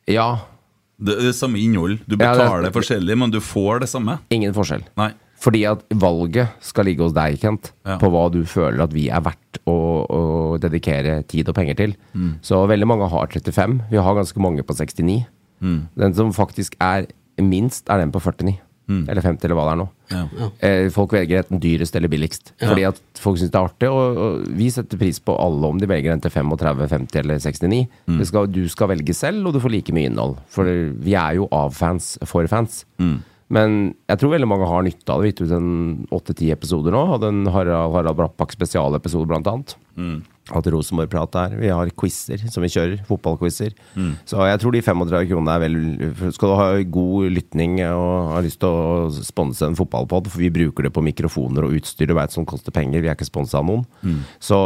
Ja. 0.07 0.39
Det 0.97 1.17
er 1.19 1.33
samme 1.33 1.59
innhold. 1.59 1.99
Du 2.07 2.15
Ja, 2.15 2.33
det- 2.33 2.39
betaler 2.39 2.71
forskjellig, 2.71 3.17
men 3.17 3.29
du 3.29 3.39
får 3.39 3.81
det 3.81 3.89
samme. 3.89 4.19
Ingen 4.31 4.53
forskjell. 4.53 4.83
Nei. 4.95 5.11
Fordi 5.37 5.63
at 5.69 5.83
valget 5.93 6.55
skal 6.65 6.87
ligge 6.89 7.05
hos 7.05 7.15
deg, 7.15 7.37
Kent, 7.41 7.71
på 7.85 8.09
hva 8.13 8.25
du 8.33 8.41
føler 8.49 8.81
at 8.87 8.93
vi 8.95 9.07
er 9.13 9.21
verdt 9.25 9.59
å, 9.69 9.77
å 10.03 10.21
dedikere 10.61 11.19
tid 11.29 11.51
og 11.51 11.57
penger 11.57 11.77
til. 11.77 11.97
Mm. 12.17 12.37
Så 12.45 12.63
veldig 12.69 12.89
mange 12.89 13.09
har 13.11 13.29
35. 13.29 13.81
Vi 13.91 14.01
har 14.01 14.17
ganske 14.17 14.41
mange 14.43 14.65
på 14.65 14.77
69. 14.77 15.19
Mm. 15.61 15.81
Den 15.97 16.15
som 16.17 16.33
faktisk 16.33 16.77
er 16.81 17.09
minst, 17.37 17.85
er 17.89 18.01
den 18.01 18.13
på 18.13 18.21
49. 18.23 18.57
Mm. 18.87 19.01
Eller 19.11 19.21
50, 19.21 19.43
eller 19.43 19.57
hva 19.59 19.65
det 19.67 19.71
er 19.73 19.79
nå. 19.81 19.85
Ja. 20.07 20.19
Ja. 20.39 20.75
folk 20.95 21.11
velger 21.11 21.41
enten 21.41 21.59
dyrest 21.59 21.95
eller 21.99 22.07
billigst. 22.11 22.53
Ja. 22.55 22.69
Fordi 22.69 22.85
at 22.87 23.01
folk 23.19 23.39
syns 23.39 23.51
det 23.51 23.59
er 23.59 23.67
artig. 23.67 23.89
Og, 23.91 24.19
og 24.23 24.45
vi 24.57 24.69
setter 24.71 25.01
pris 25.01 25.19
på 25.19 25.35
alle 25.35 25.71
om 25.73 25.81
de 25.81 25.89
velger 25.91 26.13
den 26.13 26.23
til 26.23 26.31
35, 26.31 26.87
50 26.93 27.19
eller 27.21 27.41
69. 27.43 27.81
Mm. 28.07 28.21
Det 28.21 28.29
skal, 28.29 28.47
du 28.47 28.61
skal 28.71 28.93
velge 28.95 29.15
selv, 29.17 29.43
og 29.45 29.57
du 29.57 29.61
får 29.63 29.75
like 29.75 29.95
mye 29.95 30.09
innhold. 30.09 30.37
For 30.53 30.71
vi 31.03 31.17
er 31.19 31.41
jo 31.41 31.49
av 31.51 31.75
fans 31.75 32.15
for 32.25 32.47
fans. 32.51 32.85
Mm. 33.01 33.19
Men 33.53 33.75
jeg 34.09 34.19
tror 34.19 34.33
veldig 34.33 34.47
mange 34.49 34.67
har 34.67 34.83
nytte 34.83 35.07
av 35.13 35.21
det. 35.21 35.27
Vi 35.27 35.29
har 35.29 35.33
gitt 35.33 35.43
ut 35.45 35.53
en 35.55 36.07
åtte-ti 36.11 36.49
episoder 36.51 36.91
nå. 36.91 37.03
Hadde 37.13 37.29
en 37.31 37.45
Harald, 37.53 37.93
Harald 37.95 38.17
Brattbakk 38.19 38.51
spesialepisode, 38.51 39.27
blant 39.29 39.47
annet. 39.47 39.77
Mm. 39.95 40.17
Hatt 40.51 40.67
Rosenborg-prat 40.71 41.31
der. 41.31 41.55
Vi 41.59 41.69
har 41.71 41.91
quizer 41.99 42.43
som 42.51 42.63
vi 42.63 42.71
kjører. 42.71 42.99
Fotballquizer. 43.07 43.71
Mm. 43.95 44.13
Så 44.27 44.43
jeg 44.47 44.61
tror 44.61 44.75
de 44.75 44.81
35 44.83 45.29
kronene 45.31 45.55
er 45.55 45.63
vel 45.63 45.77
Skal 46.35 46.51
du 46.51 46.55
ha 46.59 46.67
god 46.97 47.29
lytning 47.37 47.79
og 47.87 48.33
har 48.33 48.43
lyst 48.45 48.59
til 48.63 48.71
å 48.71 49.07
sponse 49.15 49.67
en 49.67 49.79
fotballpod, 49.79 50.27
for 50.31 50.43
vi 50.43 50.51
bruker 50.53 50.87
det 50.87 50.93
på 50.95 51.03
mikrofoner 51.07 51.67
og 51.67 51.79
utstyr, 51.79 52.07
du 52.11 52.15
veit 52.19 52.35
som 52.35 52.47
koster 52.47 52.75
penger, 52.75 53.03
vi 53.03 53.11
er 53.11 53.15
ikke 53.15 53.27
sponsa 53.27 53.61
av 53.61 53.67
noen. 53.69 53.87
Mm. 54.03 54.19
Så 54.43 54.59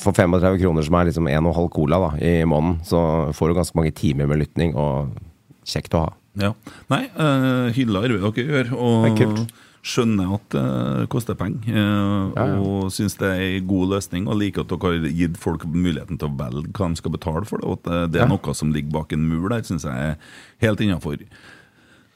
for 0.00 0.16
35 0.16 0.60
kroner, 0.64 0.88
som 0.88 0.96
er 0.96 1.10
liksom 1.10 1.28
1,5 1.28 1.70
cola 1.76 2.00
da, 2.06 2.10
i 2.24 2.34
måneden, 2.48 2.80
så 2.88 3.04
får 3.36 3.52
du 3.52 3.60
ganske 3.60 3.80
mange 3.80 3.94
timer 3.96 4.28
med 4.28 4.44
lytning, 4.44 4.76
og 4.76 5.12
kjekt 5.68 5.96
å 5.96 6.06
ha. 6.06 6.10
Ja. 6.38 6.54
Nei, 6.88 7.02
uh, 7.18 7.68
hyller 7.76 8.06
arbeidet 8.06 8.34
dere 8.34 8.64
gjør, 8.64 8.72
og 8.78 9.20
er 9.20 9.46
skjønner 9.82 10.36
at 10.36 10.54
det 10.54 11.08
koster 11.10 11.34
penger. 11.34 11.58
eh, 11.66 12.52
Og 12.62 12.86
syns 12.94 13.16
det 13.18 13.28
er 13.28 13.40
en 13.58 13.66
god 13.66 13.88
løsning, 13.96 14.28
og 14.30 14.38
liker 14.38 14.62
at 14.62 14.68
dere 14.70 14.92
har 15.02 15.08
gitt 15.10 15.36
folk 15.36 15.64
muligheten 15.66 16.18
til 16.20 16.28
å 16.30 16.36
velge 16.38 16.70
hva 16.70 16.88
de 16.88 17.00
skal 17.00 17.10
betale 17.10 17.44
for 17.44 17.58
det. 17.58 17.66
Og 17.66 17.80
at 17.82 18.12
det- 18.12 18.20
er 18.20 18.24
Ja. 18.24 18.30
noe 18.30 18.54
som 18.54 18.72
ligger 18.72 18.92
bak 18.92 19.12
en 19.12 19.28
mur 19.28 19.48
der, 19.48 19.62
syns 19.62 19.82
jeg 19.82 19.92
er 19.92 20.16
helt 20.60 20.78
innafor. 20.80 21.18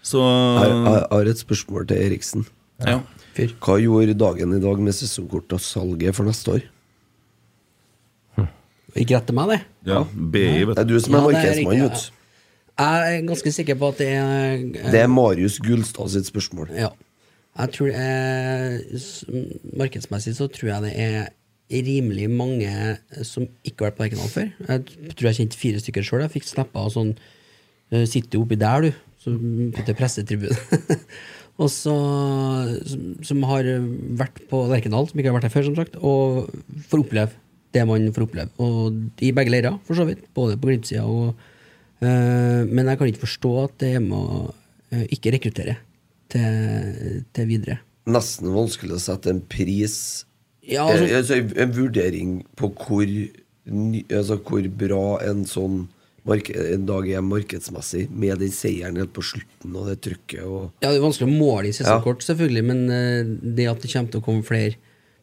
Så 0.03 0.23
Jeg 0.23 1.09
har 1.11 1.23
et 1.27 1.37
spørsmål 1.39 1.89
til 1.89 1.97
Eriksen. 1.99 2.47
Ja. 2.87 3.01
Hva 3.35 3.81
gjorde 3.83 4.17
dagen 4.17 4.55
i 4.55 4.61
dag 4.61 4.79
med 4.79 4.95
sesongkort 4.95 5.53
og 5.53 5.61
salget 5.61 6.15
for 6.15 6.25
neste 6.25 6.49
år? 6.55 6.63
Ikke 8.97 9.17
rett 9.19 9.27
til 9.27 9.35
meg, 9.35 9.49
det. 9.49 9.61
Ja, 9.85 10.05
BI, 10.05 10.65
vet 10.65 10.77
Det 10.77 10.79
er 10.79 10.89
du 10.89 11.01
som 11.01 11.15
er 11.15 11.19
Ja, 11.19 11.25
er 11.27 11.33
markedsmann, 11.33 11.81
vet 11.83 11.93
du. 11.93 12.16
Jeg 12.77 13.17
er 13.17 13.23
ganske 13.25 13.53
sikker 13.57 13.77
på 13.81 13.89
at 13.93 14.01
det 14.03 14.09
er 14.13 14.91
Det 14.93 15.01
er 15.01 15.09
Marius 15.09 15.59
Gullstad 15.65 16.11
sitt 16.13 16.29
spørsmål. 16.29 16.69
Ja. 16.77 16.91
Jeg 17.57 17.73
tror 17.73 17.89
er, 17.89 18.75
s- 19.01 19.25
Markedsmessig 19.73 20.35
så 20.37 20.45
tror 20.53 20.69
jeg 20.75 20.83
det 20.85 20.93
er 21.01 21.31
rimelig 21.87 22.27
mange 22.31 22.69
som 23.25 23.47
ikke 23.65 23.81
har 23.87 23.91
vært 23.91 23.97
på 23.97 24.05
Lerkendal 24.05 24.29
før. 24.35 24.51
Jeg 24.69 25.15
tror 25.17 25.31
jeg 25.31 25.39
kjente 25.41 25.57
fire 25.63 25.81
stykker 25.81 26.05
sjøl. 26.05 26.21
Jeg 26.27 26.35
fikk 26.37 26.51
snappa 26.51 26.85
av 26.85 26.93
sånn 26.93 27.15
eh, 27.91 28.05
Sitter 28.07 28.45
oppi 28.45 28.61
der, 28.61 28.85
du? 28.91 28.93
Som 29.25 29.41
putter 29.75 29.97
pressetribune. 29.97 30.55
og 31.63 31.73
så 31.73 31.97
som, 32.93 33.09
som 33.25 33.43
har 33.49 33.65
vært 34.21 34.45
på 34.53 34.61
Lerkendal, 34.69 35.09
som 35.09 35.19
ikke 35.19 35.33
har 35.33 35.39
vært 35.41 35.49
der 35.49 35.57
før, 35.57 35.67
som 35.73 35.81
sagt, 35.81 35.97
og 35.97 36.53
får 36.93 37.07
oppleve 37.07 37.33
det 37.75 37.89
man 37.89 38.13
får 38.15 38.29
oppleve. 38.29 38.53
Og 38.63 39.25
i 39.25 39.33
begge 39.35 39.51
leirer, 39.57 39.81
for 39.89 39.97
så 39.99 40.05
vidt. 40.13 40.29
Både 40.37 40.61
på 40.61 40.69
Glimt-sida 40.75 41.09
og 41.09 41.33
Eh, 41.33 41.53
men 42.01 42.87
jeg 42.91 42.99
kan 42.99 43.09
ikke 43.09 43.25
forstå 43.25 43.53
at 43.65 43.79
det 43.83 43.95
er 43.97 44.01
med 44.05 44.19
å 44.19 44.41
eh, 44.93 45.07
ikke 45.17 45.33
rekruttere 45.37 45.77
til, 46.33 47.25
til 47.33 47.47
videre. 47.49 47.79
Nesten 48.07 48.53
vanskelig 48.55 48.97
å 48.99 49.03
sette 49.03 49.33
en 49.33 49.41
pris 49.51 50.25
Ja, 50.67 50.89
Eh, 50.91 51.01
altså- 51.01 51.15
altså, 51.17 51.35
en- 51.63 51.73
vurdering 51.73 52.45
på 52.57 52.73
hvor, 52.75 53.07
altså, 54.11 54.37
hvor 54.43 54.69
bra 54.77 55.19
en 55.23 55.45
sånn 55.45 55.87
en 56.27 56.87
dag 56.87 57.07
er 57.09 57.21
markedsmessig, 57.23 58.09
med 58.11 58.41
den 58.41 58.51
seieren 58.51 58.97
helt 58.99 59.13
på 59.15 59.23
slutten 59.23 59.77
og 59.79 59.87
det 59.87 60.01
trykket 60.03 60.43
og 60.43 60.73
Ja, 60.83 60.91
Det 60.91 60.99
er 60.99 61.05
vanskelig 61.05 61.29
å 61.31 61.39
måle 61.39 61.69
i 61.69 61.73
Ja. 61.87 62.01
selvfølgelig, 62.03 62.65
men 62.65 62.91
eh, 62.91 63.23
det 63.55 63.69
at 63.71 63.81
det 63.81 63.93
kommer 63.93 64.11
til 64.11 64.21
å 64.21 64.25
komme 64.25 64.43
flere 64.45 64.75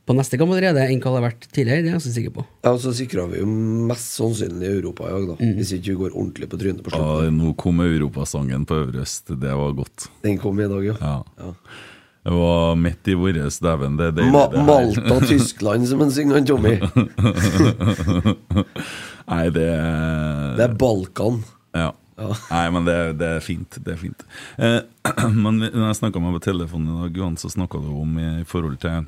på 0.03 0.15
neste 0.17 0.35
kamp 0.39 0.51
allerede 0.51 0.84
enn 0.84 0.99
hva 0.99 1.13
det 1.13 1.19
har 1.21 1.25
vært 1.30 1.45
tidligere, 1.47 1.80
det 1.80 1.88
er 1.88 1.91
jeg 1.93 1.95
ganske 1.95 2.13
sikker 2.17 2.34
på. 2.35 2.43
Ja, 2.65 2.73
og 2.75 2.81
så 2.84 2.91
sikra 2.97 3.23
vi 3.31 3.39
jo 3.39 3.47
mest 3.88 4.17
sannsynlig 4.17 4.67
Europa 4.81 5.07
i 5.07 5.13
dag, 5.15 5.30
da. 5.31 5.38
Mm. 5.39 5.53
Hvis 5.61 5.71
ikke 5.77 5.93
vi 5.93 5.97
går 6.01 6.11
ordentlig 6.17 6.49
på 6.51 6.59
trynet 6.59 6.84
på 6.84 6.91
Ja, 6.91 6.99
slutten. 6.99 7.38
nå 7.39 7.53
kom 7.63 7.80
europasangen 7.85 8.65
på 8.67 8.81
Øverøst. 8.84 9.31
Det 9.39 9.53
var 9.61 9.71
godt. 9.80 10.09
Den 10.25 10.38
kom 10.43 10.59
i 10.59 10.67
dag, 10.67 10.84
ja. 10.91 10.95
Ja. 10.99 11.53
Det 12.23 12.31
var 12.31 12.75
midt 12.80 13.07
i 13.11 13.15
vår 13.19 13.35
dæven. 13.63 13.97
Det 13.99 14.11
er 14.11 14.30
Ma 14.31 14.45
det. 14.51 14.61
Malta, 14.67 15.19
Tyskland, 15.27 15.88
som 15.88 16.01
en 16.01 16.11
synger 16.11 16.35
han 16.39 16.45
Tommy. 16.47 16.77
Nei, 19.27 19.49
det 19.55 19.65
er 19.71 20.55
Det 20.59 20.63
er 20.67 20.75
Balkan. 20.80 21.43
Ja. 21.75 21.91
Nei, 22.51 22.65
men 22.71 22.85
det, 22.88 22.95
det 23.19 23.27
er 23.38 23.43
fint. 23.43 23.80
Det 23.84 23.95
er 23.95 23.99
fint. 23.99 24.23
Eh, 24.57 24.80
men 25.43 25.59
når 25.63 25.88
jeg 25.89 25.99
snakka 26.03 26.21
med 26.21 26.31
deg 26.31 26.39
på 26.39 26.45
telefonen 26.51 26.91
i 26.93 27.01
dag, 27.07 27.19
Johan, 27.19 27.38
så 27.41 27.51
snakka 27.51 27.81
du 27.84 27.89
om 28.03 28.15
i 28.21 28.30
forhold 28.47 28.77
til 28.84 29.03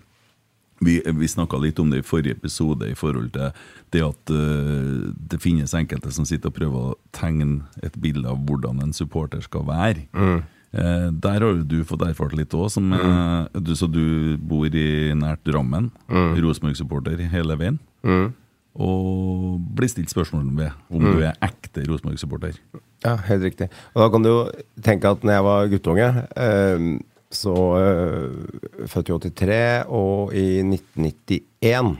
Vi, 0.84 0.98
vi 1.06 1.28
snakka 1.32 1.56
litt 1.62 1.78
om 1.80 1.90
det 1.90 2.02
i 2.02 2.06
forrige 2.06 2.36
episode, 2.36 2.90
i 2.92 2.96
forhold 3.00 3.30
til 3.32 3.52
det 3.96 4.02
at 4.04 4.32
uh, 4.36 5.06
det 5.32 5.40
finnes 5.40 5.72
enkelte 5.74 6.12
som 6.12 6.26
sitter 6.28 6.52
og 6.52 6.58
prøver 6.58 6.90
å 6.90 6.98
tegne 7.16 7.62
et 7.86 7.96
bilde 8.02 8.28
av 8.28 8.42
hvordan 8.44 8.82
en 8.84 8.92
supporter 8.94 9.40
skal 9.46 9.64
være. 9.70 10.04
Mm. 10.12 10.42
Uh, 10.76 11.08
der 11.24 11.40
har 11.46 11.62
du 11.64 11.78
fått 11.88 12.04
erfart 12.04 12.36
litt 12.36 12.52
òg, 12.54 12.68
som 12.74 12.92
eh, 12.92 13.48
du, 13.64 13.72
så 13.80 13.88
du 13.88 14.36
bor 14.44 14.68
i 14.68 15.14
nært 15.16 15.46
Drammen. 15.48 15.88
Mm. 16.12 16.34
Rosenborg-supporter 16.44 17.24
hele 17.32 17.56
veien. 17.62 17.80
Mm. 18.04 18.34
Og 18.76 19.62
blir 19.78 19.88
stilt 19.88 20.12
spørsmål 20.12 20.50
ved 20.58 20.72
om 20.92 21.00
Mm. 21.00 21.14
du 21.16 21.22
er 21.24 21.38
ekte 21.48 21.86
Rosenborg-supporter. 21.88 22.60
Ja, 23.06 23.16
helt 23.30 23.44
riktig. 23.48 23.70
Og 23.96 24.02
da 24.04 24.10
kan 24.12 24.24
du 24.24 24.30
jo 24.34 24.40
tenke 24.84 25.08
at 25.16 25.24
når 25.24 25.32
jeg 25.38 25.44
var 25.48 25.68
guttunge, 25.72 26.10
eh, 26.36 27.00
så 27.36 27.56
eh, 27.80 28.88
født 28.92 29.12
i 29.12 29.18
83, 29.30 29.60
og 29.92 30.34
i 30.36 30.62
1991 30.64 31.96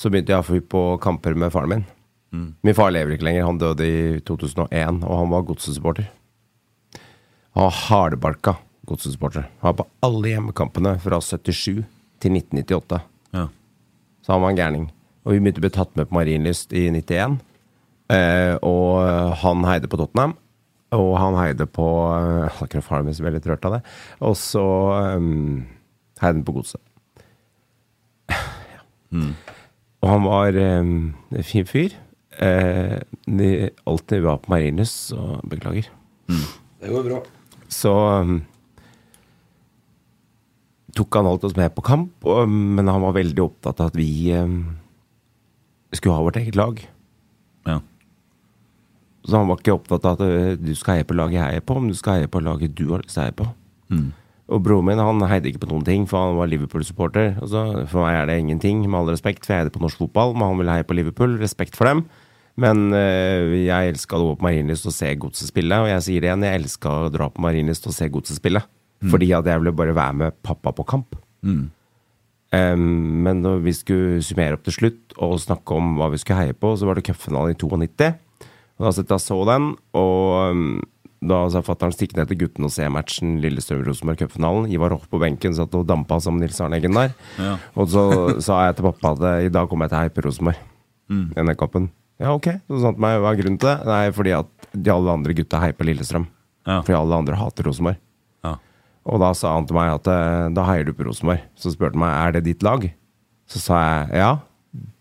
så 0.00 0.08
begynte 0.08 0.32
jeg 0.32 0.40
å 0.40 0.46
få 0.46 0.60
på 0.64 0.84
kamper 1.02 1.36
med 1.36 1.52
faren 1.52 1.74
min. 1.74 1.82
Mm. 2.30 2.48
Min 2.64 2.76
far 2.78 2.92
lever 2.94 3.16
ikke 3.16 3.26
lenger, 3.26 3.48
han 3.48 3.60
døde 3.60 3.86
i 3.86 4.00
2001, 4.24 5.02
og 5.04 5.18
han 5.18 5.32
var 5.32 5.46
godsesupporter. 5.48 6.08
Han 7.58 7.66
var 7.66 7.78
hardbarka 7.88 8.56
godsesupporter. 8.88 9.48
Han 9.60 9.72
var 9.72 9.78
på 9.82 9.88
alle 10.06 10.32
hjemmekampene 10.32 10.94
fra 11.02 11.20
77 11.20 11.82
til 12.22 12.38
1998. 12.38 13.00
Ja. 13.36 13.46
Så 14.24 14.34
han 14.34 14.44
var 14.44 14.52
en 14.52 14.60
gærning. 14.60 14.88
Og 15.24 15.34
vi 15.34 15.42
begynte 15.42 15.60
å 15.60 15.66
bli 15.66 15.72
tatt 15.74 15.92
med 15.98 16.08
på 16.08 16.16
Marienlyst 16.16 16.72
i 16.72 16.86
91. 16.94 17.40
Eh, 18.10 18.54
og 18.66 19.36
han 19.42 19.66
heide 19.68 19.90
på 19.90 20.00
Tottenham. 20.00 20.36
Og 20.96 21.12
han 21.20 21.36
heide 21.38 21.66
på 21.70 21.86
Hallcroft 22.56 23.20
ble 23.22 23.34
litt 23.36 23.46
rørt 23.46 23.66
av 23.68 23.76
det. 23.76 23.82
Og 24.26 24.34
så 24.38 24.64
um, 25.16 25.66
heide 26.18 26.34
han 26.34 26.46
på 26.46 26.56
Godset. 26.58 26.82
Og 30.00 30.08
han 30.08 30.24
var 30.24 30.56
um, 30.56 30.94
en 31.36 31.46
fin 31.46 31.66
fyr. 31.68 31.94
Eh, 32.40 32.96
de, 33.26 33.48
alltid 33.84 34.22
var 34.24 34.38
på 34.40 34.52
Marienlyst, 34.54 35.10
så 35.10 35.40
beklager. 35.50 35.90
Det 36.80 36.88
går 36.88 37.04
bra. 37.04 37.18
Så 37.70 37.92
um, 37.92 38.38
tok 40.96 41.18
han 41.18 41.28
alt 41.28 41.44
oss 41.46 41.56
med 41.58 41.74
på 41.76 41.84
kamp, 41.86 42.14
og, 42.24 42.48
men 42.48 42.88
han 42.88 43.04
var 43.04 43.18
veldig 43.18 43.44
opptatt 43.44 43.82
av 43.82 43.92
at 43.92 43.98
vi 43.98 44.32
um, 44.32 44.62
skulle 45.92 46.16
ha 46.16 46.24
vårt 46.24 46.40
eget 46.40 46.58
lag. 46.58 46.80
Så 49.30 49.38
han 49.38 49.50
var 49.50 49.60
ikke 49.60 49.76
opptatt 49.76 50.06
av 50.08 50.18
at 50.18 50.24
uh, 50.26 50.54
du 50.58 50.72
skal 50.78 50.98
heie 50.98 51.06
på 51.06 51.16
laget 51.16 51.38
jeg 51.38 51.46
heier 51.46 51.66
på, 51.66 51.76
men 51.78 51.92
du 51.92 51.98
skal 51.98 52.18
heie 52.18 52.30
på 52.30 52.42
laget 52.42 52.74
du 52.76 52.88
har 52.90 53.04
lyst 53.04 53.14
til 53.14 53.22
å 53.22 53.26
heie 53.28 53.36
på. 53.38 53.46
Mm. 53.90 54.08
Og 54.50 54.62
broren 54.66 54.88
min 54.88 54.98
han 54.98 55.22
heide 55.30 55.52
ikke 55.52 55.62
på 55.62 55.70
noen 55.70 55.86
ting, 55.86 56.08
for 56.10 56.24
han 56.24 56.38
var 56.40 56.50
Liverpool-supporter. 56.50 57.36
For 57.46 58.02
meg 58.02 58.16
er 58.16 58.26
det 58.26 58.40
ingenting, 58.42 58.82
med 58.88 58.98
all 58.98 59.12
respekt, 59.12 59.46
for 59.46 59.54
jeg 59.54 59.64
heide 59.64 59.74
på 59.74 59.82
norsk 59.84 60.02
fotball, 60.02 60.34
men 60.34 60.48
han 60.48 60.58
ville 60.58 60.74
heie 60.74 60.86
på 60.88 60.96
Liverpool. 60.98 61.38
Respekt 61.38 61.78
for 61.78 61.86
dem. 61.86 62.02
Men 62.60 62.90
øh, 62.92 63.54
jeg 63.62 63.92
elska 63.92 64.18
å 64.18 64.32
gå 64.32 64.38
på 64.40 64.46
Marienlyst 64.48 64.88
og 64.90 64.94
se 64.94 65.12
Godset 65.22 65.52
spille, 65.52 65.78
og 65.80 65.88
jeg 65.88 66.06
sier 66.06 66.24
det 66.24 66.28
igjen, 66.28 66.46
jeg 66.48 66.60
elska 66.60 66.94
å 67.06 67.12
dra 67.14 67.30
på 67.30 67.44
Marienlyst 67.44 67.86
og 67.86 67.94
se 67.94 68.08
Godset 68.10 68.40
spille. 68.40 68.64
Mm. 69.00 69.12
Fordi 69.14 69.30
at 69.38 69.46
jeg 69.48 69.62
ville 69.62 69.76
bare 69.76 69.94
være 69.96 70.18
med 70.24 70.40
pappa 70.44 70.74
på 70.76 70.84
kamp. 70.88 71.14
Mm. 71.46 71.68
Um, 72.50 72.82
men 73.22 73.44
når 73.44 73.62
vi 73.62 73.72
skulle 73.78 74.24
summere 74.26 74.58
opp 74.58 74.66
til 74.66 74.74
slutt 74.74 75.14
og 75.22 75.38
snakke 75.38 75.76
om 75.78 75.94
hva 76.00 76.10
vi 76.10 76.18
skulle 76.18 76.40
heie 76.42 76.56
på, 76.58 76.74
så 76.74 76.88
var 76.88 76.98
det 76.98 77.06
cupfinalen 77.06 77.54
i 77.54 77.60
92. 77.60 78.10
Og 78.80 78.86
da 78.88 78.94
satt 78.96 79.12
jeg 79.12 79.20
så 79.20 79.36
den, 79.44 79.74
og 79.92 80.54
um, 80.56 80.80
da 81.20 81.42
sa 81.52 81.60
fatter'n 81.60 81.92
stikk 81.92 82.14
ned 82.16 82.30
til 82.30 82.38
gutten 82.40 82.64
og 82.64 82.72
se 82.72 82.86
matchen 82.88 83.34
Lillestrøm-Rosenborg 83.42 84.22
cupfinalen. 84.22 84.70
Ivar 84.72 84.94
Hoff 84.94 85.04
på 85.12 85.20
benken 85.20 85.52
satt 85.56 85.74
og 85.76 85.84
dampa 85.88 86.16
med 86.32 86.46
Nils 86.46 86.60
Arne 86.64 86.78
Eggen 86.78 86.96
der. 86.96 87.12
Ja. 87.36 87.58
Og 87.76 87.90
så 87.92 88.04
sa 88.46 88.62
jeg 88.64 88.78
til 88.78 88.88
pappa 88.88 89.12
at 89.12 89.44
i 89.44 89.52
dag 89.52 89.68
kommer 89.68 89.84
jeg 89.84 89.92
til 89.92 89.98
å 89.98 90.04
heipe 90.06 90.24
Rosenborg. 90.24 90.62
Mm. 91.12 91.26
Denne 91.36 91.56
kampen. 91.60 91.90
Ja, 92.20 92.32
ok. 92.32 92.48
Så 92.70 92.80
sa 92.80 92.88
han 92.88 92.96
til 92.96 93.04
meg 93.04 93.18
hva 93.20 93.34
er 93.34 93.42
grunnen 93.42 93.60
til 93.60 93.68
det? 93.68 93.76
Nei, 93.90 94.02
fordi 94.16 94.32
at 94.38 94.70
de 94.72 94.94
alle 94.94 95.18
andre 95.18 95.36
gutta 95.36 95.60
heier 95.60 95.90
Lillestrøm. 95.90 96.24
Ja. 96.64 96.80
Fordi 96.80 96.96
alle 96.96 97.20
andre 97.20 97.36
hater 97.36 97.68
Rosenborg. 97.68 98.00
Ja. 98.48 98.56
Og 99.12 99.20
da 99.20 99.34
sa 99.36 99.52
han 99.58 99.68
til 99.68 99.76
meg 99.76 99.92
at 99.98 100.08
eh, 100.08 100.48
da 100.56 100.64
heier 100.70 100.88
du 100.88 100.96
på 100.96 101.04
Rosenborg. 101.08 101.44
Så 101.52 101.74
spurte 101.76 102.00
han 102.00 102.06
meg 102.06 102.16
er 102.16 102.38
det 102.38 102.46
ditt 102.48 102.64
lag. 102.64 102.88
Så 103.50 103.60
sa 103.60 103.84
jeg 103.84 104.22
ja, 104.24 104.34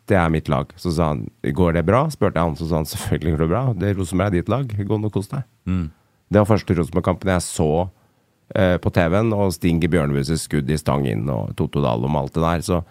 det 0.09 0.17
er 0.17 0.33
mitt 0.33 0.49
lag. 0.51 0.71
Så 0.79 0.91
sa 0.95 1.11
han 1.13 1.27
går 1.43 1.77
det 1.77 1.85
bra? 1.87 2.05
Spurte 2.13 2.39
jeg 2.39 2.49
han, 2.49 2.57
så 2.57 2.67
sa 2.69 2.81
han 2.81 2.89
selvfølgelig 2.89 3.35
går 3.35 3.43
det 3.43 3.49
bra. 3.53 3.63
Det 3.77 3.93
Rosenborg 3.97 4.27
er 4.27 4.37
ditt 4.39 4.51
lag. 4.51 4.75
Gå 4.89 4.99
nå 4.99 5.09
og 5.11 5.15
kos 5.15 5.31
deg. 5.31 5.45
Mm. 5.69 5.87
Det 6.29 6.41
var 6.41 6.49
første 6.49 6.77
Rosenborg-kampen 6.77 7.31
jeg 7.33 7.45
så 7.45 7.69
eh, 8.55 8.77
på 8.81 8.91
TV-en, 8.93 9.33
og 9.33 9.53
Stinge 9.55 9.89
Bjørnebus' 9.89 10.45
skudd 10.45 10.69
i 10.69 10.77
stang 10.79 11.07
inn 11.09 11.29
og 11.33 11.55
Toto 11.57 11.81
Dahl 11.83 12.05
og 12.05 12.19
alt 12.19 12.35
det 12.35 12.45
der. 12.45 12.65
Så 12.65 12.81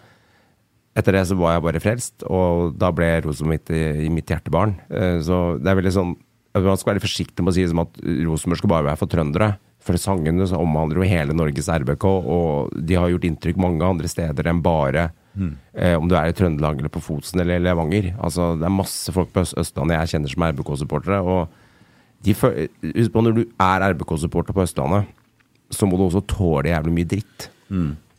etter 0.99 1.15
det 1.15 1.25
så 1.29 1.37
var 1.39 1.55
jeg 1.55 1.65
bare 1.67 1.83
frelst, 1.83 2.25
og 2.27 2.75
da 2.79 2.91
ble 2.95 3.11
Rosenborg 3.23 3.55
mitt, 3.55 3.71
i 3.71 4.11
mitt 4.11 4.31
hjertebarn. 4.31 4.75
Eh, 4.89 5.19
så 5.23 5.59
det 5.59 5.71
er 5.71 5.79
veldig 5.81 5.95
sånn 5.99 6.17
Man 6.59 6.79
skal 6.81 6.95
være 6.95 7.03
forsiktig 7.03 7.43
med 7.45 7.53
å 7.53 7.55
si 7.55 7.63
som 7.69 7.83
at 7.83 7.99
Rosenborg 8.25 8.57
skal 8.57 8.71
bare 8.71 8.87
være 8.87 8.99
for 8.99 9.11
trøndere. 9.11 9.51
For 9.85 9.95
sangene 10.01 10.47
så 10.49 10.57
omhandler 10.59 10.97
jo 10.99 11.07
hele 11.07 11.35
Norges 11.37 11.69
RBK, 11.69 12.05
og 12.09 12.73
de 12.73 12.97
har 12.97 13.11
gjort 13.13 13.27
inntrykk 13.29 13.59
mange 13.61 13.85
andre 13.85 14.09
steder 14.09 14.49
enn 14.49 14.63
bare 14.65 15.11
Mm. 15.39 15.53
Eh, 15.73 15.95
om 15.95 16.09
du 16.09 16.15
er 16.19 16.29
i 16.29 16.35
Trøndelag 16.35 16.81
eller 16.81 16.91
på 16.91 17.01
Fosen 17.03 17.39
eller 17.39 17.61
Levanger. 17.63 18.11
Altså, 18.19 18.51
det 18.59 18.67
er 18.67 18.75
masse 18.75 19.13
folk 19.15 19.31
på 19.35 19.45
Østlandet 19.47 19.95
jeg 19.95 20.13
kjenner 20.13 20.33
som 20.33 20.43
er 20.45 20.53
RBK-supportere. 20.57 21.21
Og 21.23 21.47
husk 22.27 23.15
på 23.15 23.23
når 23.23 23.37
du 23.37 23.45
er 23.47 23.87
RBK-supporter 23.93 24.57
på 24.57 24.65
Østlandet, 24.65 25.15
så 25.71 25.87
må 25.87 25.97
du 25.97 26.07
også 26.09 26.25
tåle 26.27 26.73
jævlig 26.73 26.95
mye 26.97 27.09
dritt. 27.15 27.49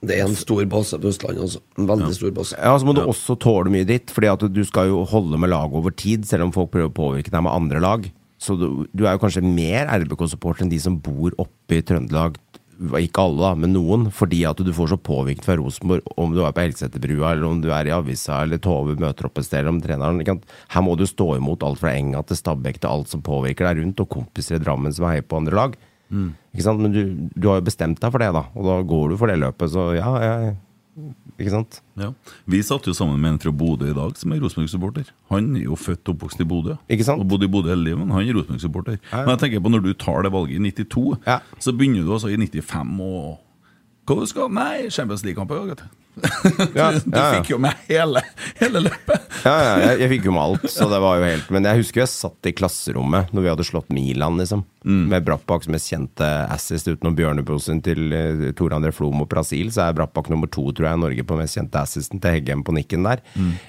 Det 0.01 0.16
er 0.16 0.24
en 0.24 0.38
stor 0.38 0.64
base 0.72 0.97
på 0.97 1.10
Østlandet, 1.10 1.42
altså. 1.44 1.60
En 1.76 1.90
veldig 1.90 2.14
stor 2.16 2.32
base. 2.32 2.56
Ja, 2.56 2.72
så 2.78 2.88
må 2.88 2.94
du 2.97 3.02
også 3.02 3.36
tåle 3.36 3.72
mye 3.72 3.84
dritt, 3.88 4.14
fordi 4.16 4.30
at 4.32 4.47
du 4.48 4.62
skal 4.64 4.88
jo 4.88 5.02
holde 5.10 5.36
med 5.40 5.52
laget 5.52 5.76
over 5.76 5.92
tid, 5.92 6.24
selv 6.28 6.48
om 6.48 6.55
folk 6.56 6.72
prøver 6.72 6.88
å 6.88 6.97
påvirke 6.97 7.32
deg 7.34 7.44
med 7.44 7.52
andre 7.52 7.82
lag. 7.84 8.09
Så 8.40 8.56
du, 8.56 8.86
du 8.97 9.05
er 9.05 9.18
jo 9.18 9.20
kanskje 9.20 9.44
mer 9.44 9.90
RBK-supporter 10.01 10.64
enn 10.64 10.72
de 10.72 10.78
som 10.80 10.97
bor 10.97 11.34
oppe 11.42 11.76
i 11.76 11.84
Trøndelag. 11.84 12.38
Ikke 12.81 13.27
alle, 13.27 13.43
da, 13.43 13.51
men 13.61 13.74
noen. 13.77 14.07
Fordi 14.15 14.40
at 14.48 14.61
du 14.65 14.70
får 14.77 14.94
så 14.94 14.98
påvirket 15.01 15.44
fra 15.44 15.59
Rosenborg, 15.61 16.07
om 16.20 16.32
du 16.32 16.40
er 16.44 16.55
på 16.57 16.62
Elgseterbrua, 16.65 17.35
eller 17.35 17.48
om 17.48 17.61
du 17.61 17.69
er 17.77 17.90
i 17.90 17.93
avisa, 17.94 18.40
eller 18.44 18.61
Tove 18.62 18.97
møter 19.01 19.28
opp 19.28 19.40
et 19.40 19.48
sted, 19.48 19.61
eller 19.61 19.74
om 19.74 19.82
treneren 19.85 20.23
ikke 20.23 20.39
sant? 20.39 20.57
Her 20.73 20.86
må 20.86 20.97
du 20.97 21.05
stå 21.09 21.35
imot 21.36 21.66
alt 21.66 21.82
fra 21.82 21.93
Enga 21.93 22.24
til 22.24 22.40
Stabæk 22.40 22.81
til 22.81 22.90
alt 22.93 23.12
som 23.12 23.24
påvirker 23.27 23.69
deg 23.69 23.82
rundt, 23.82 24.01
og 24.01 24.12
kompiser 24.16 24.57
i 24.57 24.62
Drammen 24.65 24.97
som 24.97 25.11
heier 25.11 25.27
på 25.27 25.43
andre 25.43 25.59
lag. 25.61 25.78
Mm. 26.11 26.32
Men 26.66 26.94
du, 26.94 27.02
du 27.36 27.51
har 27.51 27.61
jo 27.61 27.69
bestemt 27.69 28.01
deg 28.02 28.11
for 28.11 28.23
det, 28.23 28.32
da, 28.35 28.47
og 28.57 28.66
da 28.66 28.81
går 28.94 29.12
du 29.12 29.20
for 29.20 29.31
det 29.31 29.39
løpet, 29.43 29.70
så 29.77 29.90
ja, 29.98 30.11
jeg, 30.24 30.57
ikke 31.39 31.52
sant? 31.52 31.81
Ja. 32.01 32.10
Vi 32.51 32.60
satt 32.66 32.86
jo 32.89 32.94
sammen 32.97 33.20
med 33.22 33.35
en 33.35 33.40
fra 33.43 33.52
Bodø 33.55 33.90
i 33.90 33.97
dag 33.97 34.16
som 34.20 34.35
er 34.35 34.43
Rosenborg-supporter. 34.43 35.12
Han 35.32 35.52
er 35.59 35.66
jo 35.66 35.78
født 35.78 36.02
og 36.09 36.16
oppvokst 36.16 36.43
i 36.43 36.48
Bodø. 36.48 36.77
Ikke 36.90 37.06
sant? 37.06 37.22
Og 37.22 37.28
bodde 37.31 37.48
i 37.48 37.52
Bodø 37.52 37.72
hele 37.72 37.86
livet, 37.90 38.02
men 38.02 38.14
han 38.16 38.27
er 38.27 38.36
Rosenborg-supporter. 38.39 38.98
Men 39.12 39.32
jeg 39.35 39.43
tenker 39.44 39.64
på 39.64 39.72
når 39.74 39.86
du 39.86 39.93
tar 39.98 40.27
det 40.27 40.35
valget 40.35 40.59
i 40.60 40.74
92, 40.82 41.06
så 41.60 41.77
begynner 41.77 42.05
du 42.06 42.12
altså 42.16 42.32
i 42.32 42.39
95 42.40 43.01
og 43.06 43.39
Hva 44.10 44.16
du 44.18 44.27
skal 44.27 44.48
Nei, 44.51 44.89
Champions 44.90 45.22
League-kamp 45.27 45.52
i 45.55 45.59
dag, 45.60 45.82
du. 45.85 45.97
Ja, 46.74 46.90
ja, 46.93 47.01
ja. 47.14 47.27
fikk 47.36 47.52
jo 47.52 47.59
med 47.62 47.77
hele, 47.89 48.22
hele 48.59 48.82
løpet. 48.89 49.28
Ja, 49.44 49.52
ja, 49.55 49.74
jeg, 49.85 50.01
jeg 50.02 50.10
fikk 50.16 50.27
jo 50.28 50.35
med 50.35 50.43
alt, 50.43 50.66
så 50.72 50.89
det 50.90 50.98
var 51.01 51.20
jo 51.20 51.28
helt 51.28 51.52
Men 51.55 51.68
jeg 51.68 51.81
husker 51.81 52.02
jeg 52.02 52.12
satt 52.12 52.51
i 52.51 52.52
klasserommet 52.56 53.31
når 53.35 53.47
vi 53.47 53.52
hadde 53.52 53.66
slått 53.68 53.93
Milan, 53.94 54.40
liksom. 54.40 54.64
Med 54.85 55.24
Brappaks 55.27 55.69
mest 55.69 55.90
kjente 55.93 56.27
assist 56.48 56.89
utenom 56.89 57.16
Bjørneposen 57.19 57.82
til 57.85 58.15
uh, 58.15 58.47
Tor 58.57 58.73
André 58.77 58.93
Flom 58.97 59.20
og 59.20 59.28
Brasil, 59.28 59.69
så 59.74 59.86
er 59.86 59.97
Brattbakk 59.98 60.31
nummer 60.32 60.48
to 60.48 60.65
tror 60.73 60.89
jeg 60.89 60.98
i 60.98 61.02
Norge 61.02 61.27
på 61.27 61.36
mest 61.40 61.59
kjente 61.59 61.82
assisten 61.82 62.23
til 62.23 62.39
Heggem 62.39 62.65
på 62.65 62.74
nikken 62.77 63.05
der. 63.05 63.20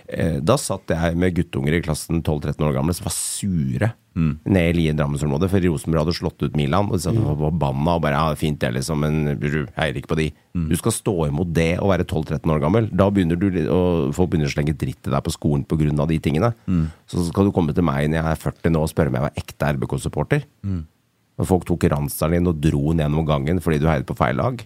Eh, 0.07 0.37
da 0.39 0.55
satt 0.59 0.93
jeg 0.93 1.17
med 1.19 1.35
guttunger 1.35 1.75
i 1.75 1.81
klassen 1.83 2.21
12-13 2.21 2.63
år 2.67 2.77
gamle 2.77 2.95
som 2.95 3.09
var 3.09 3.17
sure 3.17 3.91
ned 4.13 4.73
i 4.73 4.75
Lien 4.75 4.97
Drammensområdet, 4.99 5.47
for 5.51 5.63
Rosenborg 5.63 6.03
hadde 6.03 6.15
slått 6.17 6.43
ut 6.43 6.57
Milan. 6.59 6.89
Og 6.89 6.97
de 6.97 7.05
satt 7.05 7.19
var 7.19 7.37
forbanna 7.39 7.95
og 7.95 8.03
bare 8.03 8.19
ja, 8.19 8.39
fint 8.39 8.59
det, 8.59 8.73
liksom, 8.75 9.05
men 9.05 9.69
heier 9.77 9.99
ikke 9.99 10.11
på 10.11 10.19
de. 10.19 10.27
Du 10.53 10.75
skal 10.75 10.91
stå 10.91 11.13
imot 11.29 11.53
det 11.55 11.77
å 11.79 11.87
være 11.87 12.03
12-13 12.03 12.51
år 12.51 12.59
gammel. 12.59 12.89
Da 12.91 13.05
begynner 13.09 13.37
du 13.39 13.45
og 13.71 14.13
folk 14.15 14.31
begynner 14.33 14.49
å 14.49 14.53
slenge 14.53 14.73
dritt 14.75 14.99
til 15.03 15.13
deg 15.13 15.23
på 15.23 15.31
skolen 15.31 15.63
pga. 15.63 16.05
de 16.07 16.19
tingene. 16.19 16.53
Så 17.07 17.23
skal 17.29 17.45
du 17.47 17.51
komme 17.55 17.73
til 17.73 17.83
meg 17.83 18.09
når 18.09 18.19
jeg 18.19 18.31
er 18.31 18.41
40 18.41 18.73
nå 18.75 18.81
og 18.83 18.89
spørre 18.91 19.07
om 19.07 19.15
jeg 19.15 19.25
var 19.27 19.37
ekte 19.39 19.69
RBK-supporter. 19.77 20.43
Og 21.39 21.47
folk 21.47 21.63
tok 21.65 21.83
ranseren 21.89 22.35
din 22.35 22.47
og 22.51 22.59
dro 22.61 22.91
den 22.91 22.99
gjennom 23.05 23.25
gangen 23.25 23.61
fordi 23.63 23.79
du 23.79 23.87
heiet 23.87 24.05
på 24.05 24.17
feil 24.19 24.35
lag. 24.35 24.59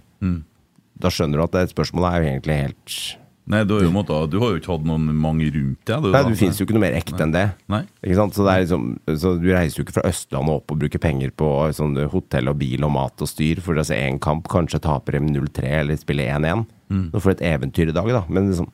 Da 0.98 1.10
skjønner 1.12 1.38
du 1.38 1.44
at 1.44 1.52
det 1.54 1.70
spørsmålet 1.76 2.10
er 2.10 2.18
jo 2.24 2.30
egentlig 2.34 2.58
helt 2.64 2.98
Nei, 3.46 3.60
du 3.68 3.76
har 3.76 3.84
jo, 3.86 3.92
måttet, 3.94 4.32
du 4.34 4.40
har 4.42 4.56
jo 4.56 4.58
ikke 4.58 4.72
hatt 4.72 4.86
noen 4.90 5.10
mange 5.22 5.46
rundt 5.54 5.82
deg. 5.86 6.02
du, 6.02 6.10
Nei. 6.16 6.22
Du 6.26 6.38
finnes 6.40 6.58
jo 6.58 6.66
ikke 6.66 6.74
noe 6.74 6.82
mer 6.82 6.96
ekte 6.98 7.20
enn 7.22 7.34
det. 7.36 7.44
Nei. 7.70 7.84
Ikke 8.02 8.18
sant? 8.18 8.34
Så, 8.34 8.46
det 8.48 8.56
er 8.56 8.64
liksom, 8.64 8.88
så 9.22 9.34
Du 9.38 9.46
reiser 9.52 9.80
jo 9.80 9.86
ikke 9.86 9.98
fra 10.00 10.06
Østlandet 10.10 10.56
opp 10.56 10.74
og 10.74 10.80
bruker 10.82 11.04
penger 11.04 11.34
på 11.38 11.50
sånn 11.78 11.94
hotell 12.10 12.50
og 12.50 12.58
bil 12.64 12.88
og 12.88 12.96
mat 12.96 13.22
og 13.22 13.30
styr 13.30 13.62
for 13.62 13.78
å 13.78 13.86
se 13.86 14.00
én 14.02 14.18
kamp, 14.24 14.50
kanskje 14.50 14.82
taper 14.88 15.20
dem 15.20 15.30
0-3 15.30 15.76
eller 15.84 16.02
spiller 16.02 16.34
1-1. 16.40 16.66
Mm. 16.90 17.06
Nå 17.14 17.22
får 17.22 17.36
du 17.36 17.38
et 17.38 17.48
eventyr 17.54 17.94
i 17.94 17.98
dag, 18.02 18.10
da. 18.18 18.26
Men 18.34 18.50
liksom 18.50 18.72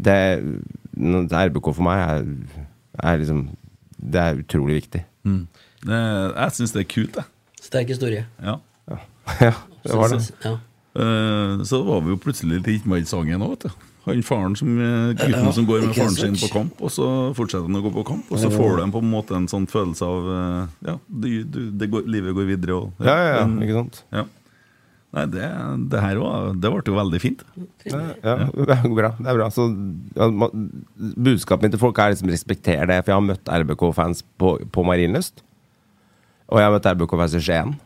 det, 0.00 0.18
det 0.96 1.44
RBK 1.50 1.70
for 1.70 1.84
meg 1.86 2.00
er, 2.02 2.24
er 2.98 3.20
liksom 3.20 3.44
Det 3.94 4.20
er 4.20 4.40
utrolig 4.40 4.80
viktig. 4.82 5.04
Mm. 5.28 5.42
Det, 5.84 5.98
jeg 6.32 6.56
syns 6.56 6.72
det 6.72 6.86
er 6.86 6.92
kult, 6.96 7.18
jeg. 7.20 7.30
Sterk 7.64 7.92
historie. 7.92 8.24
Ja. 8.40 8.58
ja, 9.40 9.52
det 9.84 9.96
var 9.96 10.12
det. 10.12 10.24
Ja. 10.44 10.58
Eh, 10.94 11.64
så 11.68 11.80
var 11.84 12.02
vi 12.04 12.12
jo 12.12 12.20
plutselig 12.20 12.60
litt 12.64 12.88
med 12.88 13.04
i 13.04 13.08
sangen 13.08 13.44
òg, 13.44 13.56
vet 13.56 13.68
du. 13.68 13.90
Han 14.04 14.22
faren 14.22 14.54
som, 14.58 14.68
eh, 14.76 15.14
gutten 15.16 15.52
som 15.56 15.66
går 15.66 15.86
med 15.86 15.94
faren 15.96 16.16
sin 16.16 16.34
på 16.36 16.50
kamp, 16.52 16.80
og 16.84 16.90
så 16.92 17.06
fortsetter 17.36 17.64
han 17.70 17.78
å 17.80 17.82
gå 17.86 17.92
på 17.94 18.04
kamp. 18.10 18.30
Og 18.30 18.38
så 18.42 18.50
får 18.52 18.76
du 18.76 18.82
en 18.84 18.92
på 18.92 19.00
en 19.00 19.10
måte 19.10 19.36
en 19.38 19.46
sånn 19.48 19.64
følelse 19.70 20.04
av 20.04 20.28
eh, 20.34 20.88
Ja, 20.90 20.96
du, 21.08 21.28
du, 21.44 21.60
det 21.72 21.88
går, 21.92 22.04
livet 22.06 22.34
går 22.36 22.48
videre. 22.52 22.76
Og, 22.82 22.92
Ja, 23.00 23.14
ja, 23.16 23.36
ja, 23.38 23.46
Men- 23.46 23.62
ikke 23.64 23.78
sant? 23.80 24.02
Ja. 24.12 24.24
Nei, 25.14 25.26
det, 25.30 25.46
det 25.92 26.00
her 26.02 26.18
var, 26.18 26.48
det 26.58 26.70
ble 26.74 26.82
jo 26.90 26.94
veldig 26.98 27.20
fint. 27.22 27.42
Ja, 27.86 28.00
ja, 28.18 28.34
det 28.50 28.74
er 28.74 28.88
bra. 28.98 29.12
Det 29.14 29.28
er 29.30 29.36
bra. 29.38 29.46
Så, 29.54 29.68
ja, 30.18 30.26
budskapet 30.98 31.62
mitt 31.68 31.74
til 31.76 31.82
folk 31.84 31.98
er 32.02 32.10
liksom 32.16 32.32
respekter 32.32 32.82
det, 32.90 32.96
for 33.04 33.12
jeg 33.12 33.20
har 33.20 33.28
møtt 33.28 33.52
RBK-fans 33.62 34.24
på, 34.42 34.56
på 34.74 34.84
Marienlyst. 34.88 35.44
Og 36.50 36.58
jeg 36.58 36.66
har 36.66 36.74
møtt 36.74 36.88
RBK-fans 36.90 37.36
i 37.38 37.42
Skien. 37.46 37.76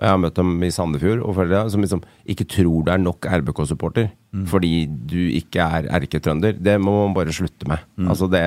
Jeg 0.00 0.10
har 0.10 0.18
møtt 0.18 0.34
dem 0.34 0.52
i 0.66 0.72
Sandefjord 0.74 1.20
og 1.22 1.36
foreldre 1.36 1.70
som 1.70 1.84
liksom 1.84 2.00
ikke 2.26 2.46
tror 2.50 2.82
du 2.82 2.90
er 2.90 3.02
nok 3.02 3.28
RBK-supporter 3.30 4.08
fordi 4.50 4.86
du 4.90 5.20
ikke 5.30 5.62
er 5.62 5.86
erketrønder. 5.94 6.56
Det 6.58 6.74
må 6.82 6.96
man 7.04 7.14
bare 7.14 7.30
slutte 7.32 7.68
med. 7.70 7.84
Altså 8.10 8.26
det, 8.26 8.40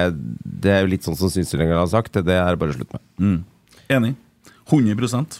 det 0.44 0.74
er 0.74 0.82
jo 0.84 0.91
litt 0.91 1.07
sånn 1.07 1.15
som 1.15 1.32
Synselinger 1.32 1.80
har 1.80 1.88
sagt. 1.88 2.19
Det 2.28 2.36
er 2.36 2.60
bare 2.60 2.74
å 2.74 2.76
slutte 2.76 2.99
med. 2.99 3.06
Mm. 3.24 3.38
Enig. 3.95 4.15
100 4.68 5.40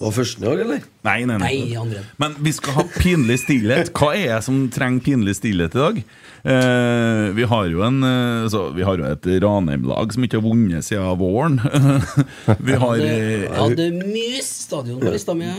Var 0.00 0.12
første 0.16 0.40
dag, 0.40 0.60
eller? 0.64 0.80
Nei, 1.04 1.18
nei, 1.28 1.36
nei. 1.36 1.48
Nei, 1.52 1.74
andre. 1.76 2.00
Men 2.22 2.32
vi 2.40 2.52
skal 2.56 2.78
ha 2.78 2.84
pinlig 2.94 3.36
stillhet. 3.42 3.90
Hva 3.92 4.14
er 4.16 4.30
det 4.32 4.38
som 4.46 4.62
trenger 4.72 5.04
pinlig 5.04 5.34
stillhet 5.36 5.74
i 5.76 5.80
dag? 5.82 5.98
Eh, 6.42 7.26
vi 7.36 7.44
har 7.46 7.66
jo 7.70 7.84
en 7.86 7.98
eh, 8.02 8.46
så, 8.50 8.62
Vi 8.74 8.82
har 8.82 8.98
jo 8.98 9.04
et 9.06 9.28
Ranheim-lag 9.44 10.14
som 10.16 10.24
ikke 10.26 10.40
har 10.40 10.46
vunnet 10.46 10.86
siden 10.86 11.12
våren. 11.20 11.60
vi 12.66 12.78
har 12.82 13.04
eh, 13.04 13.44
Ja, 13.50 13.68
det 13.68 13.90
er 13.90 14.00
Mys 14.00 14.48
stadion 14.64 14.98
på 15.04 15.12
lista 15.12 15.36
mi. 15.38 15.52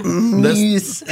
det, 0.43 0.55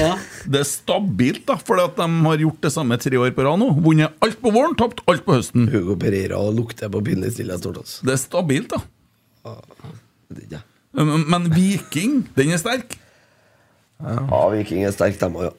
Ja. 0.02 0.16
det 0.50 0.64
er 0.64 0.68
stabilt, 0.68 1.46
da, 1.48 1.60
for 1.62 1.80
at 1.86 1.96
de 2.02 2.10
har 2.26 2.42
gjort 2.48 2.66
det 2.66 2.74
samme 2.74 2.98
tre 3.06 3.22
år 3.22 3.36
på 3.38 3.46
rad 3.46 3.62
nå. 3.62 3.70
Vunnet 3.86 4.18
alt 4.26 4.42
på 4.42 4.52
våren, 4.58 4.74
tapt 4.82 5.06
alt 5.06 5.24
på 5.30 5.38
høsten. 5.38 5.70
Hugo 5.72 5.96
Pereira 6.02 6.42
lukter 6.50 6.90
på 6.92 7.06
pinlig 7.06 7.36
stillhet 7.38 7.62
stort. 7.64 7.84
Altså. 7.86 8.02
Det 8.10 8.18
er 8.18 8.22
stabilt, 8.26 8.74
da. 8.74 8.82
Ja. 10.50 10.66
Men, 10.98 11.26
men 11.32 11.52
Viking, 11.56 12.22
den 12.36 12.52
er 12.52 12.62
sterk. 12.62 12.98
ja, 14.02 14.42
Viking 14.52 14.84
er 14.86 14.96
sterk, 14.96 15.20
dem 15.22 15.38
òg, 15.40 15.52
ja. 15.52 15.56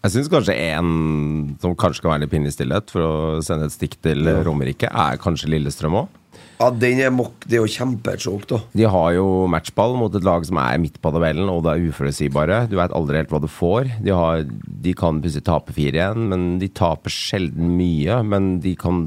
Jeg 0.00 0.14
syns 0.14 0.30
kanskje 0.32 0.54
en 0.56 1.56
som 1.60 1.74
kanskje 1.76 2.02
kan 2.02 2.14
være 2.14 2.24
litt 2.24 2.32
pinlig 2.32 2.54
stillhet, 2.54 2.88
for 2.92 3.04
å 3.04 3.42
sende 3.44 3.68
et 3.68 3.74
stikk 3.76 3.98
til 4.00 4.24
Romerike, 4.46 4.88
er 4.88 5.20
kanskje 5.20 5.52
Lillestrøm 5.52 5.98
òg. 6.00 6.16
Ja, 6.60 6.68
den 6.76 6.98
er. 7.00 7.12
Det 7.48 7.56
er 7.56 7.62
jo 7.62 7.72
kjempesjokk, 7.72 8.42
da. 8.50 8.58
De 8.76 8.84
har 8.92 9.14
jo 9.16 9.46
matchball 9.48 9.94
mot 9.96 10.12
et 10.16 10.24
lag 10.26 10.44
som 10.44 10.58
er 10.60 10.80
midt 10.82 10.98
på 11.00 11.12
tabellen, 11.14 11.48
og 11.48 11.62
det 11.64 11.72
er 11.72 11.86
uforutsigbare. 11.88 12.58
Du 12.68 12.76
veit 12.76 12.92
aldri 12.96 13.16
helt 13.16 13.32
hva 13.32 13.40
du 13.40 13.48
får. 13.48 13.88
De, 14.04 14.12
har, 14.12 14.44
de 14.44 14.92
kan 14.96 15.22
plutselig 15.24 15.46
tape 15.48 15.72
4-1, 15.76 16.20
men 16.32 16.44
de 16.60 16.68
taper 16.68 17.12
sjelden 17.14 17.72
mye. 17.78 18.20
Men 18.28 18.50
de 18.64 18.74
kan 18.80 19.06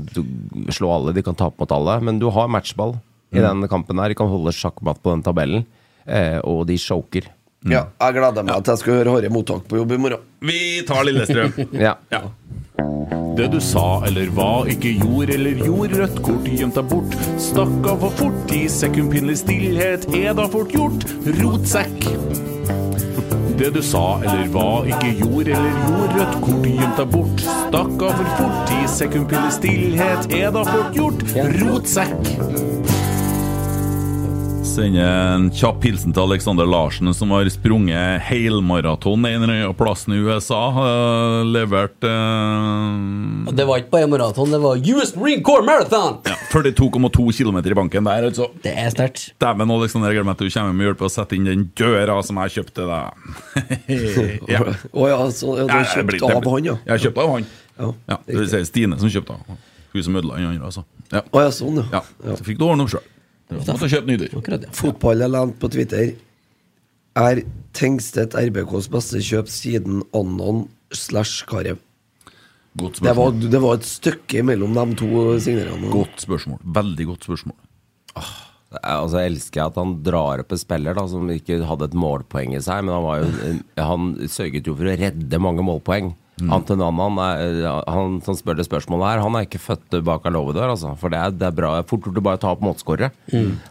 slå 0.73 0.95
alle, 0.95 1.13
de 1.13 1.25
kan 1.25 1.37
tape 1.37 1.61
mot 1.61 1.75
alle. 1.77 1.99
Men 2.09 2.21
du 2.21 2.31
har 2.33 2.49
matchball 2.49 2.97
i 3.33 3.41
den 3.43 3.67
kampen 3.71 3.99
her. 3.99 4.13
De 4.13 4.17
kan 4.19 4.29
holde 4.31 4.53
sjakkmatt 4.55 5.01
på 5.03 5.13
den 5.13 5.23
tabellen, 5.25 5.65
eh, 6.05 6.39
og 6.43 6.67
de 6.69 6.77
choker. 6.77 7.29
Ja, 7.63 7.85
jeg 8.01 8.17
gleder 8.17 8.43
meg 8.43 8.59
til 8.65 8.73
jeg 8.73 8.81
skal 8.81 8.97
høre 8.99 9.11
Håre 9.13 9.29
Mottak 9.31 9.67
på 9.71 9.77
jobb 9.79 9.93
i 9.95 9.99
morgen. 10.05 10.23
Vi 10.43 10.59
tar 10.87 11.05
Lillestrøm. 11.07 11.53
Ja. 11.85 11.95
Det 13.33 13.47
du 13.49 13.57
sa 13.63 14.03
eller 14.05 14.27
hva, 14.35 14.65
ikke 14.69 14.91
gjorde 14.99 15.33
eller 15.33 15.57
gjorde, 15.65 15.97
rødt 16.03 16.19
kort 16.25 16.49
gjemt 16.49 16.75
deg 16.77 16.89
bort. 16.91 17.15
Stakk 17.41 17.87
av 17.89 18.03
for 18.03 18.13
fort, 18.19 18.53
i 18.53 18.67
sekundpinnelig 18.69 19.39
stillhet 19.41 20.05
er 20.13 20.35
da 20.37 20.45
fort 20.53 20.75
gjort. 20.75 21.07
Rotsekk. 21.39 22.05
Det 23.57 23.71
du 23.73 23.81
sa 23.85 24.03
eller 24.21 24.45
hva, 24.53 24.67
ikke 24.89 25.15
gjorde 25.23 25.55
eller 25.57 25.81
gjorde, 25.87 26.13
rødt 26.19 26.39
kort 26.45 26.69
gjemt 26.69 27.01
deg 27.01 27.11
bort. 27.15 27.45
Stakk 27.47 28.05
av 28.09 28.17
for 28.21 28.33
fort, 28.41 28.73
i 28.77 28.87
sekundpinnelig 28.99 29.57
stillhet 29.57 30.37
er 30.43 30.53
da 30.53 30.65
fort 30.69 30.99
gjort. 31.01 31.25
Rotsekk. 31.57 32.92
Sender 34.63 35.03
en 35.35 35.49
kjapp 35.51 35.83
hilsen 35.83 36.13
til 36.15 36.23
Alexander 36.23 36.65
Larsen, 36.65 37.09
som 37.13 37.33
har 37.35 37.49
sprunget 37.51 38.21
helmaraton 38.23 39.25
en 39.27 39.43
eller 39.43 39.51
annen 39.57 39.75
plass 39.75 40.05
i 40.07 40.15
USA. 40.23 40.61
Uh, 40.71 41.41
levert 41.45 41.99
uh... 42.07 43.51
Det 43.51 43.65
var 43.67 43.81
ikke 43.81 43.91
bare 43.91 44.07
maraton, 44.07 44.53
det 44.55 44.61
var 44.63 44.79
US 44.79 45.11
Marine 45.19 45.43
Corps 45.43 45.67
Marathon! 45.67 46.21
ja, 46.25 46.37
42,2 46.53 47.27
km 47.35 47.59
i 47.59 47.75
banken 47.75 48.07
der, 48.07 48.29
altså. 48.29 48.47
Det 48.63 48.71
er 48.71 48.89
sterkt. 48.95 49.25
Dæven, 49.43 49.75
Alexander, 49.75 50.09
jeg 50.09 50.21
gleder 50.21 50.29
meg 50.31 50.39
til 50.39 50.49
du 50.49 50.55
kommer 50.55 50.79
med 50.79 50.89
hjelp 50.89 51.03
og 51.03 51.11
å 51.11 51.13
sette 51.17 51.37
inn 51.37 51.49
den 51.51 51.67
døra 51.77 52.17
som 52.23 52.39
jeg 52.45 52.55
kjøpte 52.57 52.79
til 52.79 52.89
deg. 52.93 54.49
ja. 54.55 54.63
Å 54.95 55.11
ja, 55.11 55.21
så 55.35 55.57
ja, 55.59 55.67
du 55.67 55.75
har 55.75 55.91
kjøpt 55.91 56.27
av 56.31 56.51
han, 56.55 56.71
ja? 56.71 56.79
Jeg 56.87 56.95
har 56.95 57.05
kjøpt 57.09 57.23
av 57.25 57.35
han. 57.35 57.49
Ja, 57.73 57.93
Ja, 58.15 58.21
det 58.29 58.39
vil 58.39 58.51
si 58.55 58.63
Stine 58.71 59.01
som 59.01 59.11
kjøpte 59.11 59.35
av. 59.35 59.57
Hun 59.93 60.05
som 60.07 60.15
ødela 60.17 60.39
den 60.39 60.53
andre, 60.55 60.71
altså. 60.71 60.87
Ja. 61.11 61.21
Å 61.29 61.43
ja, 61.43 61.51
sånn, 61.53 61.83
ja. 61.83 62.01
Ja, 62.23 62.37
så 62.39 62.47
fikk 62.47 62.57
du 62.63 62.65
ordne 62.71 62.87
opp 62.87 62.95
sjøl. 62.95 63.03
Måtte 63.59 63.89
kjøpe 63.93 64.09
nydyr. 64.11 64.35
Akkurat, 64.39 64.63
ja. 64.67 64.71
Fotball 64.77 65.21
er 65.25 65.31
lent 65.33 65.57
på 65.61 65.69
Twitter. 65.73 66.13
Er 67.15 67.43
Tengstedt 67.77 68.33
RBKs 68.37 68.87
beste 68.93 69.21
kjøp 69.21 69.49
siden 69.51 70.01
Annon 70.17 70.67
slash 70.93 71.45
Karev? 71.49 71.77
Godt 72.77 73.01
Det 73.05 73.13
var, 73.15 73.31
det 73.37 73.59
var 73.61 73.75
et 73.77 73.85
stykke 73.85 74.41
mellom 74.45 74.73
de 74.73 74.95
to 74.97 75.09
signerene. 75.43 75.91
Godt 75.93 76.23
spørsmål. 76.25 76.57
Veldig 76.65 77.05
godt 77.11 77.27
spørsmål. 77.29 77.55
Jeg- 78.15 78.41
Altså, 78.81 79.19
jeg 79.21 79.31
elsker 79.31 79.65
at 79.67 79.75
han 79.77 79.91
drar 80.01 80.39
opp 80.41 80.51
en 80.51 80.57
spiller 80.57 80.95
da, 80.97 81.05
som 81.07 81.27
ikke 81.29 81.59
hadde 81.63 81.83
et 81.85 81.93
målpoeng 81.93 82.55
i 82.55 82.59
seg, 82.59 82.83
men 82.83 82.95
han, 82.95 83.03
var 83.03 83.19
jo, 83.21 83.59
han 83.77 84.15
sørget 84.27 84.65
jo 84.65 84.73
for 84.73 84.89
å 84.89 84.97
redde 84.97 85.39
mange 85.39 85.61
målpoeng. 85.61 86.15
Annan, 86.41 87.19
er- 87.21 87.83
han 87.93 88.19
som 88.25 88.35
spør 88.35 88.57
det 88.57 88.65
spørsmålet 88.67 89.05
her, 89.13 89.21
han 89.21 89.35
er 89.37 89.45
ikke 89.45 89.61
født 89.61 89.99
bak 90.03 90.25
av 90.25 90.33
låvedør, 90.33 90.73
altså. 90.73 90.95
For 90.99 91.09
det 91.13 91.19
er, 91.21 91.31
det 91.31 91.47
er 91.51 91.57
bra. 91.61 91.75
Fort 91.87 92.01
gjort 92.07 92.17
å 92.17 92.23
bare 92.25 92.41
ta 92.41 92.51
opp 92.55 92.61
målskårere. 92.65 93.11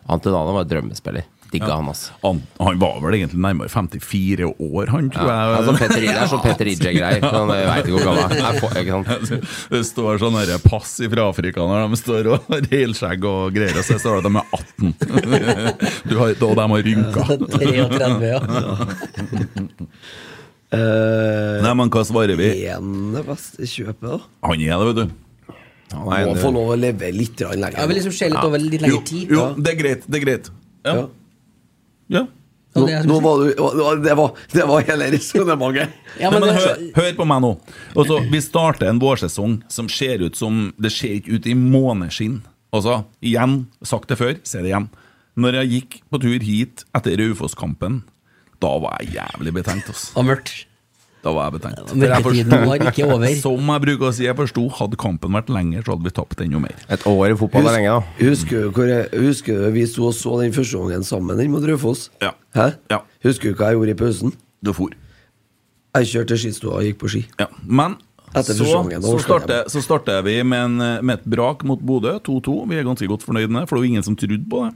Anton 0.08 0.34
Annan 0.34 0.54
var 0.54 0.62
et 0.66 0.70
drømmespiller. 0.76 1.24
Digga 1.52 1.68
Ja. 1.68 1.74
han, 1.76 1.88
altså. 1.90 2.12
Han, 2.22 2.38
han 2.64 2.78
var 2.80 2.94
vel 3.02 3.12
egentlig 3.18 3.36
nærmere 3.44 3.68
54 3.68 4.46
år, 4.56 4.86
han, 4.88 5.10
tror 5.12 5.28
Ja, 5.28 5.34
jeg. 5.36 5.58
altså 5.58 5.74
Petter, 5.76 6.00
det 6.00 6.14
er 6.16 6.30
sånn 6.30 6.40
Petter 6.46 6.70
Ije-greier. 6.70 7.26
Han 7.34 7.50
veit 7.52 7.84
ikke 7.84 7.92
hvor 7.92 8.06
gammel 8.08 8.22
han 8.24 9.04
er. 9.04 9.42
Det 9.74 9.82
står 9.84 10.16
sånn 10.22 10.38
pass 10.64 10.94
fra 11.12 11.26
Afrika 11.28 11.60
når 11.68 11.90
de 11.92 11.96
står 12.00 12.30
og 12.32 12.38
har 12.54 12.64
helskjegg 12.72 13.28
og 13.28 13.52
greier, 13.52 13.76
og 13.76 13.84
så 13.84 13.98
står 14.00 14.22
det 14.22 14.22
at 14.22 14.32
de 14.32 14.32
er 14.40 14.48
18. 14.56 14.96
Du 16.08 16.16
har, 16.22 16.32
og 16.32 16.56
de 16.56 16.64
har 16.72 16.88
rynka. 16.88 17.22
33, 17.52 18.32
ja. 18.32 18.40
Nei, 20.72 21.72
men 21.78 21.90
hva 21.92 22.02
svarer 22.08 22.38
vi? 22.38 22.48
En 22.72 23.12
det 23.14 23.22
beste 23.26 23.66
kjøpet, 23.68 24.06
da? 24.08 24.18
Han 24.48 24.60
er 24.60 24.72
det, 24.78 24.86
vet 24.88 25.00
du. 25.02 25.18
Nei, 25.92 26.22
Må 26.24 26.34
det- 26.34 26.40
få 26.42 26.52
lov 26.54 26.70
å 26.72 26.76
leve 26.80 27.10
litt 27.12 27.36
grann 27.36 27.60
lenger. 27.60 27.78
Jeg 27.78 27.88
vil 27.88 27.96
liksom 27.98 28.12
se 28.16 28.28
litt 28.32 28.44
over 28.44 28.58
litt 28.58 28.80
Jo, 28.80 28.86
lengre 28.86 29.04
tid. 29.04 29.28
jo, 29.30 29.54
det 29.58 29.72
er 29.74 29.76
greit. 29.82 30.06
Det 30.08 30.16
er 30.22 30.24
greit. 30.24 30.50
Ja. 30.84 30.94
Ja. 30.94 31.08
ja. 32.08 32.26
Nå, 32.74 32.86
det 32.86 32.94
er- 32.94 33.04
nå 33.04 33.20
var 33.20 33.36
du 33.44 34.00
Det 34.02 34.16
var, 34.16 34.32
det 34.52 34.64
var 34.66 34.80
hele 34.88 35.10
resonnementet. 35.12 35.90
Ja, 36.20 36.30
Nei, 36.30 36.40
men 36.40 36.48
men 36.48 36.54
det, 36.56 36.62
hør, 36.62 37.02
hør 37.02 37.12
på 37.16 37.26
meg 37.26 37.42
nå. 37.42 37.50
Altså, 37.94 38.30
vi 38.30 38.40
starter 38.40 38.88
en 38.88 38.98
vårsesong 39.00 39.62
som 39.68 39.88
ser 39.88 40.22
ut 40.24 40.34
som 40.36 40.72
Det 40.80 40.90
ser 40.92 41.20
ikke 41.20 41.34
ut 41.36 41.46
i 41.46 41.54
måneskinn. 41.54 42.40
Altså, 42.72 43.04
igjen, 43.22 43.66
sagt 43.84 44.08
det 44.08 44.16
før, 44.16 44.38
se 44.44 44.58
det 44.62 44.70
igjen. 44.72 44.88
Når 45.36 45.52
jeg 45.60 45.68
gikk 45.74 46.00
på 46.10 46.20
tur 46.20 46.38
hit 46.40 46.84
etter 46.94 47.16
Raufoss-kampen, 47.20 48.02
da 48.62 48.76
var 48.82 49.00
jeg 49.02 49.16
jævlig 49.18 49.56
betenkt. 49.60 49.90
Altså. 49.92 50.12
Og 50.18 50.28
mørkt. 50.28 50.52
Da 51.22 51.30
var 51.30 51.46
jeg 51.46 51.60
betenkt. 51.60 51.92
Mørketiden 52.02 52.64
var 52.66 52.82
ikke 52.82 53.06
over. 53.06 53.34
Som 53.44 53.68
jeg 53.70 53.82
bruker 53.84 54.08
å 54.08 54.12
si, 54.14 54.24
jeg 54.26 54.38
forsto, 54.38 54.64
hadde 54.80 54.98
kampen 54.98 55.36
vært 55.38 55.52
lenger, 55.54 55.84
så 55.86 55.94
hadde 55.94 56.08
vi 56.08 56.14
tapt 56.16 56.42
enda 56.42 56.62
mer. 56.64 56.80
Et 56.90 57.06
år 57.06 57.34
i 57.34 57.36
fotball 57.38 57.68
er 57.70 57.76
lenge, 57.78 57.92
da. 57.94 58.16
Husker 58.18 58.64
du 58.64 58.72
hvor 58.74 58.90
jeg, 58.90 59.06
husker 59.22 59.60
du 59.62 59.68
vi 59.76 59.84
sto 59.90 60.08
og 60.10 60.16
så 60.18 60.40
den 60.42 60.54
første 60.56 60.82
gangen 60.82 61.06
sammen 61.06 61.38
den 61.38 61.52
mot 61.54 61.66
Raufoss? 61.68 62.08
Ja. 62.24 62.34
Hæ? 62.58 62.72
Husker 63.22 63.52
du 63.52 63.60
hva 63.60 63.70
jeg 63.70 63.78
gjorde 63.78 63.94
i 63.94 64.00
pausen? 64.02 64.34
Du 64.62 64.72
for. 64.74 64.94
Jeg 65.92 66.08
kjørte 66.10 66.40
skistua 66.40 66.80
og 66.80 66.88
gikk 66.88 66.98
på 67.02 67.12
ski. 67.12 67.22
Ja, 67.38 67.50
Men 67.62 68.00
så, 68.32 68.54
så, 68.56 69.18
starter, 69.20 69.66
så 69.68 69.82
starter 69.84 70.22
vi 70.24 70.38
med, 70.40 70.62
en, 70.64 71.04
med 71.04 71.20
et 71.20 71.24
brak 71.28 71.66
mot 71.68 71.82
Bodø, 71.84 72.14
2-2. 72.24 72.54
Vi 72.70 72.78
er 72.80 72.86
ganske 72.86 73.08
godt 73.10 73.26
fornøyd 73.26 73.50
med 73.52 73.60
det, 73.60 73.68
for 73.68 73.76
det 73.76 73.82
var 73.84 73.90
ingen 73.90 74.06
som 74.06 74.16
trodde 74.16 74.46
på 74.48 74.62
det. 74.64 74.72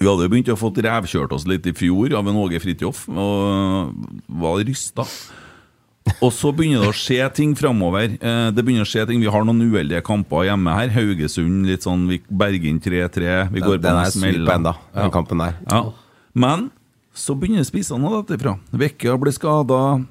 Vi 0.00 0.08
hadde 0.08 0.26
jo 0.26 0.32
begynt 0.32 0.50
å 0.52 0.58
få 0.58 0.72
revkjørt 0.74 1.34
oss 1.36 1.46
litt 1.48 1.66
i 1.68 1.74
fjor 1.76 2.14
av 2.18 2.28
en 2.28 2.38
Åge 2.42 2.60
Fridtjof, 2.62 3.04
og 3.12 3.92
var 4.42 4.62
rysta. 4.66 5.06
Og 6.18 6.32
så 6.34 6.50
begynner 6.54 6.82
det 6.82 6.90
å 6.90 6.96
skje 6.96 7.26
ting 7.36 7.52
framover. 7.58 8.16
Eh, 8.18 8.48
det 8.50 8.64
begynner 8.64 8.82
å 8.82 8.90
skje 8.90 9.04
ting 9.06 9.20
Vi 9.22 9.30
har 9.30 9.44
noen 9.46 9.62
uheldige 9.62 10.02
kamper 10.02 10.48
hjemme 10.48 10.74
her. 10.74 10.90
Haugesund, 10.96 11.68
litt 11.68 11.86
sånn 11.86 12.08
Vi 12.10 12.18
berger 12.26 12.72
inn 12.72 12.80
3-3. 12.82 13.36
Vi 13.52 13.62
går 13.62 13.78
Den 13.82 14.00
er 14.00 14.10
på 14.10 14.56
enda, 14.56 14.74
den 14.96 15.12
kampen 15.14 15.44
der. 15.44 15.60
Ja. 15.70 15.84
Men 16.34 16.70
så 17.14 17.36
begynner 17.38 17.62
spissene 17.68 18.10
ifra. 18.34 18.56
Vekke 18.72 19.14
blir 19.20 19.36
skada. 19.36 20.02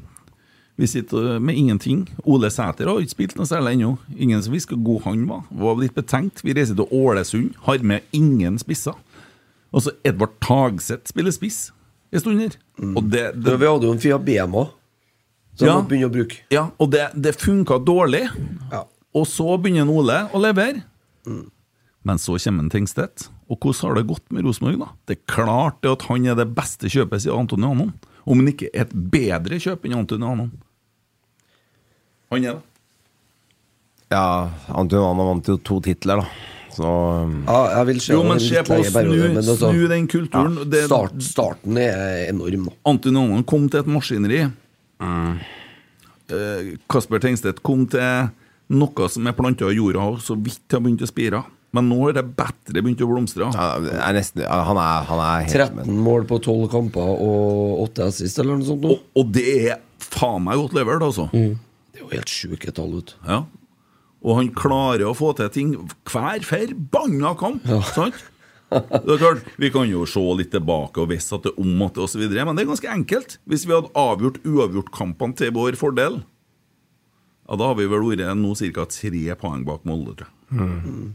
Vi 0.79 0.87
sitter 0.87 1.39
med 1.39 1.57
ingenting. 1.57 2.07
Ole 2.23 2.49
Sæter 2.49 2.87
har 2.87 3.01
ikke 3.03 3.13
spilt 3.13 3.35
noe 3.37 3.45
særlig 3.45 3.75
ennå. 3.75 3.97
Ingen 4.15 4.41
som 4.41 4.53
visste 4.53 4.73
hvor 4.73 4.85
god 4.87 5.03
han 5.09 5.27
var. 5.27 5.43
Var 5.51 5.81
litt 5.81 5.97
betenkt. 5.97 6.41
Vi 6.45 6.55
reiser 6.55 6.77
til 6.79 6.87
Ålesund, 6.89 7.51
har 7.67 7.83
med 7.83 8.07
ingen 8.15 8.57
spisser. 8.61 8.95
Og 9.71 9.85
så 9.85 9.93
Edvard 10.03 10.33
Tagseth 10.43 11.07
spiller 11.11 11.31
spiss 11.35 11.69
en 12.11 12.19
stund 12.19 12.41
her. 12.43 12.57
Og 12.95 13.05
det, 13.07 13.21
det, 13.39 13.53
Vi 13.61 13.67
hadde 13.69 13.87
jo 13.87 13.93
en 13.95 14.01
Fia 14.03 14.17
Bema 14.19 14.65
som 15.55 15.67
Ja. 15.67 15.75
måtte 15.77 15.89
begynne 15.93 16.09
å 16.09 16.13
bruke. 16.13 16.39
ja, 16.51 16.65
og 16.79 16.91
det, 16.91 17.05
det 17.15 17.35
funka 17.39 17.77
dårlig. 17.87 18.25
Og 19.15 19.25
så 19.27 19.57
begynner 19.59 19.89
Ole 19.91 20.17
å 20.31 20.39
levere. 20.39 20.83
Men 22.03 22.17
så 22.17 22.37
kommer 22.39 22.63
en 22.65 22.69
Tengstedt. 22.71 23.29
Og 23.51 23.59
hvordan 23.59 23.89
har 23.91 23.95
det 23.99 24.07
gått 24.07 24.31
med 24.31 24.43
Rosenborg, 24.47 24.79
da? 24.79 24.87
Det 25.05 25.17
er 25.17 25.33
klart 25.33 25.81
det 25.83 25.91
at 25.91 26.05
han 26.07 26.25
er 26.25 26.35
det 26.39 26.47
beste 26.55 26.87
kjøpet 26.89 27.21
siden 27.25 27.43
Antoni 27.43 27.67
Anon. 27.67 27.91
Om 28.25 28.39
han 28.39 28.47
ikke 28.51 28.69
er 28.73 28.85
et 28.87 28.93
bedre 29.11 29.59
kjøp 29.59 29.85
enn 29.85 29.97
Antoni 29.99 30.25
Anon. 30.25 30.51
Han 32.31 32.45
er 32.47 32.53
det. 32.55 32.61
Ja, 34.11 34.49
Antonana 34.75 35.23
vant 35.29 35.47
jo 35.47 35.57
to 35.63 35.79
titler, 35.83 36.19
da. 36.23 36.27
Så 36.75 36.89
Ja, 37.47 37.59
jeg 37.77 37.87
vil 37.91 37.99
se 38.01 38.13
Jo, 38.13 38.23
men 38.23 38.37
en 38.37 38.43
se 38.43 38.63
på 38.63 38.77
å 38.79 38.85
snu, 38.85 39.37
altså- 39.37 39.71
snu 39.71 39.87
den 39.91 40.07
kulturen. 40.07 40.57
Ja, 40.57 40.63
Det- 40.63 40.85
start, 40.85 41.15
starten 41.21 41.77
er 41.77 42.27
enorm 42.29 42.69
Anon 42.85 43.43
kom 43.43 43.69
til 43.69 43.79
et 43.81 43.87
maskineri. 43.87 44.51
Eh, 46.31 46.77
Kasper 46.89 47.19
Tengstedt 47.19 47.61
kom 47.63 47.85
til 47.91 48.29
noe 48.71 49.09
som 49.09 49.27
er 49.27 49.33
planta 49.35 49.67
i 49.67 49.75
jorda 49.75 49.99
og 50.13 50.21
så 50.23 50.37
vidt 50.39 50.71
har 50.71 50.79
begynt 50.79 51.01
å 51.03 51.09
spire. 51.09 51.43
Men 51.73 51.87
nå 51.87 52.01
har 52.05 52.13
det 52.17 52.25
bedre 52.35 52.81
begynt 52.83 52.99
å 53.03 53.07
blomstre. 53.07 53.47
er 53.55 54.13
nesten, 54.13 54.43
han 54.45 54.77
er, 54.77 55.03
han 55.07 55.19
er 55.19 55.45
helt 55.47 55.71
13 55.85 55.97
mål 56.03 56.25
på 56.27 56.39
12 56.43 56.67
kamper 56.71 57.13
og 57.15 57.89
8 57.89 58.07
assist 58.09 58.39
eller 58.39 58.57
noe 58.59 58.67
sånt. 58.67 58.83
Og, 58.91 58.99
og 59.15 59.31
det 59.31 59.45
er 59.71 59.79
faen 59.99 60.43
meg 60.43 60.59
godt 60.59 60.75
levert, 60.75 61.01
altså. 61.07 61.29
Det 61.31 61.99
er 61.99 62.03
jo 62.03 62.09
helt 62.11 62.31
sjuke 62.31 62.73
tall 62.75 62.97
ut. 62.99 63.13
Ja. 63.27 63.43
Og 64.21 64.37
han 64.37 64.51
klarer 64.53 65.07
å 65.09 65.15
få 65.17 65.31
til 65.37 65.49
ting 65.53 65.71
hver 66.09 66.43
forbanna 66.45 67.33
kamp. 67.39 67.65
Sant? 67.95 68.19
Det 68.71 69.15
er 69.15 69.19
klart, 69.19 69.47
Vi 69.59 69.69
kan 69.73 69.89
jo 69.89 70.05
se 70.07 70.21
litt 70.39 70.53
tilbake 70.53 71.01
og 71.03 71.09
vise 71.11 71.35
at 71.35 71.43
det 71.43 71.51
er 71.51 71.59
om 71.59 71.81
at 71.83 71.97
det 71.97 72.05
osv., 72.05 72.21
men 72.23 72.55
det 72.55 72.63
er 72.63 72.69
ganske 72.69 72.91
enkelt. 72.93 73.37
Hvis 73.49 73.65
vi 73.67 73.75
hadde 73.75 73.91
avgjort 73.99 74.39
uavgjort-kampene 74.47 75.35
til 75.41 75.51
vår 75.57 75.75
fordel, 75.79 76.21
ja, 77.49 77.57
da 77.59 77.67
har 77.67 77.75
vi 77.75 77.89
vel 77.91 78.05
vært 78.05 78.37
nå 78.39 78.53
ca. 78.55 78.85
tre 78.87 79.35
poeng 79.35 79.65
bak 79.67 79.83
Molde, 79.89 80.15
tror 80.21 80.29
jeg. 80.29 81.09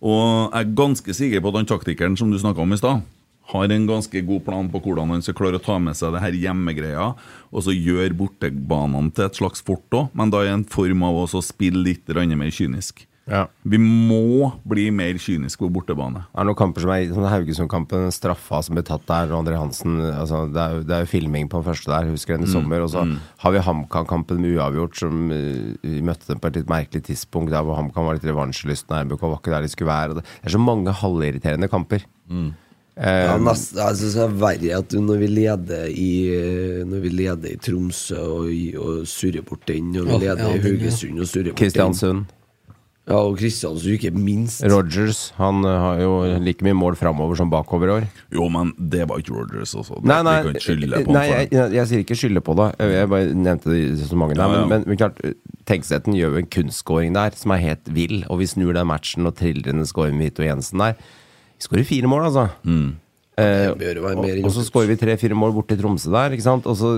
Og 0.00 0.20
jeg 0.54 0.60
er 0.60 0.76
ganske 0.78 1.16
sikker 1.16 1.42
på 1.42 1.50
at 1.50 1.58
han 1.58 1.68
taktikeren 1.68 2.14
som 2.16 2.30
du 2.30 2.38
snakka 2.38 2.62
om 2.62 2.72
i 2.72 2.78
stad, 2.78 3.02
har 3.52 3.74
en 3.74 3.86
ganske 3.88 4.24
god 4.26 4.44
plan 4.46 4.70
på 4.72 4.82
hvordan 4.84 5.14
han 5.14 5.24
skal 5.24 5.36
klare 5.38 5.60
å 5.60 5.64
ta 5.64 5.78
med 5.82 5.98
seg 5.98 6.14
det 6.14 6.24
her 6.24 6.40
hjemmegreia, 6.46 7.12
og 7.50 7.66
så 7.66 7.74
gjøre 7.74 8.16
bortebanene 8.18 9.14
til 9.14 9.26
et 9.26 9.38
slags 9.38 9.64
fort 9.66 9.96
òg, 9.96 10.10
men 10.16 10.32
da 10.32 10.44
i 10.44 10.52
en 10.52 10.66
form 10.68 11.06
av 11.06 11.24
å 11.24 11.44
spille 11.44 11.84
litt 11.84 12.10
mer 12.10 12.52
kynisk. 12.54 13.06
Ja. 13.30 13.44
Vi 13.62 13.78
må 13.78 14.50
bli 14.66 14.88
mer 14.94 15.18
kyniske 15.20 15.62
på 15.62 15.70
bortebane. 15.72 16.24
Det 16.32 16.40
er 16.42 16.46
noen 16.48 16.58
kamper 16.58 16.82
som 16.82 16.92
er 16.94 17.12
sånn 17.14 17.28
Haugesund-kampen, 17.30 18.08
straffa 18.14 18.62
som 18.66 18.76
ble 18.76 18.82
tatt 18.86 19.04
der, 19.06 19.30
og 19.30 19.42
André 19.42 19.58
Hansen 19.60 20.00
altså, 20.08 20.42
det, 20.50 20.62
er 20.64 20.86
det 20.88 20.96
er 20.96 21.04
jo 21.04 21.10
filming 21.12 21.50
på 21.50 21.60
den 21.60 21.68
første 21.68 21.92
der, 21.92 22.10
husker 22.10 22.34
jeg 22.34 22.42
den 22.42 22.48
i 22.48 22.50
Mm, 22.50 22.56
sommer. 22.56 22.86
Og 22.86 22.90
så 22.90 23.04
mm. 23.06 23.12
har 23.44 23.54
vi 23.54 23.62
HamKam-kampen 23.68 24.40
med 24.42 24.56
uavgjort, 24.56 24.98
som 25.04 25.30
eh, 25.36 25.76
vi 25.84 26.00
møtte 26.06 26.32
dem 26.32 26.42
på 26.42 26.50
et 26.50 26.58
litt 26.58 26.72
merkelig 26.72 27.04
tidspunkt, 27.06 27.52
der 27.54 27.62
hvor 27.66 27.78
HamKam 27.78 28.08
var 28.08 28.18
litt 28.18 28.26
revansjelystne, 28.26 29.04
RBK 29.06 29.22
var 29.28 29.38
ikke 29.38 29.54
der 29.54 29.68
de 29.68 29.70
skulle 29.76 29.92
være. 29.92 30.10
og 30.10 30.20
Det 30.20 30.26
er 30.42 30.56
så 30.56 30.64
mange 30.64 30.96
halvirriterende 31.02 31.70
kamper. 31.70 32.06
Eh, 32.30 32.50
Ja, 33.00 33.36
nest, 33.40 33.72
jeg 33.78 33.96
synes 33.96 34.16
det 34.18 34.24
er 34.26 34.34
verre 34.42 34.74
at 34.82 34.92
når 34.92 35.20
vi 35.22 35.28
leder 35.32 35.86
i 35.88 36.10
Når 36.84 37.00
vi 37.00 37.12
leder 37.14 37.54
i 37.54 37.56
Tromsø 37.56 38.18
og, 38.20 38.50
i- 38.52 38.74
og 38.76 39.06
surrer 39.08 39.40
bort 39.46 39.64
den, 39.70 39.94
og 39.96 40.06
vi 40.10 40.18
leder 40.26 40.44
ja, 40.44 40.52
i. 40.58 40.60
Haugesund 40.66 41.20
og 41.20 41.26
surrer 41.30 41.54
bort 41.54 41.62
Kristiansund. 41.62 42.26
den 42.26 42.36
Ja, 43.10 43.16
og 43.26 43.38
Kristiansund, 43.40 43.96
ikke 43.96 44.12
minst. 44.14 44.60
Rogers 44.70 45.32
han 45.38 45.64
eh, 45.66 45.78
har 45.82 45.98
jo 46.02 46.10
like 46.44 46.62
mye 46.62 46.76
mål 46.78 46.98
framover 47.00 47.34
som 47.40 47.50
bakover 47.50 47.88
i 47.88 47.94
år. 47.96 48.04
Jo, 48.36 48.44
men 48.52 48.70
det 48.78 49.08
var 49.10 49.18
ikke 49.18 49.34
Rogers 49.34 49.72
også. 49.74 49.98
Nei, 50.06 50.20
nei, 50.26 50.36
kan 50.44 50.58
ikke 50.60 51.00
på 51.08 51.16
nei 51.16 51.24
jeg, 51.26 51.48
jeg, 51.56 51.72
jeg 51.74 51.90
sier 51.90 52.04
ikke 52.04 52.18
skylde 52.20 52.42
på 52.46 52.54
det. 52.60 52.68
Jeg, 52.78 52.92
jeg 53.00 53.10
bare 53.10 53.32
nevnte 53.34 53.72
det 53.72 54.06
så 54.06 54.18
mange. 54.20 54.36
der. 54.38 54.44
Ja, 54.44 54.60
ja. 54.60 54.68
Men, 54.70 54.84
men, 54.86 55.00
klart, 55.00 55.18
Tenkstetten 55.66 56.14
gjør 56.14 56.36
jo 56.36 56.42
en 56.44 56.52
kunstskåring 56.54 57.16
der 57.16 57.34
som 57.40 57.56
er 57.56 57.64
helt 57.64 57.90
vill. 57.96 58.20
Og 58.30 58.42
vi 58.44 58.50
snur 58.52 58.76
den 58.78 58.86
matchen 58.90 59.26
og 59.26 59.34
triller 59.40 59.64
trillerne 59.72 59.88
skårer 59.88 60.14
med 60.14 60.30
Vito 60.30 60.46
Jensen 60.46 60.84
der. 60.84 61.00
Vi 61.60 61.68
skårer 61.68 61.88
fire 61.88 62.10
mål, 62.10 62.30
altså. 62.30 62.48
Eh, 63.40 63.94
jo 63.94 64.02
være 64.04 64.42
og, 64.42 64.50
så 64.52 64.62
skårer 64.66 64.90
vi 64.90 64.96
tre-fire 65.00 65.36
mål 65.38 65.52
borti 65.54 65.76
i 65.76 65.80
Tromsø 65.80 66.10
der. 66.12 66.34
Ikke 66.34 66.44
sant? 66.44 66.66
Og 66.68 66.76
så, 66.76 66.92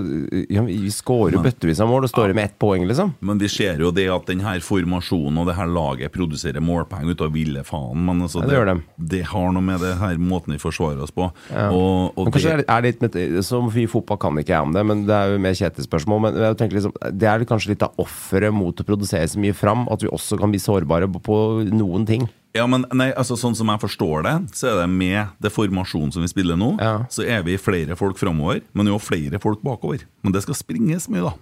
ja, 0.51 0.63
vi 0.65 0.91
skårer 0.91 1.39
bøttevis 1.43 1.81
av 1.83 1.89
mål 1.91 2.07
og 2.07 2.11
står 2.11 2.33
med 2.35 2.49
ett 2.49 2.57
poeng, 2.61 2.85
liksom. 2.89 3.13
Men 3.23 3.39
vi 3.41 3.49
ser 3.51 3.81
jo 3.83 3.93
det 3.95 4.07
at 4.11 4.27
denne 4.29 4.55
formasjonen 4.63 5.39
og 5.39 5.49
det 5.49 5.55
her 5.57 5.69
laget 5.71 6.13
produserer 6.15 6.63
målpoeng 6.63 7.11
ut 7.11 7.23
av 7.23 7.33
ville 7.35 7.63
faen. 7.67 8.03
Men 8.07 8.25
altså, 8.25 8.43
Ja, 8.43 8.49
det 8.49 8.59
det, 8.59 8.73
de. 8.73 9.07
det 9.13 9.23
har 9.31 9.55
noe 9.55 9.63
med 9.63 9.83
det 9.83 9.95
her 10.01 10.19
måten 10.21 10.55
vi 10.55 10.61
forsvarer 10.61 11.03
oss 11.05 11.13
på. 11.15 11.29
Ja. 11.53 11.69
Og, 11.71 12.17
og 12.17 12.31
kanskje 12.33 12.57
det, 12.57 12.67
det 12.67 12.75
er 12.75 12.87
litt 12.87 13.03
med, 13.05 13.19
Så 13.45 13.61
mye 13.63 13.91
fotball 13.91 14.21
kan 14.21 14.41
ikke 14.41 14.55
jeg 14.55 14.69
om 14.69 14.75
det, 14.75 14.85
men 14.89 15.05
det 15.07 15.17
er 15.17 15.35
jo 15.35 15.41
mer 15.43 15.57
Kjetil-spørsmål. 15.57 16.23
Men 16.27 16.39
jeg 16.49 16.59
tenker 16.59 16.79
liksom, 16.79 16.95
det 17.13 17.29
er 17.29 17.47
kanskje 17.47 17.75
litt 17.75 17.85
av 17.85 17.99
offeret 18.01 18.53
mot 18.55 18.75
å 18.75 18.87
produsere 18.87 19.29
så 19.29 19.41
mye 19.41 19.55
fram, 19.55 19.87
at 19.93 20.03
vi 20.03 20.11
også 20.11 20.39
kan 20.41 20.51
bli 20.53 20.61
sårbare 20.61 21.09
på, 21.13 21.23
på 21.23 21.43
noen 21.71 22.09
ting. 22.09 22.27
Ja, 22.53 22.65
men 22.69 22.85
nei, 22.93 23.09
altså 23.17 23.35
Sånn 23.39 23.55
som 23.57 23.67
jeg 23.73 23.81
forstår 23.81 24.23
det, 24.27 24.33
så 24.57 24.67
er 24.71 24.75
det 24.83 24.89
med 24.93 25.31
det 25.41 25.49
formasjonen 25.53 26.11
som 26.13 26.21
vi 26.21 26.29
spiller 26.29 26.59
nå, 26.59 26.75
så 27.09 27.25
er 27.25 27.41
vi 27.47 27.57
flere 27.57 27.97
folk 27.97 28.19
framover, 28.21 28.61
men 28.77 28.87
jo 28.91 28.99
flere 29.01 29.39
folk 29.41 29.63
bakover. 29.65 30.05
Men 30.21 30.35
det 30.35 30.43
skal 30.45 30.57
springes 30.59 31.09
mye, 31.09 31.23
da. 31.31 31.33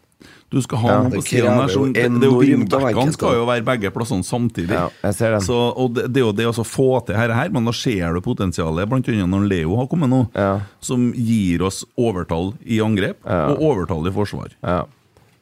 Du 0.53 0.59
skal 0.61 0.77
ha 0.83 0.87
Ja, 0.91 0.97
noen 1.01 1.15
på 1.15 1.21
siden 1.25 1.57
der. 1.57 1.71
jo 1.73 1.85
det, 1.89 3.13
skal 3.15 3.35
jo 3.39 3.45
være 3.49 3.63
begge 3.65 3.91
plassene 3.95 4.23
samtidig. 4.27 4.69
Ja, 4.75 4.89
jeg 5.03 5.15
ser 5.17 5.31
den. 5.31 5.41
Så, 5.41 5.57
og 5.73 5.95
det, 5.95 6.07
det 6.13 6.21
er 6.21 6.27
jo 6.27 6.31
det 6.37 6.45
å 6.51 6.53
få 6.67 6.87
til 7.05 7.15
dette 7.15 7.33
her, 7.33 7.49
men 7.49 7.65
da 7.65 7.73
ser 7.73 8.13
du 8.13 8.21
potensialet, 8.21 8.85
annet 8.91 9.29
når 9.31 9.47
Leo 9.49 9.75
har 9.79 9.87
kommet 9.91 10.11
nå, 10.11 10.25
som 10.79 11.09
gir 11.17 11.63
oss 11.65 11.83
overtall 11.97 12.53
i 12.63 12.79
angrep 12.83 13.25
og 13.25 13.63
overtall 13.71 14.07
i 14.07 14.13
forsvar. 14.13 14.53
Ja. 14.61 14.83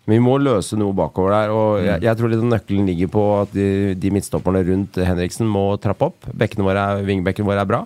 Vi 0.09 0.17
må 0.23 0.37
løse 0.41 0.77
noe 0.79 0.95
bakover 0.97 1.35
der. 1.35 1.53
Og 1.53 1.79
Mm. 1.79 1.85
jeg, 1.85 2.01
jeg 2.07 2.17
tror 2.19 2.29
litt 2.33 2.47
nøkkelen 2.49 2.89
ligger 2.89 3.11
på 3.13 3.23
at 3.43 3.53
de, 3.53 3.67
de 3.95 4.11
midtstopperne 4.15 4.63
rundt 4.67 4.97
Henriksen 5.05 5.47
må 5.47 5.67
trappe 5.81 6.09
opp. 6.09 6.27
Bekkene 6.33 6.65
våre 6.65 6.83
er, 6.97 7.05
Vingbekkene 7.07 7.45
våre 7.49 7.61
er 7.63 7.69
bra. 7.69 7.85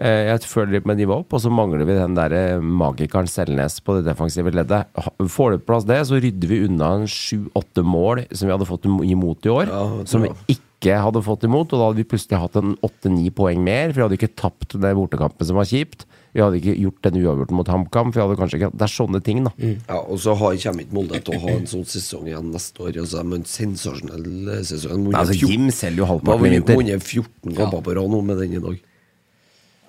Eh, 0.00 0.30
Jeg 0.30 0.40
føler 0.48 0.78
litt 0.78 0.86
med 0.88 0.96
nivået 0.96 1.24
opp, 1.26 1.34
og 1.36 1.40
så 1.44 1.50
mangler 1.52 1.84
vi 1.84 1.96
den 1.98 2.14
der 2.16 2.32
eh, 2.32 2.60
magikeren 2.62 3.28
Selnes 3.28 3.80
på 3.84 3.98
det 3.98 4.06
defensive 4.08 4.52
leddet. 4.54 4.88
Får 5.28 5.52
du 5.52 5.58
på 5.60 5.68
plass 5.72 5.84
det, 5.88 5.98
så 6.08 6.16
rydder 6.20 6.48
vi 6.48 6.62
unna 6.68 6.94
en 7.00 7.06
sju-åtte 7.10 7.84
mål 7.84 8.22
som 8.32 8.48
vi 8.48 8.54
hadde 8.54 8.68
fått 8.68 8.88
imot 8.88 9.44
i 9.44 9.52
år. 9.52 9.68
som 10.08 10.24
vi 10.24 10.32
ikke 10.56 10.96
hadde 11.04 11.20
fått 11.20 11.44
imot, 11.44 11.72
og 11.74 11.76
da 11.82 11.90
hadde 11.90 12.00
vi 12.00 12.08
plutselig 12.08 12.40
hatt 12.40 12.56
en 12.56 12.76
åtte-ni 12.80 13.28
poeng 13.36 13.60
mer. 13.62 13.92
For 13.92 14.00
vi 14.00 14.06
hadde 14.08 14.16
ikke 14.20 14.36
tapt 14.40 14.78
den 14.80 14.96
bortekampen 14.96 15.44
som 15.44 15.56
var 15.60 15.68
kjipt. 15.68 16.06
Vi 16.30 16.42
hadde 16.44 16.60
ikke 16.60 16.76
gjort 16.78 17.00
den 17.06 17.16
uavgjorten 17.24 17.56
mot 17.58 17.70
HamKam. 17.72 18.12
For 18.12 18.20
vi 18.20 18.24
hadde 18.24 18.38
kanskje 18.38 18.58
ikke 18.60 18.70
Det 18.76 18.86
er 18.86 18.92
sånne 18.92 19.20
ting, 19.26 19.40
da. 19.48 19.50
Ja, 19.88 19.98
og 20.00 20.20
så 20.22 20.36
har, 20.38 20.54
kommer 20.62 20.84
ikke 20.84 20.96
Molde 20.98 21.20
til 21.26 21.34
å 21.34 21.40
ha 21.42 21.56
en 21.56 21.66
sånn 21.70 21.86
sesong 21.90 22.28
igjen 22.30 22.52
neste 22.54 22.84
år. 22.86 22.92
Altså, 23.02 23.24
men 23.26 23.42
sensasjonell 23.50 24.28
eh, 24.54 24.62
sesong. 24.68 25.08
Nei, 25.08 25.16
Altså, 25.24 25.34
Jim 25.40 25.66
selger 25.74 26.04
jo 26.04 26.08
halvparten 26.12 26.46
i 26.46 26.54
vinter. 26.54 26.78
vunnet 26.78 27.02
14 27.02 27.56
kamper 27.58 27.82
på 27.88 27.96
rad 27.98 28.14
nå 28.14 28.22
med 28.28 28.38
den 28.44 28.54
i 28.60 28.62
dag. 28.62 28.78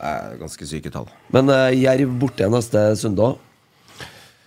Er 0.01 0.38
ganske 0.41 0.65
syke 0.65 0.89
tall. 0.89 1.05
Men 1.30 1.51
uh, 1.53 1.69
Jerv 1.77 2.15
borte 2.23 2.47
neste 2.49 2.88
søndag. 2.97 3.38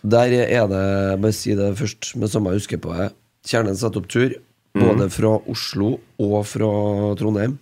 Der 0.05 0.35
er 0.43 0.67
det 0.69 0.87
Bare 1.23 1.33
si 1.33 1.55
det 1.57 1.71
først, 1.79 2.11
med 2.21 2.29
samme 2.33 2.51
jeg 2.53 2.65
husker 2.65 2.81
på 2.83 2.91
det. 2.99 3.13
Kjernen 3.47 3.77
setter 3.79 4.03
opp 4.03 4.09
tur, 4.11 4.35
både 4.75 5.07
fra 5.15 5.37
Oslo 5.53 5.95
og 6.21 6.35
fra 6.49 6.69
Trondheim. 7.21 7.55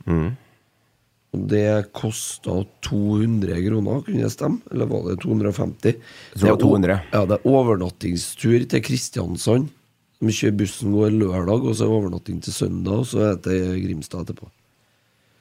Og 1.33 1.45
det 1.49 1.93
kosta 1.97 2.59
200 2.85 3.57
kroner, 3.65 4.03
kunne 4.05 4.25
det 4.27 4.33
stemme? 4.35 4.61
Eller 4.71 4.89
var 4.91 5.07
det 5.09 5.21
250? 5.23 5.95
tror 6.37 6.43
det 6.43 6.51
var 6.51 6.59
er 6.59 6.65
200. 6.65 6.97
Ja, 7.15 7.23
det 7.29 7.39
er 7.39 7.47
overnattingstur 7.49 8.67
til 8.69 8.85
Kristiansand. 8.85 9.71
Vi 10.23 10.35
kjører 10.37 10.59
bussen 10.61 10.93
går 10.95 11.15
lørdag, 11.17 11.65
og 11.65 11.75
så 11.75 11.89
er 11.89 11.95
overnatting 11.97 12.43
til 12.45 12.55
søndag, 12.55 13.01
og 13.01 13.09
så 13.09 13.25
er 13.25 13.39
det 13.39 13.47
til 13.49 13.81
Grimstad 13.87 14.27
etterpå. 14.27 14.51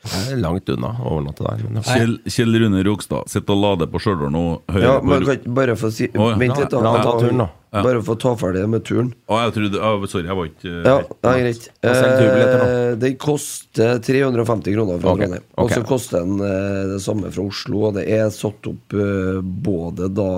Det 0.01 0.33
er 0.33 0.39
langt 0.41 0.69
unna 0.73 0.95
å 0.97 1.15
overnatte 1.15 1.45
der. 1.45 1.63
Men 1.69 1.83
Kjell, 1.85 2.13
Kjell 2.25 2.55
Rune 2.63 2.81
Rogstad 2.87 3.29
sitter 3.29 3.53
og 3.53 3.59
lader 3.61 3.89
på 3.91 3.99
Stjørdal 4.01 4.31
nå. 4.33 4.45
Høyre 4.71 4.85
Ja, 4.87 4.93
men 5.05 5.25
kan 5.27 5.37
ikke 5.37 5.55
bare 5.59 5.75
få 5.77 5.91
si 5.93 6.07
Å, 6.09 6.29
ja. 6.31 6.37
Vent 6.41 6.57
litt, 6.57 6.71
da. 6.73 6.79
La 6.81 6.93
ta 7.03 7.11
turen, 7.21 7.43
da. 7.43 7.47
Ja. 7.71 7.83
Bare 7.85 8.01
få 8.03 8.15
ta 8.19 8.31
ferdig 8.35 8.63
med 8.67 8.83
turen. 8.87 9.11
Å, 9.29 9.37
jeg 9.45 9.53
trodde, 9.55 9.81
oh, 9.87 10.05
sorry, 10.09 10.25
jeg 10.27 10.37
var 10.39 10.47
ikke 10.49 10.71
Ja, 10.73 10.95
det 11.05 11.31
er 11.31 11.43
greit. 11.43 11.67
Eh, 11.85 12.87
den 13.03 13.19
koster 13.21 14.01
350 14.03 14.75
kroner 14.75 14.97
fra 15.03 15.13
okay. 15.13 15.29
Trondheim. 15.29 15.45
Og 15.61 15.71
så 15.71 15.83
koster 15.87 16.25
den 16.25 16.41
eh, 16.49 16.79
det 16.95 17.01
samme 17.05 17.31
fra 17.31 17.45
Oslo. 17.53 17.83
Og 17.87 17.99
det 17.99 18.07
er 18.11 18.25
satt 18.35 18.71
opp 18.71 18.97
eh, 18.97 19.37
både 19.69 20.09
da 20.11 20.31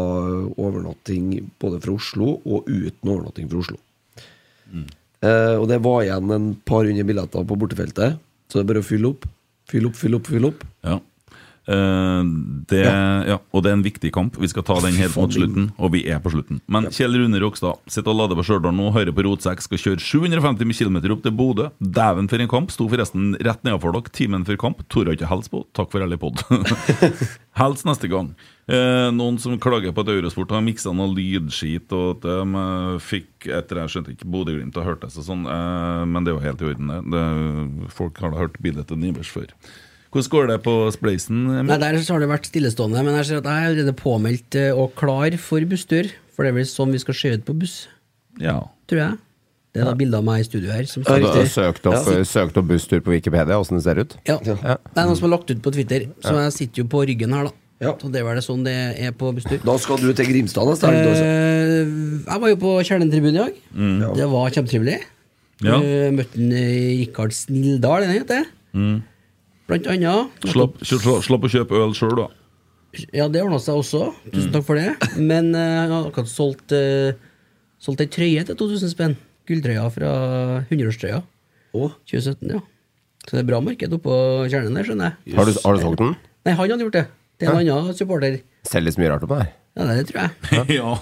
overnatting 0.60 1.31
både 1.64 1.80
fra 1.85 1.95
Oslo 1.95 2.35
og 2.44 2.68
uten 2.68 3.15
overnatting 3.15 3.48
fra 3.49 3.64
Oslo. 3.64 3.80
Mm. 4.73 4.90
Eh, 5.23 5.56
og 5.56 5.69
det 5.72 5.80
var 5.84 6.03
igjen 6.03 6.35
en 6.35 6.52
par 6.68 6.84
hundre 6.84 7.07
billetter 7.07 7.48
på 7.48 7.57
bortefeltet, 7.60 8.19
så 8.52 8.60
det 8.60 8.65
er 8.65 8.69
bare 8.73 8.84
å 8.84 8.88
fylle 8.88 9.14
opp. 9.14 9.27
Fyll 9.73 9.87
opp, 9.87 9.95
fyll 9.97 10.13
opp, 10.13 10.27
fyll 10.29 10.45
opp. 10.45 10.59
Ja. 10.85 10.99
Eh, 11.68 12.23
det, 12.68 12.84
ja. 12.84 13.38
Og 13.56 13.64
det 13.64 13.72
er 13.72 13.77
en 13.77 13.85
viktig 13.85 14.11
kamp. 14.15 14.38
Vi 14.40 14.49
skal 14.52 14.65
ta 14.68 14.77
den 14.84 14.98
helt 14.99 15.15
mot 15.19 15.34
slutten, 15.34 15.69
og 15.77 15.94
vi 15.95 16.03
er 16.11 16.19
på 16.23 16.34
slutten. 16.34 16.60
Men 16.72 16.90
Kjell 16.94 17.15
Rune 17.19 17.40
Rokstad 17.44 17.80
sitter 17.88 18.11
og 18.14 18.19
lader 18.23 18.40
på 18.40 18.45
Stjørdal 18.48 18.76
nå, 18.76 18.90
hører 18.95 19.15
på 19.15 19.26
Rotsekk, 19.27 19.64
skal 19.64 19.81
kjøre 19.85 20.03
750 20.03 20.84
km 20.84 20.99
opp 21.15 21.23
til 21.26 21.38
Bodø. 21.38 21.69
Dæven 21.80 22.30
for 22.31 22.44
en 22.44 22.52
kamp! 22.52 22.73
Sto 22.73 22.90
forresten 22.91 23.34
rett 23.44 23.64
nedenfor 23.64 23.95
dere 23.95 24.15
timen 24.15 24.48
før 24.48 24.60
kamp. 24.68 24.84
Torde 24.91 25.15
ikke 25.15 25.31
hilse 25.31 25.53
på. 25.53 25.64
Takk 25.77 25.94
for 25.94 26.03
ærlig 26.03 26.19
pod. 26.22 26.44
Hils 27.60 27.85
neste 27.88 28.10
gang. 28.11 28.34
Eh, 28.64 29.10
noen 29.11 29.35
som 29.44 29.56
klager 29.60 29.91
på 29.91 30.03
at 30.06 30.11
Eurosport 30.14 30.53
har 30.56 30.64
miksa 30.64 30.94
noe 30.95 31.11
lydskit, 31.11 31.91
og 31.95 32.18
at 32.18 32.27
de 32.27 32.60
eh, 32.64 32.99
fikk 33.03 33.49
etter 33.52 33.81
Jeg 33.81 33.91
skjønte 33.91 34.14
ikke 34.15 34.30
Bodø-Glimt 34.31 34.77
har 34.80 34.88
hørt 34.88 35.03
det, 35.03 35.11
så 35.15 35.26
sånn, 35.26 35.44
eh, 35.52 36.03
men 36.07 36.23
det 36.23 36.31
er 36.31 36.38
jo 36.38 36.45
helt 36.45 36.64
i 36.64 36.69
orden, 36.72 36.94
det. 37.11 37.26
Folk 37.94 38.22
har 38.23 38.31
da 38.31 38.40
hørt 38.40 38.56
bildet 38.64 38.88
til 38.90 39.02
Nivers 39.02 39.31
før. 39.31 39.52
Hvordan 40.14 40.30
går 40.30 40.48
det 40.52 40.57
på 40.64 40.73
Spleisen? 40.94 41.40
Nei, 41.65 41.77
Der 41.81 41.98
har 41.98 42.19
det 42.22 42.30
vært 42.30 42.45
stillestående, 42.45 43.02
men 43.03 43.15
jeg 43.18 43.26
ser 43.31 43.41
at 43.41 43.48
jeg 43.49 43.64
er 43.64 43.69
allerede 43.72 43.95
påmeldt 43.98 44.56
eh, 44.61 44.72
og 44.77 44.94
klar 44.99 45.34
for 45.41 45.65
busstur. 45.65 46.11
For 46.35 46.45
det 46.45 46.53
er 46.53 46.57
vel 46.61 46.69
sånn 46.69 46.94
vi 46.94 47.02
skal 47.02 47.18
se 47.18 47.31
ut 47.34 47.45
på 47.45 47.56
buss, 47.57 47.88
Ja. 48.41 48.60
tror 48.90 48.99
jeg. 48.99 49.18
Det 49.73 49.81
er 49.81 49.85
da 49.90 49.94
bilde 49.98 50.18
av 50.18 50.23
meg 50.23 50.41
i 50.41 50.45
studio 50.45 50.69
her. 50.69 50.85
Som 50.85 51.02
du 51.02 51.10
har 51.10 51.45
søkt 51.49 51.85
opp, 51.90 52.06
Ja. 52.06 52.22
søkt 52.30 52.57
opp 52.57 52.68
busstur 52.69 53.02
på 53.02 53.10
Wikipedia, 53.14 53.57
åssen 53.57 53.77
det 53.77 53.84
ser 53.84 53.98
ut? 53.98 54.15
Ja. 54.26 54.38
Det 54.38 54.53
er 54.61 55.06
noen 55.07 55.18
som 55.18 55.30
har 55.31 55.38
lagt 55.40 55.49
ut 55.49 55.61
på 55.65 55.73
Twitter, 55.73 56.07
så 56.22 56.38
jeg 56.44 56.53
sitter 56.53 56.84
jo 56.84 56.85
på 56.85 57.02
ryggen 57.10 57.34
her, 57.34 57.49
da. 57.49 57.52
Så 57.99 58.11
det 58.11 58.22
er 58.22 58.23
vel 58.23 58.38
sånn 58.45 58.64
det 58.64 58.76
er 59.02 59.11
på 59.11 59.34
busstur. 59.34 59.57
Da 59.65 59.77
skal 59.77 59.98
du 59.98 60.14
til 60.14 60.26
Grimstad 60.30 60.69
neste 60.69 60.88
helg. 60.88 61.10
Eh, 61.10 62.30
jeg 62.30 62.40
var 62.41 62.48
jo 62.53 62.56
på 62.61 62.72
Kjernen-tribunen 62.85 63.34
i 63.34 63.41
dag. 63.41 63.53
Mm. 63.76 63.98
Ja. 64.02 64.14
Det 64.14 64.30
var 64.30 64.49
kjempetrivelig. 64.52 64.99
Ja. 65.64 65.76
Eh, 65.81 66.11
Møtte 66.11 66.38
en, 66.38 66.52
eh, 66.52 67.06
Rikard 67.06 67.34
Snilldal, 67.34 68.02
det 68.02 68.07
han 68.07 68.18
heter? 68.19 68.45
Mm. 68.73 69.03
Blant 69.73 69.89
annet. 69.89 70.47
Slapp, 70.53 70.77
slapp, 70.85 71.45
å 71.47 71.51
kjøpe 71.51 71.79
øl 71.81 71.93
sjøl, 71.97 72.15
da. 72.21 72.29
Ja, 73.09 73.25
det 73.31 73.41
ordna 73.41 73.57
seg 73.57 73.79
også. 73.81 74.11
Tusen 74.29 74.51
Mm. 74.51 74.53
takk 74.53 74.65
for 74.67 74.77
det. 74.77 74.91
Men 75.17 75.49
han 75.57 75.61
jeg 75.73 75.89
har 75.89 76.09
akkurat 76.11 76.29
solgt, 76.29 76.71
uh, 76.77 77.17
solgt 77.81 78.03
ei 78.05 78.09
trøye 78.13 78.43
til 78.45 78.55
2000 78.59 78.93
spenn. 78.93 79.15
Gulltrøya 79.49 79.87
fra 79.91 80.11
100-årstrøya. 80.69 81.23
2017, 81.73 82.53
ja. 82.53 82.61
Så 83.25 83.37
det 83.37 83.41
er 83.41 83.49
bra 83.49 83.59
marked 83.63 83.95
oppå 83.97 84.13
kjernen 84.51 84.75
der, 84.77 84.85
skjønner 84.85 85.09
jeg. 85.25 85.35
Har 85.35 85.47
du, 85.49 85.53
har 85.63 85.73
du 85.73 85.81
solgt 85.81 86.01
den? 86.03 86.13
Nei, 86.45 86.53
han 86.53 86.69
hadde 86.69 86.85
gjort 86.85 86.97
det. 86.99 87.05
Til 87.39 87.49
en 87.49 87.59
annen 87.63 87.97
supporter. 87.97 88.37
Selges 88.69 88.97
mye 89.01 89.09
rart 89.09 89.25
oppå 89.25 89.39
der. 89.41 89.49
Ja, 89.73 89.87
det 89.89 90.05
tror 90.11 90.21
jeg. 90.21 90.67
ja. 90.77 90.93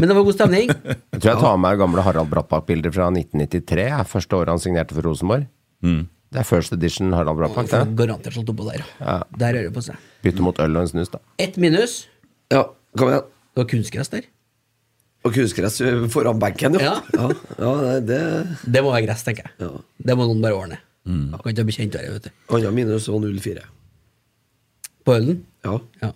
Men 0.00 0.08
det 0.10 0.16
var 0.16 0.24
god 0.26 0.34
stemning. 0.38 0.70
Jeg 1.14 1.20
tror 1.20 1.30
jeg 1.34 1.42
tar 1.44 1.58
med 1.60 1.78
gamle 1.78 2.02
Harald 2.02 2.30
Brattbakk-bilder 2.32 2.90
fra 2.94 3.10
1993. 3.12 3.84
er 4.00 4.08
Første 4.08 4.38
året 4.38 4.50
han 4.54 4.62
signerte 4.62 4.96
for 4.96 5.06
Rosenborg. 5.06 5.44
Mm. 5.84 6.06
Det 6.34 6.40
er 6.42 6.46
first 6.48 6.72
edition 6.74 7.12
Harald 7.14 7.38
Brapak. 7.38 7.68
Det. 7.70 7.80
garantert 7.94 8.34
slått 8.34 8.48
oppå 8.50 8.64
der. 8.66 8.82
Ja. 8.98 9.20
Der 9.38 9.54
rører 9.54 9.68
det 9.68 9.74
på 9.76 9.82
seg. 9.86 10.00
Bytte 10.24 10.42
mot 10.42 10.58
øl 10.58 10.74
og 10.80 10.82
en 10.82 10.90
snus, 10.90 11.12
da. 11.12 11.20
Ett 11.38 11.54
minus. 11.62 12.08
Ja, 12.50 12.64
kom 12.98 13.12
igjen. 13.12 13.28
Det 13.54 13.62
var 13.62 13.68
kunstgress 13.70 14.10
der. 14.10 14.26
Og 15.24 15.32
kunstgress 15.36 15.78
foran 16.12 16.40
benken, 16.42 16.74
Ja. 16.82 16.96
ja, 17.14 17.28
ja 17.62 18.00
det, 18.02 18.18
det 18.66 18.82
må 18.82 18.90
være 18.90 19.06
gress, 19.06 19.22
tenker 19.24 19.46
jeg. 19.46 19.70
Det 20.04 20.16
må 20.18 20.26
noen 20.26 20.42
bare 20.42 20.58
ordne. 20.58 20.80
Mm. 21.06 21.30
Kan 21.38 21.52
ikke 21.54 21.62
ha 21.62 21.68
bekjent 21.70 21.94
være, 22.00 22.10
vet 22.16 22.26
du. 22.26 22.34
Annet 22.58 22.74
minus 22.74 23.06
var 23.12 23.22
04. 23.22 23.62
På 25.06 25.14
ølen? 25.14 25.38
Ja. 25.64 26.10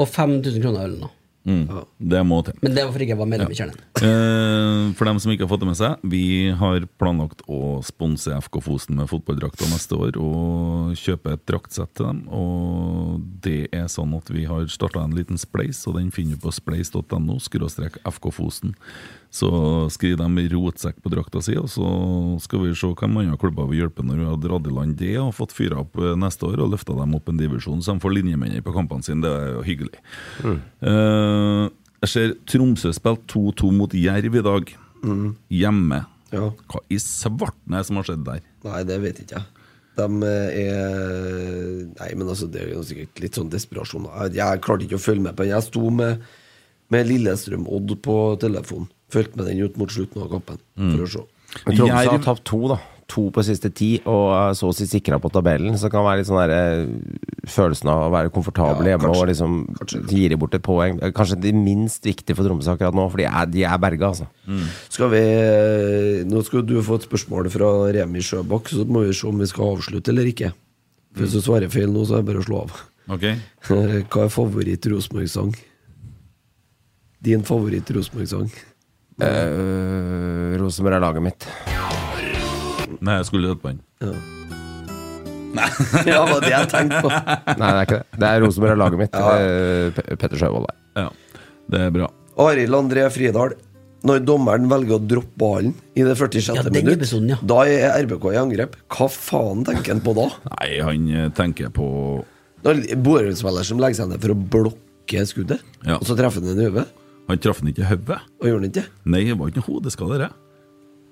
Og 0.00 0.08
5000 0.08 0.62
kroner 0.64 0.88
ølen, 0.88 1.04
da. 1.04 1.12
Mm. 1.44 1.66
Det 1.98 2.20
må 2.24 2.38
til. 2.44 2.56
Men 2.64 2.72
det 2.76 2.84
var 2.88 3.02
ikke 3.04 3.12
jeg 3.12 3.20
var 3.20 3.28
medlem 3.28 3.52
i 3.52 3.58
Kjernen. 3.58 3.80
Eh, 4.00 4.92
for 4.96 5.08
dem 5.08 5.18
som 5.20 5.32
ikke 5.32 5.44
har 5.44 5.50
fått 5.52 5.64
det 5.64 5.68
med 5.68 5.78
seg, 5.78 6.06
vi 6.14 6.24
har 6.56 6.86
planlagt 7.00 7.44
å 7.44 7.80
sponse 7.84 8.32
FK 8.46 8.60
Fosen 8.64 8.96
med 9.00 9.10
fotballdrakter 9.12 9.68
neste 9.68 9.98
år 9.98 10.16
og 10.20 10.94
kjøpe 10.98 11.34
et 11.36 11.44
draktsett 11.50 11.92
til 11.98 12.08
dem. 12.08 12.22
Og 12.32 13.20
det 13.44 13.66
er 13.76 13.90
sånn 13.92 14.16
at 14.16 14.32
vi 14.32 14.46
har 14.48 14.64
starta 14.72 15.04
en 15.04 15.16
liten 15.16 15.40
spleis, 15.40 15.82
og 15.88 15.98
den 16.00 16.08
finner 16.14 16.40
du 16.40 16.46
på 16.46 16.54
spleis.no, 16.54 17.36
FK 17.38 18.32
Fosen. 18.32 18.74
Så 19.34 19.48
skriver 19.90 20.22
de 20.22 20.44
rotsekk 20.52 21.00
på 21.02 21.10
drakta 21.10 21.40
si, 21.42 21.56
og 21.58 21.66
så 21.72 21.88
skal 22.44 22.62
vi 22.62 22.74
se 22.78 22.92
hvem 22.92 23.16
andre 23.18 23.38
klubber 23.40 23.66
vil 23.66 23.82
hjelpe 23.82 24.04
når 24.06 24.20
vi 24.20 24.28
har 24.28 24.36
dratt 24.44 24.68
i 24.70 24.74
land 24.76 24.94
det 25.00 25.16
og 25.18 25.32
fått 25.34 25.56
fyra 25.56 25.80
opp 25.82 25.98
eh, 25.98 26.14
neste 26.18 26.46
år 26.46 26.62
og 26.62 26.70
løfta 26.76 26.94
dem 26.94 27.16
opp 27.18 27.32
en 27.32 27.40
divisjon, 27.40 27.82
så 27.82 27.96
de 27.96 28.04
får 28.04 28.14
linjemennene 28.14 28.62
på 28.62 28.74
kampene 28.76 29.02
sine. 29.02 29.24
Det 29.24 29.32
er 29.34 29.50
jo 29.56 29.64
hyggelig. 29.66 30.04
Eh, 30.46 31.64
jeg 32.04 32.12
ser 32.12 32.36
Tromsø 32.46 32.94
spilte 32.94 33.26
2-2 33.34 33.72
mot 33.74 33.98
Jerv 33.98 34.38
i 34.38 34.44
dag, 34.44 34.72
hjemme. 35.50 36.00
Hva 36.30 36.80
i 36.90 36.98
svarten 37.02 37.74
er 37.74 37.82
det 37.82 37.88
som 37.90 37.98
har 37.98 38.06
skjedd 38.08 38.24
der? 38.26 38.46
Nei, 38.68 38.80
det 38.86 39.02
vet 39.02 39.20
ikke 39.24 39.40
jeg. 39.40 39.50
De 39.94 40.08
er 40.30 41.90
Nei, 41.94 42.08
men 42.14 42.26
altså, 42.26 42.48
det 42.50 42.62
er 42.62 42.72
jo 42.74 42.86
sikkert 42.86 43.22
litt 43.22 43.38
sånn 43.38 43.50
desperasjon. 43.50 44.08
Jeg, 44.34 44.62
klarte 44.62 44.86
ikke 44.86 44.98
å 44.98 45.06
følge 45.10 45.26
med 45.26 45.34
på 45.34 45.46
den. 45.46 45.54
Jeg 45.54 45.66
sto 45.68 45.90
med, 45.94 46.22
med 46.94 47.10
Lillestrøm-Odd 47.10 47.98
på 48.04 48.18
telefon. 48.42 48.88
Fulgte 49.12 49.38
med 49.38 49.46
den 49.50 49.62
ut 49.66 49.76
mot 49.80 49.92
slutten 49.92 50.24
av 50.24 50.32
kampen, 50.32 50.58
for 50.78 51.04
å 51.04 51.10
se. 51.10 51.22
Men 51.66 51.78
Tromsø 51.78 52.10
har 52.10 52.24
tapt 52.24 52.44
to, 52.48 52.64
da. 52.72 52.80
To 53.12 53.26
på 53.30 53.42
siste 53.44 53.68
ti, 53.76 53.90
og 54.08 54.56
så 54.56 54.70
å 54.70 54.74
si 54.74 54.86
sikra 54.88 55.18
på 55.20 55.28
tabellen. 55.30 55.76
Så 55.76 55.86
det 55.86 55.92
kan 55.92 56.06
være 56.06 56.22
litt 56.22 56.28
sånn 56.30 56.40
der, 56.40 56.54
eh, 56.56 57.50
følelsen 57.52 57.90
av 57.92 58.06
å 58.06 58.12
være 58.14 58.32
komfortabel 58.32 58.88
hjemme 58.88 59.10
og 59.12 59.28
liksom 59.28 59.58
gir 60.08 60.32
de 60.32 60.38
bort 60.40 60.56
et 60.56 60.64
poeng. 60.64 60.98
Kanskje 61.12 61.38
det 61.38 61.52
minst 61.54 62.02
viktig 62.02 62.34
for 62.34 62.48
Tromsø 62.48 62.72
akkurat 62.72 62.96
nå, 62.96 63.04
for 63.12 63.20
de 63.20 63.28
er, 63.28 63.46
de 63.46 63.62
er 63.68 63.78
berga, 63.78 64.08
altså. 64.08 64.26
Skal 64.88 65.12
vi 65.12 65.22
Nå 66.24 66.42
skal 66.44 66.64
du 66.64 66.80
få 66.82 66.96
et 66.96 67.06
spørsmål 67.06 67.52
fra 67.52 67.92
Remi 67.92 68.24
Sjøbakk, 68.24 68.72
så 68.72 68.88
må 68.88 69.04
vi 69.04 69.12
se 69.12 69.28
om 69.28 69.38
vi 69.38 69.52
skal 69.52 69.76
avslutte 69.76 70.08
eller 70.08 70.32
ikke. 70.32 70.54
For 71.14 71.22
Hvis 71.22 71.36
du 71.36 71.44
svarer 71.44 71.70
feil 71.70 71.92
nå, 71.92 72.02
så 72.08 72.16
er 72.16 72.24
det 72.24 72.32
bare 72.32 72.42
å 72.42 72.48
slå 72.48 72.64
av. 72.64 72.72
Okay. 73.14 73.36
Hva 74.10 74.24
er 74.24 74.32
favoritt-Rosenborg-sang? 74.32 75.52
Din 77.24 77.44
favoritt-Rosenborg-sang? 77.44 78.48
Uh, 79.22 80.56
Rosenborg 80.60 80.96
er 80.98 81.04
laget 81.04 81.22
mitt. 81.22 81.46
Nei, 83.04 83.18
jeg 83.20 83.26
skulle 83.28 83.50
høre 83.52 83.60
på 83.62 83.70
den. 83.72 83.82
Ja, 85.54 85.66
det 86.06 86.16
var 86.18 86.40
det 86.42 86.50
jeg 86.50 86.70
tenkte 86.72 87.02
på. 87.04 87.10
Nei, 87.12 87.68
det 87.68 87.76
er 87.76 87.84
ikke 87.86 87.98
det. 88.00 88.18
Det 88.24 88.30
er 88.30 88.42
Rosenborg 88.42 88.72
er 88.74 88.80
laget 88.80 89.02
mitt. 89.04 89.14
Ja. 89.14 89.36
Pe- 89.94 90.16
Petter 90.18 90.40
Sjøvold 90.40 90.66
der. 90.66 90.80
Ja, 91.04 91.38
det 91.74 91.82
er 91.86 91.94
bra. 91.94 92.08
Arild 92.48 92.74
André 92.80 93.04
Fridal. 93.14 93.54
Når 94.04 94.18
dommeren 94.28 94.66
velger 94.68 94.98
å 94.98 95.00
droppe 95.00 95.32
ballen 95.40 95.70
i 95.96 96.02
det 96.04 96.12
46. 96.20 96.58
Ja, 96.58 96.64
minutt, 96.68 96.98
episoden, 96.98 97.30
ja. 97.32 97.38
da 97.40 97.62
er 97.64 97.94
RBK 98.04 98.26
i 98.34 98.36
angrep. 98.36 98.74
Hva 98.92 99.06
faen 99.08 99.62
tenker 99.64 99.94
han 99.94 100.02
på 100.04 100.12
da? 100.18 100.26
Nei, 100.58 100.66
han 100.84 101.06
eh, 101.08 101.30
tenker 101.38 101.70
på 101.72 101.86
Borøy-spiller 102.64 103.64
som 103.64 103.80
legger 103.80 104.02
seg 104.02 104.10
ned 104.12 104.20
for 104.20 104.34
å 104.34 104.36
blokke 104.36 105.24
skuddet, 105.28 105.64
Ja. 105.88 105.96
og 105.96 106.04
så 106.08 106.18
treffer 106.18 106.44
han 106.44 106.50
den 106.52 106.66
i 106.66 106.68
hodet. 106.68 106.84
Han 107.28 107.38
traff 107.40 107.60
den 107.62 107.72
ikke 107.72 107.84
i 107.84 107.88
hodet. 107.88 108.18
Og 108.40 108.48
gjorde 108.50 108.60
han 108.60 108.70
ikke? 108.70 108.86
Nei, 109.14 109.22
det 109.28 109.36
var 109.40 109.52
ikke 109.52 109.62
noe 109.62 109.68
hodeskade, 109.70 110.18
det. 110.24 110.30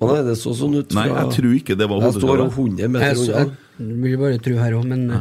Og 0.02 0.10
da 0.10 0.16
er 0.18 0.24
det 0.26 0.38
så 0.40 0.52
sånn 0.58 0.74
ut 0.80 0.94
Nei, 0.96 1.04
jeg 1.08 1.34
tror 1.36 1.52
ikke 1.60 1.76
det 1.78 1.86
var 1.88 2.02
Jeg 2.02 2.16
står 2.18 2.42
hodeskade. 2.42 2.64
100 2.66 2.82
Jeg, 2.82 2.90
meter 2.90 3.20
unna. 3.22 3.42
jeg 3.78 4.00
vil 4.02 4.18
bare 4.24 4.40
tro 4.42 4.54
her 4.58 4.76
òg, 4.80 4.88
men 4.90 5.04
ja. 5.12 5.20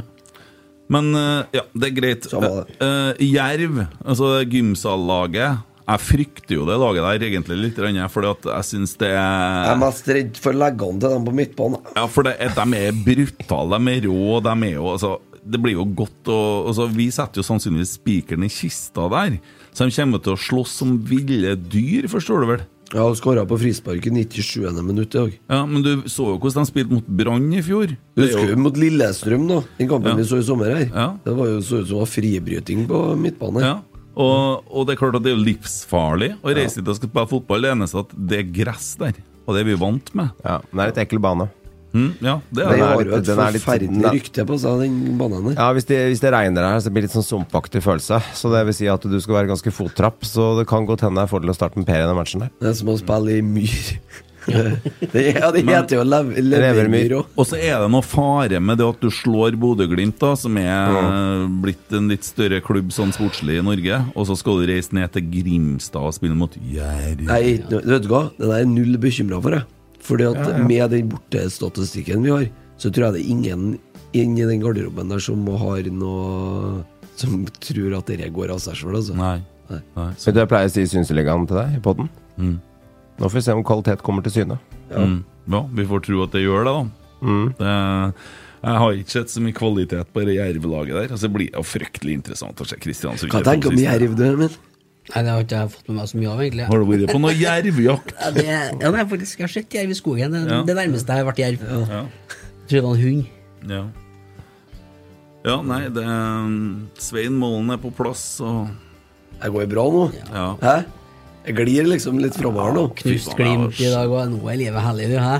Men 0.91 1.11
eh, 1.15 1.43
ja, 1.55 1.63
det 1.71 1.87
er 1.87 1.93
greit. 1.95 2.25
Uh, 2.35 3.13
Jerv, 3.23 3.77
altså 4.03 4.31
gymsallaget 4.51 5.61
Jeg 5.87 6.03
frykter 6.03 6.55
jo 6.57 6.65
det 6.67 6.75
laget 6.81 7.05
der 7.07 7.27
egentlig 7.29 7.57
litt, 7.61 7.79
for 7.79 8.09
fordi 8.17 8.31
at 8.33 8.49
jeg 8.51 8.67
syns 8.73 8.97
det 8.99 9.11
Jeg 9.13 9.21
er 9.21 9.71
er 9.71 9.79
mest 9.81 10.11
redd 10.11 10.41
for 10.43 10.57
leggene 10.57 10.99
til 10.99 11.15
dem 11.15 11.25
på 11.29 11.35
midtbanen. 11.39 11.79
Ja, 11.95 12.05
for 12.11 12.27
det, 12.27 12.35
er- 12.39 12.53
de 12.57 12.81
er 12.81 12.91
brutale, 13.05 13.79
de 13.79 13.95
er 13.95 14.07
rå, 14.09 14.39
de 14.43 14.55
er 14.67 14.75
jo 14.75 14.91
altså, 14.91 15.13
Det 15.41 15.61
blir 15.61 15.73
jo 15.79 15.85
godt 16.03 16.27
å 16.31 16.39
altså, 16.67 16.89
Vi 16.91 17.07
setter 17.11 17.41
jo 17.41 17.47
sannsynligvis 17.47 17.95
spikeren 18.01 18.43
i 18.45 18.51
kista 18.51 19.07
der, 19.15 19.39
så 19.73 19.87
de 19.87 19.95
kommer 19.95 20.21
til 20.23 20.33
å 20.33 20.39
slåss 20.39 20.77
som 20.81 20.97
ville 21.07 21.55
dyr, 21.55 22.07
forstår 22.11 22.41
du 22.43 22.47
vel? 22.55 22.63
Ja, 22.91 23.05
og 23.07 23.15
skåra 23.15 23.45
på 23.47 23.55
frispark 23.55 24.03
i 24.05 24.11
97. 24.11 24.81
minutt 24.83 25.15
i 25.15 25.17
dag. 25.17 25.35
Ja, 25.49 25.65
Men 25.65 25.81
du 25.81 26.01
så 26.11 26.25
jo 26.33 26.39
hvordan 26.39 26.65
de 26.65 26.71
spilte 26.73 26.91
mot 26.91 27.07
Brann 27.07 27.45
i 27.55 27.61
fjor. 27.63 27.93
Du 28.17 28.21
er 28.23 28.27
Husker 28.27 28.49
jo- 28.51 28.57
mot 28.59 28.75
Lillestrøm, 28.75 29.47
da? 29.47 29.61
Den 29.77 29.87
kampen 29.87 30.11
Ja. 30.11 30.15
vi 30.15 30.23
så 30.27 30.39
i 30.39 30.43
sommer 30.43 30.65
her. 30.75 30.89
Ja. 30.93 31.05
Det 31.23 31.33
var 31.37 31.45
jo 31.47 31.59
så 31.63 31.79
ut 31.79 31.87
som 31.87 31.95
det 31.97 32.03
var 32.03 32.11
fribryting 32.11 32.87
på 32.87 32.99
midtbane. 33.15 33.61
Ja. 33.63 33.79
Og, 34.17 34.63
og 34.69 34.87
det 34.87 34.97
er 34.97 34.99
klart 35.05 35.15
at 35.15 35.23
det 35.23 35.31
er 35.31 35.39
livsfarlig 35.39 36.33
å 36.43 36.53
reise 36.53 36.75
dit 36.81 36.87
og 36.91 36.97
skal 36.97 37.07
spille 37.09 37.29
fotball. 37.31 37.61
Det 37.61 37.71
eneste 37.71 37.99
at 38.03 38.11
det 38.27 38.39
er 38.39 38.51
gress 38.65 38.95
der, 38.99 39.13
og 39.47 39.55
det 39.55 39.61
er 39.61 39.69
vi 39.71 39.79
vant 39.79 40.13
med. 40.13 40.31
Ja, 40.43 40.59
men 40.73 40.75
det 40.75 40.83
er 40.83 40.91
litt 40.91 41.07
ekkel 41.07 41.21
bane. 41.23 41.49
Mm, 41.93 42.13
ja, 42.23 42.37
det 42.55 42.63
er 42.63 42.69
Den 42.71 42.79
har 42.85 42.93
jo 42.93 43.15
et 43.17 43.25
den 43.27 43.39
er 43.39 43.51
litt- 43.51 43.61
forferdelig 43.65 44.05
er- 44.07 44.15
rykte 44.15 44.45
på 44.47 44.57
seg, 44.61 44.79
den 44.79 45.17
banen 45.19 45.43
der. 45.49 45.55
Ja, 45.59 45.73
hvis 45.75 45.85
det, 45.89 45.97
hvis 46.13 46.21
det 46.23 46.31
regner 46.31 46.63
her, 46.71 46.79
så 46.79 46.89
blir 46.89 47.03
det 47.03 47.09
litt 47.11 47.17
sånn 47.19 47.27
sumpaktig 47.45 47.81
følelse. 47.83 48.21
Så 48.33 48.51
det 48.53 48.65
vil 48.65 48.73
si 48.77 48.87
at 48.87 49.01
du 49.01 49.19
skal 49.19 49.35
være 49.41 49.51
ganske 49.51 49.71
fottrapp, 49.75 50.21
så 50.23 50.57
det 50.57 50.67
kan 50.71 50.85
godt 50.87 51.01
hende 51.03 51.19
det 51.19 51.27
er 51.27 51.33
fordel 51.35 51.51
å 51.51 51.55
starte 51.57 51.75
med 51.75 51.85
Per 51.87 51.99
i 51.99 52.07
den 52.07 52.15
matchen 52.15 52.39
der. 52.45 52.51
Det 52.61 52.69
er 52.69 52.73
som 52.79 52.87
å 52.93 52.97
spille 52.97 53.37
i 53.37 53.41
myr. 53.41 53.97
det, 55.13 55.35
ja, 55.37 55.51
det 55.53 55.61
heter 55.67 55.99
jo 55.99 56.03
lev- 56.07 56.31
Levermyr. 56.41 57.11
òg. 57.19 57.25
Og 57.37 57.45
så 57.45 57.59
er 57.61 57.75
det 57.83 57.89
noe 57.93 58.01
fare 58.01 58.57
med 58.63 58.79
det 58.79 58.87
at 58.87 58.99
du 59.03 59.09
slår 59.13 59.53
Bodø-Glimt, 59.61 60.17
da, 60.17 60.31
som 60.39 60.55
er 60.57 61.45
blitt 61.61 61.91
en 61.93 62.07
litt 62.09 62.23
større 62.25 62.57
klubb 62.65 62.89
sånn 62.95 63.13
sportslig 63.13 63.59
i 63.59 63.65
Norge, 63.67 63.99
og 64.15 64.25
så 64.31 64.37
skal 64.39 64.57
du 64.63 64.65
reise 64.71 64.95
ned 64.97 65.11
til 65.13 65.27
Grimstad 65.29 66.01
og 66.01 66.15
spille 66.17 66.33
mot 66.39 66.55
Jerv. 66.71 67.21
Nei, 67.27 67.43
vet 67.69 68.01
du 68.01 68.09
hva? 68.09 68.23
Det 68.39 68.47
der 68.47 68.63
er 68.63 68.65
null 68.71 68.97
bekymra 68.97 69.41
for, 69.43 69.59
jeg. 69.59 69.67
Fordi 70.11 70.27
at 70.27 70.41
Ja, 70.41 70.49
ja. 70.57 70.65
med 70.67 70.91
den 70.91 71.07
bortestatistikken 71.13 72.25
vi 72.27 72.33
har, 72.35 72.49
så 72.75 72.91
tror 72.91 73.07
jeg 73.07 73.15
det 73.15 73.23
er 73.23 73.31
ingen 73.31 73.79
inni 74.17 74.43
den 74.43 74.59
garderoben 74.59 75.07
der 75.13 75.23
som 75.23 75.45
har 75.47 75.87
noe 75.87 76.83
Som 77.21 77.45
tror 77.61 77.97
at 77.99 78.07
dette 78.09 78.27
går 78.33 78.49
av 78.51 78.59
seg 78.63 78.75
sjøl, 78.79 78.95
altså. 78.97 79.13
Nei. 79.15 79.39
Vet 79.69 80.33
du, 80.33 80.39
jeg 80.39 80.49
pleier 80.49 80.69
å 80.69 80.71
si 80.73 80.85
Synseligaen 80.89 81.43
til 81.47 81.59
deg 81.59 81.75
i 81.77 81.81
podden. 81.83 82.07
Mm. 82.39 82.55
Nå 83.19 83.29
får 83.29 83.37
vi 83.37 83.43
se 83.45 83.53
om 83.53 83.61
kvalitet 83.67 84.01
kommer 84.01 84.25
til 84.25 84.33
syne. 84.33 84.57
Ja. 84.89 85.03
Mm. 85.05 85.19
ja, 85.53 85.61
vi 85.77 85.85
får 85.91 86.01
tro 86.07 86.23
at 86.25 86.33
det 86.33 86.41
gjør 86.41 86.65
det, 86.65 86.73
da. 86.73 87.11
Mm. 87.21 87.45
Det, 87.59 87.75
jeg 88.61 88.81
har 88.81 88.97
ikke 89.03 89.13
sett 89.13 89.35
så 89.35 89.43
mye 89.43 89.57
kvalitet 89.57 90.09
på 90.13 90.25
det 90.25 90.39
Jerv-laget 90.39 90.97
der. 90.97 91.13
Altså, 91.13 91.27
det 91.27 91.35
blir 91.37 91.53
jo 91.53 91.63
fryktelig 91.65 92.17
interessant 92.19 92.63
å 92.63 92.67
se 92.67 92.79
Kristiansund. 92.81 93.31
Hva 93.33 93.43
tenker 93.45 93.69
du 93.69 93.77
om 93.77 93.83
Jerv, 93.83 94.17
du, 94.17 94.25
Emil? 94.31 94.57
Nei, 95.11 95.21
det 95.27 95.31
har 95.33 95.41
ikke 95.43 95.57
jeg 95.61 95.71
fått 95.73 95.87
med 95.91 95.97
meg 95.99 96.07
så 96.11 96.17
mye 96.21 96.29
av, 96.31 96.41
egentlig. 96.45 96.65
Har 96.69 96.79
du 96.79 96.85
vært 96.91 97.11
på 97.11 97.19
noe 97.23 97.33
jervjakt? 97.35 98.13
Ja, 98.21 98.29
det, 98.35 98.45
ja, 98.47 98.91
nei, 98.95 99.03
faktisk, 99.11 99.39
jeg 99.41 99.45
har 99.47 99.53
sett 99.57 99.75
jerv 99.75 99.91
i 99.91 99.97
skogen. 99.97 100.31
Det, 100.37 100.43
Ja. 100.47 100.61
det 100.69 100.75
nærmeste 100.77 101.11
jeg 101.11 101.23
har 101.25 101.27
vært 101.31 101.41
jerv. 101.43 101.65
Ja. 101.67 102.03
Jeg 102.61 102.69
tror 102.71 102.77
det 102.77 102.83
var 102.85 102.95
en 102.95 103.01
hund. 103.03 103.23
Ja. 103.67 103.81
ja, 105.49 105.55
nei, 105.67 105.81
det 105.91 106.03
Svein 107.03 107.35
Målen 107.41 107.73
er 107.75 107.81
på 107.83 107.91
plass, 107.97 108.23
og 108.45 108.69
Det 109.41 109.49
går 109.51 109.67
bra 109.73 109.83
nå. 109.91 110.03
Ja. 110.31 110.45
Hæ? 110.61 110.75
Jeg 111.47 111.55
glir 111.57 111.87
liksom 111.89 112.19
litt 112.21 112.35
framover 112.37 112.75
nå. 112.77 112.83
Knust 113.01 113.33
glimt 113.35 113.79
i 113.81 113.89
dag, 113.89 114.11
og 114.13 114.29
nå 114.29 114.39
er 114.53 114.59
livet 114.61 114.83
hellig, 114.85 115.07
du, 115.09 115.17
hæ? 115.19 115.39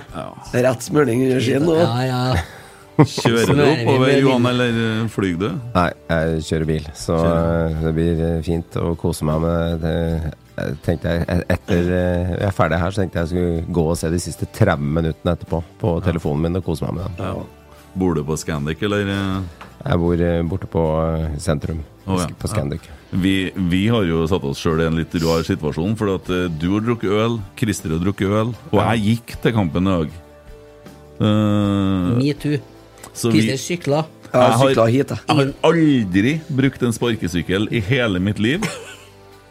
Er 0.57 0.65
Rett 0.65 0.83
smøring 0.83 1.21
under 1.27 1.39
skien 1.45 1.63
nå. 1.67 1.75
Ja, 1.77 1.91
ja. 2.09 2.21
Kjører 2.99 3.55
du 3.55 3.61
oppover, 3.63 4.11
Johan, 4.19 4.45
eller 4.51 4.75
eh, 4.83 5.05
flyr 5.09 5.37
du? 5.39 5.47
Nei, 5.73 5.87
jeg 6.11 6.43
kjører 6.49 6.67
bil, 6.69 6.89
så 6.97 7.15
Kjører. 7.17 7.77
det 7.85 7.93
blir 7.97 8.19
eh, 8.27 8.35
fint 8.45 8.77
å 8.81 8.91
kose 8.99 9.25
meg 9.25 9.39
med 9.45 9.81
det. 9.85 9.95
Jeg 10.61 10.75
tenkte 10.85 11.13
jeg, 11.15 11.39
Etter 11.55 11.87
eh, 11.95 12.33
jeg 12.35 12.45
er 12.49 12.53
ferdig 12.57 12.81
her, 12.83 12.93
så 12.93 13.01
tenkte 13.01 13.21
jeg 13.21 13.29
jeg 13.29 13.31
skulle 13.31 13.73
gå 13.79 13.85
og 13.93 13.97
se 13.97 14.11
de 14.13 14.19
siste 14.21 14.49
30 14.59 14.91
minuttene 14.99 15.33
etterpå 15.37 15.63
på 15.81 15.95
telefonen 16.05 16.45
min 16.49 16.59
og 16.61 16.65
kose 16.67 16.85
meg 16.85 16.99
med 16.99 17.07
den. 17.07 17.31
Ja. 17.31 17.77
Bor 18.01 18.15
du 18.15 18.21
på 18.27 18.37
Scandic, 18.39 18.83
eller? 18.87 19.07
Jeg 19.81 19.99
bor 19.99 20.21
borte 20.51 20.69
på 20.71 20.83
sentrum, 21.43 21.81
Oh, 22.05 22.17
ja. 22.17 22.27
på 22.39 22.49
Scandic. 22.49 22.85
Vi, 23.11 23.51
vi 23.71 23.81
har 23.91 24.05
jo 24.07 24.23
satt 24.29 24.43
oss 24.47 24.61
sjøl 24.61 24.79
i 24.81 24.87
en 24.87 24.95
litt 24.97 25.13
rar 25.21 25.43
situasjon, 25.47 25.95
for 25.99 26.13
at 26.15 26.29
du 26.59 26.67
har 26.75 26.85
drukket 26.85 27.11
øl, 27.11 27.35
Christer 27.59 27.93
har 27.95 28.01
drukket 28.03 28.31
øl, 28.31 28.53
og 28.71 28.79
jeg 28.79 29.03
gikk 29.07 29.35
til 29.43 29.53
kampen 29.57 29.89
i 29.89 29.95
dag. 29.97 30.15
Uh, 31.21 32.15
Metoo. 32.17 32.57
Så 33.13 33.31
vi- 33.31 33.57
sykla. 33.57 34.05
Jeg 34.31 34.41
har, 34.41 34.69
jeg 34.71 35.15
har 35.27 35.49
aldri 35.67 36.33
brukt 36.55 36.83
en 36.87 36.93
sparkesykkel 36.95 37.67
i 37.75 37.81
hele 37.83 38.19
mitt 38.23 38.39
liv, 38.39 38.63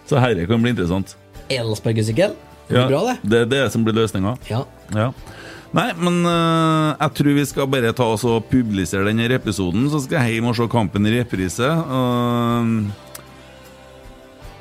så 0.09 0.17
herre 0.23 0.47
kan 0.49 0.63
bli 0.63 0.73
interessant. 0.73 1.17
Elsparkesykkel. 1.53 2.33
Det 2.71 2.79
Ja, 2.79 2.87
bra, 2.89 3.01
det. 3.11 3.29
det 3.29 3.39
er 3.43 3.47
det 3.51 3.73
som 3.75 3.85
blir 3.85 3.93
løsninga. 3.99 4.39
Ja. 4.49 4.63
Ja. 4.95 5.11
Nei, 5.75 5.93
men 5.99 6.25
uh, 6.27 6.97
jeg 6.99 7.15
tror 7.19 7.35
vi 7.37 7.45
skal 7.47 7.69
bare 7.71 7.93
ta 7.95 8.07
oss 8.15 8.25
og 8.27 8.49
publisere 8.51 9.05
denne 9.07 9.29
episoden, 9.37 9.85
så 9.91 10.01
skal 10.03 10.25
jeg 10.25 10.39
hjem 10.39 10.49
og 10.51 10.57
se 10.59 10.67
kampen 10.71 11.07
i 11.07 11.13
reprise. 11.19 11.67
og, 11.67 12.91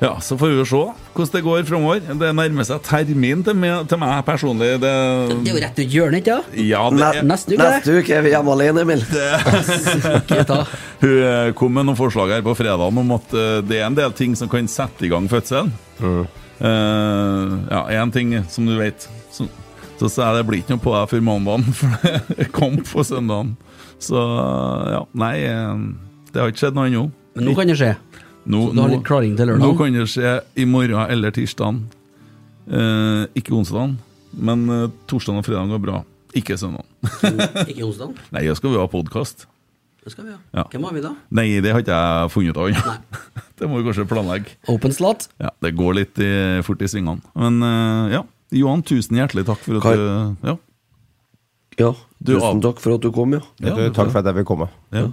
ja, 0.00 0.14
Så 0.20 0.36
får 0.40 0.48
vi 0.48 0.56
jo 0.56 0.64
se 0.64 0.78
hvordan 1.12 1.32
det 1.34 1.40
går 1.44 1.64
framover. 1.68 2.00
Det 2.00 2.28
nærmer 2.32 2.64
seg 2.64 2.80
termin 2.86 3.42
til 3.44 3.56
meg, 3.60 3.82
til 3.90 3.98
meg 4.00 4.22
personlig. 4.24 4.70
Det, 4.80 4.92
Det 5.28 5.50
er 5.50 5.52
jo 5.52 5.60
rett 5.60 5.80
rundt 5.82 5.94
hjørnet, 5.96 6.22
ikke 6.22 6.36
sant? 6.38 6.56
Ja, 6.56 6.84
er, 6.88 7.20
Neste 7.28 7.52
uke, 7.52 7.66
Neste 7.66 7.96
uke 7.98 8.14
er 8.16 8.24
vi 8.24 8.32
hjemme 8.32 8.54
alene, 8.54 8.84
Emil. 8.86 9.04
Hun 11.02 11.12
eh, 11.12 11.52
kom 11.58 11.76
med 11.76 11.88
noen 11.90 12.00
forslag 12.00 12.32
her 12.32 12.44
på 12.46 12.56
fredagen 12.56 13.02
om 13.04 13.14
at 13.18 13.36
eh, 13.36 13.60
det 13.66 13.82
er 13.82 13.86
en 13.90 13.98
del 13.98 14.16
ting 14.16 14.36
som 14.40 14.48
kan 14.52 14.68
sette 14.72 15.04
i 15.04 15.12
gang 15.12 15.28
fødselen. 15.28 15.72
Eh, 16.00 17.54
ja, 17.68 17.84
én 18.00 18.16
ting 18.16 18.32
som 18.48 18.68
du 18.68 18.78
vet. 18.80 19.04
Så, 19.36 19.50
så 20.00 20.08
sa 20.08 20.30
jeg 20.30 20.40
det 20.40 20.48
blir 20.48 20.64
ikke 20.64 20.78
noe 20.78 20.86
på 20.88 20.96
deg 20.96 21.12
før 21.12 21.26
mandagen, 21.28 21.72
for 21.78 22.00
det 22.00 22.46
er 22.46 22.52
kamp 22.56 22.88
på 22.88 23.04
søndagen. 23.04 23.52
Så 24.00 24.16
ja, 24.16 25.04
nei 25.12 25.34
Det 26.32 26.40
har 26.40 26.48
ikke 26.48 26.62
skjedd 26.64 26.78
noe 26.78 26.88
ennå. 26.88 27.10
Men 27.36 27.50
nå 27.50 27.52
kan 27.58 27.68
det 27.68 27.76
skje. 27.76 27.98
Nå, 28.46 28.60
Så 28.70 28.74
du 28.74 28.80
har 28.80 28.88
litt 28.94 29.04
klaring 29.04 29.34
til 29.36 29.50
lørdag? 29.50 29.60
Nå 29.64 29.74
kan 29.78 29.92
det 29.98 30.06
skje 30.08 30.30
i 30.56 30.64
morgen 30.64 31.10
eller 31.12 31.30
tirsdagen. 31.36 31.82
Eh, 32.70 33.26
ikke 33.36 33.52
onsdagen, 33.58 33.98
men 34.38 34.64
eh, 34.70 34.86
torsdagen 35.10 35.40
og 35.42 35.46
fredagen 35.46 35.72
går 35.74 35.82
bra. 35.84 36.00
Ikke 36.38 36.54
søndagen. 36.58 36.86
Ikke 37.70 37.82
onsdag? 37.88 38.14
Nei, 38.30 38.44
da 38.46 38.54
skal 38.54 38.70
vi 38.70 38.78
ha 38.78 38.86
podkast. 38.90 39.46
Det 40.04 40.12
skal 40.14 40.28
vi 40.28 40.32
ha. 40.32 40.38
Ja. 40.56 40.64
Hvem 40.72 40.84
har 40.86 40.94
vi 40.96 41.02
da? 41.04 41.10
Nei, 41.36 41.46
det 41.60 41.72
har 41.74 41.82
ikke 41.82 41.96
jeg 41.98 42.30
funnet 42.32 42.54
ut 42.54 42.60
av 42.62 42.68
ennå. 42.70 42.94
det 43.60 43.68
må 43.68 43.80
vi 43.80 43.88
kanskje 43.88 44.06
planlegge. 44.08 44.54
Open 44.72 44.94
slot? 44.96 45.26
Ja, 45.42 45.50
Det 45.60 45.74
går 45.76 45.98
litt 45.98 46.20
i, 46.22 46.30
fort 46.64 46.80
i 46.86 46.88
svingene. 46.88 47.20
Men 47.36 47.58
eh, 47.66 48.14
ja, 48.14 48.22
Johan, 48.62 48.84
tusen 48.86 49.18
hjertelig 49.20 49.44
takk 49.50 49.60
for 49.66 49.80
at 49.80 49.84
Kar 49.84 50.00
du 50.00 50.46
Ja. 50.48 50.56
Ja, 51.80 51.90
Du 52.18 52.32
tusen 52.34 52.46
av- 52.46 52.62
takk 52.64 52.80
for 52.82 52.94
at 52.96 53.04
du 53.04 53.10
kom, 53.14 53.34
ja. 53.36 53.42
ja 53.64 53.74
du, 53.76 53.82
takk 53.96 54.10
for 54.12 54.20
at 54.22 54.30
jeg 54.30 54.38
vil 54.40 54.46
komme. 54.48 54.70
Ja. 54.94 55.08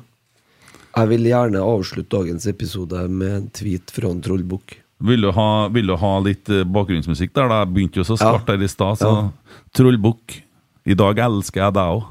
Jeg 0.98 1.10
vil 1.12 1.28
gjerne 1.30 1.62
avslutte 1.62 2.10
dagens 2.16 2.48
episode 2.50 3.04
med 3.14 3.34
en 3.36 3.48
tweet 3.54 3.92
fra 3.94 4.10
en 4.10 4.22
trollbukk. 4.24 4.80
Vil 5.06 5.28
vil 5.76 5.88
du 5.92 5.96
ha 6.02 6.12
litt 6.26 6.50
eh, 6.50 6.64
bakgrunnsmusikk 6.66 7.34
der? 7.36 7.50
da? 7.52 7.60
Jeg 7.62 7.74
begynte 7.74 8.00
jo 8.02 8.06
så 8.08 8.18
skarpt 8.18 8.48
der 8.50 8.64
i 8.66 8.68
stad, 8.68 8.98
så 8.98 9.12
Ja. 9.14 9.30
Trollbukk. 9.78 10.42
I 10.88 10.96
dag 10.98 11.20
elsker 11.20 11.62
jeg 11.62 11.74
deg 11.74 11.98
òg. 12.00 12.04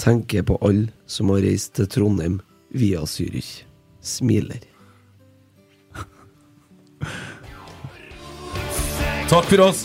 Tenker 0.00 0.42
på 0.42 0.56
alle 0.62 0.88
som 1.06 1.28
har 1.28 1.44
reist 1.44 1.74
til 1.74 1.86
Trondheim 1.86 2.40
via 2.72 3.04
Zürich. 3.04 3.64
Smiler. 4.00 4.64
Takk 9.28 9.44
for 9.44 9.60
oss! 9.68 9.84